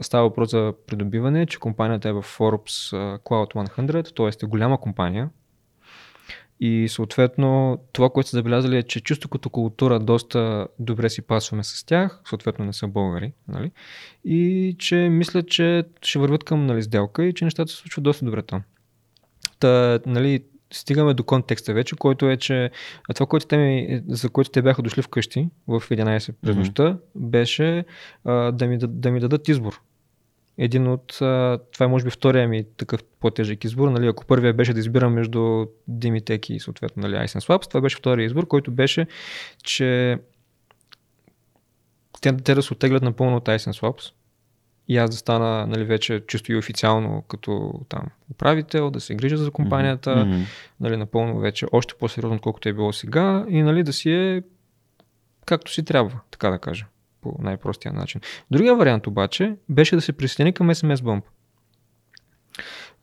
Става 0.00 0.22
въпрос 0.22 0.50
за 0.50 0.72
придобиване, 0.86 1.46
че 1.46 1.58
компанията 1.58 2.08
е 2.08 2.12
в 2.12 2.22
Forbes 2.22 2.96
Cloud 3.18 3.54
100, 3.54 4.16
т.е. 4.16 4.46
е 4.46 4.48
голяма 4.48 4.80
компания. 4.80 5.30
И 6.60 6.88
съответно 6.88 7.78
това, 7.92 8.10
което 8.10 8.28
са 8.28 8.36
забелязали 8.36 8.76
е, 8.76 8.82
че 8.82 9.00
чувство 9.00 9.28
като 9.28 9.50
култура 9.50 10.00
доста 10.00 10.68
добре 10.78 11.10
си 11.10 11.22
пасваме 11.22 11.64
с 11.64 11.84
тях, 11.86 12.20
съответно 12.28 12.64
не 12.64 12.72
са 12.72 12.88
българи, 12.88 13.32
нали? 13.48 13.70
и 14.24 14.76
че 14.78 14.96
мислят, 14.96 15.48
че 15.48 15.84
ще 16.02 16.18
върват 16.18 16.44
към 16.44 16.66
нали, 16.66 16.82
сделка 16.82 17.24
и 17.24 17.34
че 17.34 17.44
нещата 17.44 17.70
се 17.72 17.76
случват 17.76 18.04
доста 18.04 18.24
добре 18.24 18.42
там. 18.42 18.62
Та, 19.58 20.00
нали, 20.06 20.44
стигаме 20.72 21.14
до 21.14 21.24
контекста 21.24 21.74
вече, 21.74 21.96
който 21.96 22.30
е, 22.30 22.36
че 22.36 22.70
това, 23.14 23.26
което 23.26 23.46
те 23.46 23.56
ми, 23.56 24.02
за 24.08 24.30
което 24.30 24.50
те 24.50 24.62
бяха 24.62 24.82
дошли 24.82 25.02
вкъщи 25.02 25.48
в 25.66 25.80
11 25.80 26.34
през 26.42 26.56
нощта, 26.56 26.82
mm-hmm. 26.82 26.98
беше 27.14 27.84
а, 28.24 28.52
да, 28.52 28.66
ми, 28.66 28.78
да, 28.78 28.86
да 28.86 29.10
ми 29.10 29.20
дадат 29.20 29.48
избор. 29.48 29.80
Един 30.58 30.88
от, 30.88 31.18
а, 31.22 31.58
това 31.72 31.86
е 31.86 31.88
може 31.88 32.04
би 32.04 32.10
втория 32.10 32.48
ми 32.48 32.64
такъв 32.76 33.04
по-тежък 33.20 33.64
избор. 33.64 33.88
Нали, 33.88 34.06
ако 34.06 34.26
първия 34.26 34.54
беше 34.54 34.72
да 34.72 34.80
избирам 34.80 35.14
между 35.14 35.66
Dimitec 35.90 36.50
и 36.50 36.60
съответно 36.60 37.02
нали, 37.02 37.14
Ice 37.14 37.40
Swaps, 37.40 37.68
това 37.68 37.80
беше 37.80 37.96
втория 37.96 38.26
избор, 38.26 38.46
който 38.46 38.70
беше, 38.70 39.06
че 39.62 40.18
те, 42.20 42.36
те 42.36 42.54
да 42.54 42.62
се 42.62 42.72
оттеглят 42.72 43.02
напълно 43.02 43.36
от 43.36 43.46
Ice 43.46 43.80
Swaps 43.80 44.12
и 44.88 44.96
аз 44.96 45.10
да 45.10 45.16
стана 45.16 45.66
нали, 45.66 45.84
вече 45.84 46.22
чисто 46.28 46.52
и 46.52 46.56
официално 46.56 47.22
като 47.28 47.80
там 47.88 48.02
управител, 48.30 48.90
да 48.90 49.00
се 49.00 49.14
грижа 49.14 49.36
за 49.36 49.50
компанията, 49.50 50.10
mm-hmm. 50.10 50.44
нали, 50.80 50.96
напълно 50.96 51.38
вече 51.38 51.66
още 51.72 51.94
по-сериозно, 51.94 52.36
отколкото 52.36 52.68
е 52.68 52.72
било 52.72 52.92
сега 52.92 53.46
и 53.48 53.62
нали, 53.62 53.82
да 53.82 53.92
си 53.92 54.10
е 54.10 54.42
както 55.46 55.72
си 55.72 55.84
трябва, 55.84 56.20
така 56.30 56.50
да 56.50 56.58
кажа, 56.58 56.86
по 57.20 57.36
най-простия 57.38 57.92
начин. 57.92 58.20
Другия 58.50 58.74
вариант 58.74 59.06
обаче 59.06 59.56
беше 59.68 59.96
да 59.96 60.02
се 60.02 60.12
присъедини 60.12 60.52
към 60.52 60.70
SMS 60.70 60.96
Bump. 60.96 61.22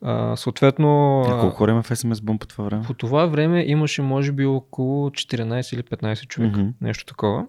А, 0.02 0.36
съответно... 0.36 1.20
А 1.26 1.40
колко 1.40 1.56
хора 1.56 1.70
има 1.70 1.82
в 1.82 1.90
SMS 1.90 2.14
Bump 2.14 2.38
по 2.38 2.46
това 2.46 2.64
време? 2.64 2.84
По 2.84 2.94
това 2.94 3.26
време 3.26 3.64
имаше 3.66 4.02
може 4.02 4.32
би 4.32 4.46
около 4.46 5.10
14 5.10 5.74
или 5.74 5.82
15 5.82 6.26
човека, 6.26 6.58
mm-hmm. 6.58 6.72
нещо 6.80 7.04
такова 7.04 7.46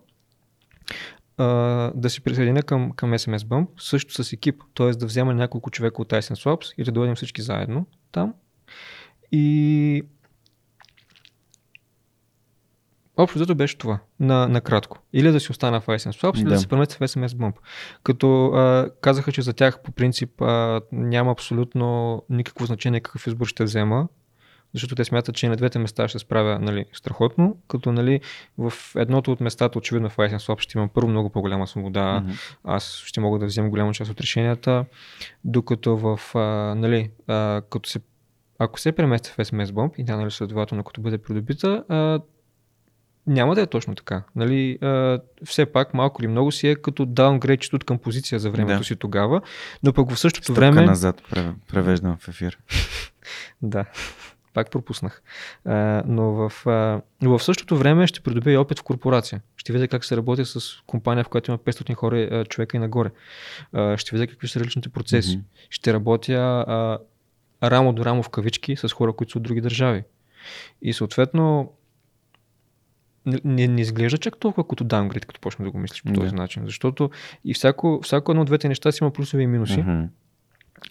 да 1.95 2.09
се 2.09 2.21
присъединя 2.21 2.63
към, 2.63 2.91
към 2.91 3.11
SMS 3.11 3.37
Bump, 3.37 3.67
също 3.77 4.23
с 4.23 4.33
екип, 4.33 4.63
т.е. 4.75 4.91
да 4.91 5.05
взема 5.05 5.33
няколко 5.33 5.71
човека 5.71 6.01
от 6.01 6.09
Tyson 6.09 6.45
Swaps 6.45 6.73
и 6.77 6.83
да 6.83 6.91
дойдем 6.91 7.15
всички 7.15 7.41
заедно 7.41 7.85
там. 8.11 8.33
И 9.31 10.03
Общо 13.19 13.39
зато 13.39 13.55
беше 13.55 13.77
това, 13.77 13.99
на, 14.19 14.47
накратко. 14.47 14.99
Или 15.13 15.31
да 15.31 15.39
си 15.39 15.51
остана 15.51 15.81
в 15.81 15.85
Ice 15.87 16.11
Swaps, 16.11 16.33
да. 16.33 16.41
или 16.41 16.49
да 16.49 16.59
се 16.59 16.67
преместя 16.67 16.95
в 16.95 16.99
SMS 16.99 17.27
Bump. 17.27 17.53
Като 18.03 18.45
а, 18.45 18.89
казаха, 19.01 19.31
че 19.31 19.41
за 19.41 19.53
тях 19.53 19.81
по 19.83 19.91
принцип 19.91 20.41
а, 20.41 20.81
няма 20.91 21.31
абсолютно 21.31 22.23
никакво 22.29 22.65
значение 22.65 22.99
какъв 22.99 23.27
избор 23.27 23.47
ще 23.47 23.63
взема, 23.63 24.07
защото 24.73 24.95
те 24.95 25.03
смятат, 25.03 25.35
че 25.35 25.45
и 25.45 25.49
на 25.49 25.55
двете 25.55 25.79
места 25.79 26.07
ще 26.07 26.19
справя 26.19 26.59
нали, 26.59 26.85
страхотно, 26.93 27.57
като 27.67 27.91
нали, 27.91 28.21
в 28.57 28.73
едното 28.95 29.31
от 29.31 29.41
местата, 29.41 29.77
очевидно 29.77 30.09
в 30.09 30.17
License 30.17 30.37
Swap 30.37 30.59
ще 30.59 30.77
имам 30.77 30.89
първо 30.89 31.09
много 31.09 31.29
по-голяма 31.29 31.67
свобода, 31.67 32.23
mm-hmm. 32.23 32.57
аз 32.63 33.03
ще 33.05 33.19
мога 33.19 33.39
да 33.39 33.45
взема 33.45 33.69
голяма 33.69 33.93
част 33.93 34.11
от 34.11 34.21
решенията, 34.21 34.85
докато 35.43 35.97
в, 35.97 36.19
а, 36.35 36.39
нали, 36.75 37.11
а, 37.27 37.61
като 37.69 37.89
се, 37.89 37.99
ако 38.59 38.79
се 38.79 38.91
преместя 38.91 39.29
в 39.29 39.37
SMS 39.37 39.65
Bomb 39.65 39.91
и 39.97 40.05
тя 40.05 40.17
нали, 40.17 40.31
следователно 40.31 40.83
като 40.83 41.01
бъде 41.01 41.17
придобита, 41.17 41.83
а, 41.89 42.19
няма 43.27 43.55
да 43.55 43.61
е 43.61 43.67
точно 43.67 43.95
така. 43.95 44.23
Нали, 44.35 44.77
а, 44.81 45.19
все 45.45 45.65
пак 45.65 45.93
малко 45.93 46.21
или 46.21 46.27
много 46.27 46.51
си 46.51 46.67
е 46.67 46.75
като 46.75 47.05
даунгрейд 47.05 47.73
от 47.73 47.83
към 47.83 47.97
позиция 47.97 48.39
за 48.39 48.51
времето 48.51 48.79
да. 48.79 48.85
си 48.85 48.95
тогава, 48.95 49.41
но 49.83 49.93
пък 49.93 50.11
в 50.11 50.19
същото 50.19 50.43
Стъпка 50.43 50.59
време... 50.59 50.85
назад 50.85 51.21
превеждам 51.67 52.17
в 52.19 52.27
ефир. 52.27 52.59
да 53.61 53.85
пак 54.57 54.71
пропуснах. 54.71 55.21
А, 55.65 56.03
но 56.07 56.31
в, 56.31 56.67
а, 56.67 57.01
в 57.21 57.39
същото 57.39 57.77
време 57.77 58.07
ще 58.07 58.21
придобия 58.21 58.53
и 58.53 58.57
опит 58.57 58.79
в 58.79 58.83
корпорация. 58.83 59.41
Ще 59.57 59.73
видя 59.73 59.87
как 59.87 60.05
се 60.05 60.17
работи 60.17 60.45
с 60.45 60.59
компания, 60.87 61.23
в 61.23 61.29
която 61.29 61.51
има 61.51 61.57
500 61.57 61.93
хора 61.93 62.17
а, 62.17 62.45
човека 62.45 62.77
и 62.77 62.79
нагоре. 62.79 63.11
А, 63.73 63.97
ще 63.97 64.15
видя 64.15 64.27
какви 64.27 64.47
са 64.47 64.59
различните 64.59 64.89
процеси. 64.89 65.37
Mm-hmm. 65.37 65.67
Ще 65.69 65.93
работя 65.93 66.33
а, 66.67 66.99
рамо 67.69 67.93
до 67.93 68.05
рамо 68.05 68.23
в 68.23 68.29
кавички 68.29 68.75
с 68.75 68.89
хора, 68.89 69.13
които 69.13 69.31
са 69.31 69.37
от 69.37 69.43
други 69.43 69.61
държави. 69.61 70.03
И 70.81 70.93
съответно 70.93 71.71
не, 73.25 73.67
не 73.67 73.81
изглежда 73.81 74.17
чак 74.17 74.37
толкова 74.37 74.67
като 74.67 74.83
даунгрейд, 74.83 75.25
като 75.25 75.39
почнем 75.41 75.65
да 75.65 75.71
го 75.71 75.77
мислиш 75.77 76.03
по 76.03 76.13
този 76.13 76.29
yeah. 76.29 76.37
начин. 76.37 76.65
Защото 76.65 77.09
и 77.45 77.53
всяко, 77.53 77.99
всяко 78.03 78.31
едно 78.31 78.41
от 78.41 78.47
двете 78.47 78.67
неща 78.67 78.91
си 78.91 78.99
има 79.03 79.11
плюсове 79.11 79.43
и 79.43 79.47
минуси. 79.47 79.79
Mm-hmm. 79.79 80.07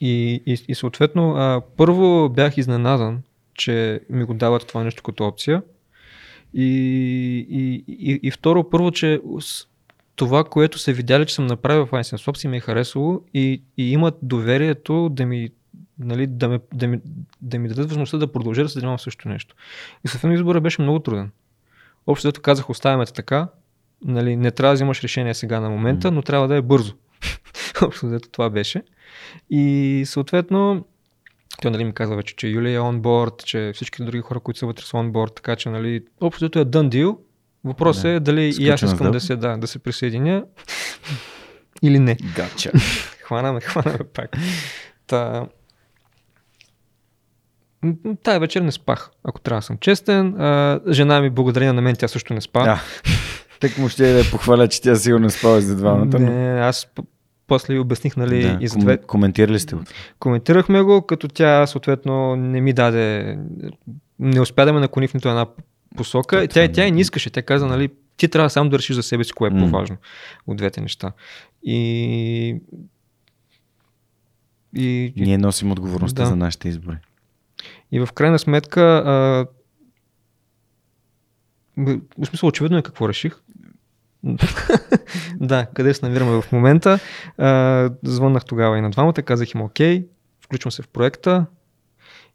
И, 0.00 0.42
и, 0.46 0.64
и 0.68 0.74
съответно, 0.74 1.34
а, 1.36 1.62
първо 1.76 2.28
бях 2.28 2.56
изненадан, 2.56 3.22
че 3.56 4.00
ми 4.10 4.24
го 4.24 4.34
дават 4.34 4.66
това 4.66 4.84
нещо 4.84 5.02
като 5.02 5.24
опция. 5.24 5.62
И, 6.54 6.66
и, 7.50 7.84
и, 7.88 8.20
и 8.22 8.30
второ, 8.30 8.70
първо, 8.70 8.90
че 8.90 9.20
това, 10.16 10.44
което 10.44 10.78
са 10.78 10.92
видяли, 10.92 11.26
че 11.26 11.34
съм 11.34 11.46
направил 11.46 11.86
в 11.86 11.90
Swap, 11.90 12.36
си 12.36 12.48
ми 12.48 12.56
е 12.56 12.60
харесало 12.60 13.22
и, 13.34 13.62
и 13.76 13.92
имат 13.92 14.14
доверието 14.22 15.08
да 15.08 15.26
ми, 15.26 15.48
нали, 15.98 16.26
да, 16.26 16.48
ме, 16.48 16.58
да, 16.74 16.86
ми, 16.86 17.00
да 17.42 17.58
ми 17.58 17.68
дадат 17.68 17.88
възможността 17.88 18.18
да 18.18 18.32
продължа 18.32 18.62
да 18.62 18.68
се 18.68 18.72
занимавам 18.72 18.98
също 18.98 19.28
нещо. 19.28 19.54
И 20.04 20.08
съвсем 20.08 20.32
избора 20.32 20.60
беше 20.60 20.82
много 20.82 20.98
труден. 20.98 21.30
Общо 22.06 22.28
зато 22.28 22.40
казах, 22.40 22.70
оставяме 22.70 23.06
така, 23.06 23.48
нали, 24.04 24.36
не 24.36 24.50
трябва 24.50 24.70
да 24.72 24.74
взимаш 24.74 25.02
решение 25.02 25.34
сега 25.34 25.60
на 25.60 25.70
момента, 25.70 26.10
но 26.10 26.22
трябва 26.22 26.48
да 26.48 26.56
е 26.56 26.62
бързо. 26.62 26.94
Общо 27.82 28.08
зато 28.08 28.28
това 28.28 28.50
беше. 28.50 28.82
И 29.50 30.02
съответно, 30.06 30.84
той 31.62 31.70
нали, 31.70 31.84
ми 31.84 31.92
каза 31.92 32.16
вече, 32.16 32.36
че 32.36 32.48
Юлия 32.48 32.76
е 32.76 32.80
онборд, 32.80 33.44
че 33.44 33.72
всички 33.74 34.04
други 34.04 34.20
хора, 34.20 34.40
които 34.40 34.58
са 34.58 34.66
вътре 34.66 34.84
са 34.84 34.96
онборд, 34.96 35.34
така 35.34 35.56
че 35.56 35.68
нали, 35.68 36.04
общото 36.20 36.58
е 36.58 36.64
done 36.64 36.88
deal. 36.88 37.18
Въпросът 37.64 38.04
е 38.04 38.20
дали 38.20 38.54
и 38.58 38.68
аз 38.68 38.82
искам 38.82 39.10
да 39.12 39.20
се, 39.20 39.36
да, 39.36 39.56
да 39.56 39.66
се 39.66 39.78
присъединя 39.78 40.44
или 41.82 41.98
не. 41.98 42.16
Гача. 42.36 42.72
хванаме, 43.22 43.60
хванаме 43.60 43.98
пак. 44.14 44.36
Та... 45.06 45.46
Тая 48.22 48.40
вечер 48.40 48.60
не 48.60 48.72
спах, 48.72 49.10
ако 49.24 49.40
трябва 49.40 49.58
да 49.58 49.62
съм 49.66 49.78
честен. 49.78 50.40
А, 50.40 50.80
жена 50.90 51.20
ми 51.20 51.30
благодарение 51.30 51.72
на 51.72 51.82
мен, 51.82 51.96
тя 51.96 52.08
също 52.08 52.34
не 52.34 52.40
спа. 52.40 52.64
Да. 52.64 52.82
Так 53.60 53.78
му 53.78 53.88
ще 53.88 54.12
да 54.12 54.18
я 54.18 54.30
похваля, 54.30 54.68
че 54.68 54.82
тя 54.82 54.96
сигурно 54.96 55.30
спава 55.30 55.60
за 55.60 55.76
двамата. 55.76 56.18
Не, 56.18 56.60
аз 56.60 56.86
после 57.47 57.75
и 57.75 57.78
обясних, 57.78 58.16
нали, 58.16 58.42
да, 58.42 58.58
и 58.60 58.68
за 58.68 58.78
две... 58.78 58.99
Коментирали 58.99 59.58
сте 59.58 59.75
го? 59.75 59.83
Коментирахме 60.18 60.83
го, 60.83 61.02
като 61.02 61.28
тя 61.28 61.66
съответно 61.66 62.36
не 62.36 62.60
ми 62.60 62.73
даде, 62.73 63.39
не 64.18 64.41
успя 64.41 64.65
да 64.65 64.73
ме 64.73 64.81
наклони 64.81 65.08
в 65.08 65.15
нито 65.15 65.28
една 65.28 65.47
посока. 65.97 66.36
Това, 66.36 66.66
тя, 66.66 66.73
тя 66.73 66.86
и 66.86 66.91
не 66.91 67.00
искаше. 67.00 67.31
Тя 67.31 67.42
каза, 67.42 67.66
нали, 67.66 67.89
ти 68.16 68.28
трябва 68.28 68.50
сам 68.50 68.70
да 68.70 68.78
решиш 68.78 68.97
за 68.97 69.02
себе 69.02 69.25
си 69.25 69.33
кое 69.33 69.49
е 69.49 69.52
mm. 69.52 69.58
по-важно 69.60 69.97
от 70.47 70.57
двете 70.57 70.81
неща. 70.81 71.12
И... 71.62 72.57
и 74.75 75.12
Ние 75.16 75.39
носим 75.39 75.73
отговорността 75.73 76.23
да. 76.23 76.28
за 76.28 76.36
нашите 76.36 76.68
избори. 76.68 76.97
И 77.92 78.00
в 78.00 78.08
крайна 78.15 78.39
сметка, 78.39 78.83
а... 78.83 79.47
в 82.18 82.26
смисъл, 82.26 82.49
очевидно 82.49 82.78
е 82.78 82.83
какво 82.83 83.08
реших. 83.08 83.41
да, 85.40 85.66
къде 85.74 85.94
се 85.94 86.06
намираме 86.06 86.42
в 86.42 86.52
момента. 86.52 86.98
Звъннах 88.02 88.44
тогава 88.44 88.78
и 88.78 88.80
на 88.80 88.90
двамата, 88.90 89.12
казах 89.12 89.55
им 89.55 89.62
окей, 89.62 90.06
включвам 90.40 90.72
се 90.72 90.82
в 90.82 90.88
проекта 90.88 91.46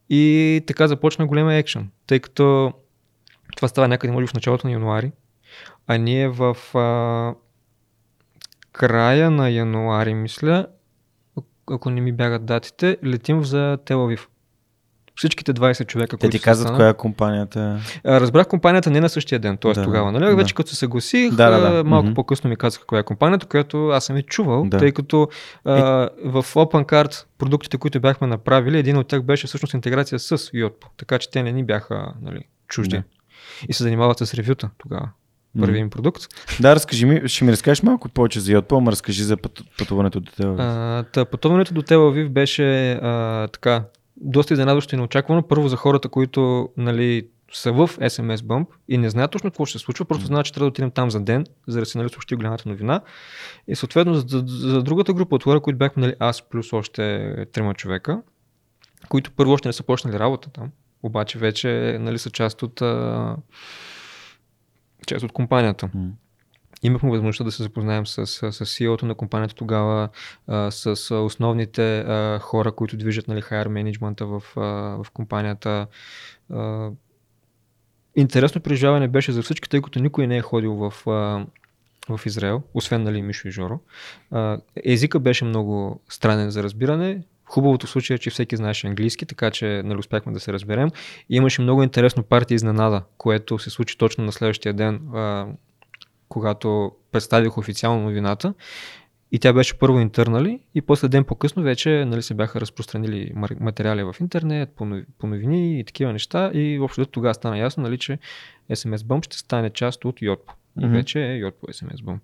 и 0.10 0.64
така 0.68 0.88
започна 0.88 1.26
голема 1.26 1.56
екшен, 1.56 1.90
тъй 2.08 2.20
като 2.20 2.74
това 3.56 3.68
става 3.68 3.88
някъде 3.88 4.14
може 4.14 4.28
в 4.28 4.34
началото 4.34 4.68
на 4.68 4.74
януари, 4.74 5.12
а 5.88 5.98
ние 5.98 6.30
в 6.30 6.58
а, 6.78 7.36
края 8.72 9.32
на 9.32 9.50
януари, 9.50 10.14
мисля, 10.14 10.68
ако 11.72 11.90
не 11.90 12.02
ми 12.02 12.12
бягат 12.12 12.46
датите, 12.46 12.98
летим 13.06 13.44
за 13.44 13.78
Телавив 13.86 14.30
всичките 15.16 15.54
20 15.54 15.88
човека, 15.88 16.18
Те 16.18 16.22
които 16.22 16.38
ти 16.38 16.44
казват 16.44 16.76
коя 16.76 16.90
е 16.90 16.94
компанията? 16.94 17.80
Разбрах 18.06 18.48
компанията 18.48 18.92
не 18.92 19.00
на 19.00 19.10
същия 19.10 19.40
ден, 19.40 19.58
т.е. 19.58 19.74
Да, 19.74 19.84
тогава. 19.84 20.12
Нали? 20.12 20.26
Да. 20.26 20.36
Вече 20.36 20.56
като 20.56 20.70
се 20.70 20.76
съгласих, 20.76 21.34
да, 21.34 21.50
да, 21.50 21.72
да. 21.72 21.84
малко 21.84 22.08
mm-hmm. 22.08 22.16
по-късно 22.16 22.50
ми 22.50 22.56
казаха 22.56 22.86
коя 22.86 23.00
е 23.00 23.04
компанията, 23.04 23.46
която 23.46 23.88
аз 23.88 24.06
съм 24.06 24.18
и 24.18 24.24
чувал, 24.24 24.66
да. 24.66 24.78
тъй 24.78 24.92
като 24.92 25.28
а, 25.66 26.04
е... 26.04 26.10
в 26.30 26.44
OpenCard 26.44 27.26
продуктите, 27.38 27.78
които 27.78 28.00
бяхме 28.00 28.28
направили, 28.28 28.78
един 28.78 28.98
от 28.98 29.08
тях 29.08 29.24
беше 29.24 29.48
всъщност 29.48 29.74
интеграция 29.74 30.20
с 30.20 30.38
Yotpo, 30.38 30.86
така 30.98 31.20
че 31.20 31.32
те 31.32 31.44
не 31.44 31.52
ни 31.52 31.64
бяха 31.64 32.14
нали, 32.22 32.42
чужди. 32.68 32.96
Да. 32.96 33.04
И 33.70 33.74
се 33.74 33.84
занимават 33.84 34.18
с 34.18 34.34
ревюта 34.34 34.70
тогава 34.78 35.10
първи 35.60 35.80
им 35.80 35.90
продукт. 35.90 36.24
Да, 36.60 36.76
разкажи 36.76 37.06
ми, 37.06 37.22
ще 37.26 37.46
ми 37.46 37.52
разкажеш 37.52 37.84
малко 37.84 38.10
повече 38.10 38.40
за 38.40 38.52
Yotpo, 38.52 38.78
ама 38.78 38.92
разкажи 38.92 39.24
за 39.24 39.38
пътуването 39.78 40.20
до 40.20 40.32
Телавив. 40.32 41.30
Пътуването 41.32 41.74
до 41.74 41.82
Телавив 41.82 42.30
беше 42.30 42.92
а, 42.92 43.48
така, 43.48 43.84
доста 44.22 44.54
изненадващо 44.54 44.96
и 44.96 44.98
неочаквано. 44.98 45.48
Първо 45.48 45.68
за 45.68 45.76
хората, 45.76 46.10
които 46.10 46.70
нали, 46.78 47.28
са 47.54 47.72
в 47.72 47.88
SMS 47.88 48.36
Bump 48.36 48.68
и 48.88 48.98
не 48.98 49.10
знаят 49.10 49.32
точно 49.32 49.52
какво 49.52 49.66
ще 49.66 49.80
се 49.80 49.84
случва, 49.86 50.06
просто 50.06 50.26
знаят, 50.26 50.46
че 50.46 50.54
трябва 50.54 50.66
да 50.66 50.70
отидем 50.70 50.92
там 50.92 51.12
за 51.12 51.20
ден, 51.20 51.46
за 51.68 51.80
да 51.80 51.86
се 51.86 51.98
нали, 51.98 52.10
съобщи 52.10 52.36
голямата 52.36 52.70
новина. 52.70 53.02
И 53.68 53.76
съответно 53.76 54.14
за, 54.14 54.44
за, 54.48 54.84
другата 54.84 55.14
група 55.14 55.36
от 55.36 55.44
хора, 55.44 55.60
които 55.60 55.78
бяхме 55.78 56.02
нали, 56.02 56.16
аз 56.20 56.42
плюс 56.42 56.74
още 56.74 57.36
трима 57.52 57.74
човека, 57.74 58.22
които 59.10 59.32
първо 59.32 59.52
още 59.52 59.70
не 59.70 59.74
са 59.74 59.84
почнали 59.84 60.20
работа 60.20 60.50
там, 60.50 60.72
обаче 61.04 61.40
вече 61.40 61.98
нали, 62.00 62.20
са 62.20 62.30
част 62.30 62.64
от, 62.64 62.82
а, 62.82 63.36
част 65.08 65.24
от 65.26 65.32
компанията. 65.32 65.90
М. 65.94 66.10
Имахме 66.84 67.10
възможността 67.10 67.44
да 67.44 67.52
се 67.52 67.64
запознаем 67.64 68.08
с, 68.08 68.28
с, 68.28 68.52
CEO-то 68.52 69.06
на 69.06 69.16
компанията 69.16 69.56
тогава, 69.56 70.10
с 70.70 71.16
основните 71.16 72.06
хора, 72.42 72.72
които 72.72 72.98
движат 72.98 73.28
нали, 73.28 73.42
hire 73.42 73.68
менеджмента 73.68 74.26
в, 74.26 74.44
в 74.56 75.06
компанията. 75.14 75.88
Интересно 78.16 78.62
преживяване 78.62 79.08
беше 79.08 79.32
за 79.32 79.42
всички, 79.42 79.70
тъй 79.70 79.82
като 79.82 80.00
никой 80.00 80.28
не 80.28 80.38
е 80.38 80.42
ходил 80.42 80.74
в, 80.74 80.94
в 82.10 82.26
Израел, 82.26 82.62
освен 82.74 83.04
нали, 83.04 83.22
Мишо 83.22 83.48
и 83.48 83.52
Жоро. 83.52 83.80
Езика 84.86 85.20
беше 85.20 85.46
много 85.46 86.02
странен 86.10 86.50
за 86.50 86.64
разбиране. 86.64 87.22
Хубавото 87.46 87.88
в 87.88 87.90
случая 87.90 88.16
е, 88.16 88.20
че 88.20 88.30
всеки 88.30 88.56
знаеше 88.56 88.88
английски, 88.88 89.26
така 89.26 89.52
че 89.52 89.82
нали, 89.86 90.00
успяхме 90.00 90.34
да 90.34 90.40
се 90.40 90.54
разберем. 90.54 90.90
И 91.30 91.36
имаше 91.36 91.62
много 91.62 91.84
интересно 91.84 92.24
парти 92.24 92.54
изненада, 92.54 93.04
което 93.18 93.60
се 93.60 93.70
случи 93.70 93.98
точно 93.98 94.24
на 94.24 94.32
следващия 94.32 94.74
ден, 94.74 95.00
когато 96.32 96.92
представих 97.12 97.58
официално 97.58 98.04
новината. 98.04 98.54
И 99.32 99.40
тя 99.40 99.54
беше 99.54 99.80
първо 99.80 100.00
интернали 100.00 100.60
и 100.76 100.82
после 100.82 101.08
ден 101.08 101.24
по-късно 101.24 101.64
вече 101.64 102.06
нали, 102.06 102.22
се 102.22 102.34
бяха 102.34 102.62
разпространили 102.62 103.32
материали 103.60 104.04
в 104.04 104.16
интернет, 104.20 104.70
по, 104.70 104.86
нови- 104.86 105.06
по 105.18 105.28
новини 105.28 105.80
и 105.80 105.84
такива 105.84 106.14
неща. 106.14 106.52
И 106.54 106.80
общо 106.80 107.06
тогава 107.06 107.34
стана 107.34 107.58
ясно, 107.58 107.84
нали, 107.84 107.98
че 107.98 108.20
SMS 108.72 108.96
Bump 108.98 109.26
ще 109.26 109.38
стане 109.38 109.70
част 109.70 110.06
от 110.06 110.20
Yotpo. 110.20 110.52
И 110.82 110.86
Мгм. 110.86 110.94
вече 110.96 111.20
е 111.22 111.42
Yotpo 111.42 111.72
SMS 111.72 111.96
Bump. 111.98 112.20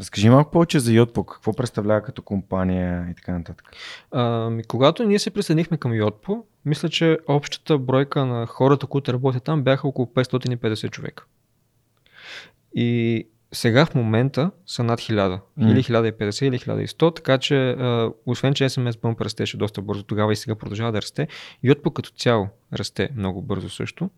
Разкажи 0.00 0.30
малко 0.30 0.50
повече 0.50 0.78
за 0.80 0.90
Yotpo, 0.90 1.26
какво 1.26 1.52
представлява 1.52 2.02
като 2.02 2.22
компания 2.22 3.06
и 3.10 3.14
така 3.14 3.38
нататък. 3.38 3.72
Ами, 4.10 4.64
когато 4.64 5.04
ние 5.04 5.18
се 5.18 5.30
присъединихме 5.30 5.76
към 5.76 5.92
Yotpo, 5.92 6.42
мисля, 6.64 6.88
че 6.88 7.18
общата 7.28 7.78
бройка 7.78 8.26
на 8.26 8.46
хората, 8.46 8.86
които 8.86 9.12
работят 9.12 9.44
там, 9.44 9.62
бяха 9.62 9.88
около 9.88 10.06
550 10.06 10.90
човека. 10.90 11.24
И 12.74 13.24
сега 13.54 13.86
в 13.86 13.94
момента 13.94 14.50
са 14.66 14.82
над 14.82 15.00
1000. 15.00 15.40
М. 15.56 15.70
Или 15.70 15.82
1050, 15.82 16.44
или 16.44 16.58
1100, 16.58 17.16
така 17.16 17.38
че 17.38 17.70
а, 17.70 18.10
освен, 18.26 18.54
че 18.54 18.68
SMS 18.68 18.90
Bump 18.90 19.20
растеше 19.20 19.56
доста 19.56 19.82
бързо 19.82 20.02
тогава 20.02 20.32
и 20.32 20.36
сега 20.36 20.54
продължава 20.54 20.92
да 20.92 21.02
расте, 21.02 21.28
Yotpo 21.64 21.92
като 21.92 22.10
цяло 22.10 22.48
расте 22.72 23.08
много 23.16 23.42
бързо 23.42 23.70
също. 23.70 24.10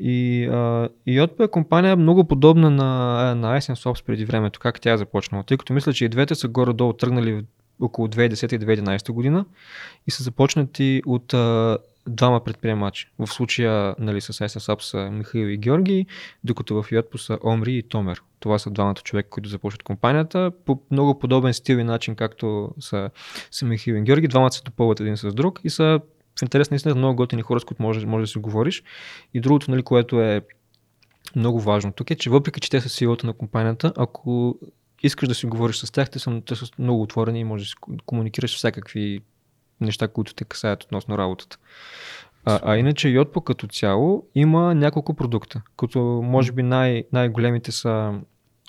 И, 0.00 0.44
а, 0.44 0.88
Yotpo 1.08 1.44
е 1.44 1.48
компания 1.48 1.96
много 1.96 2.24
подобна 2.24 2.70
на, 2.70 3.34
на 3.34 3.60
Sops 3.60 4.04
преди 4.04 4.24
времето, 4.24 4.60
как 4.60 4.80
тя 4.80 4.92
е 4.92 4.98
започнала, 4.98 5.44
тъй 5.44 5.56
като 5.56 5.72
мисля, 5.72 5.92
че 5.92 6.04
и 6.04 6.08
двете 6.08 6.34
са 6.34 6.48
горе-долу 6.48 6.92
тръгнали 6.92 7.44
около 7.80 8.08
2010 8.08 8.54
и 8.54 8.80
2011 8.80 9.12
година 9.12 9.44
и 10.06 10.10
са 10.10 10.22
започнати 10.22 11.02
от 11.06 11.34
а, 11.34 11.78
двама 12.10 12.44
предприемачи. 12.44 13.08
В 13.18 13.26
случая 13.26 13.94
нали, 13.98 14.20
с 14.20 14.32
SSAP 14.32 14.80
са 14.80 15.10
Михаил 15.10 15.46
и 15.46 15.56
Георги, 15.56 16.06
докато 16.44 16.82
в 16.82 16.90
Yotpo 16.90 17.16
са 17.16 17.38
Омри 17.44 17.74
и 17.74 17.82
Томер. 17.82 18.22
Това 18.40 18.58
са 18.58 18.70
двамата 18.70 18.94
човека, 18.94 19.30
които 19.30 19.48
започват 19.48 19.82
компанията 19.82 20.52
по 20.66 20.82
много 20.90 21.18
подобен 21.18 21.54
стил 21.54 21.76
и 21.76 21.84
начин, 21.84 22.14
както 22.14 22.74
са, 22.80 23.10
са 23.50 23.66
Михаил 23.66 23.94
и 23.94 24.02
Георги. 24.02 24.28
Двамата 24.28 24.52
се 24.52 24.62
допълват 24.62 25.00
един 25.00 25.16
с 25.16 25.34
друг 25.34 25.60
и 25.64 25.70
са 25.70 26.00
в 26.38 26.42
интерес 26.42 26.70
наистина 26.70 26.94
много 26.94 27.16
готини 27.16 27.42
хора, 27.42 27.60
с 27.60 27.64
които 27.64 27.82
може, 27.82 28.06
може 28.06 28.22
да 28.22 28.26
си 28.26 28.38
говориш. 28.38 28.82
И 29.34 29.40
другото, 29.40 29.70
нали, 29.70 29.82
което 29.82 30.20
е 30.20 30.40
много 31.36 31.60
важно 31.60 31.92
тук 31.92 32.10
е, 32.10 32.14
че 32.14 32.30
въпреки, 32.30 32.60
че 32.60 32.70
те 32.70 32.80
са 32.80 32.88
силата 32.88 33.26
на 33.26 33.32
компанията, 33.32 33.92
ако 33.96 34.58
искаш 35.02 35.28
да 35.28 35.34
си 35.34 35.46
говориш 35.46 35.76
с 35.76 35.92
тях, 35.92 36.10
те 36.10 36.18
са, 36.18 36.42
те 36.46 36.56
са 36.56 36.66
много 36.78 37.02
отворени 37.02 37.40
и 37.40 37.44
можеш 37.44 37.74
да 37.88 38.02
комуникираш 38.06 38.56
всякакви 38.56 39.20
неща, 39.80 40.08
които 40.08 40.34
те 40.34 40.44
касаят 40.44 40.84
относно 40.84 41.18
работата. 41.18 41.58
А, 42.44 42.60
а 42.64 42.76
иначе 42.76 43.08
Yotpo 43.08 43.44
като 43.44 43.66
цяло 43.66 44.26
има 44.34 44.74
няколко 44.74 45.14
продукта, 45.14 45.62
като 45.76 46.00
може 46.24 46.52
би 46.52 46.62
най- 46.62 47.04
най-големите 47.12 47.72
са 47.72 48.14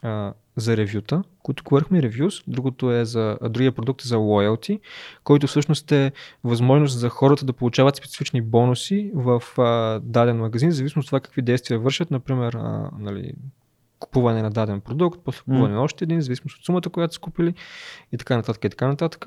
а, 0.04 0.34
за 0.56 0.78
ревюта, 0.78 1.24
които 1.44 1.64
говорихме 1.64 2.02
ревюс, 2.02 2.42
другото 2.48 2.92
е 2.92 3.06
за, 3.06 3.38
а 3.42 3.50
другия 3.50 3.72
продукт 3.72 4.02
е 4.02 4.08
за 4.08 4.16
loyalty, 4.16 4.80
който 5.24 5.48
всъщност 5.48 5.92
е 5.92 6.12
възможност 6.44 7.00
за 7.00 7.10
хората 7.10 7.46
да 7.46 7.54
получават 7.54 7.96
специфични 7.96 8.42
бонуси 8.42 9.12
в 9.16 9.44
а, 9.58 10.00
даден 10.04 10.38
магазин, 10.38 10.70
в 10.70 10.74
зависимост 10.74 11.06
от 11.06 11.10
това 11.10 11.20
какви 11.20 11.42
действия 11.42 11.80
вършат, 11.80 12.12
например, 12.12 12.54
а, 12.54 12.90
нали, 13.00 13.34
купуване 14.02 14.42
на 14.42 14.50
даден 14.50 14.82
продукт, 14.82 15.20
после 15.26 15.40
купуване 15.40 15.74
на 15.74 15.82
още 15.82 16.04
един, 16.04 16.20
в 16.20 16.22
зависимост 16.22 16.58
от 16.58 16.66
сумата, 16.66 16.82
която 16.82 17.14
са 17.14 17.20
купили 17.20 17.54
и 18.12 18.18
така 18.18 18.36
нататък 18.36 18.66
и 18.66 18.70
така 18.70 18.88
нататък. 18.88 19.26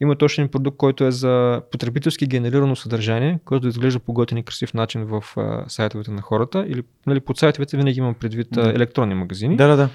Има 0.00 0.16
точно 0.16 0.42
един 0.42 0.50
продукт, 0.50 0.76
който 0.76 1.04
е 1.04 1.10
за 1.10 1.62
потребителски 1.70 2.26
генерирано 2.26 2.76
съдържание, 2.76 3.38
който 3.44 3.68
изглежда 3.68 4.00
по 4.00 4.12
готин 4.12 4.38
и 4.38 4.42
красив 4.42 4.74
начин 4.74 5.04
в 5.04 5.24
а, 5.36 5.64
сайтовете 5.68 6.10
на 6.10 6.22
хората. 6.22 6.64
Или 6.68 6.82
нали, 7.06 7.20
под 7.20 7.38
сайтовете 7.38 7.76
винаги 7.76 7.98
имам 7.98 8.14
предвид 8.14 8.56
а, 8.56 8.70
електронни 8.70 9.14
магазини. 9.14 9.56
Да, 9.56 9.68
да, 9.68 9.76
да. 9.76 9.88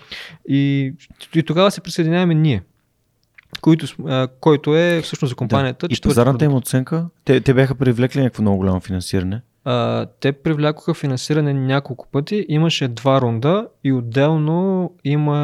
И, 0.47 0.93
и 1.35 1.43
тогава 1.43 1.71
се 1.71 1.81
присъединяваме 1.81 2.33
ние, 2.33 2.63
който, 3.61 3.87
а, 4.07 4.27
който 4.39 4.75
е 4.75 5.01
всъщност 5.01 5.29
за 5.29 5.35
компанията. 5.35 5.87
да. 5.87 5.93
И 5.93 6.01
пазарната 6.01 6.45
им 6.45 6.53
оценка? 6.53 7.05
Те, 7.25 7.41
те 7.41 7.53
бяха 7.53 7.75
привлекли 7.75 8.21
някакво 8.21 8.41
много 8.41 8.57
голямо 8.57 8.79
финансиране. 8.79 9.41
А, 9.69 10.05
те 10.19 10.31
привлякоха 10.31 10.93
финансиране 10.93 11.53
няколко 11.53 12.07
пъти. 12.11 12.45
Имаше 12.49 12.87
два 12.87 13.21
рунда 13.21 13.67
и 13.83 13.93
отделно 13.93 14.93
има 15.03 15.37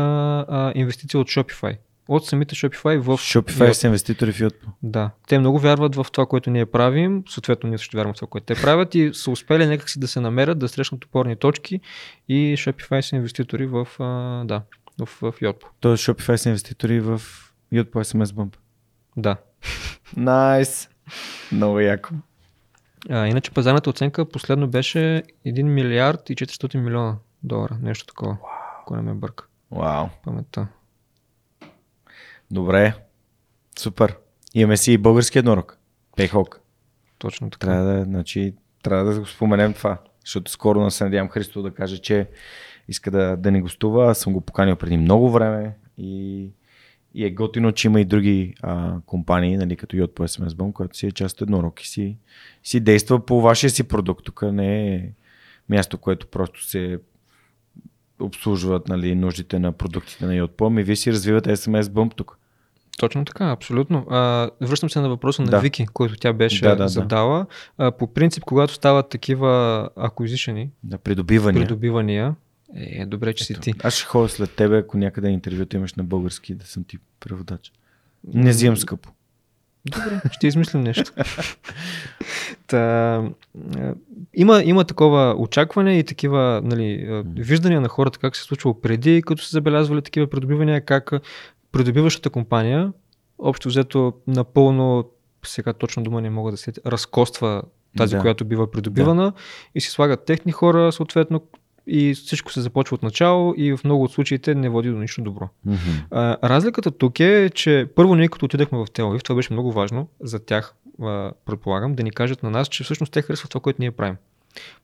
а, 0.49 0.71
инвестиция 0.75 1.19
от 1.19 1.27
Shopify. 1.27 1.77
От 2.07 2.25
самите 2.25 2.55
Shopify 2.55 2.99
в 2.99 3.07
Shopify 3.07 3.71
са 3.71 3.87
инвеститори 3.87 4.31
в 4.31 4.39
Yotpo. 4.39 4.65
Да. 4.83 5.11
Те 5.27 5.39
много 5.39 5.59
вярват 5.59 5.95
в 5.95 6.05
това, 6.11 6.25
което 6.25 6.49
ние 6.49 6.65
правим. 6.65 7.23
Съответно, 7.29 7.69
ние 7.69 7.77
също 7.77 7.97
вярваме 7.97 8.13
в 8.13 8.15
това, 8.15 8.27
което 8.27 8.45
те 8.45 8.61
правят 8.61 8.95
и 8.95 9.11
са 9.13 9.31
успели 9.31 9.67
някакси 9.67 9.99
да 9.99 10.07
се 10.07 10.19
намерят, 10.19 10.59
да 10.59 10.67
срещнат 10.67 11.05
опорни 11.05 11.35
точки 11.35 11.79
и 12.29 12.55
Shopify 12.57 13.01
са 13.01 13.15
инвеститори 13.15 13.65
в, 13.65 13.87
а, 13.99 14.43
да, 14.45 14.61
в, 14.99 15.05
в 15.05 15.33
Yotpo. 15.41 15.65
Тоест 15.79 16.03
Shopify 16.03 16.35
са 16.35 16.49
инвеститори 16.49 16.99
в 16.99 17.21
Yotpo 17.73 17.93
SMS 17.93 18.25
Bump. 18.25 18.55
Да. 19.17 19.37
Найс! 20.17 20.89
Много 21.51 21.79
яко. 21.79 22.13
А, 23.09 23.27
иначе 23.27 23.51
пазарната 23.51 23.89
оценка 23.89 24.29
последно 24.29 24.67
беше 24.67 25.23
1 25.45 25.63
милиард 25.63 26.29
и 26.29 26.35
400 26.35 26.77
милиона 26.77 27.17
долара. 27.43 27.77
Нещо 27.81 28.05
такова. 28.05 28.37
Ако 28.81 28.95
не 28.95 29.01
ме 29.01 29.13
бърка 29.13 29.45
Вау. 29.71 30.07
паметта. 30.23 30.67
Добре. 32.51 32.93
Супер. 33.79 34.17
Имаме 34.53 34.77
си 34.77 34.93
и 34.93 34.97
български 34.97 35.39
еднорог. 35.39 35.77
Пейхок. 36.15 36.59
Точно 37.17 37.49
така. 37.49 37.67
Трябва 37.67 37.83
да, 37.85 38.03
значи, 38.03 38.55
трябва 38.83 39.13
да 39.13 39.19
го 39.19 39.25
споменем 39.25 39.73
това. 39.73 39.97
Защото 40.25 40.51
скоро 40.51 40.91
се 40.91 41.03
надявам 41.03 41.29
Христо 41.29 41.61
да 41.61 41.73
каже, 41.73 41.97
че 41.97 42.29
иска 42.87 43.11
да, 43.11 43.37
да 43.37 43.51
ни 43.51 43.61
гостува. 43.61 44.11
Аз 44.11 44.17
съм 44.17 44.33
го 44.33 44.41
поканил 44.41 44.75
преди 44.75 44.97
много 44.97 45.31
време 45.31 45.75
и, 45.97 46.49
и 47.13 47.25
е 47.25 47.31
готино, 47.31 47.71
че 47.71 47.87
има 47.87 48.01
и 48.01 48.05
други 48.05 48.53
а, 48.61 48.93
компании, 49.05 49.57
нали, 49.57 49.75
като 49.75 49.95
Yot 49.95 50.07
по 50.07 50.23
SMS 50.23 50.47
Bump, 50.49 50.73
която 50.73 50.97
си 50.97 51.07
е 51.07 51.11
част 51.11 51.35
от 51.35 51.41
еднорог 51.41 51.81
и 51.81 51.87
си, 51.87 52.17
си 52.63 52.79
действа 52.79 53.25
по 53.25 53.41
вашия 53.41 53.69
си 53.69 53.83
продукт. 53.83 54.25
Тук 54.25 54.41
не 54.41 54.95
е 54.95 55.09
място, 55.69 55.97
което 55.97 56.27
просто 56.27 56.63
се 56.63 56.99
обслужват 58.19 58.87
нали, 58.87 59.15
нуждите 59.15 59.59
на 59.59 59.71
продуктите 59.71 60.25
на 60.25 60.33
Yotpo, 60.33 60.67
ами 60.67 60.83
вие 60.83 60.95
си 60.95 61.11
развивате 61.11 61.55
SMS 61.57 61.81
Bump 61.81 62.15
тук. 62.15 62.37
Точно 62.99 63.25
така, 63.25 63.51
абсолютно. 63.51 64.05
А, 64.09 64.49
връщам 64.61 64.89
се 64.89 64.99
на 64.99 65.09
въпроса 65.09 65.41
на 65.41 65.51
Да. 65.51 65.59
Вики, 65.59 65.85
който 65.85 66.15
тя 66.15 66.33
беше 66.33 66.61
Да, 66.63 66.69
да, 66.69 66.75
да. 66.75 66.87
задала. 66.87 67.45
А, 67.77 67.91
по 67.91 68.13
принцип, 68.13 68.43
когато 68.43 68.73
стават 68.73 69.09
такива 69.09 69.89
аквизишени, 69.95 70.69
На 70.83 70.97
придобивания. 70.97 71.61
придобивания, 71.61 72.35
е, 72.75 73.05
добре, 73.05 73.33
че 73.33 73.43
си 73.43 73.53
ти. 73.53 73.73
Аз 73.83 73.93
ще 73.93 74.05
ходя 74.05 74.29
след 74.29 74.55
тебе, 74.55 74.77
ако 74.77 74.97
някъде 74.97 75.29
интервюто 75.29 75.75
имаш 75.75 75.93
на 75.93 76.03
български, 76.03 76.55
да 76.55 76.65
съм 76.65 76.83
ти 76.83 76.97
преводач. 77.19 77.71
Не 78.33 78.49
взимам 78.49 78.77
скъпо. 78.77 79.09
Добре, 79.85 80.21
ще 80.31 80.47
измислим 80.47 80.81
нещо. 80.81 81.11
Та, 82.67 82.77
а, 82.77 83.93
има, 84.33 84.63
има 84.63 84.83
такова 84.83 85.35
очакване 85.37 85.99
и 85.99 86.03
такива 86.03 86.61
нали, 86.63 87.05
а, 87.09 87.23
виждания 87.37 87.81
на 87.81 87.89
хората 87.89 88.19
как 88.19 88.35
се 88.35 88.41
е 88.41 88.43
случвало 88.43 88.81
преди, 88.81 89.21
като 89.21 89.43
са 89.43 89.49
забелязвали 89.51 90.01
такива 90.01 90.27
придобивания, 90.27 90.85
как 90.85 91.11
придобиващата 91.71 92.29
компания, 92.29 92.93
общо 93.39 93.69
взето 93.69 94.13
напълно, 94.27 95.09
сега 95.45 95.73
точно 95.73 96.03
дума 96.03 96.21
не 96.21 96.29
мога 96.29 96.51
да 96.51 96.57
се 96.57 96.73
разкоства 96.85 97.63
тази, 97.97 98.15
Да. 98.15 98.21
която 98.21 98.45
бива 98.45 98.71
придобивана 98.71 99.33
и 99.75 99.81
си 99.81 99.89
слагат 99.89 100.25
техни 100.25 100.51
хора, 100.51 100.91
съответно, 100.91 101.41
и 101.87 102.13
всичко 102.13 102.51
се 102.51 102.61
започва 102.61 102.95
от 102.95 103.03
начало 103.03 103.53
и 103.57 103.73
в 103.73 103.83
много 103.83 104.03
от 104.03 104.11
случаите 104.11 104.55
не 104.55 104.69
води 104.69 104.89
до 104.89 104.97
нищо 104.97 105.21
добро. 105.21 105.49
А, 106.11 106.49
разликата 106.49 106.91
тук 106.91 107.19
е, 107.19 107.49
че 107.49 107.87
първо 107.95 108.15
ние 108.15 108.27
като 108.27 108.45
отидахме 108.45 108.77
в 108.77 108.91
Телавив, 108.93 109.23
това 109.23 109.35
беше 109.35 109.53
много 109.53 109.71
важно 109.71 110.07
за 110.21 110.45
тях, 110.45 110.75
а, 111.01 111.31
предполагам, 111.45 111.95
да 111.95 112.03
ни 112.03 112.11
кажат 112.11 112.43
на 112.43 112.49
нас, 112.49 112.67
че 112.67 112.83
всъщност 112.83 113.13
те 113.13 113.21
харесват 113.21 113.51
това, 113.51 113.61
което 113.61 113.81
ние 113.81 113.91
правим. 113.91 114.15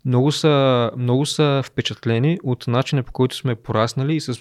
Много 0.05 0.31
са, 0.31 0.91
много 0.97 1.25
са 1.25 1.61
впечатлени 1.65 2.39
от 2.43 2.67
начина 2.67 3.03
по 3.03 3.11
който 3.11 3.35
сме 3.35 3.55
пораснали 3.55 4.15
и 4.15 4.21
с, 4.21 4.39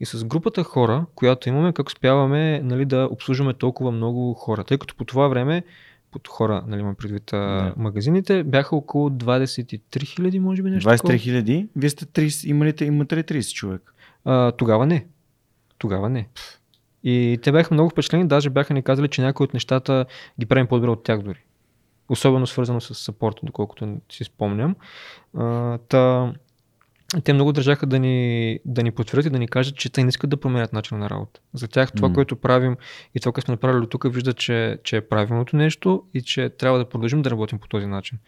и 0.00 0.06
с 0.06 0.24
групата 0.24 0.62
хора, 0.62 1.06
която 1.14 1.48
имаме, 1.48 1.72
как 1.72 1.86
успяваме 1.86 2.60
нали, 2.60 2.84
да 2.84 3.08
обслужваме 3.10 3.54
толкова 3.54 3.90
много 3.90 4.34
хора. 4.34 4.64
Тъй 4.64 4.78
като 4.78 4.94
по 4.94 5.04
това 5.04 5.28
време 5.28 5.62
под 6.12 6.28
хора, 6.28 6.64
нали 6.66 6.80
имам 6.80 6.94
предвид 6.94 7.22
Да. 7.30 7.74
магазините, 7.76 8.44
бяха 8.44 8.76
около 8.76 9.10
23 9.10 10.04
хиляди, 10.06 10.40
може 10.40 10.62
би 10.62 10.70
нещо 10.70 10.88
23 10.90 10.96
такова. 10.96 11.16
хиляди? 11.18 11.68
Вие 11.76 11.90
сте 11.90 12.06
30, 12.06 12.46
имате, 12.46 12.84
имате 12.84 13.16
ли 13.16 13.22
30 13.22 13.54
човек? 13.54 13.94
А, 14.24 14.52
тогава 14.52 14.86
не. 14.86 15.06
Тогава 15.78 16.08
не. 16.08 16.28
И 17.04 17.38
те 17.42 17.52
бяха 17.52 17.74
много 17.74 17.90
впечатлени, 17.90 18.28
даже 18.28 18.50
бяха 18.50 18.74
ни 18.74 18.82
казали, 18.82 19.08
че 19.08 19.22
някои 19.22 19.44
от 19.44 19.54
нещата 19.54 20.06
ги 20.40 20.46
правим 20.46 20.66
по-добре 20.66 20.90
от 20.90 21.02
тях 21.02 21.22
дори. 21.22 21.38
Особено 22.08 22.46
свързано 22.46 22.80
с 22.80 22.94
сапорта, 22.94 23.40
доколкото 23.42 23.96
си 24.12 24.24
спомням. 24.24 24.76
А, 25.36 25.78
та, 25.78 26.32
те 27.24 27.32
много 27.32 27.52
държаха 27.52 27.86
да 27.86 27.98
ни, 27.98 28.58
да 28.64 28.82
ни 28.82 28.90
потвърдят 28.90 29.26
и 29.26 29.30
да 29.30 29.38
ни 29.38 29.48
кажат, 29.48 29.76
че 29.76 29.90
те 29.92 30.02
не 30.02 30.08
искат 30.08 30.30
да 30.30 30.36
променят 30.36 30.72
начина 30.72 31.00
на 31.00 31.10
работа. 31.10 31.40
За 31.54 31.68
тях 31.68 31.92
това, 31.92 32.08
М. 32.08 32.14
което 32.14 32.36
правим 32.36 32.76
и 33.14 33.20
това, 33.20 33.32
което 33.32 33.44
сме 33.44 33.52
направили 33.52 33.80
до 33.80 33.86
тук, 33.86 34.14
виждат, 34.14 34.36
че, 34.36 34.78
че 34.84 34.96
е 34.96 35.00
правилното 35.00 35.56
нещо 35.56 36.02
и 36.14 36.22
че 36.22 36.48
трябва 36.48 36.78
да 36.78 36.88
продължим 36.88 37.22
да 37.22 37.30
работим 37.30 37.58
по 37.58 37.68
този 37.68 37.86
начин. 37.86 38.18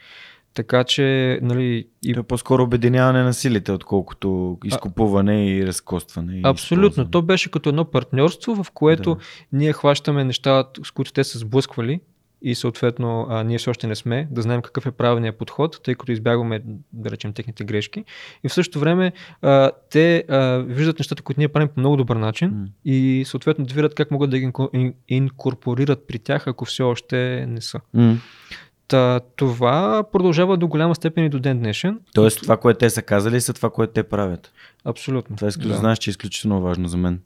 Така 0.55 0.85
че, 0.85 1.39
нали, 1.43 1.65
и 1.65 1.89
И... 2.11 2.15
То 2.15 2.21
е 2.21 2.23
по-скоро 2.23 2.63
обединяване 2.63 3.23
на 3.23 3.35
силите, 3.35 3.73
отколкото 3.73 4.59
изкупуване 4.65 5.47
и 5.51 5.67
разкостване. 5.67 6.37
И 6.37 6.41
Абсолютно. 6.45 6.87
използване. 6.87 7.11
То 7.11 7.23
беше 7.23 7.51
като 7.51 7.69
едно 7.69 7.85
партньорство, 7.85 8.65
в 8.65 8.71
което 8.71 9.15
Да. 9.15 9.21
ние 9.53 9.73
хващаме 9.73 10.25
неща, 10.25 10.65
с 10.87 10.91
които 10.91 11.13
те 11.13 11.25
са 11.25 11.39
сблъсквали 11.39 12.01
и 12.45 12.55
съответно 12.55 13.27
а, 13.31 13.45
ние 13.45 13.59
все 13.59 13.71
още 13.71 13.87
не 13.87 13.95
сме, 13.95 14.29
да 14.31 14.43
знаем 14.43 14.63
какъв 14.63 14.87
е 14.87 14.91
правилният 14.91 15.39
подход, 15.39 15.81
тъй 15.85 15.95
като 15.95 16.13
избягваме, 16.13 16.63
да 16.93 17.11
речем, 17.11 17.33
техните 17.33 17.65
грешки. 17.65 18.05
И 18.45 18.49
в 18.49 18.55
същото 18.55 18.81
време 18.81 19.13
а, 19.43 19.71
те 19.91 20.25
а, 20.29 20.59
виждат 20.59 20.99
нещата, 20.99 21.23
които 21.23 21.41
ние 21.41 21.49
правим 21.49 21.69
по 21.69 21.81
много 21.81 21.97
добър 21.97 22.17
начин 22.17 22.49
М. 22.49 22.67
и 22.85 23.25
съответно 23.27 23.65
да 23.65 23.75
видят 23.75 23.95
как 23.95 24.11
могат 24.11 24.31
да 24.31 24.39
ги 24.39 24.47
инко- 24.47 24.71
ин- 24.71 24.95
инкорпорират 25.09 26.07
при 26.09 26.19
тях, 26.19 26.47
ако 26.47 26.65
все 26.65 26.83
още 26.83 27.47
не 27.49 27.61
са. 27.61 27.81
М. 27.95 28.17
Та, 28.89 29.21
това 29.37 30.05
продължава 30.13 30.57
до 30.57 30.69
голяма 30.69 30.95
степен 30.95 31.25
и 31.25 31.29
до 31.29 31.39
ден 31.39 31.59
днешен. 31.59 32.01
Тоест, 32.15 32.43
това, 32.43 32.57
което 32.57 32.79
те 32.79 32.91
са 32.91 33.03
казали, 33.03 33.41
са 33.41 33.53
това, 33.53 33.71
което 33.71 33.93
те 33.93 34.03
правят. 34.03 34.53
Абсолютно. 34.85 35.37
Това 35.37 35.51
да. 35.51 35.69
Да. 35.69 35.75
знаеш, 35.75 35.99
че 35.99 36.11
е 36.11 36.13
изключително 36.13 36.61
важно 36.61 36.89
за 36.89 36.97
мен. 36.97 37.21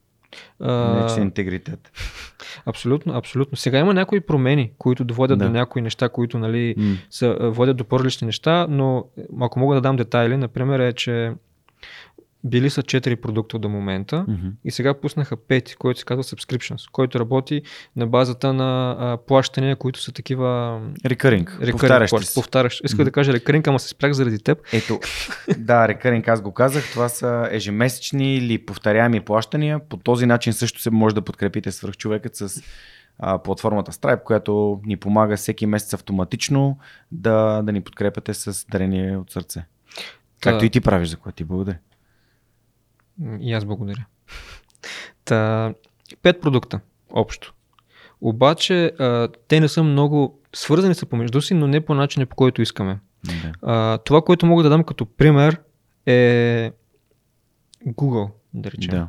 Че 1.14 1.20
е 1.20 1.22
интегритет. 1.22 1.90
Абсолютно, 2.66 3.14
абсолютно. 3.14 3.56
Сега 3.56 3.78
има 3.78 3.94
някои 3.94 4.20
промени, 4.20 4.72
които 4.78 5.04
доводят 5.04 5.38
Да. 5.38 5.44
до 5.44 5.50
някои 5.50 5.82
неща, 5.82 6.08
които 6.08 6.38
нали, 6.38 6.74
М. 6.78 6.96
са, 7.10 7.36
водят 7.40 7.76
до 7.76 7.84
по-различни 7.84 8.26
неща, 8.26 8.66
но 8.70 9.04
ако 9.40 9.58
мога 9.58 9.74
да 9.74 9.80
дам 9.80 9.96
детайли, 9.96 10.36
например 10.36 10.78
е, 10.80 10.92
че 10.92 11.32
били 12.48 12.70
са 12.70 12.82
4 12.82 13.16
продукта 13.16 13.58
до 13.58 13.68
момента 13.68 14.24
Мгм. 14.28 14.46
и 14.64 14.70
сега 14.70 14.94
пуснаха 14.94 15.36
5, 15.36 15.76
който 15.76 16.00
се 16.00 16.06
казва 16.06 16.24
Subscriptions, 16.24 16.90
който 16.92 17.20
работи 17.20 17.62
на 17.96 18.06
базата 18.06 18.52
на 18.52 18.96
а, 18.98 19.16
плащания, 19.18 19.76
които 19.76 20.00
са 20.00 20.12
такива 20.12 20.80
Рекъринг. 21.04 21.58
се. 22.24 22.34
повтарящ. 22.34 22.80
Исках 22.84 23.04
да 23.04 23.10
кажа 23.10 23.32
рекъринг, 23.32 23.66
ама 23.68 23.78
се 23.78 23.88
спрях 23.88 24.12
заради 24.12 24.38
теб. 24.38 24.58
Ето, 24.72 25.00
да, 25.58 25.88
рекъринг, 25.88 26.28
аз 26.28 26.40
го 26.40 26.52
казах, 26.52 26.90
това 26.92 27.08
са 27.08 27.48
ежемесечни 27.50 28.36
или 28.36 28.58
повторяеми 28.58 29.20
плащания. 29.20 29.78
По 29.80 29.96
този 29.96 30.26
начин 30.26 30.52
също 30.52 30.80
се 30.80 30.90
може 30.90 31.14
да 31.14 31.22
подкрепите 31.22 31.72
свръхчовекът 31.72 32.36
с 32.36 32.62
а, 33.18 33.38
платформата 33.38 33.92
Stripe, 33.92 34.22
която 34.22 34.80
ни 34.84 34.96
помага 34.96 35.36
всеки 35.36 35.66
месец 35.66 35.94
автоматично 35.94 36.78
да, 37.12 37.62
да 37.62 37.72
ни 37.72 37.80
подкрепяте 37.80 38.34
с 38.34 38.66
дарение 38.66 39.16
от 39.16 39.30
сърце. 39.30 39.64
Както 40.40 40.58
Та- 40.58 40.66
и 40.66 40.70
ти 40.70 40.80
правиш, 40.80 41.08
за 41.08 41.16
което 41.16 41.36
ти 41.36 41.44
благодаря. 41.44 41.76
И 43.40 43.52
аз 43.52 43.64
благодаря. 43.64 44.06
Та, 45.24 45.74
пет 46.22 46.40
продукта 46.40 46.80
общо. 47.10 47.54
Обаче 48.20 48.92
а, 48.98 49.28
те 49.48 49.60
не 49.60 49.68
са 49.68 49.82
много 49.82 50.40
свързани 50.54 50.94
са 50.94 51.06
помежду 51.06 51.40
си, 51.40 51.54
но 51.54 51.66
не 51.66 51.80
по 51.80 51.94
начина 51.94 52.26
по 52.26 52.36
който 52.36 52.62
искаме. 52.62 52.98
Да. 53.24 53.52
А, 53.62 53.98
това, 53.98 54.22
което 54.22 54.46
мога 54.46 54.62
да 54.62 54.68
дам 54.68 54.84
като 54.84 55.06
пример 55.06 55.60
е 56.06 56.72
Google, 57.86 58.30
да 58.54 58.70
речем. 58.70 58.90
Да. 58.90 59.08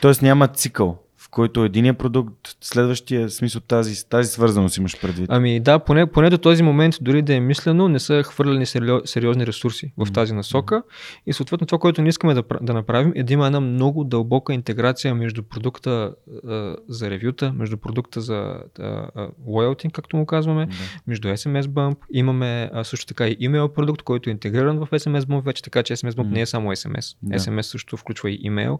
Тоест 0.00 0.22
няма 0.22 0.48
цикъл, 0.48 1.02
в 1.28 1.30
който 1.30 1.64
единия 1.64 1.94
продукт, 1.94 2.34
следващия 2.60 3.30
смисъл 3.30 3.60
тази, 3.60 4.08
тази 4.08 4.30
свързаност 4.30 4.76
имаш 4.76 5.00
предвид. 5.00 5.26
Ами 5.28 5.60
да, 5.60 5.78
поне, 5.78 6.06
поне 6.06 6.30
до 6.30 6.38
този 6.38 6.62
момент, 6.62 6.94
дори 7.00 7.22
да 7.22 7.34
е 7.34 7.40
мислено, 7.40 7.88
не 7.88 7.98
са 7.98 8.22
хвърляни 8.22 8.66
серио- 8.66 9.06
сериозни 9.06 9.46
ресурси 9.46 9.92
в 9.96 10.12
тази 10.12 10.34
насока. 10.34 10.82
И 11.26 11.32
съответно 11.32 11.66
това, 11.66 11.78
което 11.78 12.02
ние 12.02 12.08
искаме 12.08 12.34
да, 12.34 12.42
да 12.60 12.72
направим 12.74 13.12
е 13.14 13.22
да 13.22 13.32
има 13.32 13.46
една 13.46 13.60
много 13.60 14.04
дълбока 14.04 14.52
интеграция 14.54 15.14
между 15.14 15.42
продукта 15.42 16.14
а, 16.48 16.76
за 16.88 17.10
ревюта, 17.10 17.52
между 17.52 17.76
продукта 17.76 18.20
за 18.20 18.34
а, 18.34 18.82
а, 19.14 19.28
loyalty, 19.48 19.92
както 19.92 20.16
му 20.16 20.26
казваме, 20.26 20.66
Да. 20.66 20.72
между 21.06 21.28
SMS 21.28 21.62
Bump. 21.62 21.96
Имаме 22.12 22.70
а, 22.72 22.84
също 22.84 23.06
така 23.06 23.28
и 23.28 23.36
имейл 23.40 23.68
продукт, 23.68 24.02
който 24.02 24.30
е 24.30 24.32
интегриран 24.32 24.78
в 24.78 24.88
SMS 24.90 25.20
Bump 25.20 25.44
вече, 25.44 25.62
така 25.62 25.82
че 25.82 25.96
SMS 25.96 26.10
Bump 26.10 26.24
М. 26.24 26.30
не 26.30 26.40
е 26.40 26.46
само 26.46 26.70
SMS. 26.72 27.16
Да. 27.22 27.38
SMS 27.38 27.60
също 27.62 27.96
включва 27.96 28.30
и 28.30 28.38
имейл. 28.42 28.78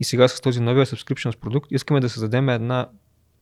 И 0.00 0.04
сега 0.04 0.28
с 0.28 0.40
този 0.40 0.60
новия 0.60 0.86
subscriptions 0.86 1.38
продукт 1.38 1.72
искаме 1.88 2.00
да 2.00 2.08
създадем 2.08 2.48
една 2.48 2.88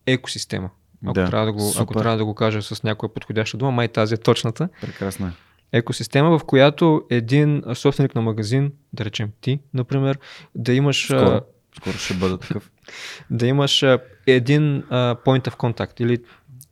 екосистема. 0.07 0.71
Ако, 1.05 1.13
Да, 1.15 1.27
трябва 1.27 1.47
да 1.47 1.53
го, 1.53 1.73
ако 1.79 1.95
трябва 1.95 2.19
да 2.19 2.25
го 2.25 2.35
кажа 2.35 2.63
с 2.63 2.83
някоя 2.83 3.15
подходяща 3.15 3.57
дума, 3.57 3.71
май 3.71 3.89
тази 3.89 4.15
е 4.15 4.17
точната. 4.17 4.69
Прекрасно 4.81 5.27
е. 5.27 5.31
Екосистема, 5.73 6.39
в 6.39 6.45
която 6.45 7.03
един 7.11 7.63
собственик 7.75 8.15
на 8.15 8.21
магазин, 8.21 8.73
да 8.93 9.05
речем 9.05 9.31
ти, 9.41 9.61
например, 9.75 10.19
да 10.55 10.73
имаш, 10.73 11.05
Скоро, 11.05 11.41
скоро 11.77 11.95
ще 11.95 12.15
бъда 12.15 12.39
такъв. 12.39 12.71
да 13.31 13.47
имаш 13.47 13.85
един 14.27 14.85
а, 14.91 15.17
point 15.27 15.49
of 15.49 15.57
contact 15.57 16.01
или 16.01 16.19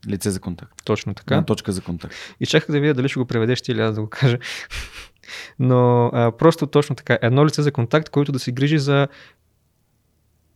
Лице 0.09 0.31
за 0.31 0.41
контакт. 0.41 0.73
точно 0.85 1.15
така. 1.15 1.35
Една 1.35 1.47
точка 1.47 1.73
за 1.73 1.81
контакт. 1.81 2.15
И 2.41 2.47
чаках 2.47 2.71
да 2.71 2.81
видя 2.81 2.95
дали 2.95 3.09
ще 3.09 3.19
го 3.19 3.27
преведеш 3.27 3.63
ти 3.63 3.73
или 3.73 3.81
аз 3.81 3.95
да 3.95 4.01
го 4.01 4.09
кажа. 4.09 4.39
Но 5.59 6.11
а, 6.13 6.33
просто 6.39 6.67
точно 6.67 6.97
така. 6.97 7.19
Едно 7.23 7.47
лице 7.47 7.63
за 7.63 7.73
контакт, 7.73 8.09
който 8.09 8.33
да 8.33 8.39
се 8.39 8.53
грижи 8.53 8.79
за 8.79 9.09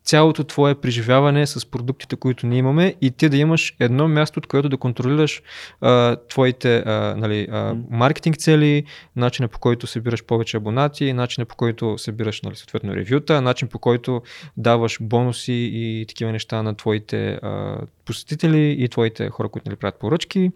цялото 0.08 0.44
твое 0.44 0.74
преживяване 0.74 1.46
с 1.46 1.70
продуктите, 1.70 2.16
които 2.16 2.46
ние 2.46 2.58
имаме 2.58 2.94
и 3.00 3.10
ти 3.10 3.28
да 3.28 3.36
имаш 3.36 3.76
едно 3.80 4.08
място, 4.08 4.38
от 4.38 4.46
което 4.46 4.68
да 4.68 4.76
контролираш 4.76 5.42
а, 5.80 6.16
твоите 6.16 6.82
а, 6.86 7.14
нали, 7.16 7.48
а, 7.50 7.76
маркетинг 7.90 8.36
цели, 8.36 8.84
начина 9.16 9.48
по 9.48 9.58
който 9.58 9.86
събираш 9.86 10.24
повече 10.24 10.56
абонати, 10.56 11.12
начина 11.12 11.44
по 11.44 11.56
който 11.56 11.98
събираш 11.98 12.42
нали, 12.42 12.56
съответно 12.56 12.94
ревюта, 12.94 13.40
начин 13.40 13.68
по 13.68 13.78
който 13.78 14.22
даваш 14.56 14.98
бонуси 15.00 15.70
и 15.72 16.04
такива 16.08 16.32
неща 16.32 16.62
на 16.62 16.74
твоите 16.74 17.32
а, 17.32 17.78
посетители 18.08 18.76
и 18.78 18.88
твоите 18.88 19.28
хора, 19.28 19.48
които 19.48 19.68
нали, 19.68 19.76
правят 19.76 19.98
поръчки. 19.98 20.50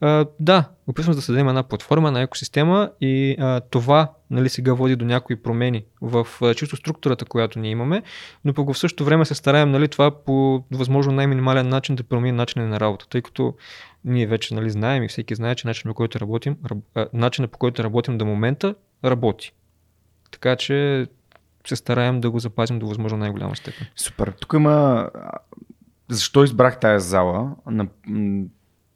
А, 0.00 0.26
да, 0.40 0.68
опитвам 0.86 1.14
се 1.14 1.18
да 1.18 1.22
създадем 1.22 1.48
една 1.48 1.62
платформа, 1.62 2.08
една 2.08 2.22
екосистема 2.22 2.90
и 3.00 3.36
а, 3.38 3.60
това 3.60 4.12
нали, 4.30 4.48
сега 4.48 4.72
води 4.72 4.96
до 4.96 5.04
някои 5.04 5.36
промени 5.36 5.84
в 6.00 6.26
а, 6.42 6.54
чисто 6.54 6.76
структурата, 6.76 7.24
която 7.24 7.58
ние 7.58 7.70
имаме, 7.70 8.02
но 8.44 8.54
пък 8.54 8.72
в 8.72 8.78
същото 8.78 9.04
време 9.04 9.24
се 9.24 9.34
стараем 9.34 9.70
нали, 9.70 9.88
това 9.88 10.24
по 10.24 10.64
възможно 10.70 11.12
най-минимален 11.12 11.68
начин 11.68 11.96
да 11.96 12.02
промени 12.02 12.32
начина 12.32 12.66
на 12.66 12.80
работа, 12.80 13.08
тъй 13.08 13.22
като 13.22 13.54
ние 14.04 14.26
вече 14.26 14.54
нали, 14.54 14.70
знаем 14.70 15.02
и 15.02 15.08
всеки 15.08 15.34
знае, 15.34 15.54
че 15.54 15.66
начинът 15.66 15.94
по 15.94 15.96
който 15.96 16.20
работим, 16.20 16.56
раб, 16.66 16.78
а, 16.94 17.06
начинът 17.12 17.50
по 17.50 17.58
който 17.58 17.84
работим 17.84 18.18
до 18.18 18.24
момента 18.24 18.74
работи. 19.04 19.52
Така 20.30 20.56
че 20.56 21.06
се 21.68 21.76
стараем 21.76 22.20
да 22.20 22.30
го 22.30 22.38
запазим 22.38 22.78
до 22.78 22.86
възможно 22.86 23.18
най-голяма 23.18 23.56
степен. 23.56 23.86
Супер. 23.96 24.32
Тук 24.40 24.52
има... 24.52 25.08
а, 26.10 26.14
Защо 26.14 26.44
избрах 26.44 26.80
тази 26.80 27.08
зала? 27.08 27.56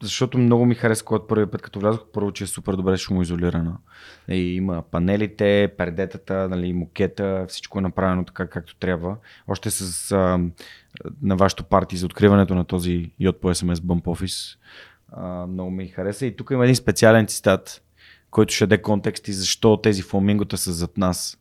Защото 0.03 0.39
много 0.39 0.67
ми 0.67 0.75
хареса, 0.75 1.05
когато 1.05 1.27
първи 1.27 1.47
път, 1.47 1.63
като 1.63 1.81
влязох, 1.81 2.05
първо, 2.13 2.33
че 2.33 2.45
е 2.45 2.47
супер 2.47 2.73
добре 2.73 2.97
шумоизолирана. 2.97 3.77
И 4.29 4.55
има 4.55 4.83
панелите, 4.91 5.75
пердетата, 5.79 6.49
нали, 6.49 6.73
мукета, 6.73 7.47
всичко 7.49 7.79
е 7.79 7.83
направено 7.83 8.25
така, 8.25 8.47
както 8.47 8.77
трябва. 8.77 9.17
Още 9.49 9.71
с 9.71 10.13
а, 10.13 10.41
на 11.23 11.37
вашето 11.37 11.65
парти 11.65 11.97
за 11.97 12.07
откриването 12.07 12.55
на 12.55 12.65
този 12.65 13.11
Yacht 13.21 13.33
по 13.33 13.55
SMS 13.55 13.75
Bump 13.75 14.03
Office. 14.03 14.59
А, 15.13 15.47
много 15.47 15.71
ми 15.71 15.89
хареса. 15.89 16.27
И 16.27 16.37
тук 16.37 16.51
има 16.51 16.65
един 16.65 16.77
специален 16.77 17.27
цитат, 17.27 17.83
който 18.31 18.55
ще 18.55 18.67
даде 18.67 18.83
контекст 18.83 19.29
и 19.29 19.33
защо 19.33 19.77
тези 19.77 20.03
фламингота 20.03 20.57
са 20.59 20.73
зад 20.73 20.99
нас. 20.99 21.39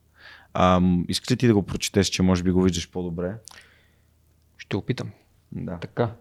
Ам, 0.54 1.06
искаш 1.08 1.32
ли 1.32 1.38
ти 1.38 1.48
да 1.48 1.54
го 1.54 1.64
прочетеш, 1.64 2.08
че 2.08 2.24
може 2.24 2.44
би 2.44 2.52
го 2.52 2.62
виждаш 2.62 2.92
по-добре? 2.92 3.36
Ще 4.58 4.78
опитам. 4.78 5.12
Да. 5.52 5.78
Така. 5.78 6.12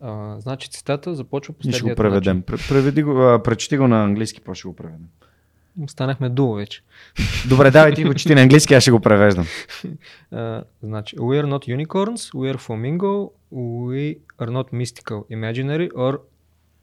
А, 0.00 0.40
значи 0.40 0.70
цитата 0.70 1.14
започва 1.14 1.54
по 1.54 1.60
Ние 1.64 1.72
ще 1.72 1.82
го 1.82 1.94
преведем. 1.94 2.36
начин. 2.36 2.42
Пре- 2.44 2.68
Преведи 2.68 3.02
го, 3.02 3.22
а, 3.22 3.42
прочети 3.42 3.76
го 3.76 3.88
на 3.88 4.04
английски, 4.04 4.40
после 4.40 4.58
ще 4.58 4.68
го 4.68 4.76
преведем. 4.76 5.08
Станахме 5.86 6.28
дуо 6.28 6.54
вече. 6.54 6.82
Добре, 7.48 7.70
давай 7.70 7.94
ти 7.94 8.04
го 8.04 8.14
чети 8.14 8.34
на 8.34 8.40
английски, 8.42 8.74
аз 8.74 8.82
ще 8.82 8.90
го 8.90 9.00
превеждам. 9.00 9.46
Uh, 10.32 10.62
значи, 10.82 11.16
we 11.16 11.42
are 11.42 11.46
not 11.48 11.86
unicorns, 11.86 12.32
we 12.34 12.54
are 12.54 12.58
flamingo, 12.58 13.30
we 13.52 14.18
are 14.38 14.50
not 14.50 14.72
mystical, 14.72 15.24
imaginary 15.30 15.90
or 15.92 16.18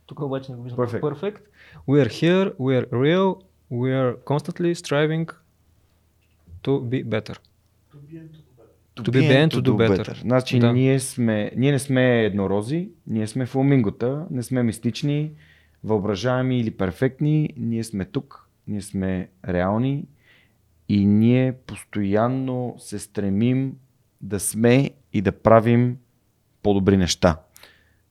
тук 0.05 0.21
обаче 0.21 0.51
не 0.51 0.57
го 0.57 0.63
виждам. 0.63 0.85
Perfect. 0.85 1.01
Perfect. 1.01 1.37
We 1.87 2.05
are 2.05 2.09
here, 2.09 2.55
we 2.55 2.81
are 2.81 2.89
real, 2.91 3.35
we 3.71 3.89
are 3.93 4.15
constantly 4.25 4.75
striving 4.75 5.29
to 6.63 6.81
be 6.81 7.03
better. 7.03 7.35
To 7.93 7.97
be 8.09 8.19
bent, 9.01 9.49
to 9.49 9.61
do 9.61 9.71
better. 9.71 10.21
Значи 10.21 10.59
Да. 10.59 10.73
ние, 10.73 10.99
сме, 10.99 11.51
ние 11.55 11.71
не 11.71 11.79
сме 11.79 12.23
еднорози, 12.23 12.89
ние 13.07 13.27
сме 13.27 13.45
фламингота, 13.45 14.25
не 14.31 14.43
сме 14.43 14.63
мистични, 14.63 15.31
въображаеми 15.83 16.59
или 16.59 16.71
перфектни, 16.71 17.49
ние 17.57 17.83
сме 17.83 18.05
тук, 18.05 18.47
ние 18.67 18.81
сме 18.81 19.29
реални 19.47 20.05
и 20.89 21.05
ние 21.05 21.53
постоянно 21.53 22.75
се 22.77 22.99
стремим 22.99 23.73
да 24.21 24.39
сме 24.39 24.89
и 25.13 25.21
да 25.21 25.31
правим 25.31 25.97
по-добри 26.63 26.97
неща. 26.97 27.37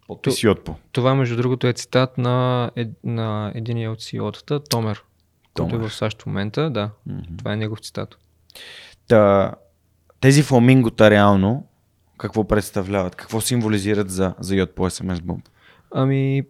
Подпис 0.07 0.43
и 0.43 0.49
отпо. 0.49 0.75
Това, 0.93 1.15
между 1.15 1.37
другото, 1.37 1.67
е 1.67 1.73
цитат 1.73 2.19
на, 2.19 2.71
ед, 2.77 2.89
на 3.05 3.53
един 3.55 3.91
от 3.91 3.99
CEO-тата, 3.99 4.61
Томер, 4.61 5.03
който 5.55 5.69
е 5.69 5.79
Томер. 5.79 5.89
в 5.89 5.95
САЩ 5.95 6.23
в 6.23 6.27
момента. 6.27 6.71
Да, 6.71 6.91
Мгм. 7.07 7.19
това 7.39 7.53
е 7.53 7.57
негов 7.57 7.79
цитат. 7.81 8.19
Та, 9.09 9.55
тези 10.27 10.43
фламингота 10.43 11.11
реално 11.11 11.67
какво 12.19 12.45
представляват? 12.45 13.17
Какво 13.17 13.41
символизират 13.41 14.11
за, 14.11 14.35
за 14.41 14.57
йод 14.57 14.75
по 14.75 14.91
SMS 14.91 15.19
Bump? 15.19 15.41
Ами, 15.95 16.43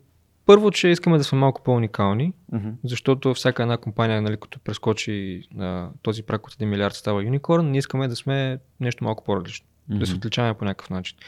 първо, 0.47 0.71
че 0.71 0.89
искаме 0.89 1.19
да 1.19 1.25
сме 1.25 1.39
малко 1.39 1.63
по-уникални, 1.63 2.33
Мгм. 2.53 2.69
защото 2.85 3.35
всяка 3.35 3.63
една 3.63 3.77
компания, 3.77 4.23
нали, 4.23 4.37
като 4.37 4.59
прескочи 4.61 5.43
а, 5.59 5.89
този 6.03 6.23
прак 6.23 6.47
от 6.47 6.55
1 6.55 6.65
милиард 6.65 6.95
става 6.95 7.23
юникорн, 7.25 7.71
ние 7.71 7.79
искаме 7.79 8.09
да 8.09 8.17
сме 8.17 8.59
нещо 8.81 9.05
малко 9.05 9.25
по-различно. 9.25 9.67
да 9.89 10.07
се 10.07 10.15
отличаваме 10.15 10.55
по 10.55 10.65
някакъв 10.65 10.91
начин. 10.91 11.19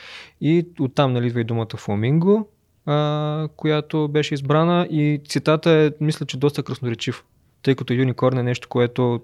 И 0.40 0.66
оттам 0.80 1.12
нали, 1.12 1.26
идва 1.26 1.40
и 1.40 1.44
думата 1.44 1.76
Фламинго, 1.76 2.48
а, 2.86 3.48
която 3.56 4.08
беше 4.08 4.34
избрана 4.34 4.86
и 4.90 5.20
цитата 5.28 5.70
е, 5.70 5.90
мисля, 6.00 6.26
че 6.26 6.36
доста 6.36 6.62
красноречив, 6.62 7.24
тъй 7.62 7.74
като 7.74 7.92
юникорн 7.92 8.38
е 8.38 8.42
нещо, 8.42 8.68
което 8.68 9.20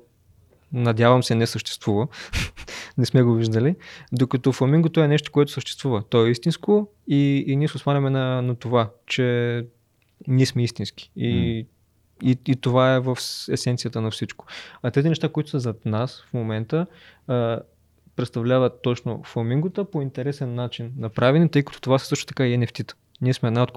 надявам 0.73 1.23
се 1.23 1.34
не 1.34 1.47
съществува. 1.47 2.07
не 2.99 3.07
сме 3.07 3.23
го 3.23 3.34
виждали. 3.34 3.76
Докато 4.12 4.52
фламингото 4.52 5.01
е 5.01 5.09
нещо, 5.09 5.33
което 5.33 5.52
съществува. 5.52 6.02
То 6.09 6.26
е 6.26 6.31
истинско 6.31 6.89
и, 7.09 7.44
и 7.47 7.57
ние 7.57 7.68
се 7.68 7.76
осваняме 7.76 8.10
на, 8.10 8.43
на 8.43 8.55
това, 8.55 8.91
че 9.07 9.67
ние 10.28 10.47
сме 10.47 10.62
истински. 10.62 11.10
И, 11.17 11.67
и, 12.23 12.39
и 12.47 12.57
това 12.57 12.94
е 12.94 13.01
в 13.01 13.18
есенцията 13.51 14.01
на 14.01 14.10
всичко. 14.10 14.47
А 14.83 14.91
тези 14.91 15.09
неща, 15.09 15.28
които 15.28 15.51
са 15.51 15.60
зад 15.60 15.86
нас 15.86 16.25
в 16.31 16.34
момента, 16.34 16.86
а, 17.26 17.60
представляват 18.17 18.83
точно 18.83 19.23
фламингота 19.25 19.91
по 19.91 20.02
интересен 20.02 20.55
начин 20.55 20.93
направени, 20.99 21.49
тъй 21.49 21.62
като 21.62 21.81
това 21.81 21.99
са 21.99 22.07
също 22.07 22.26
така 22.26 22.47
и 22.47 22.59
NFT-та. 22.59 22.94
Ние 23.20 23.34
сме 23.34 23.47
една 23.47 23.62
от, 23.62 23.73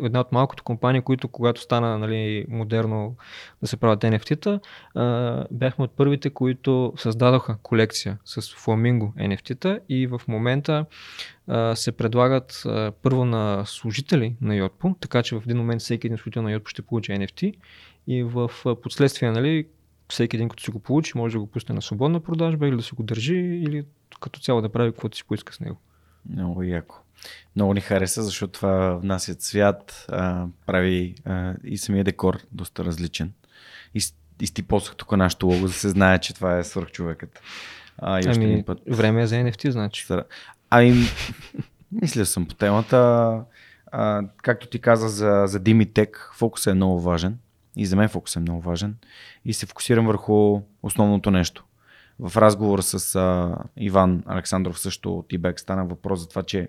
една 0.00 0.20
от 0.20 0.32
малкото 0.32 0.64
компании, 0.64 1.00
които 1.00 1.28
когато 1.28 1.60
стана 1.60 1.98
нали, 1.98 2.46
модерно 2.48 3.16
да 3.60 3.66
се 3.66 3.76
правят 3.76 4.00
NFT-та, 4.00 4.60
а, 4.94 5.44
бяхме 5.50 5.84
от 5.84 5.96
първите, 5.96 6.30
които 6.30 6.92
създадоха 6.96 7.56
колекция 7.62 8.18
с 8.24 8.54
фламинго 8.54 9.14
NFT-та 9.18 9.78
и 9.88 10.06
в 10.06 10.20
момента 10.28 10.86
а, 11.46 11.76
се 11.76 11.92
предлагат 11.92 12.62
а, 12.66 12.92
първо 13.02 13.24
на 13.24 13.62
служители 13.66 14.36
на 14.40 14.54
Yotpo, 14.54 15.00
така 15.00 15.22
че 15.22 15.36
в 15.36 15.42
един 15.44 15.56
момент 15.56 15.80
всеки 15.80 16.06
един 16.06 16.18
служител 16.18 16.42
на 16.42 16.50
Yotpo 16.50 16.68
ще 16.68 16.82
получи 16.82 17.12
NFT 17.12 17.54
и 18.06 18.22
в 18.22 18.50
последствие, 18.82 19.30
нали, 19.30 19.66
всеки 20.08 20.36
един, 20.36 20.48
като 20.48 20.62
си 20.62 20.70
го 20.70 20.78
получи, 20.78 21.12
може 21.14 21.32
да 21.32 21.40
го 21.40 21.46
пусне 21.46 21.74
на 21.74 21.82
свободна 21.82 22.20
продажба 22.20 22.68
или 22.68 22.76
да 22.76 22.82
си 22.82 22.94
го 22.94 23.02
държи 23.02 23.34
или 23.34 23.84
като 24.20 24.40
цяло 24.40 24.60
да 24.60 24.68
прави 24.68 24.92
каквото 24.92 25.16
си 25.16 25.24
поиска 25.24 25.54
с 25.54 25.60
него. 25.60 25.80
Много 26.30 26.62
яко. 26.62 26.96
Много 27.56 27.74
ни 27.74 27.80
хареса, 27.80 28.22
защото 28.22 28.52
това 28.52 28.94
внася 28.94 29.34
цвят, 29.34 30.06
а, 30.08 30.46
прави 30.66 31.14
а, 31.24 31.54
и 31.64 31.78
самия 31.78 32.04
декор 32.04 32.38
доста 32.52 32.84
различен. 32.84 33.32
И, 33.94 34.00
с- 34.00 34.14
изтипосах 34.40 34.96
тук 34.96 35.12
нашото 35.12 35.46
лого, 35.46 35.58
за 35.58 35.66
да 35.66 35.72
се 35.72 35.88
знае, 35.88 36.18
че 36.18 36.34
това 36.34 36.58
е 36.58 36.64
свърхчовекът. 36.64 37.40
А, 37.98 38.20
и 38.20 38.28
още 38.28 38.44
Ами, 38.44 38.62
път. 38.64 38.78
време 38.88 39.22
е 39.22 39.26
за 39.26 39.34
NFT, 39.34 39.68
значи. 39.68 40.06
Ами, 40.70 40.92
мисля 41.92 42.26
съм 42.26 42.46
по 42.46 42.54
темата. 42.54 42.96
А, 43.92 44.22
както 44.36 44.66
ти 44.66 44.78
каза 44.78 45.08
за, 45.08 45.44
за 45.46 45.58
Димитек, 45.58 46.30
фокусът 46.34 46.72
е 46.72 46.74
много 46.74 47.00
важен. 47.00 47.38
И 47.76 47.86
за 47.86 47.96
мен 47.96 48.08
фокусът 48.08 48.36
е 48.36 48.40
много 48.40 48.60
важен. 48.60 48.96
И 49.44 49.52
се 49.54 49.66
фокусирам 49.66 50.06
върху 50.06 50.60
основното 50.82 51.30
нещо. 51.30 51.64
В 52.18 52.36
разговора 52.36 52.82
с 52.82 53.14
а, 53.14 53.56
Иван 53.76 54.22
Александров 54.26 54.80
също 54.80 55.18
от 55.18 55.32
Ибек 55.32 55.60
стана 55.60 55.84
въпрос 55.84 56.20
за 56.20 56.28
това, 56.28 56.42
че 56.42 56.68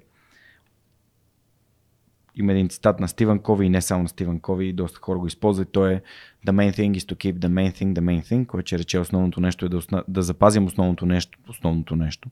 има 2.35 2.51
един 2.51 2.69
цитат 2.69 2.99
на 2.99 3.07
Стивен 3.07 3.39
Кови 3.39 3.65
и 3.65 3.69
не 3.69 3.81
само 3.81 4.03
на 4.03 4.09
Стивен 4.09 4.39
Кови, 4.39 4.73
доста 4.73 4.99
хора 5.01 5.19
го 5.19 5.27
използват. 5.27 5.71
То 5.71 5.87
е 5.87 6.01
The 6.47 6.51
main 6.51 6.71
thing 6.71 6.91
is 6.91 7.13
to 7.13 7.15
keep 7.15 7.39
the 7.39 7.47
main 7.47 7.71
thing 7.71 7.93
the 7.93 7.99
main 7.99 8.23
thing, 8.23 8.45
което 8.45 8.67
че 8.67 8.79
рече 8.79 8.99
основното 8.99 9.41
нещо 9.41 9.65
е 9.65 9.69
да, 9.69 10.03
да 10.07 10.21
запазим 10.21 10.65
основното 10.65 11.05
нещо, 11.05 11.39
основното 11.49 11.95
нещо, 11.95 12.29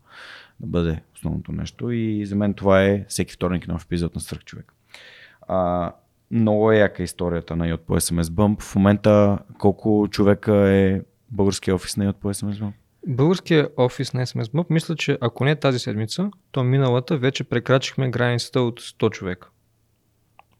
да 0.59 0.67
бъде 0.67 1.01
основното 1.15 1.51
нещо. 1.51 1.91
И 1.91 2.25
за 2.25 2.35
мен 2.35 2.53
това 2.53 2.83
е 2.83 3.05
всеки 3.07 3.33
вторник 3.33 3.67
нов 3.67 3.83
епизод 3.83 4.15
на 4.15 4.21
Свърхчовек. 4.21 4.73
А, 5.47 5.91
много 6.31 6.71
е 6.71 6.77
яка 6.77 7.03
историята 7.03 7.55
на 7.55 7.67
Yot 7.67 7.77
по 7.77 7.95
SMS 7.95 8.23
Bump. 8.23 8.61
В 8.61 8.75
момента 8.75 9.39
колко 9.57 10.07
човека 10.11 10.55
е 10.55 11.01
българския 11.31 11.75
офис 11.75 11.97
на 11.97 12.05
Yot 12.05 12.15
по 12.15 12.33
SMS 12.33 12.53
Bump? 12.53 12.71
Българския 13.07 13.69
офис 13.77 14.13
на 14.13 14.25
SMS 14.25 14.43
Bump, 14.43 14.65
мисля, 14.69 14.95
че 14.95 15.17
ако 15.21 15.45
не 15.45 15.55
тази 15.55 15.79
седмица, 15.79 16.31
то 16.51 16.63
миналата 16.63 17.17
вече 17.17 17.43
прекрачихме 17.43 18.09
границата 18.09 18.61
от 18.61 18.81
100 18.81 19.11
човека. 19.11 19.49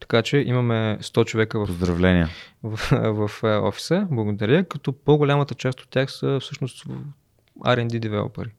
Така 0.01 0.21
че 0.21 0.37
имаме 0.37 0.97
100 1.01 1.25
човека 1.25 1.59
в, 1.59 1.65
Поздравления. 1.65 2.29
в, 2.63 2.77
в, 2.91 3.27
в 3.27 3.43
офиса, 3.43 4.07
благодаря, 4.11 4.63
като 4.63 4.93
по-голямата 4.93 5.55
част 5.55 5.81
от 5.81 5.89
тях 5.89 6.11
са 6.11 6.39
всъщност 6.41 6.85
R&D 7.59 7.99
девелопери. 7.99 8.49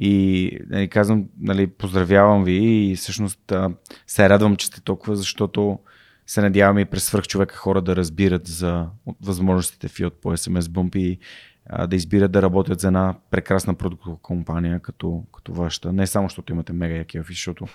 И 0.00 0.50
нали, 0.66 0.88
казвам, 0.88 1.24
нали, 1.40 1.66
поздравявам 1.66 2.44
ви 2.44 2.90
и 2.90 2.96
всъщност 2.96 3.52
а, 3.52 3.70
се 4.06 4.28
радвам, 4.28 4.56
че 4.56 4.66
сте 4.66 4.80
толкова, 4.80 5.16
защото 5.16 5.78
се 6.26 6.42
надяваме 6.42 6.80
и 6.80 6.84
през 6.84 7.04
свърхчовека 7.04 7.56
хора 7.56 7.82
да 7.82 7.96
разбират 7.96 8.46
за 8.46 8.86
възможностите 9.22 9.88
в 9.88 10.00
от 10.00 10.20
по 10.20 10.32
SMS 10.32 10.60
Bump 10.60 10.96
и 10.96 11.18
а, 11.66 11.86
да 11.86 11.96
избират 11.96 12.32
да 12.32 12.42
работят 12.42 12.80
за 12.80 12.86
една 12.86 13.14
прекрасна 13.30 13.74
продуктова 13.74 14.16
компания 14.22 14.80
като, 14.80 15.24
като 15.34 15.52
вашата. 15.52 15.92
Не 15.92 16.06
само, 16.06 16.28
защото 16.28 16.52
имате 16.52 16.72
мега 16.72 16.94
яки 16.94 17.20
офис, 17.20 17.36
защото 17.36 17.66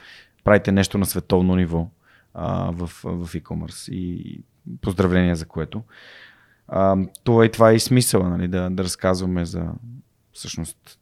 правите 0.44 0.72
нещо 0.72 0.98
на 0.98 1.06
световно 1.06 1.56
ниво 1.56 1.88
а, 2.34 2.72
в, 2.72 2.88
в 3.04 3.34
e-commerce 3.34 3.92
и 3.92 4.42
поздравления 4.82 5.36
за 5.36 5.46
което. 5.46 5.84
А, 6.68 6.98
това 7.24 7.46
и 7.46 7.52
това 7.52 7.72
е 7.72 7.76
и 7.76 7.80
смисъла, 7.80 8.30
нали, 8.30 8.48
да, 8.48 8.70
да 8.70 8.84
разказваме 8.84 9.46
за 9.46 9.72
всъщност 10.34 11.00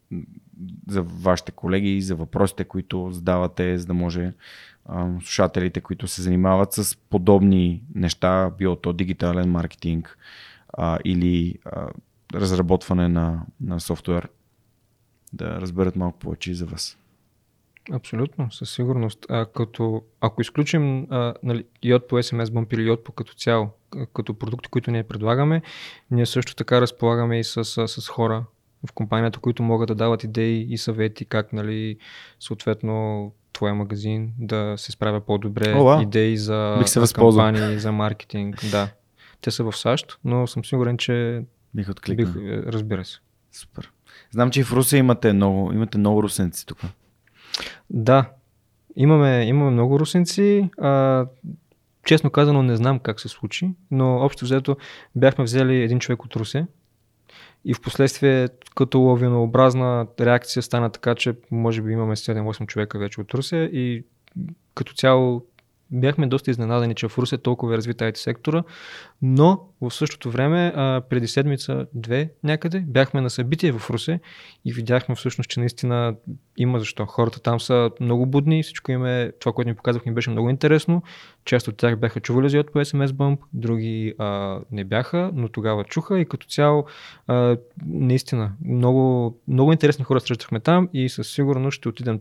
за 0.88 1.02
вашите 1.04 1.52
колеги 1.52 1.98
и 1.98 2.02
за 2.02 2.16
въпросите, 2.16 2.64
които 2.64 3.12
задавате, 3.12 3.78
за 3.78 3.86
да 3.86 3.94
може 3.94 4.34
а, 4.86 5.08
слушателите, 5.20 5.82
които 5.82 6.08
се 6.08 6.22
занимават 6.22 6.74
с 6.74 6.98
подобни 7.10 7.84
неща, 7.96 8.52
било 8.58 8.76
то 8.76 8.94
дигитален 8.94 9.52
маркетинг 9.52 10.18
а, 10.74 11.00
или 11.06 11.60
а, 11.66 11.88
разработване 12.34 13.08
на, 13.08 13.42
на 13.62 13.80
софтуер, 13.80 14.30
да 15.34 15.62
разберат 15.62 15.96
малко 15.96 16.20
повече 16.20 16.52
и 16.52 16.56
за 16.56 16.66
вас. 16.66 16.98
Абсолютно, 17.92 18.52
със 18.52 18.70
сигурност. 18.70 19.26
А, 19.30 19.46
като, 19.46 20.04
ако 20.22 20.42
изключим 20.42 21.08
а, 21.10 21.34
нали, 21.44 21.64
йод 21.84 22.08
по 22.08 22.16
SMS 22.16 22.46
Bump 22.46 22.74
или 22.74 22.82
йод 22.82 23.04
по 23.04 23.12
като 23.12 23.34
цяло, 23.34 23.70
като 24.14 24.34
продукти, 24.34 24.70
които 24.70 24.92
ние 24.92 25.04
предлагаме, 25.04 25.62
ние 26.12 26.26
също 26.26 26.56
така 26.56 26.82
разполагаме 26.82 27.40
и 27.40 27.44
с, 27.44 27.66
с, 27.66 27.88
с 27.88 28.08
хора 28.08 28.46
в 28.90 28.94
компанията, 28.94 29.40
които 29.40 29.64
могат 29.64 29.88
да 29.88 29.96
дават 29.96 30.24
идеи 30.24 30.68
и 30.70 30.78
съвети 30.78 31.26
как, 31.26 31.54
нали, 31.54 31.98
съответно, 32.40 33.32
твоя 33.54 33.74
магазин 33.76 34.34
да 34.40 34.74
се 34.78 34.92
справя 34.92 35.22
по-добре, 35.22 35.74
О, 35.76 35.84
вау. 35.84 36.02
идеи 36.02 36.38
за 36.38 36.76
Бих 36.80 36.88
се 36.90 37.00
възползвал. 37.00 37.46
кампании, 37.46 37.80
за 37.80 37.92
маркетинг. 37.92 38.56
Да. 38.72 38.90
Те 39.42 39.52
са 39.52 39.64
в 39.64 39.78
САЩ, 39.78 40.18
но 40.24 40.48
съм 40.48 40.66
сигурен, 40.66 40.98
че 40.98 41.44
Бих 41.76 41.90
откликнал. 41.90 42.34
бих, 42.34 42.44
е, 42.44 42.64
разбира 42.64 43.06
се. 43.06 43.20
Супер. 43.52 43.92
Знам, 44.32 44.52
че 44.52 44.60
и 44.60 44.64
в 44.64 44.74
Русе 44.74 44.98
имате 44.98 45.34
много, 45.34 45.74
имате 45.74 45.98
много 45.98 46.24
русенци 46.24 46.66
тук. 46.66 46.80
Да, 47.90 48.30
имаме, 48.95 49.45
имаме 49.45 49.72
много 49.72 50.00
русенци. 50.00 50.69
А, 50.77 51.26
честно 52.06 52.30
казано 52.30 52.64
не 52.64 52.76
знам 52.76 53.00
как 53.00 53.19
се 53.19 53.27
случи, 53.27 53.69
но 53.92 54.16
общо 54.16 54.45
взето 54.45 54.77
бяхме 55.16 55.44
взели 55.44 55.76
един 55.76 56.00
човек 56.00 56.26
от 56.26 56.36
Русе 56.36 56.66
и 57.66 57.74
в 57.74 57.82
последствие 57.82 58.48
като 58.76 59.00
лавинообразна 59.00 60.08
реакция 60.19 60.64
стана 60.64 60.90
така, 60.90 61.16
че 61.16 61.34
може 61.52 61.82
би 61.82 61.92
имаме 61.92 62.16
7-8 62.16 62.68
човека 62.68 63.00
вече 63.00 63.22
от 63.22 63.34
Русе 63.34 63.58
и 63.58 64.03
като 64.76 64.94
цяло 64.94 65.45
бяхме 65.92 66.28
доста 66.28 66.52
изненадани, 66.52 66.96
че 66.96 67.08
в 67.08 67.18
Русе 67.18 67.36
е 67.36 67.38
толкова 67.38 67.74
е 67.74 67.78
развита 67.78 68.06
IT 68.06 68.18
сектора, 68.18 68.64
но 69.22 69.60
в 69.82 69.92
същото 69.92 70.32
време, 70.32 70.74
а, 70.76 71.02
преди 71.10 71.28
седмица-две 71.28 72.32
някъде, 72.44 72.80
бяхме 72.80 73.22
на 73.22 73.30
събитие 73.30 73.72
в 73.72 73.90
Русе 73.90 74.20
и 74.66 74.74
видяхме 74.74 75.16
всъщност, 75.16 75.50
че 75.50 75.60
наистина 75.60 76.16
има 76.58 76.80
защо. 76.80 77.06
Хората 77.06 77.40
там 77.40 77.60
са 77.60 77.92
много 78.00 78.26
будни, 78.26 78.64
всичко 78.64 78.92
им 78.92 79.06
е, 79.06 79.32
това, 79.40 79.54
което 79.54 79.70
ни 79.70 79.76
показахме, 79.76 80.12
беше 80.12 80.30
много 80.30 80.50
интересно. 80.50 81.04
Част 81.46 81.68
от 81.68 81.78
тях 81.78 82.00
бяха 82.00 82.20
чували 82.20 82.50
за 82.50 82.64
по 82.64 82.80
SMS 82.80 83.08
Bump, 83.08 83.38
други 83.54 84.14
а, 84.18 84.60
не 84.72 84.84
бяха, 84.84 85.32
но 85.34 85.50
тогава 85.50 85.84
чуха 85.84 86.20
и 86.20 86.26
като 86.26 86.48
цяло 86.48 86.86
а, 87.28 87.58
наистина 87.86 88.52
много, 88.66 89.38
много 89.48 89.72
интересни 89.72 90.04
хора 90.06 90.20
срещахме 90.20 90.60
там 90.60 90.90
и 90.94 91.10
със 91.10 91.32
сигурност 91.32 91.76
ще 91.76 91.90
отидем 91.90 92.20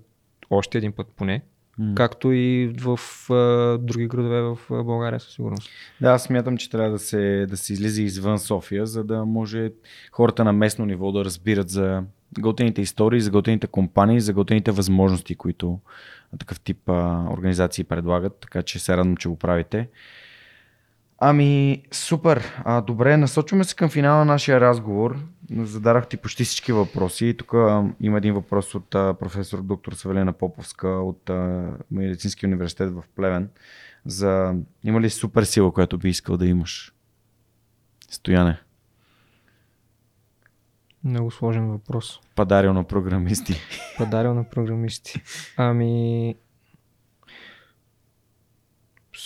още 0.50 0.78
един 0.78 0.92
път 0.92 1.06
поне, 1.16 1.42
Mm. 1.80 1.94
Както 1.94 2.32
и 2.32 2.74
в 2.80 3.00
а, 3.30 3.78
други 3.78 4.06
градове 4.06 4.40
в 4.40 4.58
България 4.84 5.20
със 5.20 5.32
сигурност. 5.32 5.70
Да, 6.00 6.10
аз 6.10 6.22
смятам, 6.22 6.56
че 6.56 6.70
трябва 6.70 6.90
да 6.90 6.98
се, 6.98 7.46
да 7.50 7.56
се 7.56 7.72
излезе 7.72 8.02
извън 8.02 8.38
София, 8.38 8.86
за 8.86 9.04
да 9.04 9.24
може 9.24 9.70
хората 10.12 10.44
на 10.44 10.52
местно 10.52 10.86
ниво 10.86 11.12
да 11.12 11.24
разбират 11.24 11.68
за 11.68 12.02
готените 12.38 12.82
истории, 12.82 13.20
за 13.20 13.30
готените 13.30 13.66
компании, 13.66 14.20
за 14.20 14.32
готените 14.32 14.70
възможности, 14.70 15.34
които 15.34 15.78
такъв 16.38 16.60
тип 16.60 16.88
а, 16.88 17.26
организации 17.30 17.84
предлагат. 17.84 18.36
Така 18.40 18.62
че 18.62 18.78
се 18.78 18.96
радвам, 18.96 19.16
че 19.16 19.28
го 19.28 19.38
правите. 19.38 19.88
Ами, 21.18 21.82
супер. 21.92 22.44
А, 22.64 22.80
добре, 22.80 23.16
насочваме 23.16 23.64
се 23.64 23.74
към 23.74 23.88
финала 23.88 24.18
на 24.18 24.24
нашия 24.24 24.60
разговор. 24.60 25.16
Задарах 25.50 26.08
ти 26.08 26.16
почти 26.16 26.44
всички 26.44 26.72
въпроси. 26.72 27.34
Тук 27.38 27.52
има 28.00 28.18
един 28.18 28.34
въпрос 28.34 28.74
от 28.74 28.94
а, 28.94 29.14
професор 29.14 29.62
доктор 29.62 29.92
Савелена 29.92 30.32
Поповска 30.32 30.88
от 30.88 31.30
а, 31.30 31.70
Медицинския 31.90 32.46
университет 32.46 32.90
в 32.90 33.04
Плевен. 33.16 33.48
За 34.04 34.54
има 34.84 35.00
ли 35.00 35.10
супер 35.10 35.42
сила, 35.42 35.72
която 35.72 35.98
би 35.98 36.08
искал 36.08 36.36
да 36.36 36.46
имаш? 36.46 36.94
Стояне. 38.10 38.60
Много 41.04 41.30
сложен 41.30 41.68
въпрос. 41.68 42.20
Падарил 42.34 42.72
на 42.72 42.84
програмисти. 42.84 43.60
Падарил 43.98 44.34
на 44.34 44.44
програмисти. 44.44 45.22
Ами, 45.56 46.34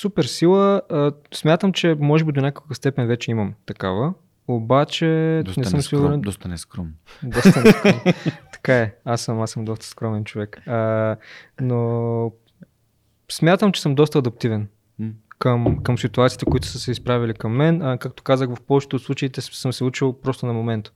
супер 0.01 0.25
сила. 0.25 0.83
А, 0.91 1.13
смятам, 1.35 1.73
че 1.73 1.97
може 2.01 2.25
би 2.25 2.33
до 2.33 2.41
някаква 2.41 2.75
степен 2.75 3.07
вече 3.07 3.31
имам 3.31 3.55
такава. 3.67 4.15
Обаче 4.49 5.43
доста 5.45 5.61
не 5.61 5.67
съм 5.67 5.77
нескром, 5.77 6.01
сигурен. 6.01 6.21
Доста 6.21 6.49
нескром. 6.49 6.93
Доста 7.23 7.63
нескром. 7.65 8.01
така 8.53 8.79
е. 8.79 8.95
Аз 9.05 9.21
съм, 9.21 9.41
аз 9.41 9.51
съм 9.51 9.65
доста 9.65 9.87
скромен 9.87 10.25
човек. 10.25 10.63
А, 10.67 11.17
но 11.61 12.33
смятам, 13.31 13.73
че 13.73 13.83
съм 13.83 13.95
доста 13.95 14.19
адаптивен 14.19 14.69
към, 15.39 15.83
към 15.83 15.99
ситуациите, 15.99 16.45
които 16.45 16.67
са 16.67 16.79
се 16.79 16.91
изправили 16.91 17.35
към 17.35 17.53
мен. 17.53 17.83
А, 17.83 17.99
както 17.99 18.23
казах, 18.23 18.49
в 18.51 18.61
повечето 18.61 18.97
от 18.97 19.03
случаите 19.03 19.41
съм 19.41 19.73
се 19.73 19.85
учил 19.85 20.13
просто 20.13 20.47
на 20.47 20.53
момент. 20.53 20.93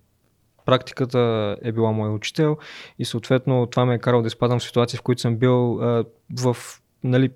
Практиката 0.64 1.56
е 1.62 1.72
била 1.72 1.92
мой 1.92 2.10
учител 2.10 2.56
и 2.98 3.04
съответно 3.04 3.66
това 3.66 3.84
ме 3.84 3.94
е 3.94 3.98
карало 3.98 4.22
да 4.22 4.26
изпадам 4.26 4.58
в 4.58 4.64
ситуации, 4.64 4.98
в 4.98 5.02
които 5.02 5.20
съм 5.20 5.36
бил 5.36 5.82
а, 5.82 6.04
в 6.40 6.56
нали, 7.04 7.30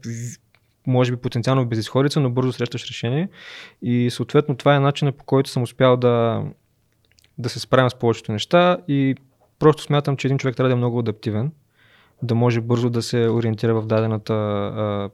може 0.89 1.13
би 1.13 1.17
потенциално 1.17 1.63
в 1.63 1.69
безисходица, 1.69 2.21
но 2.21 2.31
бързо 2.31 2.53
срещаш 2.53 2.89
решение. 2.89 3.29
И 3.83 4.11
съответно 4.11 4.57
това 4.57 4.77
е 4.77 4.81
начинът 4.81 5.17
по 5.17 5.25
който 5.25 5.51
съм 5.51 5.63
успял 5.63 5.97
да, 5.97 6.45
да 7.39 7.49
се 7.49 7.61
справям 7.61 7.91
с 7.91 7.95
повечето 7.95 8.33
неща 8.33 8.79
и 8.89 9.15
просто 9.59 9.83
смятам, 9.83 10.17
че 10.17 10.27
един 10.27 10.39
човек 10.39 10.57
трябва 10.57 10.69
да 10.69 10.73
е 10.73 10.77
много 10.77 10.99
адаптивен, 10.99 11.53
да 12.23 12.35
може 12.35 12.61
бързо 12.61 12.91
да 12.91 13.03
се 13.03 13.29
ориентира 13.29 13.81
в 13.81 13.87
дадената 13.87 14.35
а, 14.35 15.11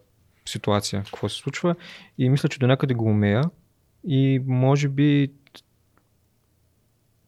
ситуация, 0.47 1.03
какво 1.03 1.29
се 1.29 1.37
случва. 1.37 1.75
И 2.19 2.29
мисля, 2.29 2.49
че 2.49 2.59
до 2.59 2.67
някъде 2.67 2.95
го 2.95 3.05
умея 3.05 3.43
и 4.09 4.43
може 4.47 4.89
би 4.89 5.33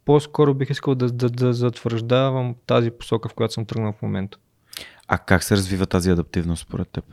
по-скоро 0.05 0.55
бих 0.55 0.71
искал 0.71 0.95
да, 0.95 1.11
да, 1.11 1.31
да 1.31 1.53
затвърждавам 1.53 2.55
тази 2.67 2.91
посока, 2.91 3.29
в 3.29 3.35
която 3.35 3.55
съм 3.55 3.67
тръгнал 3.67 3.93
в 3.93 4.03
момента. 4.03 4.39
А 5.09 5.19
как 5.19 5.45
се 5.45 5.57
развива 5.57 5.87
тази 5.87 6.11
адаптивност 6.11 6.63
според 6.63 6.89
теб? 6.89 7.05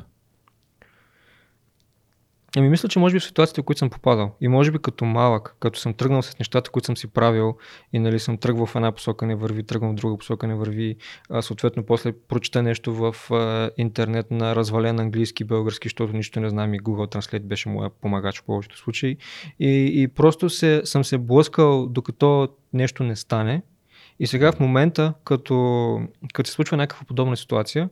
Ами 2.57 2.69
мисля, 2.69 2.89
че 2.89 2.99
може 2.99 3.15
би 3.15 3.19
в 3.19 3.23
ситуациите, 3.23 3.61
в 3.61 3.65
които 3.65 3.79
съм 3.79 3.89
попадал 3.89 4.35
и 4.41 4.47
може 4.47 4.71
би 4.71 4.79
като 4.79 5.05
малък, 5.05 5.55
като 5.59 5.79
съм 5.79 5.93
тръгнал 5.93 6.21
с 6.21 6.39
нещата, 6.39 6.71
които 6.71 6.85
съм 6.85 6.97
си 6.97 7.07
правил 7.07 7.57
и 7.93 7.99
нали 7.99 8.19
съм 8.19 8.37
тръгвал 8.37 8.65
в 8.65 8.75
една 8.75 8.91
посока 8.91 9.25
не 9.25 9.35
върви, 9.35 9.63
тръгвам 9.63 9.91
в 9.91 9.95
друга 9.95 10.17
посока 10.17 10.47
не 10.47 10.55
върви, 10.55 10.95
а, 11.29 11.41
съответно 11.41 11.83
после 11.83 12.11
прочета 12.27 12.63
нещо 12.63 12.93
в 12.93 13.31
а, 13.31 13.69
интернет 13.77 14.31
на 14.31 14.55
развален 14.55 14.99
английски, 14.99 15.43
български, 15.43 15.87
защото 15.87 16.13
нищо 16.13 16.39
не 16.39 16.49
знам 16.49 16.73
и 16.73 16.79
Google 16.79 17.15
Translate 17.15 17.43
беше 17.43 17.69
моя 17.69 17.89
помагач 17.89 18.39
в 18.39 18.43
повечето 18.43 18.77
случаи. 18.77 19.17
И, 19.59 19.91
и 20.01 20.07
просто 20.07 20.49
се, 20.49 20.81
съм 20.85 21.03
се 21.03 21.17
блъскал 21.17 21.87
докато 21.87 22.47
нещо 22.73 23.03
не 23.03 23.15
стане. 23.15 23.61
И 24.19 24.27
сега 24.27 24.51
в 24.51 24.59
момента, 24.59 25.13
като, 25.23 25.99
като 26.33 26.49
се 26.49 26.53
случва 26.53 26.77
някаква 26.77 27.05
подобна 27.05 27.37
ситуация, 27.37 27.89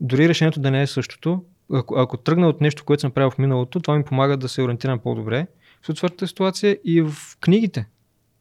дори 0.00 0.28
решението 0.28 0.60
да 0.60 0.70
не 0.70 0.82
е 0.82 0.86
същото, 0.86 1.42
ако, 1.72 1.94
ако 1.94 2.16
тръгна 2.16 2.48
от 2.48 2.60
нещо, 2.60 2.84
което 2.84 3.00
съм 3.00 3.10
правил 3.10 3.30
в 3.30 3.38
миналото, 3.38 3.80
това 3.80 3.98
ми 3.98 4.04
помага 4.04 4.36
да 4.36 4.48
се 4.48 4.62
ориентирам 4.62 4.98
по-добре 4.98 5.46
в 5.82 5.86
съответната 5.86 6.26
ситуация 6.26 6.78
и 6.84 7.02
в 7.02 7.12
книгите. 7.40 7.86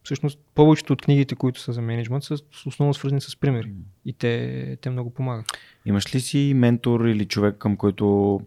Всъщност, 0.03 0.40
повечето 0.56 0.93
от 0.93 1.01
книгите, 1.01 1.35
които 1.35 1.59
са 1.59 1.74
за 1.74 1.82
менеджмент, 1.82 2.24
са 2.24 2.38
основно 2.66 2.93
свързани 2.93 3.22
с 3.22 3.40
примери. 3.40 3.72
И 4.06 4.14
те, 4.14 4.77
те 4.82 4.90
много 4.90 5.14
помагат. 5.14 5.45
Имаш 5.85 6.16
ли 6.16 6.19
си 6.19 6.53
ментор 6.56 7.06
или 7.06 7.25
човек, 7.25 7.58
към 7.58 7.77
който 7.77 8.40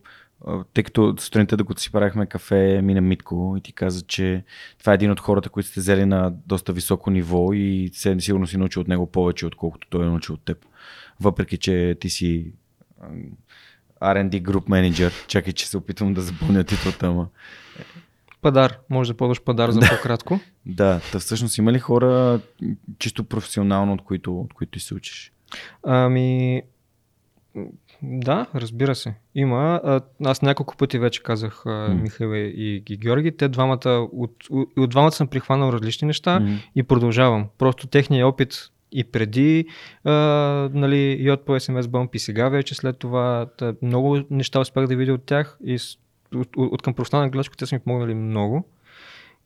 тъй 0.74 0.84
като 0.84 1.14
сутринта, 1.18 1.56
докато 1.56 1.80
си 1.80 1.92
правихме 1.92 2.26
кафе, 2.26 2.80
мина 2.82 3.00
Митко 3.00 3.54
и 3.58 3.60
ти 3.60 3.72
каза, 3.72 4.02
че 4.02 4.44
това 4.78 4.92
е 4.92 4.94
един 4.94 5.10
от 5.10 5.20
хората, 5.20 5.48
които 5.48 5.68
сте 5.68 5.80
взели 5.80 6.04
на 6.04 6.34
доста 6.46 6.72
високо 6.72 7.10
ниво 7.10 7.52
и 7.52 7.90
сигурно 8.18 8.46
си 8.46 8.56
научил 8.56 8.82
от 8.82 8.88
него 8.88 9.06
повече, 9.06 9.46
отколкото 9.46 9.88
той 9.90 10.02
е 10.02 10.08
научил 10.08 10.34
от 10.34 10.44
теб. 10.44 10.66
Въпреки, 11.20 11.56
че 11.58 11.96
ти 12.00 12.10
си 12.10 12.52
R&D 14.04 14.42
Group 14.42 14.68
Manager. 14.68 15.26
Чакай, 15.26 15.52
че 15.52 15.68
се 15.68 15.76
опитвам 15.76 16.14
да 16.14 16.20
запълня 16.20 16.64
титлата, 16.64 17.06
ама. 17.06 17.28
Падар. 18.42 18.78
Може 18.90 19.12
да 19.12 19.16
ползваш 19.16 19.40
падар 19.40 19.70
за 19.70 19.80
по-кратко. 19.80 20.40
да, 20.66 21.00
та 21.12 21.18
всъщност 21.18 21.58
има 21.58 21.72
ли 21.72 21.78
хора 21.78 22.40
чисто 22.98 23.24
професионално, 23.24 23.92
от 23.92 24.04
които, 24.04 24.40
от 24.40 24.54
които 24.54 24.80
се 24.80 24.94
учиш? 24.94 25.32
Ами, 25.82 26.62
да, 28.02 28.46
разбира 28.54 28.94
се. 28.94 29.14
Има. 29.34 29.80
Аз 30.24 30.42
няколко 30.42 30.76
пъти 30.76 30.98
вече 30.98 31.22
казах 31.22 31.62
mm. 31.66 32.02
Михаил 32.02 32.34
и, 32.34 32.82
и 32.88 32.96
Георги. 32.96 33.36
Те 33.36 33.48
двамата, 33.48 34.08
от, 34.12 34.44
от, 34.50 34.68
от 34.76 34.90
двамата 34.90 35.12
съм 35.12 35.28
прихванал 35.28 35.72
различни 35.72 36.06
неща 36.06 36.40
mm. 36.40 36.58
и 36.76 36.82
продължавам. 36.82 37.46
Просто 37.58 37.86
техният 37.86 38.26
опит 38.26 38.70
и 38.94 39.04
преди 39.04 39.66
а, 40.04 40.12
нали, 40.72 41.16
йод 41.20 41.44
по 41.44 41.52
SMS 41.52 41.82
Bump 41.82 42.16
и 42.16 42.18
сега 42.18 42.48
вече 42.48 42.74
след 42.74 42.98
това 42.98 43.46
тъ, 43.58 43.74
много 43.82 44.20
неща 44.30 44.60
успях 44.60 44.86
да 44.86 44.96
видя 44.96 45.14
от 45.14 45.24
тях 45.24 45.58
и 45.64 45.78
от, 46.34 46.56
от, 46.56 46.72
от 46.72 46.82
към 46.82 46.94
професионална 46.94 47.30
гледачка 47.30 47.56
те 47.56 47.66
са 47.66 47.74
ми 47.74 47.80
помогнали 47.80 48.14
много. 48.14 48.68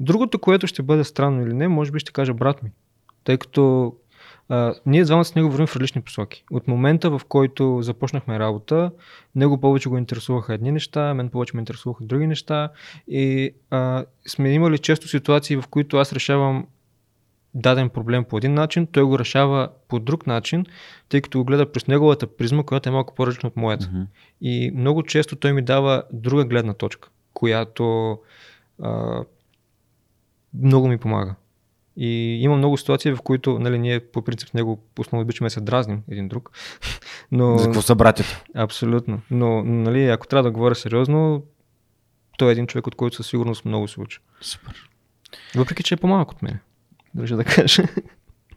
Другото, 0.00 0.38
което 0.38 0.66
ще 0.66 0.82
бъде 0.82 1.04
странно 1.04 1.42
или 1.42 1.54
не, 1.54 1.68
може 1.68 1.90
би 1.90 1.98
ще 1.98 2.12
кажа 2.12 2.34
брат 2.34 2.62
ми. 2.62 2.70
Тъй 3.24 3.36
като 3.36 3.94
а, 4.48 4.74
ние 4.86 5.04
двамата 5.04 5.24
с 5.24 5.34
него 5.34 5.50
вървим 5.50 5.66
в 5.66 5.76
различни 5.76 6.02
посоки. 6.02 6.44
От 6.50 6.68
момента, 6.68 7.10
в 7.10 7.20
който 7.28 7.78
започнахме 7.82 8.38
работа, 8.38 8.90
него 9.34 9.60
повече 9.60 9.88
го 9.88 9.98
интересуваха 9.98 10.54
едни 10.54 10.72
неща, 10.72 11.14
мен 11.14 11.28
повече 11.28 11.56
ме 11.56 11.60
интересуваха 11.60 12.04
други 12.04 12.26
неща 12.26 12.68
и 13.08 13.54
а, 13.70 14.04
сме 14.26 14.52
имали 14.52 14.78
често 14.78 15.08
ситуации, 15.08 15.56
в 15.56 15.64
които 15.70 15.96
аз 15.96 16.12
решавам 16.12 16.66
даден 17.58 17.88
проблем 17.88 18.24
по 18.24 18.38
един 18.38 18.54
начин, 18.54 18.86
той 18.86 19.02
го 19.02 19.18
решава 19.18 19.68
по 19.88 19.98
друг 19.98 20.26
начин, 20.26 20.66
тъй 21.08 21.20
като 21.20 21.38
го 21.38 21.44
гледа 21.44 21.72
през 21.72 21.86
неговата 21.86 22.26
призма, 22.26 22.62
която 22.62 22.88
е 22.88 22.92
малко 22.92 23.14
по-различна 23.14 23.46
от 23.46 23.56
моята. 23.56 23.86
Mm-hmm. 23.86 24.06
И 24.40 24.70
много 24.74 25.02
често 25.02 25.36
той 25.36 25.52
ми 25.52 25.62
дава 25.62 26.02
друга 26.12 26.44
гледна 26.44 26.74
точка, 26.74 27.08
която 27.34 28.18
а, 28.82 29.22
много 30.54 30.88
ми 30.88 30.98
помага. 30.98 31.34
И 31.96 32.38
има 32.42 32.56
много 32.56 32.76
ситуации, 32.76 33.12
в 33.12 33.22
които 33.24 33.58
нали, 33.58 33.78
ние 33.78 34.00
по 34.00 34.22
принцип 34.22 34.48
с 34.48 34.54
него 34.54 34.82
основно 34.98 35.22
обичаме 35.22 35.50
се 35.50 35.60
дразним 35.60 36.02
един 36.08 36.28
друг. 36.28 36.50
Но... 37.32 37.58
За 37.58 37.64
какво 37.64 37.82
са 37.82 37.94
братята? 37.94 38.42
Абсолютно. 38.54 39.20
Но 39.30 39.64
нали, 39.64 40.08
ако 40.08 40.26
трябва 40.26 40.42
да 40.42 40.50
говоря 40.50 40.74
сериозно, 40.74 41.42
той 42.38 42.48
е 42.48 42.52
един 42.52 42.66
човек, 42.66 42.86
от 42.86 42.94
който 42.94 43.16
със 43.16 43.26
сигурност 43.26 43.64
много 43.64 43.88
се 43.88 44.00
учи. 44.00 44.18
Супер. 44.40 44.90
Въпреки, 45.54 45.82
че 45.82 45.94
е 45.94 45.96
по-малък 45.96 46.30
от 46.30 46.42
мен 46.42 46.58
държа 47.14 47.36
да 47.36 47.44
кажа. 47.44 47.82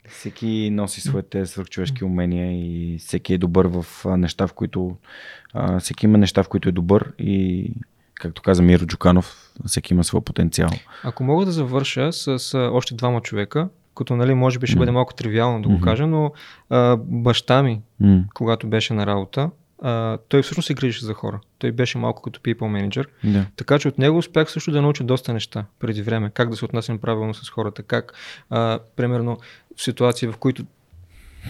Всеки 0.09 0.69
носи 0.71 1.01
своите 1.01 1.45
свърхчовешки 1.45 2.03
умения 2.03 2.51
и 2.51 2.97
всеки 2.97 3.33
е 3.33 3.38
добър 3.38 3.67
в 3.67 3.85
неща, 4.17 4.47
в 4.47 4.53
които. 4.53 4.97
А, 5.53 5.80
всеки 5.80 6.05
има 6.05 6.17
неща, 6.17 6.43
в 6.43 6.49
които 6.49 6.69
е 6.69 6.71
добър 6.71 7.13
и, 7.19 7.71
както 8.13 8.41
каза 8.41 8.61
Миро 8.61 8.85
Джуканов, 8.85 9.51
всеки 9.65 9.93
има 9.93 10.03
своя 10.03 10.21
потенциал. 10.21 10.69
Ако 11.03 11.23
мога 11.23 11.45
да 11.45 11.51
завърша 11.51 12.13
с, 12.13 12.39
с 12.39 12.69
още 12.73 12.95
двама 12.95 13.21
човека, 13.21 13.69
като 13.95 14.15
нали, 14.15 14.33
може 14.33 14.59
би 14.59 14.67
ще 14.67 14.75
бъде 14.77 14.91
малко 14.91 15.13
тривиално 15.13 15.61
да 15.61 15.69
го 15.69 15.81
кажа, 15.81 16.07
но 16.07 16.31
а, 16.69 16.97
баща 16.97 17.63
ми, 17.63 17.81
когато 18.33 18.67
беше 18.67 18.93
на 18.93 19.05
работа, 19.05 19.49
а, 19.81 20.17
той 20.27 20.41
всъщност 20.41 20.67
се 20.67 20.73
грижеше 20.73 21.05
за 21.05 21.13
хора. 21.13 21.39
Той 21.59 21.71
беше 21.71 21.97
малко 21.97 22.21
като 22.21 22.39
people 22.39 22.87
manager. 22.87 23.05
Yeah. 23.25 23.45
Така 23.55 23.79
че 23.79 23.87
от 23.87 23.97
него 23.97 24.17
успях 24.17 24.51
също 24.51 24.71
да 24.71 24.81
науча 24.81 25.03
доста 25.03 25.33
неща 25.33 25.65
преди 25.79 26.01
време. 26.01 26.31
Как 26.33 26.49
да 26.49 26.55
се 26.55 26.65
отнасям 26.65 26.99
правилно 26.99 27.33
с 27.33 27.49
хората, 27.49 27.83
как, 27.83 28.13
а, 28.49 28.79
примерно, 28.95 29.37
в 29.77 29.81
ситуации, 29.81 30.27
в 30.27 30.37
които 30.37 30.63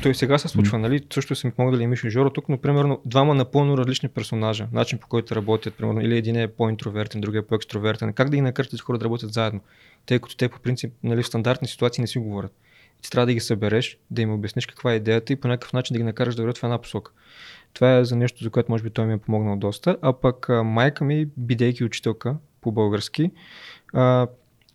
той 0.04 0.16
сега 0.16 0.38
се 0.38 0.48
случва, 0.48 0.78
mm. 0.78 0.82
нали? 0.82 1.02
Също 1.14 1.36
съм 1.36 1.52
помогнал 1.52 1.80
и 1.80 1.88
Мишо 1.88 2.10
Жоро 2.10 2.30
тук, 2.30 2.50
но 2.50 2.58
примерно 2.58 3.02
двама 3.06 3.36
напълно 3.36 3.78
различни 3.78 4.10
персонажа, 4.10 4.68
начин 4.74 4.98
по 4.98 5.08
който 5.08 5.36
работят, 5.36 5.74
примерно, 5.74 6.02
или 6.02 6.18
един 6.18 6.36
е 6.36 6.48
по-интровертен, 6.48 7.22
другия 7.22 7.40
е 7.40 7.46
по-екстровертен. 7.46 8.14
Как 8.14 8.30
да 8.30 8.38
ги 8.38 8.42
накарате 8.42 8.72
тези 8.72 8.82
хора 8.82 8.98
да 8.98 9.06
работят 9.06 9.34
заедно? 9.34 9.62
Тъй 10.06 10.20
като 10.20 10.38
те 10.38 10.50
по 10.50 10.60
принцип 10.60 10.94
нали, 11.04 11.24
в 11.24 11.28
стандартни 11.28 11.68
ситуации 11.68 12.02
не 12.02 12.08
си 12.08 12.20
говорят. 12.20 12.52
И 13.00 13.02
ти 13.02 13.12
трябва 13.12 13.26
да 13.26 13.34
ги 13.34 13.40
събереш, 13.40 13.98
да 14.12 14.22
им 14.22 14.34
обясниш 14.34 14.66
каква 14.66 14.94
е 14.94 14.96
идеята 14.96 15.34
и 15.34 15.36
по 15.36 15.48
някакъв 15.48 15.74
начин 15.74 15.94
да 15.94 15.98
ги 15.98 16.04
накараш 16.04 16.36
да 16.36 16.42
вървят 16.42 16.58
в 16.58 16.64
една 16.64 16.78
посока. 16.78 17.12
Това 17.74 17.98
е 17.98 18.06
за 18.06 18.16
нещо, 18.16 18.44
за 18.44 18.50
което 18.50 18.72
може 18.72 18.84
би 18.84 18.90
той 18.90 19.06
ми 19.06 19.14
е 19.14 19.18
помогнал 19.18 19.56
доста. 19.56 19.98
А 20.02 20.14
пък 20.14 20.50
майка 20.50 21.04
ми, 21.04 21.26
бидейки 21.38 21.84
учителка 21.84 22.36
по 22.62 22.72
български, 22.72 23.32
а, 23.94 24.28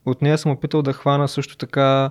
от 0.07 0.23
нея 0.23 0.39
съм 0.39 0.53
опитал 0.53 0.83
да 0.83 0.93
хвана 0.93 1.29
също 1.29 1.57
така 1.57 2.11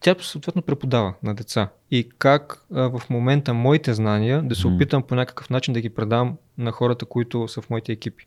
тя 0.00 0.14
съответно 0.20 0.62
преподава 0.62 1.14
на 1.22 1.34
деца. 1.34 1.68
И 1.90 2.08
как 2.18 2.66
а, 2.74 2.98
в 2.98 3.10
момента 3.10 3.54
моите 3.54 3.94
знания 3.94 4.42
да 4.42 4.54
се 4.54 4.66
опитам 4.66 5.02
по 5.02 5.14
някакъв 5.14 5.50
начин 5.50 5.74
да 5.74 5.80
ги 5.80 5.90
предам 5.90 6.36
на 6.58 6.72
хората, 6.72 7.06
които 7.06 7.48
са 7.48 7.60
в 7.60 7.70
моите 7.70 7.92
екипи. 7.92 8.26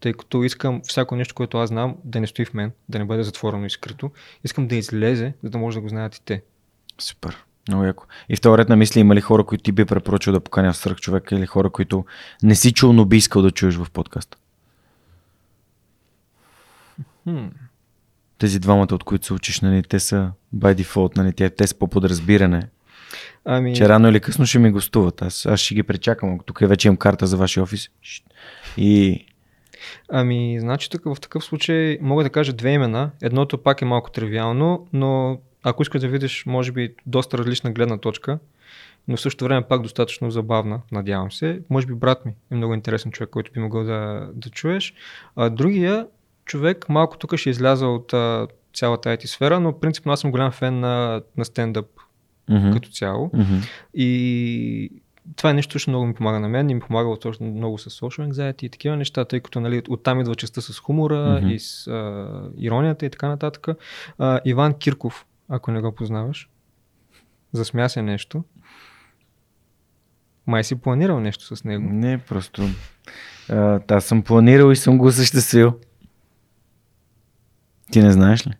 Тъй 0.00 0.12
като 0.12 0.42
искам 0.42 0.80
всяко 0.84 1.16
нещо, 1.16 1.34
което 1.34 1.58
аз 1.58 1.68
знам, 1.68 1.96
да 2.04 2.20
не 2.20 2.26
стои 2.26 2.44
в 2.44 2.54
мен, 2.54 2.72
да 2.88 2.98
не 2.98 3.04
бъде 3.04 3.22
затворено 3.22 3.66
и 3.66 3.70
скрито. 3.70 4.10
Искам 4.44 4.68
да 4.68 4.76
излезе, 4.76 5.34
за 5.42 5.50
да 5.50 5.58
може 5.58 5.76
да 5.76 5.80
го 5.80 5.88
знаят 5.88 6.16
и 6.16 6.24
те. 6.24 6.42
Супер. 6.98 7.44
Много 7.68 7.84
яко. 7.84 8.04
И 8.28 8.36
в 8.36 8.40
този 8.40 8.58
ред 8.58 8.68
на 8.68 8.76
мисли 8.76 9.00
има 9.00 9.14
ли 9.14 9.20
хора, 9.20 9.44
които 9.44 9.62
ти 9.62 9.72
би 9.72 9.84
препоръчал 9.84 10.32
да 10.32 10.40
поканя 10.40 10.74
свърх 10.74 10.96
човека 10.96 11.34
или 11.34 11.46
хора, 11.46 11.70
които 11.70 12.04
не 12.42 12.54
си 12.54 12.72
чул, 12.72 12.92
но 12.92 13.04
би 13.04 13.16
искал 13.16 13.42
да 13.42 13.50
чуеш 13.50 13.76
в 13.76 13.90
подкаста? 13.90 14.38
Хм. 17.24 17.46
Тези 18.38 18.60
двамата, 18.60 18.88
от 18.92 19.04
които 19.04 19.26
се 19.26 19.32
учиш, 19.32 19.60
нали, 19.60 19.82
те 19.82 20.00
са 20.00 20.32
by 20.56 20.82
default, 20.82 21.16
нали, 21.16 21.32
те, 21.32 21.50
те 21.50 21.66
са 21.66 21.74
по 21.74 21.88
подразбиране. 21.88 22.68
Ами, 23.44 23.74
Че 23.74 23.88
рано 23.88 24.08
или 24.08 24.20
късно 24.20 24.46
ще 24.46 24.58
ми 24.58 24.70
гостуват. 24.70 25.22
Аз, 25.22 25.46
аз 25.46 25.60
ще 25.60 25.74
ги 25.74 25.82
пречакам. 25.82 26.38
Тук 26.46 26.58
вече 26.60 26.88
имам 26.88 26.96
карта 26.96 27.26
за 27.26 27.36
вашия 27.36 27.62
офис. 27.62 27.88
И 28.76 29.24
ами, 30.08 30.56
значи 30.60 30.90
тук 30.90 31.04
в 31.04 31.20
такъв 31.20 31.44
случай 31.44 31.98
мога 32.00 32.24
да 32.24 32.30
кажа 32.30 32.52
две 32.52 32.70
имена. 32.70 33.10
Едното 33.22 33.58
пак 33.58 33.82
е 33.82 33.84
малко 33.84 34.10
тривиално, 34.10 34.86
но 34.92 35.38
ако 35.62 35.82
искаш 35.82 36.00
да 36.00 36.08
видиш, 36.08 36.46
може 36.46 36.72
би, 36.72 36.94
доста 37.06 37.38
различна 37.38 37.72
гледна 37.72 37.98
точка, 37.98 38.38
но 39.08 39.16
в 39.16 39.20
същото 39.20 39.44
време 39.44 39.62
пак 39.68 39.82
достатъчно 39.82 40.30
забавна, 40.30 40.80
надявам 40.92 41.32
се. 41.32 41.60
Може 41.70 41.86
би 41.86 41.94
брат 41.94 42.24
ми 42.24 42.32
е 42.50 42.54
много 42.54 42.74
интересен 42.74 43.12
човек, 43.12 43.30
който 43.30 43.52
би 43.52 43.60
могъл 43.60 43.84
да, 43.84 44.28
да 44.34 44.50
чуеш. 44.50 44.94
А, 45.36 45.50
другия 45.50 46.06
човек 46.44 46.88
малко 46.88 47.18
тук 47.18 47.36
ще 47.36 47.50
изляза 47.50 47.86
от 47.86 48.12
а, 48.12 48.46
цялата 48.74 49.08
IT 49.08 49.26
сфера, 49.26 49.60
но 49.60 49.80
принципно 49.80 50.12
аз 50.12 50.20
съм 50.20 50.30
голям 50.30 50.52
фен 50.52 50.80
на, 50.80 51.22
на 51.36 51.44
стендъп 51.44 51.86
мгм, 52.50 52.70
като 52.70 52.88
цяло. 52.90 53.30
мгм. 53.34 53.56
И 53.94 54.90
това 55.36 55.50
е 55.50 55.54
нещо, 55.54 55.72
което 55.72 55.90
много 55.90 56.06
ми 56.06 56.14
помага 56.14 56.40
на 56.40 56.48
мен 56.48 56.70
и 56.70 56.74
ми 56.74 56.80
помага 56.80 57.18
точно 57.18 57.46
много 57.46 57.78
с 57.78 57.90
social 57.90 58.30
anxiety 58.30 58.64
и 58.64 58.68
такива 58.68 58.96
неща, 58.96 59.24
тъй 59.24 59.40
като 59.40 59.60
нали, 59.60 59.82
оттам 59.88 60.20
идва 60.20 60.34
частта 60.34 60.60
с 60.60 60.78
хумора 60.78 61.38
Мгм. 61.42 61.50
и 61.50 61.58
с 61.58 61.86
а, 61.86 62.28
иронията 62.58 63.06
и 63.06 63.10
така 63.10 63.28
нататък. 63.28 63.66
А, 64.18 64.40
Иван 64.44 64.74
Кирков, 64.74 65.26
ако 65.48 65.70
не 65.70 65.80
го 65.80 65.94
познаваш, 65.94 66.48
засмя 67.52 67.88
се 67.88 68.02
нещо. 68.02 68.44
Май 70.46 70.64
си 70.64 70.74
планирал 70.74 71.20
нещо 71.20 71.56
с 71.56 71.64
него. 71.64 71.88
Не, 71.92 72.18
просто. 72.18 72.62
А, 73.50 73.80
аз 73.88 74.04
съм 74.04 74.22
планирал 74.22 74.70
и 74.70 74.76
съм 74.76 74.98
го 74.98 75.06
осъществил. 75.06 75.78
Ти 77.90 78.02
не 78.02 78.12
знаеш 78.12 78.46
ли? 78.46 78.52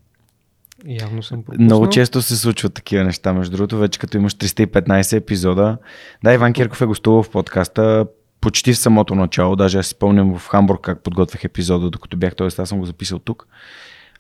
Явно 0.87 1.23
съм 1.23 1.43
пропуснал. 1.43 1.65
Много 1.65 1.91
често 1.91 2.23
се 2.23 2.37
случват 2.37 2.75
такива 2.75 3.05
неща, 3.05 3.33
между 3.33 3.57
другото, 3.57 3.79
вече 3.79 3.99
като 3.99 4.17
имаш 4.17 4.35
315 4.35 5.17
епизода. 5.17 5.79
Да, 6.25 6.35
Иван 6.35 6.53
Кирков 6.53 6.81
е 6.81 6.87
гостувал 6.87 7.23
в 7.23 7.31
подкаста 7.31 8.07
почти 8.41 8.73
в 8.73 8.79
самото 8.79 9.15
начало, 9.15 9.57
даже 9.57 9.79
аз 9.79 9.87
си 9.87 9.91
спомням 9.91 10.39
в 10.39 10.49
Хамбург 10.49 10.81
как 10.81 11.03
подготвях 11.03 11.45
епизода, 11.45 11.91
докато 11.91 12.17
бях, 12.17 12.37
т.е. 12.37 12.47
аз 12.47 12.69
съм 12.69 12.79
го 12.79 12.87
записал 12.87 13.19
тук. 13.19 13.47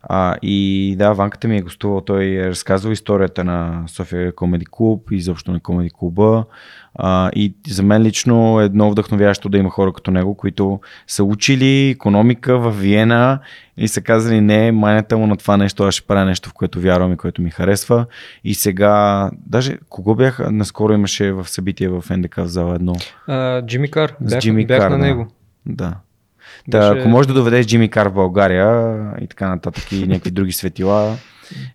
А, 0.02 0.36
и 0.42 0.94
да, 0.98 1.12
Ванката 1.12 1.48
ми 1.48 1.56
е 1.56 1.62
гостувал, 1.62 2.00
той 2.00 2.24
е 2.24 2.48
разказвал 2.48 2.92
историята 2.92 3.44
на 3.44 3.82
София 3.86 4.34
Комеди 4.34 4.66
Клуб 4.70 5.10
и 5.10 5.16
изобщо 5.16 5.52
на 5.52 5.60
Комеди 5.60 5.90
Клуба. 5.90 6.44
А, 6.94 7.30
и 7.34 7.54
за 7.68 7.82
мен 7.82 8.02
лично 8.02 8.60
е 8.60 8.64
едно 8.64 8.90
вдъхновящо 8.90 9.48
да 9.48 9.58
има 9.58 9.70
хора 9.70 9.92
като 9.92 10.10
него, 10.10 10.34
които 10.34 10.80
са 11.06 11.24
учили 11.24 11.88
економика 11.88 12.58
в 12.58 12.70
Виена 12.70 13.38
и 13.76 13.88
са 13.88 14.00
казали 14.00 14.40
не, 14.40 14.72
майната 14.72 15.18
му 15.18 15.26
на 15.26 15.36
това 15.36 15.56
нещо, 15.56 15.84
аз 15.84 15.94
ще 15.94 16.06
правя 16.06 16.24
нещо, 16.24 16.48
в 16.50 16.52
което 16.52 16.80
вярвам 16.80 17.12
и 17.12 17.16
което 17.16 17.42
ми 17.42 17.50
харесва. 17.50 18.06
И 18.44 18.54
сега, 18.54 19.30
даже 19.46 19.78
кого 19.88 20.14
бях, 20.14 20.50
наскоро 20.50 20.92
имаше 20.92 21.32
в 21.32 21.48
събитие 21.48 21.88
в 21.88 22.04
НДК 22.10 22.36
в 22.36 22.46
зала 22.46 22.74
едно. 22.74 22.94
А, 23.26 23.62
Джимми 23.62 23.90
Кар. 23.90 24.14
Бях, 24.20 24.40
Джимми 24.40 24.66
бях 24.66 24.80
Кар, 24.80 24.90
на 24.90 24.98
него. 24.98 25.26
Да. 25.66 25.94
Да, 26.68 26.90
Беше- 26.90 27.00
ако 27.00 27.08
можеш 27.08 27.26
да 27.26 27.34
доведеш 27.34 27.66
Джимми 27.66 27.88
Кар 27.88 28.06
в 28.06 28.12
България 28.12 28.96
и 29.20 29.26
така 29.26 29.48
нататък 29.48 29.92
и 29.92 30.06
някакви 30.06 30.30
други 30.30 30.52
светила, 30.52 31.16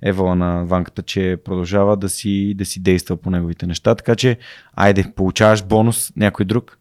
евала 0.01 0.35
на 0.35 0.65
ванката, 0.65 1.01
че 1.01 1.37
продължава 1.45 1.97
да 1.97 2.09
си, 2.09 2.53
да 2.57 2.65
си 2.65 2.79
действа 2.79 3.17
по 3.17 3.29
неговите 3.29 3.67
неща. 3.67 3.95
Така 3.95 4.15
че, 4.15 4.37
айде, 4.75 5.05
получаваш 5.15 5.63
бонус 5.63 6.11
някой 6.15 6.45
друг. 6.45 6.77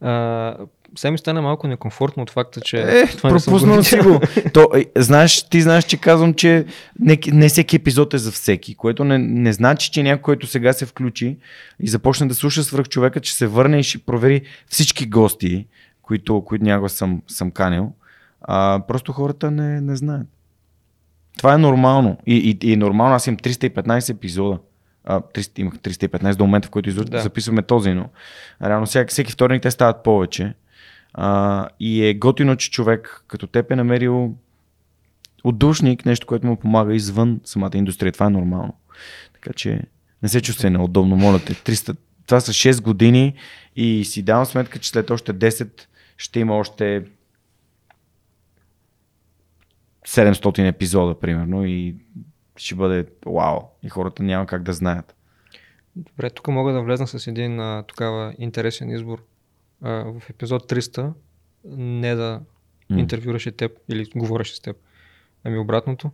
А, 0.00 0.54
сега 0.96 1.10
ми 1.10 1.18
стана 1.18 1.42
малко 1.42 1.68
некомфортно 1.68 2.22
от 2.22 2.30
факта, 2.30 2.60
че 2.60 2.80
Е, 2.80 3.06
това 3.06 3.30
пропуснал 3.30 3.82
си 3.82 3.98
го. 3.98 4.20
То, 4.52 4.68
е, 4.74 4.84
знаеш, 4.96 5.42
ти 5.42 5.62
знаеш, 5.62 5.84
че 5.84 5.96
казвам, 5.96 6.34
че 6.34 6.64
не, 7.00 7.18
не 7.32 7.48
всеки 7.48 7.76
епизод 7.76 8.14
е 8.14 8.18
за 8.18 8.32
всеки, 8.32 8.74
което 8.74 9.04
не, 9.04 9.18
не 9.18 9.52
значи, 9.52 9.90
че 9.90 10.02
някой, 10.02 10.22
който 10.22 10.46
сега 10.46 10.72
се 10.72 10.86
включи 10.86 11.36
и 11.80 11.88
започне 11.88 12.26
да 12.26 12.34
слуша 12.34 12.64
свръх 12.64 12.88
човека, 12.88 13.20
че 13.20 13.34
се 13.34 13.46
върне 13.46 13.78
и 13.78 13.82
ще 13.82 13.98
провери 13.98 14.42
всички 14.68 15.06
гости, 15.06 15.66
които, 16.06 16.44
които 16.44 16.64
някога 16.64 16.88
съм, 16.88 17.22
съм 17.26 17.50
канил. 17.50 17.92
А, 18.40 18.80
просто 18.88 19.12
хората 19.12 19.50
не, 19.50 19.80
не 19.80 19.96
знаят. 19.96 20.26
Това 21.38 21.54
е 21.54 21.58
нормално. 21.58 22.18
И, 22.26 22.58
и, 22.62 22.72
и 22.72 22.76
нормално, 22.76 23.14
аз 23.14 23.26
имам 23.26 23.36
315 23.36 24.10
епизода. 24.10 24.58
А, 25.04 25.20
300, 25.20 25.58
имах 25.60 25.74
315 25.74 26.36
до 26.36 26.44
момента, 26.44 26.68
в 26.68 26.70
който 26.70 26.88
излъч... 26.88 27.04
Да. 27.04 27.16
да. 27.16 27.22
записваме 27.22 27.62
този, 27.62 27.92
но 27.92 28.08
реално 28.62 28.86
всеки, 28.86 29.10
всеки 29.10 29.32
вторник 29.32 29.62
те 29.62 29.70
стават 29.70 30.02
повече. 30.02 30.54
А, 31.14 31.68
и 31.80 32.06
е 32.06 32.14
готино, 32.14 32.56
че 32.56 32.70
човек 32.70 33.24
като 33.28 33.46
теб 33.46 33.70
е 33.70 33.76
намерил 33.76 34.34
отдушник, 35.44 36.06
нещо, 36.06 36.26
което 36.26 36.46
му 36.46 36.56
помага 36.56 36.94
извън 36.94 37.40
самата 37.44 37.70
индустрия. 37.74 38.12
Това 38.12 38.26
е 38.26 38.30
нормално. 38.30 38.74
Така 39.32 39.52
че 39.52 39.80
не 40.22 40.28
се 40.28 40.42
чувствай 40.42 40.70
неудобно, 40.70 41.16
моля 41.16 41.38
те. 41.38 41.54
300, 41.54 41.96
това 42.26 42.40
са 42.40 42.52
6 42.52 42.82
години 42.82 43.34
и 43.76 44.04
си 44.04 44.22
давам 44.22 44.46
сметка, 44.46 44.78
че 44.78 44.90
след 44.90 45.10
още 45.10 45.34
10 45.34 45.86
ще 46.16 46.40
има 46.40 46.56
още 46.56 47.04
700 50.06 50.68
епизода, 50.68 51.20
примерно, 51.20 51.66
и 51.66 51.96
ще 52.56 52.74
бъде 52.74 53.06
вау. 53.26 53.60
И 53.82 53.88
хората 53.88 54.22
няма 54.22 54.46
как 54.46 54.62
да 54.62 54.72
знаят. 54.72 55.14
Добре, 55.96 56.30
тук 56.30 56.48
мога 56.48 56.72
да 56.72 56.82
влезна 56.82 57.06
с 57.06 57.26
един 57.26 57.60
а, 57.60 57.84
тогава 57.86 58.34
интересен 58.38 58.90
избор. 58.90 59.24
А, 59.82 59.90
в 59.90 60.30
епизод 60.30 60.72
300 60.72 61.12
не 61.76 62.14
да 62.14 62.40
М. 62.90 63.00
интервюраше 63.00 63.52
теб 63.52 63.72
или 63.88 64.10
говореше 64.16 64.56
с 64.56 64.60
теб. 64.60 64.76
Ами 65.44 65.58
обратното. 65.58 66.10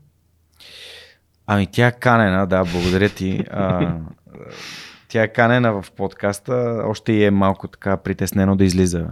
Ами 1.46 1.66
тя 1.66 1.86
е 1.86 1.92
канена, 1.92 2.46
да, 2.46 2.64
благодаря 2.64 3.08
ти. 3.08 3.44
А, 3.50 3.98
тя 5.08 5.22
е 5.22 5.32
канена 5.32 5.82
в 5.82 5.92
подкаста, 5.92 6.82
още 6.86 7.12
и 7.12 7.24
е 7.24 7.30
малко 7.30 7.68
така 7.68 7.96
притеснено 7.96 8.56
да 8.56 8.64
излиза 8.64 9.08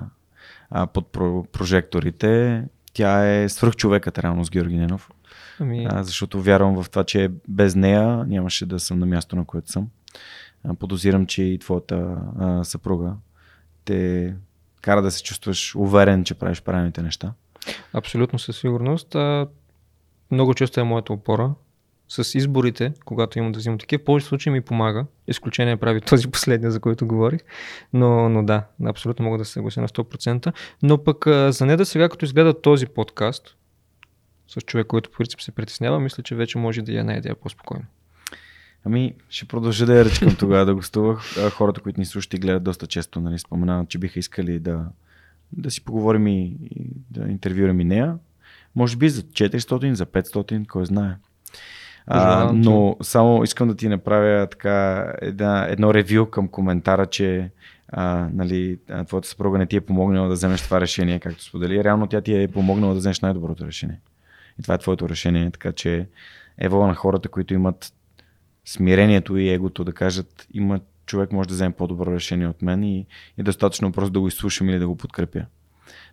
а, 0.71 0.87
под 0.87 1.13
про- 1.13 1.47
прожекторите. 1.47 2.65
Тя 2.93 3.35
е 3.43 3.49
свръхчовекът 3.49 4.19
реално 4.19 4.45
с 4.45 4.51
Георги 4.51 4.77
Ненов, 4.77 5.11
Ами, 5.61 5.87
а, 5.91 6.03
защото 6.03 6.43
вярвам 6.43 6.83
в 6.83 6.91
това, 6.91 7.05
че 7.05 7.31
без 7.49 7.75
нея 7.75 8.25
нямаше 8.27 8.67
да 8.67 8.81
съм 8.81 8.99
на 8.99 9.07
място, 9.07 9.37
на 9.37 9.45
което 9.45 9.73
съм. 9.73 9.89
А, 10.65 10.75
подозирам, 10.75 11.27
че 11.27 11.43
и 11.43 11.59
твоята 11.59 12.17
а, 12.39 12.65
съпруга 12.65 13.15
те 13.85 14.35
кара 14.81 15.03
да 15.03 15.11
се 15.11 15.23
чувстваш 15.23 15.75
уверен, 15.75 16.25
че 16.25 16.35
правиш 16.35 16.63
правилните 16.63 17.03
неща. 17.03 17.33
абсолютно 17.93 18.39
със 18.39 18.57
сигурност. 18.59 19.15
А, 19.15 19.47
много 20.31 20.55
често 20.55 20.81
е 20.81 20.85
моята 20.85 21.13
опора. 21.13 21.55
С 22.13 22.39
изборите, 22.39 22.93
когато 23.05 23.39
имам 23.39 23.53
да 23.53 23.59
взимам 23.59 23.79
такива, 23.79 24.01
в 24.01 24.05
повече 24.05 24.27
случаи 24.27 24.53
ми 24.53 24.61
помага. 24.61 25.07
Изключение 25.29 25.77
прави 25.77 26.01
този 26.01 26.29
последния, 26.29 26.71
за 26.71 26.81
който 26.81 27.07
говорих. 27.07 27.41
Но, 27.93 28.29
но 28.29 28.45
да, 28.45 28.65
абсолютно 28.87 29.25
мога 29.25 29.39
да 29.39 29.45
се 29.45 29.53
съглася 29.53 29.81
на 29.81 29.89
100%. 29.89 30.53
Но 30.83 31.05
пък 31.05 31.25
за 31.53 31.67
неда 31.67 31.87
сега, 31.87 32.09
като 32.09 32.25
изгледа 32.25 32.61
този 32.61 32.87
подкаст, 32.87 33.57
с 34.49 34.61
човек, 34.61 34.87
който 34.87 35.11
по 35.11 35.17
принцип 35.17 35.41
се 35.41 35.53
притеснява, 35.53 36.01
мисля, 36.01 36.23
че 36.23 36.35
вече 36.35 36.59
може 36.59 36.83
да 36.83 36.93
я 36.93 37.05
найде 37.05 37.35
по-спокойно. 37.35 37.85
Ами, 38.85 39.15
ще 39.29 39.45
продължа 39.45 39.87
да 39.87 39.99
я 39.99 40.05
ръчкам 40.05 40.37
тогава 40.37 40.67
да 40.67 40.75
гостувах. 40.75 41.21
Хората, 41.51 41.81
които 41.81 42.01
ни 42.01 42.07
слушат 42.07 42.35
и 42.35 42.39
гледат 42.39 42.63
доста 42.63 42.87
често, 42.87 43.21
нали, 43.21 43.39
споменават, 43.39 43.89
че 43.89 43.99
биха 43.99 44.19
искали 44.19 44.59
да, 44.59 44.85
да 45.53 45.71
си 45.71 45.85
поговорим 45.85 46.27
и, 46.27 46.57
и 46.71 46.91
да 47.11 47.29
интервюрам 47.29 47.81
и 47.81 47.85
нея. 47.85 48.19
Може 48.77 48.97
би 48.97 49.09
за 49.09 49.23
400, 49.23 49.93
за 49.93 50.07
500, 50.07 50.67
кой 50.67 50.87
знае. 50.87 51.17
А, 52.13 52.53
но 52.53 52.97
само 53.03 53.45
искам 53.45 53.69
да 53.69 53.77
ти 53.77 53.89
направя 53.89 54.47
така 54.47 55.07
една, 55.23 55.67
едно 55.69 55.95
ревю 55.95 56.27
към 56.27 56.49
коментара, 56.49 57.07
че 57.07 57.51
а, 57.89 58.29
нали, 58.35 58.79
твоята 59.07 59.29
съпруга 59.29 59.59
не 59.59 59.67
ти 59.67 59.77
е 59.77 59.81
помогнала 59.81 60.29
да 60.29 60.35
вземеш 60.35 60.63
това 60.63 60.81
решение, 60.81 61.19
както 61.19 61.45
сподели. 61.45 61.85
Реално 61.85 62.07
тя 62.07 62.21
ти 62.21 62.43
е 62.43 62.49
помогнала 62.49 62.93
да 62.93 62.99
вземеш 62.99 63.21
най-доброто 63.21 63.67
решение. 63.67 64.01
И 64.59 64.63
това 64.63 64.75
е 64.75 64.79
твоето 64.79 65.09
решение, 65.09 65.51
така 65.51 65.73
че 65.73 66.07
е 66.59 66.69
воля 66.69 66.87
на 66.87 66.95
хората, 66.95 67.29
които 67.29 67.55
имат 67.55 67.93
смирението 68.65 69.37
и 69.37 69.49
егото 69.49 69.85
да 69.85 69.93
кажат 69.93 70.47
има 70.55 70.81
човек 71.07 71.33
може 71.33 71.49
да 71.49 71.55
вземе 71.55 71.75
по-добро 71.75 72.15
решение 72.15 72.47
от 72.47 72.63
мен 72.63 72.85
и 72.85 73.07
е 73.39 73.43
достатъчно 73.43 73.93
просто 73.93 74.11
да 74.11 74.21
го 74.21 74.29
изслушам 74.29 74.69
или 74.69 74.79
да 74.79 74.89
го 74.89 74.97
подкрепя. 74.97 75.45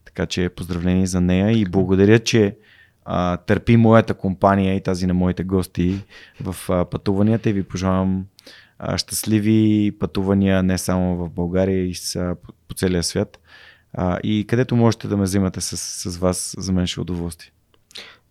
Така 0.05 0.25
че 0.25 0.49
поздравление 0.49 1.05
за 1.05 1.21
нея 1.21 1.51
и 1.51 1.65
благодаря, 1.65 2.19
че 2.19 2.57
а, 3.09 3.37
търпи 3.37 3.77
моята 3.77 4.13
компания 4.13 4.75
и 4.75 4.83
тази 4.83 5.07
на 5.07 5.13
моите 5.13 5.43
гости 5.43 5.99
в 6.41 6.55
а, 6.69 6.85
пътуванията 6.85 7.49
и 7.49 7.53
ви 7.53 7.63
пожелавам 7.63 8.25
а, 8.79 8.97
щастливи 8.97 9.91
пътувания 9.99 10.63
не 10.63 10.77
само 10.77 11.15
в 11.17 11.29
България 11.29 11.85
и 11.85 11.95
с, 11.95 12.35
по, 12.43 12.53
по 12.67 12.75
целия 12.75 13.03
свят. 13.03 13.39
А, 13.93 14.19
и 14.23 14.45
където 14.47 14.75
можете 14.75 15.07
да 15.07 15.17
ме 15.17 15.23
взимате 15.23 15.61
с, 15.61 15.77
с 15.77 16.17
вас, 16.17 16.55
за 16.57 16.73
мен 16.73 16.87
ще 16.87 16.99
е 16.99 17.01
удоволствие. 17.01 17.51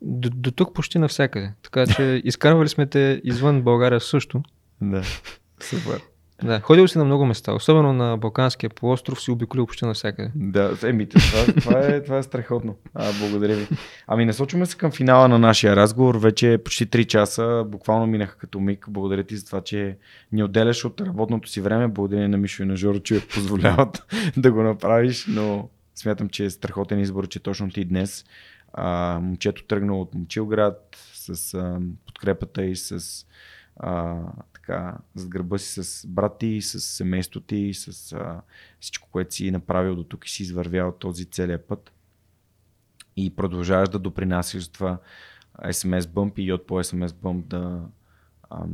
До, 0.03 0.31
до 0.31 0.51
тук 0.51 0.75
почти 0.75 0.99
навсякъде. 0.99 1.53
Така 1.63 1.87
че 1.87 2.21
изкарвали 2.25 2.69
сме 2.69 2.87
те 2.87 3.21
извън 3.25 3.63
България 3.63 4.01
също. 4.01 4.43
Да, 4.81 5.03
супер. 5.61 6.01
Да, 6.45 6.61
ходил 6.61 6.89
си 6.89 6.99
на 6.99 7.05
много 7.05 7.27
места, 7.27 7.53
особено 7.53 7.93
на 7.93 8.17
Балканския 8.17 8.71
полуостров 8.71 9.21
си 9.21 9.31
обиколил 9.31 9.67
почти 9.67 9.85
навсякъде. 9.85 10.31
Да, 10.35 10.77
еми, 10.85 11.09
това, 11.09 11.53
това, 11.61 11.81
е, 11.81 12.03
това 12.03 12.19
е 12.19 12.23
страхотно. 12.23 12.77
А, 12.95 13.13
благодаря 13.21 13.57
ви. 13.57 13.67
Ами 14.07 14.25
насочваме 14.25 14.67
се 14.67 14.77
към 14.77 14.91
финала 14.91 15.29
на 15.29 15.39
нашия 15.39 15.77
разговор. 15.77 16.15
Вече 16.19 16.59
почти 16.65 16.87
3 16.87 17.07
часа, 17.07 17.65
буквално 17.69 18.07
минаха 18.07 18.39
като 18.39 18.61
миг. 18.61 18.87
Благодаря 18.89 19.25
ти 19.25 19.37
за 19.37 19.47
това, 19.47 19.61
че 19.61 19.97
ни 20.33 20.43
отделяш 20.43 20.85
от 20.85 21.01
работното 21.01 21.49
си 21.49 21.61
време. 21.61 21.89
Благодаря 21.89 22.29
на 22.29 22.37
Мишо 22.37 22.63
и 22.63 22.67
на 22.67 22.77
Жоро, 22.77 23.01
че 23.01 23.29
позволяват 23.29 24.07
да 24.37 24.53
го 24.53 24.63
направиш, 24.63 25.27
но 25.29 25.69
смятам, 25.95 26.29
че 26.29 26.45
е 26.45 26.51
страхотен 26.51 27.01
избор, 27.01 27.29
че 27.29 27.41
точно 27.41 27.71
ти 27.71 27.85
днес 27.85 28.25
а, 28.73 29.19
момчето 29.23 29.65
тръгна 29.65 29.99
от 29.99 30.15
Момчилград 30.15 30.97
с 31.15 31.55
а, 31.55 31.79
подкрепата 32.07 32.65
и 32.65 32.77
с 32.77 33.25
а, 33.77 34.17
така, 34.67 34.99
зад 35.15 35.29
гърба 35.29 35.59
си 35.59 35.83
с 35.83 36.07
брат 36.07 36.39
ти, 36.39 36.63
с 36.63 36.81
семейството 36.81 37.47
ти, 37.47 37.75
с 37.75 38.13
а, 38.13 38.41
всичко, 38.81 39.09
което 39.11 39.35
си 39.35 39.51
направил 39.51 39.97
до 39.97 40.05
тук 40.05 40.27
и 40.27 40.31
си 40.31 40.43
извървял 40.43 40.93
този 40.93 41.25
целият 41.25 41.65
път. 41.65 41.93
И 43.17 43.37
продължаваш 43.37 43.89
да 43.89 43.99
допринасяш 43.99 44.65
за 44.65 44.73
това 44.73 44.99
SMS 45.59 46.01
Bump 46.01 46.39
и 46.41 46.53
от 46.53 46.67
по 46.67 46.75
SMS 46.75 47.09
Bump 47.09 47.45
да 47.45 47.81
ам, 48.51 48.71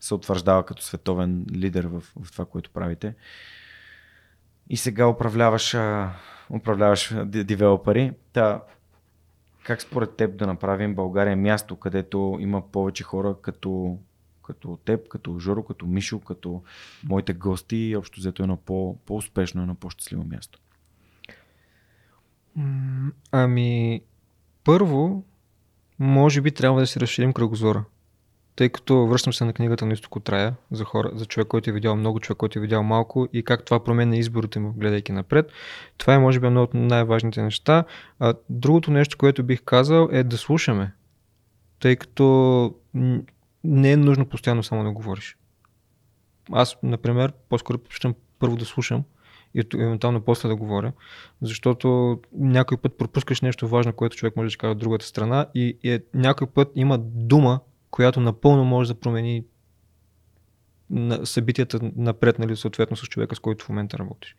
се 0.00 0.14
утвърждава 0.14 0.66
като 0.66 0.82
световен 0.82 1.46
лидер 1.52 1.84
в, 1.84 2.00
в 2.00 2.32
това, 2.32 2.44
което 2.44 2.70
правите. 2.70 3.14
И 4.70 4.76
сега 4.76 5.06
управляваш, 5.06 5.74
а, 5.74 6.12
управляваш 6.50 7.14
девелопери. 7.24 8.12
Та, 8.32 8.62
как 9.64 9.82
според 9.82 10.16
теб 10.16 10.36
да 10.36 10.46
направим 10.46 10.94
България 10.94 11.36
място, 11.36 11.76
където 11.76 12.38
има 12.40 12.70
повече 12.70 13.04
хора 13.04 13.36
като 13.42 13.98
като 14.48 14.78
теб, 14.84 15.08
като 15.08 15.38
Жоро, 15.38 15.62
като 15.62 15.86
Мишо, 15.86 16.20
като 16.20 16.62
моите 17.04 17.32
гости 17.32 17.76
и 17.76 17.96
общо 17.96 18.20
взето 18.20 18.42
едно 18.42 18.56
по, 18.56 18.96
по-успешно, 19.06 19.62
едно 19.62 19.74
по-щастливо 19.74 20.24
място? 20.24 20.58
Ами, 23.32 24.00
първо, 24.64 25.24
може 25.98 26.40
би 26.40 26.50
трябва 26.50 26.80
да 26.80 26.86
си 26.86 27.00
разширим 27.00 27.32
кръгозора. 27.32 27.84
Тъй 28.56 28.68
като 28.68 29.06
връщам 29.06 29.32
се 29.32 29.44
на 29.44 29.52
книгата 29.52 29.86
на 29.86 29.92
Изтоко 29.92 30.20
Трая 30.20 30.54
за, 30.70 30.84
хора, 30.84 31.10
за 31.14 31.26
човек, 31.26 31.48
който 31.48 31.70
е 31.70 31.72
видял 31.72 31.96
много, 31.96 32.20
човек, 32.20 32.36
който 32.36 32.58
е 32.58 32.62
видял 32.62 32.82
малко 32.82 33.28
и 33.32 33.42
как 33.42 33.64
това 33.64 33.84
променя 33.84 34.16
изборите 34.16 34.58
му, 34.58 34.72
гледайки 34.72 35.12
напред. 35.12 35.52
Това 35.98 36.14
е, 36.14 36.18
може 36.18 36.40
би, 36.40 36.46
едно 36.46 36.62
от 36.62 36.74
най-важните 36.74 37.42
неща. 37.42 37.84
А, 38.18 38.34
другото 38.50 38.90
нещо, 38.90 39.18
което 39.18 39.42
бих 39.42 39.62
казал 39.62 40.08
е 40.12 40.22
да 40.24 40.38
слушаме. 40.38 40.92
Тъй 41.80 41.96
като 41.96 42.74
не 43.64 43.92
е 43.92 43.96
нужно 43.96 44.26
постоянно 44.26 44.62
само 44.62 44.84
да 44.84 44.90
говориш. 44.90 45.36
Аз, 46.52 46.76
например, 46.82 47.32
по-скоро 47.48 47.78
предпочитам 47.78 48.14
първо 48.38 48.56
да 48.56 48.64
слушам 48.64 49.04
и 49.54 49.64
евентуално 49.74 50.20
после 50.20 50.48
да 50.48 50.56
говоря, 50.56 50.92
защото 51.42 52.20
някой 52.32 52.76
път 52.76 52.98
пропускаш 52.98 53.40
нещо 53.40 53.68
важно, 53.68 53.92
което 53.92 54.16
човек 54.16 54.36
може 54.36 54.56
да 54.56 54.58
каже 54.58 54.70
от 54.70 54.78
другата 54.78 55.06
страна 55.06 55.46
и, 55.54 55.78
и 55.82 55.92
е, 55.92 56.00
някой 56.14 56.46
път 56.46 56.72
има 56.74 56.98
дума, 56.98 57.60
която 57.90 58.20
напълно 58.20 58.64
може 58.64 58.94
да 58.94 59.00
промени 59.00 59.44
на 60.90 61.26
събитията 61.26 61.78
напред, 61.96 62.38
нали, 62.38 62.56
съответно 62.56 62.96
с 62.96 63.02
човека, 63.02 63.36
с 63.36 63.40
който 63.40 63.64
в 63.64 63.68
момента 63.68 63.98
работиш. 63.98 64.36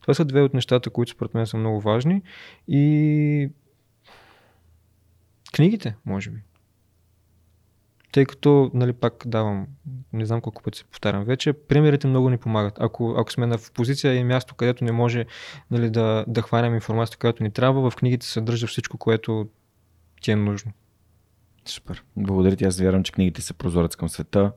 Това 0.00 0.14
са 0.14 0.24
две 0.24 0.42
от 0.42 0.54
нещата, 0.54 0.90
които 0.90 1.12
според 1.12 1.34
мен 1.34 1.46
са 1.46 1.56
много 1.56 1.80
важни 1.80 2.22
и 2.68 3.50
книгите, 5.52 5.96
може 6.06 6.30
би 6.30 6.40
тъй 8.12 8.24
като, 8.24 8.70
нали, 8.74 8.92
пак 8.92 9.22
давам, 9.26 9.66
не 10.12 10.26
знам 10.26 10.40
колко 10.40 10.62
пъти 10.62 10.78
се 10.78 10.84
повтарям 10.84 11.24
вече, 11.24 11.52
примерите 11.52 12.06
много 12.06 12.30
ни 12.30 12.38
помагат. 12.38 12.74
Ако, 12.80 13.14
ако 13.18 13.32
сме 13.32 13.58
в 13.58 13.72
позиция 13.72 14.14
и 14.14 14.24
място, 14.24 14.54
където 14.54 14.84
не 14.84 14.92
може 14.92 15.26
нали, 15.70 15.90
да, 15.90 16.24
да 16.28 16.42
хванем 16.42 16.74
информация, 16.74 17.18
която 17.18 17.42
ни 17.42 17.50
трябва, 17.50 17.90
в 17.90 17.96
книгите 17.96 18.26
се 18.26 18.32
съдържа 18.32 18.66
всичко, 18.66 18.98
което 18.98 19.48
ти 20.22 20.30
е 20.30 20.36
нужно. 20.36 20.72
Супер. 21.64 22.04
Благодаря 22.16 22.56
ти. 22.56 22.64
Аз 22.64 22.80
вярвам, 22.80 23.02
че 23.02 23.12
книгите 23.12 23.42
са 23.42 23.54
прозорец 23.54 23.96
към 23.96 24.08
света. 24.08 24.52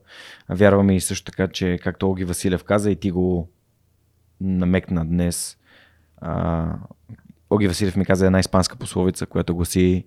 Вярваме 0.50 0.96
и 0.96 1.02
също 1.02 1.32
така, 1.32 1.48
че 1.48 1.80
както 1.84 2.10
Оги 2.10 2.26
Василев 2.26 2.64
каза 2.64 2.92
и 2.92 2.96
ти 2.96 3.12
го 3.12 3.50
намекна 4.42 5.06
днес, 5.06 5.58
а, 6.18 6.66
Оги 7.50 7.68
Василев 7.68 7.96
ми 7.96 8.06
каза 8.06 8.26
една 8.26 8.40
испанска 8.40 8.76
пословица, 8.76 9.26
която 9.26 9.56
гласи 9.56 10.06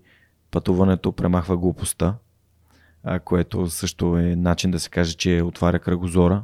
пътуването 0.51 1.13
премахва 1.13 1.57
глупостта 1.57 2.15
което 3.25 3.67
също 3.71 4.17
е 4.17 4.37
начин 4.37 4.71
да 4.71 4.81
се 4.81 4.91
каже, 4.91 5.17
че 5.17 5.43
отваря 5.43 5.79
кръгозора. 5.79 6.43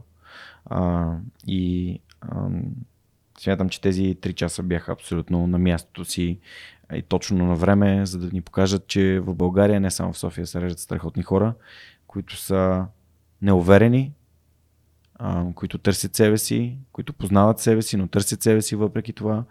А, 0.66 1.12
и 1.46 1.98
а, 2.20 2.48
смятам, 3.38 3.68
че 3.68 3.80
тези 3.80 4.16
3 4.16 4.34
часа 4.34 4.62
бяха 4.62 4.92
абсолютно 4.92 5.46
на 5.46 5.58
мястото 5.58 6.04
си 6.04 6.38
и 6.94 7.02
точно 7.02 7.46
на 7.46 7.54
време, 7.54 8.06
за 8.06 8.18
да 8.18 8.30
ни 8.32 8.40
покажат, 8.40 8.86
че 8.86 9.20
в 9.20 9.34
България, 9.34 9.80
не 9.80 9.90
само 9.90 10.12
в 10.12 10.18
София, 10.18 10.46
се 10.46 10.60
реждат 10.60 10.78
страхотни 10.78 11.22
хора, 11.22 11.54
които 12.06 12.36
са 12.36 12.86
неуверени, 13.42 14.12
които 15.54 15.78
търсят 15.78 16.16
себе 16.16 16.38
си, 16.38 16.78
които 16.92 17.12
познават 17.12 17.58
себе 17.58 17.82
си, 17.82 17.96
но 17.96 18.06
търсят 18.06 18.42
себе 18.42 18.62
си 18.62 18.76
въпреки 18.76 19.12
това 19.12 19.44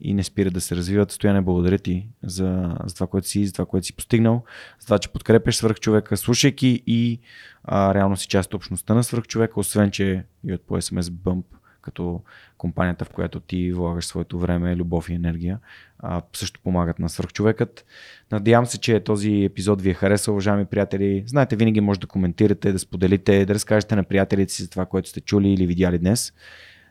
и 0.00 0.14
не 0.14 0.22
спират 0.22 0.54
да 0.54 0.60
се 0.60 0.76
развиват. 0.76 1.12
Стояне, 1.12 1.40
благодаря 1.40 1.78
ти 1.78 2.08
за, 2.22 2.76
за 2.86 2.94
това, 2.94 3.06
което 3.06 3.28
си, 3.28 3.46
за 3.46 3.52
това, 3.52 3.66
което 3.66 3.86
си 3.86 3.96
постигнал, 3.96 4.44
за 4.80 4.86
това, 4.86 4.98
че 4.98 5.08
подкрепяш 5.08 5.56
свърхчовека, 5.56 6.16
слушайки 6.16 6.82
и 6.86 7.20
а, 7.64 7.94
реално 7.94 8.16
си 8.16 8.28
част 8.28 8.46
от 8.46 8.54
общността 8.54 8.94
на 8.94 9.04
свърхчовека, 9.04 9.60
освен, 9.60 9.90
че 9.90 10.24
и 10.44 10.52
от 10.52 10.62
по 10.66 10.76
SMS 10.76 11.00
Bump, 11.00 11.44
като 11.82 12.22
компанията, 12.58 13.04
в 13.04 13.10
която 13.10 13.40
ти 13.40 13.72
влагаш 13.72 14.06
своето 14.06 14.38
време, 14.38 14.76
любов 14.76 15.08
и 15.08 15.14
енергия, 15.14 15.58
а, 15.98 16.22
също 16.32 16.60
помагат 16.60 16.98
на 16.98 17.08
свърхчовекът. 17.08 17.84
Надявам 18.32 18.66
се, 18.66 18.78
че 18.78 19.00
този 19.00 19.44
епизод 19.44 19.82
ви 19.82 19.90
е 19.90 19.94
харесал, 19.94 20.34
уважаеми 20.34 20.64
приятели. 20.64 21.24
Знаете, 21.26 21.56
винаги 21.56 21.80
може 21.80 22.00
да 22.00 22.06
коментирате, 22.06 22.72
да 22.72 22.78
споделите, 22.78 23.46
да 23.46 23.54
разкажете 23.54 23.96
на 23.96 24.04
приятелите 24.04 24.52
си 24.52 24.62
за 24.62 24.70
това, 24.70 24.86
което 24.86 25.08
сте 25.08 25.20
чули 25.20 25.48
или 25.48 25.66
видяли 25.66 25.98
днес. 25.98 26.32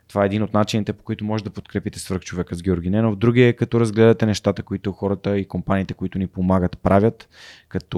Това 0.07 0.23
е 0.23 0.25
един 0.25 0.43
от 0.43 0.53
начините, 0.53 0.93
по 0.93 1.03
които 1.03 1.25
може 1.25 1.43
да 1.43 1.49
подкрепите 1.49 1.99
свърхчовека 1.99 2.55
с 2.55 2.63
Георги 2.63 2.89
Ненов. 2.89 3.15
Другия 3.15 3.47
е 3.47 3.53
като 3.53 3.79
разгледате 3.79 4.25
нещата, 4.25 4.63
които 4.63 4.91
хората 4.91 5.37
и 5.37 5.47
компаниите, 5.47 5.93
които 5.93 6.19
ни 6.19 6.27
помагат, 6.27 6.77
правят, 6.77 7.29
като 7.67 7.97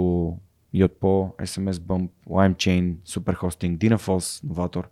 Yotpo, 0.75 1.35
SMS 1.45 1.71
Bump, 1.71 2.09
LimeChain, 2.29 2.95
Superhosting, 3.05 3.77
Dynafos, 3.77 4.45
Novator 4.45 4.85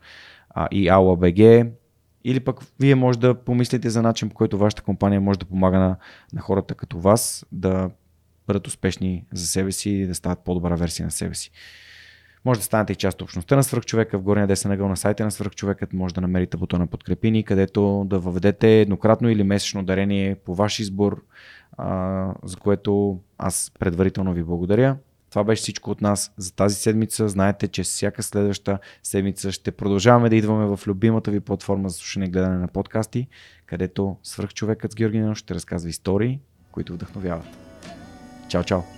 а, 0.49 0.67
и 0.71 0.87
AOBG. 0.87 1.71
Или 2.23 2.39
пък 2.39 2.59
вие 2.79 2.95
може 2.95 3.19
да 3.19 3.35
помислите 3.35 3.89
за 3.89 4.01
начин, 4.01 4.29
по 4.29 4.35
който 4.35 4.57
вашата 4.57 4.81
компания 4.81 5.21
може 5.21 5.39
да 5.39 5.45
помага 5.45 5.79
на, 5.79 5.97
на 6.33 6.41
хората 6.41 6.75
като 6.75 6.99
вас 6.99 7.45
да 7.51 7.89
бъдат 8.47 8.67
успешни 8.67 9.25
за 9.33 9.47
себе 9.47 9.71
си 9.71 9.89
и 9.89 10.07
да 10.07 10.15
стават 10.15 10.39
по-добра 10.39 10.75
версия 10.75 11.05
на 11.05 11.11
себе 11.11 11.35
си. 11.35 11.51
Може 12.45 12.59
да 12.59 12.63
станете 12.63 12.93
и 12.93 12.95
част 12.95 13.15
от 13.15 13.21
общността 13.21 13.55
на 13.55 13.63
свърхчовека. 13.63 14.17
В 14.17 14.21
горния 14.21 14.47
десен 14.47 14.71
ъгъл 14.71 14.87
на 14.87 14.97
сайта 14.97 15.23
на 15.23 15.31
свърхчовекът 15.31 15.93
може 15.93 16.13
да 16.13 16.21
намерите 16.21 16.57
бутона 16.57 16.87
подкрепини, 16.87 17.43
където 17.43 18.05
да 18.09 18.19
въведете 18.19 18.81
еднократно 18.81 19.29
или 19.29 19.43
месечно 19.43 19.83
дарение 19.83 20.35
по 20.35 20.55
ваш 20.55 20.79
избор, 20.79 21.23
а, 21.77 22.33
за 22.43 22.57
което 22.57 23.19
аз 23.37 23.71
предварително 23.79 24.33
ви 24.33 24.43
благодаря. 24.43 24.97
Това 25.29 25.43
беше 25.43 25.61
всичко 25.61 25.91
от 25.91 26.01
нас 26.01 26.33
за 26.37 26.55
тази 26.55 26.75
седмица. 26.75 27.29
Знаете, 27.29 27.67
че 27.67 27.83
всяка 27.83 28.23
следваща 28.23 28.79
седмица 29.03 29.51
ще 29.51 29.71
продължаваме 29.71 30.29
да 30.29 30.35
идваме 30.35 30.65
в 30.65 30.79
любимата 30.87 31.31
ви 31.31 31.39
платформа 31.39 31.89
за 31.89 31.97
слушане 31.97 32.25
и 32.25 32.29
гледане 32.29 32.57
на 32.57 32.67
подкасти, 32.67 33.27
където 33.65 34.17
свръхчовекът 34.23 34.91
с 34.91 34.95
Георги 34.95 35.23
ще 35.35 35.55
разказва 35.55 35.89
истории, 35.89 36.39
които 36.71 36.93
вдъхновяват. 36.93 37.47
Чао, 38.49 38.63
чао! 38.63 38.94